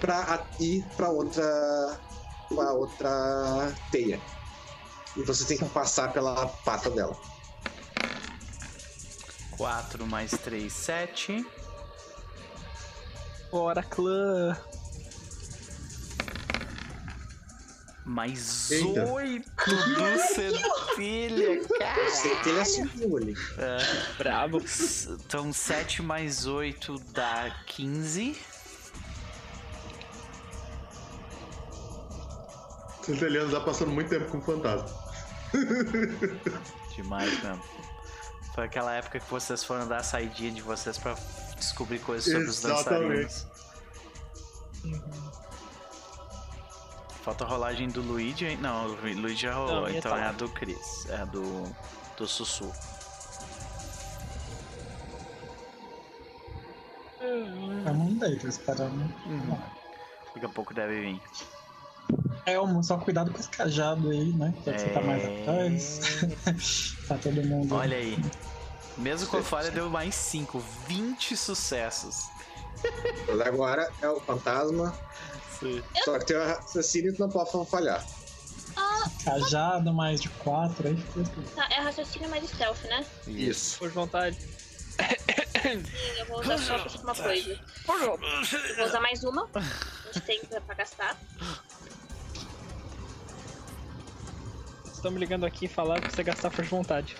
para 0.01 0.45
ir 0.61 0.85
para 0.97 1.09
outra 1.11 2.01
para 2.49 2.73
outra 2.73 3.75
teia. 3.91 4.21
E 5.17 5.23
você 5.23 5.45
tem 5.45 5.59
que 5.59 5.65
passar 5.67 6.13
pela 6.13 6.47
pata 6.47 6.91
dela. 6.91 7.17
4 9.57 10.07
mais 10.07 10.31
3, 10.33 10.73
7. 10.73 11.47
Bora, 13.51 13.83
clã. 13.83 14.57
Mais 18.09 18.71
Eita. 18.71 19.05
8 19.05 19.51
do 19.67 20.19
centelha, 20.33 21.69
cara. 21.77 22.11
Centelha 22.11 22.65
subiu 22.65 23.17
ali. 23.17 23.35
Bravo. 24.17 24.63
Então 25.11 25.53
7 25.53 26.03
mais 26.03 26.47
8 26.47 27.01
dá 27.11 27.53
15. 27.67 28.37
Centelhano 33.03 33.51
tá 33.51 33.61
passando 33.61 33.91
muito 33.91 34.09
tempo 34.09 34.31
com 34.31 34.41
fantasma. 34.41 34.89
Demais 36.95 37.43
mesmo. 37.43 37.63
Foi 38.55 38.65
aquela 38.65 38.95
época 38.95 39.19
que 39.19 39.29
vocês 39.29 39.65
foram 39.65 39.89
dar 39.89 39.99
a 39.99 40.03
saidinha 40.05 40.53
de 40.53 40.63
vocês 40.63 40.97
pra 40.97 41.17
descobrir 41.57 41.99
coisas 41.99 42.25
sobre 42.25 42.49
os 42.49 42.65
Exatamente. 42.65 43.23
dançarinos. 43.25 43.47
Falta 47.27 47.43
a 47.43 47.49
rolagem 47.49 47.89
do 47.89 48.01
Luigi, 48.03 48.47
hein? 48.47 48.57
Não, 48.59 48.87
o 48.87 48.95
Luigi 49.21 49.43
já 49.43 49.55
rolou, 49.55 49.81
Não, 49.81 49.89
então 49.91 50.13
tá 50.13 50.17
é 50.17 50.21
lá. 50.23 50.29
a 50.29 50.33
do 50.33 50.49
Chris, 50.49 51.07
é 51.11 51.17
a 51.17 51.25
do, 51.25 51.65
do 52.17 52.25
Sussu. 52.25 52.71
Eu 57.21 57.95
não 57.95 58.15
dei, 58.15 58.37
tô 58.37 58.47
esperando. 58.47 59.13
Daqui 60.35 60.47
a 60.47 60.49
pouco 60.49 60.73
deve 60.73 61.01
vir. 61.01 61.23
Elmo, 62.47 62.83
só 62.85 62.97
cuidado 62.97 63.33
com 63.33 63.39
esse 63.41 63.49
cajado 63.49 64.09
aí, 64.11 64.33
né? 64.33 64.55
Já 64.65 64.73
que 64.73 64.79
você 64.81 64.89
tá 64.91 65.01
mais 65.01 65.25
É. 65.25 65.43
atrás. 65.43 66.01
tá 67.09 67.19
todo 67.19 67.43
mundo. 67.45 67.75
Olha 67.75 67.97
aí. 67.97 68.17
Mesmo 68.97 69.29
com 69.29 69.39
a 69.39 69.43
falha, 69.43 69.71
deu 69.73 69.91
mais 69.91 70.15
5. 70.15 70.63
20 70.87 71.37
sucessos. 71.37 72.29
Mas 73.27 73.41
agora 73.41 73.91
é 74.01 74.09
o 74.09 74.21
fantasma. 74.21 74.95
Só 76.05 76.19
que 76.19 76.27
teu 76.27 76.45
raciocínio 76.45 77.15
tu 77.15 77.21
não 77.21 77.31
pode 77.31 77.51
falhar. 77.71 78.05
Cajado 79.25 79.93
mais 79.93 80.21
de 80.21 80.29
quatro, 80.29 80.89
aí 80.89 80.97
fica 80.97 81.25
tudo. 81.31 81.55
Tá, 81.55 81.69
é 81.71 81.81
raciocínio 81.81 82.29
mais 82.29 82.49
stealth, 82.49 82.83
né? 82.85 83.05
Isso. 83.27 83.79
Por 83.79 83.91
vontade. 83.91 84.39
Sim, 85.67 85.83
eu 86.19 86.27
vou 86.27 86.41
usar 86.41 86.59
só 86.59 86.79
pra 86.79 87.01
uma 87.01 87.15
coisa. 87.15 87.61
Vou 87.87 88.87
usar 88.87 89.01
mais 89.01 89.25
uma. 89.25 89.49
A 89.55 89.61
gente 90.13 90.21
tem 90.21 90.41
pra, 90.45 90.75
gastar. 90.75 91.19
Estão 94.93 95.11
me 95.11 95.19
ligando 95.19 95.45
aqui 95.45 95.65
e 95.67 95.69
falaram 95.69 96.01
pra 96.01 96.11
você 96.11 96.23
gastar 96.23 96.51
por 96.51 96.65
vontade. 96.65 97.17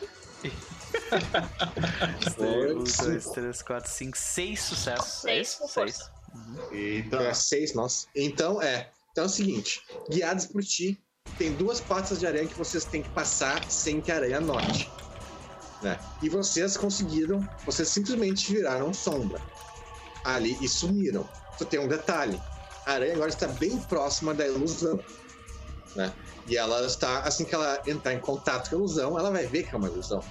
1, 2.39 2.85
2, 2.85 3.27
3, 3.27 3.63
4, 3.63 3.91
5, 3.91 4.17
6 4.17 4.61
sucessos. 4.61 5.25
É 5.25 5.29
Seis 5.29 5.49
isso? 5.49 5.59
com 5.59 5.69
6. 5.69 5.75
força. 5.75 6.16
Eita. 6.71 7.17
É 7.19 7.35
seis, 7.35 7.75
nossa. 7.75 8.07
Então 8.15 8.61
é. 8.61 8.91
Então 9.13 9.25
é 9.25 9.27
o 9.27 9.31
seguinte: 9.31 9.83
guiados 10.11 10.47
por 10.47 10.63
ti, 10.63 11.01
tem 11.39 11.53
duas 11.55 11.81
patas 11.81 12.19
de 12.19 12.27
aranha 12.27 12.47
que 12.47 12.59
vocês 12.59 12.85
têm 12.85 13.03
que 13.03 13.11
passar 13.11 13.65
sem 13.71 14.01
que 14.01 14.11
a 14.11 14.17
aranha 14.17 14.41
note. 14.41 14.91
Né? 15.83 15.99
E 16.23 16.29
vocês 16.29 16.77
conseguiram, 16.77 17.47
vocês 17.65 17.89
simplesmente 17.89 18.53
viraram 18.53 18.93
sombra 18.93 19.41
ali 20.25 20.57
e 20.61 20.69
sumiram. 20.69 21.29
Só 21.59 21.65
tem 21.65 21.81
um 21.81 21.89
detalhe: 21.89 22.41
a 22.85 22.93
aranha 22.93 23.15
agora 23.15 23.31
está 23.31 23.47
bem 23.49 23.79
próxima 23.79 24.35
da 24.35 24.47
ilusão. 24.47 25.01
Né? 25.95 26.13
E 26.49 26.57
ela 26.57 26.87
está, 26.87 27.21
assim 27.21 27.45
que 27.45 27.55
ela 27.55 27.83
entrar 27.87 28.13
em 28.13 28.21
contato 28.21 28.71
com 28.71 28.77
a 28.77 28.79
ilusão, 28.79 29.19
ela 29.19 29.31
vai 29.31 29.47
ver 29.47 29.65
que 29.65 29.75
é 29.75 29.79
uma 29.79 29.89
ilusão. 29.89 30.23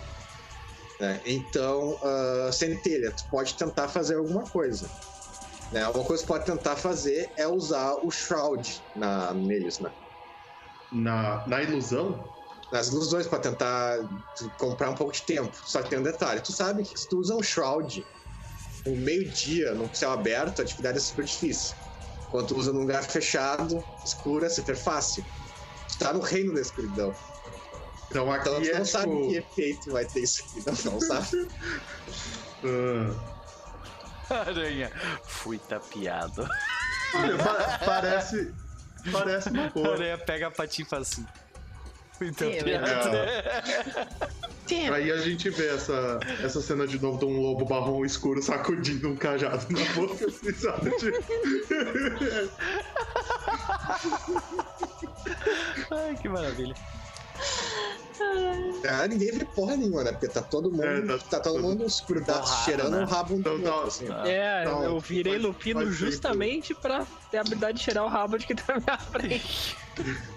Né? 0.99 1.21
Então, 1.25 1.99
ah, 2.03 2.51
Centelha, 2.51 3.11
tu 3.11 3.25
pode 3.29 3.53
tentar 3.55 3.87
fazer 3.87 4.15
alguma 4.15 4.43
coisa. 4.43 4.89
Né? 5.71 5.87
Uma 5.87 6.03
coisa 6.03 6.21
que 6.23 6.27
pode 6.27 6.45
tentar 6.45 6.75
fazer 6.75 7.31
é 7.37 7.47
usar 7.47 7.93
o 8.03 8.11
Shroud 8.11 8.83
na, 8.95 9.33
neles, 9.33 9.79
né? 9.79 9.91
Na, 10.91 11.45
na 11.47 11.63
ilusão? 11.63 12.23
Nas 12.71 12.87
ilusões, 12.87 13.27
pra 13.27 13.39
tentar 13.39 13.97
comprar 14.57 14.89
um 14.89 14.95
pouco 14.95 15.13
de 15.13 15.21
tempo. 15.23 15.55
Só 15.65 15.81
que 15.81 15.89
tem 15.89 15.99
um 15.99 16.03
detalhe: 16.03 16.41
tu 16.41 16.51
sabe 16.51 16.83
que 16.83 16.99
se 16.99 17.07
tu 17.07 17.19
usa 17.19 17.35
um 17.35 17.43
Shroud 17.43 18.05
no 18.85 18.95
meio-dia, 18.97 19.73
num 19.73 19.91
céu 19.93 20.11
aberto, 20.11 20.59
a 20.59 20.63
atividade 20.63 20.97
é 20.97 21.01
super 21.01 21.25
difícil. 21.25 21.75
Quando 22.29 22.47
tu 22.47 22.57
usa 22.57 22.71
num 22.73 22.81
lugar 22.81 23.03
fechado, 23.03 23.83
escuro, 24.03 24.45
é 24.45 24.49
super 24.49 24.75
fácil. 24.75 25.25
Tu 25.89 25.97
tá 25.97 26.13
no 26.13 26.19
reino 26.19 26.53
da 26.53 26.61
escuridão. 26.61 27.13
Então 28.09 28.31
aqui 28.31 28.49
Então 28.49 28.61
tu 28.61 28.69
é 28.69 28.77
não 28.77 28.85
sabe 28.85 29.11
que 29.11 29.27
tipo. 29.27 29.37
efeito 29.37 29.91
vai 29.91 30.05
ter 30.05 30.21
isso 30.21 30.43
aqui, 30.43 30.63
não, 30.85 30.93
não 30.93 30.99
sabe? 31.01 31.27
ah, 32.63 33.34
Aranha, 34.29 34.91
fui 35.25 35.57
tapeado. 35.59 36.47
olha, 37.15 37.37
pa- 37.37 37.79
parece. 37.85 38.53
Parece 39.11 39.49
uma 39.49 39.65
A 39.65 39.69
boa. 39.69 39.93
aranha 39.93 40.17
pega 40.17 40.47
a 40.47 40.51
patinha 40.51 40.85
e 40.85 40.89
faz 40.89 41.03
assim. 41.03 41.25
Fui 42.17 42.31
tapeado. 42.31 43.17
Aí 44.93 45.11
a 45.11 45.17
gente 45.17 45.49
vê 45.51 45.67
essa, 45.67 46.19
essa 46.43 46.59
cena 46.61 46.87
de 46.87 46.99
novo 46.99 47.19
de 47.19 47.25
um 47.25 47.39
lobo 47.39 47.69
marrom 47.69 48.03
escuro 48.03 48.41
sacudindo 48.41 49.09
um 49.09 49.15
cajado 49.15 49.63
na 49.69 49.85
boca, 49.93 50.25
assim, 50.25 50.51
sabe? 50.53 50.91
Ai, 55.91 56.15
que 56.21 56.29
maravilha. 56.29 56.75
Ah, 58.87 59.07
ninguém 59.07 59.31
vê 59.31 59.45
porra 59.45 59.75
nenhuma, 59.75 60.03
né? 60.03 60.11
Porque 60.11 60.27
tá 60.27 60.41
todo 60.41 60.71
mundo. 60.71 60.83
É, 60.83 61.17
tá 61.17 61.17
tá, 61.31 61.39
todo 61.39 61.61
mundo 61.61 61.85
borrado, 61.85 62.47
cheirando 62.63 62.91
né? 62.91 63.03
o 63.03 63.05
rabo 63.07 63.33
um 63.35 63.41
do 63.41 63.57
Então, 63.57 63.73
outro, 63.77 63.81
tá- 63.81 63.87
assim. 63.87 64.07
Ah. 64.09 64.27
É, 64.27 64.65
Não, 64.65 64.83
eu 64.83 64.99
virei 64.99 65.33
pode- 65.33 65.45
lupino 65.45 65.91
justamente 65.91 66.73
pra 66.73 67.05
ter 67.31 67.37
a 67.37 67.41
habilidade 67.41 67.77
de 67.79 67.83
cheirar 67.83 68.05
o 68.05 68.07
rabo 68.07 68.37
de 68.37 68.45
quem 68.47 68.55
tá 68.55 68.73
na 68.75 68.79
minha 68.79 68.97
frente. 68.97 69.75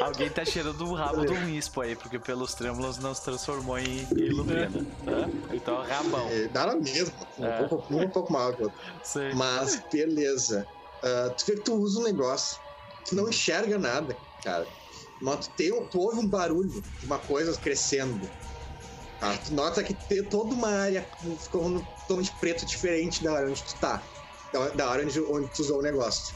Alguém 0.00 0.30
tá 0.30 0.44
cheirando 0.44 0.80
o 0.88 0.94
rabo 0.94 1.24
do 1.24 1.34
Wispo 1.34 1.80
aí, 1.80 1.94
porque 1.96 2.18
pelos 2.18 2.54
trêmulos 2.54 2.96
não 2.98 3.12
se 3.12 3.22
transformou 3.24 3.78
em, 3.78 4.06
em 4.16 4.30
lupina. 4.30 4.70
Tá? 5.04 5.28
Então, 5.52 5.82
rabão. 5.82 6.28
É, 6.30 6.48
dá 6.48 6.66
na 6.66 6.76
mesma. 6.76 7.12
É. 7.40 7.62
Um, 7.62 7.68
pouco, 7.68 7.94
um 7.94 8.02
um 8.02 8.08
pouco 8.08 8.32
maior 8.32 8.54
que 8.54 8.62
o 8.62 8.64
outro. 8.66 8.78
Sei. 9.02 9.34
Mas, 9.34 9.82
beleza. 9.92 10.66
Ah, 11.02 11.30
tu 11.36 11.44
vê 11.46 11.54
que 11.56 11.62
tu 11.62 11.74
usa 11.74 12.00
um 12.00 12.04
negócio, 12.04 12.58
tu 13.04 13.14
não 13.16 13.28
enxerga 13.28 13.78
nada, 13.78 14.16
cara. 14.42 14.66
Mas 15.20 15.46
tu, 15.46 15.52
tem, 15.56 15.72
um- 15.72 15.86
tu 15.86 15.98
ouve 16.00 16.18
um 16.20 16.26
barulho 16.28 16.68
de 17.00 17.06
uma 17.06 17.18
coisa 17.18 17.56
crescendo. 17.58 18.28
Tá? 19.20 19.36
Tu 19.38 19.54
nota 19.54 19.82
que 19.82 19.94
tem 19.94 20.22
toda 20.24 20.54
uma 20.54 20.68
área 20.68 21.06
ficou 21.42 21.66
um 21.66 21.82
tom 22.06 22.20
de 22.20 22.30
preto 22.32 22.66
diferente 22.66 23.24
da 23.24 23.32
área 23.32 23.48
onde 23.48 23.62
tu 23.62 23.74
tá. 23.80 24.02
Da, 24.74 24.88
área 24.88 25.04
onde, 25.04 25.20
onde 25.20 25.48
tu 25.48 25.62
usou 25.62 25.78
o 25.78 25.82
negócio. 25.82 26.34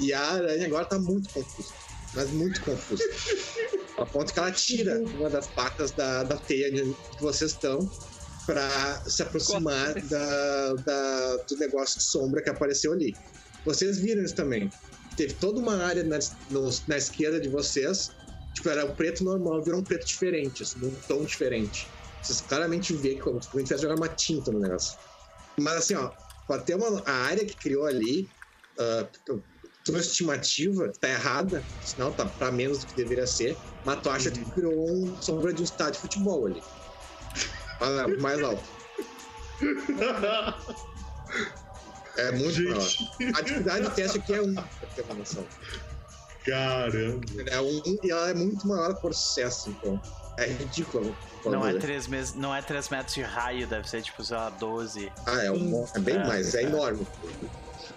E 0.00 0.12
a 0.12 0.20
aranha 0.32 0.66
agora 0.66 0.84
tá 0.84 0.98
muito 0.98 1.28
confusa. 1.30 1.72
Mas 2.14 2.30
muito 2.30 2.60
confusa. 2.62 3.04
A 3.98 4.06
ponto 4.06 4.32
que 4.32 4.38
ela 4.38 4.50
tira 4.52 4.98
uma 5.00 5.28
das 5.30 5.46
patas 5.48 5.90
da, 5.92 6.22
da 6.24 6.36
teia 6.36 6.70
de 6.72 6.92
que 7.16 7.22
vocês 7.22 7.52
estão 7.52 7.88
pra 8.46 9.02
se 9.06 9.22
aproximar 9.22 9.94
da, 10.02 10.72
da- 10.74 11.36
do 11.48 11.56
negócio 11.58 11.98
de 11.98 12.04
sombra 12.04 12.42
que 12.42 12.48
apareceu 12.50 12.92
ali. 12.92 13.14
Vocês 13.64 13.98
viram 13.98 14.22
isso 14.22 14.34
também. 14.34 14.70
Teve 15.18 15.34
toda 15.34 15.58
uma 15.58 15.84
área 15.84 16.04
na, 16.04 16.20
no- 16.48 16.70
na 16.86 16.96
esquerda 16.96 17.40
de 17.40 17.48
vocês. 17.48 18.12
Tipo, 18.54 18.68
era 18.68 18.86
o 18.86 18.94
preto 18.94 19.24
normal, 19.24 19.60
virou 19.62 19.80
um 19.80 19.84
preto 19.84 20.06
diferente, 20.06 20.62
assim, 20.62 20.78
um 20.86 20.94
tom 21.08 21.24
diferente. 21.24 21.88
Vocês 22.22 22.40
claramente 22.40 22.94
vê 22.94 23.16
que 23.16 23.20
como 23.20 23.42
se 23.42 23.50
tivesse 23.50 23.82
jogado 23.82 23.98
uma 23.98 24.08
tinta 24.08 24.52
no 24.52 24.60
negócio. 24.60 24.96
Mas 25.58 25.74
assim, 25.74 25.94
ó, 25.96 26.12
ter 26.60 26.76
uma 26.76 27.02
a 27.04 27.12
área 27.12 27.44
que 27.44 27.56
criou 27.56 27.84
ali, 27.84 28.30
ah, 28.78 29.04
tua 29.84 29.98
estimativa 29.98 30.92
tá 31.00 31.08
errada, 31.08 31.64
senão 31.84 32.12
tá 32.12 32.24
pra 32.26 32.52
menos 32.52 32.78
do 32.78 32.86
que 32.86 32.94
deveria 32.94 33.26
ser, 33.26 33.56
mas 33.84 34.00
tu 34.00 34.10
acha 34.10 34.30
que 34.30 34.44
criou 34.52 34.88
um 34.88 35.20
sombra 35.20 35.52
de 35.52 35.62
um 35.62 35.64
estádio 35.64 35.94
de 35.94 35.98
futebol 36.00 36.46
ali. 36.46 36.62
Olha, 37.80 38.06
mais 38.22 38.40
alto. 38.40 38.62
É 42.18 42.32
muito 42.32 42.50
Gente. 42.52 42.68
maior. 43.18 43.38
A 43.38 43.40
dificuldade 43.42 43.82
do 43.84 43.90
teste 43.90 44.18
aqui 44.18 44.34
é 44.34 44.42
um, 44.42 44.54
pra 44.54 44.64
ter 44.94 45.02
uma 45.02 45.14
noção. 45.14 45.46
Caramba. 46.44 47.20
É 47.46 47.60
um 47.60 47.82
e 48.02 48.10
ela 48.10 48.30
é 48.30 48.34
muito 48.34 48.66
maior 48.66 48.94
por 48.96 49.14
sucesso, 49.14 49.70
então. 49.70 50.00
É 50.38 50.46
ridículo. 50.46 51.16
Não 51.44 51.66
é, 51.66 51.72
quando- 51.72 51.80
3 51.80 52.06
mes... 52.06 52.34
não 52.34 52.54
é 52.54 52.62
3 52.62 52.88
metros 52.90 53.14
de 53.14 53.22
raio, 53.22 53.66
deve 53.66 53.88
ser 53.88 54.02
tipo, 54.02 54.22
sei 54.24 54.36
lá, 54.36 54.50
12. 54.50 55.10
Ah, 55.26 55.42
é, 55.44 55.50
um, 55.50 55.84
é 55.94 55.98
bem 55.98 56.16
É, 56.16 56.26
mais, 56.26 56.54
é, 56.54 56.62
é. 56.62 56.64
enorme. 56.66 57.06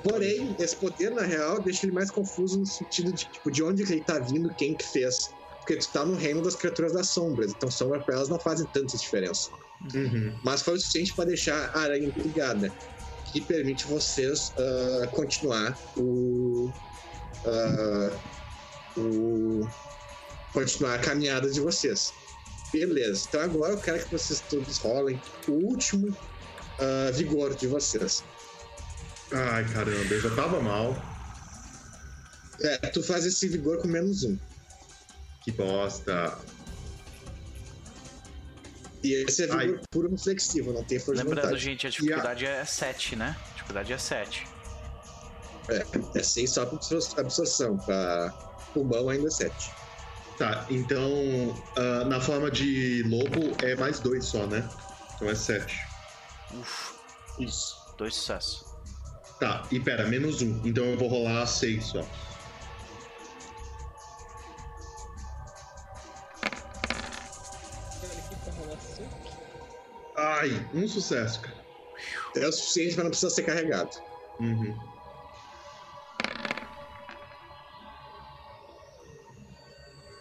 Porém, 0.04 0.56
esse 0.60 0.76
poder, 0.76 1.12
na 1.12 1.22
real, 1.22 1.62
deixa 1.62 1.86
ele 1.86 1.94
mais 1.94 2.10
confuso 2.10 2.60
no 2.60 2.66
sentido 2.66 3.12
de, 3.14 3.26
tipo, 3.26 3.52
de 3.52 3.62
onde 3.64 3.84
que 3.86 3.94
ele 3.94 4.04
tá 4.04 4.18
vindo, 4.20 4.52
quem 4.56 4.74
que 4.76 4.84
fez. 4.86 5.32
Porque 5.60 5.76
tu 5.76 5.88
tá 5.90 6.04
no 6.04 6.16
reino 6.16 6.42
das 6.42 6.56
criaturas 6.56 6.94
das 6.94 7.10
sombras, 7.10 7.52
então 7.52 7.70
sombra 7.70 8.00
pra 8.00 8.16
elas 8.16 8.28
não 8.30 8.40
fazem 8.40 8.66
tanta 8.74 8.98
diferença. 8.98 9.52
Uhum. 9.94 10.36
Mas 10.44 10.64
foi 10.64 10.74
o 10.76 10.80
suficiente 10.80 11.14
pra 11.14 11.26
deixar 11.26 11.70
a 11.76 11.82
aranha 11.82 12.08
intrigada, 12.08 12.72
que 13.32 13.42
permite 13.42 13.86
vocês 13.86 14.54
ah, 14.58 15.08
continuar 15.08 15.78
o, 15.98 16.72
ah, 17.46 18.12
o. 18.98 19.68
continuar 20.54 20.96
a 20.96 21.00
caminhada 21.00 21.50
de 21.50 21.60
vocês. 21.60 22.14
Beleza, 22.72 23.26
então 23.28 23.42
agora 23.42 23.74
eu 23.74 23.78
quero 23.78 24.04
que 24.04 24.12
vocês 24.12 24.42
todos 24.50 24.78
rolem 24.78 25.22
o 25.48 25.52
último 25.52 26.16
ah, 26.80 27.12
vigor 27.12 27.56
de 27.56 27.68
vocês. 27.68 28.24
Ai, 29.32 29.66
caramba, 29.70 30.14
eu 30.14 30.22
já 30.22 30.36
tava 30.36 30.62
mal. 30.62 30.96
É, 32.64 32.78
tu 32.90 33.02
faz 33.02 33.26
esse 33.26 33.48
vigor 33.48 33.78
com 33.80 33.88
menos 33.88 34.24
um. 34.24 34.38
Que 35.44 35.52
bosta. 35.52 36.38
E 39.04 39.14
esse 39.24 39.44
é 39.44 39.48
vigor 39.48 39.80
puro 39.90 40.18
flexível, 40.18 40.74
não 40.74 40.84
tem 40.84 41.00
força 41.00 41.22
de 41.22 41.28
Lembrando, 41.28 41.46
vontade. 41.46 41.64
gente, 41.64 41.88
a 41.88 41.90
dificuldade 41.90 42.46
é 42.46 42.64
7, 42.66 43.16
né? 43.16 43.36
A 43.50 43.54
dificuldade 43.54 43.94
é 43.94 43.98
7. 43.98 44.48
É 46.16 46.24
6 46.24 46.50
só 46.52 46.66
pra 46.66 46.76
absor- 46.78 47.20
absorção, 47.20 47.78
pra 47.78 48.30
pulmão 48.74 49.10
ainda 49.10 49.28
é 49.28 49.32
7. 49.32 49.72
Tá, 50.38 50.66
então 50.70 51.56
ah, 51.78 52.06
na 52.06 52.20
forma 52.20 52.50
de 52.50 53.04
lobo 53.04 53.56
é 53.64 53.76
mais 53.76 54.00
dois 54.00 54.26
só, 54.26 54.46
né? 54.48 54.68
Então 55.16 55.30
é 55.30 55.36
sete. 55.36 55.80
Uf, 56.54 56.94
Isso. 57.38 57.76
dois 57.98 58.16
sucessos. 58.16 58.66
Tá, 59.40 59.68
e 59.72 59.80
pera, 59.80 60.08
menos 60.08 60.42
um. 60.42 60.60
Então 60.66 60.84
eu 60.86 60.98
vou 60.98 61.08
rolar 61.08 61.46
seis 61.46 61.86
só. 61.86 62.04
Ai, 70.42 70.50
um 70.74 70.88
sucesso, 70.88 71.40
cara. 71.42 71.62
É 72.36 72.48
o 72.48 72.52
suficiente 72.52 72.96
pra 72.96 73.04
não 73.04 73.12
precisar 73.12 73.30
ser 73.30 73.44
carregado. 73.44 73.92
Uhum. 74.40 74.76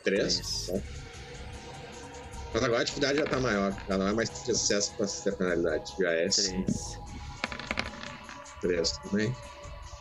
Três? 0.05 0.35
Três. 0.35 0.67
Bom. 0.69 0.83
Mas 2.53 2.63
agora 2.65 2.81
a 2.81 2.83
atividade 2.83 3.19
já 3.19 3.27
tá 3.27 3.41
maior. 3.41 3.75
Já 3.89 3.97
não 3.97 4.09
é 4.09 4.13
mais 4.13 4.29
três 4.29 4.59
sucessos 4.59 4.91
com 4.95 5.05
essa 5.05 5.33
penalidade. 5.33 5.95
Já 5.99 6.11
é 6.11 6.29
3. 6.29 6.99
três 8.61 8.93
também. 8.99 9.35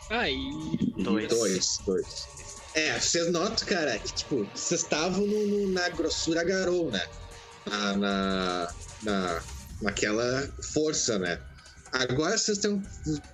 Aí. 0.10 0.78
Dois. 0.98 1.30
Dois, 1.30 1.78
dois. 1.86 2.28
É, 2.74 3.00
vocês 3.00 3.32
notam, 3.32 3.66
cara, 3.68 3.98
que 4.00 4.12
tipo, 4.14 4.44
vocês 4.54 4.82
estavam 4.82 5.26
na 5.70 5.88
grossura 5.90 6.44
garou, 6.44 6.92
né? 6.92 7.08
Na, 7.66 7.96
na, 7.98 8.74
na- 9.04 9.44
naquela 9.82 10.48
força, 10.74 11.18
né? 11.18 11.42
Agora 11.92 12.38
vocês 12.38 12.58
estão. 12.58 12.82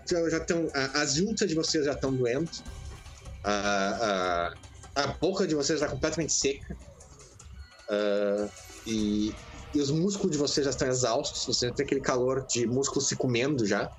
Já 0.07 0.37
estão. 0.37 0.69
As 0.93 1.15
juntas 1.15 1.49
de 1.49 1.55
vocês 1.55 1.85
já 1.85 1.93
estão 1.93 2.13
doendo. 2.13 2.49
A, 3.43 4.53
a, 4.95 5.03
a 5.03 5.07
boca 5.07 5.45
de 5.45 5.53
vocês 5.53 5.79
está 5.79 5.91
completamente 5.91 6.33
seca. 6.33 6.75
Ah, 7.89 8.47
e, 8.85 9.33
e 9.73 9.81
os 9.81 9.91
músculos 9.91 10.31
de 10.31 10.37
vocês 10.37 10.65
já 10.65 10.71
estão 10.71 10.87
exaustos. 10.87 11.45
Você 11.45 11.71
tem 11.71 11.85
aquele 11.85 12.01
calor 12.01 12.45
de 12.45 12.65
músculo 12.65 13.01
se 13.01 13.15
comendo 13.15 13.65
já. 13.65 13.91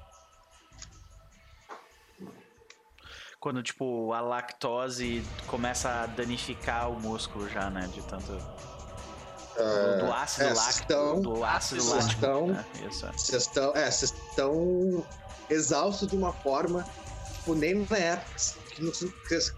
Quando, 3.39 3.63
tipo, 3.63 4.13
a 4.13 4.21
lactose 4.21 5.23
começa 5.47 5.89
a 5.89 6.07
danificar 6.07 6.91
o 6.91 6.99
músculo 6.99 7.49
já, 7.49 7.71
né? 7.71 7.89
De 7.93 8.03
tanto. 8.03 8.33
Do, 9.57 10.07
do 10.07 10.13
ácido 10.13 10.45
é, 10.45 10.53
láctico. 10.55 10.81
estão- 10.81 11.21
do 11.21 11.45
ácido 11.45 11.83
vocês 11.83 11.95
láctico. 11.95 12.13
estão- 12.25 12.47
né? 12.49 12.65
Isso. 12.89 13.07
Vocês 13.13 13.43
estão. 13.43 13.73
É, 13.77 13.91
vocês 13.91 14.15
estão 14.31 15.07
exaustos 15.51 16.09
de 16.09 16.17
uma 16.17 16.33
forma. 16.33 16.87
Tipo, 17.39 17.55
nem 17.55 17.87
na 17.89 17.97
época. 17.97 18.37
Que 18.75 18.83
não- 18.83 18.93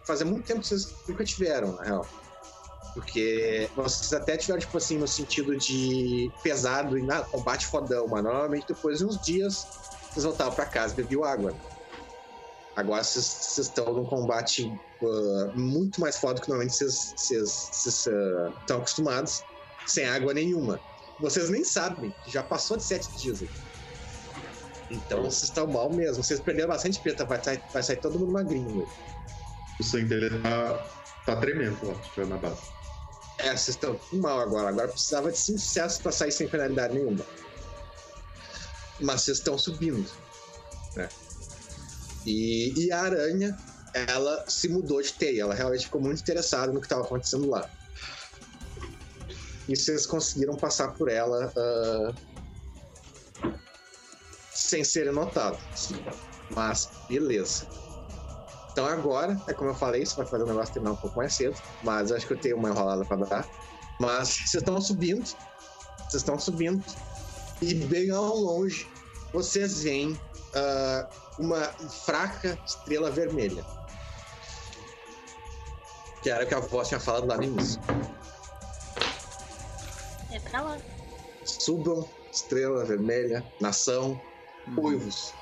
fazia 0.05 0.25
muito 0.27 0.47
tempo 0.47 0.61
que 0.61 0.69
vocês 0.69 0.95
nunca 1.09 1.25
tiveram, 1.25 1.73
na 1.73 1.83
real. 1.83 2.07
Porque 2.95 3.69
vocês 3.77 4.13
até 4.13 4.37
tiveram, 4.37 4.61
tipo 4.61 4.77
assim, 4.77 4.99
no 4.99 5.07
sentido 5.07 5.57
de 5.57 6.31
pesado 6.43 6.97
e 6.99 7.03
na 7.03 7.21
combate 7.23 7.67
fodão, 7.67 8.07
mas 8.09 8.23
normalmente 8.25 8.67
depois 8.69 8.99
de 8.99 9.05
uns 9.05 9.21
dias 9.21 9.67
vocês 10.11 10.25
voltavam 10.25 10.55
pra 10.55 10.65
casa 10.67 10.95
e 10.95 10.97
bebiam 10.97 11.23
água. 11.25 11.55
Agora 12.75 13.03
vocês, 13.03 13.59
estão 13.59 13.93
num 13.93 14.05
combate 14.05 14.73
ah, 15.03 15.51
muito 15.55 16.01
mais 16.01 16.17
foda 16.17 16.35
do 16.35 16.43
que 16.43 16.49
normalmente 16.49 16.77
vocês, 16.77 17.15
vocês, 17.17 18.09
ah, 18.09 18.53
estão 18.61 18.79
acostumados, 18.79 19.43
sem 19.93 20.07
água 20.07 20.35
nenhuma. 20.35 20.81
Vocês 21.21 21.51
nem 21.51 21.65
sabem, 21.65 22.15
que 22.25 22.31
já 22.31 22.43
passou 22.43 22.77
de 22.77 22.85
sete 22.85 23.11
dias 23.19 23.43
aí. 23.43 23.51
Então 24.91 25.23
vocês 25.23 25.45
estão 25.45 25.67
mal 25.67 25.91
mesmo. 25.93 26.23
Vocês 26.23 26.41
perderam 26.41 26.69
bastante 26.69 27.01
preta, 27.01 27.25
vai 27.25 27.43
sair, 27.43 27.63
vai 27.73 27.83
sair 27.83 27.97
todo 27.97 28.19
mundo 28.19 28.33
magrinho. 28.33 28.89
O 29.79 29.83
sangue 29.85 30.07
dele 30.07 30.41
tá, 30.41 30.87
tá 31.27 31.37
tremendo 31.37 31.79
lá, 31.87 31.95
já 32.17 32.25
na 32.25 32.37
base. 32.37 32.79
É, 33.39 33.51
vocês 33.51 33.69
estão 33.69 33.99
mal 34.13 34.41
agora. 34.41 34.69
Agora 34.69 34.89
precisava 34.89 35.31
de 35.31 35.39
cinco 35.39 35.59
sucessos 35.59 36.01
pra 36.01 36.11
sair 36.11 36.33
sem 36.33 36.49
penalidade 36.49 36.95
nenhuma. 36.95 37.25
Mas 39.01 39.23
vocês 39.23 39.39
estão 39.39 39.57
subindo. 39.57 40.11
Né? 40.97 41.09
E, 42.27 42.73
e 42.77 42.93
a 42.93 43.03
aranha, 43.03 43.57
ela 43.95 44.45
se 44.49 44.69
mudou 44.69 45.01
de 45.01 45.13
teia. 45.13 45.43
Ela 45.43 45.55
realmente 45.55 45.85
ficou 45.85 46.01
muito 46.01 46.21
interessada 46.21 46.73
no 46.73 46.81
que 46.81 46.87
estava 46.87 47.03
acontecendo 47.03 47.49
lá. 47.49 47.71
E 49.69 49.77
vocês 49.77 50.07
conseguiram 50.07 50.57
passar 50.57 50.95
por 50.95 51.11
ela 51.11 51.53
ah, 51.55 52.15
sem 54.53 54.83
serem 54.83 55.13
notados. 55.13 55.93
Mas, 56.51 56.89
beleza. 57.09 57.67
Então 58.73 58.87
agora, 58.87 59.41
é 59.47 59.53
como 59.53 59.71
eu 59.71 59.75
falei, 59.75 60.07
você 60.07 60.17
vai 60.17 60.27
fazer 60.27 60.45
o 60.45 60.47
negócio 60.47 60.73
terminar 60.73 60.93
um 60.93 60.97
pouco 60.97 61.19
mais 61.19 61.35
cedo. 61.35 61.57
Mas 61.83 62.11
acho 62.11 62.27
que 62.27 62.33
eu 62.33 62.39
tenho 62.39 62.57
uma 62.57 62.71
enrolada 62.71 63.05
pra 63.05 63.17
dar. 63.19 63.49
Mas 64.01 64.29
vocês 64.29 64.55
estão 64.55 64.81
subindo, 64.81 65.25
vocês 65.25 66.15
estão 66.15 66.39
subindo, 66.39 66.85
e 67.61 67.75
bem 67.75 68.11
ao 68.11 68.37
longe 68.37 68.87
vocês 69.33 69.83
veem 69.83 70.19
ah, 70.55 71.09
uma 71.39 71.61
fraca 72.05 72.59
estrela 72.65 73.11
vermelha. 73.11 73.65
Que 76.23 76.31
era 76.31 76.45
o 76.45 76.47
que 76.49 76.55
a 76.55 76.61
voz 76.61 76.89
tinha 76.89 77.01
falado 77.01 77.27
lá 77.27 77.37
no 77.37 77.45
início. 77.45 77.81
É 80.39 80.51
pra 80.51 80.61
lá. 80.63 80.79
Subam, 81.45 82.09
estrela 82.33 82.85
vermelha, 82.85 83.45
nação, 83.61 84.21
Uhum. 84.67 84.85
uivos. 84.85 85.35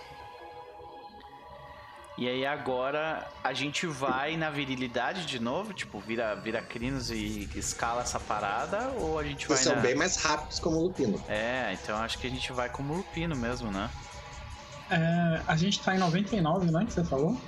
E 2.18 2.27
aí 2.27 2.47
agora 2.47 3.31
a 3.44 3.52
gente 3.52 3.86
vai 3.86 4.39
na 4.39 4.48
virilidade 4.48 5.27
de 5.27 5.39
novo, 5.39 5.74
tipo, 5.74 6.01
vira, 6.01 6.35
vira 6.36 6.62
crinos 6.62 7.10
e 7.10 7.47
escala 7.55 8.01
essa 8.02 8.18
parada, 8.18 8.89
ou 8.97 9.18
a 9.18 9.24
gente 9.24 9.47
vai 9.47 9.56
Vocês 9.59 9.66
são 9.66 9.77
na... 9.77 9.82
bem 9.82 9.94
mais 9.94 10.16
rápidos 10.16 10.59
como 10.59 10.78
o 10.78 10.82
Lupino. 10.85 11.23
É, 11.28 11.74
então 11.74 11.94
acho 11.98 12.18
que 12.18 12.27
a 12.27 12.31
gente 12.31 12.51
vai 12.52 12.70
como 12.70 12.94
Lupino 12.94 13.36
mesmo, 13.36 13.70
né? 13.70 13.90
É, 14.90 15.43
a 15.47 15.56
gente 15.56 15.82
tá 15.82 15.94
em 15.94 15.98
99, 15.98 16.70
né? 16.70 16.86
Que 16.86 16.93
você 16.94 17.05
falou? 17.05 17.39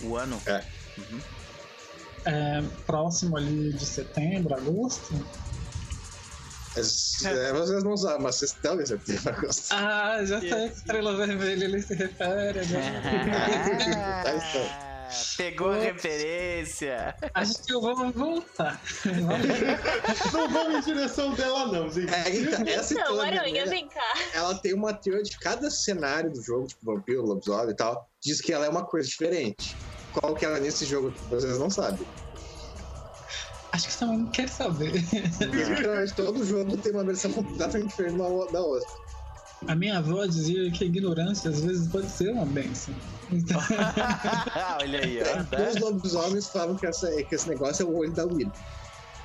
O 0.00 0.16
ano. 0.16 0.40
É. 0.46 0.64
Uhum. 0.98 1.20
É, 2.24 2.62
próximo 2.86 3.36
ali 3.36 3.72
de 3.72 3.84
setembro, 3.84 4.54
agosto. 4.54 5.14
Mas, 6.74 7.24
é, 7.24 7.52
vocês 7.52 7.84
não 7.84 7.96
sabem, 7.96 8.22
mas 8.22 8.36
vocês 8.36 8.52
estão 8.52 8.80
em 8.80 8.86
setembro, 8.86 9.28
agosto. 9.30 9.72
Ah, 9.72 10.24
já 10.24 10.40
sei 10.40 10.68
que 10.68 10.76
estrela 10.76 11.16
vermelha 11.16 11.64
ele 11.64 11.82
se 11.82 11.94
refere. 11.94 12.64
Né? 12.66 14.22
Tá, 14.24 14.34
então. 14.34 14.92
Pegou 15.36 15.70
a 15.70 15.76
referência. 15.76 17.14
Acho 17.34 17.62
que 17.62 17.74
eu 17.74 17.80
vou 17.80 18.10
voltar. 18.12 18.80
Não 20.32 20.48
vamos 20.48 20.88
em 20.88 20.94
direção 20.94 21.34
dela, 21.34 21.66
não, 21.66 21.90
gente. 21.90 22.12
É, 22.12 22.34
então, 22.34 22.66
essa 22.66 22.94
Não, 22.94 23.20
Aranha, 23.20 23.66
vem 23.66 23.88
cá. 23.88 24.14
ela 24.32 24.54
tem 24.54 24.72
uma 24.72 24.94
teoria 24.94 25.22
de 25.22 25.38
cada 25.38 25.70
cenário 25.70 26.30
do 26.30 26.42
jogo, 26.42 26.66
tipo 26.66 26.86
vampiro, 26.86 27.26
lobisomem 27.26 27.70
e 27.70 27.76
tal, 27.76 28.08
diz 28.22 28.40
que 28.40 28.52
ela 28.52 28.64
é 28.64 28.68
uma 28.68 28.84
coisa 28.84 29.06
diferente. 29.06 29.76
Qual 30.14 30.34
que 30.34 30.44
ela 30.44 30.58
é 30.58 30.60
nesse 30.60 30.84
jogo, 30.84 31.12
vocês 31.30 31.58
não 31.58 31.70
sabem. 31.70 32.06
Acho 33.72 33.86
que 33.86 33.92
você 33.92 34.04
não 34.04 34.26
quer 34.26 34.48
saber. 34.48 34.92
Literalmente, 34.92 36.12
todo 36.14 36.44
jogo 36.44 36.76
tem 36.76 36.92
uma 36.92 37.04
versão 37.04 37.32
completamente 37.32 37.88
diferente 37.88 38.18
da 38.18 38.60
outra. 38.60 38.88
A 39.68 39.74
minha 39.74 39.98
avó 39.98 40.26
dizia 40.26 40.70
que 40.72 40.84
a 40.84 40.86
ignorância 40.86 41.50
às 41.50 41.60
vezes 41.60 41.88
pode 41.88 42.10
ser 42.10 42.30
uma 42.30 42.44
bênção. 42.44 42.94
Então, 43.30 43.60
Olha 44.80 45.00
aí, 45.00 45.20
ó. 45.22 45.70
Os 45.70 45.80
lobisomens 45.80 46.48
falam 46.48 46.76
que, 46.76 46.86
essa, 46.86 47.10
que 47.22 47.34
esse 47.34 47.48
negócio 47.48 47.84
é 47.84 47.86
o 47.86 47.96
olho 47.96 48.12
da 48.12 48.24
Willy. 48.24 48.52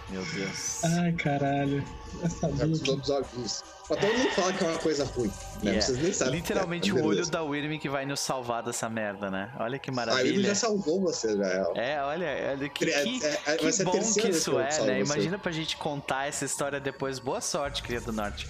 Meu 0.10 0.24
Deus. 0.34 0.84
ai 0.86 1.12
caralho. 1.14 1.84
Eu 2.20 2.26
É 2.26 2.30
sabia. 2.30 2.66
os 2.68 2.82
lobisomens 2.84 3.28
dizem. 3.36 3.68
Mas 3.90 4.00
todo 4.00 4.18
mundo 4.18 4.30
fala 4.32 4.54
que 4.54 4.64
é 4.64 4.68
uma 4.68 4.80
coisa 4.80 5.06
ruim. 5.06 5.28
Né? 5.28 5.34
Yeah. 5.64 5.82
Vocês 5.82 5.98
nem 6.02 6.14
sabem. 6.14 6.34
Literalmente 6.36 6.90
É, 6.90 6.94
o 6.94 7.06
olho 7.06 7.26
da 7.26 7.42
Wyrm 7.44 7.78
que 7.80 7.88
vai 7.88 8.06
nos 8.06 8.20
salvar 8.20 8.62
dessa 8.64 8.90
merda, 8.90 9.32
né? 9.32 9.50
Olha 9.60 9.80
que 9.80 9.90
A 9.90 9.94
Willy 9.94 10.06
maravilha. 10.12 10.48
já 10.50 10.56
salvou 10.56 11.00
você, 11.02 11.38
já. 11.38 11.46
é. 11.76 11.94
É, 11.94 12.02
olha, 12.04 12.28
olha 12.52 12.70
que, 12.70 12.86
É, 12.90 13.04
que, 13.04 13.26
é, 13.26 13.40
é, 13.46 13.56
que 13.58 13.68
a 13.82 13.84
bom 13.86 13.92
que 13.92 14.28
isso 14.30 14.60
é, 14.60 14.64
né? 14.64 14.72
você. 14.72 15.00
Imagina 15.00 15.38
pra 15.40 15.52
gente 15.54 15.78
contar 15.78 16.28
essa 16.28 16.44
história 16.44 16.80
depois. 16.82 17.18
Boa 17.20 17.40
sorte, 17.40 17.82
querido 17.82 18.08
do 18.08 18.12
Norte. 18.14 18.48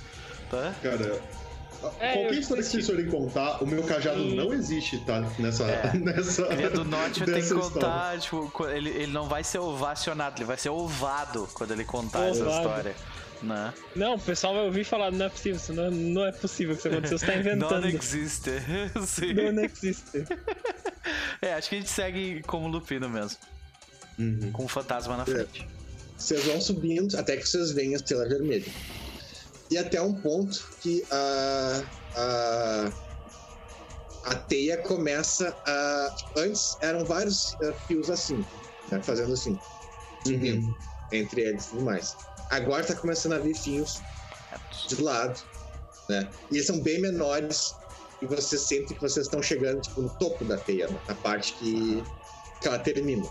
Tá? 0.49 0.73
Cara, 0.81 1.21
É, 1.99 2.13
qualquer 2.13 2.33
história 2.39 2.63
que 2.63 2.69
vocês 2.69 2.87
forem 2.87 3.05
contar, 3.05 3.61
o 3.63 3.67
meu 3.67 3.83
cajado 3.83 4.17
Sim. 4.19 4.35
não 4.35 4.51
existe, 4.51 4.97
tá? 5.05 5.21
Nessa. 5.37 5.65
É. 5.65 5.93
nessa 5.99 6.47
Querido 6.47 6.83
do 6.83 6.85
Norte 6.85 7.23
ter 7.23 7.47
que 7.47 7.53
contar, 7.53 8.17
tipo, 8.19 8.51
ele, 8.69 8.89
ele 8.89 9.11
não 9.13 9.27
vai 9.29 9.43
ser 9.43 9.59
ovacionado, 9.59 10.37
ele 10.39 10.45
vai 10.45 10.57
ser 10.57 10.69
ovado 10.69 11.47
quando 11.53 11.71
ele 11.73 11.85
contar 11.85 12.29
essa 12.29 12.41
Ovado. 12.41 12.57
história. 12.57 12.95
Né? 13.41 13.73
Não, 13.95 14.15
o 14.15 14.19
pessoal 14.19 14.55
vai 14.55 14.63
ouvir 14.65 14.83
falar, 14.83 15.11
não 15.11 15.25
é 15.25 15.29
possível, 15.29 15.57
isso 15.57 15.71
não, 15.73 15.91
não 15.91 16.25
é 16.25 16.31
possível 16.31 16.75
que 16.75 16.79
isso 16.79 16.87
aconteceu, 16.87 17.17
você 17.19 17.25
tá 17.27 17.35
inventando. 17.37 17.81
Não 17.81 17.87
existe. 17.89 18.49
Sim. 19.05 19.33
Não, 19.33 19.51
não 19.51 19.63
existe. 19.63 20.25
É, 21.41 21.53
acho 21.53 21.69
que 21.69 21.75
a 21.75 21.77
gente 21.79 21.89
segue 21.89 22.41
como 22.43 22.67
Lupino 22.67 23.07
mesmo, 23.07 23.37
Uhum. 24.17 24.51
com 24.51 24.65
o 24.65 24.67
fantasma 24.67 25.15
na 25.17 25.25
frente. 25.25 25.67
Vocês 26.17 26.43
vão 26.45 26.59
subindo 26.59 27.15
até 27.15 27.37
que 27.37 27.47
vocês 27.47 27.71
veem 27.71 27.93
a 27.93 27.97
estrela 27.97 28.27
vermelha. 28.27 28.65
E 29.69 29.77
até 29.77 30.01
um 30.01 30.13
ponto 30.13 30.67
que 30.81 31.03
a, 31.11 31.83
a, 32.15 32.91
a 34.25 34.35
teia 34.35 34.77
começa 34.77 35.55
a. 35.65 36.15
Antes 36.37 36.75
eram 36.81 37.05
vários 37.05 37.55
fios 37.87 38.09
assim, 38.09 38.43
né, 38.91 38.99
fazendo 39.03 39.33
assim, 39.33 39.59
subindo 40.25 40.65
Uhum. 40.65 40.75
entre 41.11 41.41
eles 41.41 41.67
e 41.67 41.69
tudo 41.69 41.83
mais. 41.83 42.15
Agora 42.49 42.83
tá 42.83 42.95
começando 42.95 43.33
a 43.33 43.39
vir 43.39 43.55
fios 43.55 44.01
de 44.87 45.01
lado, 45.01 45.39
né? 46.09 46.29
E 46.51 46.55
eles 46.55 46.67
são 46.67 46.79
bem 46.79 47.01
menores 47.01 47.75
e 48.21 48.25
você 48.25 48.57
sente 48.57 48.93
que 48.93 49.01
vocês 49.01 49.25
estão 49.25 49.41
chegando 49.43 49.81
tipo, 49.81 50.01
no 50.01 50.09
topo 50.09 50.43
da 50.45 50.57
teia, 50.57 50.87
né, 50.87 50.97
na 51.07 51.13
parte 51.15 51.53
que, 51.53 52.03
que 52.61 52.67
ela 52.67 52.79
termina. 52.79 53.27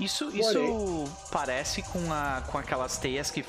Isso, 0.00 0.28
isso 0.36 1.04
parece 1.30 1.82
com, 1.82 2.12
a, 2.12 2.42
com 2.50 2.58
aquelas 2.58 2.98
teias 2.98 3.30
que, 3.30 3.44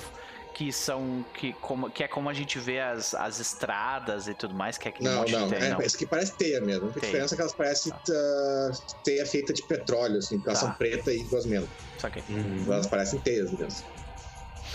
que 0.53 0.71
são. 0.71 1.25
Que, 1.33 1.53
como, 1.53 1.89
que 1.89 2.03
é 2.03 2.07
como 2.07 2.29
a 2.29 2.33
gente 2.33 2.59
vê 2.59 2.79
as, 2.81 3.15
as 3.15 3.39
estradas 3.39 4.27
e 4.27 4.33
tudo 4.35 4.53
mais, 4.53 4.77
que 4.77 4.87
é 4.87 4.91
aquele 4.91 5.09
Não, 5.09 5.25
não, 5.25 5.49
teia. 5.49 5.59
é, 5.59 5.69
não. 5.69 5.81
isso 5.81 5.97
que 5.97 6.05
parece 6.05 6.33
teia 6.33 6.61
mesmo. 6.61 6.89
A 6.89 6.91
Teia. 6.91 7.05
diferença 7.05 7.33
é 7.33 7.35
que 7.35 7.41
elas 7.41 7.53
parecem 7.53 7.91
ah, 7.93 8.71
teia 9.03 9.25
feita 9.25 9.53
de 9.53 9.63
petróleo, 9.63 10.17
assim, 10.19 10.35
porque 10.37 10.49
elas 10.49 10.59
Tá. 10.59 10.67
são 10.67 10.75
preta 10.75 11.11
e 11.11 11.23
gosmento. 11.23 11.69
Só 11.97 12.09
que. 12.09 12.19
Uhum. 12.31 12.63
Elas 12.67 12.85
parecem 12.87 13.19
teias 13.21 13.51
mesmo. 13.51 13.83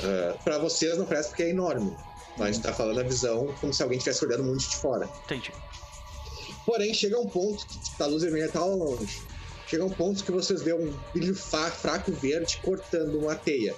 Ah, 0.02 0.36
pra 0.42 0.58
vocês 0.58 0.96
não 0.98 1.06
parece 1.06 1.28
porque 1.28 1.44
é 1.44 1.50
enorme. 1.50 1.96
Mas 2.36 2.48
a 2.48 2.52
gente 2.52 2.62
tá 2.62 2.72
falando 2.72 3.00
a 3.00 3.02
visão 3.02 3.54
como 3.60 3.72
se 3.74 3.82
alguém 3.82 3.98
estivesse 3.98 4.24
olhando 4.24 4.44
muito 4.44 4.68
de 4.68 4.76
fora. 4.76 5.08
Entendi. 5.24 5.52
Porém, 6.64 6.94
chega 6.94 7.18
um 7.18 7.26
ponto 7.26 7.66
que 7.66 8.02
a 8.02 8.06
luz 8.06 8.22
vermelha 8.22 8.48
tá 8.48 8.60
lá 8.60 8.74
longe. 8.74 9.20
Chega 9.66 9.84
um 9.84 9.90
ponto 9.90 10.24
que 10.24 10.32
vocês 10.32 10.62
vê 10.62 10.72
um 10.72 10.92
brilho 11.12 11.34
fraco 11.34 12.12
verde 12.12 12.60
cortando 12.62 13.18
uma 13.18 13.34
teia. 13.34 13.74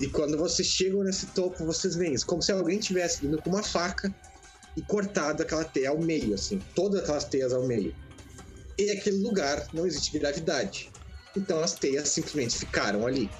E 0.00 0.08
quando 0.08 0.38
vocês 0.38 0.66
chegam 0.66 1.02
nesse 1.02 1.26
topo, 1.26 1.64
vocês 1.64 1.94
veem 1.94 2.14
isso. 2.14 2.26
Como 2.26 2.40
se 2.40 2.50
alguém 2.50 2.78
tivesse 2.78 3.20
vindo 3.20 3.40
com 3.42 3.50
uma 3.50 3.62
faca 3.62 4.14
e 4.76 4.82
cortado 4.82 5.42
aquela 5.42 5.64
teia 5.64 5.90
ao 5.90 5.98
meio, 5.98 6.34
assim. 6.34 6.58
Todas 6.74 7.02
aquelas 7.02 7.24
teias 7.24 7.52
ao 7.52 7.66
meio. 7.66 7.94
E 8.78 8.90
aquele 8.90 9.18
lugar 9.18 9.66
não 9.74 9.86
existe 9.86 10.18
gravidade. 10.18 10.90
Então 11.36 11.60
as 11.60 11.74
teias 11.74 12.08
simplesmente 12.08 12.56
ficaram 12.56 13.06
ali. 13.06 13.30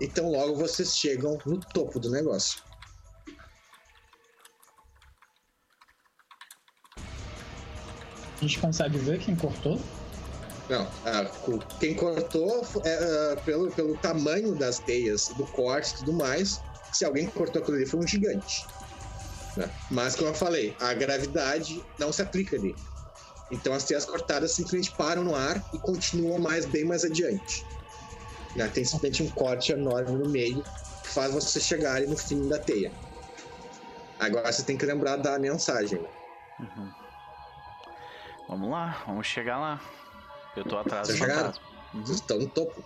Então 0.00 0.30
logo 0.30 0.54
vocês 0.56 0.96
chegam 0.96 1.38
no 1.44 1.60
topo 1.60 2.00
do 2.00 2.10
negócio. 2.10 2.62
A 8.36 8.40
gente 8.40 8.58
consegue 8.58 8.96
ver 8.98 9.18
quem 9.18 9.36
cortou? 9.36 9.78
Não, 10.70 10.88
quem 11.78 11.94
cortou 11.94 12.64
é, 12.84 13.34
ah, 13.34 13.40
pelo, 13.44 13.70
pelo 13.72 13.96
tamanho 13.98 14.54
das 14.54 14.78
teias, 14.78 15.28
do 15.36 15.44
corte 15.48 15.92
e 15.92 15.96
tudo 15.98 16.12
mais. 16.14 16.60
Se 16.92 17.04
alguém 17.04 17.26
cortou 17.26 17.60
aquilo 17.60 17.76
ali 17.76 17.86
foi 17.86 18.00
um 18.00 18.06
gigante. 18.06 18.66
né? 19.56 19.70
Mas, 19.90 20.16
como 20.16 20.30
eu 20.30 20.34
falei, 20.34 20.74
a 20.80 20.94
gravidade 20.94 21.84
não 21.98 22.12
se 22.12 22.22
aplica 22.22 22.56
ali. 22.56 22.74
Então 23.50 23.74
as 23.74 23.84
teias 23.84 24.04
cortadas 24.04 24.52
simplesmente 24.52 24.92
param 24.92 25.24
no 25.24 25.34
ar 25.34 25.62
e 25.74 25.78
continuam 25.78 26.38
mais 26.38 26.64
bem 26.64 26.84
mais 26.84 27.04
adiante. 27.04 27.66
Né? 28.56 28.68
Tem 28.68 28.84
simplesmente 28.84 29.22
um 29.22 29.30
corte 29.30 29.72
enorme 29.72 30.12
no 30.12 30.28
meio 30.28 30.62
que 31.02 31.08
faz 31.08 31.32
você 31.32 31.60
chegar 31.60 32.00
no 32.02 32.16
fim 32.16 32.48
da 32.48 32.58
teia. 32.58 32.92
Agora 34.18 34.52
você 34.52 34.62
tem 34.62 34.76
que 34.76 34.84
lembrar 34.86 35.16
da 35.16 35.38
mensagem. 35.38 36.00
né? 36.00 36.08
Uhum. 36.60 36.90
Vamos 38.48 38.70
lá, 38.70 39.02
vamos 39.06 39.26
chegar 39.26 39.58
lá. 39.58 39.80
Eu 40.56 40.64
tô 40.64 40.76
atrás 40.76 41.06
do 41.08 41.14
Vocês 41.14 41.18
chegaram? 41.18 41.52
fantasma. 41.52 41.62
Uhum. 41.94 42.00
Vocês 42.06 42.16
estão 42.18 42.38
no 42.38 42.48
topo. 42.48 42.84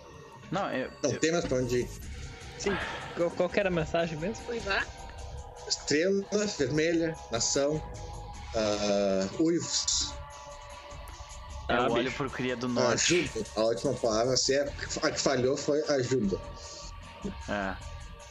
Não, 0.51 0.71
eu, 0.71 0.91
Não 1.03 1.11
eu- 1.11 1.19
tem 1.19 1.31
mais 1.31 1.45
pra 1.45 1.57
onde 1.57 1.81
ir. 1.81 1.89
Sim. 2.59 2.77
Qual, 3.17 3.31
qual 3.31 3.49
que 3.49 3.59
era 3.59 3.69
a 3.69 3.71
mensagem 3.71 4.17
mesmo? 4.17 4.47
Uivar? 4.49 4.85
Estrela 5.67 6.23
vermelha, 6.57 7.17
nação, 7.31 7.81
ah, 8.55 9.27
uivos, 9.39 10.13
eu 11.69 11.75
Ah, 11.75 11.87
olho 11.89 12.03
bicho. 12.05 12.15
pro 12.17 12.29
Cria 12.29 12.55
do 12.55 12.67
Norte. 12.67 13.15
ajuda. 13.33 13.45
A 13.55 13.61
última 13.61 13.93
palavra, 13.93 14.37
se 14.37 14.53
é 14.55 14.61
a 15.03 15.11
que 15.11 15.19
falhou 15.21 15.57
foi 15.57 15.81
ajuda. 15.89 16.37
É. 17.49 17.75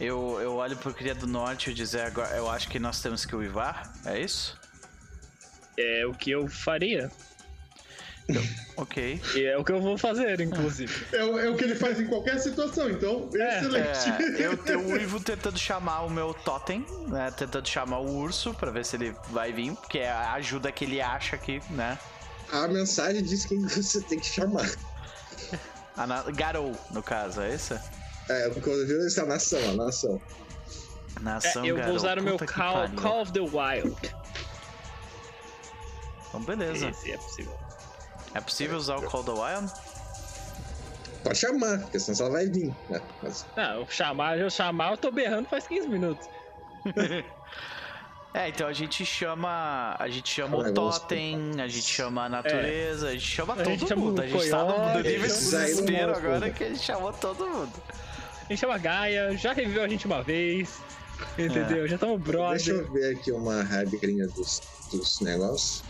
Eu, 0.00 0.38
eu 0.40 0.54
olho 0.56 0.76
pro 0.76 0.92
Cria 0.92 1.14
do 1.14 1.26
Norte 1.26 1.70
e 1.70 1.74
dizer 1.74 2.02
agora, 2.02 2.36
eu 2.36 2.50
acho 2.50 2.68
que 2.68 2.78
nós 2.78 3.00
temos 3.00 3.24
que 3.24 3.34
uivar, 3.36 3.92
é 4.04 4.18
isso? 4.20 4.58
É 5.78 6.04
o 6.06 6.12
que 6.12 6.30
eu 6.30 6.46
faria. 6.48 7.10
Ok. 8.76 9.20
E 9.34 9.44
é 9.44 9.56
o 9.58 9.62
que 9.64 9.70
eu 9.70 9.80
vou 9.82 9.98
fazer, 9.98 10.40
inclusive. 10.40 11.06
É, 11.12 11.22
o- 11.24 11.38
é 11.38 11.48
o 11.50 11.56
que 11.56 11.64
ele 11.64 11.74
faz 11.74 12.00
em 12.00 12.06
qualquer 12.06 12.38
situação, 12.38 12.88
então, 12.88 13.28
É, 13.34 13.58
excelente. 13.58 14.42
É, 14.42 14.46
eu 14.46 14.56
tenho 14.64 14.80
o 14.80 14.92
Uivo 14.92 15.20
tentando 15.20 15.58
chamar 15.58 16.02
o 16.02 16.10
meu 16.10 16.32
totem, 16.32 16.86
né? 17.06 17.30
Tentando 17.36 17.68
chamar 17.68 17.98
o 17.98 18.16
urso 18.16 18.54
pra 18.54 18.70
ver 18.70 18.84
se 18.84 18.96
ele 18.96 19.14
vai 19.30 19.52
vir, 19.52 19.74
porque 19.74 19.98
é 19.98 20.10
a 20.10 20.32
ajuda 20.32 20.72
que 20.72 20.84
ele 20.84 21.00
acha 21.02 21.36
que, 21.36 21.60
né? 21.70 21.98
A 22.54 22.68
mensagem 22.68 23.20
diz 23.22 23.44
quem 23.44 23.60
você 23.66 24.00
tem 24.00 24.18
que 24.18 24.26
chamar. 24.26 24.70
A 25.96 26.06
na... 26.06 26.22
Garou, 26.22 26.72
no 26.90 27.02
caso, 27.02 27.40
é 27.40 27.54
isso? 27.54 27.78
É, 28.28 28.48
porque 28.50 28.68
eu 28.68 28.86
vi 28.86 29.06
essa 29.06 29.26
nação, 29.26 29.58
a 29.70 29.74
nação. 29.74 30.20
É, 31.16 31.20
Nação 31.20 31.64
eu 31.64 31.74
vou 31.74 31.82
Garou. 31.84 31.96
usar 31.96 32.18
o 32.18 32.22
meu 32.22 32.38
Call. 32.38 32.88
Call 32.90 33.22
of 33.22 33.32
the 33.32 33.40
Wild. 33.40 33.96
Então, 36.28 36.42
beleza. 36.42 36.88
Esse 36.88 37.12
é 37.12 37.16
possível. 37.16 37.58
É 38.34 38.40
possível 38.40 38.76
usar 38.78 38.96
o 38.96 39.02
Call 39.02 39.24
the 39.24 39.30
Wild? 39.32 39.72
Pode 41.22 41.38
chamar, 41.38 41.78
porque 41.80 41.98
senão 41.98 42.20
ela 42.20 42.30
vai 42.30 42.46
vir. 42.46 42.74
Né? 42.88 43.00
Mas, 43.22 43.46
Não, 43.56 43.80
eu 43.80 43.86
chamar, 43.88 44.38
eu 44.38 44.50
chamar, 44.50 44.92
eu 44.92 44.98
tô 44.98 45.10
berrando 45.10 45.48
faz 45.48 45.66
15 45.66 45.88
minutos. 45.88 46.28
É, 48.34 48.48
então 48.48 48.66
a 48.66 48.72
gente 48.72 49.06
chama. 49.06 49.94
A 49.96 50.08
gente 50.08 50.28
chama 50.28 50.58
o. 50.58 50.74
Totem, 50.74 51.52
a 51.60 51.68
gente 51.68 51.86
chama 51.86 52.24
a 52.24 52.28
natureza, 52.28 53.10
a 53.10 53.12
gente 53.12 53.24
chama 53.24 53.52
A 53.52 53.56
todo 53.58 53.66
gente 53.66 53.88
chama 53.88 54.02
mundo. 54.02 54.20
A 54.20 54.26
gente 54.26 54.50
tá 54.50 54.64
no, 54.64 54.72
coiote, 54.72 55.08
nível 55.08 55.28
de 55.28 55.34
desespero 55.34 56.16
agora 56.16 56.50
que 56.50 56.64
a 56.64 56.68
gente 56.68 56.82
chamou 56.82 57.12
todo 57.12 57.46
mundo. 57.46 57.72
A 58.44 58.48
gente 58.48 58.58
chama 58.58 58.76
Gaia, 58.76 59.36
já 59.36 59.52
reviveu 59.52 59.84
a 59.84 59.88
gente 59.88 60.04
uma 60.06 60.20
vez. 60.20 60.80
Entendeu? 61.38 61.86
Já 61.86 61.94
estamos 61.94 62.20
deixa 62.20 62.32
brother. 62.32 62.74
eu 62.74 62.92
ver 62.92 63.16
aqui 63.16 63.30
uma 63.30 63.62
regrinha 63.62 64.26
dos, 64.26 64.60
dos 64.90 65.20
negócios. 65.20 65.84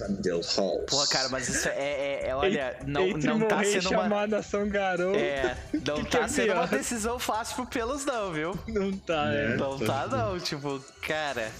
Halls? 0.00 0.86
Porra, 0.88 1.06
cara, 1.08 1.28
mas 1.28 1.48
isso 1.48 1.68
é. 1.68 1.72
é- 1.72 2.28
é- 2.28 2.34
olha, 2.34 2.78
não, 2.86 3.02
Entre 3.08 3.26
não 3.28 3.40
tá 3.48 3.62
sendo 3.64 3.90
uma. 3.90 4.26
nação 4.26 4.68
Garou, 4.68 5.14
É, 5.14 5.56
não 5.72 5.96
que 5.96 6.04
que 6.10 6.10
tá 6.10 6.24
é 6.24 6.28
sendo 6.28 6.52
uma 6.52 6.66
decisão 6.66 7.18
fácil 7.18 7.56
pro 7.56 7.66
pelos, 7.66 8.04
não, 8.04 8.32
viu? 8.32 8.58
não 8.68 8.92
tá, 8.96 9.32
é. 9.32 9.52
É. 9.52 9.56
Não 9.56 9.78
tá, 9.78 10.06
não. 10.06 10.38
Tipo, 10.38 10.78
cara. 11.02 11.50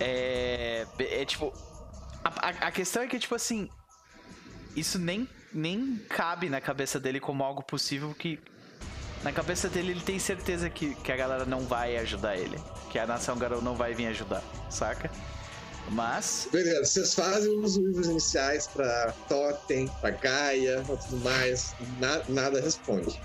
É. 0.00 0.86
É 0.98 1.24
tipo. 1.24 1.52
A, 2.24 2.48
a- 2.48 2.68
a 2.68 2.70
questão 2.72 3.02
é 3.02 3.06
que, 3.06 3.18
tipo 3.18 3.34
assim. 3.34 3.68
Isso 4.74 4.98
nem, 4.98 5.28
nem 5.52 5.96
cabe 6.08 6.48
na 6.48 6.60
cabeça 6.60 6.98
dele 6.98 7.20
como 7.20 7.44
algo 7.44 7.62
possível 7.62 8.14
que. 8.14 8.40
Na 9.22 9.32
cabeça 9.32 9.68
dele 9.68 9.92
ele 9.92 10.00
tem 10.02 10.18
certeza 10.18 10.68
que, 10.68 10.94
que 10.96 11.10
a 11.10 11.16
galera 11.16 11.44
não 11.46 11.60
vai 11.60 11.96
ajudar 11.98 12.36
ele. 12.36 12.58
Que 12.90 12.98
a 12.98 13.06
nação 13.06 13.36
Garou 13.38 13.62
não 13.62 13.74
vai 13.74 13.94
vir 13.94 14.06
ajudar, 14.08 14.42
saca? 14.68 15.10
Mas. 15.90 16.48
Beleza, 16.50 16.84
vocês 16.84 17.14
fazem 17.14 17.58
os 17.60 17.76
livros 17.76 18.08
iniciais 18.08 18.66
pra 18.66 19.12
Totem, 19.28 19.88
pra 20.00 20.10
Gaia, 20.10 20.82
pra 20.86 20.96
tudo 20.96 21.18
mais, 21.18 21.74
na- 21.98 22.22
nada 22.28 22.60
responde. 22.60 23.20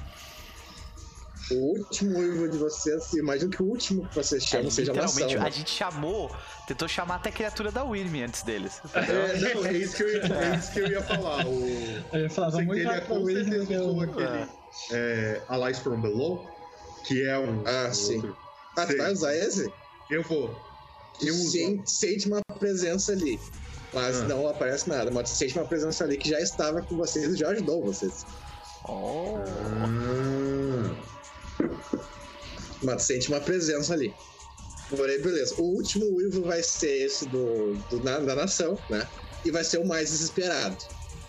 O 1.52 1.56
último 1.80 2.22
livro 2.22 2.48
de 2.52 2.60
vocês, 2.60 3.12
imagino 3.14 3.50
que 3.50 3.64
o 3.64 3.66
último 3.66 4.08
que 4.08 4.16
vocês 4.16 4.44
É, 4.44 4.46
chamam 4.46 4.70
seja 4.70 4.92
a 4.92 4.96
nação. 4.96 5.08
literalmente, 5.28 5.40
né? 5.42 5.48
a 5.48 5.50
gente 5.50 5.72
chamou, 5.72 6.36
tentou 6.68 6.88
chamar 6.88 7.16
até 7.16 7.30
a 7.30 7.32
criatura 7.32 7.72
da 7.72 7.84
Wyrm 7.84 8.24
antes 8.24 8.44
deles. 8.44 8.80
É, 8.94 9.38
não, 9.56 9.66
é 9.66 9.74
isso 9.74 9.96
que 9.96 10.04
eu 10.04 10.10
ia, 10.10 10.22
é 10.54 10.56
isso 10.58 10.72
que 10.72 10.80
eu 10.80 10.88
ia 10.90 11.02
falar. 11.02 11.48
O, 11.48 11.60
Eu 12.14 12.20
ia 12.22 12.30
falar, 12.30 12.50
vamos 12.50 12.78
ele 12.78 12.88
é 12.88 13.02
com 13.02 13.24
Wizard 13.24 13.50
certeza 13.50 13.82
usou 13.82 13.94
do 13.96 14.02
aquele 14.02 14.48
é, 14.92 15.42
Allies 15.48 15.80
from 15.80 16.00
Below, 16.02 16.48
que 17.08 17.26
é 17.28 17.40
um. 17.40 17.64
Ah, 17.66 17.88
um 17.90 17.94
sim. 17.96 18.16
outro. 18.18 18.38
Ah, 18.78 18.86
tu 18.86 18.98
vai 18.98 19.12
usar 19.12 19.36
esse? 19.36 19.74
Eu 20.12 20.22
vou. 20.22 20.56
Eu 21.20 21.34
uso. 21.34 21.52
Sim, 21.52 21.84
sente 21.84 22.28
uma 22.28 22.40
presença 22.60 23.12
ali. 23.14 23.40
Mas 23.94 24.18
Ah. 24.22 24.26
não 24.28 24.48
aparece 24.48 24.88
nada. 24.88 25.10
Mas 25.10 25.30
sente 25.30 25.58
uma 25.58 25.66
presença 25.66 26.04
ali 26.04 26.18
que 26.18 26.30
já 26.30 26.40
estava 26.40 26.82
com 26.84 26.96
vocês 26.96 27.34
e 27.34 27.38
já 27.38 27.50
ajudou 27.50 27.84
vocês. 27.84 28.26
Oh. 28.88 29.38
Mas 32.84 33.04
sente 33.04 33.28
uma 33.30 33.40
presença 33.42 33.94
ali. 33.94 34.14
Porém, 34.90 35.22
beleza. 35.22 35.56
O 35.58 35.64
último 35.76 36.20
livro 36.20 36.44
vai 36.44 36.64
ser 36.64 37.06
esse 37.06 37.26
do, 37.28 37.76
do- 37.90 38.04
na- 38.04 38.20
da 38.20 38.36
nação, 38.36 38.78
né? 38.90 39.06
E 39.46 39.52
vai 39.52 39.64
ser 39.64 39.78
o 39.80 39.88
mais 39.88 40.10
desesperado. 40.10 40.78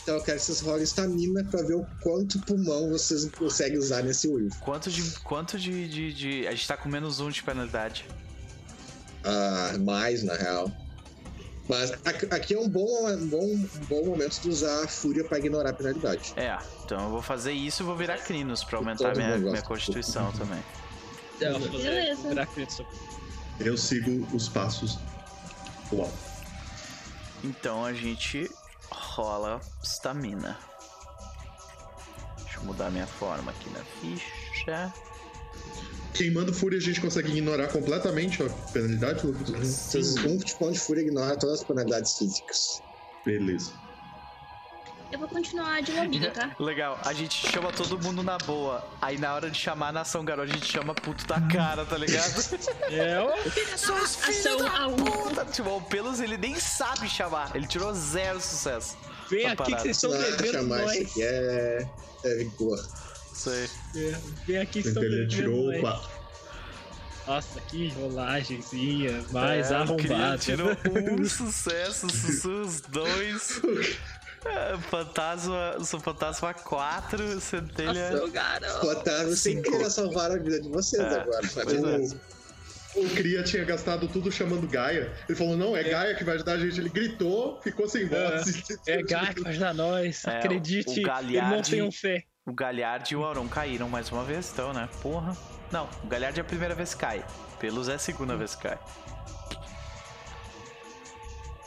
Então 0.03 0.15
eu 0.17 0.23
quero 0.23 0.39
que 0.39 0.45
vocês 0.45 0.61
rolem 0.61 0.83
estamina 0.83 1.45
pra 1.45 1.63
ver 1.63 1.75
o 1.75 1.87
quanto 2.03 2.39
pulmão 2.41 2.89
vocês 2.91 3.27
conseguem 3.37 3.79
usar 3.79 4.03
nesse 4.03 4.27
livro. 4.29 4.57
Quanto 4.61 4.91
de. 4.91 5.03
Quanto 5.21 5.59
de, 5.59 5.89
de, 5.89 6.13
de- 6.13 6.47
A 6.47 6.53
gente 6.53 6.67
tá 6.67 6.77
com 6.77 6.89
menos 6.89 7.21
um 7.21 7.29
de 7.31 7.43
penalidade. 7.43 8.07
Ah, 9.23 9.77
mais, 9.79 10.23
na 10.23 10.35
real. 10.35 10.73
Mas 11.71 11.93
aqui 12.33 12.53
é 12.53 12.59
um 12.59 12.69
bom, 12.69 13.09
um 13.09 13.29
bom, 13.29 13.45
um 13.45 13.85
bom 13.89 14.05
momento 14.05 14.41
de 14.41 14.49
usar 14.49 14.83
a 14.83 14.89
fúria 14.89 15.23
pra 15.23 15.39
ignorar 15.39 15.71
a 15.71 15.73
penalidade. 15.73 16.33
É, 16.37 16.59
então 16.85 17.05
eu 17.05 17.11
vou 17.11 17.23
fazer 17.23 17.53
isso 17.53 17.85
e 17.85 17.87
vou 17.87 17.95
virar 17.95 18.19
Crinos 18.19 18.65
pra 18.65 18.79
aumentar 18.79 19.15
minha, 19.15 19.39
minha 19.39 19.63
constituição 19.63 20.33
também. 20.33 20.61
Eu 21.41 21.61
vou 21.61 22.29
virar 22.29 22.47
crítico. 22.47 22.85
Eu 23.61 23.79
sigo 23.79 24.27
os 24.35 24.49
passos. 24.49 24.99
Uau. 25.93 26.13
Então 27.45 27.85
a 27.85 27.93
gente 27.93 28.51
rola 28.91 29.61
stamina. 29.81 30.59
Deixa 32.39 32.59
eu 32.59 32.65
mudar 32.65 32.91
minha 32.91 33.07
forma 33.07 33.53
aqui 33.53 33.71
na 33.71 33.85
ficha. 34.01 34.93
Queimando 36.15 36.53
fúria 36.53 36.79
a 36.79 36.83
gente 36.83 37.01
consegue 37.01 37.31
ignorar 37.31 37.69
completamente 37.69 38.43
a 38.43 38.49
penalidade, 38.73 39.27
Lucas? 39.27 39.49
Vocês, 39.49 40.17
um 40.25 40.37
de 40.37 40.55
ponto 40.55 40.73
de 40.73 40.81
fúria 40.81 41.03
ignora 41.03 41.37
todas 41.37 41.61
as 41.61 41.65
penalidades 41.65 42.19
físicas. 42.19 42.83
Beleza. 43.25 43.73
Eu 45.13 45.19
vou 45.19 45.29
continuar 45.29 45.83
de 45.83 45.91
lobinho, 45.91 46.31
tá? 46.31 46.55
Legal, 46.61 46.99
a 47.05 47.13
gente 47.13 47.49
chama 47.51 47.73
todo 47.73 47.99
mundo 47.99 48.23
na 48.23 48.39
boa. 48.39 48.87
Aí 49.03 49.19
na 49.19 49.35
hora 49.35 49.51
de 49.51 49.59
chamar 49.59 49.89
a 49.89 49.93
nação 49.93 50.25
garoto, 50.25 50.53
a 50.53 50.55
gente 50.55 50.67
chama 50.67 50.95
puto 50.95 51.27
da 51.27 51.41
cara, 51.41 51.85
tá 51.85 51.99
ligado? 51.99 52.31
É, 52.91 53.19
ó. 53.21 53.33
Seus 53.77 54.17
filhos 54.17 54.47
Ação 54.47 54.59
da 54.59 54.79
a 54.79 54.87
um. 54.89 54.97
puta! 54.97 55.45
Tipo, 55.47 55.77
o 55.77 55.83
Pelos 55.83 56.21
ele 56.21 56.37
nem 56.37 56.55
sabe 56.57 57.09
chamar. 57.09 57.55
Ele 57.55 57.67
tirou 57.67 57.93
zero 57.95 58.41
sucesso. 58.41 58.97
Vem 59.29 59.47
aqui 59.47 59.63
que 59.65 59.71
parada. 59.71 59.83
vocês 59.83 59.97
estão 59.97 60.11
devendo 60.11 60.53
chamar 60.53 60.83
nós. 60.83 60.93
isso 60.93 61.03
aqui 61.03 61.23
é, 61.23 61.89
é 62.25 62.35
vigor. 62.37 62.79
Aí. 63.49 63.69
É, 63.97 64.17
Vem 64.47 64.59
aqui 64.59 64.83
que 64.83 64.89
Então 64.91 65.03
ele 65.03 65.27
tirou. 65.27 65.73
4. 65.81 66.21
Nossa, 67.27 67.61
que 67.61 67.89
rolagenzinha. 67.91 69.25
Mais 69.31 69.71
É, 69.71 69.81
o 69.81 69.97
Cria 69.97 70.15
arrombada. 70.17 70.39
tirou 70.39 70.69
um 71.13 71.25
sucesso, 71.29 72.09
Sussus 72.11 72.81
dois. 72.83 73.61
É, 74.45 74.77
fantasma, 74.91 75.77
sou 75.85 76.01
fantasma 76.01 76.53
4, 76.55 77.41
centelha. 77.41 78.11
Nossa, 78.11 78.29
garoto. 78.31 78.87
Otávio 78.89 79.37
sem 79.37 79.63
querer 79.63 79.91
salvar 79.91 80.33
a 80.33 80.39
vida 80.39 80.61
de 80.61 80.69
vocês 80.71 81.01
É, 81.03 81.21
agora. 81.21 81.47
É. 81.47 82.31
O 82.99 83.09
Cria 83.11 83.45
tinha 83.45 83.65
gastado 83.65 84.09
tudo 84.09 84.33
chamando 84.33 84.67
Gaia. 84.67 85.13
Ele 85.29 85.39
falou: 85.39 85.57
não, 85.57 85.77
é 85.77 85.85
Gaia 85.85 86.15
que 86.17 86.25
vai 86.25 86.35
ajudar 86.35 86.55
a 86.55 86.59
gente. 86.59 86.81
Ele 86.81 86.89
gritou, 86.89 87.61
ficou 87.63 87.89
sem 87.89 88.07
voz. 88.09 88.65
É 88.89 89.01
Gaia 89.03 89.33
que 89.33 89.43
vai 89.43 89.53
ajudar 89.53 89.73
nós. 89.75 90.25
É, 90.25 90.39
Acredite, 90.39 90.99
o 91.01 91.03
Galhardi- 91.05 91.37
irmãos 91.37 91.69
tenham 91.69 91.93
fé. 91.93 92.25
O 92.47 92.53
Galhard 92.53 93.13
e 93.13 93.17
o 93.17 93.25
Auron 93.25 93.49
caíram 93.49 93.89
mais 93.89 94.11
uma 94.11 94.25
vez, 94.25 94.51
então, 94.53 94.73
né? 94.73 94.89
Porra. 95.03 95.37
Não, 95.71 95.89
o 96.03 96.07
Galhard 96.07 96.39
é 96.39 96.43
a 96.43 96.45
primeira 96.45 96.75
vez 96.75 96.95
que 96.95 97.01
cai. 97.01 97.25
Pelos 97.59 97.89
é 97.89 97.95
a 97.95 97.99
segunda 97.99 98.37
vez 98.37 98.55
que 98.55 98.63
cai. 98.63 98.79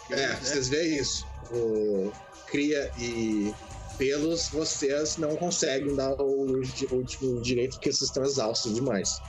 É, 0.10 0.36
vocês 0.36 0.70
veem 0.70 0.98
isso. 0.98 1.26
O 1.52 2.12
Cria 2.48 2.92
e 2.98 3.54
Pelos, 3.98 4.50
vocês 4.50 5.18
não 5.18 5.36
conseguem 5.36 5.96
dar 5.96 6.14
o 6.20 6.62
último 6.92 7.42
direito 7.42 7.74
porque 7.74 7.92
vocês 7.92 8.10
estão 8.10 8.24
exaustos 8.24 8.74
demais. 8.74 9.22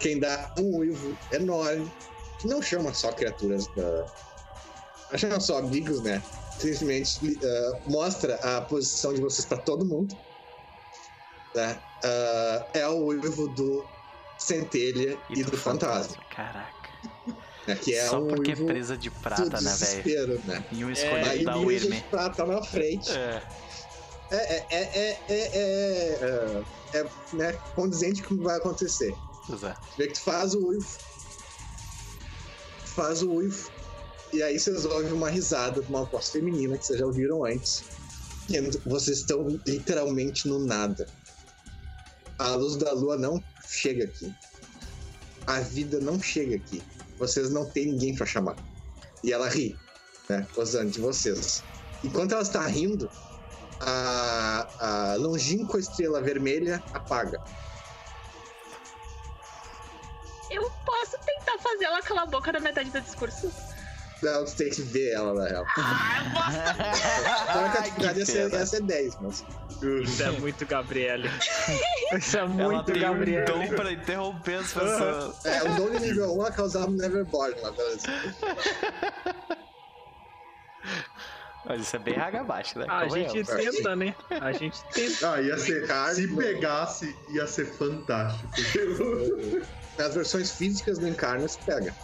Quem 0.00 0.18
dá 0.18 0.52
um 0.58 0.78
uivo 0.78 1.16
enorme, 1.30 1.90
que 2.40 2.48
não 2.48 2.62
chama 2.62 2.92
só 2.94 3.12
criaturas 3.12 3.66
da. 3.76 4.06
Não 5.12 5.18
chama 5.18 5.38
só 5.38 5.58
amigos, 5.58 6.02
né? 6.02 6.22
Simplesmente 6.58 7.38
eh, 7.42 7.80
mostra 7.86 8.36
a 8.36 8.62
posição 8.62 9.12
de 9.12 9.20
vocês 9.20 9.44
pra 9.44 9.58
todo 9.58 9.84
mundo. 9.84 10.16
Né? 11.54 11.78
Ah, 12.04 12.66
é 12.74 12.86
o 12.88 13.04
uivo 13.06 13.48
do 13.48 13.84
Centelha 14.38 15.18
e, 15.30 15.44
do, 15.44 15.56
Fantasma. 15.56 16.16
Caraca. 16.34 16.90
né? 17.66 17.76
Que 17.76 17.94
é 17.94 18.06
Só 18.06 18.20
o 18.20 18.26
porque 18.26 18.52
é 18.52 18.56
presa 18.56 18.96
de 18.96 19.08
do 19.08 19.20
prata, 19.20 19.60
né, 19.60 19.74
velho? 19.78 20.42
né? 20.44 20.64
E 20.72 20.84
um 20.84 20.90
escolhido 20.90 21.44
da 21.44 21.54
Ninja 21.54 21.66
Wyrm. 21.66 21.90
de 21.90 22.02
prata 22.04 22.44
na 22.44 22.62
frente. 22.62 23.10
É. 23.12 23.42
É, 24.30 24.36
é, 24.36 24.66
é, 24.70 24.80
é, 24.80 25.20
é, 25.28 25.38
é, 25.52 26.64
é, 26.94 26.98
é, 26.98 27.06
né, 27.34 27.52
condizente 27.74 28.22
com 28.22 28.34
o 28.34 28.38
que 28.38 28.44
vai 28.44 28.56
acontecer. 28.56 29.14
É. 29.62 29.74
Vê 29.98 30.06
que 30.06 30.14
tu 30.14 30.20
faz 30.22 30.54
o 30.54 30.68
uivo. 30.68 30.88
Faz 32.84 33.22
o 33.22 33.30
uivo. 33.30 33.70
E 34.32 34.42
aí 34.42 34.58
vocês 34.58 34.86
ouvem 34.86 35.12
uma 35.12 35.28
risada 35.28 35.82
de 35.82 35.88
uma 35.88 36.04
voz 36.04 36.30
feminina 36.30 36.78
que 36.78 36.86
vocês 36.86 36.98
já 36.98 37.04
ouviram 37.04 37.44
antes. 37.44 37.84
E 38.48 38.58
vocês 38.88 39.18
estão 39.18 39.46
literalmente 39.66 40.48
no 40.48 40.58
nada. 40.58 41.06
A 42.38 42.50
luz 42.50 42.76
da 42.76 42.92
lua 42.92 43.16
não 43.16 43.42
chega 43.66 44.04
aqui. 44.04 44.34
A 45.46 45.60
vida 45.60 46.00
não 46.00 46.20
chega 46.20 46.56
aqui. 46.56 46.82
Vocês 47.18 47.50
não 47.50 47.64
têm 47.64 47.86
ninguém 47.86 48.14
pra 48.14 48.26
chamar. 48.26 48.56
E 49.22 49.32
ela 49.32 49.48
ri, 49.48 49.76
né? 50.28 50.46
Gozando 50.54 50.90
de 50.90 51.00
vocês. 51.00 51.62
Enquanto 52.02 52.32
ela 52.32 52.42
está 52.42 52.66
rindo, 52.66 53.10
a, 53.80 55.12
a 55.12 55.14
longínqua 55.16 55.78
estrela 55.78 56.20
vermelha 56.20 56.82
apaga. 56.92 57.42
Eu 60.50 60.70
posso 60.84 61.16
tentar 61.24 61.58
fazer 61.58 61.84
ela 61.84 62.02
calar 62.02 62.02
cala 62.02 62.22
a 62.22 62.26
boca 62.26 62.52
na 62.52 62.60
metade 62.60 62.90
do 62.90 63.00
discurso. 63.00 63.50
Não, 64.22 64.44
tu 64.44 64.54
tem 64.54 64.70
que 64.70 64.82
ver 64.82 65.12
ela, 65.12 65.34
na 65.34 65.48
real. 65.48 65.64
Então 67.42 67.64
a 67.64 67.68
dificuldade 67.68 68.18
ia 68.20 68.26
ser, 68.26 68.52
ia 68.52 68.66
ser 68.66 68.82
10, 68.82 69.18
mas. 69.20 69.44
Isso 70.02 70.22
é 70.22 70.30
muito 70.32 70.66
Gabriele. 70.66 71.28
Isso 72.16 72.36
é 72.36 72.40
Ela 72.40 72.48
muito 72.48 72.92
tem 72.92 73.08
um 73.08 73.44
dom 73.44 73.68
pra 73.74 73.92
interromper 73.92 74.56
as 74.56 74.72
pessoas. 74.72 75.44
É, 75.44 75.62
o 75.62 75.76
dom 75.76 75.90
de 75.90 76.00
nível 76.00 76.38
1 76.38 76.46
é 76.46 76.50
causar 76.50 76.86
um 76.86 76.90
Neverborn 76.92 77.60
lá, 77.60 77.70
beleza. 77.70 78.06
Mas 81.64 81.82
isso 81.82 81.94
é 81.94 81.98
bem 82.00 82.14
raga 82.14 82.40
abaixo, 82.40 82.76
né? 82.78 82.86
Ah, 82.88 82.98
a 82.98 83.08
gente 83.08 83.44
tenta, 83.44 83.94
né? 83.94 84.14
A 84.30 84.50
gente 84.52 84.82
tenta. 84.92 85.32
Ah, 85.32 85.40
ia 85.40 85.56
ser. 85.56 85.86
Carne, 85.86 86.14
Se 86.16 86.36
pegasse, 86.36 87.16
ia 87.28 87.46
ser 87.46 87.66
fantástico. 87.66 88.48
Nas 89.96 90.14
versões 90.14 90.50
físicas 90.50 90.98
do 90.98 91.06
Encarna 91.06 91.46
se 91.46 91.58
pega. 91.58 91.94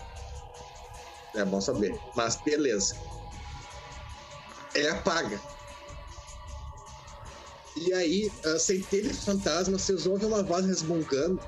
É 1.35 1.45
bom 1.45 1.61
saber. 1.61 1.99
Mas 2.15 2.37
beleza. 2.37 2.97
Ele 4.75 4.89
apaga. 4.89 5.41
E 7.77 7.93
aí, 7.93 8.31
uh, 8.45 8.59
centelha 8.59 9.09
de 9.11 9.19
fantasma, 9.19 9.79
vocês 9.79 10.07
ouvem 10.07 10.27
uma 10.29 10.43
voz 10.43 10.67
resmungando. 10.67 11.41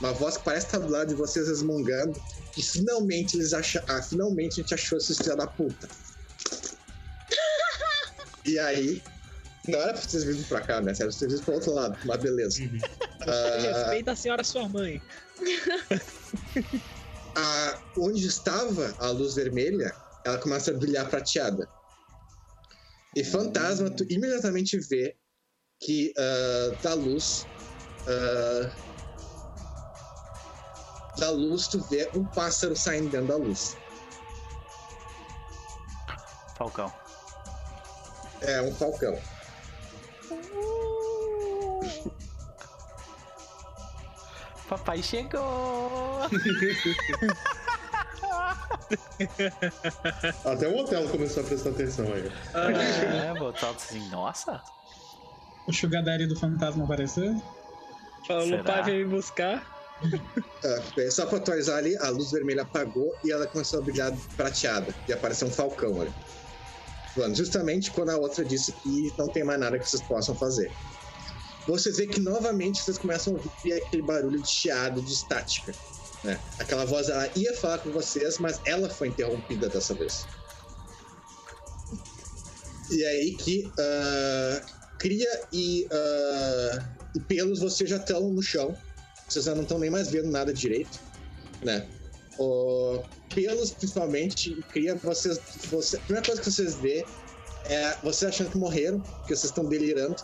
Uma 0.00 0.12
voz 0.12 0.36
que 0.36 0.44
parece 0.44 0.66
estar 0.66 0.78
do 0.78 0.90
lado 0.90 1.08
de 1.08 1.14
vocês 1.14 1.48
resmungando. 1.48 2.20
Que 2.52 2.62
finalmente 2.62 3.36
eles 3.36 3.52
acham. 3.52 3.82
Ah, 3.88 4.02
finalmente 4.02 4.60
a 4.60 4.62
gente 4.62 4.74
achou 4.74 4.98
esses 4.98 5.16
filha 5.18 5.36
da 5.36 5.46
puta. 5.46 5.88
E 8.44 8.58
aí. 8.58 9.02
Não 9.68 9.80
era 9.80 9.94
pra 9.94 10.02
vocês 10.02 10.22
virem 10.22 10.42
pra 10.44 10.60
cá, 10.60 10.80
né? 10.80 10.92
Era 10.92 10.98
pra 10.98 11.10
vocês 11.10 11.28
virem 11.30 11.44
pro 11.44 11.54
outro 11.54 11.72
lado, 11.74 11.98
mas 12.04 12.20
beleza. 12.22 12.60
Ah, 13.22 13.56
Respeita 13.80 14.12
a 14.12 14.16
senhora 14.16 14.44
sua 14.44 14.68
mãe. 14.68 15.02
a- 17.34 17.78
onde 17.98 18.26
estava 18.26 18.94
a 19.00 19.08
luz 19.08 19.34
vermelha, 19.34 19.92
ela 20.24 20.38
começa 20.38 20.70
a 20.70 20.74
brilhar 20.74 21.08
prateada. 21.10 21.68
E 23.16 23.24
fantasma, 23.24 23.90
tu 23.90 24.04
imediatamente 24.08 24.78
vê 24.78 25.16
que 25.80 26.12
ah, 26.16 26.76
da 26.82 26.94
luz. 26.94 27.46
ah, 28.06 28.70
da 31.18 31.30
luz, 31.30 31.66
tu 31.68 31.80
vê 31.88 32.10
um 32.14 32.24
pássaro 32.24 32.76
saindo 32.76 33.08
dentro 33.10 33.28
da 33.28 33.36
luz. 33.36 33.76
Falcão. 36.56 36.92
É 38.42 38.60
um 38.62 38.74
falcão. 38.74 39.18
Papai 44.68 45.02
chegou! 45.02 46.22
Até 50.44 50.68
o 50.68 50.76
hotel 50.78 51.08
começou 51.08 51.42
a 51.42 51.46
prestar 51.46 51.70
atenção 51.70 52.04
aí. 52.12 52.30
é, 52.54 53.34
botar 53.38 53.70
assim, 53.70 54.08
nossa. 54.10 54.62
O 55.66 55.72
Sugar 55.72 56.02
Daddy 56.04 56.26
do 56.26 56.36
fantasma 56.38 56.84
apareceu? 56.84 57.40
Falou, 58.26 58.46
Será? 58.46 58.64
pai 58.64 58.82
veio 58.84 59.08
me 59.08 59.14
buscar. 59.16 59.74
Ah, 60.64 60.82
bem, 60.94 61.10
só 61.10 61.24
pra 61.26 61.38
atualizar 61.38 61.78
ali, 61.78 61.96
a 61.98 62.08
luz 62.10 62.30
vermelha 62.30 62.62
apagou 62.62 63.14
e 63.24 63.32
ela 63.32 63.46
começou 63.46 63.80
a 63.80 63.82
brilhar 63.82 64.12
prateada. 64.36 64.94
E 65.08 65.12
apareceu 65.12 65.48
um 65.48 65.50
falcão 65.50 66.00
ali. 66.00 66.12
Justamente 67.34 67.90
quando 67.90 68.10
a 68.10 68.16
outra 68.18 68.44
disse 68.44 68.72
que 68.72 69.12
não 69.16 69.26
tem 69.28 69.42
mais 69.42 69.58
nada 69.58 69.78
que 69.78 69.88
vocês 69.88 70.02
possam 70.02 70.34
fazer. 70.34 70.70
Vocês 71.66 71.96
veem 71.96 72.10
que 72.10 72.20
novamente 72.20 72.82
vocês 72.82 72.98
começam 72.98 73.34
a 73.34 73.36
ouvir 73.36 73.72
aquele 73.72 74.02
barulho 74.02 74.40
de 74.40 74.48
chiado, 74.48 75.00
de 75.00 75.12
estática. 75.12 75.74
né? 76.22 76.38
Aquela 76.58 76.84
voz, 76.84 77.08
ela 77.08 77.28
ia 77.34 77.56
falar 77.56 77.78
com 77.78 77.90
vocês, 77.90 78.38
mas 78.38 78.60
ela 78.66 78.88
foi 78.90 79.08
interrompida 79.08 79.68
dessa 79.68 79.94
vez. 79.94 80.26
E 82.90 83.02
é 83.02 83.08
aí 83.08 83.34
que 83.34 83.72
ah, 83.78 84.62
Cria 85.06 85.40
e, 85.52 85.86
ah, 85.92 86.84
e 87.14 87.20
Pelos, 87.20 87.60
vocês 87.60 87.88
já 87.88 87.96
estão 87.96 88.28
no 88.28 88.42
chão. 88.42 88.76
Vocês 89.28 89.44
já 89.44 89.54
não 89.54 89.62
estão 89.62 89.78
nem 89.78 89.88
mais 89.88 90.10
vendo 90.10 90.32
nada 90.32 90.52
direito, 90.52 90.98
né? 91.62 91.86
O 92.40 93.04
pelos, 93.32 93.70
principalmente, 93.70 94.60
cria 94.72 94.96
vocês, 94.96 95.38
você, 95.70 95.96
a 95.96 96.00
primeira 96.00 96.26
coisa 96.26 96.42
que 96.42 96.50
vocês 96.50 96.74
vê 96.74 97.06
é 97.66 97.96
vocês 98.02 98.32
achando 98.32 98.50
que 98.50 98.58
morreram, 98.58 98.98
porque 98.98 99.36
vocês 99.36 99.44
estão 99.44 99.64
delirando, 99.66 100.16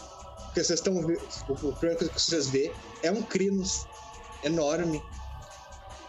porque 0.47 0.65
vocês 0.65 0.81
estão 0.81 0.99
a 0.99 1.03
primeira 1.03 1.97
coisa 1.97 2.13
que 2.13 2.21
vocês 2.21 2.49
vê 2.49 2.73
é 3.05 3.13
um 3.13 3.23
crinos 3.23 3.87
enorme, 4.43 5.01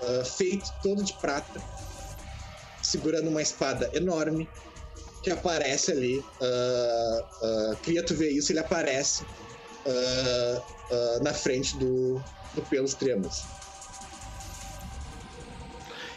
ah, 0.02 0.26
feito 0.26 0.68
todo 0.82 1.04
de 1.04 1.14
prata, 1.20 1.62
segurando 2.82 3.30
uma 3.30 3.42
espada 3.44 3.92
enorme 3.94 4.50
que 5.24 5.32
aparece 5.32 5.92
ali. 5.92 6.24
ah, 6.42 7.24
ah, 7.42 7.76
cria 7.82 8.06
tu 8.06 8.14
vê 8.14 8.30
isso, 8.30 8.52
ele 8.52 8.60
aparece 8.60 9.26
ah, 9.88 10.62
na 11.22 11.34
frente 11.34 11.76
do, 11.78 12.22
do 12.54 12.62
pelos 12.64 12.94
tremos. 12.94 13.44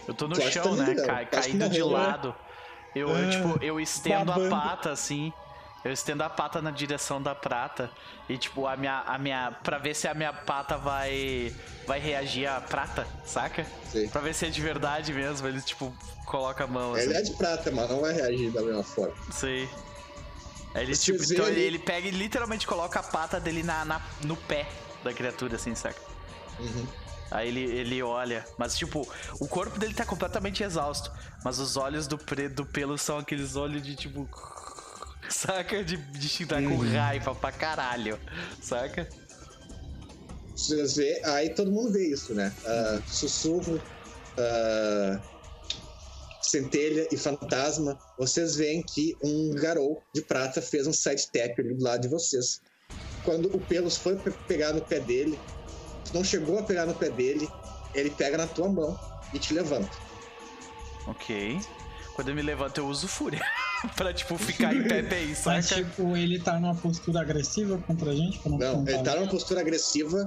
Eu 0.07 0.15
tô 0.15 0.29
no 0.29 0.35
Tu 0.35 0.41
que 0.41 0.51
chão, 0.53 0.77
tá 0.77 0.85
né? 0.85 0.95
Cai, 0.95 1.29
Acho 1.33 1.49
que 1.51 1.59
caído 1.59 1.69
de 1.69 1.79
né? 1.79 1.85
lado. 1.85 2.35
Eu, 2.95 3.09
eu, 3.09 3.31
tipo, 3.31 3.65
eu 3.65 3.81
estendo 3.81 4.33
a 4.33 4.35
babando. 4.37 4.51
pata 4.51 4.91
assim. 4.93 5.33
Eu 5.87 5.93
estendo 5.93 6.25
a 6.25 6.29
pata 6.29 6.61
na 6.61 6.73
direção 6.73 7.23
da 7.23 7.33
prata. 7.33 7.89
E, 8.29 8.37
tipo, 8.37 8.67
a 8.67 8.77
minha. 8.77 9.03
A 9.07 9.17
minha 9.19 9.53
pra 9.63 9.79
ver 9.79 9.95
se 9.95 10.09
a 10.09 10.15
minha 10.15 10.33
pata 10.33 10.77
vai. 10.77 11.55
Vai 11.87 12.01
reagir 12.01 12.47
à 12.49 12.61
prata, 12.61 13.07
saca? 13.25 13.65
Sim. 13.93 14.09
Pra 14.09 14.21
ver 14.21 14.35
se 14.35 14.47
é 14.47 14.51
de 14.51 14.61
verdade 14.61 15.13
mesmo. 15.13 15.47
Ele, 15.47 15.63
tipo, 15.63 15.95
coloca 16.25 16.65
a 16.65 16.67
mão 16.67 16.93
assim. 16.95 17.05
Ele 17.05 17.15
é 17.15 17.23
de 17.23 17.33
prata, 17.35 17.71
mas 17.71 17.89
não 17.89 18.01
vai 18.01 18.13
reagir 18.13 18.51
da 18.51 18.63
mesma 18.63 18.83
forma. 18.83 19.15
Aí 20.75 20.83
ele, 20.83 20.95
Você 20.97 21.13
tipo, 21.13 21.33
então, 21.33 21.47
ali- 21.47 21.61
ele 21.61 21.79
pega 21.79 22.09
e 22.09 22.11
literalmente 22.11 22.67
coloca 22.67 22.99
a 22.99 23.03
pata 23.05 23.39
dele 23.39 23.63
na, 23.63 23.85
na- 23.85 24.03
no 24.25 24.37
pé 24.37 24.67
da 25.05 25.13
criatura, 25.13 25.55
assim, 25.55 25.75
saca? 25.77 26.01
Uhum. 26.59 26.87
Aí 27.31 27.49
ele, 27.49 27.61
ele 27.65 28.03
olha, 28.03 28.45
mas 28.59 28.77
tipo, 28.77 29.07
o 29.41 29.49
corpo 29.49 29.79
dele 29.79 29.95
tá 29.95 30.05
completamente 30.05 30.63
exausto, 30.63 31.11
mas 31.45 31.59
os 31.59 31.77
olhos 31.77 32.07
do, 32.07 32.19
pre, 32.19 32.49
do 32.49 32.65
pelo 32.67 32.99
são 32.99 33.19
aqueles 33.19 33.55
olhos 33.57 33.83
de 33.83 33.95
tipo. 33.97 34.29
Saca? 35.31 35.83
De, 35.85 35.97
de 35.97 36.47
tá 36.47 36.61
com 36.63 36.77
raiva 36.77 37.35
pra 37.35 37.53
caralho, 37.53 38.19
saca? 38.61 39.09
Vocês 40.55 40.97
vê, 40.97 41.21
aí 41.25 41.51
todo 41.55 41.71
mundo 41.71 41.93
vê 41.93 42.09
isso, 42.13 42.35
né? 42.35 42.55
Ah, 42.65 43.03
sussurro, 43.07 43.81
ah, 44.39 45.21
centelha 46.41 47.07
e 47.13 47.17
fantasma. 47.17 47.99
Vocês 48.19 48.57
veem 48.57 48.83
que 48.83 49.17
um 49.23 49.51
garou 49.55 50.03
de 50.15 50.23
prata 50.23 50.63
fez 50.63 50.87
um 50.87 50.93
side 50.93 51.21
step 51.21 51.61
ali 51.61 51.75
do 51.75 51.83
lado 51.85 52.01
de 52.03 52.09
vocês. 52.09 52.61
Quando 53.23 53.55
o 53.55 53.61
Pelos 53.61 53.97
foi 53.97 54.17
pe- 54.17 54.31
pegar 54.47 54.73
no 54.73 54.81
pé 54.81 55.01
dele, 55.01 55.39
não 56.15 56.23
chegou 56.25 56.59
a 56.59 56.63
pegar 56.63 56.87
no 56.87 56.95
pé 56.95 57.11
dele, 57.11 57.51
ele 57.93 58.11
pega 58.11 58.39
na 58.39 58.47
tua 58.47 58.69
mão 58.69 58.97
e 59.35 59.39
te 59.39 59.53
levanta. 59.53 59.91
Ok. 61.07 61.61
Quando 62.17 62.31
eu 62.31 62.35
me 62.35 62.41
levanto, 62.41 62.79
eu 62.79 62.87
uso 62.89 63.07
fúria. 63.07 63.45
pra, 63.95 64.11
tipo, 64.13 64.39
ficar 64.39 64.75
em 64.75 64.83
pé 64.83 65.03
bem, 65.03 65.29
Mas, 65.45 65.67
saca? 65.67 65.85
tipo, 65.85 66.17
ele 66.17 66.39
tá 66.41 66.59
numa 66.59 66.75
postura 66.75 67.21
agressiva 67.21 67.77
contra 67.87 68.11
a 68.11 68.15
gente? 68.15 68.39
Pra 68.39 68.51
não, 68.53 68.59
Não, 68.59 68.89
ele 68.89 69.03
tá 69.03 69.15
numa 69.17 69.29
postura 69.29 69.61
agressiva 69.61 70.27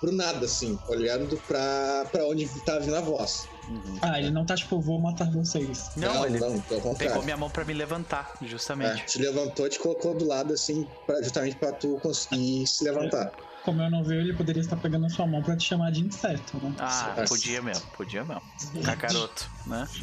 pro 0.00 0.10
nada, 0.12 0.46
assim, 0.46 0.78
olhando 0.88 1.36
pra, 1.46 2.06
pra 2.10 2.26
onde 2.26 2.46
tá 2.64 2.78
vindo 2.78 2.96
a 2.96 3.02
voz. 3.02 3.46
Uhum. 3.68 3.98
Ah, 4.00 4.18
ele 4.18 4.30
não 4.30 4.46
tá 4.46 4.54
tipo, 4.56 4.80
vou 4.80 4.98
matar 4.98 5.30
vocês. 5.30 5.90
Não, 5.96 6.24
ele 6.24 6.38
não, 6.38 6.58
pelo 6.60 6.80
contrário. 6.80 6.96
pegou 7.12 7.22
minha 7.22 7.36
mão 7.36 7.50
pra 7.50 7.64
me 7.66 7.74
levantar, 7.74 8.32
É, 8.40 8.46
justamente. 8.46 9.04
te 9.04 9.18
levantou 9.18 9.66
e 9.66 9.70
te 9.70 9.78
colocou 9.78 10.14
do 10.14 10.26
lado, 10.26 10.54
assim, 10.54 10.86
pra, 11.06 11.20
justamente 11.22 11.56
pra 11.56 11.70
tu 11.72 11.98
conseguir 12.02 12.66
se 12.66 12.82
levantar. 12.84 13.30
Como 13.66 13.82
eu 13.82 13.90
não 13.90 14.04
vi, 14.04 14.14
ele 14.14 14.32
poderia 14.32 14.60
estar 14.60 14.76
pegando 14.76 15.06
a 15.06 15.08
sua 15.08 15.26
mão 15.26 15.42
pra 15.42 15.56
te 15.56 15.64
chamar 15.66 15.90
de 15.90 16.00
inseto, 16.06 16.56
né? 16.62 16.72
Ah, 16.78 17.14
Nossa. 17.18 17.28
podia 17.34 17.60
mesmo, 17.60 17.84
podia 17.96 18.24
mesmo. 18.24 18.42
Cacaroto, 18.84 19.50
né? 19.66 19.88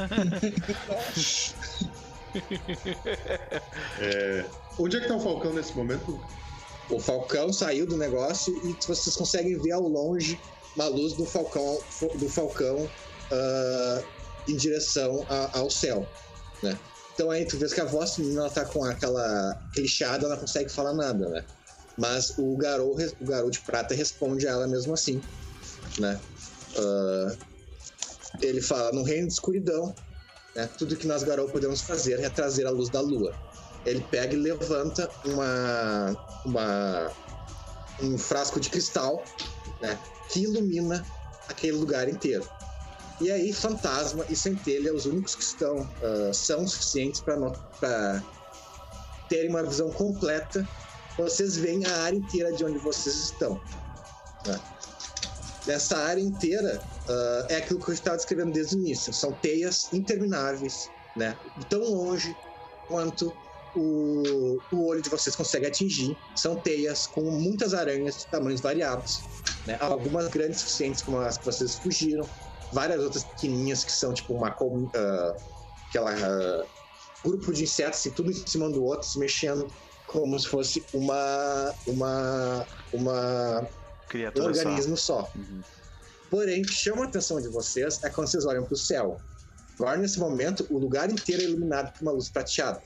É, 3.99 4.45
Onde 4.79 4.97
é 4.97 4.99
que 4.99 5.07
tá 5.07 5.15
o 5.15 5.19
Falcão 5.19 5.53
nesse 5.53 5.75
momento? 5.77 6.19
O 6.89 6.99
Falcão 6.99 7.53
saiu 7.53 7.85
do 7.87 7.95
negócio 7.95 8.53
e 8.65 8.75
vocês 8.85 9.15
conseguem 9.15 9.57
ver 9.61 9.71
ao 9.71 9.87
longe 9.87 10.37
uma 10.75 10.87
luz 10.87 11.13
do 11.13 11.25
Falcão, 11.25 11.77
do 12.15 12.27
Falcão 12.27 12.89
ah, 13.31 14.03
em 14.47 14.57
direção 14.57 15.25
a- 15.29 15.57
ao 15.59 15.69
céu, 15.69 16.05
né? 16.61 16.77
Então 17.13 17.29
aí 17.29 17.45
tu 17.45 17.57
vês 17.57 17.71
que 17.73 17.79
a 17.79 17.85
voz 17.85 18.17
ela 18.19 18.49
tá 18.49 18.65
com 18.65 18.83
aquela 18.83 19.55
chiado, 19.85 20.25
ela 20.25 20.33
não 20.33 20.41
consegue 20.41 20.69
falar 20.69 20.93
nada, 20.93 21.29
né? 21.29 21.45
Mas 21.97 22.33
o 22.37 22.55
garou, 22.57 22.97
o 23.19 23.25
garou 23.25 23.49
de 23.49 23.59
prata 23.59 23.93
responde 23.93 24.47
a 24.47 24.51
ela 24.51 24.67
mesmo 24.67 24.93
assim, 24.93 25.21
né? 25.99 26.19
Ah, 26.77 27.35
ele 28.41 28.61
fala: 28.61 28.91
no 28.91 29.03
reino 29.03 29.27
de 29.27 29.33
escuridão, 29.33 29.93
né? 30.55 30.67
Tudo 30.77 30.95
que 30.95 31.07
nós 31.07 31.23
garou 31.23 31.47
podemos 31.47 31.81
fazer 31.81 32.19
é 32.19 32.29
trazer 32.29 32.65
a 32.65 32.71
luz 32.71 32.89
da 32.89 33.01
lua. 33.01 33.33
Ele 33.85 34.01
pega 34.09 34.33
e 34.33 34.37
levanta 34.37 35.09
uma, 35.25 36.15
uma 36.45 37.11
um 38.01 38.17
frasco 38.17 38.59
de 38.59 38.69
cristal, 38.69 39.23
né? 39.81 39.99
Que 40.29 40.41
ilumina 40.41 41.05
aquele 41.47 41.73
lugar 41.73 42.07
inteiro. 42.07 42.47
E 43.21 43.31
aí, 43.31 43.53
Fantasma 43.53 44.25
e 44.29 44.35
Centelha, 44.35 44.93
os 44.93 45.05
únicos 45.05 45.35
que 45.35 45.43
estão, 45.43 45.81
uh, 45.81 46.33
são 46.33 46.67
suficientes 46.67 47.21
para 47.21 48.23
terem 49.29 49.49
uma 49.49 49.63
visão 49.63 49.89
completa. 49.91 50.67
Vocês 51.17 51.57
veem 51.57 51.85
a 51.85 52.03
área 52.03 52.17
inteira 52.17 52.51
de 52.51 52.65
onde 52.65 52.77
vocês 52.79 53.15
estão. 53.15 53.59
Né? 54.45 54.59
Essa 55.67 55.97
área 55.97 56.21
inteira 56.21 56.81
uh, 57.07 57.45
é 57.49 57.57
aquilo 57.57 57.79
que 57.79 57.89
eu 57.89 57.93
estava 57.93 58.17
descrevendo 58.17 58.51
desde 58.51 58.75
o 58.75 58.79
início. 58.79 59.13
São 59.13 59.31
teias 59.31 59.91
intermináveis, 59.93 60.89
né? 61.15 61.37
tão 61.69 61.81
longe 61.81 62.35
quanto 62.87 63.33
o, 63.75 64.59
o 64.71 64.87
olho 64.87 65.01
de 65.01 65.09
vocês 65.09 65.35
consegue 65.35 65.67
atingir. 65.67 66.17
São 66.35 66.55
teias 66.55 67.07
com 67.07 67.21
muitas 67.21 67.73
aranhas 67.73 68.19
de 68.19 68.27
tamanhos 68.27 68.59
variados. 68.59 69.21
Né? 69.65 69.77
Algumas 69.79 70.27
grandes 70.27 70.59
suficientes, 70.59 71.01
como 71.01 71.19
as 71.19 71.37
que 71.37 71.45
vocês 71.45 71.75
fugiram. 71.75 72.27
Várias 72.73 73.01
outras 73.01 73.23
pequenininhas 73.23 73.83
que 73.83 73.91
são 73.91 74.13
tipo 74.13 74.33
uma. 74.33 74.49
Uh, 74.59 75.35
aquela. 75.87 76.11
Uh, 76.11 76.83
grupo 77.23 77.53
de 77.53 77.63
insetos, 77.63 77.99
assim, 77.99 78.11
tudo 78.11 78.31
em 78.31 78.47
cima 78.47 78.69
do 78.69 78.83
outro, 78.83 79.07
se 79.07 79.17
mexendo 79.17 79.71
como 80.13 80.39
se 80.39 80.47
fosse 80.47 80.85
uma. 80.93 81.73
Uma. 81.85 82.65
Uma. 82.93 83.67
Criatura 84.07 84.45
um 84.45 84.49
organismo 84.49 84.95
só. 84.95 85.23
só. 85.23 85.31
Uhum. 85.35 85.61
Porém, 86.29 86.61
o 86.61 86.65
que 86.65 86.73
chama 86.73 87.03
a 87.03 87.07
atenção 87.07 87.41
de 87.41 87.49
vocês 87.49 88.01
é 88.03 88.09
quando 88.09 88.27
vocês 88.27 88.45
olham 88.45 88.63
para 88.63 88.73
o 88.73 88.77
céu. 88.77 89.19
Agora, 89.75 89.97
nesse 89.97 90.19
momento, 90.19 90.65
o 90.69 90.77
lugar 90.77 91.09
inteiro 91.09 91.41
é 91.41 91.45
iluminado 91.45 91.91
por 91.93 92.03
uma 92.03 92.11
luz 92.11 92.29
prateada 92.29 92.81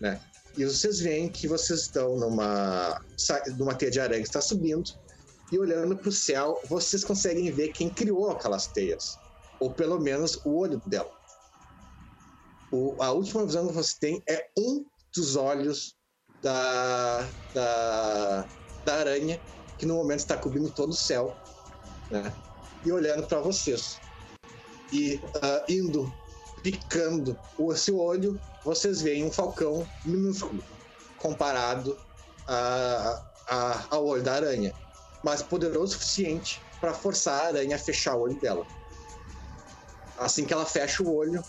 né? 0.00 0.20
E 0.56 0.64
vocês 0.64 1.00
veem 1.00 1.28
que 1.28 1.46
vocês 1.46 1.80
estão 1.80 2.16
numa, 2.16 3.00
numa 3.58 3.74
teia 3.74 3.90
de 3.90 4.00
aranha 4.00 4.22
que 4.22 4.28
está 4.28 4.40
subindo, 4.40 4.90
e 5.52 5.58
olhando 5.58 5.96
para 5.96 6.08
o 6.08 6.12
céu, 6.12 6.60
vocês 6.68 7.04
conseguem 7.04 7.50
ver 7.52 7.68
quem 7.68 7.88
criou 7.88 8.30
aquelas 8.30 8.66
teias, 8.66 9.18
ou 9.60 9.70
pelo 9.70 10.00
menos 10.00 10.40
o 10.44 10.56
olho 10.56 10.80
dela. 10.86 11.10
O, 12.72 12.96
a 13.00 13.12
última 13.12 13.44
visão 13.44 13.68
que 13.68 13.74
você 13.74 13.94
tem 14.00 14.22
é 14.28 14.48
um 14.58 14.84
dos 15.14 15.36
olhos 15.36 15.94
da, 16.42 17.26
da, 17.54 18.46
da 18.84 18.94
aranha, 18.94 19.40
que 19.78 19.86
no 19.86 19.94
momento 19.94 20.20
está 20.20 20.36
cobrindo 20.36 20.70
todo 20.70 20.90
o 20.90 20.96
céu, 20.96 21.36
né? 22.10 22.32
e 22.84 22.92
olhando 22.92 23.26
para 23.26 23.40
vocês. 23.40 24.00
E 24.92 25.16
uh, 25.16 25.72
indo, 25.72 26.12
picando 26.62 27.38
o 27.58 27.74
seu 27.74 27.98
olho 27.98 28.40
vocês 28.66 29.00
veem 29.00 29.24
um 29.24 29.30
falcão 29.30 29.88
minúsculo 30.04 30.60
comparado 31.18 31.96
a, 32.48 33.22
a, 33.48 33.84
ao 33.90 34.04
olho 34.04 34.24
da 34.24 34.34
aranha, 34.34 34.74
mas 35.22 35.40
poderoso 35.40 35.94
o 35.94 35.98
suficiente 35.98 36.60
para 36.80 36.92
forçar 36.92 37.40
a 37.40 37.46
aranha 37.46 37.76
a 37.76 37.78
fechar 37.78 38.16
o 38.16 38.22
olho 38.22 38.40
dela. 38.40 38.66
Assim 40.18 40.44
que 40.44 40.52
ela 40.52 40.66
fecha 40.66 41.00
o 41.02 41.14
olho, 41.14 41.42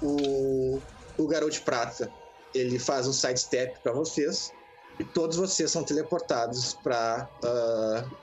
o, 0.00 0.80
o 1.18 1.26
garoto 1.26 1.52
de 1.52 1.60
prata 1.60 2.10
ele 2.54 2.78
faz 2.78 3.06
um 3.06 3.12
sidestep 3.12 3.78
para 3.80 3.92
vocês 3.92 4.52
e 4.98 5.04
todos 5.04 5.36
vocês 5.36 5.70
são 5.70 5.84
teleportados 5.84 6.74
para 6.74 7.28
uh, 7.44 8.22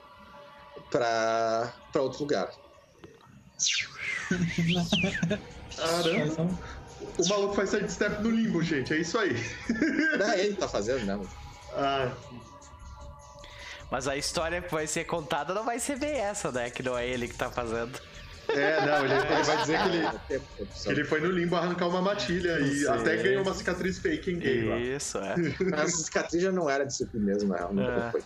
para 0.90 1.72
outro 1.96 2.20
lugar. 2.20 2.52
Caramba. 5.76 6.58
O 7.18 7.28
maluco 7.28 7.54
faz 7.54 7.70
sidestep 7.70 8.22
no 8.22 8.30
limbo, 8.30 8.62
gente. 8.62 8.92
É 8.92 8.98
isso 8.98 9.18
aí. 9.18 9.34
É 10.34 10.40
ele 10.40 10.54
que 10.54 10.60
tá 10.60 10.68
fazendo 10.68 11.04
mesmo. 11.04 11.28
Ah. 11.74 12.12
Mas 13.90 14.06
a 14.06 14.16
história 14.16 14.62
que 14.62 14.70
vai 14.72 14.86
ser 14.86 15.04
contada 15.04 15.52
não 15.52 15.64
vai 15.64 15.80
ser 15.80 15.98
bem 15.98 16.16
essa, 16.16 16.52
né? 16.52 16.70
Que 16.70 16.82
não 16.82 16.96
é 16.96 17.06
ele 17.06 17.26
que 17.26 17.34
tá 17.34 17.50
fazendo. 17.50 18.00
É, 18.54 18.86
não, 18.86 19.04
ele, 19.04 19.14
ele 19.14 19.42
vai 19.42 19.56
dizer 19.58 19.78
que 19.82 19.88
ele, 19.88 20.40
que 20.82 20.88
ele 20.88 21.04
foi 21.04 21.20
no 21.20 21.30
limbo 21.30 21.56
arrancar 21.56 21.88
uma 21.88 22.02
matilha 22.02 22.58
e 22.60 22.86
até 22.88 23.16
ganhou 23.16 23.42
uma 23.42 23.54
cicatriz 23.54 23.98
fake 23.98 24.30
em 24.30 24.38
game 24.38 24.96
Isso, 24.96 25.18
é. 25.18 25.34
Essa 25.74 25.96
cicatriz 26.04 26.42
já 26.42 26.52
não 26.52 26.68
era 26.68 26.84
de 26.84 26.94
si 26.94 27.08
mesmo, 27.14 27.50
na 27.50 27.56
real. 27.56 27.70
É. 27.78 28.10
Foi. 28.10 28.22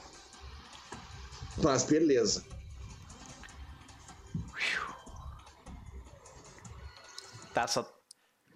Mas 1.62 1.85
beleza. 1.85 2.44
Tá, 7.53 7.67
só 7.69 7.94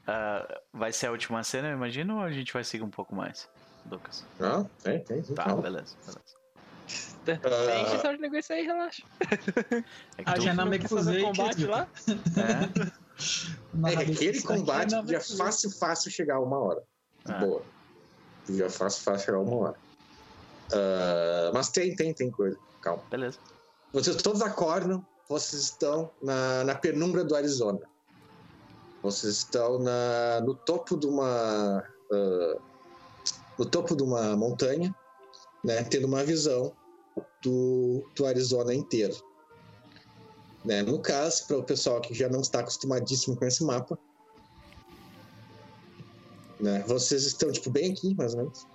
Uh, 0.08 0.60
vai 0.72 0.90
ser 0.90 1.08
a 1.08 1.10
última 1.10 1.44
cena, 1.44 1.68
eu 1.68 1.74
imagino, 1.74 2.16
ou 2.16 2.22
a 2.22 2.32
gente 2.32 2.50
vai 2.50 2.64
seguir 2.64 2.82
um 2.82 2.88
pouco 2.88 3.14
mais, 3.14 3.46
Lucas? 3.84 4.24
Não, 4.38 4.64
tem, 4.82 5.00
tem. 5.04 5.22
Tá, 5.22 5.54
beleza, 5.54 5.94
beleza. 6.06 6.37
Tem 7.24 7.90
questão 7.90 8.14
de 8.14 8.20
negócio 8.20 8.54
aí, 8.54 8.64
relaxa. 8.64 9.02
É 10.18 10.50
a 10.50 10.64
me 10.64 10.78
fazer 10.88 11.22
combate 11.22 11.66
lá. 11.66 11.88
É, 13.84 13.94
é 13.94 13.96
aquele 13.96 14.40
combate 14.42 14.94
podia 14.94 15.20
fácil, 15.20 15.72
fácil 15.72 16.08
chegar 16.08 16.36
a 16.36 16.40
uma 16.40 16.56
hora. 16.56 16.84
Ah. 17.24 17.32
Boa. 17.40 17.62
Podia 18.46 18.70
fácil, 18.70 19.02
fácil 19.02 19.24
chegar 19.26 19.38
a 19.38 19.40
uma 19.40 19.56
hora. 19.56 19.76
Uh, 20.70 21.52
mas 21.52 21.68
tem, 21.68 21.96
tem, 21.96 22.14
tem 22.14 22.30
coisa. 22.30 22.56
Calma. 22.80 23.02
Beleza. 23.10 23.38
Vocês 23.92 24.16
todos 24.22 24.40
acordam, 24.40 25.04
vocês 25.28 25.62
estão 25.62 26.12
na, 26.22 26.62
na 26.62 26.74
penumbra 26.76 27.24
do 27.24 27.34
Arizona. 27.34 27.80
Vocês 29.02 29.38
estão 29.38 29.80
na, 29.80 30.40
no 30.42 30.54
topo 30.54 30.96
de 30.96 31.06
uma 31.06 31.84
uh, 32.12 32.60
no 33.58 33.64
topo 33.64 33.96
de 33.96 34.02
uma 34.04 34.36
montanha, 34.36 34.94
né, 35.68 35.84
tendo 35.84 36.06
uma 36.06 36.24
visão 36.24 36.72
do, 37.42 38.02
do 38.16 38.24
Arizona 38.24 38.72
inteiro. 38.74 39.14
Né? 40.64 40.80
No 40.80 40.98
caso, 40.98 41.46
para 41.46 41.58
o 41.58 41.62
pessoal 41.62 42.00
que 42.00 42.14
já 42.14 42.26
não 42.26 42.40
está 42.40 42.60
acostumadíssimo 42.60 43.36
com 43.36 43.44
esse 43.44 43.62
mapa, 43.62 43.98
né, 46.58 46.82
vocês 46.86 47.26
estão 47.26 47.52
tipo 47.52 47.68
bem 47.68 47.92
aqui, 47.92 48.14
mais 48.14 48.32
ou 48.32 48.40
menos. 48.40 48.66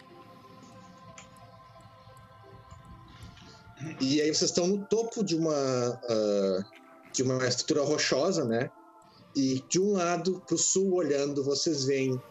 E 3.99 4.21
aí 4.21 4.27
vocês 4.27 4.51
estão 4.51 4.67
no 4.67 4.85
topo 4.85 5.23
de 5.23 5.35
uma 5.35 5.51
uh, 5.89 6.63
de 7.11 7.23
uma 7.23 7.45
estrutura 7.45 7.83
rochosa, 7.83 8.45
né? 8.45 8.69
E 9.35 9.61
de 9.67 9.81
um 9.81 9.93
lado 9.93 10.41
para 10.45 10.55
o 10.55 10.57
sul, 10.57 10.93
olhando, 10.93 11.43
vocês 11.43 11.83
veem 11.83 12.13
uh, 12.13 12.21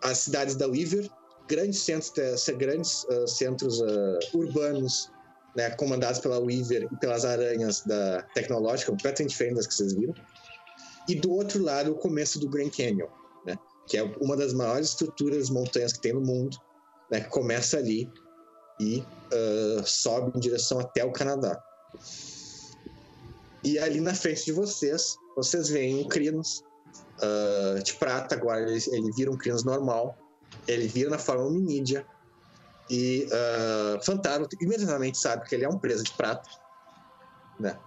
as 0.00 0.18
cidades 0.18 0.56
da 0.56 0.66
Weaver, 0.66 1.10
grandes 1.48 1.80
centros, 1.80 2.48
grandes 2.56 3.04
uh, 3.04 3.26
centros 3.26 3.80
uh, 3.80 4.18
urbanos, 4.34 5.10
né, 5.56 5.70
comandados 5.70 6.20
pela 6.20 6.38
Weaver 6.38 6.88
e 6.92 6.96
pelas 6.98 7.24
aranhas 7.24 7.82
da 7.82 8.22
tecnológica, 8.34 8.92
completamente 8.92 9.30
diferentes 9.30 9.66
que 9.66 9.74
vocês 9.74 9.94
viram. 9.94 10.14
E 11.08 11.14
do 11.14 11.32
outro 11.32 11.62
lado, 11.62 11.92
o 11.92 11.94
começo 11.94 12.38
do 12.38 12.48
Grand 12.48 12.70
Canyon, 12.70 13.08
né, 13.46 13.56
que 13.86 13.96
é 13.96 14.02
uma 14.20 14.36
das 14.36 14.52
maiores 14.52 14.90
estruturas 14.90 15.48
montanhas 15.48 15.92
que 15.92 16.00
tem 16.00 16.12
no 16.12 16.20
mundo, 16.20 16.56
né, 17.10 17.20
que 17.20 17.30
começa 17.30 17.78
ali 17.78 18.08
e 18.80 19.02
sobe 19.84 20.30
em 20.36 20.40
direção 20.40 20.78
até 20.78 21.04
o 21.04 21.10
Canadá. 21.10 21.60
E 23.64 23.78
ali 23.78 24.00
na 24.00 24.14
frente 24.14 24.44
de 24.44 24.52
vocês, 24.52 25.16
vocês 25.34 25.68
veem 25.68 26.04
um 26.04 26.08
Crinos 26.08 26.62
uh, 27.18 27.82
de 27.82 27.94
prata, 27.94 28.34
agora 28.34 28.60
ele, 28.60 28.82
ele 28.92 29.12
vira 29.16 29.30
um 29.30 29.36
Crinos 29.36 29.64
normal, 29.64 30.16
ele 30.68 30.86
vira 30.86 31.10
na 31.10 31.18
forma 31.18 31.44
hominídea, 31.44 32.06
e 32.90 33.26
uh, 33.26 34.04
Fantaro 34.04 34.48
imediatamente 34.60 35.18
sabe 35.18 35.46
que 35.46 35.54
ele 35.54 35.64
é 35.64 35.68
um 35.68 35.78
presa 35.78 36.02
de 36.02 36.12
prata, 36.12 36.48
né? 37.58 37.78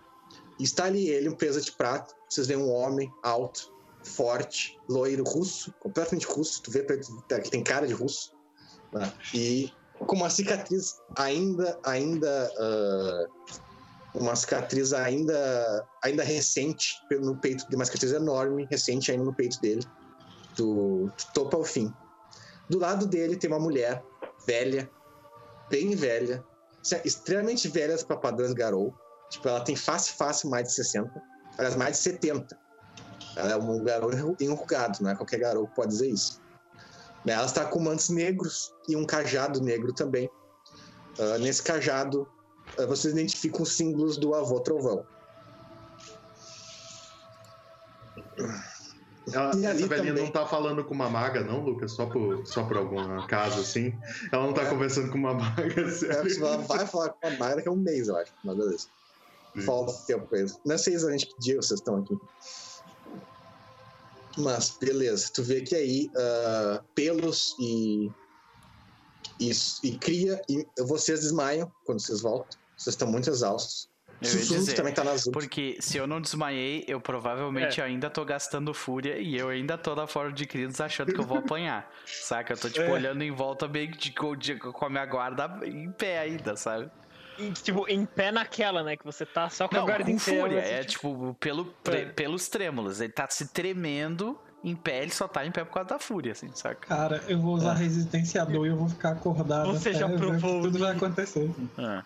E 0.60 0.64
está 0.64 0.86
ali 0.86 1.08
ele, 1.08 1.30
um 1.30 1.36
presa 1.36 1.60
de 1.60 1.72
prata, 1.72 2.14
vocês 2.30 2.48
veem 2.48 2.60
um 2.60 2.72
homem 2.72 3.12
alto, 3.24 3.74
forte, 4.04 4.80
loiro, 4.88 5.24
russo, 5.24 5.74
completamente 5.80 6.26
russo, 6.26 6.62
tu 6.62 6.72
vê 6.72 6.84
que 6.84 7.50
tem 7.50 7.64
cara 7.64 7.88
de 7.88 7.94
russo, 7.94 8.34
né? 8.92 9.12
e 9.34 9.72
com 9.98 10.16
uma 10.16 10.30
cicatriz 10.30 10.98
ainda, 11.16 11.80
ainda 11.84 12.52
uh, 12.58 14.20
uma 14.20 14.36
cicatriz 14.36 14.94
ainda, 14.94 15.88
ainda 16.04 16.24
recente 16.24 16.96
no 17.12 17.38
peito 17.38 17.66
uma 17.74 17.86
cicatriz 17.86 18.12
enorme, 18.12 18.68
recente 18.70 19.12
ainda 19.12 19.24
no 19.24 19.34
peito 19.34 19.60
dele, 19.62 19.84
do, 20.56 21.06
do 21.06 21.34
topo 21.34 21.58
ao 21.58 21.64
fim. 21.64 21.94
Do 22.72 22.80
lado 22.80 23.06
dele 23.06 23.36
tem 23.36 23.50
uma 23.50 23.60
mulher 23.60 24.02
velha, 24.48 24.90
bem 25.70 25.94
velha, 25.94 26.42
extremamente 27.04 27.68
velha 27.68 27.98
para 28.06 28.16
padrões 28.16 28.54
Garou. 28.54 28.96
Tipo, 29.30 29.50
ela 29.50 29.60
tem 29.60 29.76
face, 29.76 30.14
face 30.14 30.48
mais 30.48 30.70
de 30.70 30.76
60, 30.76 31.22
aliás, 31.58 31.76
mais 31.76 31.98
de 31.98 32.04
70. 32.04 32.58
Ela 33.36 33.52
é 33.52 33.56
um 33.58 33.84
garou 33.84 34.12
enrugado, 34.40 35.00
não 35.02 35.10
é 35.10 35.16
qualquer 35.16 35.40
garou 35.40 35.68
que 35.68 35.76
pode 35.76 35.90
dizer 35.90 36.08
isso. 36.08 36.42
Ela 37.26 37.46
está 37.46 37.66
com 37.66 37.82
mantos 37.82 38.08
negros 38.08 38.74
e 38.88 38.96
um 38.96 39.06
cajado 39.06 39.62
negro 39.62 39.92
também. 39.94 40.30
Uh, 41.20 41.40
nesse 41.40 41.62
cajado 41.62 42.26
eh, 42.78 42.86
vocês 42.86 43.14
identificam 43.14 43.64
os 43.64 43.74
símbolos 43.74 44.18
do 44.18 44.34
avô 44.34 44.62
trovão. 44.62 45.06
Ela, 49.34 49.50
essa 49.50 49.88
velhinha 49.88 50.14
também... 50.14 50.24
não 50.24 50.32
tá 50.32 50.46
falando 50.46 50.84
com 50.84 50.94
uma 50.94 51.10
maga, 51.10 51.44
não, 51.44 51.62
Lucas? 51.62 51.92
Só 51.92 52.06
por, 52.06 52.46
só 52.46 52.64
por 52.64 52.78
algum 52.78 53.26
caso, 53.28 53.60
assim? 53.60 53.94
Ela 54.32 54.46
não 54.46 54.54
tá 54.54 54.64
é. 54.64 54.70
conversando 54.70 55.12
com 55.12 55.18
uma 55.18 55.34
maga, 55.34 55.90
sério? 55.92 56.32
Ela 56.44 56.58
vai 56.58 56.86
falar 56.86 57.10
com 57.10 57.28
uma 57.28 57.38
maga 57.38 57.58
daqui 57.58 57.70
a 57.70 57.72
um 57.72 57.78
mês, 57.78 58.08
eu 58.08 58.16
acho. 58.18 58.34
Mas 58.44 58.58
beleza. 58.58 58.88
falta 59.66 59.94
tempo 60.06 60.36
eles. 60.36 60.60
Não 60.66 60.78
sei 60.78 60.94
exatamente 60.94 61.28
que 61.28 61.40
dia 61.40 61.56
vocês 61.56 61.80
estão 61.80 61.98
aqui. 61.98 62.18
Mas, 64.38 64.78
beleza. 64.80 65.30
Tu 65.34 65.44
vê 65.44 65.62
que 65.62 65.76
aí 65.76 66.10
ah, 66.16 66.82
pelos 66.96 67.56
e, 67.60 68.12
e. 69.40 69.52
e 69.84 69.98
cria. 69.98 70.42
E 70.50 70.66
vocês 70.80 71.22
desmaiam 71.22 71.72
quando 71.86 72.00
vocês 72.00 72.22
voltam. 72.22 72.60
Vocês 72.78 72.94
estão 72.94 73.08
muito 73.08 73.30
exaustos. 73.30 73.91
Eu 74.22 74.28
ia 74.28 74.38
Sussurro 74.38 74.60
dizer, 74.60 74.74
também 74.76 74.94
tá 74.94 75.04
nas 75.04 75.26
últimas. 75.26 75.34
Porque 75.46 75.78
se 75.80 75.98
eu 75.98 76.06
não 76.06 76.22
desmaiei, 76.22 76.86
eu 76.88 77.02
provavelmente 77.02 77.82
É. 77.82 77.84
ainda 77.84 78.10
tô 78.10 78.24
gastando 78.24 78.72
fúria 78.74 79.18
e 79.18 79.36
eu 79.36 79.50
ainda 79.50 79.78
tô 79.78 79.96
na 79.96 80.06
forma 80.06 80.32
de 80.32 80.46
crianças 80.46 80.82
achando 80.82 81.12
que 81.14 81.20
eu 81.20 81.26
vou 81.26 81.40
apanhar. 81.40 81.90
saca? 82.06 82.54
Eu 82.54 82.58
tô 82.58 82.70
tipo 82.70 82.86
É. 82.86 82.92
olhando 82.92 83.24
em 83.24 83.32
volta 83.32 83.68
meio 83.68 83.90
de, 83.92 84.12
com 84.12 84.86
a 84.86 84.90
minha 84.90 85.06
guarda 85.06 85.50
em 85.66 85.92
pé 85.92 86.20
ainda, 86.20 86.56
sabe? 86.56 86.90
E, 87.40 87.50
tipo, 87.52 87.88
em 87.90 88.06
pé 88.06 88.32
naquela, 88.32 88.84
né? 88.84 88.96
Que 88.96 89.04
você 89.04 89.26
tá 89.26 89.50
só 89.50 89.68
com 89.68 89.76
Não, 89.76 89.84
a 89.84 89.86
guarda 89.86 90.04
com 90.04 90.12
inteira. 90.12 90.42
fúria. 90.42 90.60
É 90.60 90.84
tipo, 90.84 91.36
pelo, 91.40 91.66
pre- 91.84 92.02
É. 92.02 92.06
pelos 92.06 92.48
trêmulos. 92.48 93.02
Ele 93.02 93.12
tá 93.12 93.28
se 93.30 93.48
tremendo 93.48 94.38
em 94.64 94.76
pé, 94.76 95.02
ele 95.02 95.12
só 95.12 95.28
tá 95.28 95.44
em 95.44 95.52
pé 95.52 95.64
por 95.64 95.74
causa 95.74 95.90
da 95.90 95.98
fúria, 96.00 96.34
assim, 96.34 96.52
saca? 96.54 96.88
Cara, 96.88 97.24
eu 97.28 97.40
vou 97.40 97.56
usar 97.56 97.74
resistência 97.74 98.44
a 98.44 98.46
dor 98.46 98.68
e 98.68 98.70
eu 98.70 98.76
vou 98.76 98.88
ficar 98.88 99.14
acordado. 99.14 99.72
Você 99.72 99.90
até 99.90 99.98
já 100.00 100.08
provou 100.10 100.58
que 100.58 100.68
Tudo 100.68 100.78
vai 100.80 100.92
acontecer. 100.96 101.50
Ah. 101.80 102.04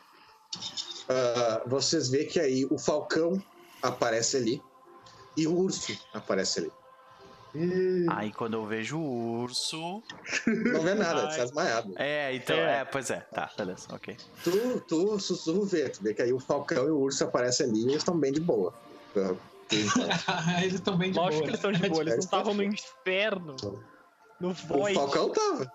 Ah, 1.09 1.61
vocês 1.65 2.09
vê 2.09 2.25
que 2.25 2.39
aí 2.39 2.65
o 2.65 2.77
falcão 2.77 3.41
aparece 3.81 4.37
ali 4.37 4.61
e 5.37 5.47
o 5.47 5.55
urso 5.55 5.97
aparece 6.13 6.59
ali. 6.59 6.71
E... 7.53 8.05
Aí 8.09 8.31
quando 8.33 8.55
eu 8.55 8.65
vejo 8.65 8.97
o 8.97 9.41
urso. 9.41 10.03
Não 10.45 10.81
vê 10.81 10.93
nada, 10.93 11.21
Ai. 11.21 11.27
ele 11.27 11.37
tá 11.37 11.43
desmaiado. 11.43 11.93
É, 11.95 12.35
então. 12.35 12.55
É. 12.55 12.79
É. 12.79 12.85
pois 12.85 13.09
é. 13.09 13.21
Tá, 13.33 13.49
beleza, 13.57 13.87
ok. 13.91 14.17
Tu, 14.43 14.81
tu, 14.81 15.19
sussurro 15.19 15.65
vê, 15.65 15.87
tu 15.87 16.03
vê 16.03 16.13
que 16.13 16.21
aí 16.21 16.33
o 16.33 16.39
falcão 16.39 16.85
e 16.85 16.91
o 16.91 16.99
urso 16.99 17.23
aparecem 17.23 17.67
ali 17.67 17.79
e 17.79 17.85
eles 17.85 17.97
estão 17.97 18.19
bem 18.19 18.33
de 18.33 18.41
boa. 18.41 18.73
Enquanto. 19.11 19.39
eles 20.61 20.73
estão 20.73 20.97
bem 20.97 21.11
de 21.11 21.17
Lógico 21.17 21.37
boa. 21.37 21.43
que 21.43 21.49
eles 21.49 21.59
estão 21.59 21.71
de 21.71 21.89
boa, 21.89 22.01
eles 22.01 22.13
não 22.13 22.19
estavam 22.19 22.53
no 22.53 22.63
inferno. 22.63 23.55
No 24.39 24.49
o 24.49 24.53
void. 24.53 24.95
falcão 24.95 25.29
tava. 25.29 25.71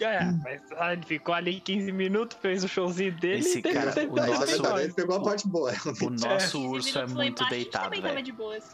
É, 0.00 0.24
mas 0.42 0.60
ah, 0.76 0.92
ele 0.92 1.04
ficou 1.06 1.34
ali 1.34 1.60
15 1.60 1.92
minutos, 1.92 2.36
fez 2.40 2.64
o 2.64 2.68
showzinho 2.68 3.12
dele 3.18 3.38
Esse 3.40 3.58
e 3.58 3.62
cara, 3.62 3.92
o 4.10 4.16
nosso- 4.16 4.46
verdade, 4.46 4.80
ele 4.82 4.92
pegou 4.92 5.16
a 5.16 5.22
parte 5.22 5.46
boa. 5.46 5.72
O 6.02 6.10
nosso 6.10 6.56
15 6.58 6.66
urso 6.66 6.98
é 6.98 7.06
muito 7.06 7.48
deitado, 7.48 7.84
também 7.84 8.02
tava 8.02 8.22
de 8.22 8.32
boas. 8.32 8.64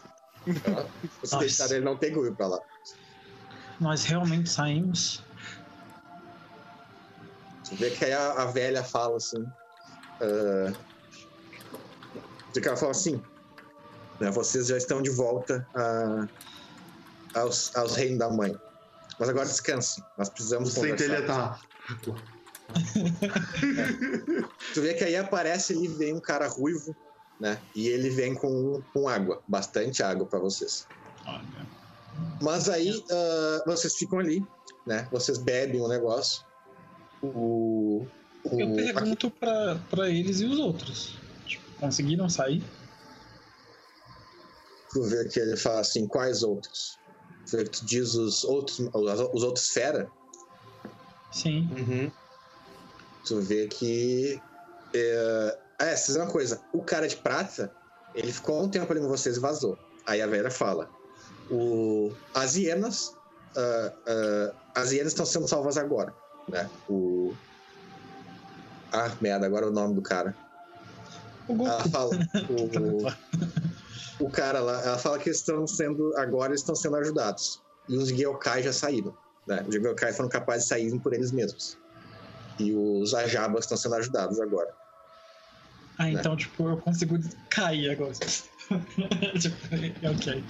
Você 0.45 0.59
Nossa. 1.21 1.37
deixaram 1.39 1.75
ele 1.75 1.85
não 1.85 1.95
ter 1.97 2.11
ir 2.11 2.35
pra 2.35 2.47
lá. 2.47 2.59
Nós 3.79 4.03
realmente 4.03 4.49
saímos. 4.49 5.23
Tu 7.67 7.75
vê 7.75 7.89
que 7.91 8.05
aí 8.05 8.13
a, 8.13 8.31
a 8.43 8.45
velha 8.45 8.83
fala 8.83 9.17
assim. 9.17 9.45
ah, 10.21 10.71
de 12.53 12.61
que 12.61 12.67
ela 12.67 12.77
fala 12.77 12.91
assim. 12.91 13.21
Né, 14.19 14.31
vocês 14.31 14.67
já 14.67 14.77
estão 14.77 15.01
de 15.01 15.09
volta 15.09 15.67
a- 15.75 16.27
aos, 17.41 17.75
aos 17.75 17.95
reinos 17.95 18.19
da 18.19 18.29
mãe. 18.29 18.55
Mas 19.19 19.29
agora 19.29 19.45
descansem. 19.45 20.03
Nós 20.17 20.29
precisamos 20.29 20.73
conversar. 20.73 20.97
centelha 20.97 21.25
tá. 21.25 21.59
Tu 24.73 24.81
vê 24.81 24.93
que 24.95 25.03
aí 25.03 25.15
aparece 25.15 25.73
ali, 25.73 25.87
vem 25.87 26.13
um 26.13 26.19
cara 26.19 26.47
ruivo, 26.47 26.95
né? 27.39 27.59
E 27.75 27.87
ele 27.87 28.09
vem 28.09 28.33
com, 28.33 28.81
com 28.93 29.07
água, 29.07 29.41
bastante 29.47 30.01
água 30.03 30.25
pra 30.25 30.39
vocês. 30.39 30.87
Mas 32.41 32.67
aí 32.69 33.03
ah, 33.11 33.63
vocês 33.65 33.95
ficam 33.95 34.19
ali, 34.19 34.45
né? 34.85 35.07
Vocês 35.11 35.37
bebem 35.37 35.79
o 35.81 35.87
negócio. 35.87 36.43
O. 37.21 38.05
o 38.43 38.59
Eu 38.59 38.67
aqui- 38.73 38.93
pergunto 38.93 39.29
pra, 39.31 39.79
pra 39.89 40.09
eles 40.09 40.41
e 40.41 40.45
os 40.45 40.59
outros. 40.59 41.17
Tipo, 41.45 41.63
conseguiram 41.79 42.27
sair? 42.29 42.63
tu 44.91 45.03
vê 45.03 45.27
que 45.27 45.37
ele 45.39 45.57
fala 45.57 45.81
assim, 45.81 46.07
quais 46.07 46.41
outros? 46.41 46.97
Tu 47.49 47.57
vê 47.57 47.63
que 47.63 47.79
tu 47.79 47.85
diz 47.85 48.15
os 48.15 48.43
outros, 48.43 48.79
os 49.33 49.43
outros 49.43 49.69
fera, 49.69 50.09
Sim. 51.31 51.69
Uhum. 51.77 52.11
tu 53.25 53.41
vê 53.41 53.67
que. 53.67 54.41
É, 54.93 55.57
é, 55.79 55.95
vocês 55.95 56.07
sabem 56.07 56.21
uma 56.23 56.31
coisa, 56.31 56.61
o 56.71 56.81
cara 56.81 57.07
de 57.07 57.17
prata, 57.17 57.71
ele 58.13 58.31
ficou 58.31 58.63
um 58.63 58.69
tempo 58.69 58.89
ali 58.91 59.01
com 59.01 59.09
vocês 59.09 59.35
e 59.35 59.39
vazou. 59.39 59.77
Aí 60.07 60.21
a 60.21 60.27
velha 60.27 60.49
fala: 60.49 60.89
o, 61.51 62.13
as 62.33 62.55
hienas. 62.55 63.13
ah, 63.55 63.93
ah, 64.07 64.53
as 64.75 64.91
hienas 64.91 65.11
estão 65.11 65.25
sendo 65.25 65.47
salvas 65.47 65.77
agora, 65.77 66.13
né? 66.47 66.69
O. 66.89 67.33
Ah, 68.91 69.11
merda, 69.19 69.45
agora 69.45 69.65
é 69.65 69.69
o 69.69 69.73
nome 69.73 69.93
do 69.93 70.01
cara. 70.01 70.35
O 71.47 71.55
Goku. 71.55 71.69
Ela 71.69 71.83
fala. 71.89 72.11
O, 72.49 73.64
o 74.19 74.29
cara 74.29 74.59
lá, 74.59 74.81
ela 74.81 74.97
fala 74.97 75.19
que 75.19 75.29
estão 75.29 75.67
sendo. 75.67 76.15
Agora 76.17 76.53
estão 76.53 76.75
sendo 76.75 76.95
ajudados. 76.95 77.61
E 77.87 77.97
os 77.97 78.09
Gyokai 78.09 78.63
já 78.63 78.73
saíram. 78.73 79.15
Né? 79.45 79.63
Os 79.67 79.75
Gyokai 79.75 80.13
foram 80.13 80.29
capazes 80.29 80.63
de 80.63 80.69
sair 80.69 80.99
por 80.99 81.13
eles 81.13 81.31
mesmos. 81.31 81.77
E 82.59 82.73
os 82.73 83.13
Ajabas 83.13 83.65
estão 83.65 83.77
sendo 83.77 83.95
ajudados 83.95 84.39
agora. 84.39 84.73
Ah, 85.97 86.09
então, 86.09 86.35
tipo, 86.35 86.69
eu 86.69 86.77
consigo 86.77 87.17
cair 87.49 87.91
agora. 87.91 88.13
tipo, 89.39 89.57
ok. 90.13 90.43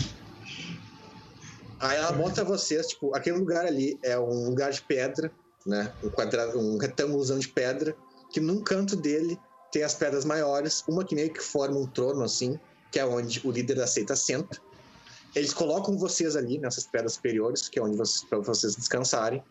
Aí 1.79 1.97
ela 1.97 2.11
bota 2.13 2.43
vocês, 2.43 2.87
tipo, 2.87 3.15
aquele 3.15 3.37
lugar 3.37 3.65
ali 3.65 3.99
é 4.01 4.17
um 4.17 4.49
lugar 4.49 4.71
de 4.71 4.81
pedra, 4.81 5.31
né? 5.65 5.91
Um 6.03 6.09
quadrado, 6.09 6.57
um 6.59 6.77
retângulozão 6.77 7.37
de 7.37 7.47
pedra, 7.47 7.95
que 8.31 8.39
num 8.39 8.61
canto 8.63 8.95
dele 8.95 9.37
tem 9.71 9.83
as 9.83 9.93
pedras 9.93 10.25
maiores, 10.25 10.83
uma 10.87 11.03
que 11.03 11.13
meio 11.13 11.31
que 11.31 11.41
forma 11.41 11.77
um 11.77 11.85
trono, 11.85 12.23
assim, 12.23 12.59
que 12.91 12.99
é 12.99 13.05
onde 13.05 13.41
o 13.43 13.51
líder 13.51 13.75
da 13.75 13.87
seita 13.87 14.15
senta. 14.15 14.59
Eles 15.35 15.53
colocam 15.53 15.97
vocês 15.97 16.35
ali 16.35 16.57
nessas 16.57 16.87
pedras 16.87 17.13
superiores, 17.13 17.67
que 17.67 17.77
é 17.77 17.81
onde 17.81 17.97
vocês, 17.97 18.23
para 18.23 18.39
vocês 18.39 18.75
descansarem, 18.75 19.43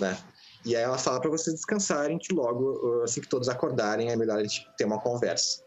né? 0.00 0.18
E 0.64 0.74
aí 0.74 0.82
ela 0.82 0.98
fala 0.98 1.20
para 1.20 1.30
vocês 1.30 1.54
descansarem, 1.54 2.18
que 2.18 2.34
logo, 2.34 3.02
assim 3.02 3.20
que 3.20 3.28
todos 3.28 3.48
acordarem, 3.48 4.10
é 4.10 4.16
melhor 4.16 4.38
a 4.38 4.42
gente 4.42 4.66
ter 4.76 4.84
uma 4.84 4.98
conversa. 5.00 5.62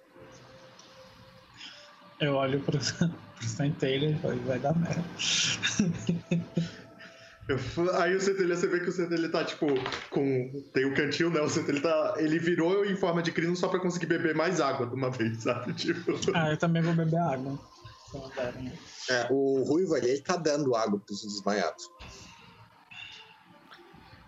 Eu 2.20 2.36
olho 2.36 2.60
pro, 2.60 2.78
pro 3.38 3.48
Centelha 3.48 4.10
e 4.10 4.20
falo, 4.20 4.40
vai 4.42 4.60
dar 4.60 4.76
merda. 4.76 5.04
Aí 8.00 8.16
o 8.16 8.22
centelha, 8.22 8.56
você 8.56 8.68
vê 8.68 8.80
que 8.80 8.90
o 8.90 8.92
centelha 8.92 9.30
tá, 9.30 9.44
tipo, 9.44 9.68
com. 10.10 10.64
Tem 10.74 10.86
o 10.86 10.94
cantil, 10.94 11.30
né? 11.30 11.42
O 11.42 11.50
centelha 11.50 11.82
tá. 11.82 12.14
Ele 12.18 12.40
virou 12.40 12.86
em 12.86 12.96
forma 12.96 13.22
de 13.22 13.32
crino 13.32 13.56
só 13.56 13.68
pra 13.68 13.80
conseguir 13.80 14.06
beber 14.06 14.36
mais 14.36 14.62
água 14.62 14.86
de 14.86 14.94
uma 14.94 15.10
vez, 15.10 15.44
sabe? 15.44 15.74
Tipo. 15.76 16.14
Ah, 16.34 16.52
eu 16.52 16.58
também 16.58 16.82
vou 16.82 16.94
beber 16.94 17.20
água. 17.20 17.60
Derem. 18.36 18.72
É, 19.10 19.28
o 19.30 19.64
Ruivo 19.64 19.96
ali, 19.96 20.10
ele 20.10 20.22
tá 20.22 20.36
dando 20.36 20.76
água 20.76 21.00
pros 21.00 21.22
desmaiados. 21.22 21.90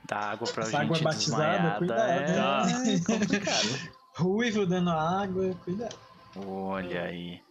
Dá 0.08 0.18
água 0.18 0.48
pra 0.52 0.64
Essa 0.64 0.72
gente 0.72 0.82
água 0.82 0.98
é 0.98 1.02
batizada, 1.02 1.44
desmaiada. 1.44 1.78
cuidado. 1.78 2.90
É... 2.90 2.94
É 2.94 3.00
complicado. 3.06 3.94
Ruivo 4.16 4.66
dando 4.66 4.90
água, 4.90 5.56
cuidado. 5.64 5.96
Olha 6.36 7.04
aí. 7.04 7.42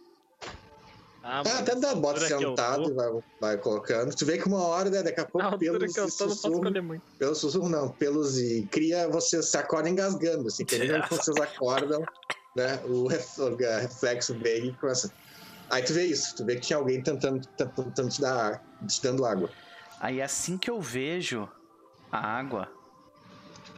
Ah, 1.23 1.41
Ah, 1.45 1.59
até 1.59 1.73
dá, 1.75 1.95
bota 1.95 2.19
sentado 2.19 2.91
e 2.91 2.93
vai, 2.93 3.09
vai 3.39 3.57
colocando. 3.57 4.13
Tu 4.13 4.25
vê 4.25 4.37
que 4.37 4.45
uma 4.47 4.61
hora, 4.61 4.89
né, 4.89 5.01
daqui 5.01 5.21
a 5.21 5.25
pouco, 5.25 5.47
altura 5.47 5.79
pelos 5.79 5.93
que 5.93 5.99
eu 6.01 6.11
tô, 6.11 6.25
não 6.25 6.83
muito. 6.83 7.01
pelos 7.17 7.37
sussurros 7.37 7.69
não, 7.71 7.89
pelos 7.89 8.37
e 8.37 8.67
cria, 8.69 9.07
vocês 9.07 9.49
se 9.49 9.57
acordam 9.57 9.91
engasgando, 9.93 10.47
assim, 10.47 10.65
que 10.65 10.75
vocês 11.09 11.37
acordam, 11.37 12.03
né, 12.55 12.81
o 12.85 13.07
ref- 13.07 13.39
o 13.39 13.55
reflexo 13.55 14.37
vem 14.37 14.67
e 14.67 14.73
começa. 14.73 15.11
Aí 15.69 15.81
tu 15.81 15.93
vê 15.93 16.03
isso, 16.05 16.35
tu 16.35 16.43
vê 16.45 16.55
que 16.55 16.61
tinha 16.61 16.77
alguém 16.77 17.01
tentando, 17.01 17.39
tentando 17.57 18.09
te 18.09 18.19
dar, 18.21 18.61
te 18.85 19.01
dando 19.01 19.25
água. 19.25 19.49
Aí 20.01 20.21
assim 20.21 20.57
que 20.57 20.69
eu 20.69 20.81
vejo 20.81 21.49
a 22.11 22.17
água, 22.19 22.67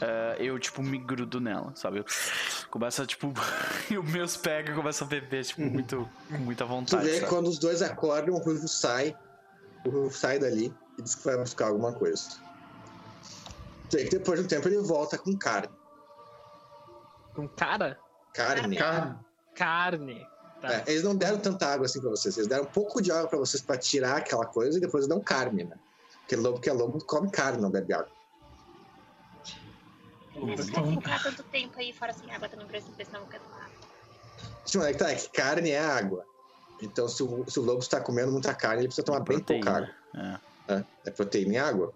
ah, 0.01 0.35
eu, 0.37 0.59
tipo, 0.59 0.81
me 0.83 0.97
grudo 0.97 1.39
nela, 1.39 1.71
sabe? 1.75 1.99
Eu 1.99 2.05
começo 2.69 3.01
a, 3.01 3.05
tipo, 3.05 3.33
e 3.89 3.97
os 3.97 4.11
meus 4.11 4.35
pega 4.35 4.71
e 4.71 4.75
começo 4.75 5.03
a 5.03 5.07
beber, 5.07 5.45
tipo, 5.45 5.61
muito, 5.61 6.09
com 6.29 6.37
muita 6.37 6.65
Tu 6.65 6.67
vontade, 6.67 7.05
vê 7.05 7.19
sabe? 7.19 7.27
quando 7.27 7.47
os 7.47 7.57
dois 7.57 7.81
acordam, 7.81 8.35
o 8.35 8.39
Ruivo 8.39 8.67
sai, 8.67 9.15
o 9.85 9.89
Ruivo 9.89 10.11
sai 10.11 10.39
dali 10.39 10.73
e 10.97 11.01
diz 11.01 11.15
que 11.15 11.23
vai 11.23 11.37
buscar 11.37 11.67
alguma 11.67 11.93
coisa. 11.93 12.29
Tu 13.89 13.97
vê 13.97 14.03
que 14.03 14.17
depois 14.17 14.39
de 14.39 14.45
um 14.45 14.47
tempo 14.49 14.67
ele 14.67 14.79
volta 14.79 15.17
com 15.17 15.35
carne. 15.37 15.69
Com 17.33 17.47
cara? 17.47 17.99
Carne. 18.33 18.77
Carne. 18.77 19.15
Carne. 19.53 20.27
Tá. 20.61 20.73
É, 20.73 20.83
eles 20.87 21.03
não 21.03 21.15
deram 21.15 21.37
tanta 21.37 21.67
água 21.67 21.85
assim 21.85 21.99
pra 21.99 22.09
vocês. 22.09 22.35
Eles 22.37 22.47
deram 22.47 22.63
um 22.63 22.67
pouco 22.67 23.01
de 23.01 23.11
água 23.11 23.27
pra 23.27 23.37
vocês 23.37 23.61
pra 23.61 23.77
tirar 23.77 24.17
aquela 24.17 24.45
coisa 24.45 24.77
e 24.77 24.81
depois 24.81 25.07
dão 25.07 25.19
carne, 25.19 25.65
né? 25.65 25.77
Porque 26.21 26.35
lobo 26.35 26.59
que 26.59 26.69
é 26.69 26.73
lobo 26.73 27.03
come 27.05 27.29
carne, 27.29 27.61
não 27.61 27.69
bebe 27.69 27.93
água. 27.93 28.14
Não 30.35 30.83
vou 30.83 30.91
ficar 31.01 31.23
tanto 31.23 31.43
tempo 31.43 31.79
aí 31.79 31.93
fora 31.93 32.13
sem 32.13 32.29
água 32.33 32.49
também 32.49 32.67
pra 32.67 32.79
senão 32.81 33.21
eu 33.21 33.27
quero 33.27 33.43
tomar. 33.43 33.69
Sim, 34.65 34.81
é 34.83 34.91
que 34.91 34.97
tá, 34.99 35.11
é 35.11 35.15
que 35.15 35.29
carne 35.29 35.71
é 35.71 35.79
água. 35.79 36.25
Então, 36.81 37.07
se 37.07 37.23
o, 37.23 37.45
se 37.49 37.59
o 37.59 37.63
lobo 37.63 37.79
está 37.79 38.01
comendo 38.01 38.31
muita 38.31 38.53
carne, 38.53 38.81
ele 38.81 38.87
precisa 38.87 39.05
tomar 39.05 39.21
bem 39.21 39.39
pouca 39.39 39.71
água. 39.71 39.89
É. 40.13 40.73
né? 40.73 40.85
É 41.05 41.11
proteína 41.11 41.53
e 41.53 41.57
água. 41.57 41.93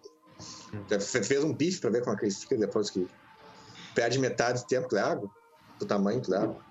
Você 0.88 1.24
fez 1.24 1.43
um 1.43 1.53
bife 1.53 1.82
pra 1.82 1.90
ver 1.90 2.01
como 2.01 2.16
é 2.16 2.19
que 2.19 2.26
ele 2.26 2.34
fica 2.34 2.56
depois 2.58 2.90
que 2.90 3.08
perde 3.93 4.19
metade 4.19 4.61
do 4.61 4.68
tempo 4.68 4.88
da 4.90 5.06
água, 5.11 5.30
do 5.77 5.85
tamanho 5.85 6.22
da 6.22 6.43
água. 6.43 6.61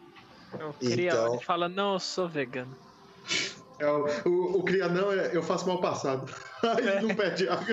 Eu 0.58 0.72
queria, 0.72 1.10
Então- 1.10 1.40
fala, 1.40 1.68
não, 1.68 1.94
eu 1.94 2.00
sou 2.00 2.26
vegano. 2.28 2.74
É, 3.78 3.86
o, 3.86 4.06
o, 4.24 4.58
o 4.58 4.62
cria 4.64 4.88
não 4.88 5.12
é 5.12 5.36
eu 5.36 5.42
faço 5.42 5.66
mal 5.66 5.80
passado. 5.80 6.32
Aí 6.76 7.02
não 7.02 7.14
pede 7.14 7.48
água. 7.48 7.66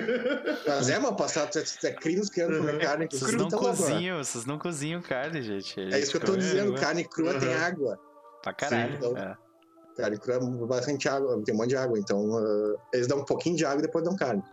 Mas 0.67 0.89
é 0.89 0.99
mal 0.99 1.15
passado, 1.15 1.51
você 1.53 1.87
é 1.87 1.91
crinos 1.93 2.29
querendo 2.29 2.57
comer 2.57 2.79
carne. 2.79 3.07
que 3.07 3.17
Vocês 3.17 3.31
vocês 3.31 3.41
não 3.51 3.59
cozinham, 3.59 4.17
vocês 4.23 4.45
não 4.45 4.57
cozinham 4.59 5.01
carne, 5.01 5.41
gente. 5.41 5.79
É 5.79 5.99
isso 5.99 6.11
que 6.11 6.17
eu 6.17 6.21
tô 6.21 6.35
dizendo, 6.35 6.75
carne 6.75 7.03
crua 7.03 7.33
Uhum. 7.33 7.39
tem 7.39 7.53
água. 7.53 7.99
Pra 8.43 8.53
caralho. 8.53 8.91
Sim, 8.91 8.97
então- 8.97 9.17
é. 9.17 9.35
Carne 9.97 10.17
crua 10.19 10.35
é 10.35 10.65
bastante 10.67 11.07
água, 11.07 11.41
tem 11.45 11.53
um 11.55 11.57
monte 11.57 11.69
de 11.69 11.77
água. 11.77 11.97
Então, 11.97 12.37
ah, 12.37 12.75
eles 12.93 13.07
dão 13.07 13.19
um 13.19 13.25
pouquinho 13.25 13.55
de 13.55 13.65
água 13.65 13.79
e 13.79 13.81
depois 13.83 14.03
dão 14.03 14.15
carne. 14.15 14.43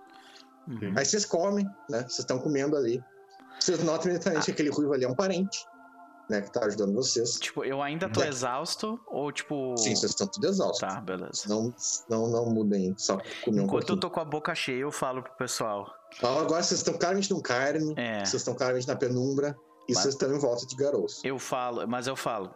Uhum. 0.68 0.94
Aí 0.96 1.04
vocês 1.04 1.24
comem, 1.24 1.64
né? 1.90 1.98
Vocês 2.02 2.20
estão 2.20 2.38
comendo 2.38 2.76
ali. 2.76 3.02
Vocês 3.58 3.82
notam 3.82 4.08
imediatamente 4.10 4.44
que 4.46 4.50
aquele 4.52 4.70
ruivo 4.70 4.92
ali 4.92 5.04
é 5.04 5.08
um 5.08 5.14
parente, 5.14 5.64
né? 6.32 6.40
Que 6.42 6.50
tá 6.52 6.64
ajudando 6.64 6.94
vocês. 6.94 7.34
Tipo, 7.38 7.64
eu 7.64 7.80
ainda 7.82 8.08
tô 8.08 8.20
Da- 8.20 8.26
exausto 8.28 8.98
ou 9.06 9.30
tipo. 9.30 9.76
Sim, 9.76 9.94
vocês 9.94 10.10
estão 10.12 10.26
tudo 10.26 10.46
exaustos. 10.46 10.80
Tá, 10.80 11.00
beleza. 11.00 11.44
Não, 11.48 11.72
não, 12.08 12.28
não 12.28 12.46
mudem, 12.46 12.94
só 12.98 13.18
comer 13.44 13.60
um 13.60 13.64
Enquanto 13.64 13.82
eu 13.82 13.86
pouquinho. 13.96 14.00
tô 14.00 14.10
com 14.10 14.20
a 14.20 14.24
boca 14.24 14.54
cheia, 14.54 14.80
eu 14.80 14.90
falo 14.90 15.22
pro 15.22 15.32
pessoal. 15.36 15.86
Agora 16.22 16.62
vocês 16.62 16.80
estão 16.80 16.94
claramente 16.94 17.30
no 17.30 17.40
carne, 17.42 17.94
É. 17.96 18.24
vocês 18.24 18.40
estão 18.42 18.54
claramente 18.54 18.88
na 18.88 18.96
penumbra 18.96 19.56
e 19.88 19.92
Mas- 19.94 20.02
vocês 20.02 20.14
estão 20.14 20.34
em 20.34 20.38
volta 20.38 20.66
de 20.66 20.74
garotos. 20.76 21.22
Eu 21.24 21.38
falo, 21.38 21.86
mas 21.86 22.06
eu 22.06 22.16
falo. 22.16 22.54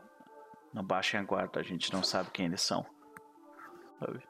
Não 0.74 0.84
baixem 0.84 1.18
a 1.18 1.22
guarda, 1.22 1.60
a 1.60 1.62
gente 1.62 1.92
não 1.92 2.02
sabe 2.02 2.30
quem 2.32 2.46
eles 2.46 2.60
são. 2.60 2.84
Sabe? 4.00 4.22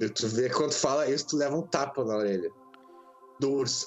E 0.00 0.08
tu 0.08 0.26
vê 0.26 0.50
quando 0.50 0.72
fala 0.72 1.08
isso, 1.08 1.26
tu 1.28 1.36
leva 1.36 1.54
um 1.56 1.62
tapa 1.62 2.04
na 2.04 2.16
orelha. 2.16 2.50
Do 3.38 3.52
urso. 3.52 3.86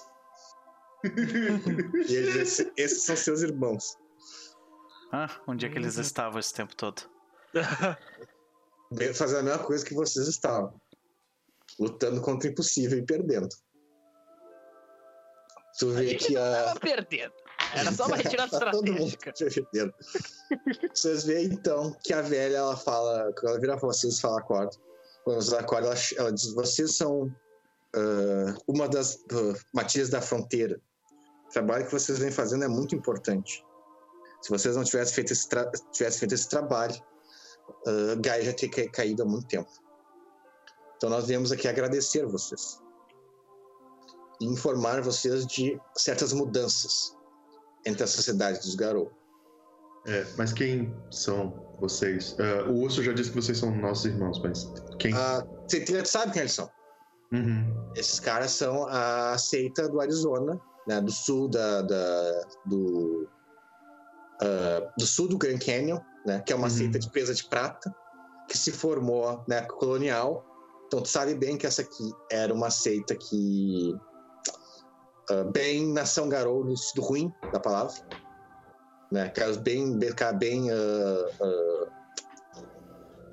e 1.03 2.15
ele 2.15 2.31
diz, 2.31 2.35
"Esse- 2.35 2.71
esses 2.77 3.03
são 3.03 3.15
seus 3.15 3.41
irmãos. 3.41 3.97
Ah, 5.11 5.29
onde 5.47 5.65
é 5.65 5.69
que 5.69 5.77
eles 5.77 5.97
estavam 5.97 6.39
esse 6.39 6.53
tempo 6.53 6.75
todo? 6.75 7.01
Fazendo 9.15 9.39
a 9.39 9.43
mesma 9.43 9.63
coisa 9.63 9.85
que 9.85 9.93
vocês 9.93 10.27
estavam. 10.27 10.73
Lutando 11.79 12.21
contra 12.21 12.49
o 12.49 12.51
impossível 12.51 12.97
e 12.97 13.05
perdendo. 13.05 13.49
Tu 15.79 15.89
vê 15.91 16.15
que 16.15 16.35
a. 16.35 16.65
Tava 16.65 16.79
perdendo. 16.79 17.33
Era 17.73 17.91
só 17.91 18.05
uma 18.05 18.15
retirada 18.15 18.49
Tá 18.59 18.71
todo 18.71 18.91
mundo 18.91 19.07
estratégica. 19.07 19.67
perdendo. 19.71 19.93
Vocês 20.93 21.23
veem 21.25 21.45
então 21.47 21.95
que 22.03 22.13
a 22.13 22.21
velha 22.21 22.57
ela 22.57 22.77
fala, 22.77 23.31
quando 23.33 23.51
ela 23.51 23.59
vira 23.59 23.77
pra 23.77 23.87
vocês 23.87 24.17
e 24.17 24.21
fala 24.21 24.39
acorda. 24.39 24.75
Quando 25.23 25.41
vocês 25.41 25.53
acordam, 25.53 25.91
ela, 25.91 25.99
ela 26.17 26.33
diz: 26.33 26.53
vocês 26.53 26.95
são 26.95 27.31
ah, 27.95 28.55
uma 28.67 28.87
das 28.87 29.15
uh, 29.15 29.53
matilhas 29.73 30.09
da 30.09 30.21
fronteira. 30.21 30.79
O 31.47 31.49
trabalho 31.49 31.85
que 31.85 31.91
vocês 31.91 32.19
vêm 32.19 32.31
fazendo 32.31 32.63
é 32.63 32.67
muito 32.67 32.95
importante. 32.95 33.63
Se 34.41 34.49
vocês 34.49 34.75
não 34.75 34.83
tivessem 34.83 35.13
feito 35.15 35.33
esse, 35.33 35.47
tra 35.49 35.69
tivessem 35.91 36.19
feito 36.19 36.33
esse 36.35 36.47
trabalho, 36.49 36.95
uh, 37.87 38.19
Gaia 38.21 38.43
já 38.43 38.53
teria 38.53 38.85
ca- 38.87 38.91
caído 38.91 39.23
há 39.23 39.25
muito 39.25 39.47
tempo. 39.47 39.69
Então 40.95 41.09
nós 41.09 41.27
viemos 41.27 41.51
aqui 41.51 41.67
agradecer 41.67 42.25
vocês 42.25 42.79
e 44.39 44.45
informar 44.45 45.01
vocês 45.01 45.45
de 45.47 45.79
certas 45.97 46.31
mudanças 46.33 47.15
entre 47.85 48.03
a 48.03 48.07
sociedade 48.07 48.59
dos 48.59 48.75
Garou. 48.75 49.11
É, 50.05 50.25
mas 50.37 50.53
quem 50.53 50.95
são 51.11 51.75
vocês? 51.79 52.35
É, 52.39 52.63
o 52.63 52.75
urso 52.77 53.03
já 53.03 53.11
disse 53.13 53.29
que 53.31 53.35
vocês 53.35 53.57
são 53.57 53.75
nossos 53.75 54.05
irmãos, 54.05 54.39
mas 54.41 54.71
quem? 54.99 55.13
Ah, 55.13 55.43
Você 55.67 55.81
tem- 55.81 56.05
sabe 56.05 56.31
quem 56.31 56.41
eles 56.43 56.53
são? 56.53 56.69
Uhum. 57.33 57.91
Esses 57.95 58.19
caras 58.19 58.51
são 58.51 58.87
a 58.87 59.37
seita 59.37 59.89
do 59.89 59.99
Arizona, 59.99 60.59
né, 60.87 61.01
do 61.01 61.11
sul 61.11 61.49
da, 61.49 61.81
da- 61.81 62.41
do 62.65 63.27
ah, 64.41 64.91
do 64.97 65.05
sul 65.05 65.27
do 65.27 65.37
Grand 65.37 65.59
Canyon, 65.59 65.99
né, 66.25 66.41
que 66.45 66.53
é 66.53 66.55
uma 66.55 66.67
Uhum. 66.67 66.73
seita 66.73 66.99
de 66.99 67.09
presa 67.11 67.33
de 67.33 67.47
prata 67.49 67.93
que 68.49 68.57
se 68.57 68.71
formou 68.71 69.43
na 69.47 69.55
época 69.55 69.75
colonial. 69.75 70.45
Então 70.87 71.01
tu 71.01 71.09
sabe 71.09 71.35
bem 71.35 71.57
que 71.57 71.67
essa 71.67 71.81
aqui 71.81 72.11
era 72.31 72.53
uma 72.53 72.69
seita 72.69 73.15
que 73.15 73.93
ah, 75.29 75.43
bem 75.53 75.91
nação 75.91 76.29
garou 76.29 76.63
no 76.63 76.75
sentido 76.77 77.01
ruim 77.01 77.31
da 77.51 77.59
palavra, 77.59 77.93
né, 79.11 79.29
caras 79.29 79.57
bem 79.57 79.97
bem, 79.97 80.13
bem 80.39 80.71
ah, 80.71 81.87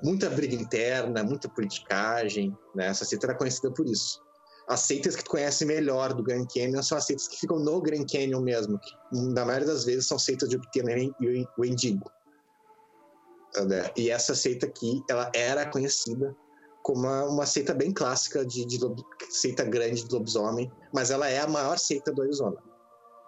muita 0.03 0.29
briga 0.29 0.55
interna, 0.55 1.23
muita 1.23 1.49
politicagem, 1.49 2.55
né? 2.75 2.87
Essa 2.87 3.05
seita 3.05 3.25
era 3.27 3.37
conhecida 3.37 3.71
por 3.73 3.87
isso. 3.87 4.21
As 4.67 4.81
seitas 4.81 5.15
que 5.15 5.23
tu 5.23 5.29
conhece 5.29 5.63
melhor 5.63 6.13
do 6.13 6.23
Grand 6.23 6.45
Canyon 6.47 6.81
são 6.81 6.97
as 6.97 7.05
seitas 7.05 7.27
que 7.27 7.39
ficam 7.39 7.59
no 7.59 7.81
Grand 7.81 8.05
Canyon 8.05 8.41
mesmo, 8.41 8.79
que 8.79 8.91
na 9.11 9.45
maioria 9.45 9.67
das 9.67 9.85
vezes 9.85 10.07
são 10.07 10.17
seitas 10.17 10.49
de 10.49 10.55
Obtenen 10.55 11.13
e 11.21 11.47
o 11.57 11.65
Endigo. 11.65 12.09
Né? 13.67 13.91
E 13.95 14.09
essa 14.09 14.33
seita 14.33 14.65
aqui, 14.65 15.03
ela 15.09 15.31
era 15.33 15.65
conhecida 15.67 16.35
como 16.81 17.01
uma, 17.01 17.23
uma 17.25 17.45
seita 17.45 17.73
bem 17.73 17.91
clássica 17.91 18.45
de, 18.45 18.65
de 18.65 18.79
seita 19.29 19.63
grande 19.63 20.03
de 20.03 20.13
lobisomem, 20.13 20.71
mas 20.93 21.09
ela 21.09 21.27
é 21.27 21.39
a 21.39 21.47
maior 21.47 21.77
seita 21.77 22.11
do 22.11 22.21
Arizona. 22.21 22.57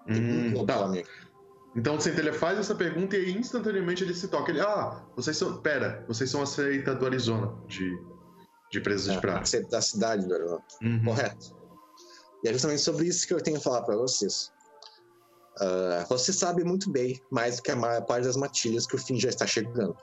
Hum, 0.08 0.66
tá. 0.66 0.92
Então 1.76 1.96
o 1.96 2.02
Centelha 2.02 2.34
faz 2.34 2.58
essa 2.58 2.74
pergunta 2.74 3.18
e 3.18 3.32
instantaneamente 3.32 4.04
ele 4.04 4.14
se 4.14 4.28
toca. 4.28 4.52
Ele, 4.52 4.62
ah, 4.62 5.04
vocês 5.16 5.38
são. 5.38 5.58
Pera, 5.58 6.04
vocês 6.08 6.30
são 6.30 6.42
a 6.42 6.46
seita 6.46 6.96
do 6.96 7.06
Arizona, 7.06 7.54
de, 7.68 8.00
de 8.72 8.82
presas 8.82 9.06
de 9.06 9.14
É, 9.14 9.18
a 9.18 9.22
prata. 9.22 9.64
da 9.70 9.82
cidade 9.82 10.28
do 10.28 10.34
Arizona. 10.34 10.64
Uhum. 10.82 11.04
Correto. 11.06 11.56
E 12.44 12.50
é 12.50 12.54
justamente 12.54 12.82
sobre 12.82 13.08
isso 13.08 13.28
que 13.28 13.34
eu 13.34 13.42
tenho 13.42 13.58
que 13.58 13.64
falar 13.64 13.82
para 13.84 13.96
vocês. 13.96 14.52
Ah, 15.60 16.06
você 16.08 16.32
sabe 16.32 16.64
muito 16.64 16.90
bem, 16.92 17.20
mais 17.32 17.58
do 17.58 17.64
que 17.64 17.72
a 17.72 17.76
maior 17.76 18.06
parte 18.06 18.26
das 18.26 18.38
matilhas, 18.38 18.86
que 18.86 18.96
o 18.96 19.00
fim 19.00 19.20
já 19.20 19.30
está 19.30 19.46
chegando. 19.48 19.96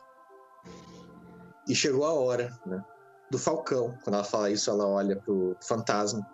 E 1.69 1.75
chegou 1.75 2.05
a 2.05 2.13
hora, 2.13 2.59
né? 2.67 2.85
Do 3.31 3.39
Falcão. 3.39 3.97
Quando 4.03 4.15
ela 4.17 4.25
fala 4.25 4.51
isso, 4.51 4.71
ela 4.71 4.87
olha 4.87 5.17
pro 5.17 5.57
fantasma. 5.63 6.27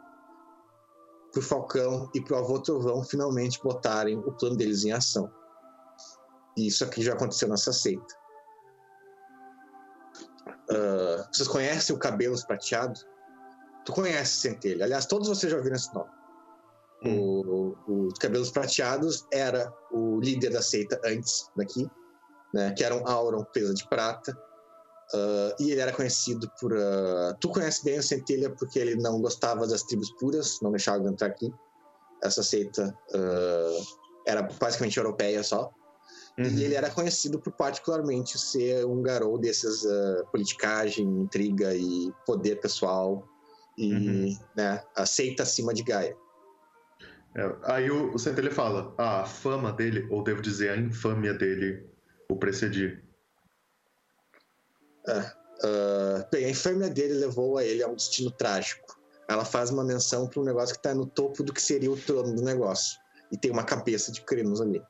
Pro 1.33 1.43
Falcão 1.43 2.11
e 2.15 2.21
pro 2.21 2.37
avô 2.37 2.59
Trovão 2.59 3.05
finalmente 3.05 3.63
botarem 3.63 4.19
o 4.19 4.33
plano 4.33 4.57
deles 4.57 4.85
em 4.85 4.93
ação. 4.93 5.31
E 6.57 6.67
isso 6.67 6.83
aqui 6.83 7.03
já 7.03 7.13
aconteceu 7.13 7.49
nessa 7.49 7.73
seita. 7.73 8.20
Ah, 10.71 11.29
vocês 11.33 11.49
conhecem 11.49 11.95
o 11.95 11.99
Cabelos 11.99 12.45
Prateado? 12.45 13.01
Tu 13.85 13.93
conhece 13.93 14.41
Centelha. 14.41 14.85
Aliás, 14.85 15.07
todos 15.07 15.29
vocês 15.29 15.51
já 15.51 15.59
ouviram 15.59 15.77
esse 15.77 15.93
nome. 15.95 16.11
O, 17.03 17.75
o, 17.89 18.09
o 18.09 18.15
Cabelos 18.21 18.51
Prateados 18.51 19.27
era 19.33 19.73
o 19.91 20.21
líder 20.21 20.51
da 20.51 20.61
seita 20.61 21.01
antes 21.05 21.51
daqui, 21.57 21.91
né? 22.53 22.73
Que 22.73 22.85
era 22.85 22.95
um 22.95 23.07
Auron 23.09 23.45
presa 23.45 23.75
de 23.75 23.89
prata. 23.89 24.37
Ah, 25.15 25.55
e 25.59 25.71
ele 25.71 25.81
era 25.81 25.93
conhecido 25.93 26.51
por. 26.61 26.77
ah, 26.77 27.35
tu 27.41 27.49
conhece 27.49 27.85
bem 27.85 27.99
o 27.99 28.03
Centelha 28.03 28.51
porque 28.51 28.79
ele 28.79 28.97
não 28.97 29.21
gostava 29.21 29.67
das 29.67 29.83
tribos 29.83 30.11
puras, 30.19 30.61
não 30.61 30.71
deixava 30.71 31.01
de 31.01 31.09
entrar 31.09 31.29
aqui. 31.29 31.53
Essa 32.23 32.43
seita 32.43 32.95
ah, 33.15 33.83
era 34.27 34.43
basicamente 34.43 34.99
europeia 34.99 35.43
só. 35.43 35.71
Uhum. 36.41 36.47
E 36.47 36.65
ele 36.65 36.75
era 36.75 36.91
conhecido 36.91 37.39
por 37.39 37.53
particularmente 37.53 38.39
ser 38.39 38.87
um 38.87 39.03
garoto 39.03 39.39
desses 39.39 39.85
ah, 39.85 40.25
politicagem, 40.33 41.07
intriga 41.07 41.75
e 41.75 42.11
poder 42.25 42.61
pessoal 42.61 43.29
e 43.77 43.93
Uhum. 43.93 44.39
né, 44.57 44.83
aceita 44.95 45.43
acima 45.43 45.73
de 45.73 45.83
Gaia. 45.83 46.17
É, 47.35 47.57
aí 47.65 47.91
o, 47.91 48.15
o 48.15 48.19
Centelha 48.19 48.51
fala: 48.51 48.95
"Ah, 48.99 49.21
a 49.23 49.27
fama 49.27 49.73
dele, 49.73 50.07
ou 50.11 50.23
devo 50.23 50.43
dizer, 50.43 50.71
a 50.71 50.77
infâmia 50.77 51.33
dele, 51.33 51.87
o 52.29 52.37
precedir. 52.37 53.05
Ah, 55.07 55.35
bem, 56.31 56.47
a 56.47 56.51
infâmia 56.51 56.89
dele 56.89 57.15
levou 57.15 57.59
a 57.59 57.65
ele 57.65 57.83
a 57.83 57.89
um 57.89 57.95
destino 57.95 58.31
trágico. 58.31 58.99
Ela 59.29 59.45
faz 59.45 59.71
uma 59.71 59.85
menção 59.85 60.27
para 60.27 60.41
um 60.41 60.45
negócio 60.45 60.75
que 60.75 60.81
está 60.81 60.95
no 60.95 61.07
topo 61.07 61.43
do 61.43 61.53
que 61.53 61.63
seria 61.63 61.91
o 61.91 61.97
trono 61.97 62.35
do 62.35 62.43
negócio. 62.43 62.99
E 63.31 63.37
tem 63.37 63.51
uma 63.51 63.63
cabeça 63.63 64.11
de 64.11 64.23
crinos 64.23 64.61
ali. 64.61 64.83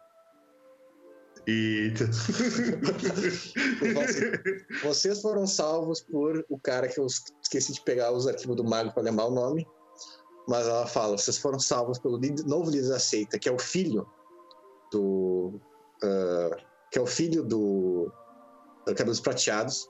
E. 1.46 1.92
Vocês 4.82 5.20
foram 5.20 5.46
salvos 5.46 6.00
por 6.00 6.44
o 6.48 6.58
cara 6.58 6.88
que 6.88 6.98
eu 7.00 7.06
esqueci 7.06 7.72
de 7.72 7.80
pegar 7.82 8.12
os 8.12 8.26
arquivos 8.26 8.56
do 8.56 8.64
mago 8.64 8.92
para 8.92 9.02
lembrar 9.02 9.26
o 9.26 9.30
nome. 9.30 9.66
Mas 10.46 10.66
ela 10.66 10.86
fala: 10.86 11.16
vocês 11.16 11.38
foram 11.38 11.58
salvos 11.58 11.98
pelo 11.98 12.18
novo 12.46 12.70
líder 12.70 12.88
da 12.88 12.98
seita, 12.98 13.38
que 13.38 13.48
é 13.48 13.52
o 13.52 13.58
filho 13.58 14.06
do. 14.92 15.60
ah, 16.02 16.56
que 16.90 16.98
é 16.98 17.02
o 17.02 17.06
filho 17.06 17.44
do. 17.44 18.12
Cabelos 18.96 19.20
Prateados. 19.20 19.88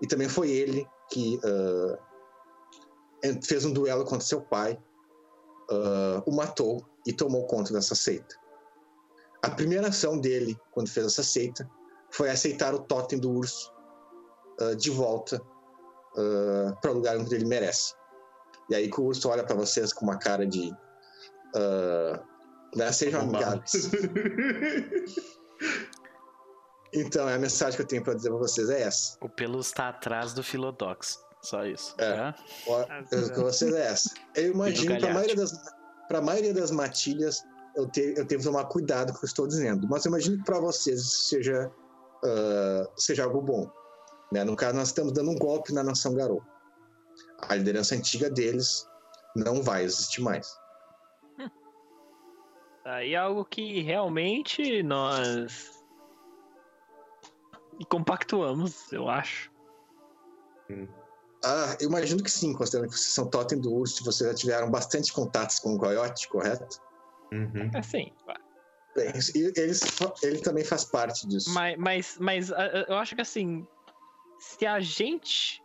E 0.00 0.06
também 0.06 0.28
foi 0.28 0.50
ele 0.50 0.86
que 1.10 1.40
en- 3.24 3.42
fez 3.42 3.64
um 3.64 3.72
duelo 3.72 4.04
contra 4.04 4.26
seu 4.26 4.40
pai, 4.40 4.78
ah, 5.70 6.22
o 6.26 6.32
matou 6.32 6.84
e 7.06 7.12
tomou 7.12 7.46
conta 7.46 7.72
dessa 7.72 7.94
seita. 7.94 8.36
A 9.48 9.54
primeira 9.54 9.88
ação 9.88 10.18
dele, 10.18 10.58
quando 10.70 10.88
fez 10.88 11.06
essa 11.06 11.22
seita, 11.22 11.68
foi 12.10 12.28
aceitar 12.30 12.74
o 12.74 12.80
totem 12.80 13.18
do 13.18 13.30
urso 13.30 13.72
ah, 14.60 14.74
de 14.74 14.90
volta 14.90 15.40
para 16.80 16.90
o 16.90 16.94
lugar 16.94 17.16
onde 17.16 17.32
ele 17.34 17.44
merece. 17.44 17.94
E 18.68 18.74
aí 18.74 18.90
que 18.90 19.00
o 19.00 19.04
urso 19.04 19.28
olha 19.28 19.44
para 19.44 19.54
vocês 19.54 19.92
com 19.92 20.04
uma 20.04 20.18
cara 20.18 20.46
de. 20.46 20.72
ah, 21.54 22.22
né, 22.76 22.92
sejam 22.92 23.22
amigáveis. 23.22 23.90
Então, 26.92 27.28
a 27.28 27.38
mensagem 27.38 27.76
que 27.76 27.82
eu 27.82 27.86
tenho 27.86 28.02
pra 28.02 28.14
dizer 28.14 28.30
pra 28.30 28.38
vocês 28.38 28.70
é 28.70 28.82
essa. 28.82 29.18
O 29.20 29.28
Pelus 29.28 29.70
tá 29.72 29.90
atrás 29.90 30.32
do 30.32 30.42
Filodox. 30.42 31.22
Só 31.42 31.64
isso. 31.64 31.94
É. 31.98 32.34
Ó, 32.66 32.80
Eu 33.12 33.28
pra 33.30 33.42
vocês 33.42 33.74
é 33.74 33.86
essa. 33.88 34.10
Eu 34.34 34.52
imagino 34.52 34.94
que 34.94 35.00
Galhardo. 35.00 35.14
maioria 35.14 35.36
das, 35.36 35.52
pra 36.08 36.20
maioria 36.20 36.54
das 36.54 36.70
matilhas 36.70 37.42
eu, 37.78 37.88
te, 37.88 38.14
eu 38.16 38.26
tenho 38.26 38.40
que 38.40 38.46
tomar 38.46 38.64
cuidado 38.64 39.12
com 39.12 39.16
o 39.16 39.20
que 39.20 39.24
eu 39.24 39.28
estou 39.28 39.46
dizendo. 39.46 39.86
Mas 39.88 40.04
eu 40.04 40.10
imagino 40.10 40.38
que 40.38 40.44
pra 40.44 40.58
vocês 40.58 41.00
isso 41.00 41.28
seja, 41.28 41.70
ah, 42.24 42.90
seja 42.96 43.24
algo 43.24 43.40
bom. 43.40 43.70
Né? 44.32 44.42
No 44.42 44.56
caso, 44.56 44.76
nós 44.76 44.88
estamos 44.88 45.12
dando 45.12 45.30
um 45.30 45.38
golpe 45.38 45.72
na 45.72 45.84
nação 45.84 46.14
Garou. 46.14 46.42
A 47.42 47.54
liderança 47.54 47.94
antiga 47.94 48.28
deles 48.28 48.86
não 49.36 49.62
vai 49.62 49.84
existir 49.84 50.20
mais. 50.20 50.58
Aí 52.84 53.14
é 53.14 53.16
algo 53.16 53.44
que 53.44 53.80
realmente 53.82 54.82
nós 54.82 55.70
compactuamos, 57.88 58.90
eu 58.92 59.08
acho. 59.08 59.52
Ah, 61.44 61.76
eu 61.80 61.88
imagino 61.88 62.22
que 62.22 62.30
sim, 62.30 62.52
considerando 62.52 62.88
que 62.88 62.98
vocês 62.98 63.12
são 63.12 63.28
totem 63.28 63.60
do 63.60 63.72
urso, 63.72 64.04
vocês 64.04 64.28
já 64.28 64.34
tiveram 64.34 64.70
bastante 64.70 65.12
contatos 65.12 65.60
com 65.60 65.74
o 65.74 65.78
Coyote, 65.78 66.28
correto? 66.28 66.80
Uhum. 67.32 67.70
Assim, 67.74 68.10
e 69.34 69.52
eles, 69.60 69.82
ele 70.22 70.38
também 70.40 70.64
faz 70.64 70.84
parte 70.84 71.26
disso. 71.28 71.50
mas, 71.52 71.76
mas, 71.78 72.18
mas 72.18 72.50
eu 72.88 72.96
acho 72.96 73.14
que 73.14 73.20
assim, 73.20 73.66
se 74.38 74.66
a 74.66 74.80
gente, 74.80 75.62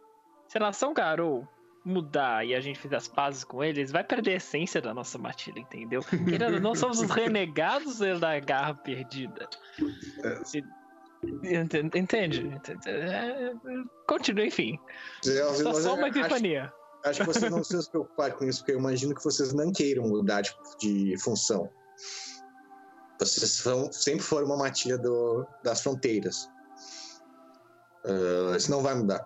se 0.47 0.57
a 0.57 0.59
nação 0.59 0.93
Garou 0.93 1.47
mudar 1.85 2.45
e 2.45 2.53
a 2.55 2.61
gente 2.61 2.79
fizer 2.79 2.95
as 2.95 3.07
pazes 3.07 3.43
com 3.43 3.63
eles, 3.63 3.91
vai 3.91 4.03
perder 4.03 4.33
a 4.33 4.35
essência 4.37 4.79
da 4.81 4.93
nossa 4.93 5.17
matilha, 5.17 5.59
entendeu? 5.59 6.01
Querendo, 6.29 6.75
somos 6.75 6.99
os 6.99 7.09
renegados 7.11 7.99
da 8.19 8.39
garra 8.39 8.73
perdida. 8.75 9.49
E- 10.53 10.63
Entende? 11.97 12.47
Entende? 12.47 12.89
É, 12.89 12.91
é, 12.91 13.53
Continua, 14.07 14.45
enfim. 14.45 14.77
Eu- 15.25 15.53
Só, 15.55 15.73
só 15.73 15.95
uma 15.95 16.07
epifania. 16.09 16.65
Acho 16.65 16.82
que 17.11 17.25
vocês 17.25 17.51
não 17.51 17.57
precisam 17.59 17.81
se 17.81 17.89
preocupar 17.89 18.33
com 18.33 18.45
isso, 18.45 18.59
porque 18.59 18.71
eu 18.71 18.79
imagino 18.79 19.13
que 19.13 19.23
vocês 19.23 19.53
não 19.53 19.71
queiram 19.71 20.03
mudar 20.07 20.41
de, 20.41 20.55
de 20.79 21.17
função. 21.21 21.69
Vocês 23.19 23.51
são, 23.51 23.91
sempre 23.91 24.21
foram 24.23 24.47
uma 24.47 24.57
matilha 24.57 24.97
do- 24.97 25.45
das 25.63 25.81
fronteiras. 25.81 26.49
Ah, 28.05 28.55
isso 28.57 28.71
não 28.71 28.81
vai 28.81 28.95
mudar. 28.95 29.25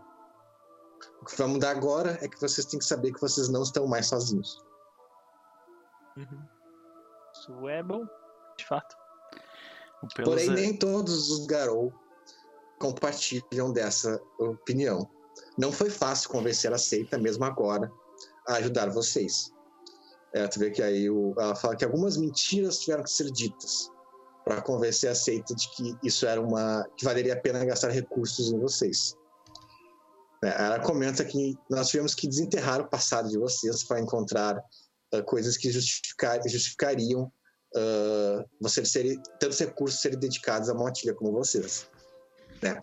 O 1.22 1.26
que 1.26 1.38
vai 1.38 1.48
mudar 1.48 1.72
agora 1.72 2.18
é 2.22 2.28
que 2.28 2.40
vocês 2.40 2.66
têm 2.66 2.80
que 2.80 2.86
saber 2.86 3.12
que 3.12 3.22
vocês 3.22 3.50
não 3.50 3.64
estão 3.64 3.88
mais 3.88 4.08
sozinhos. 4.08 4.64
Uhum. 6.16 6.46
Isso 7.34 7.68
é 7.70 7.84
bom, 7.84 8.06
de 8.58 8.66
fato. 8.66 8.96
Porém, 10.24 10.48
é- 10.50 10.54
nem 10.54 10.78
todos 10.78 11.30
os 11.30 11.46
Garou 11.48 11.94
compartilham 12.80 13.72
dessa 13.72 14.22
opinião. 14.40 15.10
Não 15.58 15.72
foi 15.72 15.90
fácil 15.90 16.30
convencer 16.30 16.72
a 16.74 16.78
seita, 16.78 17.18
mesmo 17.18 17.44
agora, 17.46 17.92
a 18.48 18.56
ajudar 18.56 18.90
vocês. 18.90 19.52
É, 20.34 20.48
tu 20.48 20.60
vê 20.60 20.70
que 20.72 20.82
aí 20.84 21.10
o- 21.10 21.34
ela 21.38 21.56
fala 21.56 21.76
que 21.76 21.86
algumas 21.86 22.18
mentiras 22.18 22.80
tiveram 22.80 23.04
que 23.04 23.12
ser 23.12 23.32
ditas 23.32 23.90
para 24.44 24.62
convencer 24.62 25.10
a 25.10 25.16
seita 25.16 25.54
de 25.56 25.70
que 25.72 25.98
isso 26.04 26.26
era 26.26 26.40
uma. 26.40 26.88
que 26.96 27.04
valeria 27.04 27.34
a 27.34 27.40
pena 27.40 27.64
gastar 27.66 27.90
recursos 27.90 28.52
em 28.52 28.60
vocês. 28.60 29.16
É, 30.44 30.50
ela 30.66 30.80
comenta 30.80 31.26
que 31.26 31.58
nós 31.70 31.90
tivemos 31.90 32.14
que 32.14 32.28
desenterrar 32.28 32.80
o 32.82 32.88
passado 32.88 33.30
de 33.30 33.38
vocês 33.38 33.84
para 33.84 34.00
encontrar 34.00 34.62
ah, 35.14 35.22
coisas 35.24 35.58
que 35.58 35.72
justificar, 35.72 36.40
justificariam 36.48 37.32
ah, 37.76 38.46
vocês 38.62 38.92
serem 38.92 39.22
tantos 39.40 39.60
recursos 39.60 40.00
serem 40.00 40.20
dedicados 40.20 40.70
a 40.70 40.74
uma 40.74 40.92
como 41.16 41.32
vocês. 41.32 41.88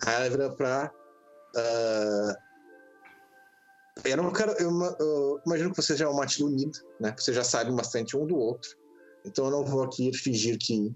Aí 0.05 0.15
ela 0.15 0.29
vira 0.29 0.49
pra. 0.55 0.91
Ah, 1.55 2.35
eu 4.03 4.17
não 4.17 4.31
quero. 4.31 4.51
Eu, 4.53 4.71
eu 4.99 5.41
imagino 5.45 5.71
que 5.71 5.77
vocês 5.77 5.97
já 5.97 6.05
é 6.05 6.07
uma 6.07 6.21
matilha 6.21 6.45
unida, 6.45 6.77
né? 6.99 7.15
Vocês 7.17 7.35
já 7.35 7.43
sabem 7.43 7.75
bastante 7.75 8.17
um 8.17 8.25
do 8.25 8.37
outro. 8.37 8.69
Então 9.23 9.45
eu 9.45 9.51
não 9.51 9.63
vou 9.63 9.83
aqui 9.83 10.11
fingir 10.13 10.57
que 10.59 10.93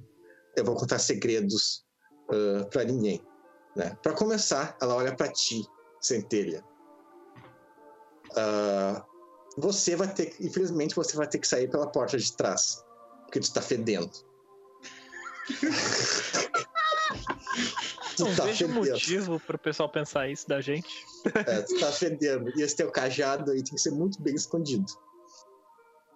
eu 0.55 0.65
vou 0.65 0.75
contar 0.75 0.99
segredos 0.99 1.85
ah, 2.29 2.65
pra 2.69 2.83
ninguém. 2.83 3.21
Né? 3.75 3.95
Para 4.03 4.13
começar, 4.13 4.75
ela 4.81 4.95
olha 4.95 5.15
pra 5.15 5.31
ti, 5.31 5.63
Centelha. 6.01 6.63
Ah, 8.35 9.05
você 9.57 9.95
vai 9.95 10.13
ter. 10.13 10.35
Infelizmente, 10.39 10.95
você 10.95 11.15
vai 11.15 11.27
ter 11.27 11.39
que 11.39 11.47
sair 11.47 11.69
pela 11.69 11.87
porta 11.87 12.17
de 12.17 12.35
trás. 12.35 12.83
Porque 13.23 13.39
tu 13.39 13.53
tá 13.53 13.61
fedendo. 13.61 14.11
Não 18.19 18.35
tá 18.35 18.43
vejo 18.43 18.67
fedendo. 18.67 18.85
motivo 18.91 19.39
pro 19.39 19.57
pessoal 19.57 19.89
pensar 19.89 20.29
isso 20.29 20.47
da 20.47 20.61
gente. 20.61 21.05
É, 21.47 21.61
tu 21.61 21.79
tá 21.79 21.91
fedendo. 21.91 22.51
E 22.57 22.61
esse 22.61 22.75
teu 22.75 22.91
cajado 22.91 23.51
aí 23.51 23.63
tem 23.63 23.75
que 23.75 23.81
ser 23.81 23.91
muito 23.91 24.21
bem 24.21 24.35
escondido. 24.35 24.85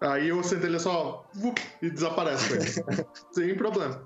Aí 0.02 0.34
o 0.34 0.44
centelha 0.44 0.80
só 0.80 1.26
vup, 1.34 1.62
e 1.82 1.90
desaparece. 1.90 2.84
Sem 3.32 3.56
problema. 3.56 4.04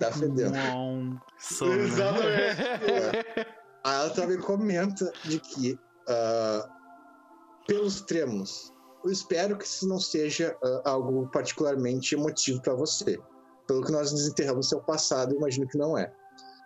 Tá 0.00 0.10
fedendo. 0.10 0.56
Uau, 0.56 1.20
some, 1.38 1.76
né? 1.76 1.84
Exatamente. 1.84 2.60
Aí 3.84 3.94
ela 3.94 4.10
também 4.10 4.38
comenta 4.38 5.12
de 5.24 5.38
que, 5.38 5.78
ah, 6.08 6.68
pelos 7.68 8.00
tremos, 8.02 8.72
eu 9.04 9.10
espero 9.10 9.56
que 9.56 9.64
isso 9.64 9.88
não 9.88 10.00
seja 10.00 10.56
ah, 10.62 10.82
algo 10.86 11.28
particularmente 11.28 12.16
emotivo 12.16 12.60
para 12.60 12.74
você. 12.74 13.20
Pelo 13.70 13.84
que 13.84 13.92
nós 13.92 14.10
desenterramos 14.10 14.68
seu 14.68 14.80
passado, 14.80 15.32
eu 15.32 15.38
imagino 15.38 15.68
que 15.68 15.78
não 15.78 15.96
é. 15.96 16.12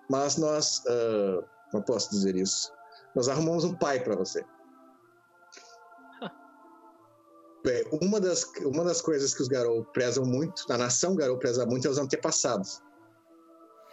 Mas 0.08 0.39
nós, 0.39 0.83
ah, 0.89 1.44
não 1.74 1.83
posso 1.83 2.08
dizer 2.08 2.34
isso, 2.34 2.73
nós 3.15 3.28
arrumamos 3.28 3.62
um 3.62 3.74
pai 3.74 4.02
para 4.02 4.16
você. 4.16 4.42
Bem, 7.62 7.84
uma 8.00 8.18
das, 8.18 8.44
uma 8.65 8.83
das 8.84 9.02
coisas 9.02 9.34
que 9.34 9.42
os 9.42 9.49
Garou 9.49 9.84
prezam 9.84 10.24
muito, 10.24 10.65
a 10.70 10.78
nação 10.78 11.15
Garou 11.15 11.36
preza 11.36 11.66
muito, 11.66 11.86
é 11.86 11.91
os 11.91 11.99
antepassados. 11.99 12.81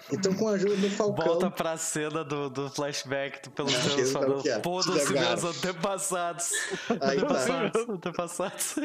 Então, 0.09 0.33
com 0.33 0.47
a 0.47 0.51
ajuda 0.53 0.77
do 0.77 0.89
Falcão. 0.91 1.25
Volta 1.25 1.51
pra 1.51 1.75
cena 1.75 2.23
do, 2.23 2.49
do 2.49 2.69
flashback 2.69 3.43
do 3.43 3.51
pelos 3.51 3.73
teus 3.83 3.93
que- 3.93 4.05
falando. 4.05 4.47
é? 4.47 4.63
Foda-se 4.63 5.11
meus 5.11 5.43
antepassados. 5.43 6.49
Aí 7.01 7.19
tá. 7.19 7.27
Antepassados. 7.27 7.87
Antepassados. 7.89 8.75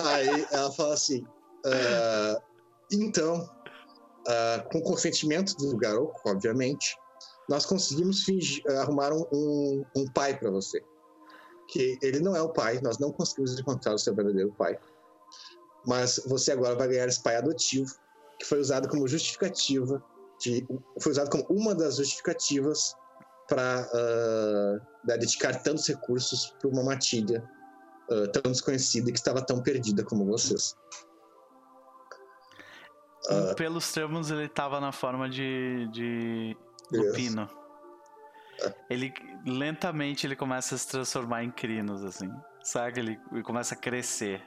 Aí 0.00 0.46
ela 0.50 0.72
fala 0.72 0.94
assim: 0.94 1.24
"Ah, 1.66 2.40
então, 2.92 3.48
ah, 4.26 4.64
com 4.72 4.78
o 4.78 4.82
consentimento 4.82 5.54
do 5.56 5.76
Garou, 5.76 6.12
obviamente, 6.24 6.96
nós 7.48 7.66
conseguimos 7.66 8.22
fingir- 8.24 8.62
arrumar 8.78 9.12
um, 9.12 9.24
um- 9.32 9.84
um 9.96 10.04
pai 10.12 10.38
para 10.38 10.50
você. 10.50 10.82
Que 11.68 11.98
ele 12.02 12.20
não 12.20 12.34
é 12.34 12.42
o 12.42 12.48
pai, 12.52 12.80
nós 12.82 12.98
não 12.98 13.12
conseguimos 13.12 13.58
encontrar 13.58 13.94
o 13.94 13.98
seu 13.98 14.14
verdadeiro 14.14 14.52
pai. 14.52 14.78
Mas 15.86 16.20
você 16.26 16.52
agora 16.52 16.76
vai 16.76 16.88
ganhar 16.88 17.08
esse 17.08 17.22
pai 17.22 17.36
adotivo, 17.36 17.92
que 18.38 18.46
foi 18.46 18.60
usado 18.60 18.88
como 18.88 19.06
justificativa, 19.08 20.02
de, 20.40 20.66
foi 21.00 21.12
usado 21.12 21.30
como 21.30 21.44
uma 21.50 21.74
das 21.74 21.96
justificativas 21.96 22.94
para 23.48 23.88
dedicar 25.04 25.62
tantos 25.62 25.86
recursos 25.86 26.54
para 26.60 26.68
uma 26.68 26.82
matilha 26.82 27.42
ah, 28.10 28.28
tão 28.32 28.50
desconhecida 28.52 29.08
e 29.10 29.12
que 29.12 29.18
estava 29.18 29.40
tão 29.44 29.62
perdida 29.62 30.04
como 30.04 30.24
vocês. 30.26 30.74
Ah, 33.30 33.54
Pelos 33.54 33.92
termos, 33.92 34.30
ele 34.30 34.48
tava 34.48 34.80
na 34.80 34.92
forma 34.92 35.28
de, 35.28 35.88
de 35.92 36.56
Yes. 36.92 37.06
lupino. 37.06 37.48
Ele 38.90 39.12
lentamente 39.46 40.26
ele 40.26 40.36
começa 40.36 40.74
a 40.74 40.78
se 40.78 40.88
transformar 40.88 41.44
em 41.44 41.50
crinos, 41.50 42.04
assim. 42.04 42.30
Sabe? 42.62 43.00
Ele, 43.00 43.20
ele 43.32 43.42
começa 43.42 43.74
a 43.74 43.78
crescer. 43.78 44.42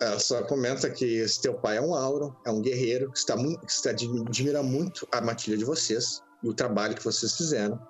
Ela 0.00 0.18
só 0.18 0.42
comenta 0.42 0.90
que 0.90 1.04
esse 1.04 1.40
teu 1.40 1.54
pai 1.54 1.78
é 1.78 1.80
um 1.80 1.94
Auron, 1.94 2.34
é 2.44 2.50
um 2.50 2.60
guerreiro 2.60 3.10
que 3.10 3.18
está, 3.18 3.36
que 3.36 3.70
está 3.70 3.90
admi- 3.90 4.24
admira 4.26 4.62
muito 4.62 5.08
a 5.12 5.20
matilha 5.20 5.56
de 5.56 5.64
vocês 5.64 6.22
e 6.42 6.48
o 6.48 6.54
trabalho 6.54 6.94
que 6.94 7.02
vocês 7.02 7.36
fizeram, 7.36 7.80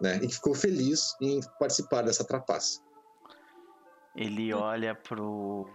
né? 0.00 0.16
E 0.16 0.26
que 0.26 0.34
ficou 0.34 0.54
feliz 0.54 1.14
em 1.20 1.40
participar 1.58 2.02
dessa 2.02 2.24
trapaça. 2.24 2.80
Ele 4.16 4.52
olha 4.54 4.94
pro. 4.94 5.68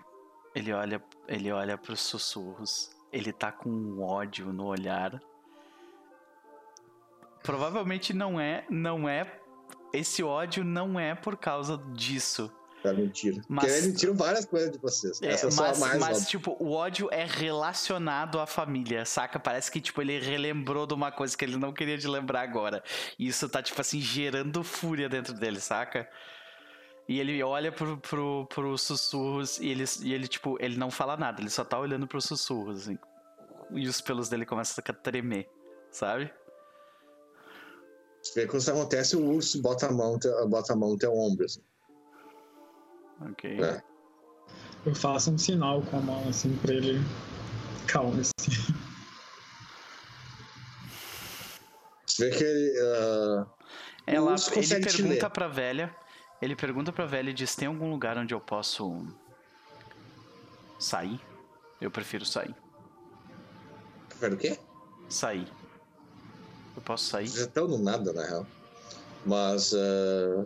Ele 0.56 0.72
olha, 0.74 1.04
ele 1.28 1.52
olha 1.52 1.78
pros 1.78 2.02
sussurros. 2.02 2.90
Ele 3.14 3.32
tá 3.32 3.52
com 3.52 3.70
um 3.70 4.02
ódio 4.02 4.52
no 4.52 4.66
olhar. 4.66 5.22
Provavelmente 7.44 8.14
não 8.14 8.40
é, 8.40 8.66
não 8.70 9.08
é. 9.08 9.40
Esse 9.94 10.24
ódio 10.24 10.64
não 10.64 11.00
é 11.00 11.14
por 11.14 11.38
causa 11.38 11.78
disso. 11.94 12.52
É 12.84 12.92
mentira. 12.92 13.42
Mas- 13.48 13.66
Porque 13.72 13.86
eles 13.86 14.00
tiram 14.00 14.14
várias 14.16 14.44
coisas 14.46 14.72
de 14.72 14.78
vocês. 14.78 15.22
É, 15.22 15.28
Essa 15.28 15.48
é 15.48 15.52
só 15.52 15.62
mas, 15.62 15.78
a 15.78 15.86
mais 15.86 16.00
mas, 16.02 16.18
óbvia. 16.18 16.30
tipo, 16.30 16.58
o 16.60 16.72
ódio 16.74 17.08
é 17.12 17.24
relacionado 17.24 18.40
à 18.42 18.46
família, 18.48 19.06
saca? 19.06 19.40
Parece 19.40 19.72
que, 19.72 19.80
tipo, 19.80 20.02
ele 20.02 20.20
relembrou 20.20 20.86
de 20.86 20.94
uma 20.94 21.10
coisa 21.12 21.38
que 21.38 21.46
ele 21.46 21.56
não 21.56 21.72
queria 21.72 21.98
de 21.98 22.08
lembrar 22.10 22.42
agora. 22.42 22.84
E 23.18 23.28
isso 23.28 23.48
tá, 23.48 23.62
tipo 23.62 23.80
assim, 23.80 24.02
gerando 24.02 24.64
fúria 24.64 25.08
dentro 25.08 25.34
dele, 25.34 25.62
saca? 25.62 26.10
E 27.08 27.20
ele 27.20 27.44
olha 27.44 27.72
pro, 27.72 27.98
pro, 27.98 28.46
pros 28.48 28.82
sussurros 28.82 29.60
e 29.60 29.68
ele, 29.68 29.84
e 30.02 30.14
ele, 30.14 30.28
tipo, 30.28 30.58
ele 30.60 30.78
não 30.78 30.90
fala 30.90 31.18
nada, 31.18 31.42
ele 31.42 31.50
só 31.50 31.64
tá 31.66 31.78
olhando 31.78 32.08
pros 32.08 32.26
sussurros, 32.26 32.84
assim. 32.84 32.98
e 33.72 33.88
os 33.88 34.00
pelos 34.00 34.30
dele 34.30 34.46
começam 34.46 34.82
a 34.88 34.94
tremer, 34.94 35.50
sabe? 35.92 36.34
Vê 38.36 38.48
quando 38.48 38.62
isso 38.62 38.72
acontece, 38.72 39.16
o 39.18 39.26
urso 39.26 39.62
bota 39.62 39.88
a 39.88 39.92
mão, 39.92 40.18
bota 40.48 40.72
a 40.72 40.76
mão 40.78 40.92
no 40.92 40.98
teu 40.98 41.14
ombro. 41.14 41.46
Assim. 41.46 41.62
Ok. 43.30 43.62
É. 43.62 43.84
Eu 44.86 44.96
faço 44.96 45.32
um 45.32 45.38
sinal 45.38 45.82
com 45.82 45.98
a 45.98 46.02
mão 46.02 46.30
assim 46.30 46.56
pra 46.58 46.74
ele. 46.74 47.00
Calma-se. 47.86 48.32
Você 52.06 52.30
vê 52.30 52.38
que 52.38 52.44
ele. 52.44 52.74
ah, 52.82 53.46
Ela, 54.08 54.36
ele 54.56 54.80
pergunta 54.86 55.26
ler. 55.26 55.30
pra 55.30 55.48
velha. 55.48 55.96
Ele 56.44 56.58
pergunta 56.58 56.92
pra 56.92 57.06
velha 57.06 57.30
e 57.30 57.34
diz: 57.34 57.56
tem 57.56 57.70
algum 57.70 57.90
lugar 57.90 58.18
onde 58.18 58.34
eu 58.34 58.42
posso 58.42 59.08
sair? 60.78 61.18
Eu 61.80 61.90
prefiro 61.90 62.26
sair. 62.26 62.54
prefere 64.10 64.36
o 64.36 64.38
quê? 64.38 64.60
Sair. 65.08 65.48
Eu 66.76 66.82
posso 66.82 67.06
sair? 67.06 67.30
Vocês 67.30 67.46
estão 67.46 67.66
no 67.66 67.78
nada, 67.78 68.12
na 68.12 68.26
real. 68.26 68.46
Mas. 69.26 69.74
ah, 69.74 70.46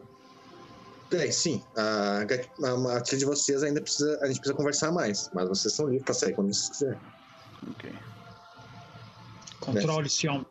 Bem, 1.09 1.31
sim. 1.31 1.63
A, 1.75 2.19
a, 2.19 2.97
a 2.97 3.01
tia 3.01 3.17
de 3.17 3.25
vocês 3.25 3.63
ainda 3.63 3.81
precisa. 3.81 4.19
A 4.21 4.27
gente 4.27 4.37
precisa 4.37 4.55
conversar 4.55 4.91
mais. 4.91 5.31
Mas 5.33 5.49
vocês 5.49 5.73
são 5.73 5.87
livres 5.87 6.05
pra 6.05 6.13
sair 6.13 6.35
quando 6.35 6.53
vocês 6.53 6.69
quiserem. 6.69 6.99
Ok. 7.71 7.91
Controle 9.61 10.05
esse 10.05 10.27
homem. 10.27 10.45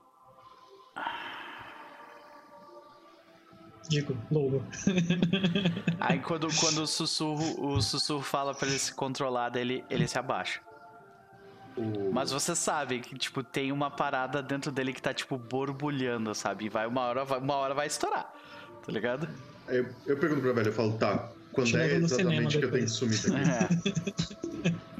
Digo, 3.88 4.16
lobo. 4.30 4.64
Aí 6.00 6.18
quando, 6.20 6.48
quando 6.58 6.78
o 6.78 6.86
sussurro, 6.86 7.74
o 7.74 7.80
sussurro 7.80 8.22
fala 8.22 8.54
pra 8.54 8.68
ele 8.68 8.78
se 8.78 8.92
controlar, 8.92 9.54
ele, 9.56 9.84
ele 9.88 10.08
se 10.08 10.18
abaixa. 10.18 10.60
Mas 12.10 12.30
você 12.30 12.56
sabe 12.56 13.00
que, 13.00 13.16
tipo, 13.18 13.42
tem 13.42 13.70
uma 13.70 13.90
parada 13.90 14.42
dentro 14.42 14.72
dele 14.72 14.92
que 14.92 15.02
tá, 15.02 15.12
tipo, 15.12 15.36
borbulhando, 15.36 16.34
sabe? 16.34 16.66
E 16.66 16.68
vai 16.70 16.86
uma 16.86 17.02
hora, 17.02 17.24
vai, 17.24 17.38
uma 17.38 17.54
hora 17.56 17.74
vai 17.74 17.86
estourar. 17.86 18.32
Tá 18.84 18.90
ligado? 18.90 19.28
Eu, 19.68 19.86
eu 20.06 20.16
pergunto 20.16 20.40
pra 20.40 20.52
velha, 20.52 20.68
eu 20.68 20.72
falo, 20.72 20.96
tá, 20.96 21.30
quando 21.52 21.68
Te 21.68 21.76
é 21.76 21.96
exatamente 21.96 22.58
que 22.58 22.64
eu 22.64 22.70
tenho 22.70 22.84
que 22.84 22.90
sumir 22.90 23.18
daqui? 23.22 24.72
É. 24.72 24.76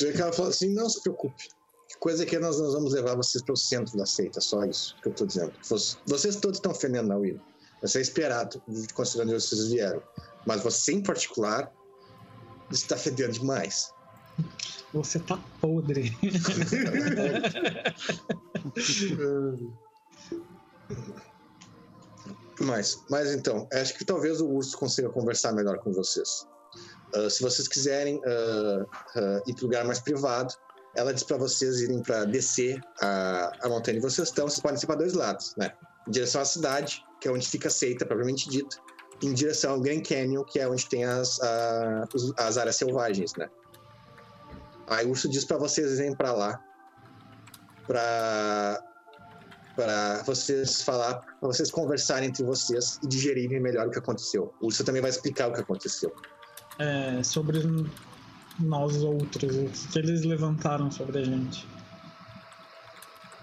Que 0.00 0.22
ela 0.22 0.32
fala 0.32 0.48
assim: 0.48 0.72
não 0.72 0.88
se 0.88 1.02
preocupe. 1.02 1.48
Que 1.88 1.98
coisa 1.98 2.24
que 2.24 2.38
nós, 2.38 2.58
nós 2.58 2.72
vamos 2.72 2.94
levar 2.94 3.14
vocês 3.16 3.42
para 3.44 3.52
o 3.52 3.56
centro 3.56 3.98
da 3.98 4.06
seita, 4.06 4.40
só 4.40 4.64
isso 4.64 4.96
que 5.02 5.08
eu 5.08 5.12
tô 5.12 5.26
dizendo. 5.26 5.52
Vocês, 5.62 5.98
vocês 6.06 6.36
todos 6.36 6.56
estão 6.56 6.72
fedendo 6.72 7.08
na 7.08 7.16
Will. 7.16 7.38
Isso 7.82 7.98
é 7.98 8.00
esperado, 8.00 8.62
considerando 8.94 9.32
onde 9.34 9.42
vocês 9.42 9.68
vieram. 9.68 10.02
Mas 10.46 10.62
você, 10.62 10.92
em 10.92 11.02
particular, 11.02 11.72
está 12.70 12.96
fedendo 12.96 13.32
demais. 13.32 13.92
Você 14.92 15.18
tá 15.20 15.38
podre. 15.60 16.16
Mas, 22.62 23.02
mas 23.08 23.32
então, 23.32 23.66
acho 23.72 23.96
que 23.96 24.04
talvez 24.04 24.38
o 24.42 24.46
urso 24.46 24.76
consiga 24.76 25.08
conversar 25.08 25.52
melhor 25.52 25.78
com 25.78 25.92
vocês. 25.92 26.46
Ah, 27.14 27.30
se 27.30 27.42
vocês 27.42 27.66
quiserem 27.66 28.20
ah, 28.26 28.84
ah, 29.16 29.42
ir 29.46 29.54
para 29.54 29.64
lugar 29.64 29.84
mais 29.84 29.98
privado, 29.98 30.52
ela 30.94 31.14
diz 31.14 31.22
para 31.22 31.36
vocês 31.36 31.80
irem 31.80 32.02
para 32.02 32.24
descer 32.24 32.80
a, 33.00 33.52
a 33.62 33.68
montanha 33.68 33.96
onde 33.96 34.00
vocês 34.00 34.28
estão. 34.28 34.48
Vocês 34.48 34.60
podem 34.60 34.76
ser 34.76 34.86
para 34.86 34.96
dois 34.96 35.14
lados, 35.14 35.54
né? 35.56 35.72
Em 36.06 36.10
direção 36.10 36.40
à 36.40 36.44
cidade, 36.44 37.02
que 37.20 37.28
é 37.28 37.30
onde 37.32 37.46
fica 37.48 37.68
a 37.68 37.70
seita, 37.70 38.06
propriamente 38.06 38.48
dita, 38.48 38.76
e 39.22 39.26
em 39.26 39.34
direção 39.34 39.72
ao 39.72 39.80
Grand 39.80 40.02
Canyon, 40.02 40.44
que 40.44 40.58
é 40.58 40.68
onde 40.68 40.86
tem 40.88 41.04
as, 41.04 41.40
a- 41.40 42.08
as 42.38 42.56
áreas 42.58 42.76
selvagens, 42.76 43.34
né? 43.36 43.48
Aí 44.88 45.06
o 45.06 45.10
urso 45.10 45.28
diz 45.28 45.44
para 45.44 45.58
vocês 45.58 45.98
irem 45.98 46.14
para 46.14 46.32
lá, 46.32 46.60
para 47.86 48.82
para 49.76 50.22
vocês 50.24 50.82
falar, 50.82 51.14
para 51.20 51.48
vocês 51.48 51.70
conversarem 51.70 52.28
entre 52.28 52.42
vocês 52.44 52.98
e 53.02 53.06
digerirem 53.06 53.60
melhor 53.60 53.86
o 53.86 53.90
que 53.90 53.98
aconteceu. 53.98 54.52
O 54.60 54.66
urso 54.66 54.84
também 54.84 55.00
vai 55.00 55.10
explicar 55.10 55.48
o 55.48 55.52
que 55.54 55.60
aconteceu. 55.60 56.12
É, 56.78 57.22
sobre 57.22 57.60
nós 58.58 58.96
outros, 59.02 59.56
o 59.56 59.70
que 59.90 59.98
eles 59.98 60.22
levantaram 60.22 60.90
sobre 60.90 61.20
a 61.20 61.24
gente. 61.24 61.66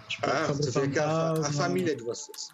Tipo, 0.10 0.28
Ah, 0.30 0.46
sobre 0.48 0.64
você 0.72 0.80
vê 0.82 0.88
que 0.90 1.00
a, 1.00 1.06
a 1.32 1.36
fantasma. 1.36 1.54
família 1.64 1.96
de 1.96 2.04
vocês. 2.04 2.50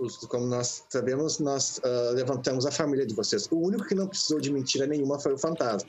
Os- 0.00 0.16
como 0.18 0.46
nós 0.46 0.84
sabemos, 0.88 1.38
nós 1.38 1.80
ah, 1.84 2.10
levantamos 2.14 2.66
a 2.66 2.70
família 2.70 3.04
de 3.06 3.14
vocês. 3.14 3.46
O 3.50 3.56
único 3.56 3.84
que 3.86 3.94
não 3.94 4.06
precisou 4.06 4.40
de 4.40 4.52
mentira 4.52 4.86
nenhuma 4.86 5.18
foi 5.18 5.32
o 5.34 5.38
fantasma. 5.38 5.88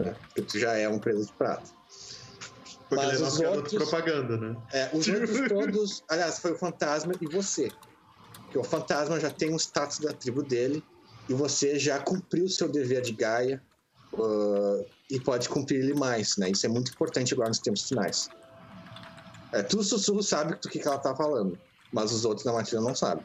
Né? 0.00 0.14
Porque 0.24 0.42
tu 0.42 0.58
já 0.58 0.72
é 0.76 0.88
um 0.88 0.98
preso 0.98 1.26
de 1.26 1.32
prata. 1.34 1.70
Porque 2.88 2.96
Mas 2.96 3.04
ele 3.04 3.12
é 3.12 3.14
os 3.14 3.20
nosso 3.38 3.44
outros- 3.56 3.74
propaganda, 3.88 4.36
né? 4.36 4.56
É, 4.72 4.90
os 4.92 5.06
outros 5.08 5.48
todos. 5.48 6.04
Aliás, 6.08 6.38
foi 6.40 6.52
o 6.52 6.58
fantasma 6.58 7.12
e 7.20 7.26
você. 7.26 7.70
Porque 8.44 8.58
o 8.58 8.64
fantasma 8.64 9.18
já 9.20 9.30
tem 9.30 9.52
um 9.52 9.56
status 9.56 9.98
da 10.00 10.12
tribo 10.12 10.42
dele 10.42 10.84
e 11.28 11.32
você 11.34 11.78
já 11.78 11.98
cumpriu 12.00 12.44
o 12.44 12.48
seu 12.50 12.68
dever 12.68 13.00
de 13.02 13.12
Gaia 13.12 13.62
ah, 14.18 14.84
e 15.10 15.20
pode 15.20 15.48
cumprir 15.48 15.78
ele 15.80 15.94
mais, 15.94 16.36
né? 16.36 16.50
Isso 16.50 16.66
é 16.66 16.68
muito 16.68 16.90
importante 16.90 17.32
agora 17.32 17.48
nos 17.48 17.60
tempos 17.60 17.84
finais. 17.88 18.28
É, 19.52 19.62
tu 19.62 19.82
sussurro 19.82 20.22
sabe 20.22 20.54
do 20.56 20.68
que, 20.68 20.78
que 20.78 20.88
ela 20.88 20.98
tá 20.98 21.14
falando, 21.14 21.58
mas 21.92 22.12
os 22.12 22.24
outros 22.24 22.44
na 22.44 22.52
matilha 22.52 22.80
não 22.80 22.94
sabem. 22.94 23.24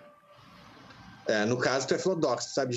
É, 1.28 1.46
no 1.46 1.58
caso, 1.58 1.88
tu 1.88 1.94
é 1.94 2.00
filodoxo, 2.00 2.54
sabe? 2.54 2.76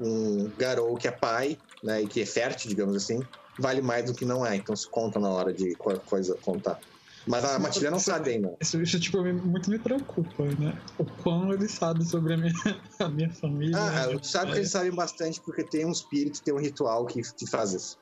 Um 0.00 0.50
garou 0.56 0.96
que 0.96 1.06
é 1.06 1.10
pai, 1.10 1.58
né, 1.82 2.02
e 2.02 2.06
que 2.08 2.22
é 2.22 2.26
fértil, 2.26 2.68
digamos 2.68 2.96
assim, 2.96 3.20
vale 3.58 3.82
mais 3.82 4.04
do 4.06 4.14
que 4.14 4.24
não 4.24 4.44
é. 4.44 4.56
Então 4.56 4.74
se 4.74 4.88
conta 4.90 5.20
na 5.20 5.28
hora 5.30 5.52
de 5.52 5.76
coisa 5.76 6.34
contar. 6.42 6.78
Mas 7.26 7.44
a 7.44 7.58
matilha 7.58 7.90
não 7.90 7.98
sabe 7.98 8.30
ainda. 8.30 8.56
Isso, 8.60 8.80
isso, 8.80 8.98
tipo, 8.98 9.22
me- 9.22 9.34
muito 9.34 9.70
me 9.70 9.78
preocupa, 9.78 10.44
né? 10.58 10.82
O 10.98 11.04
quão 11.04 11.52
ele 11.52 11.68
sabe 11.68 12.02
sobre 12.04 12.32
a 12.34 12.36
minha, 12.38 12.52
a 13.00 13.08
minha 13.10 13.30
família. 13.34 13.76
Ah, 13.76 14.06
né? 14.06 14.18
tu 14.18 14.26
sabe 14.26 14.52
que 14.52 14.58
eles 14.58 14.70
sabem 14.70 14.90
bastante 14.92 15.40
porque 15.42 15.62
tem 15.64 15.84
um 15.84 15.92
espírito, 15.92 16.42
tem 16.42 16.54
um 16.54 16.58
ritual 16.58 17.04
que, 17.04 17.20
que 17.20 17.46
faz 17.50 17.74
isso. 17.74 17.98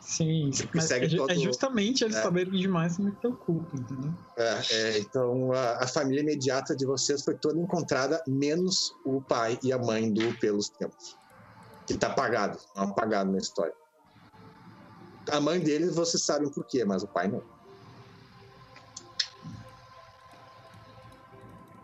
Sim, 0.00 0.50
Tipo, 0.50 0.70
mas 0.76 0.84
segue 0.86 1.04
é, 1.06 1.08
ju- 1.10 1.16
todo- 1.18 1.30
é 1.30 1.34
justamente 1.36 2.02
eles 2.04 2.16
É. 2.16 2.22
saberem 2.22 2.58
demais 2.58 2.96
que 2.96 3.02
me 3.02 3.12
preocupa, 3.12 3.76
entendeu? 3.76 4.12
É, 4.36 4.60
é, 4.70 4.98
então 4.98 5.52
a, 5.52 5.84
a 5.84 5.86
família 5.86 6.22
imediata 6.22 6.74
de 6.74 6.86
vocês 6.86 7.22
foi 7.22 7.36
toda 7.36 7.58
encontrada, 7.60 8.22
menos 8.26 8.94
o 9.04 9.20
pai 9.22 9.58
e 9.62 9.72
a 9.72 9.78
mãe 9.78 10.12
do 10.12 10.36
Pelos 10.38 10.70
Tempos. 10.70 11.16
Que 11.86 11.98
tá 11.98 12.08
apagado, 12.08 12.58
não 12.74 12.84
apagado 12.84 13.30
na 13.30 13.38
história. 13.38 13.74
A 15.30 15.40
mãe 15.40 15.60
deles 15.60 15.94
vocês 15.94 16.24
sabem 16.24 16.50
por 16.50 16.64
quê, 16.66 16.84
mas 16.84 17.02
o 17.02 17.08
pai 17.08 17.28
não. 17.28 17.42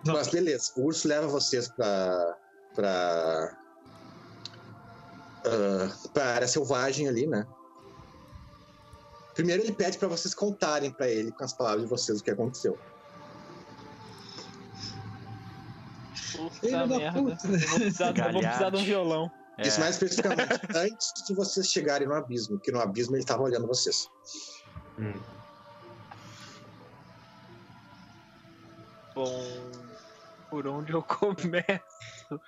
Mas 0.07 0.29
beleza, 0.29 0.73
o 0.77 0.87
urso 0.87 1.07
leva 1.09 1.27
vocês 1.27 1.69
pra. 1.69 2.39
pra. 2.75 3.57
ah, 5.45 5.97
pra 6.13 6.25
área 6.35 6.49
selvagem 6.49 7.09
ali, 7.09 7.27
né? 7.27 7.47
Primeiro 9.37 9.63
ele 9.63 9.73
pede 9.73 9.99
pra 9.99 10.09
vocês 10.09 10.35
contarem 10.35 10.91
pra 10.91 11.09
ele, 11.09 11.31
com 11.31 11.45
as 11.45 11.53
palavras 11.53 11.83
de 11.83 11.91
vocês, 11.91 12.21
o 12.21 12.25
que 12.25 12.31
aconteceu. 12.31 12.79
Puta 16.35 16.87
merda. 16.87 17.13
puta. 17.13 17.47
Eu 17.47 17.69
vou 17.69 17.79
precisar, 17.79 18.17
eu 18.17 18.33
vou 18.33 18.41
precisar 18.41 18.71
de 18.71 18.77
um 18.77 18.85
violão. 18.85 19.31
É. 19.59 19.69
Isso 19.69 19.79
mais 19.79 19.95
especificamente 19.95 20.59
antes 20.75 21.13
de 21.27 21.35
vocês 21.35 21.71
chegarem 21.71 22.09
no 22.09 22.15
abismo, 22.15 22.59
que 22.59 22.73
no 22.73 22.81
abismo 22.81 23.15
ele 23.15 23.25
tava 23.25 23.43
olhando 23.43 23.67
vocês. 23.67 24.09
Hum. 24.99 25.13
Bom, 29.15 29.45
por 30.49 30.67
onde 30.67 30.93
eu 30.95 31.03
começo? 31.05 32.41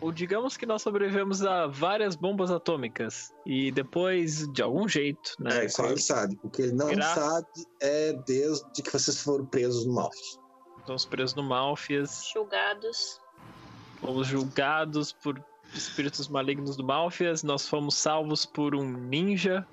Ou 0.00 0.10
digamos 0.10 0.56
que 0.56 0.64
nós 0.64 0.80
sobrevivemos 0.80 1.44
a 1.44 1.66
várias 1.66 2.16
bombas 2.16 2.50
atômicas 2.50 3.34
e 3.44 3.70
depois, 3.70 4.50
de 4.50 4.62
algum 4.62 4.88
jeito, 4.88 5.32
né? 5.38 5.58
É, 5.62 5.64
isso 5.66 5.82
ele 5.84 6.00
sabe. 6.00 6.38
O 6.42 6.48
que 6.48 6.62
ele 6.62 6.72
não 6.72 6.88
Graças- 6.88 7.22
sabe 7.22 7.46
é 7.80 8.12
desde 8.26 8.82
que 8.82 8.90
vocês 8.90 9.22
foram 9.22 9.44
presos 9.44 9.84
no 9.84 9.92
Malf. 9.94 10.14
Estamos 10.78 11.04
presos 11.04 11.34
no 11.34 11.42
Malfias, 11.42 12.24
Julgados. 12.32 13.20
fomos 14.00 14.26
julgados 14.26 15.12
por 15.12 15.38
espíritos 15.74 16.26
malignos 16.28 16.74
do 16.76 16.82
Malfias, 16.82 17.42
nós 17.42 17.68
fomos 17.68 17.94
salvos 17.94 18.46
por 18.46 18.74
um 18.74 18.82
ninja. 18.90 19.66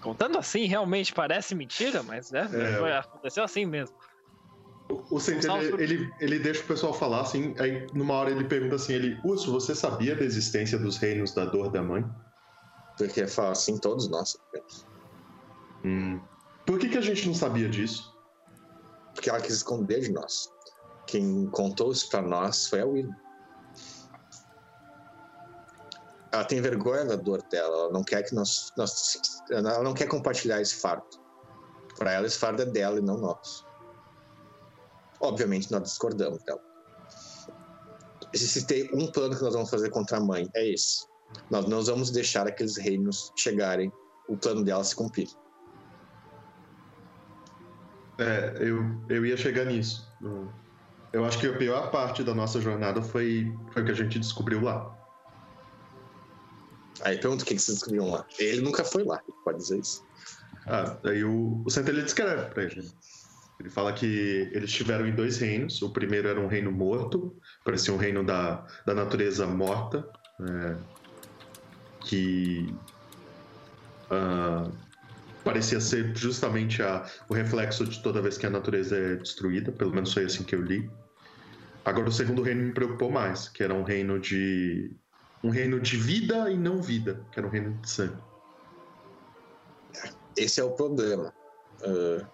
Contando 0.00 0.38
assim, 0.38 0.64
realmente 0.66 1.12
parece 1.12 1.54
mentira, 1.54 2.02
mas 2.02 2.30
né? 2.30 2.48
É. 2.52 2.78
foi- 2.78 2.92
aconteceu 2.96 3.44
assim 3.44 3.66
mesmo. 3.66 3.94
O, 5.10 5.20
Centeno, 5.20 5.54
Salve. 5.54 5.82
ele, 5.82 6.10
ele 6.18 6.38
deixa 6.38 6.62
o 6.62 6.66
pessoal 6.66 6.94
falar, 6.94 7.20
assim, 7.20 7.54
aí 7.58 7.86
numa 7.92 8.14
hora 8.14 8.30
ele 8.30 8.44
pergunta 8.44 8.76
assim, 8.76 8.94
ele, 8.94 9.20
Urso, 9.22 9.52
você 9.52 9.74
sabia 9.74 10.16
da 10.16 10.24
existência 10.24 10.78
dos 10.78 10.96
reinos 10.96 11.32
da 11.32 11.44
dor 11.44 11.70
da 11.70 11.82
mãe? 11.82 12.04
Porque 12.96 13.26
fala 13.26 13.52
assim, 13.52 13.76
todos 13.78 14.08
nós 14.08 14.30
sabemos. 14.30 14.86
Hum. 15.84 16.20
Por 16.64 16.78
que, 16.78 16.88
que 16.88 16.98
a 16.98 17.02
gente 17.02 17.26
não 17.26 17.34
sabia 17.34 17.68
disso? 17.68 18.14
Porque 19.14 19.28
ela 19.28 19.40
quis 19.40 19.56
esconder 19.56 20.00
de 20.00 20.12
nós. 20.12 20.50
Quem 21.06 21.46
contou 21.46 21.92
isso 21.92 22.08
pra 22.08 22.22
nós 22.22 22.66
foi 22.66 22.80
a 22.80 22.86
Will. 22.86 23.10
ela 26.32 26.44
tem 26.44 26.60
vergonha 26.60 27.04
da 27.04 27.16
dor 27.16 27.42
dela. 27.50 27.76
Ela 27.76 27.92
não 27.92 28.04
quer 28.04 28.22
que 28.22 28.34
nós, 28.34 28.72
nós 28.76 29.42
ela 29.50 29.82
não 29.82 29.94
quer 29.94 30.06
compartilhar 30.06 30.60
esse 30.60 30.76
fardo. 30.76 31.06
Para 31.96 32.12
ela 32.12 32.26
esse 32.26 32.38
fardo 32.38 32.62
é 32.62 32.66
dela 32.66 32.98
e 32.98 33.02
não 33.02 33.18
nosso. 33.18 33.66
Obviamente 35.20 35.70
nós 35.70 35.82
discordamos 35.82 36.42
dela. 36.44 36.60
Se 38.34 38.66
tem 38.66 38.90
um 38.92 39.10
plano 39.10 39.36
que 39.36 39.42
nós 39.42 39.54
vamos 39.54 39.70
fazer 39.70 39.90
contra 39.90 40.18
a 40.18 40.20
mãe 40.20 40.48
é 40.54 40.68
esse. 40.68 41.06
Nós 41.50 41.66
não 41.66 41.82
vamos 41.82 42.10
deixar 42.10 42.46
aqueles 42.46 42.76
reinos 42.76 43.32
chegarem, 43.36 43.92
o 44.28 44.36
plano 44.36 44.64
dela 44.64 44.84
se 44.84 44.94
cumprir. 44.94 45.28
É, 48.18 48.56
eu, 48.60 48.84
eu 49.08 49.24
ia 49.24 49.36
chegar 49.36 49.64
nisso. 49.64 50.08
Eu 51.12 51.24
acho 51.24 51.38
que 51.38 51.46
a 51.46 51.56
pior 51.56 51.90
parte 51.90 52.22
da 52.22 52.34
nossa 52.34 52.60
jornada 52.60 53.00
foi, 53.00 53.52
foi 53.72 53.82
o 53.82 53.84
que 53.84 53.92
a 53.92 53.94
gente 53.94 54.18
descobriu 54.18 54.60
lá. 54.60 54.94
Aí 57.02 57.16
pergunta 57.18 57.44
o 57.44 57.46
que 57.46 57.58
vocês 57.58 57.78
descobriram 57.78 58.10
lá. 58.10 58.26
Ele 58.38 58.60
nunca 58.60 58.84
foi 58.84 59.04
lá, 59.04 59.20
pode 59.44 59.58
dizer 59.58 59.78
isso. 59.78 60.04
Ah, 60.66 60.98
daí 61.02 61.24
o, 61.24 61.62
o 61.64 61.70
Centelha 61.70 62.02
descreve 62.02 62.50
pra 62.50 62.64
ele. 62.64 62.90
Ele 63.60 63.68
fala 63.68 63.92
que 63.92 64.06
eles 64.52 64.70
estiveram 64.70 65.06
em 65.06 65.14
dois 65.14 65.38
reinos. 65.38 65.82
O 65.82 65.90
primeiro 65.90 66.28
era 66.28 66.40
um 66.40 66.46
reino 66.46 66.70
morto, 66.70 67.36
parecia 67.64 67.92
um 67.92 67.96
reino 67.96 68.24
da, 68.24 68.64
da 68.86 68.94
natureza 68.94 69.46
morta, 69.46 70.08
é, 70.40 70.76
que 72.02 72.72
uh, 74.10 74.72
parecia 75.42 75.80
ser 75.80 76.14
justamente 76.16 76.82
a, 76.82 77.04
o 77.28 77.34
reflexo 77.34 77.84
de 77.84 78.00
toda 78.00 78.22
vez 78.22 78.38
que 78.38 78.46
a 78.46 78.50
natureza 78.50 78.96
é 78.96 79.16
destruída, 79.16 79.72
pelo 79.72 79.92
menos 79.92 80.12
foi 80.12 80.24
assim 80.24 80.44
que 80.44 80.54
eu 80.54 80.62
li. 80.62 80.88
Agora 81.84 82.08
o 82.08 82.12
segundo 82.12 82.42
reino 82.42 82.62
me 82.62 82.72
preocupou 82.72 83.10
mais, 83.10 83.48
que 83.48 83.62
era 83.64 83.74
um 83.74 83.82
reino 83.82 84.20
de 84.20 84.92
um 85.42 85.50
reino 85.50 85.80
de 85.80 85.96
vida 85.96 86.50
e 86.50 86.56
não 86.56 86.82
vida, 86.82 87.24
que 87.32 87.38
era 87.38 87.46
um 87.46 87.50
reino 87.50 87.74
de 87.80 87.90
sangue. 87.90 88.22
Esse 90.36 90.60
é 90.60 90.64
o 90.64 90.70
problema. 90.72 91.32
Uh, 91.80 92.26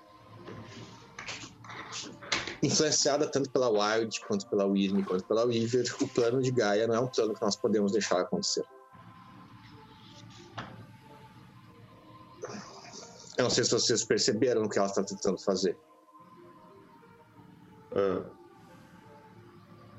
influenciada 2.64 3.26
tanto 3.26 3.50
pela 3.50 3.68
Wild, 3.68 4.20
quanto 4.26 4.46
pela 4.48 4.64
Wyrm, 4.64 5.02
quanto 5.04 5.24
pela 5.24 5.44
Weaver, 5.44 5.84
o 6.00 6.08
plano 6.08 6.42
de 6.42 6.50
Gaia 6.50 6.86
não 6.86 6.94
é 6.94 7.00
um 7.00 7.06
plano 7.06 7.34
que 7.34 7.42
nós 7.42 7.56
podemos 7.56 7.92
deixar 7.92 8.20
acontecer. 8.20 8.64
Eu 13.36 13.44
não 13.44 13.50
sei 13.50 13.64
se 13.64 13.70
vocês 13.70 14.04
perceberam 14.04 14.62
o 14.62 14.68
que 14.68 14.78
ela 14.78 14.86
está 14.86 15.02
tentando 15.02 15.38
fazer. 15.38 15.76
Uh, 17.90 18.24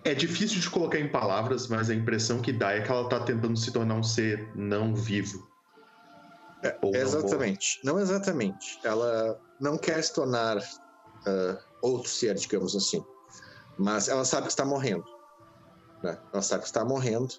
é 0.04 0.14
difícil 0.14 0.60
de 0.60 0.70
colocar 0.70 1.00
em 1.00 1.10
palavras, 1.10 1.68
mas 1.68 1.90
a 1.90 1.94
impressão 1.94 2.42
que 2.42 2.54
dá 2.54 2.72
é 2.72 2.82
que 2.82 2.90
ela 2.90 3.04
está 3.04 3.20
tentando 3.20 3.58
se 3.58 3.72
tornar 3.72 3.96
um 3.96 4.04
ser 4.04 4.50
não 4.56 4.96
vivo. 4.96 5.50
É, 6.64 6.78
exatamente. 6.94 7.80
Não, 7.84 7.96
não, 7.96 8.02
exatamente. 8.02 8.80
Ela 8.84 9.40
não 9.60 9.78
quer 9.78 10.02
se 10.02 10.14
tornar 10.14 10.58
uh, 10.58 11.58
outro 11.86 12.10
ser, 12.10 12.36
digamos 12.36 12.76
assim. 12.76 13.04
Mas 13.78 14.08
ela 14.08 14.26
sabe 14.26 14.44
que 14.44 14.52
está 14.52 14.66
morrendo. 14.66 15.06
Né? 16.04 16.18
Ela 16.32 16.42
sabe 16.42 16.62
que 16.62 16.68
está 16.68 16.86
morrendo. 16.86 17.34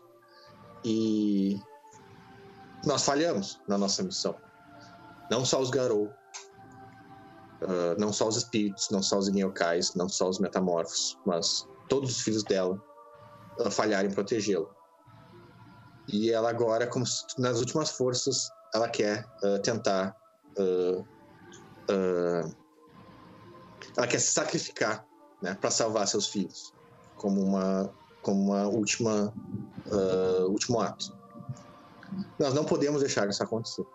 E 0.84 1.60
nós 2.84 3.04
falhamos 3.04 3.60
na 3.66 3.76
nossa 3.76 4.02
missão. 4.02 4.34
Não 5.30 5.44
só 5.44 5.60
os 5.60 5.70
Garou, 5.70 6.06
uh, 7.62 7.98
não 7.98 8.12
só 8.12 8.28
os 8.28 8.36
espíritos, 8.36 8.90
não 8.90 9.02
só 9.02 9.18
os 9.18 9.28
Inyokais, 9.28 9.94
não 9.94 10.08
só 10.08 10.28
os 10.28 10.38
metamorfos, 10.38 11.18
mas 11.26 11.66
todos 11.88 12.10
os 12.10 12.20
filhos 12.20 12.44
dela 12.44 12.80
uh, 13.58 13.70
falharam 13.70 14.08
em 14.08 14.12
protegê-la. 14.12 14.68
E 16.08 16.30
ela 16.30 16.50
agora, 16.50 16.86
como 16.86 17.04
nas 17.38 17.58
últimas 17.58 17.90
forças, 17.90 18.48
ela 18.74 18.88
quer 18.88 19.26
uh, 19.42 19.60
tentar. 19.62 20.16
Uh, 23.90 23.98
ela 23.98 24.06
quer 24.06 24.18
se 24.18 24.32
sacrificar 24.32 25.06
né, 25.42 25.54
para 25.54 25.70
salvar 25.70 26.06
seus 26.06 26.28
filhos, 26.28 26.74
como 27.16 27.42
uma, 27.42 27.92
como 28.22 28.52
uma 28.52 28.66
última 28.66 29.32
último 30.48 30.80
ato. 30.80 31.16
Nós 32.38 32.52
não 32.52 32.64
podemos 32.64 33.00
deixar 33.00 33.28
isso 33.28 33.42
acontecer. 33.42 33.86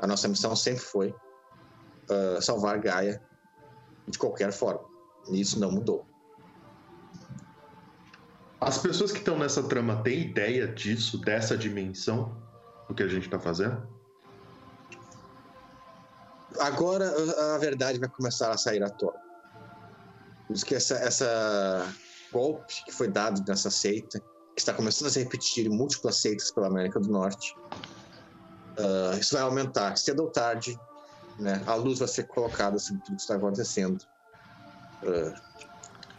A 0.00 0.06
nossa 0.06 0.26
missão 0.26 0.56
sempre 0.56 0.82
foi 0.82 1.14
salvar 2.40 2.80
Gaia 2.80 3.22
de 4.08 4.18
qualquer 4.18 4.52
forma. 4.52 4.84
E 5.30 5.40
isso 5.40 5.60
não 5.60 5.70
mudou. 5.70 6.04
As 8.60 8.76
pessoas 8.76 9.10
que 9.10 9.18
estão 9.18 9.38
nessa 9.38 9.62
trama 9.62 10.02
têm 10.02 10.20
ideia 10.20 10.68
disso, 10.68 11.18
dessa 11.18 11.56
dimensão 11.56 12.36
do 12.88 12.94
que 12.94 13.02
a 13.02 13.08
gente 13.08 13.24
está 13.24 13.38
fazendo? 13.38 13.88
Agora 16.58 17.12
a 17.54 17.58
verdade 17.58 17.98
vai 17.98 18.08
começar 18.08 18.50
a 18.50 18.56
sair 18.56 18.82
à 18.82 18.90
tona. 18.90 19.18
Diz 20.50 20.64
que 20.64 20.74
essa, 20.74 20.96
essa 20.96 21.94
golpe 22.32 22.84
que 22.84 22.92
foi 22.92 23.08
dado 23.08 23.42
nessa 23.46 23.70
seita, 23.70 24.18
que 24.18 24.60
está 24.60 24.74
começando 24.74 25.08
a 25.08 25.10
se 25.10 25.20
repetir 25.20 25.66
em 25.66 25.68
múltiplas 25.68 26.16
seitas 26.16 26.50
pela 26.50 26.66
América 26.66 26.98
do 26.98 27.08
Norte, 27.08 27.54
uh, 28.78 29.18
isso 29.18 29.34
vai 29.34 29.42
aumentar. 29.42 29.96
Cedo 29.96 30.24
ou 30.24 30.30
tarde, 30.30 30.78
né, 31.38 31.62
a 31.66 31.74
luz 31.74 32.00
vai 32.00 32.08
ser 32.08 32.24
colocada 32.24 32.78
sobre 32.78 33.02
tudo 33.02 33.16
que 33.16 33.22
está 33.22 33.36
acontecendo. 33.36 34.04
Uh, 35.02 35.32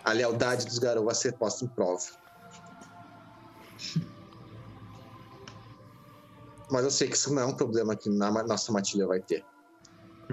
a 0.04 0.14
lealdade 0.14 0.66
dos 0.66 0.80
garotos 0.80 1.06
vai 1.06 1.16
ser 1.16 1.34
posta 1.34 1.66
em 1.66 1.68
prova. 1.68 2.06
Mas 6.72 6.86
eu 6.86 6.92
sei 6.92 7.10
que 7.10 7.18
isso 7.18 7.34
não 7.34 7.42
é 7.42 7.46
um 7.46 7.54
problema 7.54 7.98
que 7.98 8.10
na 8.10 8.32
nossa 8.44 8.72
matilha 8.72 9.06
vai 9.06 9.20
ter. 9.20 9.46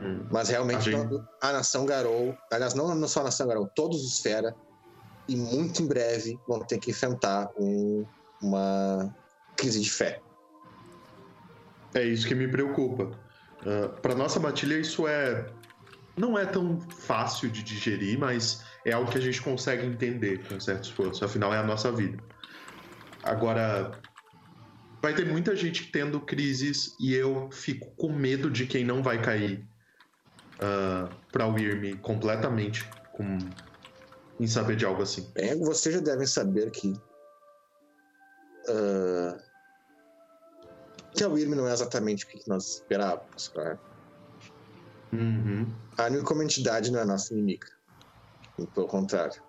Hum. 0.01 0.27
Mas 0.31 0.49
realmente 0.49 0.91
a, 1.41 1.53
nação 1.53 1.85
Garou, 1.85 2.37
aliás, 2.53 2.75
não, 2.75 2.95
não 2.95 3.09
só 3.09 3.21
a 3.21 3.25
nação 3.25 3.49
Garou, 3.49 3.69
todos 3.75 4.05
os 4.05 4.21
Fera, 4.21 4.55
e 5.27 5.37
muito 5.37 5.83
em 5.83 5.87
breve 5.87 6.39
vão 6.47 6.61
ter 6.61 6.79
que 6.79 6.91
enfrentar 6.91 7.51
um, 7.59 8.05
uma 8.41 9.15
crise 9.57 9.81
de 9.81 9.91
fé. 9.91 10.21
É 11.95 12.05
isso 12.05 12.27
que 12.27 12.35
me 12.35 12.49
preocupa. 12.49 13.05
Uh, 13.05 13.85
ah, 13.85 13.89
Para 14.01 14.15
nossa 14.15 14.39
matilha, 14.41 14.79
isso 14.79 15.07
é. 15.07 15.47
Não 16.17 16.37
é 16.37 16.45
tão 16.45 16.81
fácil 16.81 17.49
de 17.49 17.63
digerir, 17.63 18.19
mas 18.19 18.65
é 18.85 18.93
algo 18.93 19.11
que 19.11 19.19
a 19.19 19.21
gente 19.21 19.41
consegue 19.41 19.87
entender 19.87 20.47
com 20.49 20.59
certo 20.59 20.85
esforço. 20.85 21.25
Afinal, 21.25 21.55
é 21.55 21.59
a 21.59 21.63
nossa 21.63 21.93
vida. 21.93 22.19
Agora, 23.23 23.93
vai 25.01 25.15
ter 25.15 25.27
muita 25.27 25.55
gente 25.55 25.93
tendo 25.93 26.21
crises 26.21 26.97
e 26.99 27.15
eu 27.15 27.49
fico 27.53 27.91
com 27.97 28.13
medo 28.13 28.51
de 28.51 28.67
quem 28.67 28.85
não 28.85 29.01
vai 29.01 29.23
cair 29.23 29.65
uh, 30.59 31.15
pra 31.33 31.47
Wyrm 31.47 31.99
completamente 31.99 32.89
com, 33.13 33.39
em 34.39 34.47
saber 34.47 34.77
de 34.77 34.85
algo 34.85 35.03
assim. 35.03 35.29
Bem, 35.35 35.59
vocês 35.59 35.95
já 35.95 36.01
devem 36.01 36.27
saber 36.27 36.71
que. 36.71 36.93
Uh, 38.69 39.39
que 41.13 41.25
a 41.25 41.29
Wyrm 41.29 41.55
não 41.55 41.67
é 41.67 41.73
exatamente 41.73 42.25
o 42.25 42.29
que 42.29 42.49
nós 42.49 42.75
esperávamos, 42.75 43.49
claro. 43.49 43.79
Uhum. 45.13 45.67
A 45.97 46.05
Anil 46.05 46.23
como 46.23 46.43
entidade 46.43 46.93
não 46.93 47.01
é 47.01 47.05
nossa 47.05 47.33
inimiga. 47.33 47.67
Pelo 48.75 48.87
contrário. 48.87 49.43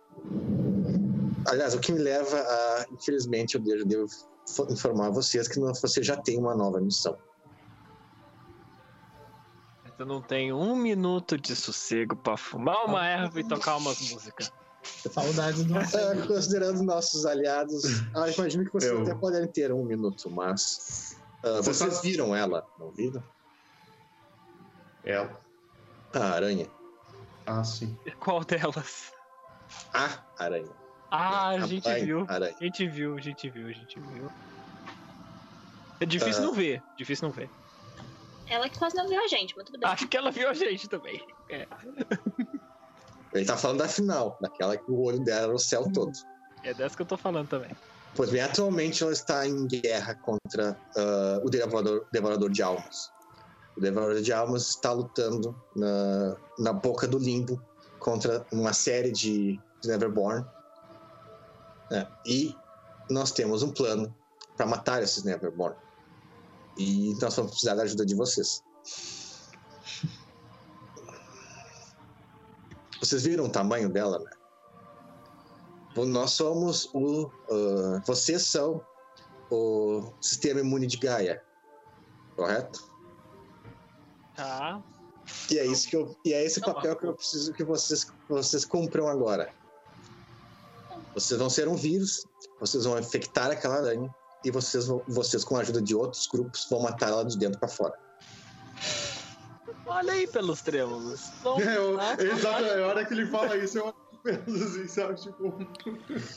Aliás, 1.47 1.73
o 1.73 1.79
que 1.79 1.91
me 1.91 1.99
leva 1.99 2.37
a, 2.37 2.85
infelizmente, 2.91 3.55
eu 3.55 3.61
devo 3.85 4.07
informar 4.69 5.09
vocês 5.09 5.47
que 5.47 5.59
você 5.59 6.01
já 6.01 6.17
tem 6.17 6.37
uma 6.37 6.55
nova 6.55 6.79
missão. 6.79 7.17
Eu 9.99 10.05
não 10.05 10.21
tenho 10.21 10.57
um 10.57 10.77
minuto 10.77 11.37
de 11.37 11.53
sossego 11.53 12.15
para 12.15 12.37
fumar 12.37 12.85
uma 12.85 13.05
erva 13.05 13.41
e 13.41 13.43
tocar 13.43 13.75
umas 13.75 13.99
músicas. 14.09 14.49
Saudades 14.81 15.65
do 15.65 15.77
é, 15.77 16.15
Considerando 16.25 16.81
nossos 16.83 17.25
aliados, 17.25 17.83
ah, 18.15 18.29
imagino 18.29 18.63
que 18.63 18.71
vocês 18.71 18.93
eu... 18.93 19.01
até 19.01 19.13
podem 19.13 19.45
ter 19.47 19.73
um 19.73 19.83
minuto, 19.83 20.29
mas. 20.31 21.17
Uh, 21.43 21.61
vocês 21.61 22.01
viram 22.01 22.33
ela, 22.33 22.65
não 22.79 22.91
viram? 22.91 23.21
Ela. 25.03 25.37
A 26.13 26.29
aranha. 26.29 26.67
Ah, 27.45 27.65
sim. 27.65 27.97
Qual 28.21 28.41
delas? 28.45 29.11
A 29.93 30.17
aranha. 30.37 30.71
Ah, 31.11 31.49
a 31.49 31.59
gente 31.67 31.93
viu. 32.05 32.25
A 32.29 32.63
gente 32.63 32.87
viu, 32.87 33.17
a 33.17 33.21
gente 33.21 33.49
viu, 33.49 33.67
a 33.67 33.71
gente 33.73 33.99
viu. 33.99 34.31
É 35.99 36.05
difícil 36.05 36.43
uh... 36.43 36.45
não 36.45 36.53
ver, 36.53 36.81
difícil 36.97 37.27
não 37.27 37.35
ver. 37.35 37.49
Ela 38.49 38.69
que 38.69 38.77
quase 38.77 38.95
não 38.95 39.07
viu 39.07 39.23
a 39.23 39.27
gente, 39.27 39.53
mas 39.55 39.65
tudo 39.65 39.79
bem. 39.79 39.89
Acho 39.89 40.07
que 40.07 40.17
ela 40.17 40.31
viu 40.31 40.49
a 40.49 40.53
gente 40.53 40.87
também. 40.87 41.25
É. 41.49 41.67
Ele 43.33 43.45
tá 43.45 43.55
falando 43.55 43.77
da 43.77 43.87
final, 43.87 44.37
daquela 44.41 44.75
que 44.75 44.89
o 44.89 45.01
olho 45.01 45.19
dela 45.19 45.43
era 45.43 45.53
o 45.53 45.59
céu 45.59 45.89
todo. 45.93 46.11
É 46.63 46.73
dessa 46.73 46.95
que 46.95 47.01
eu 47.03 47.05
tô 47.05 47.15
falando 47.15 47.47
também. 47.47 47.69
Pois 48.15 48.31
bem, 48.31 48.41
atualmente 48.41 49.03
ela 49.03 49.13
está 49.13 49.47
em 49.47 49.67
guerra 49.67 50.15
contra 50.15 50.75
uh, 50.95 51.45
o 51.45 51.49
Devorador, 51.49 52.07
Devorador 52.11 52.49
de 52.49 52.63
Almas. 52.63 53.11
O 53.77 53.81
Devorador 53.81 54.21
de 54.21 54.33
Almas 54.33 54.69
está 54.69 54.91
lutando 54.91 55.55
na, 55.75 56.35
na 56.57 56.73
boca 56.73 57.07
do 57.07 57.19
limbo 57.19 57.63
contra 57.99 58.45
uma 58.51 58.73
série 58.73 59.11
de 59.11 59.59
Neverborn 59.85 60.43
né? 61.89 62.07
E 62.25 62.55
nós 63.09 63.31
temos 63.31 63.63
um 63.63 63.71
plano 63.71 64.13
para 64.55 64.65
matar 64.65 65.01
esses 65.01 65.23
Neverborn. 65.23 65.75
E 66.79 67.13
nós 67.21 67.35
vamos 67.35 67.51
precisar 67.51 67.75
da 67.75 67.83
ajuda 67.83 68.05
de 68.05 68.15
vocês. 68.15 68.63
Vocês 73.01 73.23
viram 73.23 73.45
o 73.45 73.49
tamanho 73.49 73.89
dela, 73.89 74.17
né? 74.17 74.31
Nós 76.05 76.31
somos 76.31 76.89
o. 76.93 77.25
Uh, 77.49 78.01
vocês 78.07 78.43
são 78.43 78.81
o 79.51 80.13
sistema 80.21 80.61
imune 80.61 80.87
de 80.87 80.95
Gaia. 80.95 81.43
Correto? 82.37 82.89
Tá. 84.33 84.81
E 85.51 85.59
é 85.59 85.65
isso 85.65 85.89
que 85.89 85.97
eu, 85.97 86.15
e 86.23 86.31
é 86.33 86.45
esse 86.45 86.61
papel 86.61 86.95
que 86.95 87.05
eu 87.05 87.13
preciso 87.13 87.51
que 87.51 87.63
vocês 87.63 88.07
vocês 88.29 88.63
cumpram 88.63 89.09
agora. 89.09 89.53
Vocês 91.13 91.37
vão 91.37 91.49
ser 91.49 91.67
um 91.67 91.75
vírus, 91.75 92.25
vocês 92.57 92.85
vão 92.85 92.97
infectar 92.97 93.51
aquela 93.51 93.75
aranha 93.75 94.15
e 94.43 94.51
vocês 94.51 94.87
vocês 95.07 95.43
com 95.43 95.57
a 95.57 95.61
ajuda 95.61 95.81
de 95.81 95.95
outros 95.95 96.27
grupos 96.27 96.67
vão 96.69 96.81
matar 96.81 97.09
ela 97.09 97.25
de 97.25 97.37
dentro 97.37 97.59
para 97.59 97.67
fora. 97.69 97.93
Olha 99.85 100.13
aí 100.13 100.27
pelos 100.27 100.61
trêmulos. 100.61 101.31
É, 101.59 102.83
a 102.83 102.87
hora 102.87 103.05
que 103.05 103.13
ele 103.13 103.25
fala 103.25 103.57
isso, 103.57 103.79
eu 103.79 103.93
assim? 105.11 105.31
Tipo. 105.31 105.53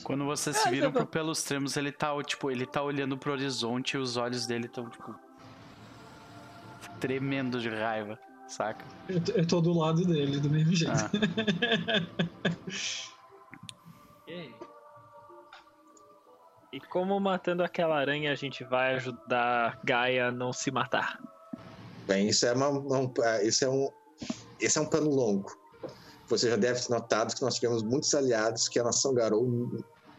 Quando 0.05 0.25
vocês 0.25 0.57
É, 0.67 0.71
viram 0.71 0.93
pro 0.93 1.07
pelos 1.07 1.43
tremos, 1.43 1.77
ele 1.77 1.93
tá, 1.93 2.11
tipo, 2.23 2.51
ele 2.51 2.67
tá 2.67 2.83
olhando 2.83 3.19
pro 3.19 3.33
horizonte 3.33 3.95
e 3.95 3.99
os 3.99 4.17
olhos 4.17 4.47
dele 4.47 4.67
estão, 4.67 4.89
tipo. 4.89 5.15
Tremendo 7.01 7.61
de 7.61 7.69
raiva, 7.69 8.19
saca? 8.47 8.85
Eu 9.09 9.47
tô 9.47 9.61
do 9.61 9.73
lado 9.73 10.05
dele, 10.05 10.39
do 10.39 10.49
mesmo 10.49 10.75
jeito. 10.75 10.95
Ah. 10.95 11.11
E 16.73 16.81
como 16.81 17.21
matando 17.21 17.63
aquela 17.63 17.99
aranha 17.99 18.33
a 18.33 18.35
gente 18.35 18.65
vai 18.65 18.95
ajudar 18.95 19.79
Gaia 19.85 20.29
a 20.29 20.33
não 20.33 20.53
se 20.53 20.71
matar? 20.71 21.21
Bem, 22.07 22.29
isso 22.29 22.47
é, 22.47 22.53
uma, 22.53 22.71
um, 22.71 23.13
é, 23.23 23.47
isso 23.47 23.65
é 23.65 23.69
um 23.69 23.91
esse 24.59 24.79
é 24.79 24.81
um 24.81 24.87
plano 24.87 25.11
longo. 25.11 25.55
Você 26.29 26.49
já 26.49 26.57
deve 26.57 26.81
ter 26.81 26.91
notado 26.91 27.35
que 27.35 27.43
nós 27.43 27.57
tivemos 27.57 27.83
muitos 27.83 28.15
aliados 28.15 28.69
que 28.69 28.79
a 28.79 28.85
nação 28.85 29.13
Garou 29.13 29.47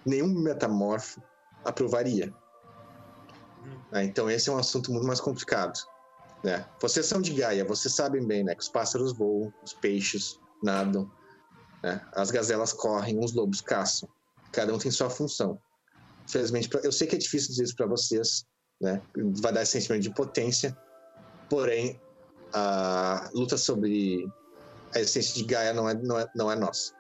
nenhum 0.06 0.27
metamorfo 0.27 1.22
aprovaria. 1.65 2.32
Ah, 3.91 4.03
então 4.03 4.30
esse 4.30 4.49
é 4.49 4.53
um 4.53 4.57
assunto 4.57 4.91
muito 4.91 5.07
mais 5.07 5.22
complicado. 5.22 5.80
Né? 6.43 6.65
Vocês 6.80 7.06
são 7.06 7.22
de 7.22 7.33
Gaia, 7.33 7.64
vocês 7.64 7.95
sabem 7.95 8.25
bem, 8.25 8.43
né? 8.43 8.53
Que 8.53 8.61
os 8.61 8.69
pássaros 8.69 9.14
voam, 9.14 9.51
os 9.64 9.73
peixes 9.73 10.40
nadam, 10.61 11.09
né? 11.82 12.06
as 12.14 12.30
gazelas 12.30 12.73
correm, 12.73 13.23
os 13.23 13.33
lobos 13.33 13.61
caçam. 13.61 14.09
Cada 14.51 14.73
um 14.73 14.77
tem 14.77 14.91
sua 14.91 15.09
função. 15.09 15.59
Infelizmente, 16.27 16.69
eu 16.84 16.92
sei 16.92 17.08
que 17.08 17.16
é 17.16 17.19
difícil 17.19 17.50
dizer 17.50 17.64
isso 17.64 17.76
para 17.76 17.85
vocês, 17.85 18.45
né? 18.82 19.02
Vai 19.42 19.53
dar 19.53 19.64
esse 19.64 19.74
sentimento 19.74 20.03
de 20.03 20.14
potência, 20.14 20.76
porém 21.50 22.00
a 22.53 23.30
luta 23.34 23.58
sobre 23.58 24.27
a 24.95 25.00
essência 25.00 25.35
de 25.35 25.43
Gaia 25.43 25.74
não 25.74 25.90
é, 25.90 25.93
não 25.93 26.19
é, 26.19 26.27
não 26.35 26.52
é 26.52 26.56
nossa. 26.56 26.93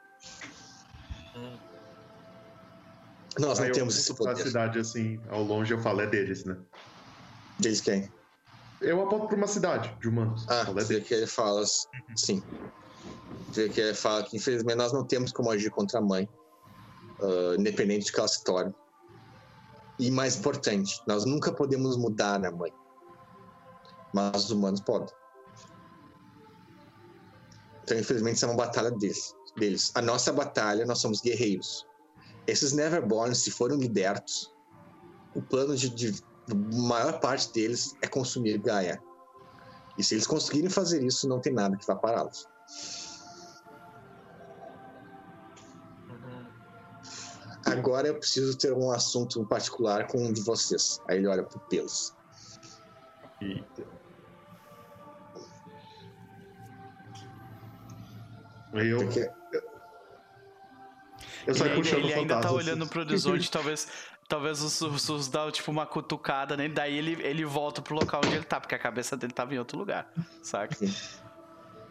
Nós 3.39 3.57
não 3.57 3.65
Aí 3.65 3.71
temos 3.71 3.97
esse 3.97 4.13
poder. 4.13 4.45
cidade 4.45 4.79
assim, 4.79 5.19
ao 5.29 5.43
longe 5.43 5.73
eu 5.73 5.79
falo, 5.79 6.01
é 6.01 6.07
deles, 6.07 6.45
né? 6.45 6.55
Deles 7.59 7.81
quem? 7.81 8.11
Eu 8.79 9.01
aponto 9.01 9.27
pra 9.27 9.37
uma 9.37 9.47
cidade 9.47 9.95
de 9.99 10.07
humanos. 10.07 10.45
Ah, 10.49 10.65
falo, 10.65 10.79
é 10.79 10.83
você 10.83 10.93
deles. 10.95 11.07
que 11.07 11.13
ele 11.13 11.27
fala, 11.27 11.63
sim. 12.15 12.43
Você 13.51 13.69
que 13.69 13.81
ele 13.81 13.93
fala 13.93 14.23
que 14.23 14.37
infelizmente 14.37 14.75
nós 14.77 14.93
não 14.93 15.05
temos 15.05 15.31
como 15.31 15.49
agir 15.49 15.71
contra 15.71 15.99
a 15.99 16.01
mãe, 16.01 16.29
ah, 17.21 17.55
independente 17.57 18.05
de 18.05 18.11
que 18.11 18.19
ela 18.19 18.27
se 18.27 18.43
torne. 18.43 18.73
E 19.99 20.09
mais 20.09 20.37
importante, 20.37 21.01
nós 21.07 21.25
nunca 21.25 21.51
podemos 21.51 21.97
mudar 21.97 22.43
a 22.45 22.51
mãe, 22.51 22.73
mas 24.13 24.45
os 24.45 24.51
humanos 24.51 24.81
podem. 24.81 25.13
Então, 27.83 27.97
infelizmente, 27.97 28.37
isso 28.37 28.45
é 28.45 28.47
uma 28.47 28.57
batalha 28.57 28.91
deles. 28.91 29.35
deles. 29.57 29.91
A 29.95 30.01
nossa 30.01 30.31
batalha, 30.31 30.85
nós 30.85 30.99
somos 30.99 31.21
guerreiros. 31.21 31.85
Esses 32.47 32.73
Neverborn, 32.73 33.35
se 33.35 33.51
forem 33.51 33.77
libertos, 33.77 34.53
o 35.35 35.41
plano 35.41 35.75
de, 35.75 35.89
de 35.89 36.23
maior 36.73 37.19
parte 37.19 37.51
deles 37.53 37.95
é 38.01 38.07
consumir 38.07 38.57
Gaia. 38.57 39.01
E 39.97 40.03
se 40.03 40.15
eles 40.15 40.27
conseguirem 40.27 40.69
fazer 40.69 41.03
isso, 41.03 41.27
não 41.27 41.39
tem 41.39 41.53
nada 41.53 41.77
que 41.77 41.85
vá 41.85 41.95
pará-los. 41.95 42.47
Agora 47.73 48.07
eu 48.07 48.15
preciso 48.15 48.57
ter 48.57 48.71
um 48.73 48.91
assunto 48.91 49.45
particular 49.45 50.07
com 50.07 50.17
um 50.25 50.31
de 50.33 50.41
vocês. 50.41 51.01
Aí 51.07 51.17
ele 51.17 51.27
olha 51.27 51.43
pro 51.43 51.59
pelos. 51.59 52.13
Eita. 53.41 53.83
Aí 58.73 58.89
eu, 58.89 58.97
Porque 58.99 59.31
eu 61.45 61.53
saio 61.53 61.71
ele 61.71 61.81
puxando 61.81 61.99
ele 61.99 62.13
ainda 62.13 62.39
tá 62.41 62.51
olhando 62.51 62.87
pro 62.87 63.01
horizonte, 63.01 63.49
talvez. 63.51 63.87
Talvez 64.27 64.61
os 64.61 65.27
dão 65.27 65.51
tipo 65.51 65.69
uma 65.69 65.85
cutucada 65.85 66.55
nele, 66.55 66.73
daí 66.73 66.97
ele, 66.97 67.21
ele 67.21 67.45
volta 67.45 67.81
pro 67.81 67.93
local 67.93 68.21
onde 68.25 68.35
ele 68.35 68.45
tá, 68.45 68.59
porque 68.59 68.73
a 68.73 68.79
cabeça 68.79 69.17
dele 69.17 69.33
tava 69.33 69.53
em 69.53 69.59
outro 69.59 69.77
lugar, 69.77 70.11
saca? 70.41 70.75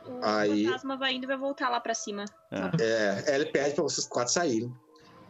O 0.05 0.19
Aí- 0.25 0.65
fantasma 0.65 0.97
vai 0.97 1.12
indo 1.12 1.25
e 1.25 1.27
vai 1.27 1.36
voltar 1.36 1.69
lá 1.69 1.78
pra 1.78 1.94
cima. 1.94 2.25
é, 2.81 3.35
ele 3.35 3.47
pede 3.47 3.75
pra 3.75 3.85
vocês 3.85 4.07
quatro 4.07 4.33
saírem. 4.33 4.75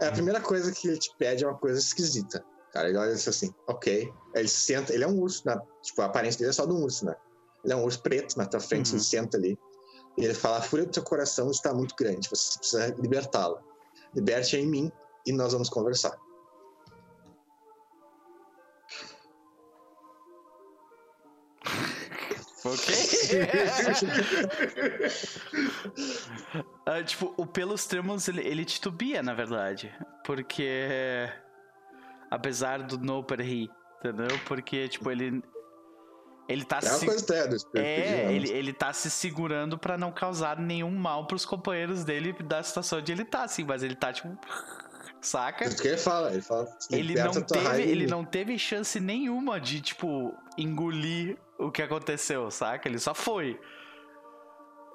É, 0.02 0.08
a 0.08 0.12
primeira 0.12 0.40
coisa 0.40 0.72
que 0.72 0.88
ele 0.88 0.98
te 0.98 1.14
pede 1.16 1.44
é 1.44 1.46
uma 1.46 1.56
coisa 1.56 1.78
esquisita. 1.78 2.44
Cara, 2.72 2.88
ele 2.88 2.98
olha 2.98 3.12
assim, 3.12 3.54
ok. 3.68 4.12
Ele 4.34 4.48
senta, 4.48 4.92
ele 4.92 5.04
é 5.04 5.06
um 5.06 5.20
urso, 5.20 5.46
né? 5.46 5.56
Tipo, 5.82 6.02
a 6.02 6.06
aparência 6.06 6.38
dele 6.38 6.50
é 6.50 6.52
só 6.52 6.66
de 6.66 6.72
um 6.72 6.82
urso, 6.82 7.04
né? 7.04 7.14
Ele 7.62 7.72
é 7.72 7.76
um 7.76 7.84
urso 7.84 8.02
preto 8.02 8.36
na 8.36 8.46
tua 8.46 8.58
frente, 8.58 8.90
Uhum. 8.90 8.96
ele 8.96 9.04
senta 9.04 9.36
ali. 9.36 9.58
E 10.18 10.24
ele 10.24 10.34
fala, 10.34 10.58
a 10.58 10.62
fúria 10.62 10.84
do 10.86 10.90
teu 10.90 11.02
coração 11.04 11.50
está 11.50 11.72
muito 11.72 11.94
grande, 11.94 12.28
você 12.28 12.58
precisa 12.58 12.94
libertá-la. 12.98 13.62
Liberte-a 14.14 14.58
em 14.58 14.66
mim 14.66 14.92
e 15.24 15.32
nós 15.32 15.52
vamos 15.52 15.68
conversar. 15.68 16.16
Ok? 22.64 22.94
Ah, 26.84 27.02
tipo, 27.02 27.32
o 27.36 27.46
pelos 27.46 27.86
tremos 27.86 28.26
ele, 28.26 28.40
ele 28.40 28.64
titubia, 28.64 29.22
na 29.22 29.34
verdade. 29.34 29.92
Porque. 30.24 31.28
Apesar 32.30 32.82
do 32.82 32.98
no 32.98 33.22
perri, 33.22 33.70
entendeu? 33.98 34.38
Porque, 34.46 34.88
tipo, 34.88 35.10
ele. 35.10 35.42
Ele 36.48 36.64
tá 36.64 36.80
É 36.82 36.88
uma 36.88 36.98
se. 36.98 37.06
É, 37.76 38.32
ele, 38.32 38.50
ele 38.50 38.72
tá 38.72 38.92
se 38.92 39.08
segurando 39.08 39.78
pra 39.78 39.96
não 39.96 40.10
causar 40.10 40.58
nenhum 40.58 40.90
mal 40.90 41.26
pros 41.26 41.44
companheiros 41.44 42.04
dele 42.04 42.32
da 42.42 42.62
situação 42.62 42.98
onde 42.98 43.12
ele 43.12 43.24
tá, 43.24 43.44
assim, 43.44 43.64
mas 43.64 43.82
ele 43.82 43.94
tá, 43.94 44.12
tipo. 44.12 44.36
Saca? 45.20 45.64
É 45.64 45.68
isso 45.68 45.80
que 45.80 45.86
ele 45.86 45.96
fala. 45.96 46.32
Ele 46.32 46.42
fala, 46.42 46.76
Ele 46.90 47.02
liberta 47.02 47.38
não, 47.38 47.46
teve, 47.46 47.82
ele 47.82 48.06
não 48.08 48.24
teve 48.24 48.58
chance 48.58 48.98
nenhuma 48.98 49.60
de, 49.60 49.80
tipo, 49.80 50.34
engolir 50.58 51.38
o 51.66 51.70
que 51.70 51.82
aconteceu, 51.82 52.50
saca? 52.50 52.88
Ele 52.88 52.98
só 52.98 53.14
foi. 53.14 53.60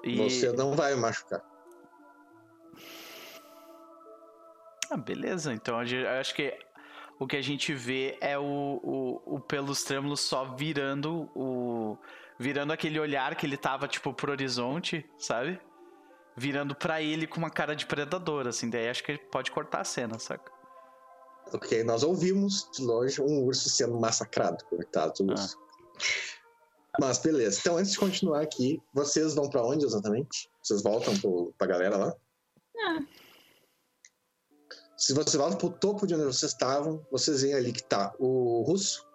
E... 0.04 0.16
Você 0.16 0.52
não 0.52 0.74
vai 0.74 0.94
machucar. 0.94 1.42
Ah, 4.90 4.96
beleza. 4.96 5.52
Então 5.52 5.82
eu 5.82 6.08
acho 6.20 6.34
que 6.34 6.58
o 7.18 7.26
que 7.26 7.36
a 7.36 7.42
gente 7.42 7.74
vê 7.74 8.16
é 8.20 8.38
o, 8.38 8.42
o, 8.44 9.36
o 9.36 9.40
pelos 9.40 9.82
trêmulos 9.82 10.20
só 10.20 10.44
virando 10.54 11.30
o. 11.34 11.96
Virando 12.40 12.72
aquele 12.72 13.00
olhar 13.00 13.34
que 13.34 13.44
ele 13.44 13.56
tava, 13.56 13.88
tipo, 13.88 14.14
pro 14.14 14.30
horizonte, 14.30 15.04
sabe? 15.18 15.60
Virando 16.36 16.72
pra 16.72 17.02
ele 17.02 17.26
com 17.26 17.38
uma 17.38 17.50
cara 17.50 17.74
de 17.74 17.84
predador, 17.84 18.46
assim. 18.46 18.70
Daí 18.70 18.88
acho 18.88 19.02
que 19.02 19.10
ele 19.10 19.18
pode 19.18 19.50
cortar 19.50 19.80
a 19.80 19.84
cena, 19.84 20.20
saca? 20.20 20.52
Ok, 21.52 21.82
nós 21.82 22.04
ouvimos 22.04 22.70
de 22.72 22.84
longe 22.84 23.20
um 23.20 23.42
urso 23.42 23.68
sendo 23.68 23.98
massacrado, 23.98 24.64
coitado 24.66 25.24
do 25.24 25.32
Ah. 25.32 25.48
Mas 27.00 27.18
beleza. 27.18 27.58
Então, 27.60 27.76
antes 27.76 27.92
de 27.92 27.98
continuar 27.98 28.40
aqui, 28.40 28.80
vocês 28.92 29.34
vão 29.34 29.48
pra 29.48 29.64
onde 29.64 29.84
exatamente? 29.84 30.48
Vocês 30.62 30.82
voltam 30.82 31.16
pro, 31.18 31.54
pra 31.56 31.66
galera 31.66 31.96
lá? 31.96 32.14
Ah. 32.80 33.00
Se 34.96 35.12
vocês 35.12 35.36
voltam 35.36 35.58
pro 35.58 35.70
topo 35.70 36.06
de 36.06 36.14
onde 36.14 36.24
vocês 36.24 36.50
estavam, 36.50 37.06
vocês 37.10 37.42
veem 37.42 37.54
ali 37.54 37.72
que 37.72 37.84
tá 37.84 38.12
o 38.18 38.62
russo 38.66 39.06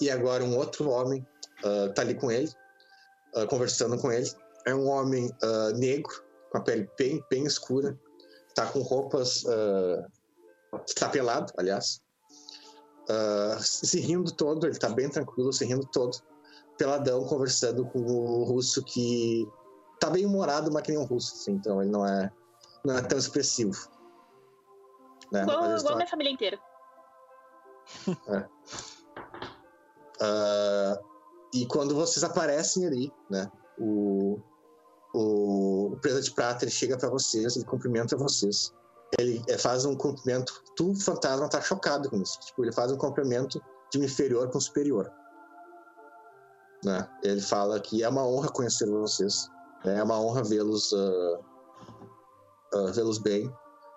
e 0.00 0.10
agora 0.10 0.44
um 0.44 0.56
outro 0.56 0.88
homem 0.90 1.26
ah, 1.64 1.92
tá 1.94 2.02
ali 2.02 2.14
com 2.14 2.30
ele, 2.30 2.50
ah, 3.34 3.46
conversando 3.46 3.98
com 3.98 4.10
ele. 4.10 4.30
É 4.66 4.74
um 4.74 4.88
homem 4.88 5.30
ah, 5.42 5.70
negro, 5.74 6.12
com 6.50 6.58
a 6.58 6.60
pele 6.60 6.88
bem, 6.98 7.24
bem 7.30 7.44
escura, 7.44 7.98
tá 8.54 8.66
com 8.66 8.80
roupas. 8.80 9.44
está 10.86 11.08
pelado, 11.08 11.52
aliás. 11.56 12.00
Se 13.60 13.98
rindo 13.98 14.30
todo, 14.32 14.66
ele 14.66 14.78
tá 14.78 14.88
bem 14.88 15.08
tranquilo, 15.08 15.52
se 15.52 15.64
rindo 15.64 15.86
todo. 15.92 16.16
Peladão, 16.80 17.26
conversando 17.26 17.84
com 17.84 18.00
o 18.00 18.44
russo 18.44 18.82
que 18.82 19.46
tá 20.00 20.08
bem 20.08 20.24
humorado, 20.24 20.72
mas 20.72 20.82
que 20.82 20.92
nem 20.92 20.98
um 20.98 21.04
russo, 21.04 21.34
assim, 21.34 21.52
então 21.52 21.82
ele 21.82 21.90
não 21.90 22.06
é, 22.06 22.32
não 22.82 22.96
é 22.96 23.02
tão 23.02 23.18
expressivo. 23.18 23.86
Né? 25.30 25.42
Igual, 25.42 25.76
igual 25.76 25.96
minha 25.96 26.08
família 26.08 26.32
inteira. 26.32 26.58
Ah, 30.22 30.98
E 31.52 31.66
quando 31.66 31.94
vocês 31.94 32.22
aparecem 32.22 32.86
ali, 32.86 33.12
né? 33.28 33.50
O, 33.78 34.38
o, 35.14 35.92
o 35.92 35.96
Presa 35.96 36.20
de 36.22 36.30
Prata 36.30 36.64
ele 36.64 36.70
chega 36.70 36.96
para 36.96 37.08
vocês, 37.08 37.56
ele 37.56 37.64
cumprimenta 37.64 38.16
vocês. 38.16 38.72
Ele 39.18 39.42
é, 39.48 39.58
faz 39.58 39.84
um 39.84 39.96
cumprimento. 39.96 40.62
Tu, 40.76 40.94
fantasma, 40.94 41.48
tá 41.48 41.60
chocado 41.60 42.08
com 42.08 42.22
isso. 42.22 42.38
Tipo, 42.40 42.64
ele 42.64 42.72
faz 42.72 42.92
um 42.92 42.96
cumprimento 42.96 43.62
de 43.90 43.98
um 43.98 44.04
inferior 44.04 44.50
com 44.50 44.58
um 44.58 44.60
superior. 44.60 45.10
Né? 46.84 47.08
Ele 47.22 47.40
fala 47.40 47.78
que 47.80 48.02
é 48.02 48.08
uma 48.08 48.26
honra 48.26 48.48
conhecer 48.48 48.88
vocês. 48.88 49.48
Né? 49.84 49.98
É 49.98 50.02
uma 50.02 50.20
honra 50.20 50.42
vê-los 50.42 50.92
uh, 50.92 51.38
uh, 52.74 52.92
vê-los 52.92 53.18
bem. 53.18 53.52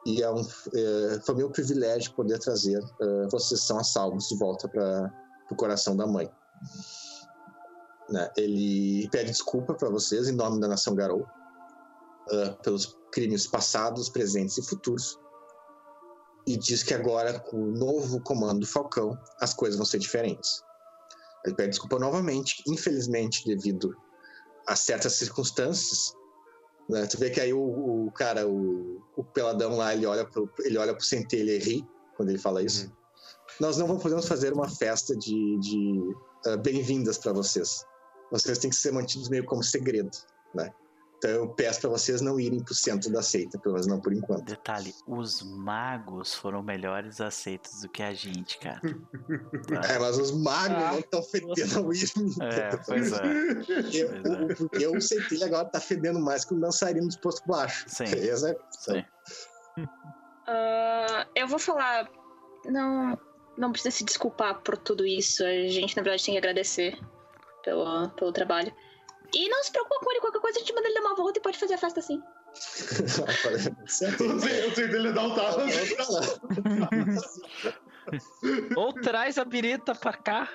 E 0.05 0.21
é 0.21 0.29
um, 0.29 0.41
é, 0.41 1.19
foi 1.25 1.35
meu 1.35 1.49
privilégio 1.49 2.13
poder 2.13 2.37
trazer 2.37 2.83
uh, 2.83 3.29
vocês 3.31 3.61
são 3.61 3.79
a 3.79 3.85
salvos 3.85 4.27
de 4.27 4.37
volta 4.37 4.67
para 4.67 5.09
o 5.49 5.55
coração 5.55 5.95
da 5.95 6.05
mãe. 6.05 6.29
Né? 8.09 8.29
Ele 8.35 9.07
pede 9.09 9.31
desculpa 9.31 9.73
para 9.73 9.89
vocês 9.89 10.27
em 10.27 10.33
nome 10.33 10.59
da 10.59 10.67
nação 10.67 10.93
Garou 10.93 11.21
uh, 11.21 12.53
pelos 12.61 12.97
crimes 13.13 13.47
passados, 13.47 14.09
presentes 14.09 14.57
e 14.57 14.63
futuros. 14.63 15.17
E 16.45 16.57
diz 16.57 16.83
que 16.83 16.93
agora, 16.93 17.39
com 17.39 17.57
o 17.57 17.71
novo 17.71 18.19
comando 18.19 18.59
do 18.59 18.67
Falcão, 18.67 19.17
as 19.39 19.53
coisas 19.53 19.77
vão 19.77 19.85
ser 19.85 19.99
diferentes. 19.99 20.61
Ele 21.45 21.55
pede 21.55 21.69
desculpa 21.71 21.99
novamente, 21.99 22.63
infelizmente, 22.67 23.45
devido 23.45 23.95
a 24.67 24.75
certas 24.75 25.13
circunstâncias. 25.13 26.13
Né? 26.89 27.05
Tu 27.05 27.17
vê 27.17 27.29
que 27.29 27.41
aí 27.41 27.53
o, 27.53 28.07
o 28.07 28.11
cara, 28.11 28.47
o, 28.47 29.01
o, 29.15 29.23
peladão 29.23 29.77
lá, 29.77 29.93
ele 29.93 30.05
olha 30.05 30.25
pro, 30.25 30.49
ele 30.59 30.77
olha 30.77 30.93
pro 30.93 31.03
centelha 31.03 31.51
e 31.51 31.59
ri 31.59 31.87
quando 32.15 32.29
ele 32.29 32.39
fala 32.39 32.61
isso. 32.61 32.85
Uhum. 32.85 32.91
Nós 33.59 33.77
não 33.77 33.99
podemos 33.99 34.27
fazer 34.27 34.53
uma 34.53 34.69
festa 34.69 35.15
de, 35.15 35.59
de 35.59 35.99
uh, 36.47 36.57
bem-vindas 36.61 37.17
para 37.17 37.33
vocês 37.33 37.85
vocês 38.33 38.57
têm 38.57 38.71
que 38.71 38.75
ser 38.75 38.91
mantidos 38.91 39.29
meio 39.29 39.45
como 39.45 39.63
segredo, 39.63 40.09
né? 40.55 40.73
Então 41.23 41.31
eu 41.31 41.47
peço 41.47 41.79
para 41.79 41.91
vocês 41.91 42.19
não 42.19 42.37
irem 42.37 42.61
pro 42.61 42.75
centro 42.75 43.09
da 43.09 43.21
seita, 43.21 43.57
pelo 43.57 43.75
menos 43.75 43.87
não 43.87 43.97
por 43.97 44.11
enquanto. 44.11 44.43
Detalhe, 44.43 44.93
os 45.07 45.41
magos 45.41 46.35
foram 46.35 46.61
melhores 46.61 47.21
aceitos 47.21 47.79
do 47.79 47.87
que 47.87 48.03
a 48.03 48.13
gente, 48.13 48.59
cara. 48.59 48.81
é, 49.89 49.99
mas 49.99 50.17
os 50.17 50.31
magos 50.33 50.83
ah, 50.83 50.91
não 50.91 50.99
estão 50.99 51.23
fedendo 51.23 51.79
ao 51.79 51.93
Irme. 51.93 52.35
É, 52.41 52.75
pois 52.85 53.13
é. 53.13 53.21
Eu, 53.95 54.21
pois 54.21 54.49
é. 54.49 54.55
Porque 54.55 54.87
o 54.87 54.99
centelha 54.99 55.45
agora 55.45 55.63
tá 55.63 55.79
fedendo 55.79 56.19
mais 56.19 56.43
que 56.43 56.53
o 56.53 56.59
dançarino 56.59 57.07
de 57.07 57.17
posto 57.19 57.47
baixo. 57.47 57.85
Sim. 57.87 58.03
Beleza? 58.03 58.57
Sim. 58.71 58.99
Uh, 59.77 61.23
eu 61.37 61.47
vou 61.47 61.57
falar. 61.57 62.11
Não, 62.65 63.17
não 63.57 63.71
precisa 63.71 63.95
se 63.95 64.03
desculpar 64.03 64.61
por 64.61 64.75
tudo 64.75 65.05
isso. 65.05 65.41
A 65.45 65.69
gente, 65.69 65.95
na 65.95 66.03
verdade, 66.03 66.25
tem 66.25 66.33
que 66.33 66.37
agradecer 66.37 66.99
pelo, 67.63 68.09
pelo 68.09 68.33
trabalho. 68.33 68.73
E 69.33 69.49
não 69.49 69.63
se 69.63 69.71
preocupa 69.71 69.99
com 69.99 70.11
ele, 70.11 70.21
qualquer 70.21 70.39
coisa 70.39 70.59
a 70.59 70.61
gente 70.61 70.73
manda 70.73 70.87
ele 70.87 70.95
dar 70.95 71.01
uma 71.01 71.15
volta 71.15 71.39
e 71.39 71.41
pode 71.41 71.57
fazer 71.57 71.73
a 71.73 71.77
festa 71.77 71.99
assim. 71.99 72.21
eu 73.83 74.75
sei 74.75 74.87
dele 74.87 75.11
dar 75.11 75.23
um 75.23 75.35
tapa. 75.35 75.63
Ou 78.75 78.93
traz 78.93 79.37
a 79.37 79.45
birita 79.45 79.95
pra 79.95 80.13
cá, 80.13 80.47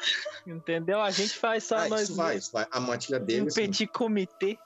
entendeu? 0.47 1.01
A 1.01 1.11
gente 1.11 1.37
faz 1.37 1.65
só 1.65 1.79
ah, 1.79 1.89
nós. 1.89 2.03
Isso 2.03 2.15
vai, 2.15 2.37
isso 2.37 2.53
vai. 2.53 2.67
A 2.71 2.79
matilha 2.79 3.19
dele. 3.19 3.43
Um 3.43 3.47
petit 3.55 3.87
comitê. 3.89 4.57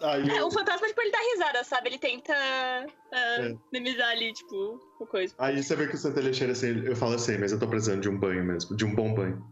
É, 0.00 0.42
o 0.42 0.50
fantasma, 0.50 0.88
tipo, 0.88 1.00
ele 1.00 1.12
dá 1.12 1.18
risada, 1.18 1.62
sabe? 1.62 1.90
Ele 1.90 1.98
tenta 1.98 2.32
uh, 2.32 3.14
é. 3.14 3.56
minimizar 3.72 4.08
ali, 4.08 4.32
tipo, 4.32 4.80
o 4.98 5.06
coisa. 5.06 5.32
Aí 5.38 5.62
você 5.62 5.76
vê 5.76 5.86
que 5.86 5.94
o 5.94 5.98
Santelha 5.98 6.32
cheira 6.32 6.52
assim, 6.52 6.84
eu 6.84 6.96
falo 6.96 7.14
assim, 7.14 7.38
mas 7.38 7.52
eu 7.52 7.58
tô 7.60 7.68
precisando 7.68 8.00
de 8.00 8.08
um 8.08 8.18
banho 8.18 8.42
mesmo, 8.42 8.74
de 8.74 8.84
um 8.84 8.92
bom 8.92 9.14
banho. 9.14 9.46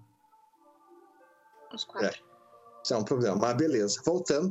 Os 1.73 1.85
quatro. 1.85 2.09
É. 2.09 2.34
Isso 2.85 2.93
é 2.93 2.97
um 2.99 3.05
problema. 3.05 3.37
Mas 3.37 3.57
beleza. 3.57 4.03
Voltando. 4.05 4.51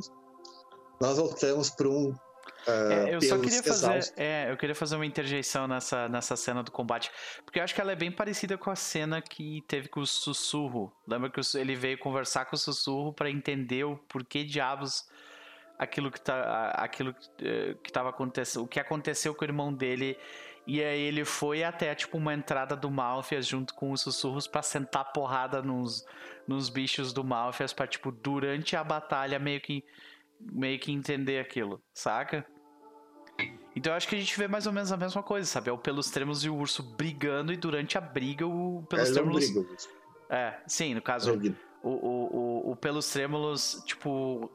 Nós 1.00 1.16
voltamos 1.16 1.70
para 1.70 1.88
um. 1.88 2.10
Uh, 2.66 2.92
é, 2.92 3.14
eu 3.14 3.20
só 3.20 3.38
queria 3.38 3.62
fazer, 3.62 4.12
é, 4.16 4.50
eu 4.50 4.56
queria 4.56 4.74
fazer 4.74 4.96
uma 4.96 5.04
interjeição 5.04 5.68
nessa, 5.68 6.08
nessa 6.08 6.34
cena 6.34 6.62
do 6.62 6.70
combate, 6.70 7.10
porque 7.44 7.58
eu 7.58 7.62
acho 7.62 7.74
que 7.74 7.80
ela 7.80 7.92
é 7.92 7.96
bem 7.96 8.10
parecida 8.10 8.56
com 8.56 8.70
a 8.70 8.76
cena 8.76 9.20
que 9.20 9.62
teve 9.68 9.88
com 9.88 10.00
o 10.00 10.06
sussurro. 10.06 10.90
Lembra 11.06 11.28
que 11.28 11.40
ele 11.58 11.76
veio 11.76 11.98
conversar 11.98 12.46
com 12.46 12.56
o 12.56 12.58
sussurro 12.58 13.12
para 13.12 13.30
entender 13.30 13.84
o 13.84 13.98
porquê 14.08 14.44
diabos 14.44 15.06
aquilo 15.78 16.10
que 16.10 16.20
tá, 16.20 16.70
aquilo 16.70 17.14
que 17.14 17.88
estava 17.88 18.08
eh, 18.08 18.10
acontecendo, 18.10 18.64
o 18.64 18.68
que 18.68 18.80
aconteceu 18.80 19.34
com 19.34 19.44
o 19.44 19.48
irmão 19.48 19.72
dele 19.72 20.16
e 20.66 20.82
aí 20.82 21.00
ele 21.00 21.24
foi 21.24 21.62
até, 21.62 21.94
tipo, 21.94 22.16
uma 22.16 22.32
entrada 22.32 22.74
do 22.74 22.90
Malfias 22.90 23.46
junto 23.46 23.74
com 23.74 23.92
os 23.92 24.00
sussurros 24.00 24.46
para 24.46 24.62
sentar 24.62 25.12
porrada 25.12 25.60
nos, 25.62 26.06
nos 26.46 26.70
bichos 26.70 27.12
do 27.12 27.22
Malfias 27.22 27.72
pra, 27.72 27.86
tipo, 27.86 28.10
durante 28.10 28.74
a 28.74 28.82
batalha 28.82 29.38
meio 29.38 29.60
que, 29.60 29.84
meio 30.40 30.78
que 30.78 30.90
entender 30.90 31.38
aquilo, 31.38 31.82
saca? 31.92 32.46
Então 33.76 33.92
eu 33.92 33.96
acho 33.96 34.08
que 34.08 34.16
a 34.16 34.18
gente 34.18 34.38
vê 34.38 34.48
mais 34.48 34.66
ou 34.66 34.72
menos 34.72 34.90
a 34.90 34.96
mesma 34.96 35.22
coisa, 35.22 35.46
sabe? 35.46 35.68
É 35.68 35.72
o 35.72 35.76
Pelos 35.76 36.10
Tremos 36.10 36.44
e 36.44 36.48
o 36.48 36.56
Urso 36.56 36.82
brigando 36.82 37.52
e 37.52 37.56
durante 37.56 37.98
a 37.98 38.00
briga 38.00 38.46
o 38.46 38.84
Pelos 38.88 39.10
é, 39.10 39.12
Trêmulos... 39.12 39.78
É, 40.30 40.58
sim, 40.66 40.94
no 40.94 41.02
caso... 41.02 41.38
O, 41.82 41.90
o, 41.90 42.70
o, 42.70 42.70
o 42.70 42.76
Pelos 42.76 43.10
Trêmulos, 43.10 43.82
tipo, 43.84 44.50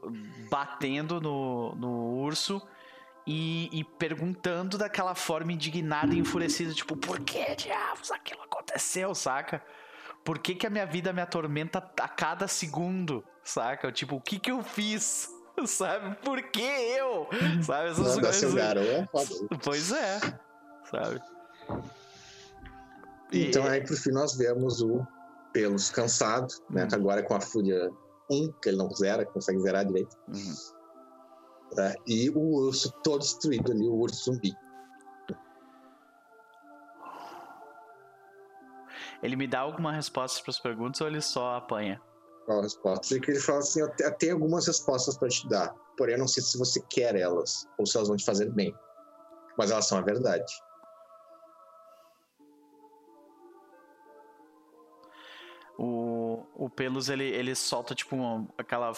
batendo 0.50 1.22
no, 1.22 1.76
no 1.76 2.16
urso 2.16 2.60
e, 3.32 3.70
e, 3.72 3.84
perguntando 3.84 4.76
daquela 4.76 5.14
forma 5.14 5.54
indignada 5.54 6.16
e 6.16 6.18
enfurecida, 6.18 6.74
tipo, 6.74 6.98
por 6.98 7.20
que 7.20 7.54
diabos 7.54 8.10
aquilo 8.10 8.42
aconteceu, 8.42 9.14
saca? 9.14 9.64
Por 10.24 10.40
que, 10.40 10.56
que 10.56 10.66
a 10.66 10.70
minha 10.70 10.88
vida 10.88 11.14
me 11.14 11.22
atormenta 11.22 11.78
a 11.78 12.08
cada 12.08 12.48
segundo, 12.48 13.24
saca? 13.44 13.92
Tipo, 13.92 14.16
o 14.16 14.22
que 14.22 14.40
que 14.40 14.50
eu 14.50 14.64
fiz? 14.64 15.30
Sabe? 15.68 16.16
Por 16.24 16.42
que 16.42 16.64
eu? 16.64 17.28
Sabe? 17.62 17.90
Essas 17.90 18.16
Manda 18.16 18.22
coisas. 18.22 18.56
é 18.56 19.08
Pois 19.64 19.92
é, 19.92 20.20
sabe? 20.90 21.22
Então 23.32 23.68
aí 23.68 23.86
por 23.86 23.98
fim 23.98 24.12
nós 24.12 24.38
vemos 24.38 24.82
o 24.82 25.06
Pelos 25.52 25.92
cansado, 25.92 26.48
né? 26.70 26.84
Uhum. 26.84 26.96
Agora 26.96 27.24
com 27.24 27.36
a 27.36 27.42
Fúria 27.42 27.92
1, 28.32 28.54
que 28.62 28.70
ele 28.70 28.78
não 28.78 28.90
zera, 28.92 29.26
consegue 29.26 29.60
zerar 29.60 29.86
direito. 29.86 30.16
Uhum. 30.30 30.79
Né? 31.76 31.94
E 32.08 32.30
o 32.30 32.40
urso 32.40 32.92
todo 33.04 33.20
destruído 33.20 33.72
ali, 33.72 33.88
o 33.88 33.96
urso 33.96 34.32
zumbi. 34.32 34.56
Ele 39.22 39.36
me 39.36 39.48
dá 39.48 39.60
alguma 39.60 39.92
resposta 39.92 40.42
para 40.42 40.52
as 40.52 40.60
perguntas 40.60 41.02
ou 41.02 41.08
ele 41.08 41.22
só 41.22 41.56
apanha? 41.56 42.02
Qual 42.46 42.60
a 42.60 42.64
resposta? 42.64 43.16
E 43.16 43.20
que 43.20 43.32
ele 43.32 43.40
fala 43.40 43.60
assim: 43.60 43.82
eu 43.82 44.18
tenho 44.18 44.34
algumas 44.34 44.66
respostas 44.66 45.18
para 45.18 45.28
te 45.28 45.48
dar, 45.50 45.74
porém 45.98 46.16
eu 46.16 46.20
não 46.20 46.28
sei 46.28 46.42
se 46.42 46.58
você 46.58 46.82
quer 46.90 47.16
elas 47.16 47.68
ou 47.78 47.86
se 47.86 47.98
elas 47.98 48.08
vão 48.08 48.18
te 48.18 48.26
fazer 48.26 48.50
bem. 48.52 48.74
Mas 49.58 49.72
elas 49.72 49.86
são 49.86 49.98
a 49.98 50.02
verdade. 50.02 50.52
O, 55.78 56.44
o 56.56 56.70
Pelos 56.70 57.10
ele, 57.10 57.26
ele 57.26 57.56
solta 57.56 57.94
tipo 57.94 58.16
uma, 58.16 58.48
aquela 58.58 58.92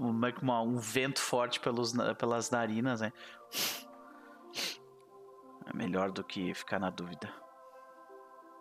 um 0.00 0.76
vento 0.76 1.20
forte 1.20 1.60
pelos, 1.60 1.92
pelas 2.18 2.50
narinas, 2.50 3.00
né? 3.00 3.12
É 5.66 5.76
melhor 5.76 6.10
do 6.10 6.22
que 6.22 6.52
ficar 6.54 6.78
na 6.78 6.90
dúvida. 6.90 7.32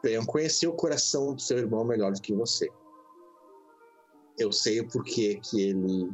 Eu 0.04 0.26
conheci 0.26 0.68
o 0.68 0.74
coração 0.74 1.34
do 1.34 1.42
seu 1.42 1.58
irmão 1.58 1.84
melhor 1.84 2.12
do 2.12 2.22
que 2.22 2.34
você. 2.34 2.70
Eu 4.38 4.52
sei 4.52 4.80
o 4.80 4.88
porquê 4.88 5.40
que 5.42 5.62
ele. 5.62 6.12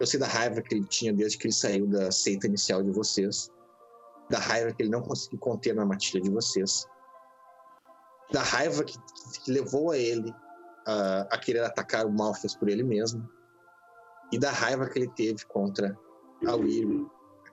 Eu 0.00 0.06
sei 0.06 0.18
da 0.18 0.26
raiva 0.26 0.62
que 0.62 0.74
ele 0.74 0.84
tinha 0.84 1.12
desde 1.12 1.38
que 1.38 1.46
ele 1.46 1.54
saiu 1.54 1.86
da 1.86 2.10
seita 2.10 2.46
inicial 2.46 2.82
de 2.82 2.90
vocês. 2.90 3.50
Da 4.30 4.38
raiva 4.38 4.72
que 4.72 4.82
ele 4.82 4.90
não 4.90 5.02
conseguiu 5.02 5.38
conter 5.38 5.74
na 5.74 5.84
matilha 5.84 6.22
de 6.22 6.30
vocês. 6.30 6.86
Da 8.32 8.42
raiva 8.42 8.82
que, 8.84 8.98
que 9.44 9.52
levou 9.52 9.90
a 9.90 9.98
ele 9.98 10.30
uh, 10.30 11.28
a 11.30 11.38
querer 11.38 11.62
atacar 11.62 12.06
o 12.06 12.12
Malfas 12.12 12.54
por 12.54 12.68
ele 12.68 12.82
mesmo 12.82 13.28
e 14.32 14.38
da 14.38 14.50
raiva 14.50 14.88
que 14.88 14.98
ele 14.98 15.10
teve 15.10 15.44
contra 15.46 15.98
a 16.46 16.54
Weary, 16.54 17.06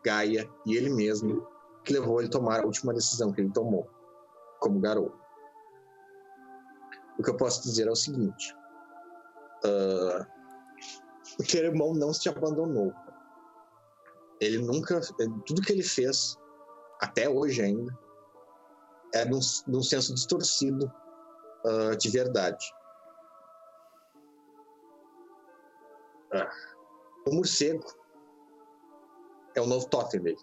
Gaia 0.04 0.50
e 0.66 0.76
ele 0.76 0.90
mesmo, 0.90 1.48
que 1.84 1.94
levou 1.94 2.20
ele 2.20 2.28
a 2.28 2.32
tomar 2.32 2.62
a 2.62 2.66
última 2.66 2.94
decisão 2.94 3.32
que 3.32 3.42
ele 3.42 3.52
tomou 3.52 3.90
como 4.60 4.80
garoto. 4.80 5.20
O 7.20 7.24
que 7.24 7.30
eu 7.30 7.38
posso 7.38 7.62
dizer 7.64 7.88
é 7.88 7.92
o 7.92 7.96
seguinte: 7.96 8.56
uh, 9.66 10.26
o 11.40 11.58
irmão 11.58 11.94
não 11.94 12.14
se 12.14 12.30
abandonou. 12.30 12.94
Ele 14.40 14.58
nunca. 14.58 15.00
Tudo 15.46 15.62
que 15.62 15.72
ele 15.72 15.84
fez, 15.84 16.36
até 17.00 17.30
hoje 17.30 17.62
ainda, 17.62 17.96
é 19.14 19.26
num, 19.26 19.40
num 19.68 19.84
senso 19.84 20.14
distorcido 20.14 20.92
uh, 21.66 21.96
de 21.96 22.10
verdade. 22.10 22.66
O 27.28 27.36
morcego 27.36 27.86
é 29.56 29.62
o 29.62 29.68
novo 29.68 29.88
totem 29.90 30.22
dele. 30.22 30.40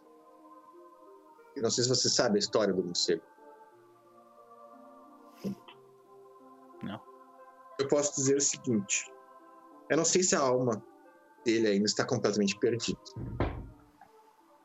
Eu 1.57 1.62
não 1.62 1.70
sei 1.70 1.84
se 1.84 1.91
você 1.91 2.08
sabe 2.08 2.36
a 2.36 2.39
história 2.39 2.73
do 2.73 2.84
morcego. 2.84 3.23
Não. 6.83 7.00
Eu 7.81 7.89
posso 7.89 8.15
dizer 8.17 8.36
o 8.36 8.41
seguinte: 8.41 9.10
Eu 9.91 9.97
não 9.97 10.05
sei 10.05 10.23
se 10.23 10.36
a 10.36 10.41
alma 10.41 10.83
dele 11.44 11.68
ainda 11.68 11.86
está 11.86 12.05
completamente 12.05 12.58
perdida. 12.58 13.00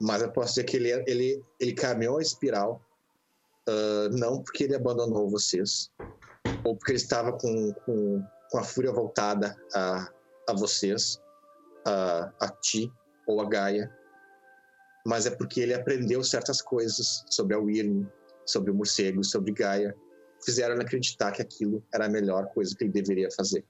Mas 0.01 0.21
eu 0.21 0.31
posso 0.31 0.49
dizer 0.49 0.65
que 0.65 0.75
ele, 0.75 0.91
ele, 1.07 1.45
ele 1.59 1.73
caminhou 1.73 2.17
a 2.17 2.21
espiral, 2.21 2.81
uh, 3.69 4.09
não 4.11 4.43
porque 4.43 4.65
ele 4.65 4.75
abandonou 4.75 5.29
vocês, 5.29 5.89
ou 6.63 6.75
porque 6.75 6.91
ele 6.91 6.99
estava 6.99 7.31
com, 7.31 7.73
com, 7.85 8.23
com 8.51 8.57
a 8.57 8.63
fúria 8.63 8.91
voltada 8.91 9.55
a, 9.73 10.11
a 10.49 10.53
vocês, 10.53 11.21
a, 11.85 12.31
a 12.41 12.47
ti 12.49 12.91
ou 13.27 13.41
a 13.41 13.47
Gaia, 13.47 13.91
mas 15.05 15.25
é 15.25 15.31
porque 15.31 15.59
ele 15.59 15.73
aprendeu 15.73 16.23
certas 16.23 16.61
coisas 16.61 17.25
sobre 17.29 17.55
a 17.55 17.59
Wyrm, 17.59 18.05
sobre 18.45 18.71
o 18.71 18.75
morcego, 18.75 19.23
sobre 19.23 19.51
Gaia, 19.51 19.95
fizeram 20.43 20.75
ele 20.75 20.83
acreditar 20.83 21.31
que 21.31 21.41
aquilo 21.41 21.83
era 21.93 22.05
a 22.05 22.09
melhor 22.09 22.47
coisa 22.47 22.75
que 22.75 22.83
ele 22.83 22.91
deveria 22.91 23.29
fazer. 23.31 23.65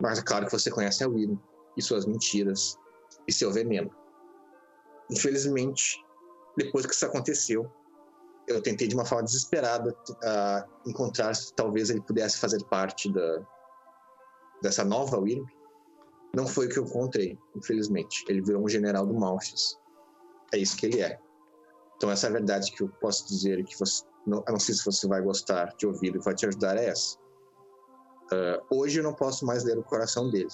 Mas 0.00 0.18
é 0.18 0.22
claro 0.22 0.46
que 0.46 0.52
você 0.52 0.70
conhece 0.70 1.02
a 1.04 1.08
Wyrm 1.08 1.38
e 1.76 1.82
suas 1.82 2.06
mentiras 2.06 2.76
e 3.26 3.32
seu 3.32 3.52
veneno. 3.52 3.90
Infelizmente, 5.10 6.02
depois 6.56 6.86
que 6.86 6.94
isso 6.94 7.06
aconteceu, 7.06 7.70
eu 8.46 8.62
tentei 8.62 8.86
de 8.86 8.94
uma 8.94 9.04
forma 9.04 9.24
desesperada 9.24 9.90
uh, 9.90 10.88
encontrar 10.88 11.34
se 11.34 11.52
talvez 11.54 11.90
ele 11.90 12.00
pudesse 12.02 12.38
fazer 12.38 12.62
parte 12.64 13.10
da, 13.12 13.46
dessa 14.64 14.82
nova 14.82 15.18
Wyrm. 15.18 15.44
Não 16.34 16.46
foi 16.46 16.66
o 16.66 16.68
que 16.68 16.78
eu 16.78 16.84
encontrei, 16.84 17.38
infelizmente. 17.54 18.24
Ele 18.28 18.40
virou 18.40 18.64
um 18.64 18.68
general 18.68 19.06
do 19.06 19.14
Malfius. 19.14 19.78
É 20.52 20.58
isso 20.58 20.76
que 20.76 20.86
ele 20.86 21.00
é. 21.00 21.20
Então 21.96 22.10
essa 22.10 22.26
é 22.26 22.30
a 22.30 22.32
verdade 22.32 22.72
que 22.72 22.82
eu 22.82 22.88
posso 23.00 23.28
dizer 23.28 23.62
que 23.64 23.78
você, 23.78 24.04
não, 24.26 24.42
não 24.48 24.58
sei 24.58 24.74
se 24.74 24.84
você 24.84 25.06
vai 25.06 25.22
gostar 25.22 25.74
de 25.76 25.86
ouvir 25.86 26.16
e 26.16 26.18
vai 26.18 26.34
te 26.34 26.46
ajudar 26.46 26.76
é 26.76 26.86
essa. 26.86 27.16
Uh, 28.32 28.78
hoje 28.78 28.98
eu 28.98 29.04
não 29.04 29.14
posso 29.14 29.44
mais 29.46 29.62
ler 29.64 29.78
o 29.78 29.82
coração 29.84 30.30
dele, 30.30 30.48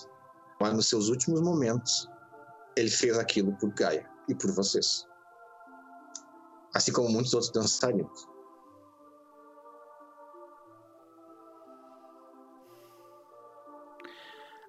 mas 0.61 0.75
nos 0.75 0.89
seus 0.89 1.09
últimos 1.09 1.41
momentos 1.41 2.09
ele 2.77 2.91
fez 2.91 3.17
aquilo 3.17 3.57
por 3.59 3.73
Gaia 3.73 4.09
e 4.29 4.35
por 4.35 4.51
vocês, 4.53 5.07
assim 6.75 6.93
como 6.93 7.09
muitos 7.09 7.33
outros 7.33 7.53
dançarinos. 7.53 8.29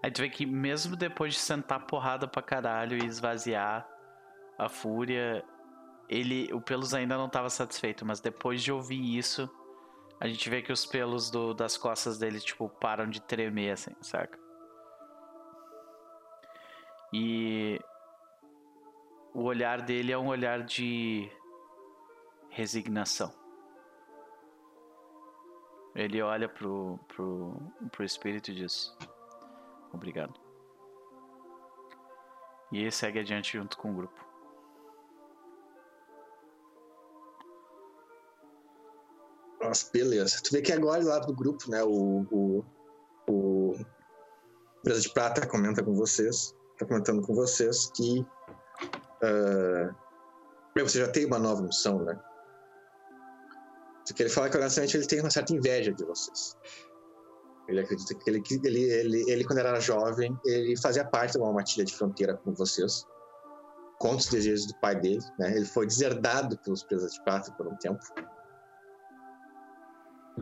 Aí 0.03 0.09
tu 0.09 0.21
vê 0.21 0.29
que 0.29 0.45
mesmo 0.45 0.95
depois 0.95 1.33
de 1.33 1.39
sentar 1.39 1.85
porrada 1.85 2.27
pra 2.27 2.41
caralho 2.41 2.97
e 2.97 3.05
esvaziar 3.05 3.87
a 4.57 4.67
fúria, 4.67 5.43
ele, 6.09 6.51
o 6.53 6.59
Pelos 6.59 6.93
ainda 6.93 7.17
não 7.17 7.27
estava 7.27 7.49
satisfeito, 7.49 8.05
mas 8.05 8.19
depois 8.19 8.63
de 8.63 8.71
ouvir 8.71 9.17
isso, 9.17 9.49
a 10.19 10.27
gente 10.27 10.49
vê 10.49 10.61
que 10.61 10.71
os 10.71 10.85
pelos 10.85 11.29
do, 11.29 11.53
das 11.53 11.77
costas 11.77 12.17
dele, 12.17 12.39
tipo, 12.39 12.67
param 12.67 13.09
de 13.09 13.21
tremer, 13.21 13.71
assim, 13.71 13.95
saca? 14.01 14.39
E 17.13 17.79
o 19.33 19.43
olhar 19.43 19.81
dele 19.81 20.11
é 20.11 20.17
um 20.17 20.27
olhar 20.27 20.63
de 20.63 21.29
resignação. 22.49 23.33
Ele 25.95 26.21
olha 26.21 26.47
pro, 26.47 26.99
pro, 27.07 27.57
pro 27.91 28.05
espírito 28.05 28.51
e 28.51 28.55
diz: 28.55 28.95
Obrigado. 29.93 30.39
E 32.71 32.79
ele 32.79 32.91
segue 32.91 33.19
adiante 33.19 33.57
junto 33.57 33.77
com 33.77 33.91
o 33.91 33.95
grupo. 33.95 34.31
Nossa, 39.61 39.89
beleza. 39.91 40.41
Tu 40.43 40.51
vê 40.51 40.61
que 40.61 40.71
agora 40.71 41.03
lá 41.03 41.19
do 41.19 41.33
grupo, 41.33 41.69
né, 41.69 41.83
o, 41.83 42.25
o, 42.31 42.65
o 43.29 43.75
Presa 44.83 45.01
de 45.01 45.13
Prata 45.13 45.45
comenta 45.45 45.83
com 45.83 45.93
vocês, 45.93 46.55
tá 46.79 46.85
comentando 46.85 47.21
com 47.21 47.35
vocês 47.35 47.91
que 47.95 48.25
uh, 49.23 49.95
você 50.75 50.99
já 50.99 51.11
tem 51.11 51.25
uma 51.25 51.37
nova 51.37 51.61
missão, 51.61 51.99
né? 52.03 52.19
Que 54.13 54.23
ele 54.23 54.29
fala 54.29 54.49
que 54.49 54.57
honestamente 54.57 54.97
ele 54.97 55.07
tem 55.07 55.21
uma 55.21 55.29
certa 55.29 55.53
inveja 55.53 55.93
de 55.93 56.03
vocês. 56.03 56.57
Ele 57.71 57.81
acredita 57.81 58.13
que 58.15 58.29
ele, 58.29 58.43
ele, 58.63 58.79
ele, 58.79 59.31
ele, 59.31 59.43
quando 59.43 59.59
era 59.59 59.79
jovem, 59.79 60.37
ele 60.45 60.77
fazia 60.77 61.05
parte 61.05 61.33
de 61.33 61.39
uma 61.39 61.51
matilha 61.53 61.85
de 61.85 61.95
fronteira 61.95 62.35
com 62.37 62.53
vocês, 62.53 63.05
contra 63.99 64.17
os 64.17 64.27
desejos 64.27 64.67
do 64.67 64.75
pai 64.79 64.99
dele, 64.99 65.23
né? 65.39 65.55
Ele 65.55 65.65
foi 65.65 65.87
deserdado 65.87 66.57
pelos 66.59 66.83
Presas 66.83 67.13
de 67.13 67.23
Prata 67.23 67.51
por 67.53 67.67
um 67.67 67.75
tempo 67.77 68.01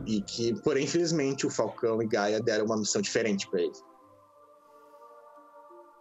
e 0.06 0.22
que, 0.22 0.54
porém, 0.62 0.84
infelizmente, 0.84 1.46
o 1.46 1.50
Falcão 1.50 2.02
e 2.02 2.06
Gaia 2.06 2.40
deram 2.40 2.66
uma 2.66 2.76
missão 2.76 3.02
diferente 3.02 3.48
para 3.48 3.60
ele. 3.60 3.78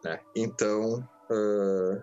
Né? 0.03 0.19
Então. 0.35 1.07
Uh... 1.29 2.01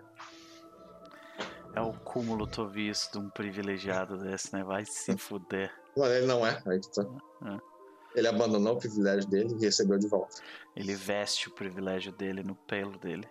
É 1.75 1.81
o 1.81 1.93
cúmulo 1.93 2.47
tô 2.47 2.67
visto 2.67 3.19
de 3.19 3.19
um 3.19 3.29
privilegiado 3.29 4.17
desse, 4.17 4.51
né? 4.53 4.63
Vai 4.63 4.83
se 4.85 5.15
fuder. 5.15 5.71
Mas 5.95 6.11
ele 6.11 6.25
não 6.25 6.45
é. 6.45 6.61
Aí 6.65 6.81
tá. 6.81 7.03
é. 7.45 7.76
Ele 8.17 8.27
abandonou 8.27 8.73
o 8.73 8.79
privilégio 8.79 9.29
dele 9.29 9.53
e 9.53 9.63
recebeu 9.63 9.99
de 9.99 10.07
volta. 10.07 10.41
Ele 10.75 10.95
veste 10.95 11.47
o 11.47 11.51
privilégio 11.51 12.11
dele 12.11 12.41
no 12.41 12.55
pelo 12.55 12.97
dele. 12.97 13.29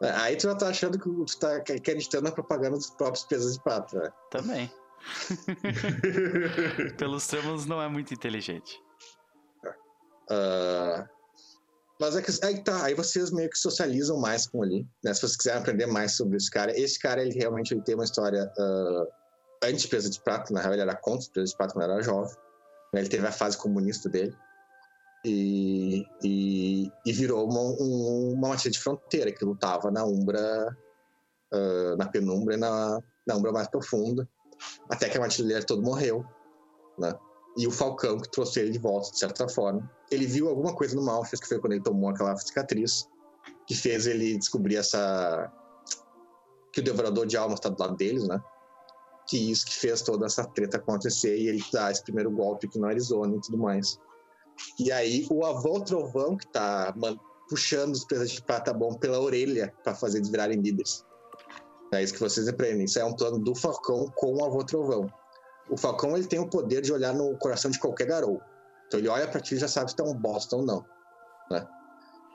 Aí 0.00 0.36
tu 0.36 0.42
já 0.42 0.56
tá 0.56 0.68
achando 0.68 0.98
que 0.98 1.08
tu 1.08 1.38
tá 1.38 1.56
acreditando 1.56 2.24
na 2.24 2.32
propaganda 2.32 2.76
dos 2.76 2.90
próprios 2.90 3.24
pesos 3.24 3.54
de 3.54 3.62
prata, 3.62 3.96
né? 3.96 4.12
Também. 4.28 4.72
Pelos 6.98 7.28
termos, 7.28 7.64
não 7.64 7.80
é 7.80 7.88
muito 7.88 8.12
inteligente. 8.12 8.82
Uh, 10.28 11.08
mas 12.00 12.16
é 12.16 12.22
que 12.22 12.44
aí 12.44 12.64
tá, 12.64 12.84
aí 12.84 12.94
vocês 12.94 13.30
meio 13.30 13.48
que 13.48 13.56
socializam 13.56 14.18
mais 14.18 14.48
com 14.48 14.64
ele, 14.64 14.84
né? 15.04 15.14
Se 15.14 15.20
vocês 15.20 15.36
quiserem 15.36 15.60
aprender 15.60 15.86
mais 15.86 16.16
sobre 16.16 16.36
esse 16.36 16.50
cara, 16.50 16.76
esse 16.76 16.98
cara 16.98 17.22
ele 17.22 17.38
realmente 17.38 17.72
ele 17.72 17.82
tem 17.82 17.94
uma 17.94 18.04
história 18.04 18.52
uh, 18.58 19.06
anti-presa 19.62 20.10
de 20.10 20.20
prata, 20.20 20.52
na 20.52 20.60
real 20.60 20.72
ele 20.72 20.82
era 20.82 20.96
contra 20.96 21.30
presa 21.30 21.52
de 21.52 21.56
prata 21.56 21.72
quando 21.72 21.84
era 21.84 22.02
jovem. 22.02 22.34
Né? 22.96 23.02
Ele 23.02 23.10
teve 23.10 23.26
a 23.26 23.32
fase 23.32 23.58
comunista 23.58 24.08
dele. 24.08 24.34
E, 25.24 26.04
e, 26.22 26.90
e 27.04 27.12
virou 27.12 27.50
uma, 27.50 27.60
um, 27.60 28.34
uma 28.34 28.48
matilha 28.50 28.70
de 28.70 28.78
fronteira 28.78 29.32
que 29.32 29.44
lutava 29.44 29.90
na 29.90 30.04
Umbra, 30.04 30.76
uh, 31.52 31.96
na 31.96 32.06
penumbra 32.06 32.54
e 32.54 32.56
na, 32.56 33.00
na 33.26 33.34
Umbra 33.36 33.50
mais 33.52 33.68
profunda 33.68 34.28
até 34.88 35.08
que 35.08 35.18
a 35.18 35.22
artilheira 35.22 35.64
todo 35.64 35.82
morreu, 35.82 36.24
né? 36.98 37.12
E 37.56 37.66
o 37.66 37.70
Falcão, 37.70 38.18
que 38.18 38.30
trouxe 38.30 38.60
ele 38.60 38.70
de 38.70 38.78
volta, 38.78 39.10
de 39.10 39.18
certa 39.18 39.48
forma, 39.48 39.90
ele 40.10 40.26
viu 40.26 40.48
alguma 40.48 40.74
coisa 40.74 40.94
no 40.94 41.02
Malfas, 41.02 41.40
que 41.40 41.48
foi 41.48 41.58
quando 41.58 41.72
ele 41.72 41.82
tomou 41.82 42.10
aquela 42.10 42.36
cicatriz, 42.36 43.08
que 43.66 43.74
fez 43.74 44.06
ele 44.06 44.36
descobrir 44.36 44.76
essa. 44.76 45.50
que 46.72 46.80
o 46.80 46.84
Devorador 46.84 47.26
de 47.26 47.36
Almas 47.36 47.58
está 47.58 47.70
do 47.70 47.80
lado 47.80 47.96
deles, 47.96 48.26
né? 48.28 48.42
Que 49.28 49.50
isso 49.50 49.66
que 49.66 49.74
fez 49.74 50.02
toda 50.02 50.26
essa 50.26 50.44
treta 50.44 50.76
acontecer 50.76 51.36
e 51.36 51.48
ele 51.48 51.64
dá 51.72 51.90
esse 51.90 52.02
primeiro 52.02 52.30
golpe 52.30 52.66
aqui 52.66 52.78
no 52.78 52.86
Arizona 52.86 53.36
e 53.36 53.40
tudo 53.40 53.58
mais. 53.58 53.98
E 54.78 54.90
aí 54.92 55.26
o 55.30 55.44
avô 55.44 55.80
Trovão, 55.80 56.36
que 56.36 56.46
tá 56.48 56.94
puxando 57.48 57.92
os 57.94 58.04
presas 58.04 58.30
de 58.30 58.42
prata 58.42 58.72
bom 58.72 58.94
pela 58.94 59.20
orelha 59.20 59.74
para 59.82 59.94
fazer 59.94 60.18
eles 60.18 60.28
virarem 60.28 60.60
líderes. 60.60 61.04
É 61.92 62.02
isso 62.02 62.14
que 62.14 62.20
vocês 62.20 62.48
aprendem. 62.48 62.84
Isso 62.84 62.98
é 62.98 63.04
um 63.04 63.14
plano 63.14 63.38
do 63.38 63.54
Falcão 63.54 64.10
com 64.16 64.34
o 64.34 64.44
avô 64.44 64.64
Trovão. 64.64 65.12
O 65.68 65.76
Falcão 65.76 66.16
ele 66.16 66.26
tem 66.26 66.38
o 66.38 66.48
poder 66.48 66.80
de 66.80 66.92
olhar 66.92 67.14
no 67.14 67.36
coração 67.38 67.70
de 67.70 67.78
qualquer 67.78 68.06
garoto. 68.06 68.42
Então 68.86 69.00
ele 69.00 69.08
olha 69.08 69.26
para 69.26 69.40
ti 69.40 69.54
e 69.54 69.58
já 69.58 69.68
sabe 69.68 69.90
se 69.90 69.96
tá 69.96 70.04
um 70.04 70.14
bosta 70.14 70.56
ou 70.56 70.64
não. 70.64 70.84
Né? 71.50 71.66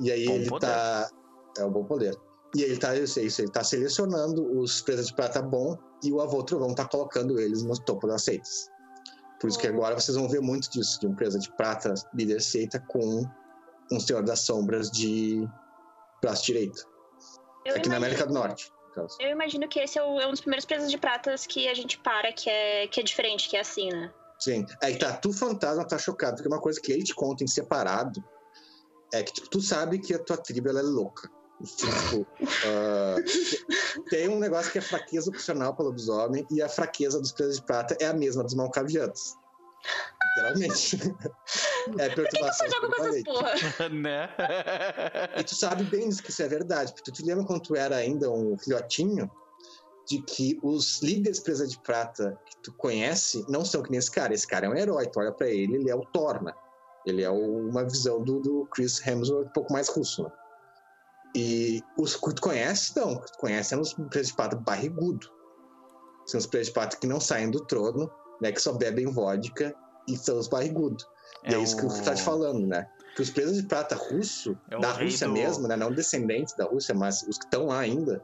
E 0.01 0.11
aí 0.11 0.25
bom 0.25 0.33
ele 0.33 0.49
poder. 0.49 0.67
tá. 0.67 1.09
É 1.57 1.65
um 1.65 1.71
bom 1.71 1.83
poder. 1.83 2.15
E 2.55 2.63
ele 2.63 2.77
tá, 2.77 2.95
isso, 2.95 3.19
ele 3.19 3.49
tá 3.49 3.63
selecionando 3.63 4.59
os 4.59 4.81
presas 4.81 5.07
de 5.07 5.15
prata 5.15 5.41
bom 5.41 5.77
e 6.03 6.11
o 6.11 6.19
avô 6.19 6.43
Trovão 6.43 6.75
tá 6.75 6.85
colocando 6.85 7.39
eles 7.39 7.63
no 7.63 7.80
topo 7.81 8.07
das 8.07 8.23
seitas. 8.23 8.69
Por 9.39 9.49
isso 9.49 9.57
que 9.57 9.67
agora 9.67 9.97
vocês 9.99 10.17
vão 10.17 10.27
ver 10.27 10.41
muito 10.41 10.69
disso, 10.69 10.99
de 10.99 11.07
um 11.07 11.15
presa 11.15 11.39
de 11.39 11.51
prata 11.55 11.93
líder 12.13 12.41
seita 12.41 12.80
com 12.89 13.23
um 13.91 13.99
Senhor 13.99 14.23
das 14.23 14.41
Sombras 14.41 14.91
de 14.91 15.47
braço 16.21 16.45
direito. 16.45 16.85
Eu 17.65 17.75
Aqui 17.75 17.88
imagino... 17.88 17.91
na 17.91 17.97
América 17.97 18.25
do 18.27 18.33
Norte. 18.33 18.71
Eu 19.19 19.30
imagino 19.30 19.67
que 19.69 19.80
esse 19.80 19.97
é, 19.97 20.03
o, 20.03 20.19
é, 20.19 20.27
um 20.27 20.31
dos 20.31 20.41
primeiros 20.41 20.65
presos 20.65 20.91
de 20.91 20.97
pratas 20.97 21.47
que 21.47 21.67
a 21.67 21.73
gente 21.73 21.97
para, 21.99 22.33
que 22.33 22.49
é, 22.49 22.88
que 22.88 22.99
é 22.99 23.03
diferente, 23.03 23.49
que 23.49 23.55
é 23.55 23.61
assim, 23.61 23.89
né? 23.89 24.13
Sim. 24.38 24.65
Aí 24.83 24.97
tá, 24.97 25.13
tu 25.13 25.31
fantasma 25.31 25.88
tá 25.88 25.97
chocado, 25.97 26.35
porque 26.35 26.47
uma 26.47 26.59
coisa 26.59 26.80
que 26.81 26.91
ele 26.91 27.03
te 27.03 27.15
conta 27.15 27.43
em 27.43 27.47
separado 27.47 28.21
é 29.13 29.23
que 29.23 29.33
tipo, 29.33 29.49
tu 29.49 29.61
sabe 29.61 29.99
que 29.99 30.13
a 30.13 30.19
tua 30.19 30.38
tribo 30.38 30.69
ela 30.69 30.80
é 30.80 30.83
louca. 30.83 31.30
Tipo, 31.64 32.22
uh, 32.22 34.09
tem 34.09 34.27
um 34.30 34.40
negócio 34.40 34.72
que 34.72 34.77
é 34.77 34.81
fraqueza 34.81 35.30
opcional 35.30 35.75
pelo 35.75 35.90
lobisomem 35.90 36.45
e 36.51 36.61
a 36.61 36.69
fraqueza 36.69 37.19
dos 37.19 37.31
presos 37.31 37.57
de 37.57 37.64
prata 37.64 37.95
é 37.99 38.06
a 38.07 38.14
mesma 38.14 38.43
dos 38.43 38.53
malcavianos. 38.53 39.35
Literalmente. 40.38 40.98
É 41.98 42.09
perturbação. 42.09 42.67
Por 42.69 42.95
que, 42.95 43.17
que 43.17 43.23
porra? 43.23 43.90
né? 43.90 44.30
E 45.38 45.43
tu 45.43 45.56
sabe 45.56 45.83
bem 45.85 46.07
disso 46.07 46.22
que 46.23 46.30
isso 46.30 46.41
é 46.43 46.48
verdade. 46.48 46.93
Porque 46.93 47.11
tu 47.11 47.17
te 47.17 47.23
lembra 47.25 47.43
quando 47.45 47.61
tu 47.61 47.75
era 47.75 47.95
ainda 47.95 48.30
um 48.30 48.57
filhotinho? 48.57 49.30
De 50.07 50.22
que 50.22 50.59
os 50.64 51.01
líderes 51.01 51.40
presa 51.40 51.65
de 51.67 51.77
prata 51.80 52.38
que 52.45 52.57
tu 52.64 52.73
conhece 52.73 53.45
não 53.48 53.64
são 53.64 53.81
que 53.83 53.90
nem 53.91 53.99
esse 53.99 54.11
cara. 54.11 54.33
Esse 54.33 54.48
cara 54.48 54.65
é 54.65 54.69
um 54.69 54.75
herói. 54.75 55.07
Tu 55.07 55.19
olha 55.19 55.31
pra 55.31 55.48
ele, 55.48 55.75
ele 55.75 55.90
é 55.90 55.95
o 55.95 56.06
Torna. 56.06 56.56
Ele 57.06 57.23
é 57.23 57.30
o- 57.30 57.67
uma 57.69 57.83
visão 57.83 58.22
do, 58.22 58.40
do 58.40 58.67
Chris 58.73 59.06
Hemsworth 59.06 59.48
um 59.48 59.53
pouco 59.53 59.73
mais 59.73 59.90
russo, 59.90 60.23
né? 60.23 60.31
E 61.35 61.82
os 61.98 62.16
que 62.16 62.34
tu 62.34 62.42
conhece, 62.42 62.93
não. 62.95 63.16
Tu 63.19 63.38
conhece 63.40 63.76
os 63.76 63.93
presos 63.93 64.27
de 64.32 64.35
prata 64.35 64.56
barrigudo. 64.56 65.27
São 66.26 66.40
os 66.40 66.45
presos 66.45 66.68
de 66.68 66.74
prata 66.74 66.98
que 66.98 67.08
não 67.08 67.19
saem 67.19 67.50
do 67.50 67.64
trono, 67.66 68.10
né? 68.42 68.51
Que 68.51 68.61
só 68.61 68.74
bebem 68.74 69.08
vodka 69.11 69.74
e 70.08 70.18
são 70.18 70.38
os 70.38 70.48
barrigudos. 70.48 71.06
E 71.45 71.53
é, 71.56 71.60
isso 71.60 71.77
que 71.77 71.85
o 71.85 72.03
tá 72.03 72.14
te 72.14 72.22
falando, 72.22 72.68
né? 72.68 72.85
Que 73.16 73.22
os 73.22 73.30
presos 73.30 73.58
de 73.61 73.64
prata 73.68 73.95
russo, 73.95 74.58
É 74.69 74.77
da 74.80 74.92
Rússia 74.92 75.27
do- 75.27 75.34
mesmo, 75.34 75.68
né? 75.68 75.76
Não 75.76 75.92
descendentes 75.92 76.53
da 76.56 76.66
Rússia, 76.66 76.93
mas 76.93 77.24
os 77.24 77.38
que 77.38 77.45
estão 77.45 77.68
lá 77.68 77.80
ainda, 77.80 78.22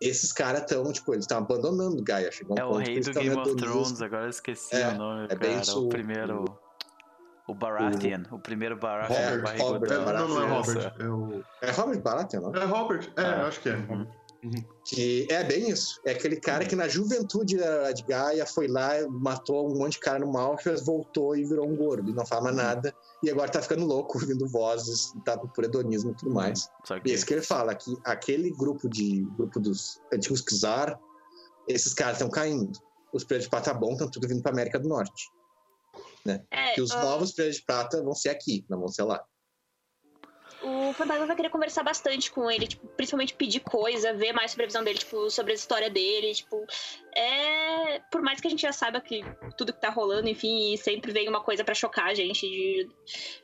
esses 0.00 0.32
caras 0.32 0.60
estão, 0.62 0.92
tipo, 0.92 1.12
eles 1.14 1.24
estão 1.24 1.38
abandonando 1.38 2.02
Gaia. 2.02 2.30
Chegou 2.30 2.56
um 2.56 2.60
É 2.60 2.64
o 2.64 2.68
ponto 2.70 2.84
que 2.84 2.90
rei 2.90 3.00
do 3.00 3.12
Game 3.12 3.36
of. 3.36 3.56
Thrones, 3.56 4.02
agora 4.02 4.24
eu 4.26 4.30
esqueci 4.30 4.74
É, 4.76 4.88
o 4.88 4.94
nome, 4.98 5.24
é 5.24 5.28
cara. 5.28 5.40
bem 5.40 5.60
isso, 5.60 5.84
o 5.84 5.88
primeiro. 5.88 6.44
O 7.48 7.54
Baratheon. 7.54 8.22
O, 8.30 8.38
primeiro 8.38 8.76
Baratheon. 8.76 9.16
Robert, 9.16 9.42
barrigudão. 9.42 9.72
Robert, 9.72 9.90
É, 9.90 10.18
não, 10.18 10.28
não 10.28 10.42
é. 10.42 10.46
Robert. 10.48 10.94
É, 11.00 11.08
o... 11.08 11.44
É 11.62 11.70
Robert 11.70 12.00
Baratheon, 12.02 12.40
não? 12.42 12.54
é 12.54 12.64
Robert? 12.64 13.10
É, 13.16 13.22
Ah. 13.22 13.46
acho 13.46 13.60
que 13.60 13.68
é. 13.70 13.74
Uhum. 13.76 14.06
Que 14.84 15.26
é 15.30 15.42
bem 15.42 15.68
isso. 15.68 16.00
É 16.06 16.12
aquele 16.12 16.36
cara 16.36 16.64
que 16.64 16.76
na 16.76 16.86
juventude 16.86 17.56
da- 17.56 17.90
de 17.90 18.04
Gaia 18.04 18.46
foi 18.46 18.68
lá, 18.68 18.90
matou 19.10 19.68
um 19.68 19.76
monte 19.76 19.94
de 19.94 19.98
cara 19.98 20.18
no 20.20 20.30
Malfias, 20.30 20.84
voltou 20.86 21.34
e 21.36 21.44
virou 21.44 21.66
um 21.68 21.74
gordo. 21.74 22.10
E 22.10 22.14
não 22.14 22.24
fala 22.24 22.42
mais 22.44 22.56
nada. 22.56 22.94
E 23.22 23.30
agora 23.30 23.50
tá 23.50 23.60
ficando 23.60 23.84
louco, 23.84 24.16
ouvindo 24.30 24.46
vozes, 24.48 25.12
tá 25.24 25.36
por 25.36 25.64
hedonismo 25.64 26.12
e 26.12 26.14
tudo 26.14 26.32
mais. 26.32 26.68
E 27.04 27.10
é 27.10 27.14
isso 27.14 27.26
que 27.26 27.34
ele 27.34 27.42
fala, 27.42 27.74
que 27.74 27.96
aquele 28.04 28.50
grupo 28.50 28.88
de 28.88 29.26
grupo 29.36 29.58
dos 29.58 30.00
antigos 30.14 30.44
Czar, 30.44 30.96
esses 31.66 31.92
caras 31.92 32.14
estão 32.14 32.30
caindo. 32.30 32.70
Os 33.12 33.24
pretos 33.24 33.44
de 33.46 33.50
prata 33.50 33.74
bom 33.74 33.92
estão 33.92 34.08
tudo 34.08 34.28
vindo 34.28 34.40
pra 34.42 34.52
América 34.52 34.78
do 34.78 34.88
Norte. 34.88 35.30
É, 36.50 36.74
Que 36.74 36.80
os 36.80 36.90
ah, 36.90 37.02
novos 37.02 37.32
pretos 37.32 37.56
de 37.56 37.64
prata 37.64 38.02
vão 38.02 38.14
ser 38.14 38.30
aqui, 38.30 38.64
não 38.68 38.78
vão 38.78 38.88
ser 38.88 39.02
lá. 39.02 39.24
o 40.62 40.92
Fantasma 40.92 41.26
vai 41.26 41.36
querer 41.36 41.50
conversar 41.50 41.82
bastante 41.82 42.30
com 42.30 42.50
ele, 42.50 42.66
tipo, 42.66 42.86
principalmente 42.88 43.34
pedir 43.34 43.60
coisa, 43.60 44.12
ver 44.12 44.32
mais 44.32 44.50
sobre 44.50 44.64
a 44.64 44.66
visão 44.66 44.84
dele, 44.84 44.98
tipo, 44.98 45.30
sobre 45.30 45.52
a 45.52 45.54
história 45.54 45.90
dele, 45.90 46.34
tipo, 46.34 46.66
é... 47.14 48.00
Por 48.10 48.22
mais 48.22 48.40
que 48.40 48.46
a 48.46 48.50
gente 48.50 48.62
já 48.62 48.72
saiba 48.72 49.00
que 49.00 49.22
tudo 49.56 49.72
que 49.72 49.80
tá 49.80 49.90
rolando, 49.90 50.28
enfim, 50.28 50.72
e 50.72 50.78
sempre 50.78 51.12
vem 51.12 51.28
uma 51.28 51.42
coisa 51.42 51.64
pra 51.64 51.74
chocar 51.74 52.06
a 52.06 52.14
gente 52.14 52.40
de, 52.40 52.88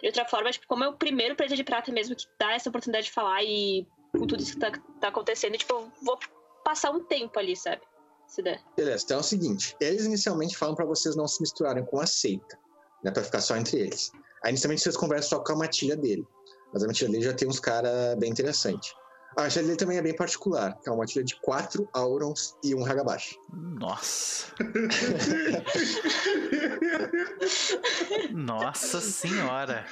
de 0.00 0.06
outra 0.06 0.24
forma, 0.24 0.50
tipo, 0.50 0.66
como 0.66 0.84
é 0.84 0.88
o 0.88 0.96
primeiro 0.96 1.36
Presa 1.36 1.56
de 1.56 1.64
Prata 1.64 1.92
mesmo 1.92 2.16
que 2.16 2.26
dá 2.38 2.52
essa 2.52 2.68
oportunidade 2.68 3.06
de 3.06 3.12
falar 3.12 3.42
e 3.42 3.86
com 4.12 4.26
tudo 4.26 4.42
isso 4.42 4.54
que 4.54 4.60
tá, 4.60 4.72
tá 5.00 5.08
acontecendo, 5.08 5.56
tipo, 5.56 5.74
eu 5.74 5.92
vou 6.02 6.18
passar 6.64 6.90
um 6.90 7.04
tempo 7.04 7.38
ali, 7.38 7.56
sabe? 7.56 7.82
Se 8.26 8.42
der. 8.42 8.60
Beleza, 8.76 9.04
então 9.04 9.18
é 9.18 9.20
o 9.20 9.24
seguinte: 9.24 9.76
eles 9.80 10.06
inicialmente 10.06 10.56
falam 10.56 10.74
pra 10.74 10.86
vocês 10.86 11.14
não 11.14 11.28
se 11.28 11.40
misturarem 11.40 11.84
com 11.84 12.00
a 12.00 12.06
seita, 12.06 12.58
né? 13.04 13.10
Pra 13.10 13.22
ficar 13.22 13.40
só 13.40 13.56
entre 13.56 13.78
eles. 13.78 14.10
Aí 14.42 14.50
inicialmente 14.50 14.82
vocês 14.82 14.96
conversam 14.96 15.38
só 15.38 15.44
com 15.44 15.52
a 15.52 15.56
matilha 15.56 15.96
dele. 15.96 16.26
Mas 16.72 16.82
a 16.82 16.86
matilha 16.86 17.10
dele 17.10 17.22
já 17.22 17.32
tem 17.32 17.46
uns 17.46 17.60
caras 17.60 18.16
bem 18.18 18.30
interessantes. 18.30 18.92
A 19.36 19.42
matilha 19.42 19.64
dele 19.64 19.76
também 19.76 19.98
é 19.98 20.02
bem 20.02 20.14
particular, 20.14 20.78
que 20.80 20.88
é 20.88 20.92
uma 20.92 20.98
matilha 20.98 21.24
de 21.24 21.34
quatro 21.40 21.88
Aurons 21.92 22.54
e 22.62 22.72
um 22.74 22.84
Hagabashi. 22.84 23.36
Nossa. 23.52 24.46
Nossa 28.32 29.00
senhora. 29.00 29.84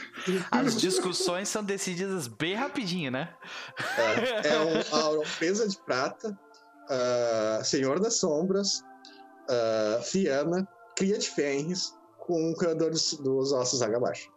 As 0.50 0.80
discussões 0.80 1.48
são 1.48 1.64
decididas 1.64 2.28
bem 2.28 2.54
rapidinho, 2.54 3.10
né? 3.10 3.34
É, 3.98 4.48
é 4.48 4.60
um 4.60 4.96
Auron 4.96 5.24
presa 5.38 5.68
de 5.68 5.76
prata, 5.78 6.38
ah, 6.88 7.60
Senhor 7.64 7.98
das 7.98 8.14
Sombras, 8.14 8.84
ah, 9.50 10.00
Fiana, 10.02 10.68
Cria 10.96 11.18
de 11.18 11.28
Fenris, 11.28 11.92
com 12.26 12.50
um 12.50 12.54
criador 12.54 12.90
dos, 12.90 13.14
dos 13.14 13.52
ossos 13.52 13.82
Hagabashi. 13.82 14.30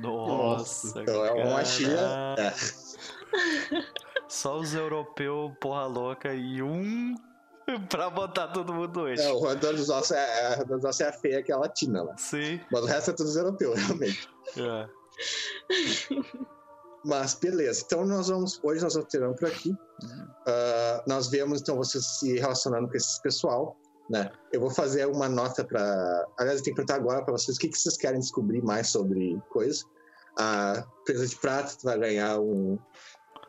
Nossa. 0.00 1.00
Então 1.00 1.24
é 1.24 1.32
uma 1.32 1.62
cara. 1.62 2.36
É. 2.38 2.52
Só 4.28 4.58
os 4.58 4.74
europeus, 4.74 5.52
porra 5.60 5.86
louca, 5.86 6.34
e 6.34 6.62
um 6.62 7.14
pra 7.88 8.10
botar 8.10 8.48
todo 8.48 8.72
mundo 8.72 9.02
hoje. 9.02 9.22
É, 9.22 9.30
o 9.30 9.38
roedor 9.38 9.74
dos 9.74 9.88
ossos 9.90 10.12
é, 10.12 10.54
é, 10.54 10.64
dos 10.64 10.84
ossos 10.84 11.00
é 11.00 11.08
a 11.08 11.12
feia, 11.12 11.42
que 11.42 11.52
é 11.52 11.54
a 11.54 11.58
latina 11.58 12.02
lá. 12.02 12.16
Sim. 12.16 12.60
Mas 12.70 12.82
o 12.82 12.86
resto 12.86 13.10
é 13.10 13.14
tudo 13.14 13.38
europeu, 13.38 13.74
realmente. 13.74 14.28
É. 14.56 14.88
Mas 17.04 17.34
beleza, 17.34 17.82
então 17.84 18.06
nós 18.06 18.28
vamos. 18.28 18.60
Hoje 18.62 18.80
nós 18.82 18.94
vamos 18.94 19.08
terminando 19.10 19.36
por 19.36 19.48
aqui. 19.48 19.74
Ah, 20.46 21.02
nós 21.06 21.28
vemos 21.28 21.60
então 21.60 21.76
vocês 21.76 22.04
se 22.04 22.38
relacionando 22.38 22.88
com 22.88 22.96
esse 22.96 23.20
pessoal. 23.22 23.76
Né? 24.12 24.30
Eu 24.52 24.60
vou 24.60 24.68
fazer 24.68 25.06
uma 25.06 25.26
nota 25.26 25.64
para. 25.64 26.28
Aliás, 26.38 26.58
eu 26.58 26.64
tenho 26.64 26.76
que 26.76 26.82
perguntar 26.82 26.96
agora 26.96 27.24
para 27.24 27.32
vocês 27.32 27.56
o 27.56 27.60
que, 27.60 27.70
que 27.70 27.78
vocês 27.78 27.96
querem 27.96 28.20
descobrir 28.20 28.62
mais 28.62 28.88
sobre 28.88 29.40
coisa. 29.48 29.86
A 30.38 30.84
Presa 31.06 31.26
de 31.26 31.36
Prata 31.36 31.74
vai 31.82 31.98
ganhar 31.98 32.38
um, 32.38 32.78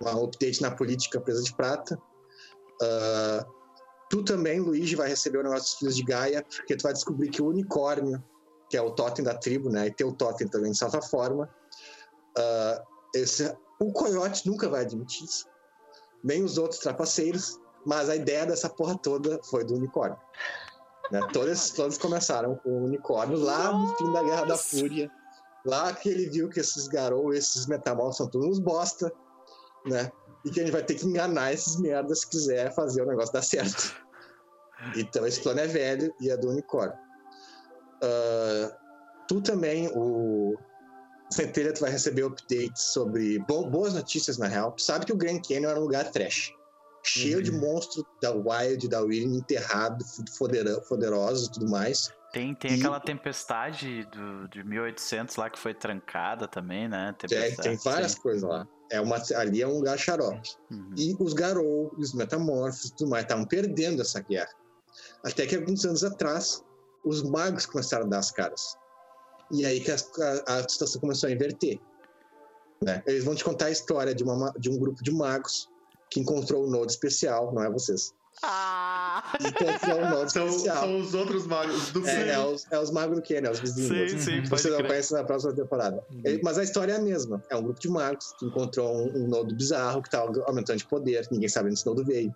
um 0.01 0.23
update 0.23 0.61
na 0.61 0.71
política 0.71 1.19
Presa 1.19 1.43
de 1.43 1.53
Prata. 1.53 2.01
Ah, 2.81 3.45
tu 4.09 4.23
também, 4.23 4.61
Luigi, 4.61 4.95
vai 4.95 5.09
receber 5.09 5.39
o 5.39 5.43
negócio 5.43 5.63
dos 5.63 5.73
Filhos 5.79 5.97
de 5.97 6.03
Gaia, 6.03 6.41
porque 6.43 6.77
tu 6.77 6.83
vai 6.83 6.93
descobrir 6.93 7.29
que 7.29 7.41
o 7.41 7.47
unicórnio, 7.47 8.23
que 8.69 8.77
é 8.77 8.81
o 8.81 8.91
totem 8.91 9.25
da 9.25 9.35
tribo, 9.35 9.69
né? 9.69 9.87
E 9.87 9.91
teu 9.91 10.13
totem 10.13 10.47
também, 10.47 10.71
de 10.71 10.77
certa 10.77 11.01
forma. 11.01 11.53
ah, 12.37 12.81
esse, 13.13 13.53
o 13.81 13.91
coiote 13.91 14.47
nunca 14.49 14.69
vai 14.69 14.83
admitir 14.83 15.25
isso. 15.25 15.45
Nem 16.23 16.41
os 16.41 16.57
outros 16.57 16.79
trapaceiros. 16.79 17.59
Mas 17.85 18.09
a 18.09 18.15
ideia 18.15 18.45
dessa 18.45 18.69
porra 18.69 18.97
toda 18.97 19.39
foi 19.43 19.63
do 19.65 19.75
unicórnio. 19.75 20.17
Né? 21.11 21.19
Todos, 21.33 21.71
todos 21.71 21.97
começaram 21.97 22.55
com 22.55 22.69
o 22.69 22.85
unicórnio 22.85 23.37
lá 23.37 23.71
no 23.73 23.95
fim 23.97 24.11
da 24.13 24.23
Guerra 24.23 24.45
da 24.45 24.57
Fúria. 24.57 25.11
Lá 25.65 25.93
que 25.93 26.09
ele 26.09 26.29
viu 26.29 26.49
que 26.49 26.59
esses 26.59 26.87
garou, 26.87 27.33
esses 27.33 27.67
metamorfos 27.67 28.17
são 28.17 28.27
todos 28.27 28.47
uns 28.47 28.59
bosta, 28.59 29.11
né? 29.85 30.11
E 30.45 30.49
que 30.49 30.59
a 30.59 30.63
gente 30.63 30.73
vai 30.73 30.83
ter 30.83 30.95
que 30.95 31.05
enganar 31.05 31.53
esses 31.53 31.77
merdas 31.79 32.21
se 32.21 32.29
quiser 32.29 32.73
fazer 32.75 33.01
o 33.01 33.05
negócio 33.05 33.31
dar 33.33 33.41
certo. 33.43 33.95
Então 34.95 35.25
esse 35.25 35.39
plano 35.41 35.61
é 35.61 35.67
velho 35.67 36.13
e 36.19 36.29
é 36.29 36.35
do 36.35 36.49
unicórnio. 36.49 36.97
Ah, 38.01 38.77
tu 39.27 39.41
também, 39.41 39.89
o 39.95 40.57
Centelha, 41.29 41.73
tu 41.73 41.79
vai 41.81 41.89
receber 41.91 42.23
updates 42.23 42.81
sobre 42.91 43.39
bo- 43.39 43.69
boas 43.69 43.93
notícias, 43.93 44.37
na 44.37 44.47
real. 44.47 44.71
Tu 44.73 44.81
sabe 44.81 45.05
que 45.05 45.13
o 45.13 45.17
Grand 45.17 45.41
Canyon 45.41 45.69
era 45.69 45.79
um 45.79 45.83
lugar 45.83 46.11
trash. 46.11 46.51
Cheio 47.03 47.43
de 47.43 47.51
monstros 47.51 48.05
da 48.21 48.31
Wild, 48.31 48.87
da 48.87 49.01
William, 49.01 49.37
enterrado, 49.37 50.03
poderosos 50.87 51.47
e 51.47 51.51
tudo 51.51 51.69
mais. 51.69 52.09
Tem, 52.31 52.55
tem 52.55 52.71
E- 52.71 52.79
aquela 52.79 52.99
tempestade 52.99 54.05
do, 54.05 54.47
de 54.47 54.63
1800 54.63 55.35
lá 55.35 55.49
que 55.49 55.59
foi 55.59 55.73
trancada 55.73 56.47
também, 56.47 56.87
né? 56.87 57.13
Tem, 57.19 57.29
Tempestade, 57.29 57.61
tem 57.69 57.77
várias 57.91 58.11
sim. 58.13 58.21
coisas 58.21 58.43
lá. 58.43 58.67
É 58.89 59.01
uma, 59.01 59.17
ali 59.35 59.61
é 59.61 59.67
um 59.67 59.75
lugar 59.77 59.97
xarope. 59.99 60.49
Uhum. 60.71 60.93
E 60.97 61.15
os 61.19 61.33
Garou, 61.33 61.93
os 61.97 62.13
Metamorfos 62.13 62.85
e 62.85 62.95
tudo 62.95 63.09
mais 63.09 63.23
estavam 63.23 63.45
perdendo 63.45 64.01
essa 64.01 64.19
guerra. 64.21 64.49
Até 65.23 65.45
que 65.45 65.55
alguns 65.55 65.83
anos 65.85 66.03
atrás, 66.03 66.63
os 67.03 67.21
magos 67.23 67.65
começaram 67.65 68.05
a 68.05 68.09
dar 68.09 68.19
as 68.19 68.31
caras. 68.31 68.75
E 69.51 69.65
aí 69.65 69.79
que 69.81 69.91
as- 69.91 70.09
a, 70.47 70.55
a 70.59 70.69
situação 70.69 71.01
começou 71.01 71.27
a 71.29 71.31
inverter. 71.33 71.79
né? 72.83 73.03
Eles 73.05 73.23
vão 73.23 73.35
te 73.35 73.43
contar 73.43 73.65
a 73.67 73.71
história 73.71 74.13
de, 74.15 74.23
uma 74.23 74.35
ma- 74.37 74.53
de 74.57 74.69
um 74.69 74.77
grupo 74.77 75.03
de 75.03 75.11
magos 75.11 75.69
que 76.13 76.19
encontrou 76.19 76.65
o 76.65 76.69
nodo 76.69 76.89
especial, 76.89 77.53
não 77.53 77.63
é 77.63 77.69
vocês. 77.71 78.13
Ah! 78.43 79.23
Encontrou 79.39 79.97
o 79.99 80.09
nodo 80.09 80.29
São, 80.31 80.47
especial. 80.47 80.77
são 80.77 80.99
os 80.99 81.13
outros 81.13 81.45
magos 81.47 81.91
do 81.91 82.07
É, 82.07 82.29
é 82.31 82.39
os, 82.39 82.65
é 82.71 82.79
os 82.79 82.91
magos 82.91 83.15
do 83.17 83.21
Kenny, 83.21 83.47
é 83.47 83.51
os 83.51 83.59
vizinhos. 83.59 84.11
Sim, 84.11 84.19
sim, 84.19 84.41
Que 84.43 84.49
pode 84.49 84.61
você 84.61 84.69
não 84.69 84.77
crer. 84.77 84.87
conhece 84.89 85.13
na 85.13 85.23
próxima 85.23 85.53
temporada. 85.53 86.03
Ele- 86.23 86.41
Mas 86.43 86.57
a 86.57 86.63
história 86.63 86.93
é 86.93 86.95
a 86.97 87.01
mesma. 87.01 87.43
É 87.49 87.55
um 87.55 87.63
grupo 87.63 87.79
de 87.79 87.89
magos 87.89 88.33
que 88.37 88.45
encontrou 88.45 88.93
um, 88.95 89.23
um 89.23 89.27
nodo 89.27 89.55
bizarro 89.55 90.01
que 90.01 90.07
estava 90.07 90.31
aumentando 90.45 90.77
de 90.77 90.85
poder. 90.87 91.27
Ninguém 91.31 91.49
sabe 91.49 91.67
onde 91.67 91.75
esse 91.79 91.85
nodo 91.85 92.03
veio. 92.05 92.33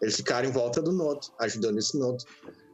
Eles 0.00 0.16
ficaram 0.16 0.48
em 0.48 0.52
volta 0.52 0.80
do 0.82 0.92
nodo, 0.92 1.20
ajudando 1.40 1.78
esse 1.78 1.96
nodo. 1.98 2.24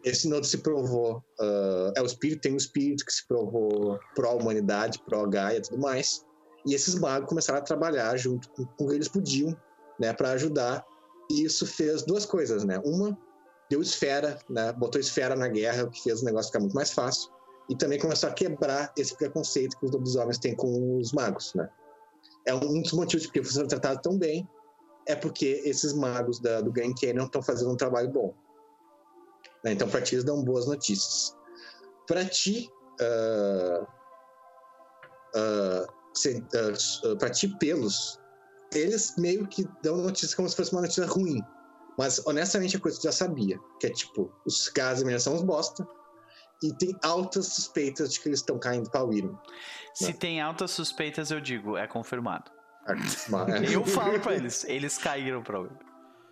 Esse 0.04 0.28
nodo 0.28 0.46
se 0.46 0.58
provou. 0.58 1.22
ah, 1.40 1.92
é 1.96 2.02
o 2.02 2.06
espírito, 2.06 2.40
tem 2.42 2.52
um 2.52 2.56
espírito 2.56 3.04
que 3.04 3.12
se 3.12 3.26
provou 3.26 3.98
pró-humanidade, 4.14 4.98
pró-Gaia 5.04 5.58
e 5.58 5.60
tudo 5.62 5.78
mais. 5.78 6.24
E 6.66 6.74
esses 6.74 6.94
magos 6.94 7.28
começaram 7.28 7.58
a 7.58 7.62
trabalhar 7.62 8.16
junto 8.16 8.48
com, 8.50 8.64
com 8.64 8.84
o 8.84 8.88
que 8.88 8.94
eles 8.94 9.08
podiam, 9.08 9.56
né, 9.98 10.12
para 10.12 10.30
ajudar. 10.32 10.84
E 11.30 11.44
isso 11.44 11.66
fez 11.66 12.02
duas 12.04 12.24
coisas, 12.24 12.64
né? 12.64 12.80
Uma, 12.84 13.16
deu 13.70 13.82
esfera, 13.82 14.38
né? 14.48 14.72
Botou 14.72 15.00
esfera 15.00 15.36
na 15.36 15.48
guerra, 15.48 15.84
o 15.84 15.90
que 15.90 16.02
fez 16.02 16.22
o 16.22 16.24
negócio 16.24 16.48
ficar 16.48 16.60
muito 16.60 16.74
mais 16.74 16.90
fácil. 16.90 17.30
E 17.68 17.76
também 17.76 17.98
começou 17.98 18.30
a 18.30 18.32
quebrar 18.32 18.92
esse 18.96 19.14
preconceito 19.16 19.78
que 19.78 19.84
os 19.84 19.92
lobisomens 19.92 20.38
têm 20.38 20.56
com 20.56 20.96
os 20.98 21.12
magos, 21.12 21.52
né? 21.54 21.68
É 22.46 22.54
um 22.54 22.80
dos 22.80 22.92
motivos 22.92 23.26
porque 23.26 23.42
foram 23.44 23.68
tratados 23.68 24.00
tão 24.02 24.16
bem, 24.18 24.48
é 25.06 25.14
porque 25.14 25.62
esses 25.64 25.92
magos 25.92 26.40
da- 26.40 26.62
do 26.62 26.72
Grand 26.72 26.94
Canyon 26.98 27.26
estão 27.26 27.42
fazendo 27.42 27.70
um 27.72 27.76
trabalho 27.76 28.10
bom. 28.10 28.34
Né? 29.62 29.72
Então, 29.72 29.88
pra 29.88 30.00
ti, 30.00 30.14
eles 30.14 30.24
dão 30.24 30.42
boas 30.42 30.66
notícias. 30.66 31.36
Pra 32.06 32.24
ti, 32.24 32.70
ah, 33.02 33.86
ah, 35.34 35.86
se- 36.14 36.42
ah, 36.54 37.16
pra 37.18 37.30
ti, 37.30 37.48
pelos, 37.58 38.18
eles 38.74 39.14
meio 39.16 39.46
que 39.46 39.66
dão 39.82 39.96
notícia 39.98 40.36
como 40.36 40.48
se 40.48 40.56
fosse 40.56 40.72
uma 40.72 40.82
notícia 40.82 41.06
ruim. 41.06 41.40
Mas, 41.96 42.24
honestamente, 42.26 42.76
a 42.76 42.80
coisa 42.80 42.96
que 42.96 43.04
já 43.04 43.12
sabia. 43.12 43.58
Que 43.80 43.88
é 43.88 43.90
tipo, 43.90 44.32
os 44.46 44.68
caras 44.68 45.02
da 45.02 45.18
são 45.18 45.34
uns 45.34 45.42
bosta. 45.42 45.86
e 46.62 46.72
tem 46.74 46.96
altas 47.02 47.46
suspeitas 47.46 48.12
de 48.12 48.20
que 48.20 48.28
eles 48.28 48.40
estão 48.40 48.58
caindo 48.58 48.88
para 48.90 49.02
Wyrm. 49.04 49.34
Se 49.94 50.12
tem 50.12 50.40
altas 50.40 50.70
suspeitas, 50.70 51.30
eu 51.30 51.40
digo, 51.40 51.76
é 51.76 51.86
confirmado. 51.86 52.50
É, 52.86 53.74
Eu 53.74 53.84
falo 53.84 54.18
pra 54.20 54.34
eles, 54.34 54.64
eles 54.64 54.96
caíram 54.96 55.42
pra 55.42 55.58
Wyrm. 55.60 55.76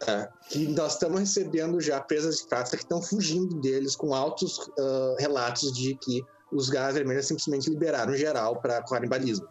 é, 0.06 0.28
que 0.48 0.68
nós 0.68 0.92
estamos 0.92 1.18
recebendo 1.20 1.80
já 1.80 2.00
presas 2.00 2.38
de 2.38 2.46
prata 2.48 2.76
que 2.76 2.82
estão 2.82 3.00
fugindo 3.02 3.60
deles 3.60 3.96
com 3.96 4.14
altos 4.14 4.70
ah, 4.78 5.16
relatos 5.18 5.72
de 5.72 5.94
que 5.96 6.22
os 6.52 6.68
garras 6.68 6.94
vermelhas 6.94 7.26
simplesmente 7.26 7.68
liberaram 7.68 8.14
geral 8.14 8.60
para 8.60 8.82
canibalismo. 8.82 9.48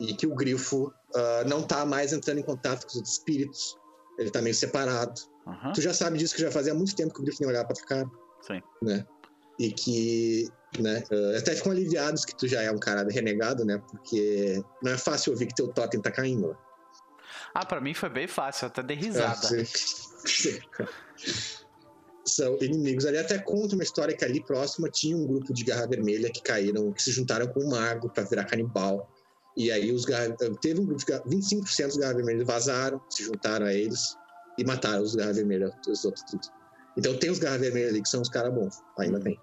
E 0.00 0.14
que 0.14 0.26
o 0.26 0.34
grifo 0.34 0.92
ah, 1.14 1.44
não 1.46 1.62
tá 1.62 1.84
mais 1.84 2.12
entrando 2.12 2.38
em 2.38 2.42
contato 2.42 2.86
com 2.86 3.00
os 3.00 3.08
espíritos. 3.08 3.76
Ele 4.18 4.30
tá 4.30 4.42
meio 4.42 4.54
separado. 4.54 5.20
Aham, 5.46 5.72
Tu 5.72 5.80
já 5.80 5.94
sabe 5.94 6.18
disso 6.18 6.34
que 6.34 6.42
já 6.42 6.50
fazia 6.50 6.74
muito 6.74 6.94
tempo 6.94 7.14
que 7.14 7.20
o 7.20 7.24
grifo 7.24 7.38
nem 7.40 7.50
olhava 7.50 7.68
pra 7.68 7.76
tua 7.76 7.86
cara. 7.86 8.10
sim. 8.46 8.62
né? 8.82 9.06
E 9.58 9.72
que, 9.72 10.48
né, 10.78 11.02
eh, 11.10 11.36
até 11.36 11.52
ficam 11.54 11.72
aliviados 11.72 12.24
que 12.24 12.36
tu 12.36 12.46
já 12.46 12.62
é 12.62 12.70
um 12.70 12.78
cara 12.78 13.04
renegado, 13.10 13.64
né? 13.64 13.82
Porque 13.90 14.62
não 14.80 14.92
é 14.92 14.98
fácil 14.98 15.32
ouvir 15.32 15.46
que 15.46 15.54
teu 15.54 15.68
totem 15.68 16.00
tá 16.00 16.12
caindo. 16.12 16.56
Ah, 17.54 17.64
pra 17.64 17.80
mim 17.80 17.94
foi 17.94 18.08
bem 18.08 18.28
fácil, 18.28 18.68
até 18.68 18.82
dei 18.82 18.96
risada. 18.96 19.60
É, 19.60 19.64
sim. 19.64 20.60
São 22.24 22.56
inimigos. 22.60 23.06
Ali 23.06 23.18
até 23.18 23.38
conta 23.38 23.74
uma 23.74 23.82
história 23.82 24.14
que 24.14 24.24
ali 24.24 24.44
próxima 24.44 24.88
tinha 24.90 25.16
um 25.16 25.26
grupo 25.26 25.52
de 25.52 25.64
Garra 25.64 25.86
Vermelha 25.86 26.30
que 26.30 26.42
caíram, 26.42 26.92
que 26.92 27.02
se 27.02 27.10
juntaram 27.10 27.46
com 27.48 27.60
o 27.60 27.70
Mago 27.70 28.10
pra 28.10 28.22
virar 28.24 28.44
canibal. 28.44 29.10
E 29.58 29.72
aí 29.72 29.90
os 29.90 30.04
garra, 30.04 30.30
teve 30.60 30.80
um 30.80 30.86
grupo 30.86 31.00
de 31.00 31.04
garra, 31.04 31.24
25% 31.24 31.86
dos 31.88 31.96
Garra 31.96 32.14
Vermelhos 32.14 32.46
vazaram, 32.46 33.00
se 33.10 33.24
juntaram 33.24 33.66
a 33.66 33.74
eles 33.74 34.16
e 34.56 34.64
mataram 34.64 35.02
os 35.02 35.16
Garra 35.16 35.32
Vermelha, 35.32 35.68
os 35.88 36.04
outros 36.04 36.24
tudo. 36.30 36.46
Então 36.96 37.18
tem 37.18 37.28
os 37.28 37.40
Garra 37.40 37.58
Vermelha 37.58 37.88
ali 37.88 38.00
que 38.00 38.08
são 38.08 38.22
os 38.22 38.28
caras 38.28 38.54
bons, 38.54 38.80
ainda 38.96 39.18
tem. 39.18 39.36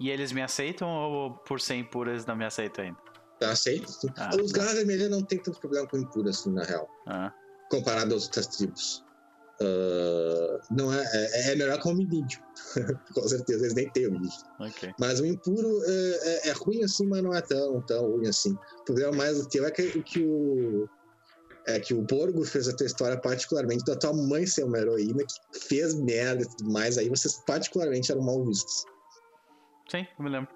E 0.00 0.08
eles 0.08 0.32
me 0.32 0.40
aceitam 0.40 0.88
ou 0.88 1.32
por 1.32 1.60
ser 1.60 1.74
impuras 1.74 2.24
não 2.24 2.34
me 2.34 2.46
aceitam 2.46 2.82
ainda? 2.82 2.98
Aceito. 3.42 3.90
Ah, 4.16 4.30
os 4.40 4.52
tá. 4.52 4.60
Garra 4.60 4.74
Vermelha 4.74 5.10
não 5.10 5.22
tem 5.22 5.38
tanto 5.38 5.60
problema 5.60 5.86
com 5.86 5.98
impuro 5.98 6.30
assim, 6.30 6.50
na 6.50 6.64
real. 6.64 6.88
Ah, 7.06 7.30
comparado 7.70 8.14
às 8.14 8.24
outras 8.24 8.46
tribos. 8.46 9.04
Ah, 9.62 10.60
não 10.70 10.92
é, 10.92 11.02
é, 11.12 11.52
é 11.52 11.56
melhor 11.56 11.80
que 11.80 11.88
o 11.88 11.90
hominídeo. 11.92 12.40
Com 13.14 13.28
certeza, 13.28 13.60
eles 13.64 13.74
nem 13.74 13.90
têm 13.90 14.06
hominídeo. 14.08 14.38
ok. 14.60 14.92
Mas 14.98 15.20
o 15.20 15.26
impuro 15.26 15.82
é, 15.84 16.18
é- 16.22 16.48
é 16.48 16.52
ruim 16.52 16.82
assim, 16.82 17.06
mas 17.06 17.22
não 17.22 17.32
é 17.34 17.40
tão, 17.40 17.80
tão 17.82 18.10
ruim 18.12 18.26
assim. 18.28 18.52
O 18.80 18.84
problema 18.84 19.12
mais 19.12 19.38
do 19.38 19.48
teu 19.48 19.64
é 19.66 19.70
que, 19.70 20.02
que 20.02 20.24
o. 20.24 20.88
É 21.68 21.78
que 21.78 21.94
o 21.94 22.02
Borgo 22.02 22.44
fez 22.44 22.66
a 22.68 22.74
tua 22.74 22.86
história 22.86 23.16
particularmente 23.20 23.84
da 23.84 23.94
tua 23.94 24.12
mãe 24.12 24.44
ser 24.44 24.64
uma 24.64 24.78
heroína 24.78 25.22
que 25.24 25.60
fez 25.60 25.94
merda 25.94 26.42
e 26.42 26.48
tudo 26.56 26.72
mais, 26.72 26.98
aí 26.98 27.08
vocês 27.08 27.40
particularmente 27.46 28.10
eram 28.10 28.22
mal 28.22 28.44
vistos. 28.44 28.84
Sim, 29.88 30.04
eu 30.18 30.24
me 30.24 30.30
lembro. 30.30 30.50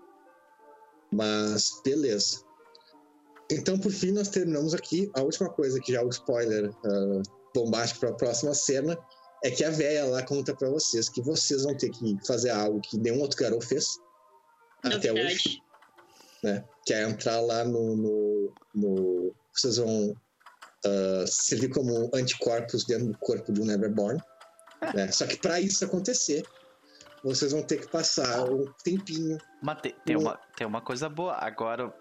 Mas 1.12 1.81
beleza. 1.85 2.41
Então, 3.52 3.78
por 3.78 3.93
fim, 3.93 4.10
nós 4.10 4.28
terminamos 4.28 4.75
aqui. 4.75 5.09
A 5.15 5.23
última 5.23 5.49
coisa 5.49 5.78
que 5.81 5.93
já 5.93 6.01
é 6.01 6.05
o 6.05 6.09
spoiler 6.09 6.73
ah, 6.85 7.23
bombástico 7.65 8.01
para 8.01 8.10
a 8.10 8.15
próxima 8.15 8.55
cena 8.55 8.97
é 9.44 9.51
que 9.51 9.65
a 9.65 9.70
véia 9.70 10.05
lá 10.07 10.23
conta 10.23 10.55
para 10.55 10.68
vocês 10.70 11.09
que 11.09 11.20
vocês 11.23 11.62
vão 11.65 11.76
ter 11.76 11.91
que 11.91 12.17
fazer 12.26 12.51
algo 12.51 12.81
que 12.81 12.99
nenhum 12.99 13.20
outro 13.20 13.39
garoto 13.39 13.67
fez 13.67 13.86
até 14.83 15.12
hoje, 15.12 15.23
Novidade. 15.23 15.62
né? 16.43 16.65
Que 16.85 16.94
é 16.94 17.02
entrar 17.02 17.41
lá 17.41 17.65
no. 17.65 17.97
no, 17.97 18.52
no- 18.75 19.35
vocês 19.52 19.76
vão 19.78 20.15
ah, 20.85 21.25
servir 21.26 21.70
como 21.70 22.10
anticorpos 22.15 22.85
dentro 22.85 23.07
do 23.09 23.18
corpo 23.18 23.52
de 23.52 23.60
um 23.60 23.65
Neverborn. 23.65 24.20
Né? 24.94 25.10
Só 25.10 25.26
que 25.26 25.36
para 25.39 25.59
isso 25.60 25.85
acontecer, 25.85 26.44
vocês 27.25 27.52
vão 27.52 27.62
ter 27.62 27.81
que 27.81 27.89
passar 27.89 28.44
um 28.51 28.65
tempinho 28.85 29.39
Mas 29.62 29.81
te- 29.81 29.97
tem, 30.05 30.15
O- 30.17 30.20
uma, 30.20 30.39
tem 30.57 30.67
uma 30.67 30.81
coisa 30.83 31.09
boa. 31.09 31.35
Agora 31.35 31.93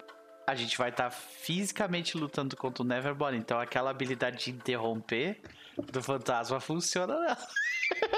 a 0.46 0.54
gente 0.54 0.78
vai 0.78 0.90
estar 0.90 1.10
fisicamente 1.10 2.16
lutando 2.16 2.56
contra 2.56 2.82
o 2.82 2.86
Neverborn. 2.86 3.36
Então 3.38 3.58
aquela 3.58 3.90
habilidade 3.90 4.44
de 4.44 4.50
interromper 4.52 5.40
do 5.92 6.02
fantasma 6.02 6.60
funciona. 6.60 7.18
né? 7.20 7.36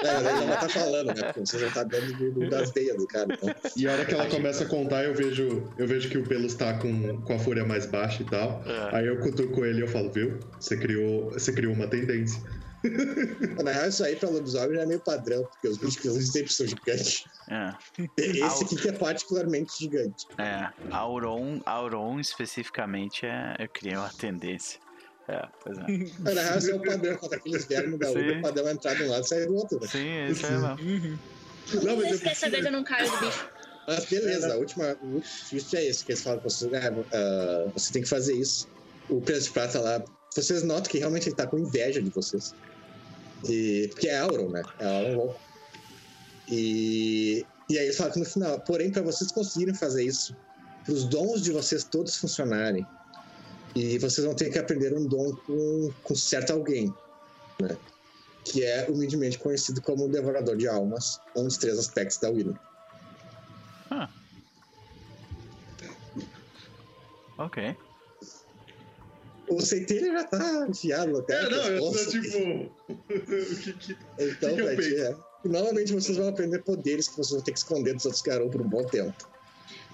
É, 0.03 0.13
mas 0.13 0.25
ele 0.25 0.39
já 0.39 0.45
vai 0.45 0.57
tá 0.59 0.69
falando, 0.69 1.07
né? 1.07 1.23
Porque 1.23 1.39
você 1.41 1.59
já 1.59 1.69
tá 1.71 1.83
dando 1.83 2.13
do- 2.17 2.31
do- 2.31 2.49
das 2.49 2.71
veias 2.73 2.97
do 2.97 3.05
cara. 3.07 3.27
Então. 3.33 3.53
E 3.77 3.87
a 3.87 3.91
hora 3.91 4.05
que 4.05 4.13
ela 4.13 4.25
começa 4.27 4.63
a 4.63 4.67
contar, 4.67 5.03
eu 5.03 5.13
vejo, 5.13 5.71
eu 5.77 5.87
vejo 5.87 6.09
que 6.09 6.17
o 6.17 6.23
Pelos 6.27 6.55
tá 6.55 6.73
com, 6.79 7.21
com 7.21 7.35
a 7.35 7.39
fúria 7.39 7.63
mais 7.65 7.85
baixa 7.85 8.23
e 8.23 8.25
tal. 8.25 8.63
É. 8.65 8.95
Aí 8.97 9.07
eu 9.07 9.19
cutuco 9.19 9.63
ele 9.65 9.79
e 9.79 9.81
eu 9.81 9.87
falo, 9.87 10.11
viu? 10.11 10.39
Você 10.59 10.75
criou, 10.77 11.31
você 11.31 11.51
criou 11.53 11.73
uma 11.73 11.87
tendência. 11.87 12.41
Na 13.63 13.71
real, 13.71 13.89
isso 13.89 14.03
aí 14.03 14.15
pra 14.15 14.29
lobisomem 14.29 14.75
já 14.75 14.81
é 14.81 14.85
meio 14.85 14.99
padrão, 14.99 15.43
porque 15.43 15.67
os 15.67 15.77
bichos 15.77 15.97
que 15.97 16.09
sempre 16.21 16.53
são 16.53 16.67
gigantes. 16.67 17.25
É, 17.49 17.73
Esse 18.17 18.63
aqui 18.63 18.75
que 18.75 18.89
é 18.89 18.93
particularmente 18.93 19.73
gigante. 19.79 20.25
é. 20.37 20.69
Auron, 20.91 21.61
Auron 21.65 22.19
especificamente 22.19 23.25
é, 23.25 23.55
eu 23.59 23.69
criei 23.69 23.95
uma 23.95 24.09
tendência. 24.09 24.79
É, 25.27 25.47
pois 25.63 25.77
é. 25.77 25.81
Na 26.33 26.41
real, 26.41 26.57
esse 26.57 26.71
é 26.71 26.75
o 26.75 26.81
padrão 26.81 27.17
contra 27.17 27.37
aqueles 27.37 27.65
da 27.65 27.81
Sim. 27.81 27.93
Uber, 27.93 28.39
o 28.39 28.41
padrão 28.41 28.67
é 28.67 28.71
entrar 28.71 28.95
de 28.95 29.03
um 29.03 29.09
lado 29.09 29.23
e 29.23 29.27
sair 29.27 29.45
do 29.45 29.55
outro. 29.55 29.79
Né? 29.79 29.87
Sim, 29.87 30.27
isso 30.27 30.45
é 30.45 30.49
mesmo. 30.51 30.67
Uhum. 30.67 31.17
Não, 31.83 31.97
mas, 31.97 32.09
Você 32.09 32.23
quer 32.23 32.31
eu, 32.31 32.35
saber 32.35 32.61
que 32.61 32.67
eu 32.67 32.71
não 32.71 32.83
caio 32.83 33.11
do 33.11 33.17
bicho? 33.19 33.49
mas 33.87 34.05
beleza, 34.05 34.53
a 34.53 34.57
última, 34.57 34.97
o 35.01 35.15
último 35.15 35.49
twist 35.49 35.75
é 35.75 35.85
esse, 35.85 36.05
que 36.05 36.11
eles 36.11 36.21
falam 36.21 36.39
pra 36.39 36.49
vocês, 36.49 36.71
ah, 36.73 36.93
ah, 37.13 37.71
você 37.73 37.93
tem 37.93 38.01
que 38.01 38.09
fazer 38.09 38.33
isso. 38.33 38.67
O 39.09 39.19
preço 39.21 39.47
de 39.47 39.51
prata 39.51 39.79
lá, 39.79 40.03
vocês 40.33 40.63
notam 40.63 40.91
que 40.91 40.99
realmente 40.99 41.29
ele 41.29 41.35
tá 41.35 41.47
com 41.47 41.57
inveja 41.57 42.01
de 42.01 42.09
vocês. 42.09 42.53
E, 43.47 43.87
porque 43.89 44.07
é 44.07 44.19
Auron, 44.19 44.49
né? 44.49 44.63
É 44.79 44.85
Auron. 44.85 45.35
E, 46.47 47.45
e 47.69 47.77
aí 47.77 47.85
eles 47.85 47.97
falam 47.97 48.11
que 48.11 48.19
no 48.19 48.25
final, 48.25 48.59
porém, 48.61 48.91
para 48.91 49.01
vocês 49.01 49.31
conseguirem 49.31 49.73
fazer 49.73 50.03
isso, 50.03 50.35
para 50.83 50.93
os 50.93 51.03
dons 51.05 51.41
de 51.41 51.51
vocês 51.51 51.83
todos 51.83 52.17
funcionarem, 52.17 52.85
e 53.75 53.97
vocês 53.99 54.25
vão 54.25 54.35
ter 54.35 54.49
que 54.49 54.57
aprender 54.57 54.93
um 54.97 55.05
dom 55.05 55.35
com, 55.35 55.91
com 56.03 56.15
certo 56.15 56.51
alguém, 56.51 56.93
né? 57.61 57.77
Que 58.43 58.63
é 58.63 58.89
humildemente 58.89 59.37
conhecido 59.37 59.81
como 59.81 60.05
o 60.05 60.09
Devorador 60.09 60.57
de 60.57 60.67
Almas, 60.67 61.19
um 61.35 61.43
dos 61.43 61.57
três 61.57 61.77
aspectos 61.77 62.17
da 62.17 62.29
Willow. 62.29 62.57
Ah. 63.91 64.09
Ok. 67.37 67.77
O 69.49 69.61
Centelha 69.61 70.11
já 70.11 70.23
tá 70.25 70.67
enfiado 70.69 71.17
até 71.17 71.39
É, 71.39 71.43
no 71.43 71.49
não, 71.49 71.65
eu 71.65 71.91
tô 71.91 72.05
tipo. 72.11 72.71
o 72.89 73.55
que 73.61 73.73
que. 73.73 73.97
Então, 74.19 74.55
que 74.55 74.75
que 74.75 74.95
ter- 74.95 75.17
Normalmente 75.43 75.93
vocês 75.93 76.17
vão 76.17 76.27
aprender 76.27 76.59
poderes 76.63 77.07
que 77.07 77.15
vocês 77.15 77.31
vão 77.31 77.41
ter 77.41 77.53
que 77.53 77.59
esconder 77.59 77.93
dos 77.93 78.05
outros 78.05 78.21
garotos 78.21 78.51
por 78.51 78.61
um 78.61 78.69
bom 78.69 78.83
tempo. 78.83 79.15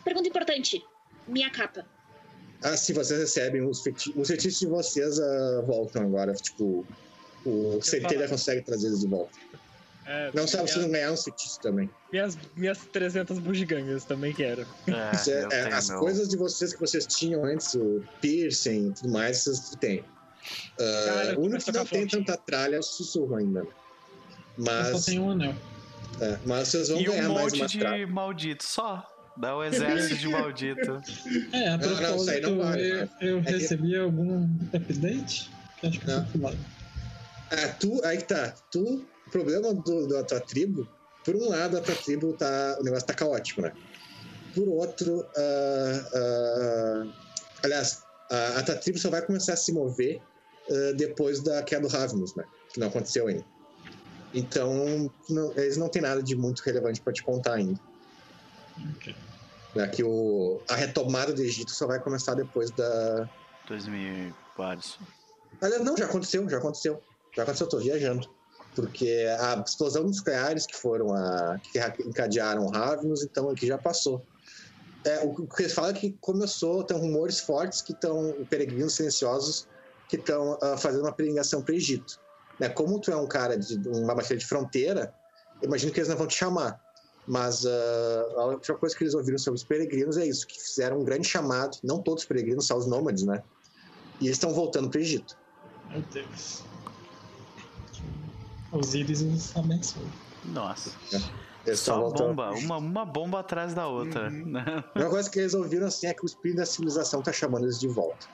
Pergunta 0.03 0.27
importante. 0.27 0.83
Minha 1.27 1.49
capa. 1.51 1.85
Assim 2.61 2.93
vocês 2.93 3.19
recebem 3.19 3.61
os, 3.61 3.81
feti 3.81 4.11
os 4.15 4.27
feitiços 4.27 4.59
de 4.59 4.67
vocês 4.67 5.19
ah, 5.19 5.63
voltam 5.65 6.03
agora. 6.03 6.33
Tipo, 6.33 6.85
o 7.45 7.79
Centelha 7.81 8.27
consegue 8.27 8.61
trazer 8.63 8.87
eles 8.87 9.01
de 9.01 9.07
volta. 9.07 9.37
É, 10.07 10.29
Não 10.35 10.47
sabe, 10.47 10.69
vocês 10.69 10.83
vão 10.83 10.91
ganhar 10.91 11.11
uns 11.11 11.23
feitiços 11.23 11.57
também. 11.57 11.89
minhas, 12.11 12.37
minhas 12.55 12.77
300 12.93 13.39
bugigangas 13.39 14.03
também 14.05 14.33
quero. 14.33 14.61
É, 14.87 14.91
é- 14.91 15.43
eu 15.43 15.51
é, 15.51 15.73
as 15.73 15.89
coisas 15.89 16.27
de 16.29 16.37
vocês 16.37 16.73
que 16.73 16.79
vocês 16.79 17.07
tinham 17.07 17.43
antes, 17.43 17.73
o 17.73 18.03
piercing 18.21 18.89
e 18.89 18.93
tudo 18.93 19.09
mais, 19.09 19.39
vocês 19.39 19.71
têm. 19.79 20.03
Ah, 20.79 21.03
Cara, 21.05 21.39
o 21.39 21.43
único 21.43 21.63
que 21.63 21.71
não 21.71 21.85
tem 21.85 22.07
tanta 22.07 22.37
tralha 22.37 22.75
é 22.75 22.79
o 22.79 22.83
sussurro 22.83 23.35
ainda. 23.35 23.61
Eu 23.61 23.73
Mas, 24.57 24.87
só 24.89 24.99
tenho 25.11 25.23
um 25.23 25.31
anel. 25.31 25.55
é, 26.21 26.37
mas 26.45 26.67
vocês 26.67 26.89
vão 26.89 27.01
E 27.01 27.03
ganhar 27.05 27.29
um 27.29 27.33
mais 27.33 27.53
monte 27.53 27.77
uma 27.81 27.97
de 27.97 28.05
maldito, 28.05 28.63
só. 28.63 29.11
Dá 29.37 29.57
um 29.57 29.63
exército 29.63 30.15
de 30.17 30.27
maldito. 30.29 31.01
É, 31.51 31.67
a 31.69 31.77
Não, 31.77 31.89
não, 31.89 32.15
isso 32.15 32.29
aí 32.29 32.39
não 32.41 32.55
propósito, 32.55 32.57
vale, 32.57 32.89
eu, 32.91 32.95
né? 32.97 33.09
eu 33.21 33.39
É 33.39 33.41
que- 33.41 33.51
recebi 33.51 33.97
algum 33.97 34.47
update? 34.71 35.51
Que 35.81 35.87
acho 35.87 35.99
que 35.99 36.09
eu 36.09 36.15
Não. 36.15 36.25
pulado. 36.27 36.57
Ah, 37.51 37.67
tu, 37.79 38.01
aí 38.05 38.17
que 38.17 38.23
tá. 38.23 38.53
Tu, 38.71 39.05
o 39.27 39.29
problema 39.29 39.73
do, 39.73 40.07
da 40.07 40.23
tua 40.23 40.39
tribo, 40.39 40.87
por 41.23 41.35
um 41.35 41.49
lado, 41.49 41.77
a 41.77 41.81
tua 41.81 41.95
tribo 41.95 42.33
tá. 42.33 42.77
O 42.79 42.83
negócio 42.83 43.07
tá 43.07 43.13
caótico, 43.13 43.61
né? 43.61 43.71
Por 44.53 44.67
outro, 44.69 45.25
ah, 45.35 46.09
ah, 46.13 47.07
aliás, 47.63 48.03
a, 48.31 48.59
a 48.59 48.63
tua 48.63 48.75
tribo 48.75 48.97
só 48.99 49.09
vai 49.09 49.21
começar 49.25 49.53
a 49.53 49.57
se 49.57 49.73
mover 49.73 50.21
ah, 50.69 50.93
depois 50.95 51.41
da 51.41 51.61
queda 51.63 51.87
do 51.87 51.93
Ravnus, 51.93 52.35
né? 52.35 52.45
Que 52.73 52.79
não 52.79 52.87
aconteceu 52.87 53.27
ainda. 53.27 53.43
Então, 54.33 55.11
não- 55.29 55.51
eles 55.53 55.77
não 55.77 55.87
têm 55.89 56.01
nada 56.01 56.21
de 56.21 56.35
muito 56.35 56.59
relevante 56.61 57.01
pra 57.01 57.13
te 57.13 57.23
contar 57.23 57.53
ainda. 57.53 57.79
Ok. 58.95 59.15
Né? 59.75 59.87
Que 59.87 60.03
o, 60.03 60.61
a 60.69 60.75
retomada 60.75 61.33
do 61.33 61.41
Egito 61.41 61.71
só 61.71 61.87
vai 61.87 61.99
começar 61.99 62.33
depois 62.35 62.69
da. 62.71 63.29
2000 63.67 64.33
vários. 64.57 64.99
Aliás, 65.61 65.83
não, 65.83 65.97
já 65.97 66.05
aconteceu, 66.05 66.47
já 66.49 66.57
aconteceu. 66.57 67.01
Já 67.35 67.43
aconteceu, 67.43 67.65
eu 67.65 67.69
tô 67.69 67.79
viajando. 67.79 68.29
Porque 68.75 69.25
a 69.39 69.63
explosão 69.65 70.03
nucleares 70.03 70.65
que 70.65 70.75
foram 70.75 71.13
a. 71.13 71.57
que 71.59 71.79
encadearam 72.03 72.67
Ravnus, 72.67 73.23
então 73.23 73.49
aqui 73.49 73.65
já 73.65 73.77
passou. 73.77 74.21
É, 75.05 75.23
o 75.23 75.47
que 75.47 75.61
eles 75.61 75.73
falam 75.73 75.91
é 75.91 75.93
que 75.93 76.17
começou, 76.19 76.83
tem 76.83 76.97
rumores 76.97 77.39
fortes 77.39 77.81
que 77.81 77.93
estão, 77.93 78.35
peregrinos 78.49 78.95
silenciosos, 78.95 79.67
que 80.09 80.17
estão 80.17 80.57
fazendo 80.77 81.03
uma 81.03 81.11
peregrinação 81.11 81.61
para 81.61 81.73
o 81.73 81.75
Egito. 81.75 82.19
Né? 82.59 82.69
Como 82.69 82.99
tu 82.99 83.11
é 83.11 83.15
um 83.15 83.27
cara 83.27 83.57
de 83.57 83.75
uma 83.87 84.15
batalha 84.15 84.37
de 84.37 84.45
fronteira, 84.45 85.13
imagino 85.61 85.91
que 85.91 85.99
eles 85.99 86.09
não 86.09 86.17
vão 86.17 86.27
te 86.27 86.35
chamar. 86.35 86.81
Mas 87.27 87.65
ah, 87.65 88.25
a 88.37 88.45
última 88.45 88.77
coisa 88.77 88.95
que 88.95 89.03
eles 89.03 89.13
ouviram 89.13 89.37
sobre 89.37 89.57
os 89.57 89.63
peregrinos 89.63 90.17
é 90.17 90.25
isso, 90.25 90.45
que 90.45 90.59
fizeram 90.59 90.99
um 90.99 91.03
grande 91.03 91.27
chamado, 91.27 91.77
não 91.83 92.01
todos 92.01 92.23
os 92.23 92.27
peregrinos, 92.27 92.67
só 92.67 92.77
os 92.77 92.85
nômades, 92.85 93.23
né? 93.23 93.43
E 94.19 94.25
eles 94.25 94.37
estão 94.37 94.53
voltando 94.53 94.89
para 94.89 94.99
o 94.99 95.01
Egito. 95.01 95.37
Meu 95.89 96.01
Deus. 96.13 96.63
Osíris 98.75 99.21
os 99.21 99.55
abençoe. 99.55 100.03
Nossa. 100.45 100.91
Eles 101.65 101.79
estão 101.79 101.95
Só 101.95 102.01
voltando. 102.01 102.27
bomba, 102.35 102.51
uma, 102.51 102.77
uma 102.77 103.05
bomba 103.05 103.39
atrás 103.39 103.73
da 103.73 103.87
outra. 103.87 104.29
né? 104.29 104.63
A 104.67 104.99
única 104.99 105.09
coisa 105.09 105.29
que 105.29 105.39
eles 105.39 105.53
ouviram 105.53 105.87
assim 105.87 106.07
é 106.07 106.13
que 106.13 106.23
o 106.23 106.27
espírito 106.27 106.57
da 106.57 106.65
civilização 106.65 107.21
tá 107.21 107.31
chamando 107.31 107.63
eles 107.63 107.79
de 107.79 107.87
volta. 107.87 108.27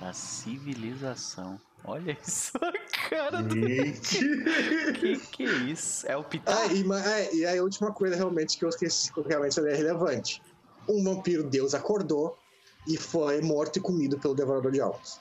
Da 0.00 0.12
civilização. 0.12 1.58
Olha 1.84 2.16
isso, 2.24 2.52
a 2.58 2.72
cara 3.10 3.42
do. 3.42 3.54
Que 3.56 5.18
que 5.32 5.42
é 5.44 5.52
isso? 5.64 6.06
É 6.06 6.16
o 6.16 6.22
Pitá? 6.22 6.54
Ah, 6.56 6.66
e, 6.66 6.82
é, 6.92 7.34
e 7.34 7.46
aí 7.46 7.58
a 7.58 7.62
última 7.62 7.90
coisa 7.92 8.14
realmente 8.14 8.56
que 8.56 8.64
eu 8.64 8.68
esqueci, 8.68 9.12
que 9.12 9.20
realmente 9.22 9.58
é 9.58 9.74
relevante. 9.74 10.40
Um 10.88 11.02
vampiro 11.02 11.42
deus 11.42 11.74
acordou 11.74 12.38
e 12.86 12.96
foi 12.96 13.40
morto 13.40 13.78
e 13.78 13.80
comido 13.80 14.18
pelo 14.18 14.34
devorador 14.34 14.70
de 14.70 14.80
almas. 14.80 15.18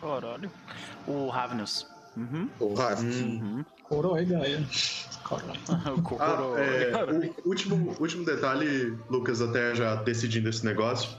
Caralho. 0.00 0.50
O 1.06 1.28
Ravnus. 1.28 1.86
Uhum. 2.16 2.48
O 2.60 2.74
Rav. 2.74 3.00
Uhum. 3.04 3.64
Coroi, 3.82 4.24
Gaia. 4.24 4.64
Coroi. 5.24 5.46
o 5.48 6.16
Ah, 6.20 6.60
é, 6.60 7.42
o 7.44 7.48
último, 7.48 7.94
último 8.00 8.24
detalhe, 8.24 8.96
Lucas, 9.10 9.40
até 9.42 9.74
já 9.74 9.96
decidindo 9.96 10.48
esse 10.48 10.64
negócio. 10.64 11.10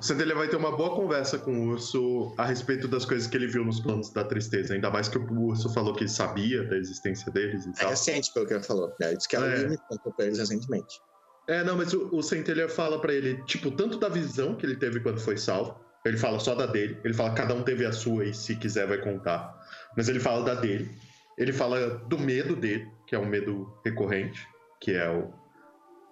O 0.00 0.02
Centelha 0.02 0.32
vai 0.34 0.46
ter 0.46 0.54
uma 0.56 0.76
boa 0.76 0.94
conversa 0.94 1.38
com 1.38 1.50
o 1.52 1.70
urso 1.70 2.32
a 2.38 2.44
respeito 2.44 2.86
das 2.86 3.04
coisas 3.04 3.26
que 3.26 3.36
ele 3.36 3.48
viu 3.48 3.64
nos 3.64 3.80
planos 3.80 4.10
da 4.12 4.22
tristeza. 4.24 4.72
Ainda 4.74 4.90
mais 4.90 5.08
que 5.08 5.18
o 5.18 5.40
urso 5.42 5.68
falou 5.74 5.92
que 5.92 6.06
sabia 6.06 6.62
da 6.68 6.76
existência 6.76 7.32
deles 7.32 7.66
e 7.66 7.70
É 7.70 7.72
tal. 7.72 7.90
recente, 7.90 8.32
pelo 8.32 8.46
que 8.46 8.54
ele 8.54 8.62
falou. 8.62 8.88
Né? 9.00 9.08
Ele 9.08 9.16
disse 9.16 9.28
que 9.28 9.34
ela 9.34 9.48
É. 9.48 9.68
me 9.68 9.76
contou 9.88 10.12
pra 10.12 10.26
eles 10.26 10.38
recentemente. 10.38 11.00
É, 11.48 11.64
não, 11.64 11.76
mas 11.76 11.92
o, 11.94 12.08
o 12.14 12.22
Centelha 12.22 12.68
fala 12.68 13.00
pra 13.00 13.12
ele, 13.12 13.42
tipo, 13.44 13.72
tanto 13.72 13.98
da 13.98 14.08
visão 14.08 14.54
que 14.54 14.64
ele 14.64 14.76
teve 14.76 15.00
quando 15.00 15.18
foi 15.18 15.36
salvo. 15.36 15.74
Ele 16.06 16.16
fala 16.16 16.38
só 16.38 16.54
da 16.54 16.66
dele. 16.66 16.96
Ele 17.04 17.12
fala 17.14 17.30
que 17.30 17.36
cada 17.36 17.54
um 17.54 17.62
teve 17.64 17.84
a 17.84 17.90
sua 17.90 18.24
e 18.24 18.32
se 18.32 18.54
quiser 18.54 18.86
vai 18.86 18.98
contar. 18.98 19.52
Mas 19.96 20.08
ele 20.08 20.20
fala 20.20 20.44
da 20.44 20.54
dele. 20.54 20.90
Ele 21.36 21.52
fala 21.52 21.98
do 22.06 22.18
medo 22.18 22.56
dele, 22.56 22.90
que 23.06 23.14
é 23.14 23.18
um 23.18 23.26
medo 23.26 23.72
recorrente, 23.84 24.46
que 24.80 24.92
é 24.92 25.08
o 25.10 25.32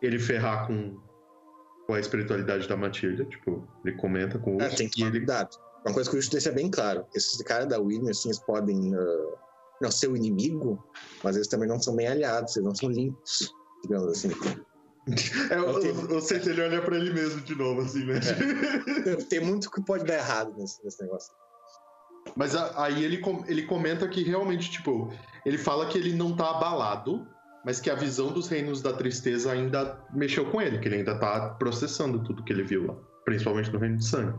ele 0.00 0.18
ferrar 0.18 0.66
com, 0.66 1.00
com 1.86 1.94
a 1.94 2.00
espiritualidade 2.00 2.68
da 2.68 2.76
Matilda. 2.76 3.24
Tipo, 3.24 3.66
ele 3.84 3.96
comenta 3.96 4.38
com 4.38 4.56
o 4.56 4.62
É, 4.62 4.68
tem 4.68 4.88
que 4.88 4.98
tomar 4.98 5.10
ele, 5.10 5.20
cuidado. 5.20 5.56
Uma 5.84 5.94
coisa 5.94 6.10
que 6.10 6.16
o 6.16 6.18
Urso 6.18 6.30
deixa 6.30 6.52
bem 6.52 6.70
claro: 6.70 7.06
esses 7.14 7.40
caras 7.42 7.68
da 7.68 7.80
Winner, 7.80 8.10
assim, 8.10 8.28
eles 8.28 8.40
podem 8.40 8.94
ah, 8.94 9.38
não 9.80 9.90
ser 9.90 10.08
o 10.08 10.16
inimigo, 10.16 10.82
mas 11.22 11.36
eles 11.36 11.48
também 11.48 11.68
não 11.68 11.80
são 11.80 11.94
bem 11.94 12.08
aliados, 12.08 12.56
eles 12.56 12.66
não 12.66 12.74
são 12.74 12.90
limpos, 12.90 13.52
digamos 13.82 14.12
assim. 14.12 14.30
é, 15.50 15.60
o, 15.60 15.76
Ok. 15.76 15.90
o, 15.92 16.16
o 16.16 16.20
Centelha 16.20 16.64
olha 16.64 16.82
pra 16.82 16.96
ele 16.96 17.12
mesmo 17.12 17.40
de 17.40 17.54
novo, 17.54 17.82
assim, 17.82 18.04
né? 18.04 18.20
Tem 19.28 19.40
muito 19.40 19.70
que 19.70 19.82
pode 19.84 20.04
dar 20.04 20.14
errado 20.14 20.54
nesse, 20.56 20.84
nesse 20.84 21.00
negócio. 21.02 21.32
Mas 22.36 22.54
a- 22.54 22.84
aí 22.84 23.02
ele, 23.02 23.18
com- 23.18 23.44
ele 23.46 23.62
comenta 23.64 24.06
que 24.06 24.22
realmente, 24.22 24.70
tipo, 24.70 25.10
ele 25.44 25.56
fala 25.58 25.86
que 25.86 25.96
ele 25.96 26.12
não 26.14 26.36
tá 26.36 26.50
abalado, 26.50 27.26
mas 27.64 27.80
que 27.80 27.88
a 27.90 27.94
visão 27.94 28.30
dos 28.32 28.46
reinos 28.48 28.82
da 28.82 28.92
tristeza 28.92 29.50
ainda 29.50 29.98
mexeu 30.12 30.50
com 30.50 30.60
ele, 30.60 30.78
que 30.78 30.86
ele 30.88 30.96
ainda 30.96 31.18
tá 31.18 31.50
processando 31.58 32.22
tudo 32.22 32.44
que 32.44 32.52
ele 32.52 32.62
viu 32.62 32.86
lá, 32.86 32.94
principalmente 33.24 33.70
no 33.72 33.78
reino 33.78 33.96
de 33.96 34.04
sangue. 34.06 34.38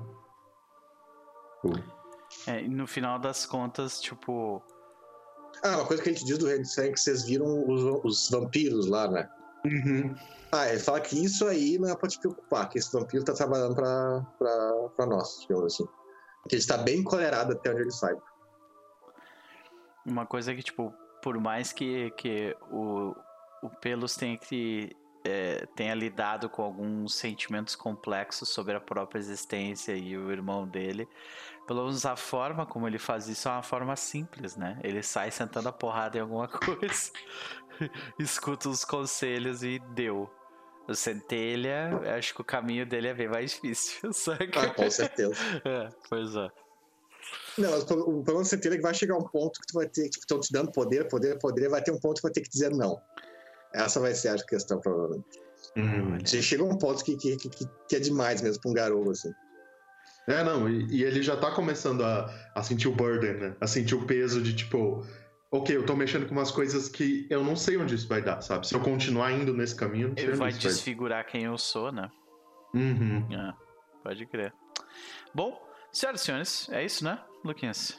É, 2.45 2.64
e 2.64 2.67
no 2.67 2.85
final 2.88 3.17
das 3.19 3.45
contas, 3.45 4.00
tipo. 4.00 4.61
Ah, 5.64 5.77
uma 5.77 5.85
coisa 5.85 6.03
que 6.03 6.09
a 6.09 6.14
gente 6.14 6.24
diz 6.26 6.38
do 6.38 6.45
Reino 6.45 6.61
de 6.61 6.72
Sangue 6.72 6.90
é 6.90 6.92
que 6.93 7.00
vocês 7.00 7.26
viram 7.26 7.66
os, 7.67 7.82
os 8.03 8.30
vampiros 8.30 8.88
lá, 8.88 9.08
né? 9.09 9.27
Ah, 10.51 10.69
ele 10.69 10.80
fala 10.80 11.00
que 11.01 11.22
isso 11.24 11.45
aí 11.48 11.77
não 11.80 11.90
é 11.90 11.95
pra 11.95 12.08
te 12.08 12.19
preocupar, 12.19 12.69
que 12.69 12.77
esse 12.77 12.92
vampiro 12.93 13.24
tá 13.24 13.34
trabalhando 13.34 13.74
pra, 13.76 14.22
pra, 14.38 14.74
pra 14.95 15.06
nós, 15.08 15.40
digamos 15.42 15.74
assim. 15.74 15.85
Ele 16.56 16.61
está 16.61 16.77
bem 16.77 17.00
encolerado 17.00 17.53
até 17.53 17.72
onde 17.72 17.82
ele 17.82 17.92
saiba. 17.92 18.22
Uma 20.06 20.26
coisa 20.26 20.53
que, 20.56 20.64
tipo, 20.64 20.93
por 21.22 21.40
mais 21.40 21.74
que, 21.74 22.11
que 22.11 22.56
o, 22.72 23.14
o 23.61 23.69
Pelos 23.82 24.16
tenha 24.16 24.38
que. 24.38 24.95
é, 25.26 25.66
tenha 25.76 25.93
lidado 25.93 26.50
com 26.50 26.61
alguns 26.61 27.16
sentimentos 27.16 27.76
complexos 27.76 28.50
sobre 28.50 28.76
a 28.76 28.80
própria 28.80 29.19
existência 29.19 29.93
e 29.93 30.17
o 30.17 30.32
irmão 30.32 30.66
dele, 30.67 31.08
pelo 31.67 31.84
menos 31.84 32.06
a 32.06 32.16
forma 32.16 32.66
como 32.66 32.88
ele 32.88 32.98
faz 32.98 33.27
isso 33.27 33.50
é 33.50 33.51
uma 33.51 33.64
forma 33.64 33.95
simples, 33.95 34.56
né? 34.56 34.80
Ele 34.84 35.03
sai 35.03 35.32
sentando 35.32 35.67
a 35.67 35.74
porrada 35.74 36.17
em 36.17 36.22
alguma 36.22 36.48
coisa, 36.48 37.11
escuta 38.17 38.69
os 38.69 38.85
conselhos 38.85 39.64
e 39.64 39.80
deu. 39.93 40.32
O 40.88 40.96
Centelha, 40.96 42.00
acho 42.18 42.34
que 42.34 42.42
o 42.42 42.46
caminho 42.46 42.86
dele 42.86 43.08
é 43.10 43.14
bem 43.14 43.28
mais 43.28 43.52
difícil, 43.52 44.12
saca? 44.14 44.62
Ah, 44.62 44.70
com 44.74 44.90
certeza. 44.90 45.34
É, 45.66 45.90
pois 46.10 46.36
é. 46.36 46.50
Não, 47.58 47.72
mas 47.72 47.84
o 47.84 47.86
pro- 47.88 48.02
o 48.02 48.24
problema 48.24 48.44
do 48.44 48.48
CT 48.48 48.68
é 48.70 48.76
que 48.78 48.82
vai 48.82 48.94
chegar 48.94 49.18
um 49.18 49.24
ponto 49.28 49.60
que 49.60 49.68
tu 49.68 49.74
vai 49.74 49.88
ter, 49.88 50.10
tipo, 50.10 50.24
estão 50.24 50.40
te 50.40 50.52
dando 50.54 50.72
poder, 50.72 51.08
poder, 51.08 51.38
poder, 51.40 51.70
vai 51.70 51.82
ter 51.82 51.92
um 51.92 52.00
ponto 52.00 52.18
que 52.18 52.22
vai 52.22 52.32
ter 52.32 52.42
que 52.42 52.50
dizer 52.50 52.72
não. 52.72 53.02
Essa 53.74 54.00
vai 54.00 54.14
ser 54.14 54.30
a 54.30 54.38
questão, 54.46 54.80
provavelmente. 54.80 55.26
Já 56.26 56.42
chega 56.42 56.64
um 56.64 56.78
ponto 56.78 57.04
que, 57.04 57.18
que, 57.18 57.36
que, 57.36 57.50
que 57.90 57.96
é 57.96 58.00
demais 58.00 58.42
mesmo 58.42 58.62
pra 58.62 58.72
um 58.72 58.74
garoto, 58.74 59.12
assim. 59.12 59.32
É, 60.28 60.44
não, 60.44 60.70
e, 60.70 60.86
e 60.98 61.04
ele 61.04 61.22
já 61.22 61.36
tá 61.38 61.52
começando 61.52 62.04
a, 62.04 62.30
a 62.56 62.62
sentir 62.64 62.88
o 62.88 62.96
burden, 62.96 63.34
né? 63.36 63.56
A 63.60 63.68
sentir 63.68 63.96
o 63.96 64.06
peso 64.06 64.42
de 64.42 64.56
tipo, 64.56 65.06
ok, 65.51 65.76
eu 65.76 65.85
tô 65.85 65.95
mexendo 65.95 66.26
com 66.27 66.34
umas 66.34 66.51
coisas 66.51 66.90
que 66.90 67.26
eu 67.30 67.43
não 67.43 67.56
sei 67.56 67.77
onde 67.77 67.95
isso 67.95 68.08
vai 68.08 68.22
dar, 68.22 68.42
sabe? 68.42 68.67
Se 68.67 68.74
eu 68.76 68.80
continuar 68.82 69.32
indo 69.32 69.53
nesse 69.53 69.76
caminho, 69.76 70.06
eu 70.06 70.09
não 70.09 70.17
sei 70.17 70.26
Ele 70.26 70.35
vai 70.35 70.50
isso 70.50 70.61
vai 70.61 70.72
desfigurar 70.72 71.26
quem 71.26 71.43
eu 71.43 71.58
sou, 71.58 71.92
né? 71.92 72.09
Uhum. 72.74 73.26
É, 73.32 73.53
pode 74.03 74.26
crer. 74.26 74.53
Bom, 75.34 75.61
senhoras 75.92 76.22
e 76.22 76.26
senhores, 76.26 76.69
é 76.72 76.84
isso, 76.85 77.03
né, 77.03 77.19
Luquinhas? 77.43 77.98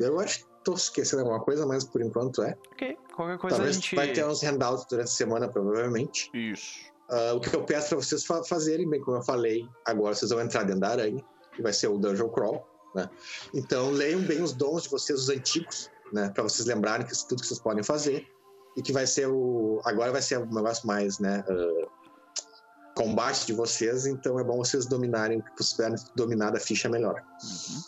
Eu 0.00 0.18
acho 0.20 0.40
que 0.40 0.46
tô 0.64 0.74
esquecendo 0.74 1.22
alguma 1.22 1.40
coisa, 1.40 1.66
mas 1.66 1.84
por 1.84 2.00
enquanto 2.02 2.42
é. 2.42 2.56
Ok, 2.72 2.96
qualquer 3.14 3.38
coisa 3.38 3.56
Talvez 3.56 3.76
a 3.76 3.80
gente... 3.80 3.94
vai 3.96 4.12
ter 4.12 4.24
uns 4.24 4.42
handouts 4.42 4.86
durante 4.86 5.06
a 5.08 5.10
semana, 5.10 5.48
provavelmente. 5.48 6.30
Isso. 6.34 6.92
Ah, 7.10 7.34
o 7.34 7.40
que 7.40 7.54
eu 7.54 7.62
peço 7.64 7.90
pra 7.90 7.98
vocês 7.98 8.24
fa- 8.24 8.42
fazerem, 8.44 8.88
bem 8.88 9.00
como 9.00 9.18
eu 9.18 9.22
falei, 9.22 9.68
agora 9.86 10.14
vocês 10.14 10.30
vão 10.30 10.40
entrar 10.40 10.62
dentro 10.62 10.80
da 10.80 10.88
aranha, 10.88 11.22
que 11.52 11.62
vai 11.62 11.72
ser 11.72 11.88
o 11.88 11.98
Dungeon 11.98 12.30
Crawl, 12.30 12.66
né? 12.94 13.08
Então 13.52 13.90
leiam 13.90 14.20
bem 14.20 14.42
os 14.42 14.52
dons 14.52 14.84
de 14.84 14.88
vocês, 14.90 15.20
os 15.20 15.28
antigos, 15.28 15.90
né? 16.12 16.30
Pra 16.30 16.42
vocês 16.42 16.66
lembrarem 16.66 17.06
que 17.06 17.12
tudo 17.28 17.40
que 17.40 17.46
vocês 17.46 17.60
podem 17.60 17.82
fazer. 17.82 18.26
E 18.76 18.82
que 18.82 18.92
vai 18.92 19.06
ser 19.06 19.28
o. 19.28 19.80
Agora 19.84 20.10
vai 20.10 20.20
ser 20.20 20.38
um 20.38 20.46
negócio 20.46 20.86
mais, 20.86 21.20
né? 21.20 21.44
ah, 21.48 21.88
combate 22.94 23.46
de 23.46 23.52
vocês, 23.52 24.06
então 24.06 24.38
é 24.38 24.44
bom 24.44 24.58
vocês 24.58 24.86
dominarem, 24.86 25.38
o 25.38 25.42
que 25.42 25.50
puderem 25.56 25.96
dominar 26.14 26.50
da 26.50 26.60
ficha 26.60 26.88
melhor. 26.88 27.22
Uhum. 27.42 27.82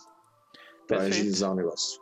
Perfeito. 0.86 1.14
agilizar 1.14 1.52
o 1.52 1.54
negócio. 1.54 2.00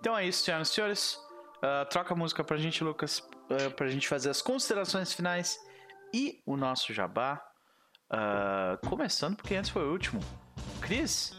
Então 0.00 0.16
é 0.16 0.26
isso, 0.26 0.44
senhoras 0.44 0.68
e 0.68 0.74
senhores. 0.74 1.18
Ah, 1.62 1.86
troca 1.90 2.14
a 2.14 2.16
música 2.16 2.44
pra 2.44 2.56
gente, 2.56 2.82
Lucas, 2.84 3.22
ah, 3.50 3.70
pra 3.70 3.88
gente 3.88 4.08
fazer 4.08 4.30
as 4.30 4.42
considerações 4.42 5.12
finais 5.12 5.58
e 6.12 6.40
o 6.46 6.56
nosso 6.56 6.92
jabá. 6.92 7.42
Ah, 8.10 8.78
começando, 8.88 9.36
porque 9.36 9.54
antes 9.54 9.70
foi 9.70 9.84
o 9.86 9.92
último. 9.92 10.20
Cris? 10.80 11.32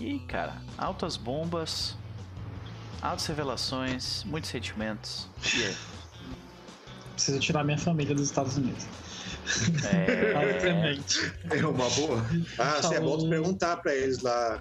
E 0.00 0.06
aí, 0.06 0.18
cara, 0.20 0.56
altas 0.76 1.16
bombas, 1.16 1.96
altas 3.00 3.26
revelações, 3.26 4.24
muitos 4.24 4.50
sentimentos. 4.50 5.28
E 5.56 5.64
aí? 5.64 5.76
Preciso 7.12 7.38
tirar 7.38 7.64
minha 7.64 7.78
família 7.78 8.14
dos 8.14 8.26
Estados 8.26 8.56
Unidos. 8.56 8.86
É... 9.84 10.54
Obviamente. 10.54 11.32
É 11.50 11.66
uma 11.66 11.88
boa. 11.90 12.24
Ah, 12.58 12.82
se 12.82 12.94
é 12.94 13.00
bom 13.00 13.18
tu 13.18 13.28
perguntar 13.28 13.76
pra 13.76 13.94
eles 13.94 14.20
lá 14.22 14.60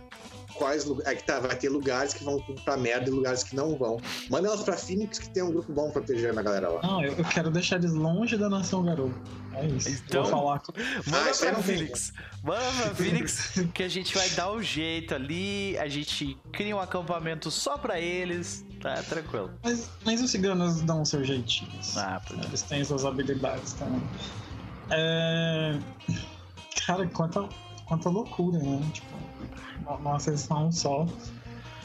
quais 0.56 0.86
lugares. 0.86 1.12
É 1.12 1.16
que 1.16 1.24
tá, 1.26 1.40
vai 1.40 1.56
ter 1.56 1.70
lugares 1.70 2.14
que 2.14 2.24
vão 2.24 2.40
pra 2.64 2.78
merda 2.78 3.10
e 3.10 3.12
lugares 3.12 3.44
que 3.44 3.56
não 3.56 3.76
vão. 3.76 3.98
Manda 4.30 4.48
elas 4.48 4.62
pra 4.62 4.78
Phoenix 4.78 5.20
que 5.20 5.30
tem 5.30 5.42
um 5.44 5.52
grupo 5.52 5.72
bom 5.74 5.90
protegendo 5.90 6.40
a 6.40 6.44
galera 6.44 6.70
lá. 6.70 6.82
Não, 6.82 7.04
eu, 7.04 7.14
eu 7.14 7.26
quero 7.26 7.50
deixar 7.50 7.78
eles 7.78 7.92
longe 7.92 8.38
da 8.38 8.50
nação 8.50 8.84
garoto. 8.84 9.16
É 9.56 9.66
isso. 9.68 9.90
Então- 9.90 10.24
Vou 10.24 10.32
falar 10.32 10.60
com... 10.60 10.72
Manda 11.10 11.32
Ah, 11.32 11.36
pra 11.54 11.64
Phoenix. 11.64 12.14
Manda 12.44 12.62
pra 12.82 12.96
Phoenix 12.96 13.54
que 13.74 13.84
a 13.84 13.88
gente 13.90 14.14
vai 14.16 14.30
dar 14.32 14.52
um 14.52 14.62
jeito 14.62 15.14
ali. 15.16 15.78
A 15.78 15.88
gente 15.88 16.38
cria 16.52 16.76
um 16.76 16.80
acampamento 16.80 17.50
só 17.52 17.78
pra 17.78 18.00
eles. 18.00 18.66
Tá 18.82 19.02
tranquilo. 19.04 19.52
Mas, 19.64 19.90
mas 20.06 20.22
os 20.22 20.30
ciganos 20.32 20.82
dão 20.82 21.06
seus 21.06 21.26
jeitinhos. 21.28 21.98
Ah, 21.98 22.22
pois 22.28 22.40
é. 22.40 22.44
Eles 22.46 22.62
têm 22.64 22.84
suas 22.84 23.06
habilidades 23.06 23.74
também. 23.74 24.02
É... 24.90 25.80
Cara, 26.86 27.08
quanta, 27.08 27.48
quanta 27.86 28.10
loucura, 28.10 28.58
né? 28.60 28.82
Tipo, 28.92 29.14
uma 29.88 30.20
sessão 30.20 30.72
só. 30.72 31.06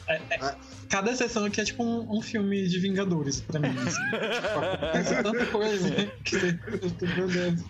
É- 0.08 0.20
é- 0.30 0.38
Ah. 0.40 0.56
Cada 0.88 1.14
sessão 1.14 1.44
aqui 1.44 1.60
é 1.60 1.64
tipo 1.64 1.84
um, 1.84 2.18
um 2.18 2.22
filme 2.22 2.66
de 2.66 2.78
Vingadores 2.78 3.40
pra 3.40 3.60
mim. 3.60 3.68
Assim. 3.68 4.00
Tipo, 5.08 5.22
tanta 5.22 5.46
coisa 5.46 6.10
que 6.24 6.36
eu 6.36 6.90
tô 6.90 7.06
perdendo. 7.06 7.64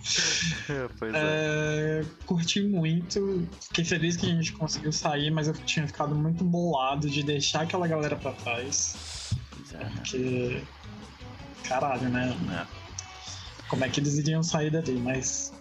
Pois 0.99 1.15
é. 1.15 1.19
É, 1.19 2.05
curti 2.27 2.63
muito. 2.63 3.47
Fiquei 3.61 3.85
feliz 3.85 4.17
que 4.17 4.27
a 4.27 4.29
gente 4.31 4.53
conseguiu 4.53 4.93
sair, 4.93 5.31
mas 5.31 5.49
eu 5.49 5.55
tinha 5.55 5.87
ficado 5.87 6.15
muito 6.15 6.45
bolado 6.45 7.11
de 7.11 7.23
deixar 7.23 7.63
aquela 7.63 7.89
galera 7.89 8.17
pra 8.17 8.33
trás. 8.33 8.95
É? 9.75 9.85
Porque 9.85 10.63
caralho, 11.65 12.09
né? 12.09 12.67
Como 13.69 13.85
é 13.85 13.89
que 13.89 14.01
eles 14.01 14.17
iriam 14.17 14.43
sair 14.43 14.71
dali? 14.71 14.93
Mas. 14.93 15.53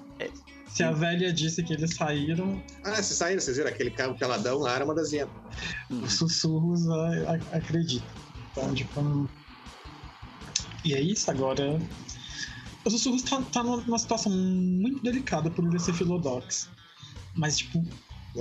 Se 0.78 0.84
a 0.84 0.92
velha 0.92 1.34
disse 1.34 1.64
que 1.64 1.74
eles 1.74 1.96
saíram, 1.96 2.62
Ah, 2.84 2.92
vocês 2.96 3.18
saíram, 3.18 3.42
vocês 3.42 3.58
viram? 3.58 3.70
Aquele 3.70 3.90
carro 3.92 4.16
peladão 4.16 4.60
lá 4.60 4.76
era 4.76 4.86
uma 4.86 4.94
das 4.94 5.12
hienas. 5.12 5.30
os 5.90 6.14
sussurros 6.14 6.88
a- 6.88 7.32
a- 7.34 7.58
acreditam. 7.58 8.08
Então, 8.52 8.74
tipo. 8.74 9.30
E 10.86 10.94
é 10.94 11.02
isso, 11.02 11.30
agora. 11.32 11.80
O 12.86 12.90
sussurros 12.90 13.24
tá, 13.24 13.42
tá 13.52 13.64
numa 13.64 13.98
situação 13.98 14.32
muito 14.32 15.02
delicada 15.04 15.50
por 15.50 15.66
ele 15.66 15.80
ser 15.80 15.94
filodox. 15.94 16.70
Mas, 17.36 17.58
tipo, 17.58 17.84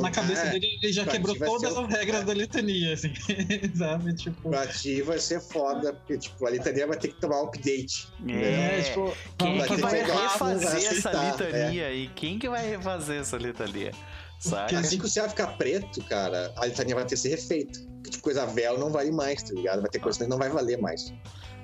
na 0.03 0.11
cabeça 0.11 0.43
É, 0.47 0.51
dele 0.51 0.79
ele 0.83 0.93
já 0.93 1.05
quebrou 1.05 1.37
vai 1.37 1.49
todas 1.49 1.77
as 1.77 1.89
regras 1.89 2.25
da 2.25 2.35
litania, 2.35 2.95
assim. 2.95 3.13
Sabe? 3.75 4.15
Tipo. 4.15 4.51
Pra 4.51 4.67
ti 4.67 5.03
vai 5.03 5.19
ser 5.19 5.41
foda, 5.41 5.93
porque, 5.95 6.19
tipo, 6.19 6.47
a 6.47 6.51
litania 6.51 6.87
vai 6.87 6.97
ter 6.99 7.09
que 7.09 7.21
tomar 7.21 7.43
um 7.43 7.47
update. 7.47 8.09
É, 8.29 8.83
tipo, 8.83 9.13
Quem 9.39 9.59
vamos 9.59 9.67
que 9.67 9.77
vai 9.77 9.81
vai 9.81 9.91
ter 9.91 9.99
que 10.05 10.11
pegar, 10.13 10.23
refazer 10.33 10.69
vai 10.71 10.87
essa 10.87 11.11
litania 11.13 11.87
aí? 11.87 12.11
Quem 12.15 12.39
que 12.39 12.49
vai 12.49 12.69
refazer 12.71 13.21
essa 13.21 13.37
litania? 13.37 13.93
Sabe? 14.39 14.77
Assim 14.77 14.99
que 14.99 15.07
o 15.07 15.09
céu 15.09 15.29
ficar 15.29 15.57
preto, 15.57 16.03
cara, 16.05 16.53
a 16.57 16.67
litania 16.67 16.95
vai 16.95 17.05
ter 17.05 17.15
que 17.15 17.21
ser 17.21 17.31
refeita. 17.31 17.79
Porque, 17.95 18.11
tipo, 18.11 18.23
coisa 18.23 18.45
velha 18.47 18.77
não 18.77 18.91
vale 18.91 19.11
mais, 19.11 19.43
tá 19.43 19.55
ligado? 19.55 19.81
Vai 19.81 19.91
ter 19.91 19.99
coisa 19.99 20.19
que 20.19 20.27
não 20.27 20.37
vai 20.39 20.51
valer 20.51 20.79
mais. 20.79 21.13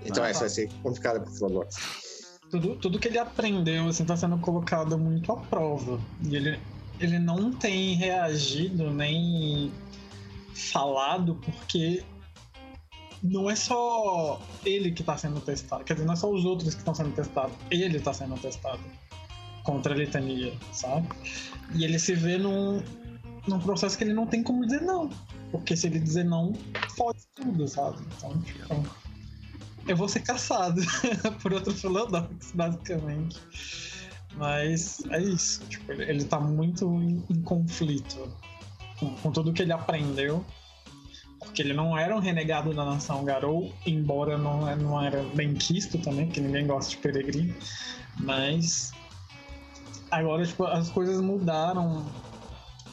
Então, 0.05 0.25
Ah. 0.25 0.29
essa 0.31 0.41
vai 0.41 0.49
ser 0.49 0.69
complicada 0.83 1.21
pro 1.21 1.31
Flodor. 1.33 1.67
tudo, 2.51 2.77
tudo 2.77 2.99
que 2.99 3.09
ele 3.09 3.19
aprendeu 3.19 3.89
assim 3.89 4.05
tá 4.05 4.15
sendo 4.17 4.37
colocado 4.39 4.99
muito 4.99 5.31
à 5.33 5.37
prova 5.37 5.99
e 6.23 6.37
ele 6.37 6.59
ele 7.05 7.19
não 7.19 7.53
tem 7.53 7.95
reagido 7.95 8.91
nem 8.91 9.73
falado 10.55 11.35
porque 11.37 12.05
não 13.23 13.51
é 13.51 13.55
só 13.55 14.41
ele 14.65 14.91
que 14.91 15.03
tá 15.03 15.17
sendo 15.17 15.41
testado, 15.41 15.85
quer 15.85 15.95
dizer, 15.95 16.07
não 16.07 16.15
é 16.15 16.17
só 16.17 16.31
os 16.31 16.45
outros 16.45 16.75
que 16.75 16.81
estão 16.81 16.95
sendo 16.95 17.13
testados, 17.15 17.55
ele 17.71 18.01
tá 18.01 18.13
sendo 18.13 18.37
testado 18.41 18.83
contra 19.63 19.95
a 19.95 19.97
litania, 19.97 20.53
sabe? 20.73 21.09
E 21.75 21.85
ele 21.85 21.99
se 21.99 22.15
vê 22.15 22.37
num, 22.37 22.83
num 23.47 23.61
processo 23.61 23.97
que 23.97 24.05
ele 24.05 24.13
não 24.13 24.27
tem 24.27 24.43
como 24.43 24.65
dizer 24.65 24.83
não, 24.83 25.09
porque 25.51 25.77
se 25.77 25.87
ele 25.87 26.01
dizer 26.01 26.25
não, 26.25 26.53
pode 26.97 27.21
tudo, 27.35 27.69
sabe? 27.69 27.99
Então, 28.17 28.41
tipo, 28.43 28.87
eu 29.87 29.97
vou 29.97 30.09
ser 30.09 30.21
caçado 30.21 30.81
por 31.43 31.53
outro 31.53 31.73
Philodox, 31.73 32.53
basicamente. 32.55 33.41
Mas 34.37 35.05
é 35.11 35.21
isso. 35.21 35.65
Tipo, 35.67 35.93
ele, 35.93 36.05
ele 36.05 36.25
tá 36.25 36.41
muito 36.41 36.87
em, 37.01 37.25
em 37.31 37.43
conflito 37.43 38.31
com, 38.99 39.15
com 39.17 39.31
tudo 39.33 39.53
que 39.53 39.63
ele 39.63 39.73
aprendeu. 39.73 40.45
Porque 41.39 41.61
ele 41.61 41.75
não 41.75 41.99
era 41.99 42.15
um 42.17 42.21
renegado 42.21 42.73
da 42.73 42.85
nação 42.85 43.25
Garou, 43.25 43.73
embora 43.85 44.39
não, 44.39 44.69
é- 44.69 44.77
não 44.77 45.03
era 45.03 45.23
bem 45.35 45.55
quisto 45.55 45.99
também, 45.99 46.27
porque 46.27 46.41
ninguém 46.41 46.67
gosta 46.67 46.91
de 46.91 46.99
peregrino. 46.99 47.55
Mas 48.21 48.93
agora 50.11 50.47
tipo, 50.47 50.65
as 50.65 50.89
coisas 50.89 51.21
mudaram 51.21 52.07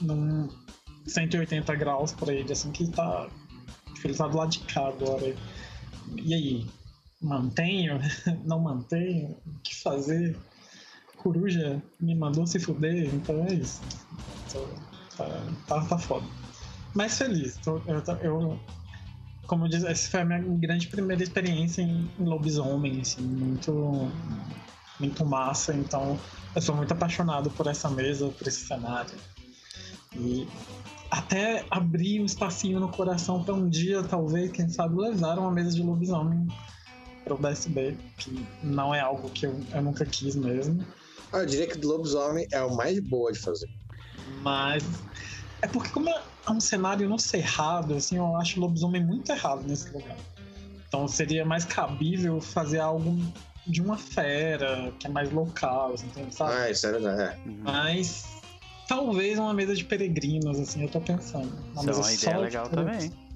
num 0.01 0.49
180 1.05 1.75
graus 1.75 2.11
pra 2.11 2.33
ele, 2.33 2.51
assim, 2.51 2.71
que 2.71 2.89
tá. 2.89 3.27
Tipo, 3.93 4.07
ele 4.07 4.17
tá 4.17 4.27
do 4.27 4.37
lado 4.37 4.49
de 4.49 4.59
cá 4.59 4.87
agora. 4.87 5.35
E 6.15 6.33
aí? 6.33 6.65
Mantenho? 7.21 7.99
Não 8.45 8.59
mantenho? 8.59 9.37
O 9.45 9.59
que 9.61 9.75
fazer? 9.75 10.35
Coruja 11.23 11.81
me 11.99 12.15
mandou 12.15 12.47
se 12.47 12.59
fuder, 12.59 13.13
então 13.13 13.45
é 13.45 13.53
isso. 13.53 13.81
Tô- 14.51 14.69
tá, 15.17 15.45
tá, 15.67 15.85
tá 15.85 15.97
foda. 15.97 16.25
Mas 16.93 17.17
feliz. 17.17 17.57
Tô- 17.57 17.81
eu, 17.87 18.01
eu- 18.21 18.59
como 19.45 19.65
eu 19.65 19.69
disse, 19.69 19.85
essa 19.87 20.09
foi 20.09 20.21
a 20.21 20.25
minha 20.25 20.39
grande 20.39 20.87
primeira 20.87 21.21
experiência 21.21 21.81
em, 21.81 22.09
em 22.19 22.23
lobisomem, 22.23 23.01
assim, 23.01 23.21
muito, 23.21 24.09
muito 24.99 25.25
massa. 25.25 25.73
Então 25.75 26.17
eu 26.55 26.61
sou 26.61 26.75
muito 26.75 26.91
apaixonado 26.93 27.49
por 27.51 27.67
essa 27.67 27.89
mesa, 27.89 28.29
por 28.29 28.47
esse 28.47 28.65
cenário. 28.65 29.11
E 30.15 30.47
até 31.11 31.65
abrir 31.69 32.21
um 32.21 32.25
espacinho 32.25 32.79
no 32.79 32.89
coração 32.89 33.43
pra 33.43 33.53
um 33.53 33.67
dia, 33.67 34.03
talvez, 34.03 34.51
quem 34.51 34.69
sabe, 34.69 34.95
levar 34.95 35.37
uma 35.37 35.51
mesa 35.51 35.71
de 35.71 35.81
lobisomem 35.83 36.47
pro 37.25 37.37
DSB, 37.37 37.97
que 38.17 38.45
não 38.63 38.93
é 38.95 38.99
algo 39.01 39.29
que 39.29 39.45
eu, 39.45 39.59
eu 39.73 39.81
nunca 39.81 40.05
quis 40.05 40.35
mesmo. 40.35 40.83
Ah, 41.31 41.39
eu 41.39 41.45
diria 41.45 41.67
que 41.67 41.77
do 41.77 41.87
lobisomem 41.87 42.47
é 42.51 42.61
o 42.63 42.75
mais 42.75 42.99
boa 42.99 43.31
de 43.31 43.39
fazer. 43.39 43.69
Mas 44.41 44.83
é 45.61 45.67
porque 45.67 45.89
como 45.89 46.09
é 46.09 46.23
um 46.49 46.59
cenário 46.59 47.07
no 47.07 47.19
cerrado, 47.19 47.93
assim, 47.95 48.17
eu 48.17 48.35
acho 48.37 48.57
o 48.59 48.61
lobisomem 48.61 49.03
muito 49.03 49.31
errado 49.31 49.63
nesse 49.67 49.91
lugar. 49.91 50.17
Então 50.87 51.07
seria 51.07 51.45
mais 51.45 51.65
cabível 51.65 52.41
fazer 52.41 52.79
algo 52.79 53.15
de 53.67 53.81
uma 53.81 53.97
fera, 53.97 54.91
que 54.99 55.05
é 55.05 55.09
mais 55.09 55.31
local, 55.31 55.93
assim, 55.93 56.07
entende? 56.07 56.33
sabe? 56.33 56.53
Ah, 56.53 56.69
isso 56.71 56.87
é 56.87 56.91
verdade. 56.91 57.21
É. 57.21 57.47
Uhum. 57.47 57.57
Mas 57.63 58.25
talvez 58.87 59.37
uma 59.37 59.53
mesa 59.53 59.75
de 59.75 59.83
peregrinos, 59.85 60.59
assim, 60.59 60.81
eu 60.81 60.89
tô 60.89 60.99
pensando. 60.99 61.51
Uma 61.73 61.81
Isso 61.81 61.83
é 61.83 61.85
mesa 61.85 61.99
uma 61.99 62.13
ideia 62.13 62.17
só 62.17 62.31
de 62.31 62.37
legal 62.39 62.69
peregrinos. 62.69 63.05
também. 63.05 63.29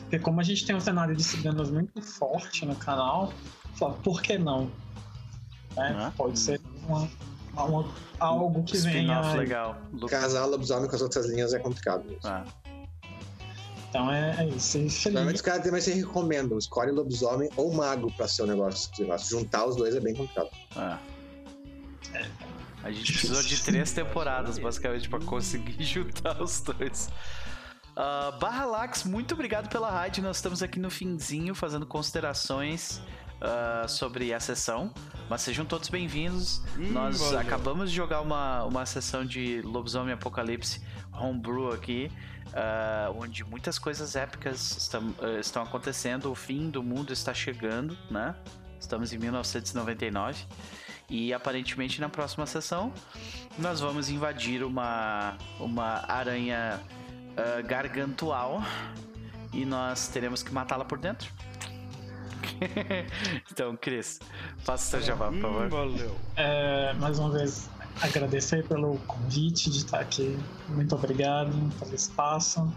Porque 0.00 0.18
como 0.18 0.40
a 0.40 0.42
gente 0.42 0.66
tem 0.66 0.76
um 0.76 0.80
cenário 0.80 1.16
de 1.16 1.24
ciganos 1.24 1.70
muito 1.70 2.02
forte 2.02 2.66
no 2.66 2.76
canal, 2.76 3.32
fala, 3.76 3.94
por 3.94 4.20
que 4.20 4.36
não? 4.36 4.70
Né? 5.76 5.96
Ah. 5.98 6.12
Pode 6.16 6.38
ser 6.38 6.60
uma, 6.86 7.08
uma- 7.52 7.64
uma- 7.64 7.94
algo 8.18 8.62
que 8.64 8.76
venha. 8.78 9.20
Legal. 9.32 9.76
Casar 10.08 10.44
lobisomem 10.46 10.88
com 10.88 10.94
as 10.96 11.02
outras 11.02 11.26
linhas 11.26 11.52
é 11.54 11.58
complicado. 11.58 12.04
mesmo. 12.04 12.20
Ah, 12.24 12.44
Então 13.88 14.10
é, 14.12 14.36
é 14.38 14.46
isso. 14.48 14.78
E 14.78 14.80
Normalmente 14.80 15.14
feliz. 15.26 15.34
os 15.34 15.40
caras 15.42 15.62
também 15.64 15.80
se 15.80 15.92
recomendam, 15.92 16.56
escolhe 16.58 16.90
lobisomem 16.90 17.48
ou 17.56 17.72
mago 17.74 18.10
pra 18.16 18.26
ser 18.28 18.42
o 18.42 18.46
negócio. 18.46 18.90
Juntar 19.28 19.66
os 19.66 19.76
dois 19.76 19.94
é 19.94 20.00
bem 20.00 20.14
complicado. 20.14 20.48
ah. 20.76 20.98
A 22.84 22.90
gente 22.90 23.12
precisou 23.12 23.42
de 23.42 23.62
três 23.62 23.92
temporadas, 23.92 24.58
basicamente, 24.58 25.08
pra 25.08 25.20
conseguir 25.20 25.82
juntar 25.84 26.42
os 26.42 26.60
dois. 26.60 27.08
Ah, 27.94 28.36
Barra 28.40 28.64
Lax, 28.64 29.04
muito 29.04 29.34
obrigado 29.34 29.68
pela 29.68 29.88
raid. 29.90 30.20
Nós 30.20 30.36
estamos 30.38 30.62
aqui 30.62 30.80
no 30.80 30.90
finzinho 30.90 31.54
fazendo 31.54 31.86
considerações 31.86 33.00
ah, 33.42 33.86
sobre 33.88 34.32
a 34.32 34.38
sessão. 34.38 34.92
Mas 35.28 35.42
sejam 35.42 35.64
todos 35.64 35.88
bem-vindos. 35.88 36.62
Nós 36.76 37.18
valeu. 37.18 37.40
acabamos 37.40 37.90
de 37.90 37.96
jogar 37.96 38.20
uma, 38.20 38.64
uma 38.64 38.86
sessão 38.86 39.24
de 39.24 39.60
Lobisomem 39.62 40.14
Apocalipse 40.14 40.80
Homebrew 41.12 41.72
aqui. 41.72 42.10
ah, 42.54 43.10
onde 43.16 43.44
muitas 43.44 43.78
coisas 43.78 44.14
épicas 44.14 44.76
estão, 44.76 45.14
ah, 45.20 45.40
estão 45.40 45.62
acontecendo. 45.62 46.30
O 46.30 46.34
fim 46.34 46.70
do 46.70 46.82
mundo 46.82 47.12
está 47.12 47.34
chegando, 47.34 47.98
né? 48.10 48.34
Estamos 48.78 49.12
em 49.12 49.18
1999. 49.18 50.44
E 51.10 51.34
aparentemente 51.34 52.00
na 52.00 52.08
próxima 52.08 52.46
sessão 52.46 52.92
nós 53.58 53.80
vamos 53.80 54.08
invadir 54.08 54.62
uma, 54.62 55.36
uma 55.58 56.04
aranha 56.08 56.80
ah, 57.36 57.60
gargantual 57.62 58.62
e 59.52 59.64
nós 59.64 60.08
teremos 60.08 60.42
que 60.42 60.52
matá-la 60.52 60.84
por 60.84 60.98
dentro. 60.98 61.30
então, 63.50 63.76
Cris, 63.76 64.20
faça 64.58 64.98
seu 64.98 65.02
jabá, 65.02 65.30
por 65.30 65.40
favor. 65.40 65.66
Hum, 65.66 65.68
valeu. 65.68 66.16
É, 66.36 66.92
mais 66.94 67.18
uma 67.18 67.30
vez, 67.30 67.68
agradecer 68.00 68.66
pelo 68.66 68.98
convite 69.06 69.70
de 69.70 69.78
estar 69.78 70.00
aqui. 70.00 70.38
Muito 70.68 70.94
obrigado 70.94 71.52
pelo 71.78 71.94
espaço. 71.94 72.72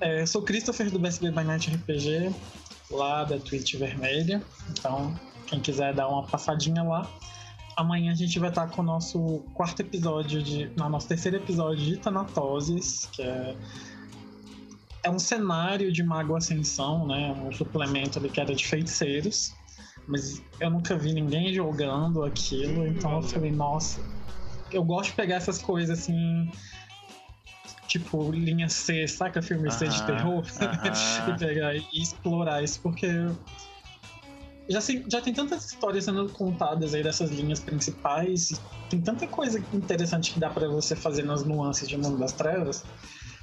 É, 0.00 0.26
sou 0.26 0.42
Christopher 0.42 0.90
do 0.90 0.98
BSB 0.98 1.30
by 1.30 1.44
Night 1.44 1.74
RPG, 1.74 2.34
lá 2.90 3.24
da 3.24 3.38
Twitch 3.38 3.74
Vermelha. 3.76 4.42
Então, 4.70 5.14
quem 5.46 5.60
quiser 5.60 5.94
dar 5.94 6.08
uma 6.08 6.24
passadinha 6.24 6.82
lá. 6.82 7.08
Amanhã 7.76 8.12
a 8.12 8.14
gente 8.14 8.38
vai 8.38 8.50
estar 8.50 8.68
com 8.68 8.82
o 8.82 8.84
nosso 8.84 9.44
quarto 9.54 9.80
episódio 9.80 10.42
de. 10.42 10.70
Não, 10.76 10.88
nosso 10.88 11.08
terceiro 11.08 11.38
episódio 11.38 11.84
de 11.84 11.96
Tanatoses, 11.96 13.08
que 13.12 13.22
é. 13.22 13.56
É 15.04 15.10
um 15.10 15.18
cenário 15.18 15.92
de 15.92 16.02
Mago 16.02 16.34
Ascensão, 16.34 17.06
né? 17.06 17.32
Um 17.32 17.52
suplemento 17.52 18.18
ali 18.18 18.30
que 18.30 18.40
era 18.40 18.54
de 18.54 18.66
feiticeiros. 18.66 19.54
Mas 20.08 20.42
eu 20.60 20.70
nunca 20.70 20.96
vi 20.96 21.12
ninguém 21.12 21.52
jogando 21.52 22.24
aquilo, 22.24 22.86
então 22.86 23.16
eu 23.16 23.22
falei, 23.22 23.50
nossa. 23.50 24.00
Eu 24.70 24.82
gosto 24.82 25.10
de 25.10 25.16
pegar 25.16 25.36
essas 25.36 25.60
coisas 25.60 25.98
assim. 25.98 26.50
Tipo, 27.86 28.32
linha 28.32 28.68
C, 28.68 29.06
saca 29.06 29.40
filme 29.40 29.70
C 29.70 29.86
de 29.88 30.02
terror? 30.04 30.42
e 31.28 31.38
pegar 31.38 31.74
e 31.76 31.86
explorar 31.92 32.62
isso, 32.62 32.80
porque. 32.80 33.06
Já, 34.68 34.80
sei- 34.80 35.04
já 35.06 35.20
tem 35.20 35.34
tantas 35.34 35.66
histórias 35.66 36.04
sendo 36.06 36.26
contadas 36.30 36.94
aí 36.94 37.02
dessas 37.02 37.30
linhas 37.30 37.60
principais, 37.60 38.58
tem 38.88 38.98
tanta 38.98 39.26
coisa 39.26 39.62
interessante 39.74 40.32
que 40.32 40.40
dá 40.40 40.48
pra 40.48 40.66
você 40.68 40.96
fazer 40.96 41.22
nas 41.22 41.44
nuances 41.44 41.86
de 41.86 41.98
Mundo 41.98 42.16
das 42.16 42.32
Trevas, 42.32 42.82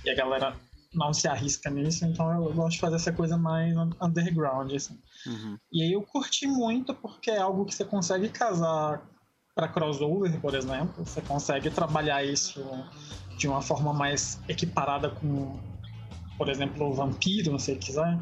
e 0.04 0.10
a 0.10 0.16
galera 0.16 0.56
não 0.94 1.14
se 1.14 1.28
arrisca 1.28 1.70
nisso, 1.70 2.06
então 2.06 2.32
eu 2.34 2.54
gosto 2.54 2.74
de 2.74 2.80
fazer 2.80 2.96
essa 2.98 3.12
coisa 3.14 3.38
mais 3.38 3.76
un- 3.76 3.92
underground, 4.02 4.74
assim. 4.74 4.98
Uhum. 5.26 5.58
E 5.72 5.84
aí 5.84 5.92
eu 5.94 6.02
curti 6.02 6.46
muito 6.48 6.94
porque 6.94 7.32
é 7.32 7.40
algo 7.40 7.66
que 7.66 7.74
você 7.74 7.86
consegue 7.86 8.28
casar 8.30 9.02
para 9.56 9.68
crossover, 9.68 10.40
por 10.42 10.54
exemplo. 10.54 11.04
Você 11.06 11.22
consegue 11.22 11.70
trabalhar 11.70 12.24
isso 12.24 12.64
de 13.38 13.48
uma 13.48 13.62
forma 13.62 13.94
mais 13.94 14.40
equiparada 14.48 15.10
com, 15.10 15.58
por 16.38 16.50
exemplo, 16.50 16.90
o 16.90 16.94
vampiro, 16.94 17.58
se 17.58 17.66
você 17.66 17.76
quiser. 17.76 18.20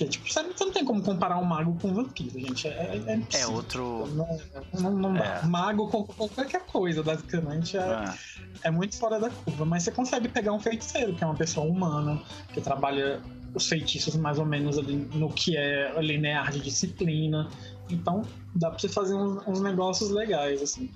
Porque, 0.00 0.12
tipo, 0.12 0.32
você 0.32 0.42
você 0.42 0.64
não 0.64 0.72
tem 0.72 0.82
como 0.82 1.02
comparar 1.02 1.36
um 1.36 1.44
mago 1.44 1.76
com 1.78 1.88
um 1.88 1.94
vampiro, 1.94 2.40
gente. 2.40 2.66
É, 2.66 3.02
é, 3.06 3.22
é 3.34 3.40
É 3.42 3.46
outro. 3.46 4.06
Não, 4.14 4.40
não, 4.80 4.90
não 4.92 5.12
dá. 5.14 5.42
É. 5.42 5.46
Mago 5.46 5.88
com 5.88 6.04
com 6.04 6.26
qualquer 6.26 6.64
coisa, 6.64 7.02
basicamente, 7.02 7.76
é, 7.76 7.82
Ah, 7.82 8.14
é 8.62 8.70
muito 8.70 8.96
fora 8.96 9.20
da 9.20 9.28
curva. 9.28 9.66
Mas 9.66 9.82
você 9.82 9.90
consegue 9.90 10.26
pegar 10.28 10.52
um 10.54 10.60
feiticeiro, 10.60 11.14
que 11.14 11.22
é 11.22 11.26
uma 11.26 11.36
pessoa 11.36 11.66
humana, 11.66 12.18
que 12.54 12.62
trabalha 12.62 13.20
os 13.54 13.68
feitiços 13.68 14.16
mais 14.16 14.38
ou 14.38 14.46
menos 14.46 14.78
ali 14.78 14.96
no 15.12 15.28
que 15.28 15.54
é 15.54 15.92
linear 16.00 16.50
de 16.50 16.60
disciplina. 16.60 17.50
Então, 17.90 18.22
dá 18.54 18.70
pra 18.70 18.78
você 18.78 18.88
fazer 18.88 19.14
uns, 19.14 19.46
uns 19.46 19.60
negócios 19.60 20.08
legais, 20.08 20.62
assim. 20.62 20.90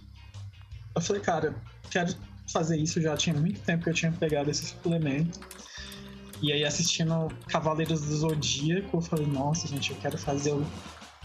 Eu 0.96 1.02
falei, 1.02 1.20
cara, 1.20 1.54
quero 1.90 2.14
fazer 2.50 2.78
isso 2.78 3.02
já 3.02 3.14
tinha 3.18 3.36
muito 3.36 3.60
tempo 3.60 3.84
que 3.84 3.90
eu 3.90 3.94
tinha 3.94 4.12
pegado 4.12 4.50
esse 4.50 4.64
suplemento. 4.64 5.38
E 6.44 6.52
aí, 6.52 6.62
assistindo 6.62 7.28
Cavaleiros 7.48 8.02
do 8.02 8.16
Zodíaco, 8.16 8.98
eu 8.98 9.00
falei, 9.00 9.26
nossa, 9.26 9.66
gente, 9.66 9.92
eu 9.92 9.96
quero 9.96 10.18
fazer 10.18 10.52
o- 10.52 10.66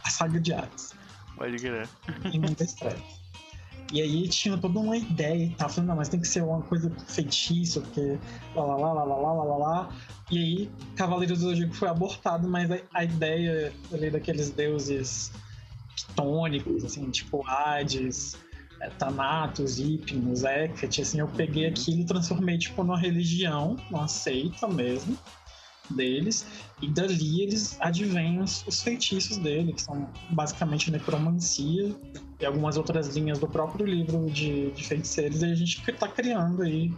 a 0.05 0.09
saga 0.09 0.39
de 0.39 0.53
Hades 0.53 0.93
pode 1.35 1.57
crer. 1.57 1.89
em 2.33 2.39
muita 2.39 2.63
estresse. 2.63 3.19
E 3.91 4.01
aí 4.01 4.29
tinha 4.29 4.57
toda 4.57 4.79
uma 4.79 4.95
ideia 4.95 5.45
e 5.45 5.49
tal. 5.55 5.67
Falei, 5.67 5.87
não, 5.89 5.95
mas 5.97 6.07
tem 6.07 6.21
que 6.21 6.27
ser 6.27 6.41
uma 6.43 6.61
coisa 6.61 6.89
feitiço, 7.07 7.81
porque 7.81 8.17
lá 8.55 8.63
lá 8.63 8.93
lá 8.93 9.03
lá 9.03 9.15
lá 9.15 9.33
lá 9.33 9.43
lá 9.43 9.57
lá. 9.57 9.89
E 10.31 10.37
aí 10.37 10.71
Cavaleiros 10.95 11.39
do 11.39 11.49
Zodíaco 11.49 11.73
foi 11.73 11.89
abortado, 11.89 12.47
mas 12.47 12.71
a, 12.71 12.77
a 12.93 13.03
ideia 13.03 13.73
ali 13.91 14.09
daqueles 14.11 14.51
deuses 14.51 15.31
tônicos, 16.15 16.85
assim, 16.85 17.09
tipo 17.09 17.45
Hades, 17.45 18.37
é, 18.81 18.89
Thanatos, 18.89 19.79
Hipnos, 19.79 20.43
Hecate, 20.43 21.01
assim, 21.01 21.19
eu 21.19 21.27
peguei 21.27 21.67
aquilo 21.67 22.01
e 22.01 22.05
transformei, 22.05 22.57
tipo, 22.57 22.83
numa 22.83 22.97
religião, 22.97 23.75
numa 23.89 24.07
seita 24.07 24.67
mesmo 24.67 25.17
deles, 25.89 26.45
e 26.81 26.87
dali 26.87 27.41
eles 27.41 27.75
advêm 27.79 28.39
os, 28.39 28.65
os 28.67 28.81
feitiços 28.81 29.37
dele, 29.37 29.73
que 29.73 29.81
são 29.81 30.07
basicamente 30.29 30.91
necromancia 30.91 31.95
e 32.39 32.45
algumas 32.45 32.77
outras 32.77 33.15
linhas 33.15 33.39
do 33.39 33.47
próprio 33.47 33.85
livro 33.85 34.29
de, 34.29 34.71
de 34.71 34.83
feiticeiros, 34.83 35.41
e 35.41 35.45
a 35.45 35.55
gente 35.55 35.81
tá 35.93 36.07
criando 36.07 36.61
aí 36.61 36.93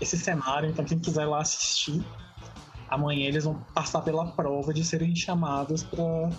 esse 0.00 0.18
cenário, 0.18 0.68
então 0.68 0.84
quem 0.84 0.98
quiser 0.98 1.24
lá 1.24 1.40
assistir, 1.40 2.04
amanhã 2.88 3.26
eles 3.26 3.44
vão 3.44 3.54
passar 3.74 4.02
pela 4.02 4.26
prova 4.32 4.72
de 4.72 4.84
serem 4.84 5.16
chamados 5.16 5.82
para 5.82 6.30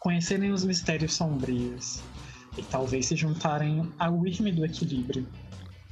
conhecerem 0.00 0.50
os 0.50 0.64
mistérios 0.64 1.14
sombrios 1.14 2.02
e 2.56 2.62
talvez 2.62 3.06
se 3.06 3.16
juntarem 3.16 3.92
ao 3.98 4.18
Wyrm 4.18 4.50
do 4.54 4.64
Equilíbrio. 4.64 5.26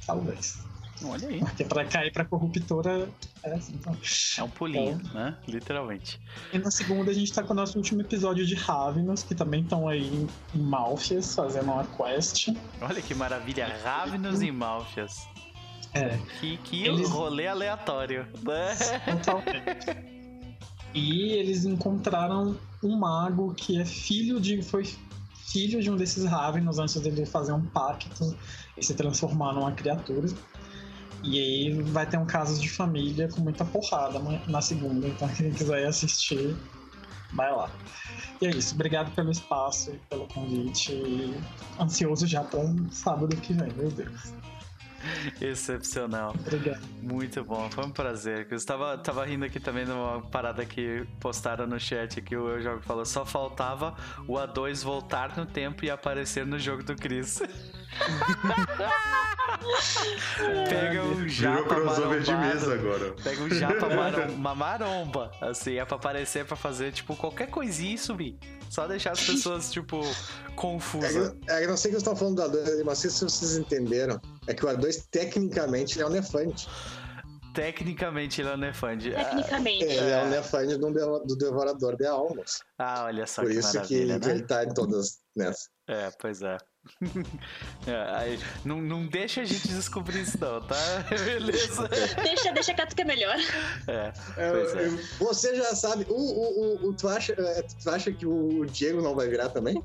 Talvez. 0.05 0.63
Olha 1.03 1.27
aí. 1.27 1.39
Porque 1.39 1.63
pra 1.65 1.83
cair 1.85 2.11
pra 2.13 2.23
corruptora 2.23 3.09
é 3.43 3.53
assim, 3.53 3.73
então. 3.73 3.97
É 4.37 4.43
um 4.43 4.49
pulinho, 4.49 5.01
né? 5.13 5.35
Literalmente. 5.47 6.19
E 6.53 6.59
na 6.59 6.69
segunda 6.69 7.09
a 7.09 7.13
gente 7.13 7.33
tá 7.33 7.41
com 7.41 7.53
o 7.53 7.55
nosso 7.55 7.75
último 7.77 8.01
episódio 8.01 8.45
de 8.45 8.53
Ravenous, 8.53 9.23
que 9.23 9.33
também 9.33 9.61
estão 9.63 9.87
aí 9.87 10.03
em- 10.05 10.27
Malfias 10.59 11.33
fazendo 11.33 11.71
uma 11.71 11.83
quest. 11.85 12.49
Olha 12.79 13.01
que 13.01 13.15
maravilha. 13.15 13.75
Ravnos 13.83 14.43
e 14.43 14.51
Malfias. 14.51 15.27
É, 15.93 16.17
Que, 16.39 16.57
que 16.57 16.83
Eles- 16.85 17.09
rolê 17.09 17.47
aleatório. 17.47 18.27
totalmente. 19.23 20.11
e 20.93 21.31
eles 21.33 21.65
encontraram 21.65 22.55
um 22.83 22.95
mago 22.97 23.53
que 23.55 23.79
é 23.79 23.85
filho 23.85 24.39
de. 24.39 24.61
foi 24.61 24.83
filho 25.47 25.81
de 25.81 25.89
um 25.89 25.95
desses 25.95 26.25
Ravenous 26.25 26.79
antes 26.79 26.99
dele 27.01 27.25
fazer 27.25 27.51
um 27.53 27.65
pacto 27.65 28.35
e 28.77 28.83
se 28.83 28.93
transformar 28.93 29.53
numa 29.53 29.71
criatura. 29.71 30.27
E 31.23 31.37
aí 31.39 31.81
vai 31.83 32.05
ter 32.05 32.17
um 32.17 32.25
caso 32.25 32.59
de 32.59 32.69
família 32.69 33.27
com 33.27 33.41
muita 33.41 33.63
porrada 33.63 34.17
na- 34.19 34.45
na 34.47 34.61
segunda. 34.61 35.07
Então 35.07 35.27
quem 35.29 35.51
quiser 35.51 35.85
assistir, 35.85 36.55
vai 37.33 37.51
lá. 37.51 37.69
E 38.41 38.47
é 38.47 38.49
isso. 38.49 38.73
Obrigado 38.73 39.13
pelo 39.13 39.29
espaço 39.29 39.91
e 39.91 39.97
pelo 40.09 40.25
convite. 40.27 40.93
E 40.93 41.35
ansioso 41.79 42.25
já 42.25 42.43
para 42.43 42.61
sábado 42.91 43.35
que 43.37 43.53
vem, 43.53 43.71
meu 43.73 43.91
Deus. 43.91 44.33
Excepcional. 45.41 46.33
Obrigado. 46.39 46.81
Muito 47.01 47.43
bom, 47.43 47.69
foi 47.71 47.85
um 47.85 47.91
prazer. 47.91 48.47
Eu 48.49 48.57
estava 48.57 48.97
tava 48.97 49.25
rindo 49.25 49.45
aqui 49.45 49.59
também 49.59 49.85
de 49.85 49.91
uma 49.91 50.21
parada 50.21 50.65
que 50.65 51.05
postaram 51.19 51.65
no 51.67 51.79
chat 51.79 52.21
que 52.21 52.35
o 52.35 52.49
Eu 52.49 52.61
Jogo 52.61 52.81
falou. 52.81 53.05
Só 53.05 53.25
faltava 53.25 53.95
o 54.27 54.33
A2 54.33 54.83
voltar 54.83 55.35
no 55.37 55.45
tempo 55.45 55.83
e 55.85 55.89
aparecer 55.89 56.45
no 56.45 56.57
jogo 56.59 56.83
do 56.83 56.95
Chris. 56.95 57.41
Pega 60.69 61.03
um 61.03 61.27
japa 61.27 61.75
crossover 61.75 62.21
de 62.21 62.33
mesa 62.35 62.73
agora. 62.73 63.11
Pega 63.23 63.43
um 63.43 63.49
japa 63.49 63.89
marom- 63.93 64.31
uma 64.33 64.55
maromba, 64.55 65.31
assim, 65.41 65.75
é 65.77 65.85
pra 65.85 65.95
aparecer 65.97 66.45
pra 66.45 66.55
fazer, 66.55 66.91
tipo, 66.91 67.15
qualquer 67.15 67.47
coisinha 67.47 67.95
e 67.95 67.97
subir. 67.97 68.37
Só 68.69 68.87
deixar 68.87 69.11
as 69.11 69.21
pessoas, 69.23 69.71
tipo, 69.71 70.01
É 70.03 70.51
confusas. 70.55 71.29
que, 71.41 71.51
é 71.51 71.57
que 71.59 71.63
eu 71.65 71.69
não 71.69 71.77
sei 71.77 71.91
que 71.91 71.97
vocês 71.99 72.01
estão 72.01 72.15
falando 72.15 72.35
do 72.37 72.43
A2, 72.57 72.79
eu 72.79 72.85
não 72.85 72.95
sei 72.95 73.09
se 73.09 73.23
vocês 73.23 73.57
entenderam. 73.57 74.19
É 74.47 74.53
que 74.53 74.65
o 74.65 74.69
A2, 74.69 75.05
tecnicamente, 75.11 75.95
ele 75.97 76.03
é 76.03 76.07
um 76.07 76.09
Nefante. 76.11 76.67
Tecnicamente 77.53 78.39
ele 78.41 78.49
é 78.49 78.53
um 78.53 78.57
Nefand. 78.57 78.97
Tecnicamente. 79.11 79.83
Ele 79.83 80.09
é 80.09 80.23
um 80.23 80.29
Nefante 80.29 80.77
do, 80.77 80.91
devo- 80.91 81.19
do 81.19 81.35
Devorador 81.35 81.97
de 81.97 82.05
Almas. 82.07 82.61
Ah, 82.79 83.03
olha 83.05 83.27
só 83.27 83.41
Por 83.41 83.51
que 83.51 83.59
isso 83.59 83.81
que, 83.81 84.05
né? 84.05 84.19
ele 84.29 84.41
tá 84.43 84.63
em 84.63 84.73
todas 84.73 85.19
nessas. 85.35 85.69
É, 85.87 86.09
pois 86.19 86.41
é. 86.41 86.57
É, 87.87 88.37
não, 88.65 88.81
não 88.81 89.05
deixa 89.07 89.41
a 89.41 89.43
gente 89.45 89.67
descobrir 89.67 90.21
isso 90.21 90.37
não, 90.39 90.61
tá? 90.61 90.75
Beleza. 91.09 91.87
Deixa, 92.23 92.51
deixa 92.51 92.73
quieto 92.73 92.95
que 92.95 93.01
é 93.01 93.05
melhor. 93.05 93.35
É, 93.87 94.11
É, 94.37 94.51
pois 94.51 94.75
é. 94.75 94.87
Você 95.19 95.55
já 95.55 95.75
sabe. 95.75 96.05
O, 96.09 96.15
o, 96.15 96.85
o, 96.85 96.89
o- 96.89 96.93
tu, 96.95 97.07
acha, 97.07 97.33
é, 97.33 97.61
tu 97.63 97.89
acha 97.89 98.11
que 98.11 98.25
o 98.25 98.65
Diego 98.65 99.01
não 99.01 99.13
vai 99.15 99.27
virar 99.27 99.49
também? 99.49 99.83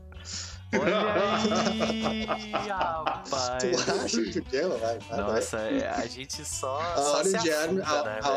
Olha 0.80 1.36
aí, 1.86 2.68
rapaz. 2.68 3.62
Tu 3.62 3.92
acha 3.92 4.22
que 4.32 4.38
o 4.38 4.42
Diego 4.42 4.68
vai? 4.78 4.98
vai, 4.98 4.98
vai. 4.98 5.18
Nossa, 5.18 5.58
é, 5.58 5.88
a 5.88 6.06
gente 6.06 6.44
só, 6.44 6.80
A 6.80 6.96
só 6.96 7.14
Hora 7.16 7.24
se 7.24 7.38
de 7.38 7.50
Hermes, 7.50 7.82
afunda, 7.82 8.00
a, 8.00 8.05
né, 8.05 8.20
a 8.22 8.30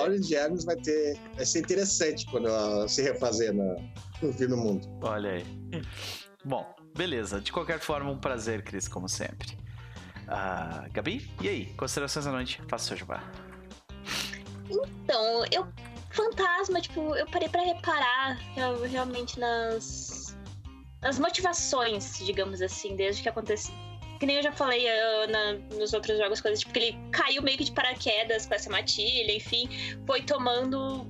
vai 0.66 0.76
ter. 0.78 1.20
Vai 1.36 1.46
ser 1.46 1.60
interessante 1.60 2.26
quando 2.28 2.48
ela 2.48 2.88
se 2.88 3.02
refazer 3.02 3.54
na, 3.54 3.76
no 4.22 4.34
fim 4.34 4.48
do 4.48 4.58
mundo. 4.58 4.88
Olha 5.02 5.32
aí. 5.32 5.46
Bom, 6.44 6.66
beleza. 6.96 7.40
De 7.42 7.52
qualquer 7.52 7.80
forma, 7.80 8.10
um 8.10 8.18
prazer, 8.18 8.64
Cris, 8.64 8.88
como 8.88 9.08
sempre. 9.10 9.58
Ah, 10.28 10.86
Gabi, 10.92 11.30
e 11.42 11.50
aí? 11.50 11.66
Considerações 11.74 12.26
da 12.26 12.32
noite? 12.32 12.62
Faça 12.68 12.86
seu 12.86 12.98
jabá. 12.98 13.24
Então, 14.70 15.46
eu. 15.52 15.68
Fantasma, 16.12 16.82
tipo, 16.82 17.16
eu 17.16 17.26
parei 17.28 17.48
pra 17.48 17.62
reparar 17.62 18.34
real- 18.56 18.82
realmente 18.82 19.40
nas. 19.40 20.19
Nas 21.02 21.18
motivações, 21.20 22.20
digamos 22.26 22.62
assim, 22.62 22.96
desde 22.96 23.22
que 23.24 23.30
aconteceu. 23.30 23.74
Que 24.20 24.26
nem 24.26 24.36
eu 24.36 24.44
já 24.44 24.52
falei 24.52 24.86
eh, 24.86 25.28
na- 25.28 25.54
nos 25.78 25.94
outros 25.94 26.18
jogos, 26.18 26.42
coisas, 26.42 26.60
tipo, 26.60 26.74
que 26.74 26.80
ele 26.80 26.98
caiu 27.12 27.42
meio 27.42 27.58
que 27.58 27.64
de 27.64 27.72
paraquedas 27.72 28.46
com 28.46 28.54
essa 28.54 28.70
matilha, 28.70 29.32
enfim, 29.34 29.70
foi 30.06 30.22
tomando. 30.22 31.08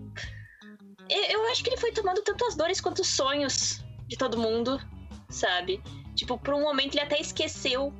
Eu, 1.10 1.24
eu 1.24 1.48
acho 1.48 1.64
que 1.64 1.72
ele 1.72 1.78
foi 1.78 1.92
tomando 1.92 2.22
tanto 2.22 2.46
as 2.46 2.56
dores 2.56 2.80
quanto 2.80 3.00
os 3.02 3.08
sonhos 3.08 3.84
de 4.08 4.16
todo 4.16 4.38
mundo, 4.38 4.80
sabe? 5.28 5.82
Tipo, 6.16 6.38
por 6.38 6.54
um 6.54 6.62
momento 6.62 6.94
ele 6.94 7.02
até 7.04 7.20
esqueceu 7.20 7.92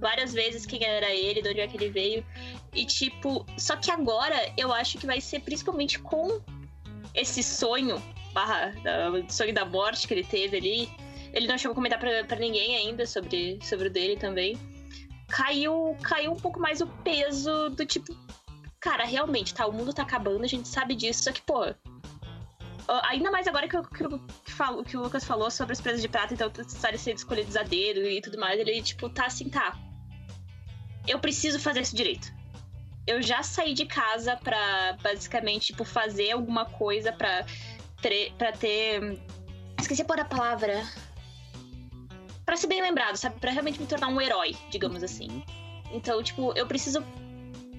várias 0.00 0.34
vezes 0.34 0.66
quem 0.66 0.84
era 0.84 1.10
ele, 1.14 1.40
de 1.40 1.48
onde 1.48 1.60
é 1.60 1.66
que 1.66 1.76
ele 1.78 1.88
veio. 1.88 2.26
E 2.74 2.84
tipo, 2.84 3.46
só 3.56 3.76
que 3.76 3.90
agora 3.90 4.52
eu 4.58 4.70
acho 4.72 4.98
que 4.98 5.06
vai 5.06 5.20
ser 5.20 5.40
principalmente 5.40 5.98
com 5.98 6.42
esse 7.14 7.42
sonho, 7.42 8.02
barra, 8.34 8.74
sonho 9.30 9.54
da 9.54 9.64
morte 9.64 10.06
que 10.06 10.12
ele 10.12 10.24
teve 10.24 10.58
ali. 10.58 10.90
Ele 11.32 11.46
não 11.46 11.56
chegou 11.56 11.72
a 11.72 11.74
comentar 11.74 11.98
pra, 11.98 12.36
ninguém 12.36 12.76
ainda 12.76 13.06
sobre, 13.06 13.58
sobre 13.62 13.88
o 13.88 13.90
dele 13.90 14.16
também. 14.16 14.58
Caiu, 15.28 15.96
caiu 16.02 16.32
um 16.32 16.36
pouco 16.36 16.60
mais 16.60 16.80
o 16.80 16.86
peso 16.86 17.70
do 17.70 17.86
tipo. 17.86 18.14
Cara, 18.80 19.04
realmente, 19.04 19.54
tá, 19.54 19.66
o 19.66 19.72
mundo 19.72 19.92
tá 19.92 20.02
acabando, 20.02 20.44
a 20.44 20.48
gente 20.48 20.68
sabe 20.68 20.94
disso, 20.94 21.24
só 21.24 21.32
que, 21.32 21.40
pô. 21.42 21.74
Ainda 23.04 23.30
mais 23.30 23.46
agora 23.46 23.68
que, 23.68 23.80
que, 23.80 24.04
que, 24.44 24.52
falo- 24.52 24.84
que 24.84 24.96
o 24.96 25.02
Lucas 25.02 25.24
falou 25.24 25.50
sobre 25.50 25.72
as 25.72 25.80
presas 25.80 26.02
de 26.02 26.08
prata, 26.08 26.34
então 26.34 26.50
estarem 26.66 26.98
sendo 26.98 27.16
escolhidos 27.16 27.56
a 27.56 27.62
dedo 27.62 28.00
e 28.00 28.20
tudo 28.20 28.38
mais, 28.38 28.58
ele, 28.58 28.82
tipo, 28.82 29.08
tá 29.08 29.26
assim, 29.26 29.48
tá. 29.48 29.78
Eu 31.06 31.18
preciso 31.18 31.58
fazer 31.58 31.80
isso 31.80 31.96
direito 31.96 32.32
eu 33.06 33.20
já 33.20 33.42
saí 33.42 33.74
de 33.74 33.84
casa 33.84 34.36
pra 34.36 34.96
basicamente, 35.02 35.66
tipo, 35.68 35.84
fazer 35.84 36.32
alguma 36.32 36.64
coisa 36.64 37.12
pra, 37.12 37.44
pra 38.38 38.52
ter. 38.52 39.20
Esqueci 39.80 40.02
a 40.02 40.24
palavra. 40.24 40.82
Pra 42.44 42.56
ser 42.56 42.66
bem 42.66 42.82
lembrado, 42.82 43.16
sabe? 43.16 43.38
Pra 43.38 43.50
realmente 43.50 43.80
me 43.80 43.86
tornar 43.86 44.08
um 44.08 44.20
herói, 44.20 44.56
digamos 44.70 45.02
assim. 45.02 45.42
Então, 45.92 46.22
tipo, 46.22 46.52
eu 46.56 46.66
preciso 46.66 47.04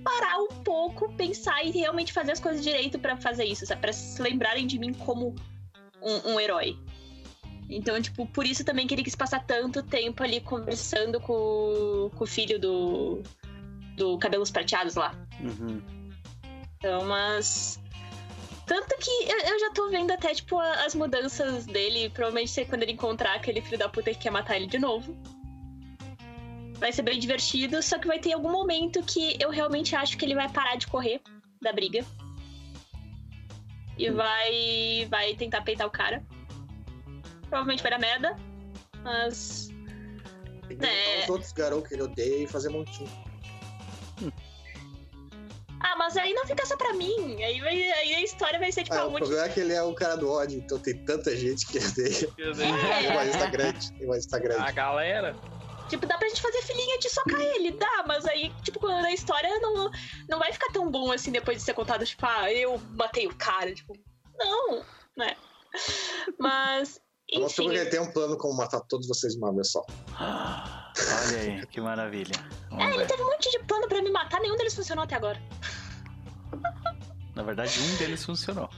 parar 0.04 0.38
um 0.38 0.48
pouco, 0.64 1.12
pensar 1.14 1.64
e 1.64 1.72
realmente 1.72 2.14
fazer 2.14 2.34
as 2.34 2.40
coisas 2.40 2.64
direito 2.64 3.00
pra 3.00 3.18
fazer 3.18 3.46
isso, 3.46 3.66
sabe? 3.66 3.82
Pra 3.82 3.94
se 3.94 4.22
lembrarem 4.22 4.68
de 4.68 4.78
mim 4.78 4.94
como 4.94 5.36
um, 6.02 6.34
um 6.34 6.40
herói. 6.40 6.78
Então, 7.70 8.00
tipo, 8.02 8.26
por 8.28 8.46
isso 8.46 8.64
também 8.64 8.86
que 8.86 8.94
ele 8.94 9.04
quis 9.04 9.16
passar 9.16 9.46
tanto 9.46 9.82
tempo 9.82 10.22
ali 10.22 10.42
conversando 10.42 11.20
com, 11.20 12.10
com 12.16 12.24
o 12.24 12.28
filho 12.28 12.60
do, 12.60 13.24
do 13.96 14.18
Cabelos 14.18 14.52
Prateados 14.52 14.96
lá. 14.96 15.16
Uhum. 15.40 15.82
Então, 16.78 17.06
mas. 17.06 17.80
Tanto 18.66 18.96
que 18.98 19.12
eu, 19.30 19.40
eu 19.40 19.60
já 19.60 19.72
tô 19.72 19.90
vendo 19.90 20.12
até, 20.12 20.34
tipo, 20.34 20.58
a- 20.58 20.86
as 20.86 20.96
mudanças 20.96 21.66
dele. 21.66 22.10
Provavelmente 22.10 22.52
ser 22.52 22.66
quando 22.66 22.84
ele 22.84 22.94
encontrar 22.94 23.36
aquele 23.36 23.62
filho 23.62 23.78
da 23.78 23.90
puta 23.90 24.12
que 24.12 24.20
quer 24.20 24.32
matar 24.32 24.56
ele 24.56 24.68
de 24.68 24.80
novo. 24.80 25.16
Vai 26.78 26.92
ser 26.92 27.02
bem 27.02 27.20
divertido, 27.20 27.82
só 27.82 27.98
que 28.00 28.08
vai 28.08 28.20
ter 28.20 28.34
algum 28.34 28.52
momento 28.52 29.02
que 29.04 29.38
eu 29.40 29.50
realmente 29.50 29.96
acho 29.96 30.18
que 30.18 30.26
ele 30.26 30.36
vai 30.36 30.50
parar 30.50 30.76
de 30.76 30.88
correr 30.88 31.22
da 31.62 31.72
briga. 31.72 32.06
E 33.98 34.10
vai. 34.10 35.06
vai 35.10 35.36
tentar 35.36 35.62
peitar 35.62 35.86
o 35.88 35.92
cara. 35.92 36.24
Provavelmente 37.42 37.84
vai 37.84 37.92
dar 37.92 38.00
merda. 38.00 38.36
Mas. 39.04 39.70
Tem 40.68 40.78
que 40.78 40.86
É. 40.86 41.24
os 41.24 41.30
outros 41.30 41.52
garotos 41.52 41.88
que 41.90 41.94
ele 41.96 42.04
odeia 42.04 42.44
e 42.44 42.48
fazer 42.48 42.70
montinho. 42.70 43.10
Ah, 45.84 45.96
mas 45.98 46.16
aí 46.18 46.34
não 46.34 46.46
fica 46.48 46.66
só 46.66 46.78
pra 46.78 46.94
mim. 46.94 47.44
Aí, 47.44 47.60
vai- 47.60 47.92
aí 47.92 48.16
a 48.16 48.22
história 48.22 48.58
vai 48.60 48.72
ser 48.72 48.84
tipo 48.84 48.96
Ah, 48.96 49.06
um 49.06 49.14
o 49.14 49.18
problema 49.18 49.46
é 49.46 49.50
que 49.50 49.60
ele 49.60 49.74
é 49.74 49.84
o 49.84 49.94
cara 49.94 50.16
do 50.16 50.30
ódio, 50.32 50.58
então 50.60 50.80
tem 50.80 50.98
tanta 51.06 51.36
gente 51.36 51.66
que 51.68 51.78
odeia. 51.78 52.32
Tem 52.36 53.12
uma 53.12 53.24
lista 53.24 53.46
grande. 53.48 53.92
Tem 53.98 54.08
uma 54.08 54.16
lista 54.16 54.40
grande. 54.40 54.62
A 54.62 54.72
galera. 54.72 55.38
Tipo, 55.90 56.08
dá 56.08 56.18
pra 56.18 56.28
gente 56.30 56.42
fazer 56.42 56.62
filhinha 56.62 56.98
de 56.98 57.10
socar 57.10 57.42
ele, 57.42 57.72
dá, 57.72 58.04
mas 58.08 58.26
aí, 58.26 58.54
tipo, 58.64 58.80
quando 58.80 59.06
a 59.06 59.12
história 59.12 59.50
não, 59.60 59.92
não 60.30 60.40
vai 60.40 60.52
ficar 60.54 60.72
tão 60.72 60.90
bom 60.90 61.12
assim 61.12 61.32
depois 61.32 61.58
de 61.58 61.64
ser 61.64 61.74
contado, 61.74 62.06
tipo, 62.06 62.26
ah, 62.26 62.52
eu 62.52 62.80
matei 62.98 63.28
o 63.28 63.36
cara, 63.36 63.74
tipo, 63.76 63.94
não, 64.40 64.84
né? 65.18 65.36
Mas, 66.40 67.00
Mostrou 67.40 67.70
que 67.70 67.76
enfim, 67.76 67.82
ele 67.82 67.90
tem 67.90 68.00
um 68.00 68.12
plano 68.12 68.38
como 68.38 68.56
matar 68.56 68.82
todos 68.82 69.08
vocês 69.08 69.34
de 69.34 69.40
uma 69.40 69.54
vez 69.54 69.72
só. 69.72 69.86
Olha 70.20 71.40
aí, 71.40 71.66
que 71.68 71.82
maravilha. 71.82 72.36
Vamos 72.70 72.86
é, 72.86 72.90
ele 72.90 72.98
ver. 73.00 73.08
teve 73.08 73.24
um 73.24 73.26
monte 73.26 73.52
de 73.52 73.60
plano 73.60 73.88
pra 73.88 74.02
me 74.02 74.12
matar, 74.12 74.40
nenhum 74.40 74.56
deles 74.56 74.76
funcionou 74.76 75.04
até 75.04 75.16
agora. 75.16 75.42
Na 77.36 77.44
verdade, 77.44 77.80
um 77.80 77.96
deles 77.98 78.24
funcionou. 78.24 78.70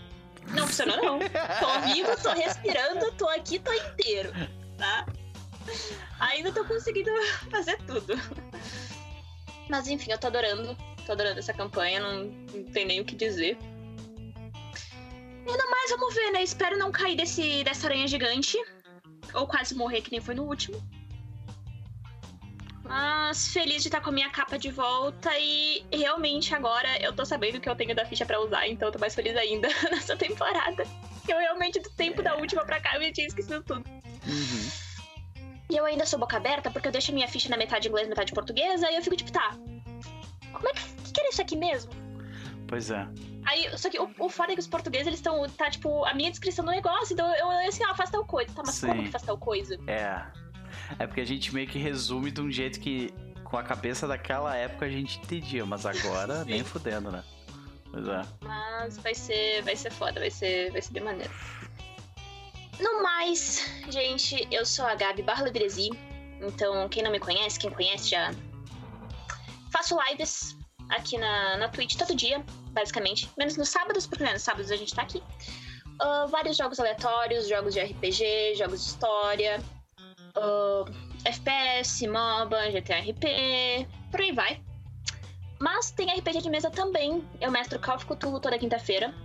Não 0.53 0.66
funcionou, 0.67 0.98
não. 0.98 1.19
Tô 1.19 1.93
vivo, 1.93 2.16
tô 2.22 2.32
respirando, 2.32 3.11
tô 3.14 3.27
aqui, 3.30 3.59
tô 3.59 3.74
inteiro, 3.74 4.32
tá? 4.77 5.06
Ainda 6.19 6.51
tô 6.51 6.64
conseguindo 6.66 7.11
fazer 7.51 7.77
tudo. 7.85 8.14
Mas 9.69 9.88
enfim, 9.88 10.11
eu 10.11 10.17
tô 10.17 10.27
adorando. 10.27 10.77
Tô 11.06 11.11
adorando 11.11 11.40
essa 11.40 11.53
campanha, 11.53 12.00
não, 12.00 12.24
não 12.24 12.64
tem 12.72 12.85
nem 12.85 13.01
o 13.01 13.06
que 13.06 13.16
dizer. 13.16 13.58
Ainda 15.48 15.69
mais, 15.69 15.91
vamos 15.91 16.14
ver, 16.14 16.32
né? 16.32 16.43
Espero 16.43 16.77
não 16.77 16.91
cair 16.91 17.15
desse, 17.15 17.64
dessa 17.64 17.88
aranha 17.88 18.07
gigante. 18.07 18.57
Ou 19.33 19.48
quase 19.48 19.75
morrer, 19.75 20.01
que 20.01 20.11
nem 20.11 20.22
foi 20.22 20.33
no 20.33 20.43
último. 20.43 20.82
Mas 22.83 23.48
feliz 23.48 23.82
de 23.82 23.88
estar 23.88 23.99
com 23.99 24.09
a 24.09 24.14
minha 24.14 24.30
capa 24.30 24.59
de 24.59 24.69
volta 24.69 25.32
e 25.40 25.83
realmente 25.91 26.53
agora 26.53 27.01
eu 27.01 27.11
tô 27.14 27.25
sabendo 27.25 27.59
que 27.59 27.67
eu 27.67 27.75
tenho 27.75 27.95
da 27.95 28.06
ficha 28.06 28.25
pra 28.25 28.40
usar, 28.40 28.67
então 28.67 28.88
eu 28.88 28.91
tô 28.91 28.99
mais 28.99 29.15
feliz 29.15 29.35
ainda 29.35 29.67
nessa 29.90 30.15
temporada. 30.15 30.85
Eu 31.27 31.38
realmente, 31.40 31.80
do 31.80 31.90
tempo 31.90 32.22
da 32.22 32.35
última 32.35 32.64
pra 32.64 32.80
cá, 32.80 32.95
eu 32.95 33.01
já 33.01 33.11
tinha 33.11 33.27
esquecido 33.27 33.64
tudo. 33.64 33.83
Uhum. 34.27 34.69
E 35.72 35.75
eu 35.75 35.85
ainda 35.85 36.06
sou 36.06 36.19
boca 36.19 36.38
aberta 36.38 36.69
porque 36.69 36.88
eu 36.88 36.91
deixo 36.91 37.11
minha 37.11 37.27
ficha 37.27 37.49
na 37.49 37.57
metade 37.57 37.88
inglês, 37.88 38.07
metade 38.07 38.32
portuguesa, 38.32 38.90
e 38.91 38.95
eu 38.95 39.01
fico 39.01 39.15
tipo, 39.15 39.32
tá. 39.32 39.57
Como 40.53 40.69
é 40.69 40.74
que. 40.74 40.83
que, 41.03 41.11
que 41.11 41.19
era 41.19 41.30
isso 41.30 41.41
aqui 41.41 41.57
mesmo? 41.57 41.91
Pois 42.67 42.91
é. 42.91 43.07
Aí, 43.45 43.77
só 43.77 43.90
que 43.90 43.99
o, 43.99 44.09
o 44.19 44.30
foda 44.30 44.51
é 44.51 44.56
que 44.56 44.59
os 44.59 44.67
portugueses, 44.67 45.07
eles 45.07 45.19
estão. 45.19 45.48
Tá, 45.49 45.69
tipo, 45.69 46.03
a 46.06 46.14
minha 46.14 46.32
descrição 46.32 46.65
do 46.65 46.72
negócio, 46.72 47.14
então 47.14 47.27
eu, 47.35 47.51
eu 47.51 47.69
assim, 47.69 47.83
ah, 47.83 47.93
faz 47.95 48.09
tal 48.09 48.25
coisa. 48.25 48.51
Tá, 48.53 48.64
mas 48.65 48.75
Sim. 48.75 48.88
como 48.88 49.03
que 49.03 49.11
faz 49.11 49.24
tal 49.24 49.38
coisa? 49.38 49.77
É. 49.88 50.25
É 50.99 51.07
porque 51.07 51.22
a 51.22 51.25
gente 51.25 51.53
meio 51.53 51.67
que 51.67 51.77
resume 51.77 52.32
de 52.32 52.41
um 52.41 52.51
jeito 52.51 52.80
que, 52.80 53.14
com 53.43 53.57
a 53.57 53.64
cabeça 53.64 54.07
daquela 54.07 54.56
época, 54.56 54.85
a 54.85 54.90
gente 54.90 55.19
entendia, 55.19 55.65
mas 55.65 55.85
agora 55.85 56.43
nem 56.45 56.64
fudendo, 56.64 57.11
né? 57.11 57.24
Pois 57.91 58.07
é. 58.07 58.22
Mas 58.41 58.98
vai 58.98 59.14
ser, 59.14 59.61
vai 59.61 59.75
ser 59.75 59.91
foda, 59.91 60.19
vai 60.19 60.32
ser, 60.32 60.72
vai 60.72 60.82
ser 60.82 60.93
bem 60.93 61.03
maneiro. 61.03 61.33
No 62.80 63.01
mais, 63.01 63.65
gente, 63.90 64.48
eu 64.51 64.65
sou 64.65 64.85
a 64.85 64.95
Gabi 64.95 65.22
Barra 65.22 65.49
Bresi. 65.49 65.90
Então, 66.41 66.90
quem 66.90 67.01
não 67.01 67.11
me 67.11 67.19
conhece, 67.19 67.57
quem 67.57 67.72
conhece 67.72 68.09
já. 68.09 68.32
Faço 69.72 69.98
lives 70.09 70.57
aqui 70.90 71.17
na, 71.17 71.57
na 71.57 71.69
Twitch 71.69 71.95
todo 71.95 72.15
dia, 72.15 72.43
basicamente. 72.75 73.31
Menos 73.35 73.57
nos 73.57 73.69
sábados, 73.69 74.05
porque 74.05 74.23
né, 74.23 74.33
nos 74.33 74.43
sábados 74.43 74.69
a 74.69 74.75
gente 74.75 74.93
tá 74.93 75.01
aqui. 75.01 75.23
Ah, 75.99 76.25
vários 76.29 76.57
jogos 76.57 76.79
aleatórios, 76.79 77.47
jogos 77.47 77.73
de 77.73 77.81
RPG, 77.81 78.55
jogos 78.55 78.83
de 78.83 78.89
história, 78.89 79.63
ah, 80.35 80.85
FPS, 81.23 82.05
MOBA, 82.07 82.71
GTRP, 82.71 83.87
por 84.11 84.19
aí 84.19 84.31
vai. 84.31 84.61
Mas 85.59 85.91
tem 85.91 86.07
RPG 86.09 86.41
de 86.41 86.49
mesa 86.49 86.69
também. 86.69 87.23
Eu 87.39 87.49
mestro 87.49 87.79
Call 87.79 87.95
of 87.95 88.05
Cthulhu 88.05 88.39
toda 88.39 88.59
quinta-feira. 88.59 89.15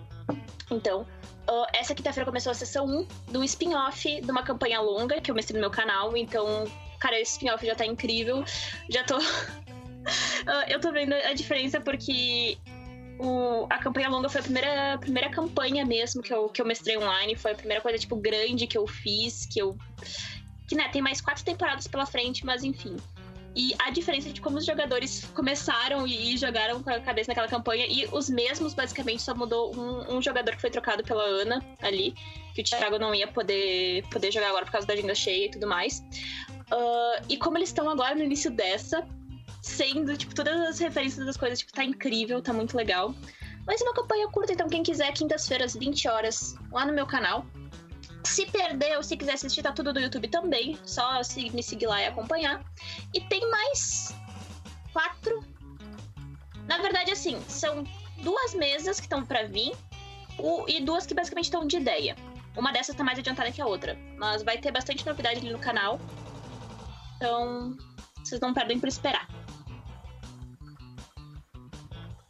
Então, 0.70 1.04
ah, 1.48 1.66
essa 1.74 1.94
quinta-feira 1.94 2.24
começou 2.24 2.52
a 2.52 2.54
sessão 2.54 2.86
1 2.86 3.06
de 3.32 3.38
um 3.38 3.44
spin-off 3.44 4.20
de 4.20 4.30
uma 4.30 4.44
campanha 4.44 4.80
longa 4.80 5.20
que 5.20 5.30
eu 5.30 5.34
mestrei 5.34 5.60
no 5.60 5.66
meu 5.66 5.70
canal. 5.70 6.16
Então, 6.16 6.64
cara, 7.00 7.18
esse 7.18 7.32
spin-off 7.32 7.66
já 7.66 7.74
tá 7.74 7.84
incrível. 7.84 8.44
Já 8.88 9.04
tô. 9.04 9.18
Eu 10.68 10.80
tô 10.80 10.90
vendo 10.90 11.12
a 11.12 11.34
diferença 11.34 11.78
porque 11.78 12.56
o- 13.20 13.66
a 13.68 13.78
campanha 13.78 14.08
longa 14.08 14.28
foi 14.28 14.40
a 14.40 14.44
primeira, 14.44 14.99
primeira 14.99 15.31
campanha 15.31 15.84
mesmo 15.84 16.23
que 16.23 16.32
eu, 16.32 16.49
que 16.49 16.60
eu 16.60 16.66
mestrei 16.66 16.97
online. 16.97 17.36
Foi 17.36 17.52
a 17.52 17.55
primeira 17.55 17.82
coisa, 17.82 17.99
tipo, 17.99 18.16
grande 18.16 18.66
que 18.66 18.76
eu 18.76 18.86
fiz, 18.86 19.47
que 19.47 19.60
eu. 19.60 19.76
Que, 20.66 20.74
né, 20.74 20.89
tem 20.89 21.02
mais 21.02 21.20
quatro 21.20 21.44
temporadas 21.44 21.86
pela 21.86 22.07
frente, 22.07 22.44
mas 22.47 22.62
enfim. 22.65 22.97
E 23.55 23.74
a 23.81 23.90
diferença 23.90 24.31
de 24.31 24.40
como 24.40 24.58
os 24.58 24.65
jogadores 24.65 25.24
começaram 25.34 26.07
e, 26.07 26.36
jogaram 26.36 26.81
com 26.82 26.90
a 26.90 27.00
cabeça 27.00 27.31
naquela 27.32 27.49
campanha, 27.49 27.84
e 27.89 28.07
os 28.12 28.31
mesmos, 28.31 28.74
basicamente, 28.74 29.20
só 29.23 29.34
mudou 29.34 29.74
um, 29.76 30.16
um 30.16 30.23
jogador 30.23 30.55
que 30.55 30.60
foi 30.60 30.70
trocado 30.70 31.02
pela 31.02 31.24
Ana 31.24 31.60
ali, 31.82 32.15
que 32.55 32.60
o 32.60 32.65
Thiago 32.65 32.97
não 32.99 33.12
ia 33.12 33.26
poder, 33.26 34.07
poder 34.08 34.31
jogar 34.31 34.50
agora 34.50 34.65
por 34.65 34.70
causa 34.70 34.86
da 34.86 34.94
agenda 34.94 35.15
cheia 35.16 35.47
e 35.47 35.50
tudo 35.50 35.66
mais. 35.66 36.00
Ah, 36.70 37.23
e 37.28 37.36
como 37.36 37.58
eles 37.58 37.70
estão 37.70 37.90
agora 37.90 38.15
no 38.15 38.23
início 38.23 38.52
dessa, 38.52 39.05
sendo, 39.62 40.16
tipo, 40.16 40.34
todas 40.34 40.60
as 40.60 40.78
referências 40.78 41.24
das 41.24 41.36
coisas, 41.36 41.58
tipo, 41.58 41.72
tá 41.72 41.84
incrível, 41.84 42.40
tá 42.40 42.52
muito 42.52 42.76
legal. 42.76 43.14
Mas 43.66 43.80
é 43.80 43.84
uma 43.84 43.94
campanha 43.94 44.28
curta, 44.28 44.52
então 44.52 44.68
quem 44.68 44.82
quiser, 44.82 45.12
quintas-feiras, 45.12 45.74
20 45.74 46.08
horas, 46.08 46.56
lá 46.72 46.84
no 46.86 46.92
meu 46.92 47.06
canal. 47.06 47.44
Se 48.24 48.47
perder 48.47 48.97
ou 48.97 49.02
se 49.02 49.16
quiser 49.16 49.34
assistir, 49.34 49.62
tá 49.62 49.72
tudo 49.72 49.92
no 49.92 50.00
YouTube 50.00 50.28
também. 50.28 50.78
Só 50.84 51.20
me 51.52 51.62
seguir 51.62 51.86
lá 51.86 52.00
e 52.00 52.06
acompanhar. 52.06 52.62
E 53.14 53.20
tem 53.20 53.50
mais 53.50 54.14
quatro. 54.92 55.44
Na 56.66 56.78
verdade, 56.78 57.10
assim, 57.10 57.40
são 57.48 57.84
duas 58.18 58.55
mesas 58.55 59.00
que 59.00 59.06
estão 59.06 59.24
pra 59.24 59.44
vir 59.44 59.72
e 60.68 60.80
duas 60.80 61.06
que 61.06 61.14
basicamente 61.14 61.47
estão 61.47 61.66
de 61.66 61.76
ideia. 61.76 62.16
Uma 62.56 62.72
dessas 62.72 62.94
tá 62.94 63.05
mais 63.05 63.18
adiantada 63.18 63.50
que 63.50 63.60
a 63.60 63.66
outra. 63.66 63.97
Mas 64.16 64.42
vai 64.42 64.58
ter 64.58 64.70
bastante 64.70 65.06
novidade 65.06 65.40
ali 65.40 65.50
no 65.50 65.58
canal. 65.58 65.98
Então, 67.16 67.76
vocês 68.22 68.40
não 68.40 68.52
perdem 68.52 68.78
por 68.78 68.89
esperar. 68.89 69.28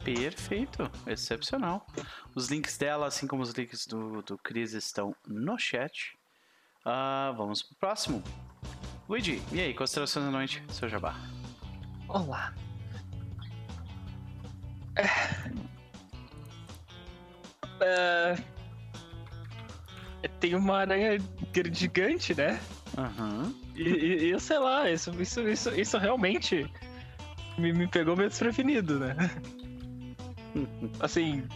Perfeito, 0.03 0.89
excepcional. 1.05 1.85
Os 2.33 2.49
links 2.49 2.77
dela, 2.77 3.05
assim 3.07 3.27
como 3.27 3.43
os 3.43 3.51
links 3.51 3.85
do, 3.85 4.21
do 4.23 4.37
Cris, 4.37 4.73
estão 4.73 5.15
no 5.27 5.57
chat. 5.59 6.17
Ah, 6.83 7.33
vamos 7.37 7.61
pro 7.61 7.75
próximo. 7.75 8.23
Luigi, 9.07 9.41
e 9.51 9.59
aí, 9.61 9.73
considerações 9.73 10.25
da 10.25 10.31
noite, 10.31 10.63
seu 10.69 10.89
jabá? 10.89 11.15
Olá. 12.07 12.53
É... 17.81 18.35
É, 20.23 20.27
Tem 20.39 20.55
uma 20.55 20.77
aranha 20.79 21.17
gigante, 21.73 22.33
né? 22.35 22.59
Aham. 22.97 23.53
E, 23.75 23.81
e- 23.83 24.23
e 24.25 24.29
eu 24.31 24.39
sei 24.39 24.59
lá, 24.59 24.89
isso, 24.89 25.09
isso, 25.21 25.47
isso, 25.47 25.69
isso 25.79 25.97
realmente 25.97 26.69
me, 27.57 27.71
me 27.73 27.87
pegou 27.87 28.15
meio 28.15 28.29
desprevenido, 28.29 28.99
né? 28.99 29.15
Assim, 30.99 31.47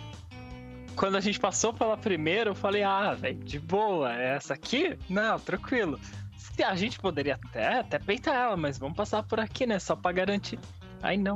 quando 0.95 1.15
a 1.17 1.19
gente 1.21 1.39
passou 1.39 1.73
pela 1.73 1.97
primeira, 1.97 2.49
eu 2.49 2.55
falei, 2.55 2.83
ah, 2.83 3.13
velho, 3.13 3.37
de 3.43 3.59
boa, 3.59 4.13
é 4.15 4.35
essa 4.35 4.53
aqui? 4.53 4.97
Não, 5.09 5.39
tranquilo. 5.39 5.99
Se 6.37 6.63
A 6.63 6.73
gente 6.75 6.97
poderia 6.99 7.35
até, 7.35 7.79
até 7.79 7.99
peitar 7.99 8.33
ela, 8.33 8.55
mas 8.55 8.77
vamos 8.77 8.95
passar 8.95 9.21
por 9.23 9.39
aqui, 9.41 9.65
né? 9.65 9.77
Só 9.77 9.93
pra 9.95 10.11
garantir. 10.13 10.57
Aí 11.03 11.17
não. 11.17 11.35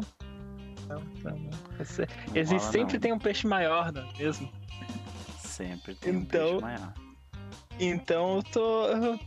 Não, 0.88 1.02
não, 1.24 1.38
não. 1.38 1.50
Esse- 1.80 2.08
Não 2.30 2.36
Existe, 2.38 2.60
rola, 2.62 2.72
sempre 2.72 2.94
não. 2.94 3.00
tem 3.02 3.14
um 3.14 3.20
peixe 3.20 3.46
maior, 3.46 3.92
não 3.92 4.02
é 4.10 4.18
mesmo? 4.18 4.50
Sempre 5.40 5.94
tem 5.96 6.14
um 6.16 6.20
Então- 6.22 6.48
peixe 6.52 6.62
maior. 6.62 6.94
Então 7.82 8.36
eu 8.38 8.44
tô 8.44 8.86
eu- 8.88 9.20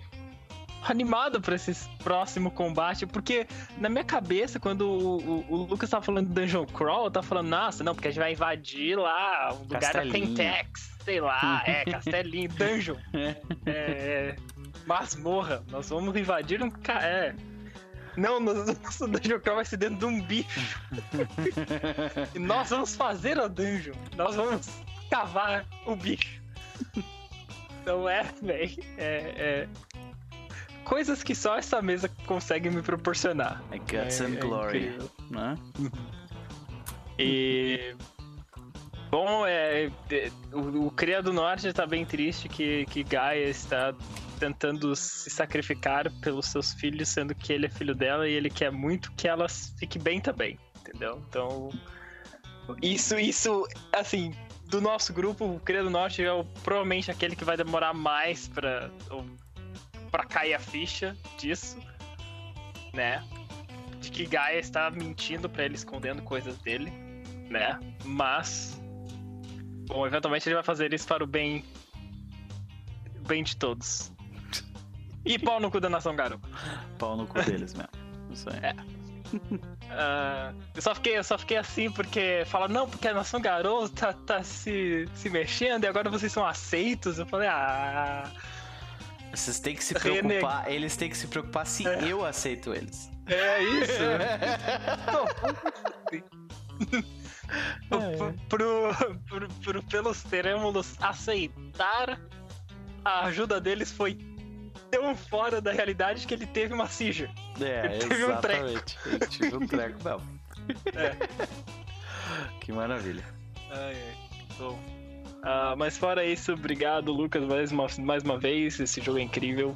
animado 0.89 1.41
pra 1.41 1.55
esse 1.55 1.89
próximo 2.02 2.51
combate, 2.51 3.07
porque 3.07 3.47
na 3.78 3.89
minha 3.89 4.05
cabeça, 4.05 4.59
quando 4.59 4.83
o, 4.83 5.17
o- 5.19 5.47
o 5.49 5.57
Lucas 5.65 5.89
tava 5.91 6.05
falando 6.05 6.28
do 6.28 6.35
Dungeon 6.35 6.67
Crawl, 6.67 7.05
eu 7.07 7.11
tava 7.11 7.27
falando, 7.27 7.49
nossa, 7.49 7.85
não, 7.85 7.94
porque 7.94 8.09
a 8.09 8.11
gente 8.11 8.20
vai 8.20 8.33
invadir 8.33 8.97
lá 8.99 9.52
o 9.55 9.59
lugar 9.61 9.93
da. 9.93 10.02
Pentex, 10.02 10.91
sei 11.05 11.20
lá, 11.20 11.62
é, 11.67 11.85
Castelinho, 11.85 12.49
Dungeon, 12.55 12.97
é, 13.67 14.36
masmorra, 14.86 15.62
nós 15.70 15.89
vamos 15.89 16.15
invadir 16.17 16.62
um 16.62 16.70
é. 17.01 17.35
Não, 18.17 18.39
nosso 18.41 19.07
Dungeon 19.09 19.41
Crawl 19.41 19.57
vai 19.57 19.65
ser 19.65 19.78
dentro 19.78 19.97
de 19.97 20.05
um 20.05 20.20
bicho. 20.20 20.61
e 22.35 22.39
nós 22.39 22.69
vamos 22.70 22.94
fazer 22.94 23.39
a 23.41 23.47
Dungeon. 23.49 23.94
Nós 24.17 24.35
vamos 24.35 24.69
cavar 25.11 25.65
o 25.86 25.97
bicho. 25.97 26.43
Não 27.86 28.09
é, 28.09 28.23
velho. 28.43 28.77
É, 28.99 29.35
é, 29.36 29.69
Coisas 30.85 31.23
que 31.23 31.35
só 31.35 31.57
essa 31.57 31.81
mesa 31.81 32.09
consegue 32.27 32.69
me 32.70 32.83
proporcionar. 32.83 33.62
É 33.70 33.78
Guts 33.78 34.20
É- 34.20 34.25
and 34.25 34.35
é 34.35 34.41
Glory, 34.41 34.78
incrível. 34.78 35.11
né? 35.31 35.59
E. 37.19 37.94
Bom, 39.11 39.47
é. 39.47 39.91
O, 40.52 40.86
o 40.86 40.91
Cria 40.91 41.23
do 41.23 41.33
Norte 41.33 41.73
tá 41.73 41.86
bem 41.86 42.05
triste 42.05 42.49
que, 42.49 42.86
que 42.86 43.02
Gaia 43.05 43.47
está 43.49 43.94
tentando 44.39 44.97
se 44.97 45.31
sacrificar 45.31 46.11
pelos 46.20 46.47
seus 46.47 46.73
filhos, 46.73 47.09
sendo 47.09 47.35
que 47.35 47.52
ele 47.52 47.67
é 47.67 47.70
filho 47.70 47.94
dela 47.94 48.28
e 48.28 48.33
ele 48.33 48.51
quer 48.51 48.73
muito 48.73 49.12
que 49.12 49.28
ela 49.28 49.47
fique 49.49 49.99
bem 49.99 50.20
também, 50.20 50.59
entendeu? 50.81 51.23
Então. 51.28 51.69
Isso, 52.81 53.19
isso, 53.19 53.67
assim, 53.93 54.33
do 54.67 54.81
nosso 54.81 55.12
grupo, 55.12 55.44
o 55.44 55.61
Cria 55.61 55.83
do 55.83 55.91
Norte 55.91 56.23
é 56.25 56.33
o- 56.33 56.44
provavelmente 56.65 57.11
aquele 57.11 57.36
que 57.36 57.44
vai 57.44 57.57
demorar 57.57 57.93
mais 57.93 58.49
pra, 58.49 58.89
pra 60.12 60.24
cair 60.24 60.55
a 60.55 60.60
ficha 60.60 61.16
disso, 61.36 61.76
né? 62.92 63.24
De 64.00 64.10
que 64.10 64.26
Gaia 64.26 64.60
está 64.60 64.89
mentindo 64.91 65.49
pra 65.49 65.65
ele, 65.65 65.74
escondendo 65.74 66.23
coisas 66.23 66.57
dele 66.58 66.92
né? 67.52 67.78
Mas. 68.05 68.81
Bom, 69.86 70.07
eventualmente 70.07 70.49
ele 70.49 70.55
vai 70.55 70.65
fazer 70.65 70.92
isso 70.92 71.07
para 71.07 71.23
o 71.23 71.26
bem. 71.26 71.65
bem 73.26 73.44
de 73.44 73.57
todos. 73.57 74.10
E 75.24 75.39
pau 75.39 75.60
no 75.60 75.70
cu 75.70 75.78
da 75.78 75.89
nação 75.89 76.16
Garo. 76.16 76.41
Pau 76.99 77.16
no 77.16 77.26
cu 77.26 77.41
deles 77.42 77.74
mesmo. 77.74 77.92
Isso 78.32 78.49
aí. 78.50 78.58
É. 78.62 78.74
Ah, 79.94 80.55
eu, 80.74 80.81
só 80.81 80.94
fiquei, 80.94 81.18
eu 81.18 81.24
só 81.24 81.36
fiquei 81.36 81.58
assim 81.58 81.91
porque 81.91 82.44
fala, 82.47 82.66
não, 82.66 82.89
porque 82.89 83.08
a 83.08 83.12
nação 83.15 83.42
Garou 83.42 83.86
tá, 83.91 84.15
tá 84.15 84.42
se, 84.42 85.07
se 85.15 85.28
mexendo 85.28 85.84
e 85.84 85.86
agora 85.86 86.08
vocês 86.08 86.32
são 86.32 86.47
aceitos. 86.47 87.18
Eu 87.18 87.26
falei, 87.26 87.49
ah. 87.49 88.24
Vocês 89.35 89.59
têm 89.59 89.75
que 89.75 89.83
se 89.83 89.94
preocupar, 89.94 90.70
eles 90.70 90.97
têm 90.97 91.09
que 91.09 91.17
se 91.17 91.27
preocupar 91.27 91.67
se 91.67 91.86
É. 91.89 92.05
eu 92.07 92.25
aceito 92.25 92.73
eles. 92.75 93.11
É 93.27 93.62
isso. 93.62 94.02
Pro, 97.89 98.35
pro, 98.49 99.19
pro, 99.28 99.49
pro- 99.62 99.83
pelos 99.85 100.23
teremos 100.23 100.94
aceitar, 101.01 102.19
a 103.05 103.25
ajuda 103.27 103.61
deles 103.61 103.91
foi 103.93 104.19
tão 104.91 105.15
fora 105.17 105.61
da 105.61 105.73
realidade 105.73 106.27
que 106.27 106.35
ele 106.35 106.47
teve 106.47 106.73
uma 106.75 106.86
seizure. 106.89 107.31
É, 107.61 107.86
Ele 107.97 107.99
teve 108.09 108.25
um 108.25 108.36
treco. 108.41 108.65
exatamente. 108.67 108.99
Ele 109.07 109.27
tive 109.27 109.57
um 109.57 109.67
treco 109.67 109.99
mesmo. 110.05 110.41
É. 110.94 111.17
Que 112.61 112.73
maravilha. 112.73 113.25
Ai, 113.70 113.94
ai. 113.94 114.17
Bom. 114.59 114.78
Ah, 115.42 115.74
mas 115.76 115.98
fora 115.98 116.24
isso, 116.24 116.52
obrigado, 116.52 117.12
Lucas, 117.12 117.42
mais 117.44 117.72
uma, 117.72 117.86
mais 117.98 118.22
uma 118.22 118.38
vez. 118.38 118.78
Esse 118.78 119.00
jogo 119.00 119.18
é 119.18 119.22
incrível. 119.22 119.74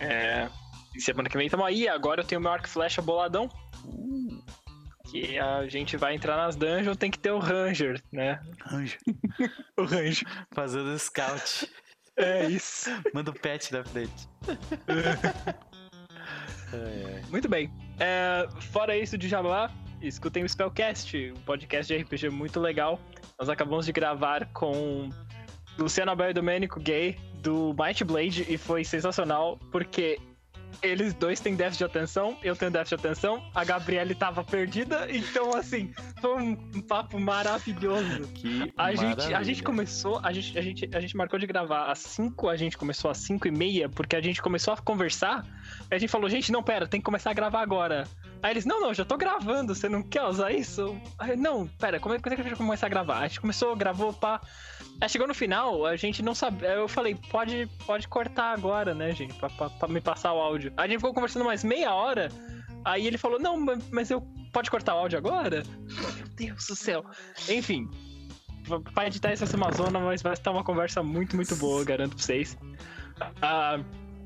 É, 0.00 0.48
e 0.94 1.00
semana 1.00 1.28
que 1.28 1.36
vem 1.36 1.48
tamo 1.48 1.64
aí. 1.64 1.88
Agora 1.88 2.22
eu 2.22 2.26
tenho 2.26 2.40
meu 2.40 2.50
arco 2.50 2.68
flecha 2.68 3.00
boladão. 3.00 3.48
Que 5.10 5.38
a 5.38 5.66
gente 5.68 5.96
vai 5.96 6.14
entrar 6.14 6.36
nas 6.36 6.56
dungeons, 6.56 6.96
tem 6.96 7.10
que 7.10 7.18
ter 7.18 7.30
o 7.30 7.38
Ranger, 7.38 8.00
né? 8.12 8.40
Anjo. 8.72 8.98
O 9.76 9.84
Ranger. 9.84 10.26
Fazendo 10.52 10.96
scout. 10.98 11.70
É 12.16 12.46
isso. 12.46 12.90
Manda 13.14 13.30
o 13.30 13.34
pet 13.34 13.72
na 13.72 13.84
frente. 13.84 14.28
Ai, 16.72 17.04
ai. 17.04 17.22
Muito 17.30 17.48
bem. 17.48 17.68
É, 17.98 18.46
fora 18.70 18.96
isso 18.96 19.18
de 19.18 19.28
Jabá, 19.28 19.72
escutem 20.02 20.44
o 20.44 20.48
Spellcast, 20.48 21.32
um 21.36 21.40
podcast 21.42 21.92
de 21.92 22.02
RPG 22.02 22.30
muito 22.30 22.58
legal. 22.60 23.00
Nós 23.38 23.48
acabamos 23.48 23.86
de 23.86 23.92
gravar 23.92 24.46
com 24.52 25.10
Luciano 25.78 26.10
Abel 26.10 26.30
e 26.30 26.34
Domênico 26.34 26.80
Gay 26.80 27.16
do 27.42 27.74
Might 27.78 28.04
Blade 28.04 28.46
e 28.48 28.58
foi 28.58 28.84
sensacional 28.84 29.58
porque 29.70 30.18
eles 30.82 31.12
dois 31.14 31.40
têm 31.40 31.54
déficit 31.54 31.78
de 31.78 31.84
atenção, 31.84 32.36
eu 32.42 32.56
tenho 32.56 32.70
déficit 32.70 32.96
de 32.96 33.06
atenção, 33.06 33.42
a 33.54 33.64
Gabriele 33.64 34.14
tava 34.14 34.42
perdida, 34.42 35.06
então 35.10 35.54
assim, 35.54 35.92
foi 36.20 36.40
um 36.40 36.82
papo 36.82 37.18
maravilhoso. 37.18 38.28
Que 38.34 38.72
A 38.76 38.94
gente, 38.94 39.34
a 39.34 39.42
gente 39.42 39.62
começou, 39.62 40.20
a 40.22 40.32
gente, 40.32 40.58
a, 40.58 40.62
gente, 40.62 40.88
a 40.92 41.00
gente 41.00 41.16
marcou 41.16 41.38
de 41.38 41.46
gravar 41.46 41.90
às 41.90 41.98
5, 41.98 42.48
a 42.48 42.56
gente 42.56 42.78
começou 42.78 43.10
às 43.10 43.18
5 43.18 43.48
e 43.48 43.50
meia, 43.50 43.88
porque 43.88 44.16
a 44.16 44.20
gente 44.20 44.40
começou 44.40 44.72
a 44.72 44.76
conversar, 44.76 45.44
a 45.90 45.98
gente 45.98 46.10
falou, 46.10 46.28
gente, 46.30 46.50
não, 46.52 46.62
pera, 46.62 46.86
tem 46.86 47.00
que 47.00 47.04
começar 47.04 47.30
a 47.30 47.34
gravar 47.34 47.60
agora. 47.60 48.06
Aí 48.42 48.52
eles, 48.52 48.64
não, 48.64 48.80
não, 48.80 48.94
já 48.94 49.04
tô 49.04 49.16
gravando, 49.16 49.74
você 49.74 49.88
não 49.88 50.02
quer 50.02 50.22
usar 50.24 50.50
isso? 50.52 50.98
Aí, 51.18 51.36
não, 51.36 51.66
pera, 51.66 52.00
como 52.00 52.14
é, 52.14 52.18
quando 52.18 52.32
é 52.32 52.36
que 52.36 52.40
a 52.42 52.44
gente 52.44 52.56
vai 52.56 52.66
começar 52.66 52.86
a 52.86 52.88
gravar? 52.90 53.18
A 53.18 53.28
gente 53.28 53.40
começou, 53.40 53.76
gravou, 53.76 54.12
pá. 54.12 54.40
Aí 55.00 55.08
chegou 55.08 55.26
no 55.28 55.34
final, 55.34 55.84
a 55.86 55.94
gente 55.96 56.22
não 56.22 56.34
sabia, 56.34 56.68
eu 56.70 56.88
falei, 56.88 57.14
pode, 57.30 57.68
pode 57.86 58.08
cortar 58.08 58.52
agora, 58.52 58.94
né, 58.94 59.12
gente, 59.12 59.34
pra, 59.34 59.48
pra- 59.50 59.70
pra 59.70 59.88
me 59.88 60.00
passar 60.00 60.32
o 60.32 60.38
áudio. 60.40 60.72
Aí 60.76 60.84
a 60.84 60.88
gente 60.88 60.98
ficou 60.98 61.12
conversando 61.14 61.44
mais 61.44 61.62
meia 61.64 61.92
hora, 61.94 62.30
aí 62.84 63.06
ele 63.06 63.18
falou, 63.18 63.38
não, 63.38 63.58
mas- 63.90 64.10
eu, 64.10 64.20
pode 64.52 64.70
cortar 64.70 64.94
o 64.94 64.98
áudio 64.98 65.18
agora? 65.18 65.62
Meu 65.78 66.26
Deus 66.36 66.66
do 66.66 66.76
céu. 66.76 67.04
Enfim, 67.48 67.88
Pra 68.94 69.06
editar 69.06 69.30
essa 69.30 69.52
Amazona, 69.56 69.98
mas 69.98 70.22
vai 70.22 70.34
estar 70.34 70.50
uma 70.52 70.62
conversa 70.62 71.02
muito, 71.02 71.34
muito 71.34 71.56
boa, 71.56 71.82
garanto 71.82 72.14
pra 72.14 72.22
vocês. 72.24 72.56
Ah, 73.42 73.80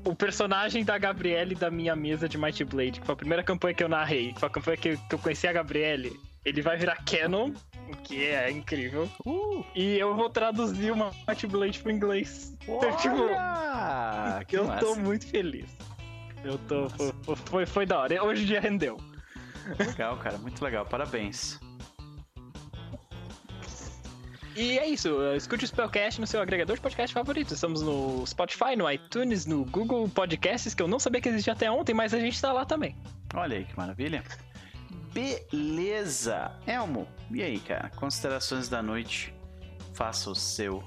o 0.05 0.15
personagem 0.15 0.85
da 0.85 0.97
Gabriele 0.97 1.55
da 1.55 1.69
minha 1.69 1.95
mesa 1.95 2.29
de 2.29 2.37
Mighty 2.37 2.63
Blade, 2.63 2.99
que 2.99 3.05
foi 3.05 3.13
a 3.13 3.17
primeira 3.17 3.43
campanha 3.43 3.73
que 3.73 3.83
eu 3.83 3.89
narrei, 3.89 4.31
que 4.33 4.39
foi 4.39 4.47
a 4.47 4.51
campanha 4.51 4.77
que, 4.77 4.97
que 4.97 5.15
eu 5.15 5.19
conheci 5.19 5.47
a 5.47 5.53
Gabriele, 5.53 6.17
ele 6.45 6.61
vai 6.61 6.77
virar 6.77 7.03
canon, 7.03 7.51
o 7.91 7.97
que 7.97 8.23
é 8.25 8.49
incrível. 8.51 9.09
Uh, 9.25 9.65
E 9.75 9.97
eu 9.97 10.15
vou 10.15 10.29
traduzir 10.29 10.91
uma 10.91 11.11
Mighty 11.27 11.47
Blade 11.47 11.79
pro 11.79 11.91
inglês. 11.91 12.55
Então, 12.67 12.95
tipo, 12.97 13.15
olha! 13.23 14.45
Que 14.47 14.57
eu 14.57 14.63
tô 14.79 14.89
massa. 14.89 14.95
muito 15.01 15.27
feliz. 15.27 15.65
Eu 16.43 16.57
tô. 16.59 16.87
Foi, 16.89 17.35
foi, 17.35 17.65
foi 17.65 17.85
da 17.87 17.99
hora. 17.99 18.23
Hoje 18.23 18.43
o 18.43 18.45
dia 18.45 18.59
rendeu. 18.59 18.97
Legal, 19.79 20.15
cara. 20.17 20.37
Muito 20.37 20.63
legal. 20.63 20.85
Parabéns. 20.85 21.59
E 24.55 24.79
é 24.79 24.87
isso, 24.87 25.09
uh, 25.09 25.35
escute 25.35 25.65
o 25.65 25.67
Spellcast 25.67 26.21
no 26.21 26.25
seu 26.25 26.41
agregador 26.41 26.77
de 26.77 26.81
podcast 26.81 27.13
favorito. 27.13 27.53
Estamos 27.53 27.81
no 27.81 28.25
Spotify, 28.25 28.77
no 28.77 28.89
iTunes, 28.89 29.45
no 29.45 29.65
Google 29.65 30.07
Podcasts, 30.07 30.73
que 30.73 30.81
eu 30.81 30.87
não 30.87 30.97
sabia 30.97 31.19
que 31.19 31.27
existia 31.27 31.51
até 31.51 31.69
ontem, 31.69 31.93
mas 31.93 32.13
a 32.13 32.19
gente 32.19 32.39
tá 32.41 32.53
lá 32.53 32.63
também. 32.63 32.95
Olha 33.33 33.57
aí 33.57 33.65
que 33.65 33.75
maravilha. 33.75 34.23
Beleza. 35.13 36.53
Elmo, 36.65 37.05
e 37.29 37.43
aí, 37.43 37.59
cara? 37.59 37.89
Considerações 37.97 38.69
da 38.69 38.81
noite. 38.81 39.33
Faça 39.93 40.29
o 40.29 40.35
seu 40.35 40.81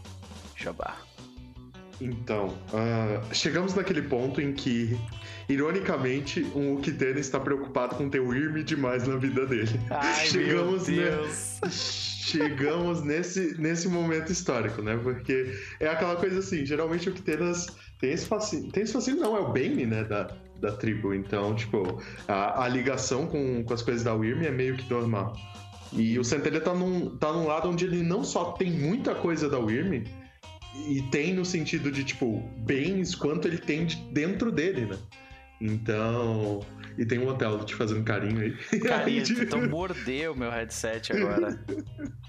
jabá. 0.56 0.96
Então, 2.00 2.56
ah, 2.72 3.22
chegamos 3.34 3.74
naquele 3.74 4.02
ponto 4.02 4.40
em 4.40 4.54
que, 4.54 4.98
ironicamente, 5.46 6.42
um 6.54 6.74
Ukitena 6.74 7.20
está 7.20 7.38
preocupado 7.38 7.96
com 7.96 8.08
ter 8.08 8.20
o 8.20 8.34
Irme 8.34 8.62
demais 8.62 9.06
na 9.06 9.16
vida 9.16 9.44
dele. 9.44 9.78
chegamos, 10.24 10.88
né? 10.88 11.04
chegamos 12.28 13.02
nesse, 13.02 13.60
nesse 13.60 13.88
momento 13.88 14.30
histórico, 14.30 14.82
né? 14.82 14.98
Porque 15.02 15.54
é 15.80 15.88
aquela 15.88 16.16
coisa 16.16 16.38
assim, 16.40 16.64
geralmente 16.64 17.08
o 17.08 17.12
Ukitenas 17.12 17.66
tem 18.00 18.12
esse 18.12 18.26
fascínio, 18.26 18.70
tem 18.70 18.82
esse 18.82 18.92
fascínio 18.92 19.20
não, 19.20 19.36
é 19.36 19.40
o 19.40 19.52
Bane, 19.52 19.86
né, 19.86 20.04
da, 20.04 20.30
da 20.60 20.72
tribo. 20.72 21.14
Então, 21.14 21.54
tipo, 21.54 22.00
a, 22.26 22.64
a 22.64 22.68
ligação 22.68 23.26
com, 23.26 23.64
com 23.64 23.74
as 23.74 23.82
coisas 23.82 24.02
da 24.02 24.14
Wyrm 24.14 24.42
é 24.44 24.50
meio 24.50 24.76
que 24.76 24.88
normal. 24.90 25.36
E 25.92 26.18
o 26.18 26.24
Centelha 26.24 26.60
tá 26.60 26.74
num, 26.74 27.16
tá 27.16 27.32
num 27.32 27.46
lado 27.46 27.68
onde 27.68 27.84
ele 27.84 28.02
não 28.02 28.22
só 28.22 28.52
tem 28.52 28.70
muita 28.70 29.14
coisa 29.14 29.48
da 29.48 29.58
Wyrm, 29.58 30.04
e 30.86 31.02
tem 31.10 31.34
no 31.34 31.44
sentido 31.44 31.90
de, 31.90 32.04
tipo, 32.04 32.40
bens 32.58 33.14
quanto 33.14 33.48
ele 33.48 33.58
tem 33.58 33.86
de- 33.86 33.96
dentro 34.12 34.52
dele, 34.52 34.86
né? 34.86 34.96
Então. 35.60 36.60
E 36.98 37.06
tem 37.06 37.18
um 37.18 37.28
hotel 37.28 37.64
te 37.64 37.74
fazendo 37.74 38.02
carinho 38.02 38.40
aí. 38.40 38.56
Aí, 38.92 39.22
tipo, 39.22 39.42
então 39.42 39.66
mordeu 39.68 40.34
meu 40.34 40.50
headset 40.50 41.12
agora. 41.12 41.58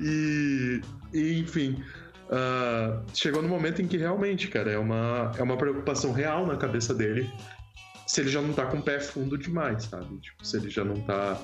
E, 0.00 0.80
e, 1.12 1.40
enfim, 1.40 1.82
ah, 2.30 3.02
chegou 3.12 3.42
no 3.42 3.48
momento 3.48 3.82
em 3.82 3.88
que 3.88 3.96
realmente, 3.96 4.48
cara, 4.48 4.70
é 4.70 4.78
uma, 4.78 5.32
é 5.36 5.42
uma 5.42 5.56
preocupação 5.56 6.12
real 6.12 6.46
na 6.46 6.56
cabeça 6.56 6.94
dele 6.94 7.28
se 8.06 8.22
ele 8.22 8.30
já 8.30 8.40
não 8.40 8.54
tá 8.54 8.64
com 8.66 8.78
o 8.78 8.82
pé 8.82 8.98
fundo 9.00 9.36
demais, 9.36 9.84
sabe? 9.84 10.18
Tipo, 10.18 10.46
se 10.46 10.56
ele 10.56 10.70
já 10.70 10.82
não 10.82 10.98
tá 11.02 11.38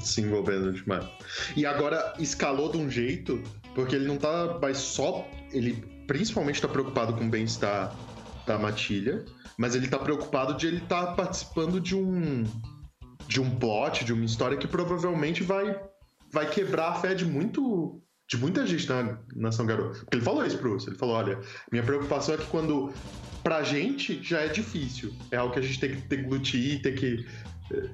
se 0.00 0.20
envolvendo 0.20 0.72
demais. 0.72 1.06
E 1.56 1.64
agora 1.64 2.12
escalou 2.18 2.72
de 2.72 2.78
um 2.78 2.90
jeito, 2.90 3.40
porque 3.74 3.94
ele 3.94 4.06
não 4.06 4.16
tá 4.16 4.58
mais 4.60 4.78
só. 4.78 5.28
Ele 5.52 5.74
principalmente 6.08 6.60
tá 6.60 6.66
preocupado 6.66 7.14
com 7.14 7.24
o 7.24 7.28
bem-estar 7.28 7.94
da 8.46 8.58
matilha, 8.58 9.24
mas 9.60 9.74
ele 9.74 9.88
tá 9.88 9.98
preocupado 9.98 10.54
de 10.54 10.66
ele 10.66 10.78
estar 10.78 11.08
tá 11.08 11.12
participando 11.12 11.78
de 11.78 11.94
um. 11.94 12.44
de 13.28 13.42
um 13.42 13.50
plot, 13.56 14.06
de 14.06 14.12
uma 14.14 14.24
história 14.24 14.56
que 14.56 14.66
provavelmente 14.66 15.42
vai 15.42 15.78
vai 16.32 16.48
quebrar 16.48 16.88
a 16.88 16.94
fé 16.94 17.14
de 17.14 17.26
muito 17.26 18.00
de 18.26 18.38
muita 18.38 18.66
gente 18.66 18.88
na 18.88 19.18
nação 19.36 19.66
garota. 19.66 19.98
Porque 19.98 20.16
ele 20.16 20.24
falou 20.24 20.46
isso 20.46 20.56
pro 20.56 20.72
Urso, 20.72 20.88
ele 20.88 20.96
falou, 20.96 21.16
olha, 21.16 21.38
minha 21.70 21.82
preocupação 21.82 22.36
é 22.36 22.38
que 22.38 22.46
quando 22.46 22.90
pra 23.42 23.62
gente 23.62 24.22
já 24.22 24.40
é 24.40 24.48
difícil, 24.48 25.12
é 25.30 25.36
algo 25.36 25.52
que 25.52 25.58
a 25.58 25.62
gente 25.62 25.78
tem 25.78 25.90
que 25.90 26.08
deglutir, 26.08 26.80
tem 26.80 26.94
que 26.94 27.26
eh, 27.74 27.90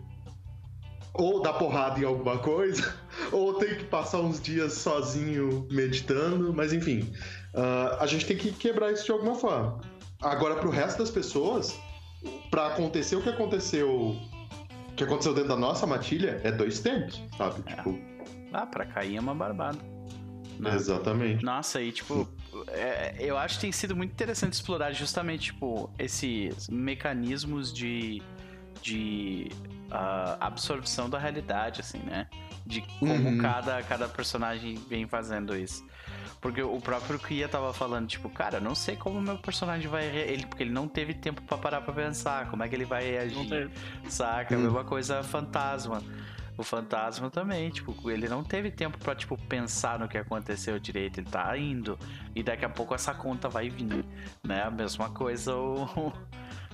ou 1.15 1.43
dar 1.43 1.55
porrada 1.55 1.99
em 1.99 2.05
alguma 2.05 2.39
coisa, 2.39 2.95
ou 3.33 3.55
tem 3.55 3.75
que 3.75 3.85
passar 3.87 4.21
uns 4.21 4.41
dias 4.41 4.75
sozinho 4.75 5.67
meditando, 5.69 6.55
mas 6.55 6.73
enfim, 6.73 7.13
uh, 7.55 7.97
a 7.99 8.07
gente 8.07 8.25
tem 8.25 8.37
que 8.37 8.53
quebrar 8.53 8.93
isso 8.93 9.07
de 9.07 9.11
alguma 9.11 9.35
forma. 9.35 9.81
Agora, 10.23 10.57
pro 10.57 10.71
resto 10.71 10.99
das 10.99 11.11
pessoas, 11.11 11.79
para 12.51 12.69
acontecer 12.69 13.17
o 13.17 13.23
que 13.23 13.29
aconteceu 13.29 14.17
que 14.97 15.05
aconteceu 15.05 15.35
dentro 15.35 15.51
da 15.51 15.57
nossa 15.57 15.87
matilha, 15.87 16.41
é 16.43 16.51
dois 16.51 16.81
tempos, 16.81 17.23
sabe? 17.37 17.63
É. 17.67 17.75
Tipo. 17.77 17.99
Ah, 18.53 18.67
pra 18.67 18.87
cair 18.87 19.17
é 19.17 19.21
uma 19.21 19.35
barbada. 19.35 19.79
Né? 20.59 20.75
Exatamente. 20.75 21.45
Nossa, 21.45 21.83
e 21.83 21.93
tipo, 21.93 22.27
é, 22.69 23.15
eu 23.19 23.37
acho 23.37 23.57
que 23.57 23.61
tem 23.61 23.73
sido 23.73 23.95
muito 23.95 24.13
interessante 24.13 24.55
explorar 24.55 24.93
justamente, 24.93 25.53
tipo, 25.53 25.91
esses 25.99 26.69
mecanismos 26.71 27.71
de, 27.71 28.23
de 28.81 29.51
uh, 29.91 30.37
absorção 30.41 31.11
da 31.11 31.19
realidade, 31.19 31.83
assim, 31.83 31.99
né? 31.99 32.27
De 32.67 32.83
como 32.99 33.13
uhum. 33.13 33.39
cada, 33.39 33.81
cada 33.85 34.09
personagem 34.09 34.75
vem 34.89 35.07
fazendo 35.07 35.57
isso. 35.57 35.85
Porque 36.41 36.63
o 36.63 36.81
próprio 36.81 37.19
Kia 37.19 37.49
tava 37.49 37.73
falando, 37.73 38.07
tipo, 38.07 38.29
cara, 38.29 38.61
não 38.61 38.75
sei 38.75 38.95
como 38.97 39.21
meu 39.21 39.39
personagem 39.39 39.89
vai. 39.89 40.05
Ele, 40.05 40.47
porque 40.47 40.63
ele 40.63 40.71
não 40.71 40.87
teve 40.87 41.15
tempo 41.15 41.43
para 41.43 41.57
parar 41.57 41.81
pra 41.81 41.93
pensar. 41.93 42.51
Como 42.51 42.63
é 42.63 42.69
que 42.69 42.75
ele 42.75 42.85
vai 42.85 43.05
reagir? 43.05 43.71
Saca? 44.09 44.55
Hum. 44.55 44.61
A 44.61 44.63
mesma 44.63 44.85
coisa 44.85 45.23
fantasma. 45.23 46.03
O 46.59 46.63
fantasma 46.63 47.31
também, 47.31 47.69
tipo, 47.71 48.11
ele 48.11 48.29
não 48.29 48.43
teve 48.43 48.71
tempo 48.71 48.97
para 48.97 49.15
tipo, 49.15 49.37
pensar 49.37 49.99
no 49.99 50.09
que 50.09 50.17
aconteceu 50.17 50.79
direito. 50.79 51.19
Ele 51.19 51.29
tá 51.29 51.57
indo. 51.57 51.99
E 52.35 52.43
daqui 52.43 52.65
a 52.65 52.69
pouco 52.69 52.95
essa 52.95 53.13
conta 53.13 53.49
vai 53.49 53.69
vir. 53.69 54.05
Né? 54.43 54.63
A 54.63 54.71
mesma 54.71 55.11
coisa 55.11 55.55
o. 55.57 56.13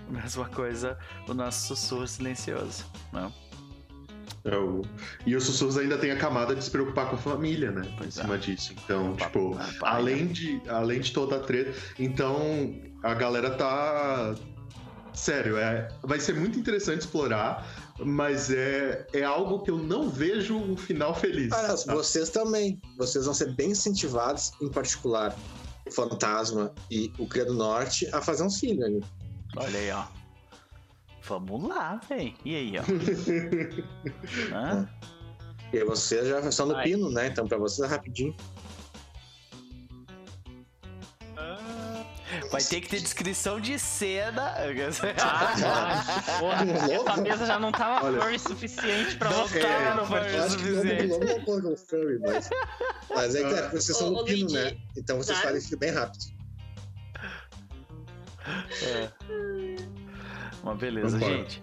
A 0.09 0.12
mesma 0.12 0.47
coisa 0.47 0.99
o 1.29 1.33
nosso 1.33 1.69
sussurro 1.69 2.07
silencioso. 2.07 2.85
Né? 3.12 3.33
É 4.45 4.57
o... 4.57 4.83
E 5.25 5.37
os 5.37 5.45
sussurros 5.45 5.79
ainda 5.79 5.97
tem 5.97 6.11
a 6.11 6.17
camada 6.17 6.55
de 6.55 6.65
se 6.65 6.71
preocupar 6.71 7.09
com 7.09 7.17
a 7.17 7.19
família, 7.19 7.71
né? 7.71 7.83
Pois 7.97 8.17
em 8.17 8.23
cima 8.23 8.35
é. 8.35 8.39
disso. 8.39 8.75
Então, 8.85 9.15
tipo, 9.15 9.57
além 9.83 10.27
de, 10.27 10.61
além 10.69 11.01
de 11.01 11.12
toda 11.12 11.37
a 11.37 11.41
treta. 11.41 11.73
Então, 11.99 12.75
a 13.03 13.15
galera 13.15 13.51
tá. 13.51 14.35
Sério, 15.15 15.59
é, 15.59 15.89
vai 16.03 16.19
ser 16.19 16.35
muito 16.35 16.59
interessante 16.59 17.01
explorar, 17.01 17.69
mas 17.99 18.51
é, 18.51 19.07
é 19.12 19.23
algo 19.23 19.61
que 19.61 19.71
eu 19.71 19.77
não 19.77 20.09
vejo 20.09 20.57
um 20.57 20.75
final 20.75 21.15
feliz. 21.15 21.51
Cara, 21.51 21.77
vocês 21.95 22.31
também. 22.31 22.81
Vocês 22.97 23.27
vão 23.27 23.35
ser 23.35 23.55
bem 23.55 23.73
incentivados, 23.73 24.53
em 24.61 24.69
particular 24.71 25.37
o 25.87 25.91
Fantasma 25.91 26.73
e 26.91 27.12
o 27.19 27.27
Cria 27.27 27.45
do 27.45 27.55
Norte, 27.55 28.09
a 28.12 28.21
fazer 28.21 28.43
uns 28.43 28.59
filhos 28.59 28.85
ali. 28.85 29.05
Olha 29.57 29.79
aí, 29.79 29.91
ó. 29.91 30.22
Vamos 31.25 31.68
lá, 31.68 32.01
velho. 32.09 32.34
E 32.44 32.57
aí, 32.57 32.75
ó. 32.78 32.83
Hã? 34.55 34.89
E 35.73 35.84
vocês 35.84 36.28
já 36.28 36.41
estão 36.41 36.67
no 36.67 36.76
Ai. 36.76 36.84
pino, 36.84 37.10
né? 37.10 37.28
Então 37.28 37.47
pra 37.47 37.57
vocês 37.57 37.89
é 37.89 37.94
rapidinho. 37.94 38.34
Vai 42.51 42.62
ter 42.62 42.81
que 42.81 42.89
ter 42.89 43.01
descrição 43.01 43.60
de 43.60 43.78
cena. 43.78 44.55
Ah, 45.23 46.05
porra, 46.39 46.65
essa 46.91 47.20
mesa 47.20 47.47
já 47.47 47.59
não 47.59 47.73
tava 47.73 48.07
Olha, 48.07 48.20
furry 48.20 48.39
suficiente 48.39 49.17
pra 49.17 49.31
não 49.31 49.49
tava 49.49 49.94
no 49.94 50.07
furry 50.07 50.51
suficiente. 50.51 51.07
Não, 51.07 51.18
não, 51.18 51.70
não, 51.70 51.76
furry, 51.76 52.18
mas, 52.18 52.51
mas 53.09 53.34
é 53.34 53.49
que 53.49 53.55
é, 53.55 53.68
vocês 53.68 53.97
são 53.97 54.10
no 54.10 54.25
pino, 54.25 54.51
né? 54.51 54.76
Então 54.97 55.17
vocês 55.18 55.39
fazem 55.39 55.59
isso 55.59 55.76
bem 55.78 55.91
rápido. 55.91 56.25
É. 58.83 59.09
Uma 60.62 60.74
beleza, 60.74 61.18
Vambora. 61.18 61.39
gente. 61.39 61.62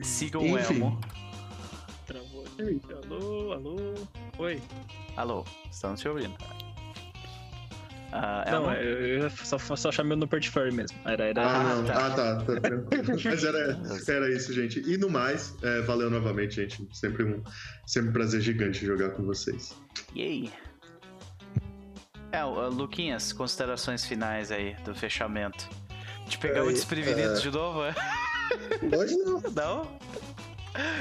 Sigam 0.00 0.42
o 0.42 0.58
Elmo. 0.58 1.00
Travou. 2.06 2.44
Alô, 3.02 3.52
alô. 3.52 3.76
Oi. 4.38 4.62
Alô, 5.16 5.44
estamos 5.70 6.00
te 6.00 6.08
ouvindo. 6.08 6.36
Uh, 8.12 8.50
não, 8.50 8.72
eu, 8.72 9.22
eu 9.24 9.30
só, 9.30 9.58
só 9.58 9.92
chamei 9.92 10.16
no 10.16 10.26
Pert 10.26 10.48
Furry 10.48 10.72
mesmo. 10.72 10.96
Era, 11.04 11.24
era... 11.24 11.46
Ah, 11.46 11.74
não. 11.76 11.84
Tá. 11.84 12.06
Ah, 12.06 12.10
tá. 12.10 12.36
tá 12.36 12.70
Mas 13.24 13.44
era, 13.44 13.78
era 14.08 14.34
isso, 14.34 14.52
gente. 14.52 14.80
E 14.88 14.96
no 14.96 15.10
mais, 15.10 15.54
é, 15.62 15.82
valeu 15.82 16.08
novamente, 16.08 16.54
gente. 16.54 16.88
Sempre 16.96 17.24
um, 17.24 17.42
sempre 17.86 18.10
um 18.10 18.12
prazer 18.12 18.40
gigante 18.40 18.86
jogar 18.86 19.10
com 19.10 19.24
vocês. 19.24 19.76
Yay! 20.14 20.50
É, 22.32 22.42
Luquinhas, 22.44 23.32
considerações 23.32 24.04
finais 24.04 24.50
aí 24.50 24.74
do 24.84 24.94
fechamento. 24.94 25.68
Te 26.28 26.38
pegamos 26.38 26.74
desprevenido 26.74 27.34
é... 27.34 27.40
de 27.40 27.50
novo, 27.50 27.84
é? 27.84 27.94
Hoje 28.96 29.16
não. 29.16 29.40
Não? 29.40 29.98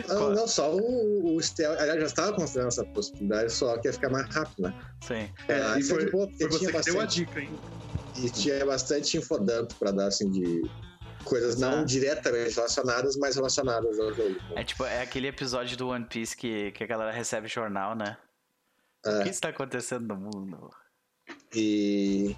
Não, 0.08 0.30
não, 0.32 0.48
só 0.48 0.74
o, 0.74 1.36
o 1.36 1.42
Stel. 1.42 1.74
Aliás, 1.74 2.00
já 2.00 2.06
estava 2.06 2.34
considerando 2.34 2.70
essa 2.70 2.86
possibilidade, 2.86 3.52
só 3.52 3.78
que 3.78 3.88
ia 3.88 3.94
ficar 3.94 4.10
mais 4.10 4.28
rápido, 4.34 4.64
né? 4.64 4.74
Sim. 5.02 5.30
É, 5.48 5.60
é 5.60 5.80
e 5.80 5.84
foi, 5.84 6.10
boa, 6.10 6.30
foi 6.30 6.50
você 6.50 6.68
que 6.68 6.72
bastante, 6.72 6.94
deu 6.94 7.02
a 7.02 7.06
dica, 7.06 7.42
hein? 7.42 7.50
E 8.18 8.30
tinha 8.30 8.66
bastante 8.66 9.18
infodump 9.18 9.74
pra 9.78 9.92
dar, 9.92 10.08
assim, 10.08 10.32
de 10.32 10.62
coisas 11.26 11.60
não 11.60 11.84
diretamente 11.84 12.56
relacionadas, 12.56 13.18
mas 13.18 13.36
relacionadas 13.36 14.00
ao 14.00 14.14
jogo. 14.14 14.38
É 14.56 14.64
tipo, 14.64 14.86
é 14.86 15.02
aquele 15.02 15.28
episódio 15.28 15.76
do 15.76 15.90
One 15.90 16.06
Piece 16.06 16.38
que, 16.38 16.72
que 16.72 16.84
a 16.84 16.88
galera 16.88 17.12
recebe 17.12 17.48
jornal, 17.48 17.96
né? 17.96 18.18
É. 19.06 19.20
O 19.20 19.24
que 19.24 19.30
está 19.30 19.50
acontecendo 19.50 20.08
no 20.08 20.16
mundo? 20.16 20.70
E 21.54 22.36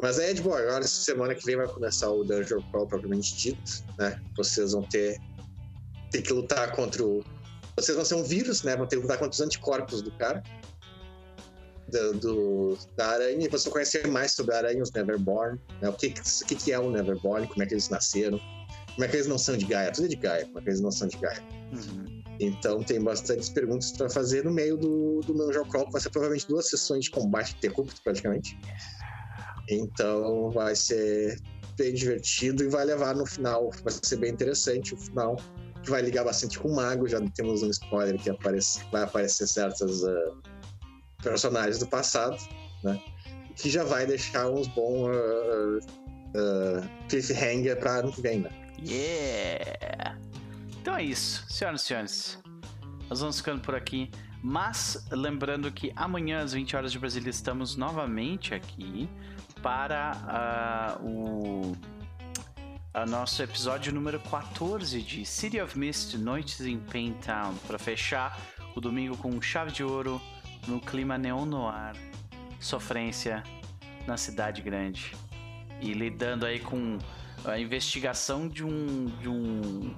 mas 0.00 0.18
aí 0.18 0.30
é 0.30 0.34
de 0.34 0.42
boa, 0.42 0.58
agora 0.58 0.84
essa 0.84 1.02
semana 1.02 1.34
que 1.34 1.44
vem 1.44 1.56
vai 1.56 1.66
começar 1.66 2.08
o 2.10 2.22
Dungeon 2.22 2.62
Crawl 2.70 2.86
propriamente 2.86 3.36
dito, 3.36 3.84
né? 3.98 4.20
Vocês 4.36 4.72
vão 4.72 4.82
ter, 4.82 5.20
ter 6.10 6.22
que 6.22 6.32
lutar 6.32 6.70
contra 6.72 7.04
o. 7.04 7.24
Vocês 7.76 7.96
vão 7.96 8.04
ser 8.04 8.14
um 8.14 8.22
vírus, 8.22 8.62
né? 8.62 8.76
Vão 8.76 8.86
ter 8.86 8.96
que 8.96 9.02
lutar 9.02 9.18
contra 9.18 9.32
os 9.32 9.40
anticorpos 9.40 10.00
do 10.02 10.12
cara. 10.12 10.42
Do, 11.88 12.12
do 12.12 12.78
da 12.96 13.08
aranha, 13.08 13.46
e 13.46 13.48
vocês 13.48 13.64
vão 13.64 13.72
conhecer 13.72 14.06
mais 14.06 14.32
sobre 14.32 14.54
a 14.54 14.58
aranha, 14.58 14.82
os 14.82 14.92
Neverborn, 14.92 15.58
né? 15.80 15.88
O 15.88 15.94
que, 15.94 16.10
que, 16.10 16.54
que 16.54 16.72
é 16.72 16.78
o 16.78 16.90
Neverborn, 16.90 17.48
como 17.48 17.62
é 17.62 17.66
que 17.66 17.74
eles 17.74 17.88
nasceram, 17.88 18.38
como 18.94 19.04
é 19.04 19.08
que 19.08 19.16
eles 19.16 19.26
não 19.26 19.38
são 19.38 19.56
de 19.56 19.64
Gaia, 19.64 19.90
tudo 19.90 20.04
é 20.04 20.08
de 20.08 20.16
Gaia, 20.16 20.44
como 20.44 20.58
é 20.58 20.62
que 20.62 20.68
eles 20.68 20.80
não 20.80 20.90
são 20.92 21.08
de 21.08 21.16
Gaia. 21.16 21.42
Uhum. 21.72 22.22
Então 22.40 22.82
tem 22.82 23.02
bastantes 23.02 23.48
perguntas 23.48 23.90
para 23.92 24.08
fazer 24.08 24.44
no 24.44 24.50
meio 24.50 24.76
do, 24.76 25.20
do 25.20 25.34
Crawl, 25.66 25.86
que 25.86 25.92
vai 25.92 26.00
ser 26.00 26.10
provavelmente 26.10 26.46
duas 26.46 26.68
sessões 26.68 27.06
de 27.06 27.10
combate 27.10 27.54
interrupto, 27.56 28.00
praticamente. 28.02 28.56
Então 29.68 30.50
vai 30.50 30.74
ser 30.74 31.40
bem 31.76 31.94
divertido 31.94 32.64
e 32.64 32.68
vai 32.68 32.84
levar 32.84 33.14
no 33.14 33.24
final, 33.24 33.70
vai 33.84 33.92
ser 34.02 34.16
bem 34.16 34.32
interessante 34.32 34.94
o 34.94 34.96
final, 34.96 35.36
que 35.82 35.90
vai 35.90 36.02
ligar 36.02 36.24
bastante 36.24 36.58
com 36.58 36.68
o 36.68 36.76
Mago. 36.76 37.08
Já 37.08 37.20
temos 37.30 37.62
um 37.62 37.70
spoiler 37.70 38.18
que 38.20 38.30
aparece, 38.30 38.80
vai 38.90 39.04
aparecer 39.04 39.46
certas 39.46 40.02
uh, 40.02 40.42
personagens 41.22 41.78
do 41.78 41.86
passado, 41.86 42.36
né? 42.82 43.00
Que 43.56 43.70
já 43.70 43.84
vai 43.84 44.06
deixar 44.06 44.48
uns 44.50 44.66
bons 44.68 45.08
uh, 45.08 45.78
uh, 45.78 47.08
cliffhanger 47.08 47.78
para 47.78 47.98
ano 47.98 48.12
que 48.12 48.20
vem, 48.20 48.40
né? 48.40 48.50
Yeah! 48.80 50.18
Então 50.80 50.96
é 50.96 51.02
isso, 51.02 51.44
senhoras 51.48 51.82
e 51.82 51.84
senhores. 51.84 52.38
Nós 53.08 53.20
vamos 53.20 53.38
ficando 53.38 53.60
por 53.60 53.74
aqui. 53.74 54.10
Mas 54.40 55.04
lembrando 55.10 55.70
que 55.72 55.92
amanhã 55.96 56.40
às 56.40 56.52
20 56.52 56.76
horas 56.76 56.92
de 56.92 56.98
Brasília 56.98 57.30
estamos 57.30 57.74
novamente 57.74 58.54
aqui 58.54 59.08
para 59.62 60.98
uh, 61.00 61.06
o 61.06 61.76
nosso 63.06 63.42
episódio 63.42 63.92
número 63.92 64.18
14 64.20 65.00
de 65.02 65.24
City 65.24 65.60
of 65.60 65.78
Mist 65.78 66.16
Noites 66.16 66.60
em 66.60 66.78
Pain 66.78 67.14
Town 67.14 67.54
para 67.66 67.78
fechar 67.78 68.38
o 68.74 68.80
domingo 68.80 69.16
com 69.16 69.40
chave 69.40 69.70
de 69.70 69.84
ouro 69.84 70.20
no 70.66 70.80
clima 70.80 71.16
neon 71.16 71.44
noir, 71.44 71.94
sofrência 72.60 73.42
na 74.06 74.16
cidade 74.16 74.62
grande 74.62 75.14
e 75.80 75.92
lidando 75.92 76.44
aí 76.44 76.58
com 76.58 76.98
a 77.44 77.58
investigação 77.58 78.48
de 78.48 78.64
um 78.64 79.06
de 79.20 79.28
um 79.28 79.94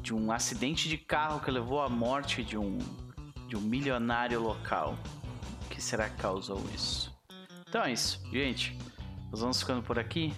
de 0.00 0.14
um 0.14 0.32
acidente 0.32 0.88
de 0.88 0.96
carro 0.96 1.40
que 1.40 1.50
levou 1.50 1.82
à 1.82 1.88
morte 1.88 2.42
de 2.42 2.56
um 2.56 2.78
de 3.48 3.56
um 3.56 3.60
milionário 3.60 4.40
local. 4.40 4.96
O 5.66 5.68
que 5.68 5.82
será 5.82 6.08
que 6.08 6.16
causou 6.16 6.64
isso? 6.74 7.19
Então 7.70 7.84
é 7.84 7.92
isso, 7.92 8.20
gente. 8.32 8.76
Nós 9.30 9.40
vamos 9.40 9.60
ficando 9.60 9.80
por 9.80 9.96
aqui. 9.96 10.34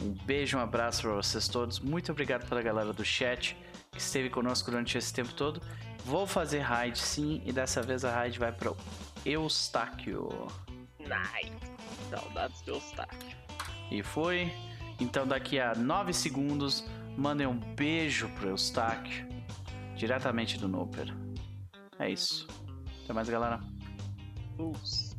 Um 0.00 0.14
beijo, 0.24 0.56
um 0.56 0.60
abraço 0.60 1.02
para 1.02 1.12
vocês 1.12 1.46
todos. 1.46 1.78
Muito 1.78 2.10
obrigado 2.10 2.48
pela 2.48 2.62
galera 2.62 2.90
do 2.90 3.04
chat 3.04 3.54
que 3.92 3.98
esteve 3.98 4.30
conosco 4.30 4.70
durante 4.70 4.96
esse 4.96 5.12
tempo 5.12 5.34
todo. 5.34 5.60
Vou 6.06 6.26
fazer 6.26 6.60
raid 6.60 6.98
sim, 6.98 7.42
e 7.44 7.52
dessa 7.52 7.82
vez 7.82 8.02
a 8.02 8.10
raid 8.10 8.38
vai 8.38 8.50
para 8.50 8.72
o 8.72 8.76
Eustáquio. 9.26 10.48
Nice. 11.00 11.52
Saudades 12.08 12.62
do 12.62 12.72
Eustáquio. 12.72 13.36
E 13.90 14.02
foi. 14.02 14.50
Então 14.98 15.26
daqui 15.26 15.60
a 15.60 15.74
9 15.74 16.14
segundos, 16.14 16.82
mandem 17.14 17.46
um 17.46 17.58
beijo 17.58 18.26
pro 18.36 18.48
Eustáquio, 18.48 19.28
diretamente 19.96 20.58
do 20.58 20.66
Noper. 20.66 21.14
É 21.98 22.08
isso. 22.08 22.48
Até 23.04 23.12
mais, 23.12 23.28
galera. 23.28 23.60
Ups. 24.58 25.13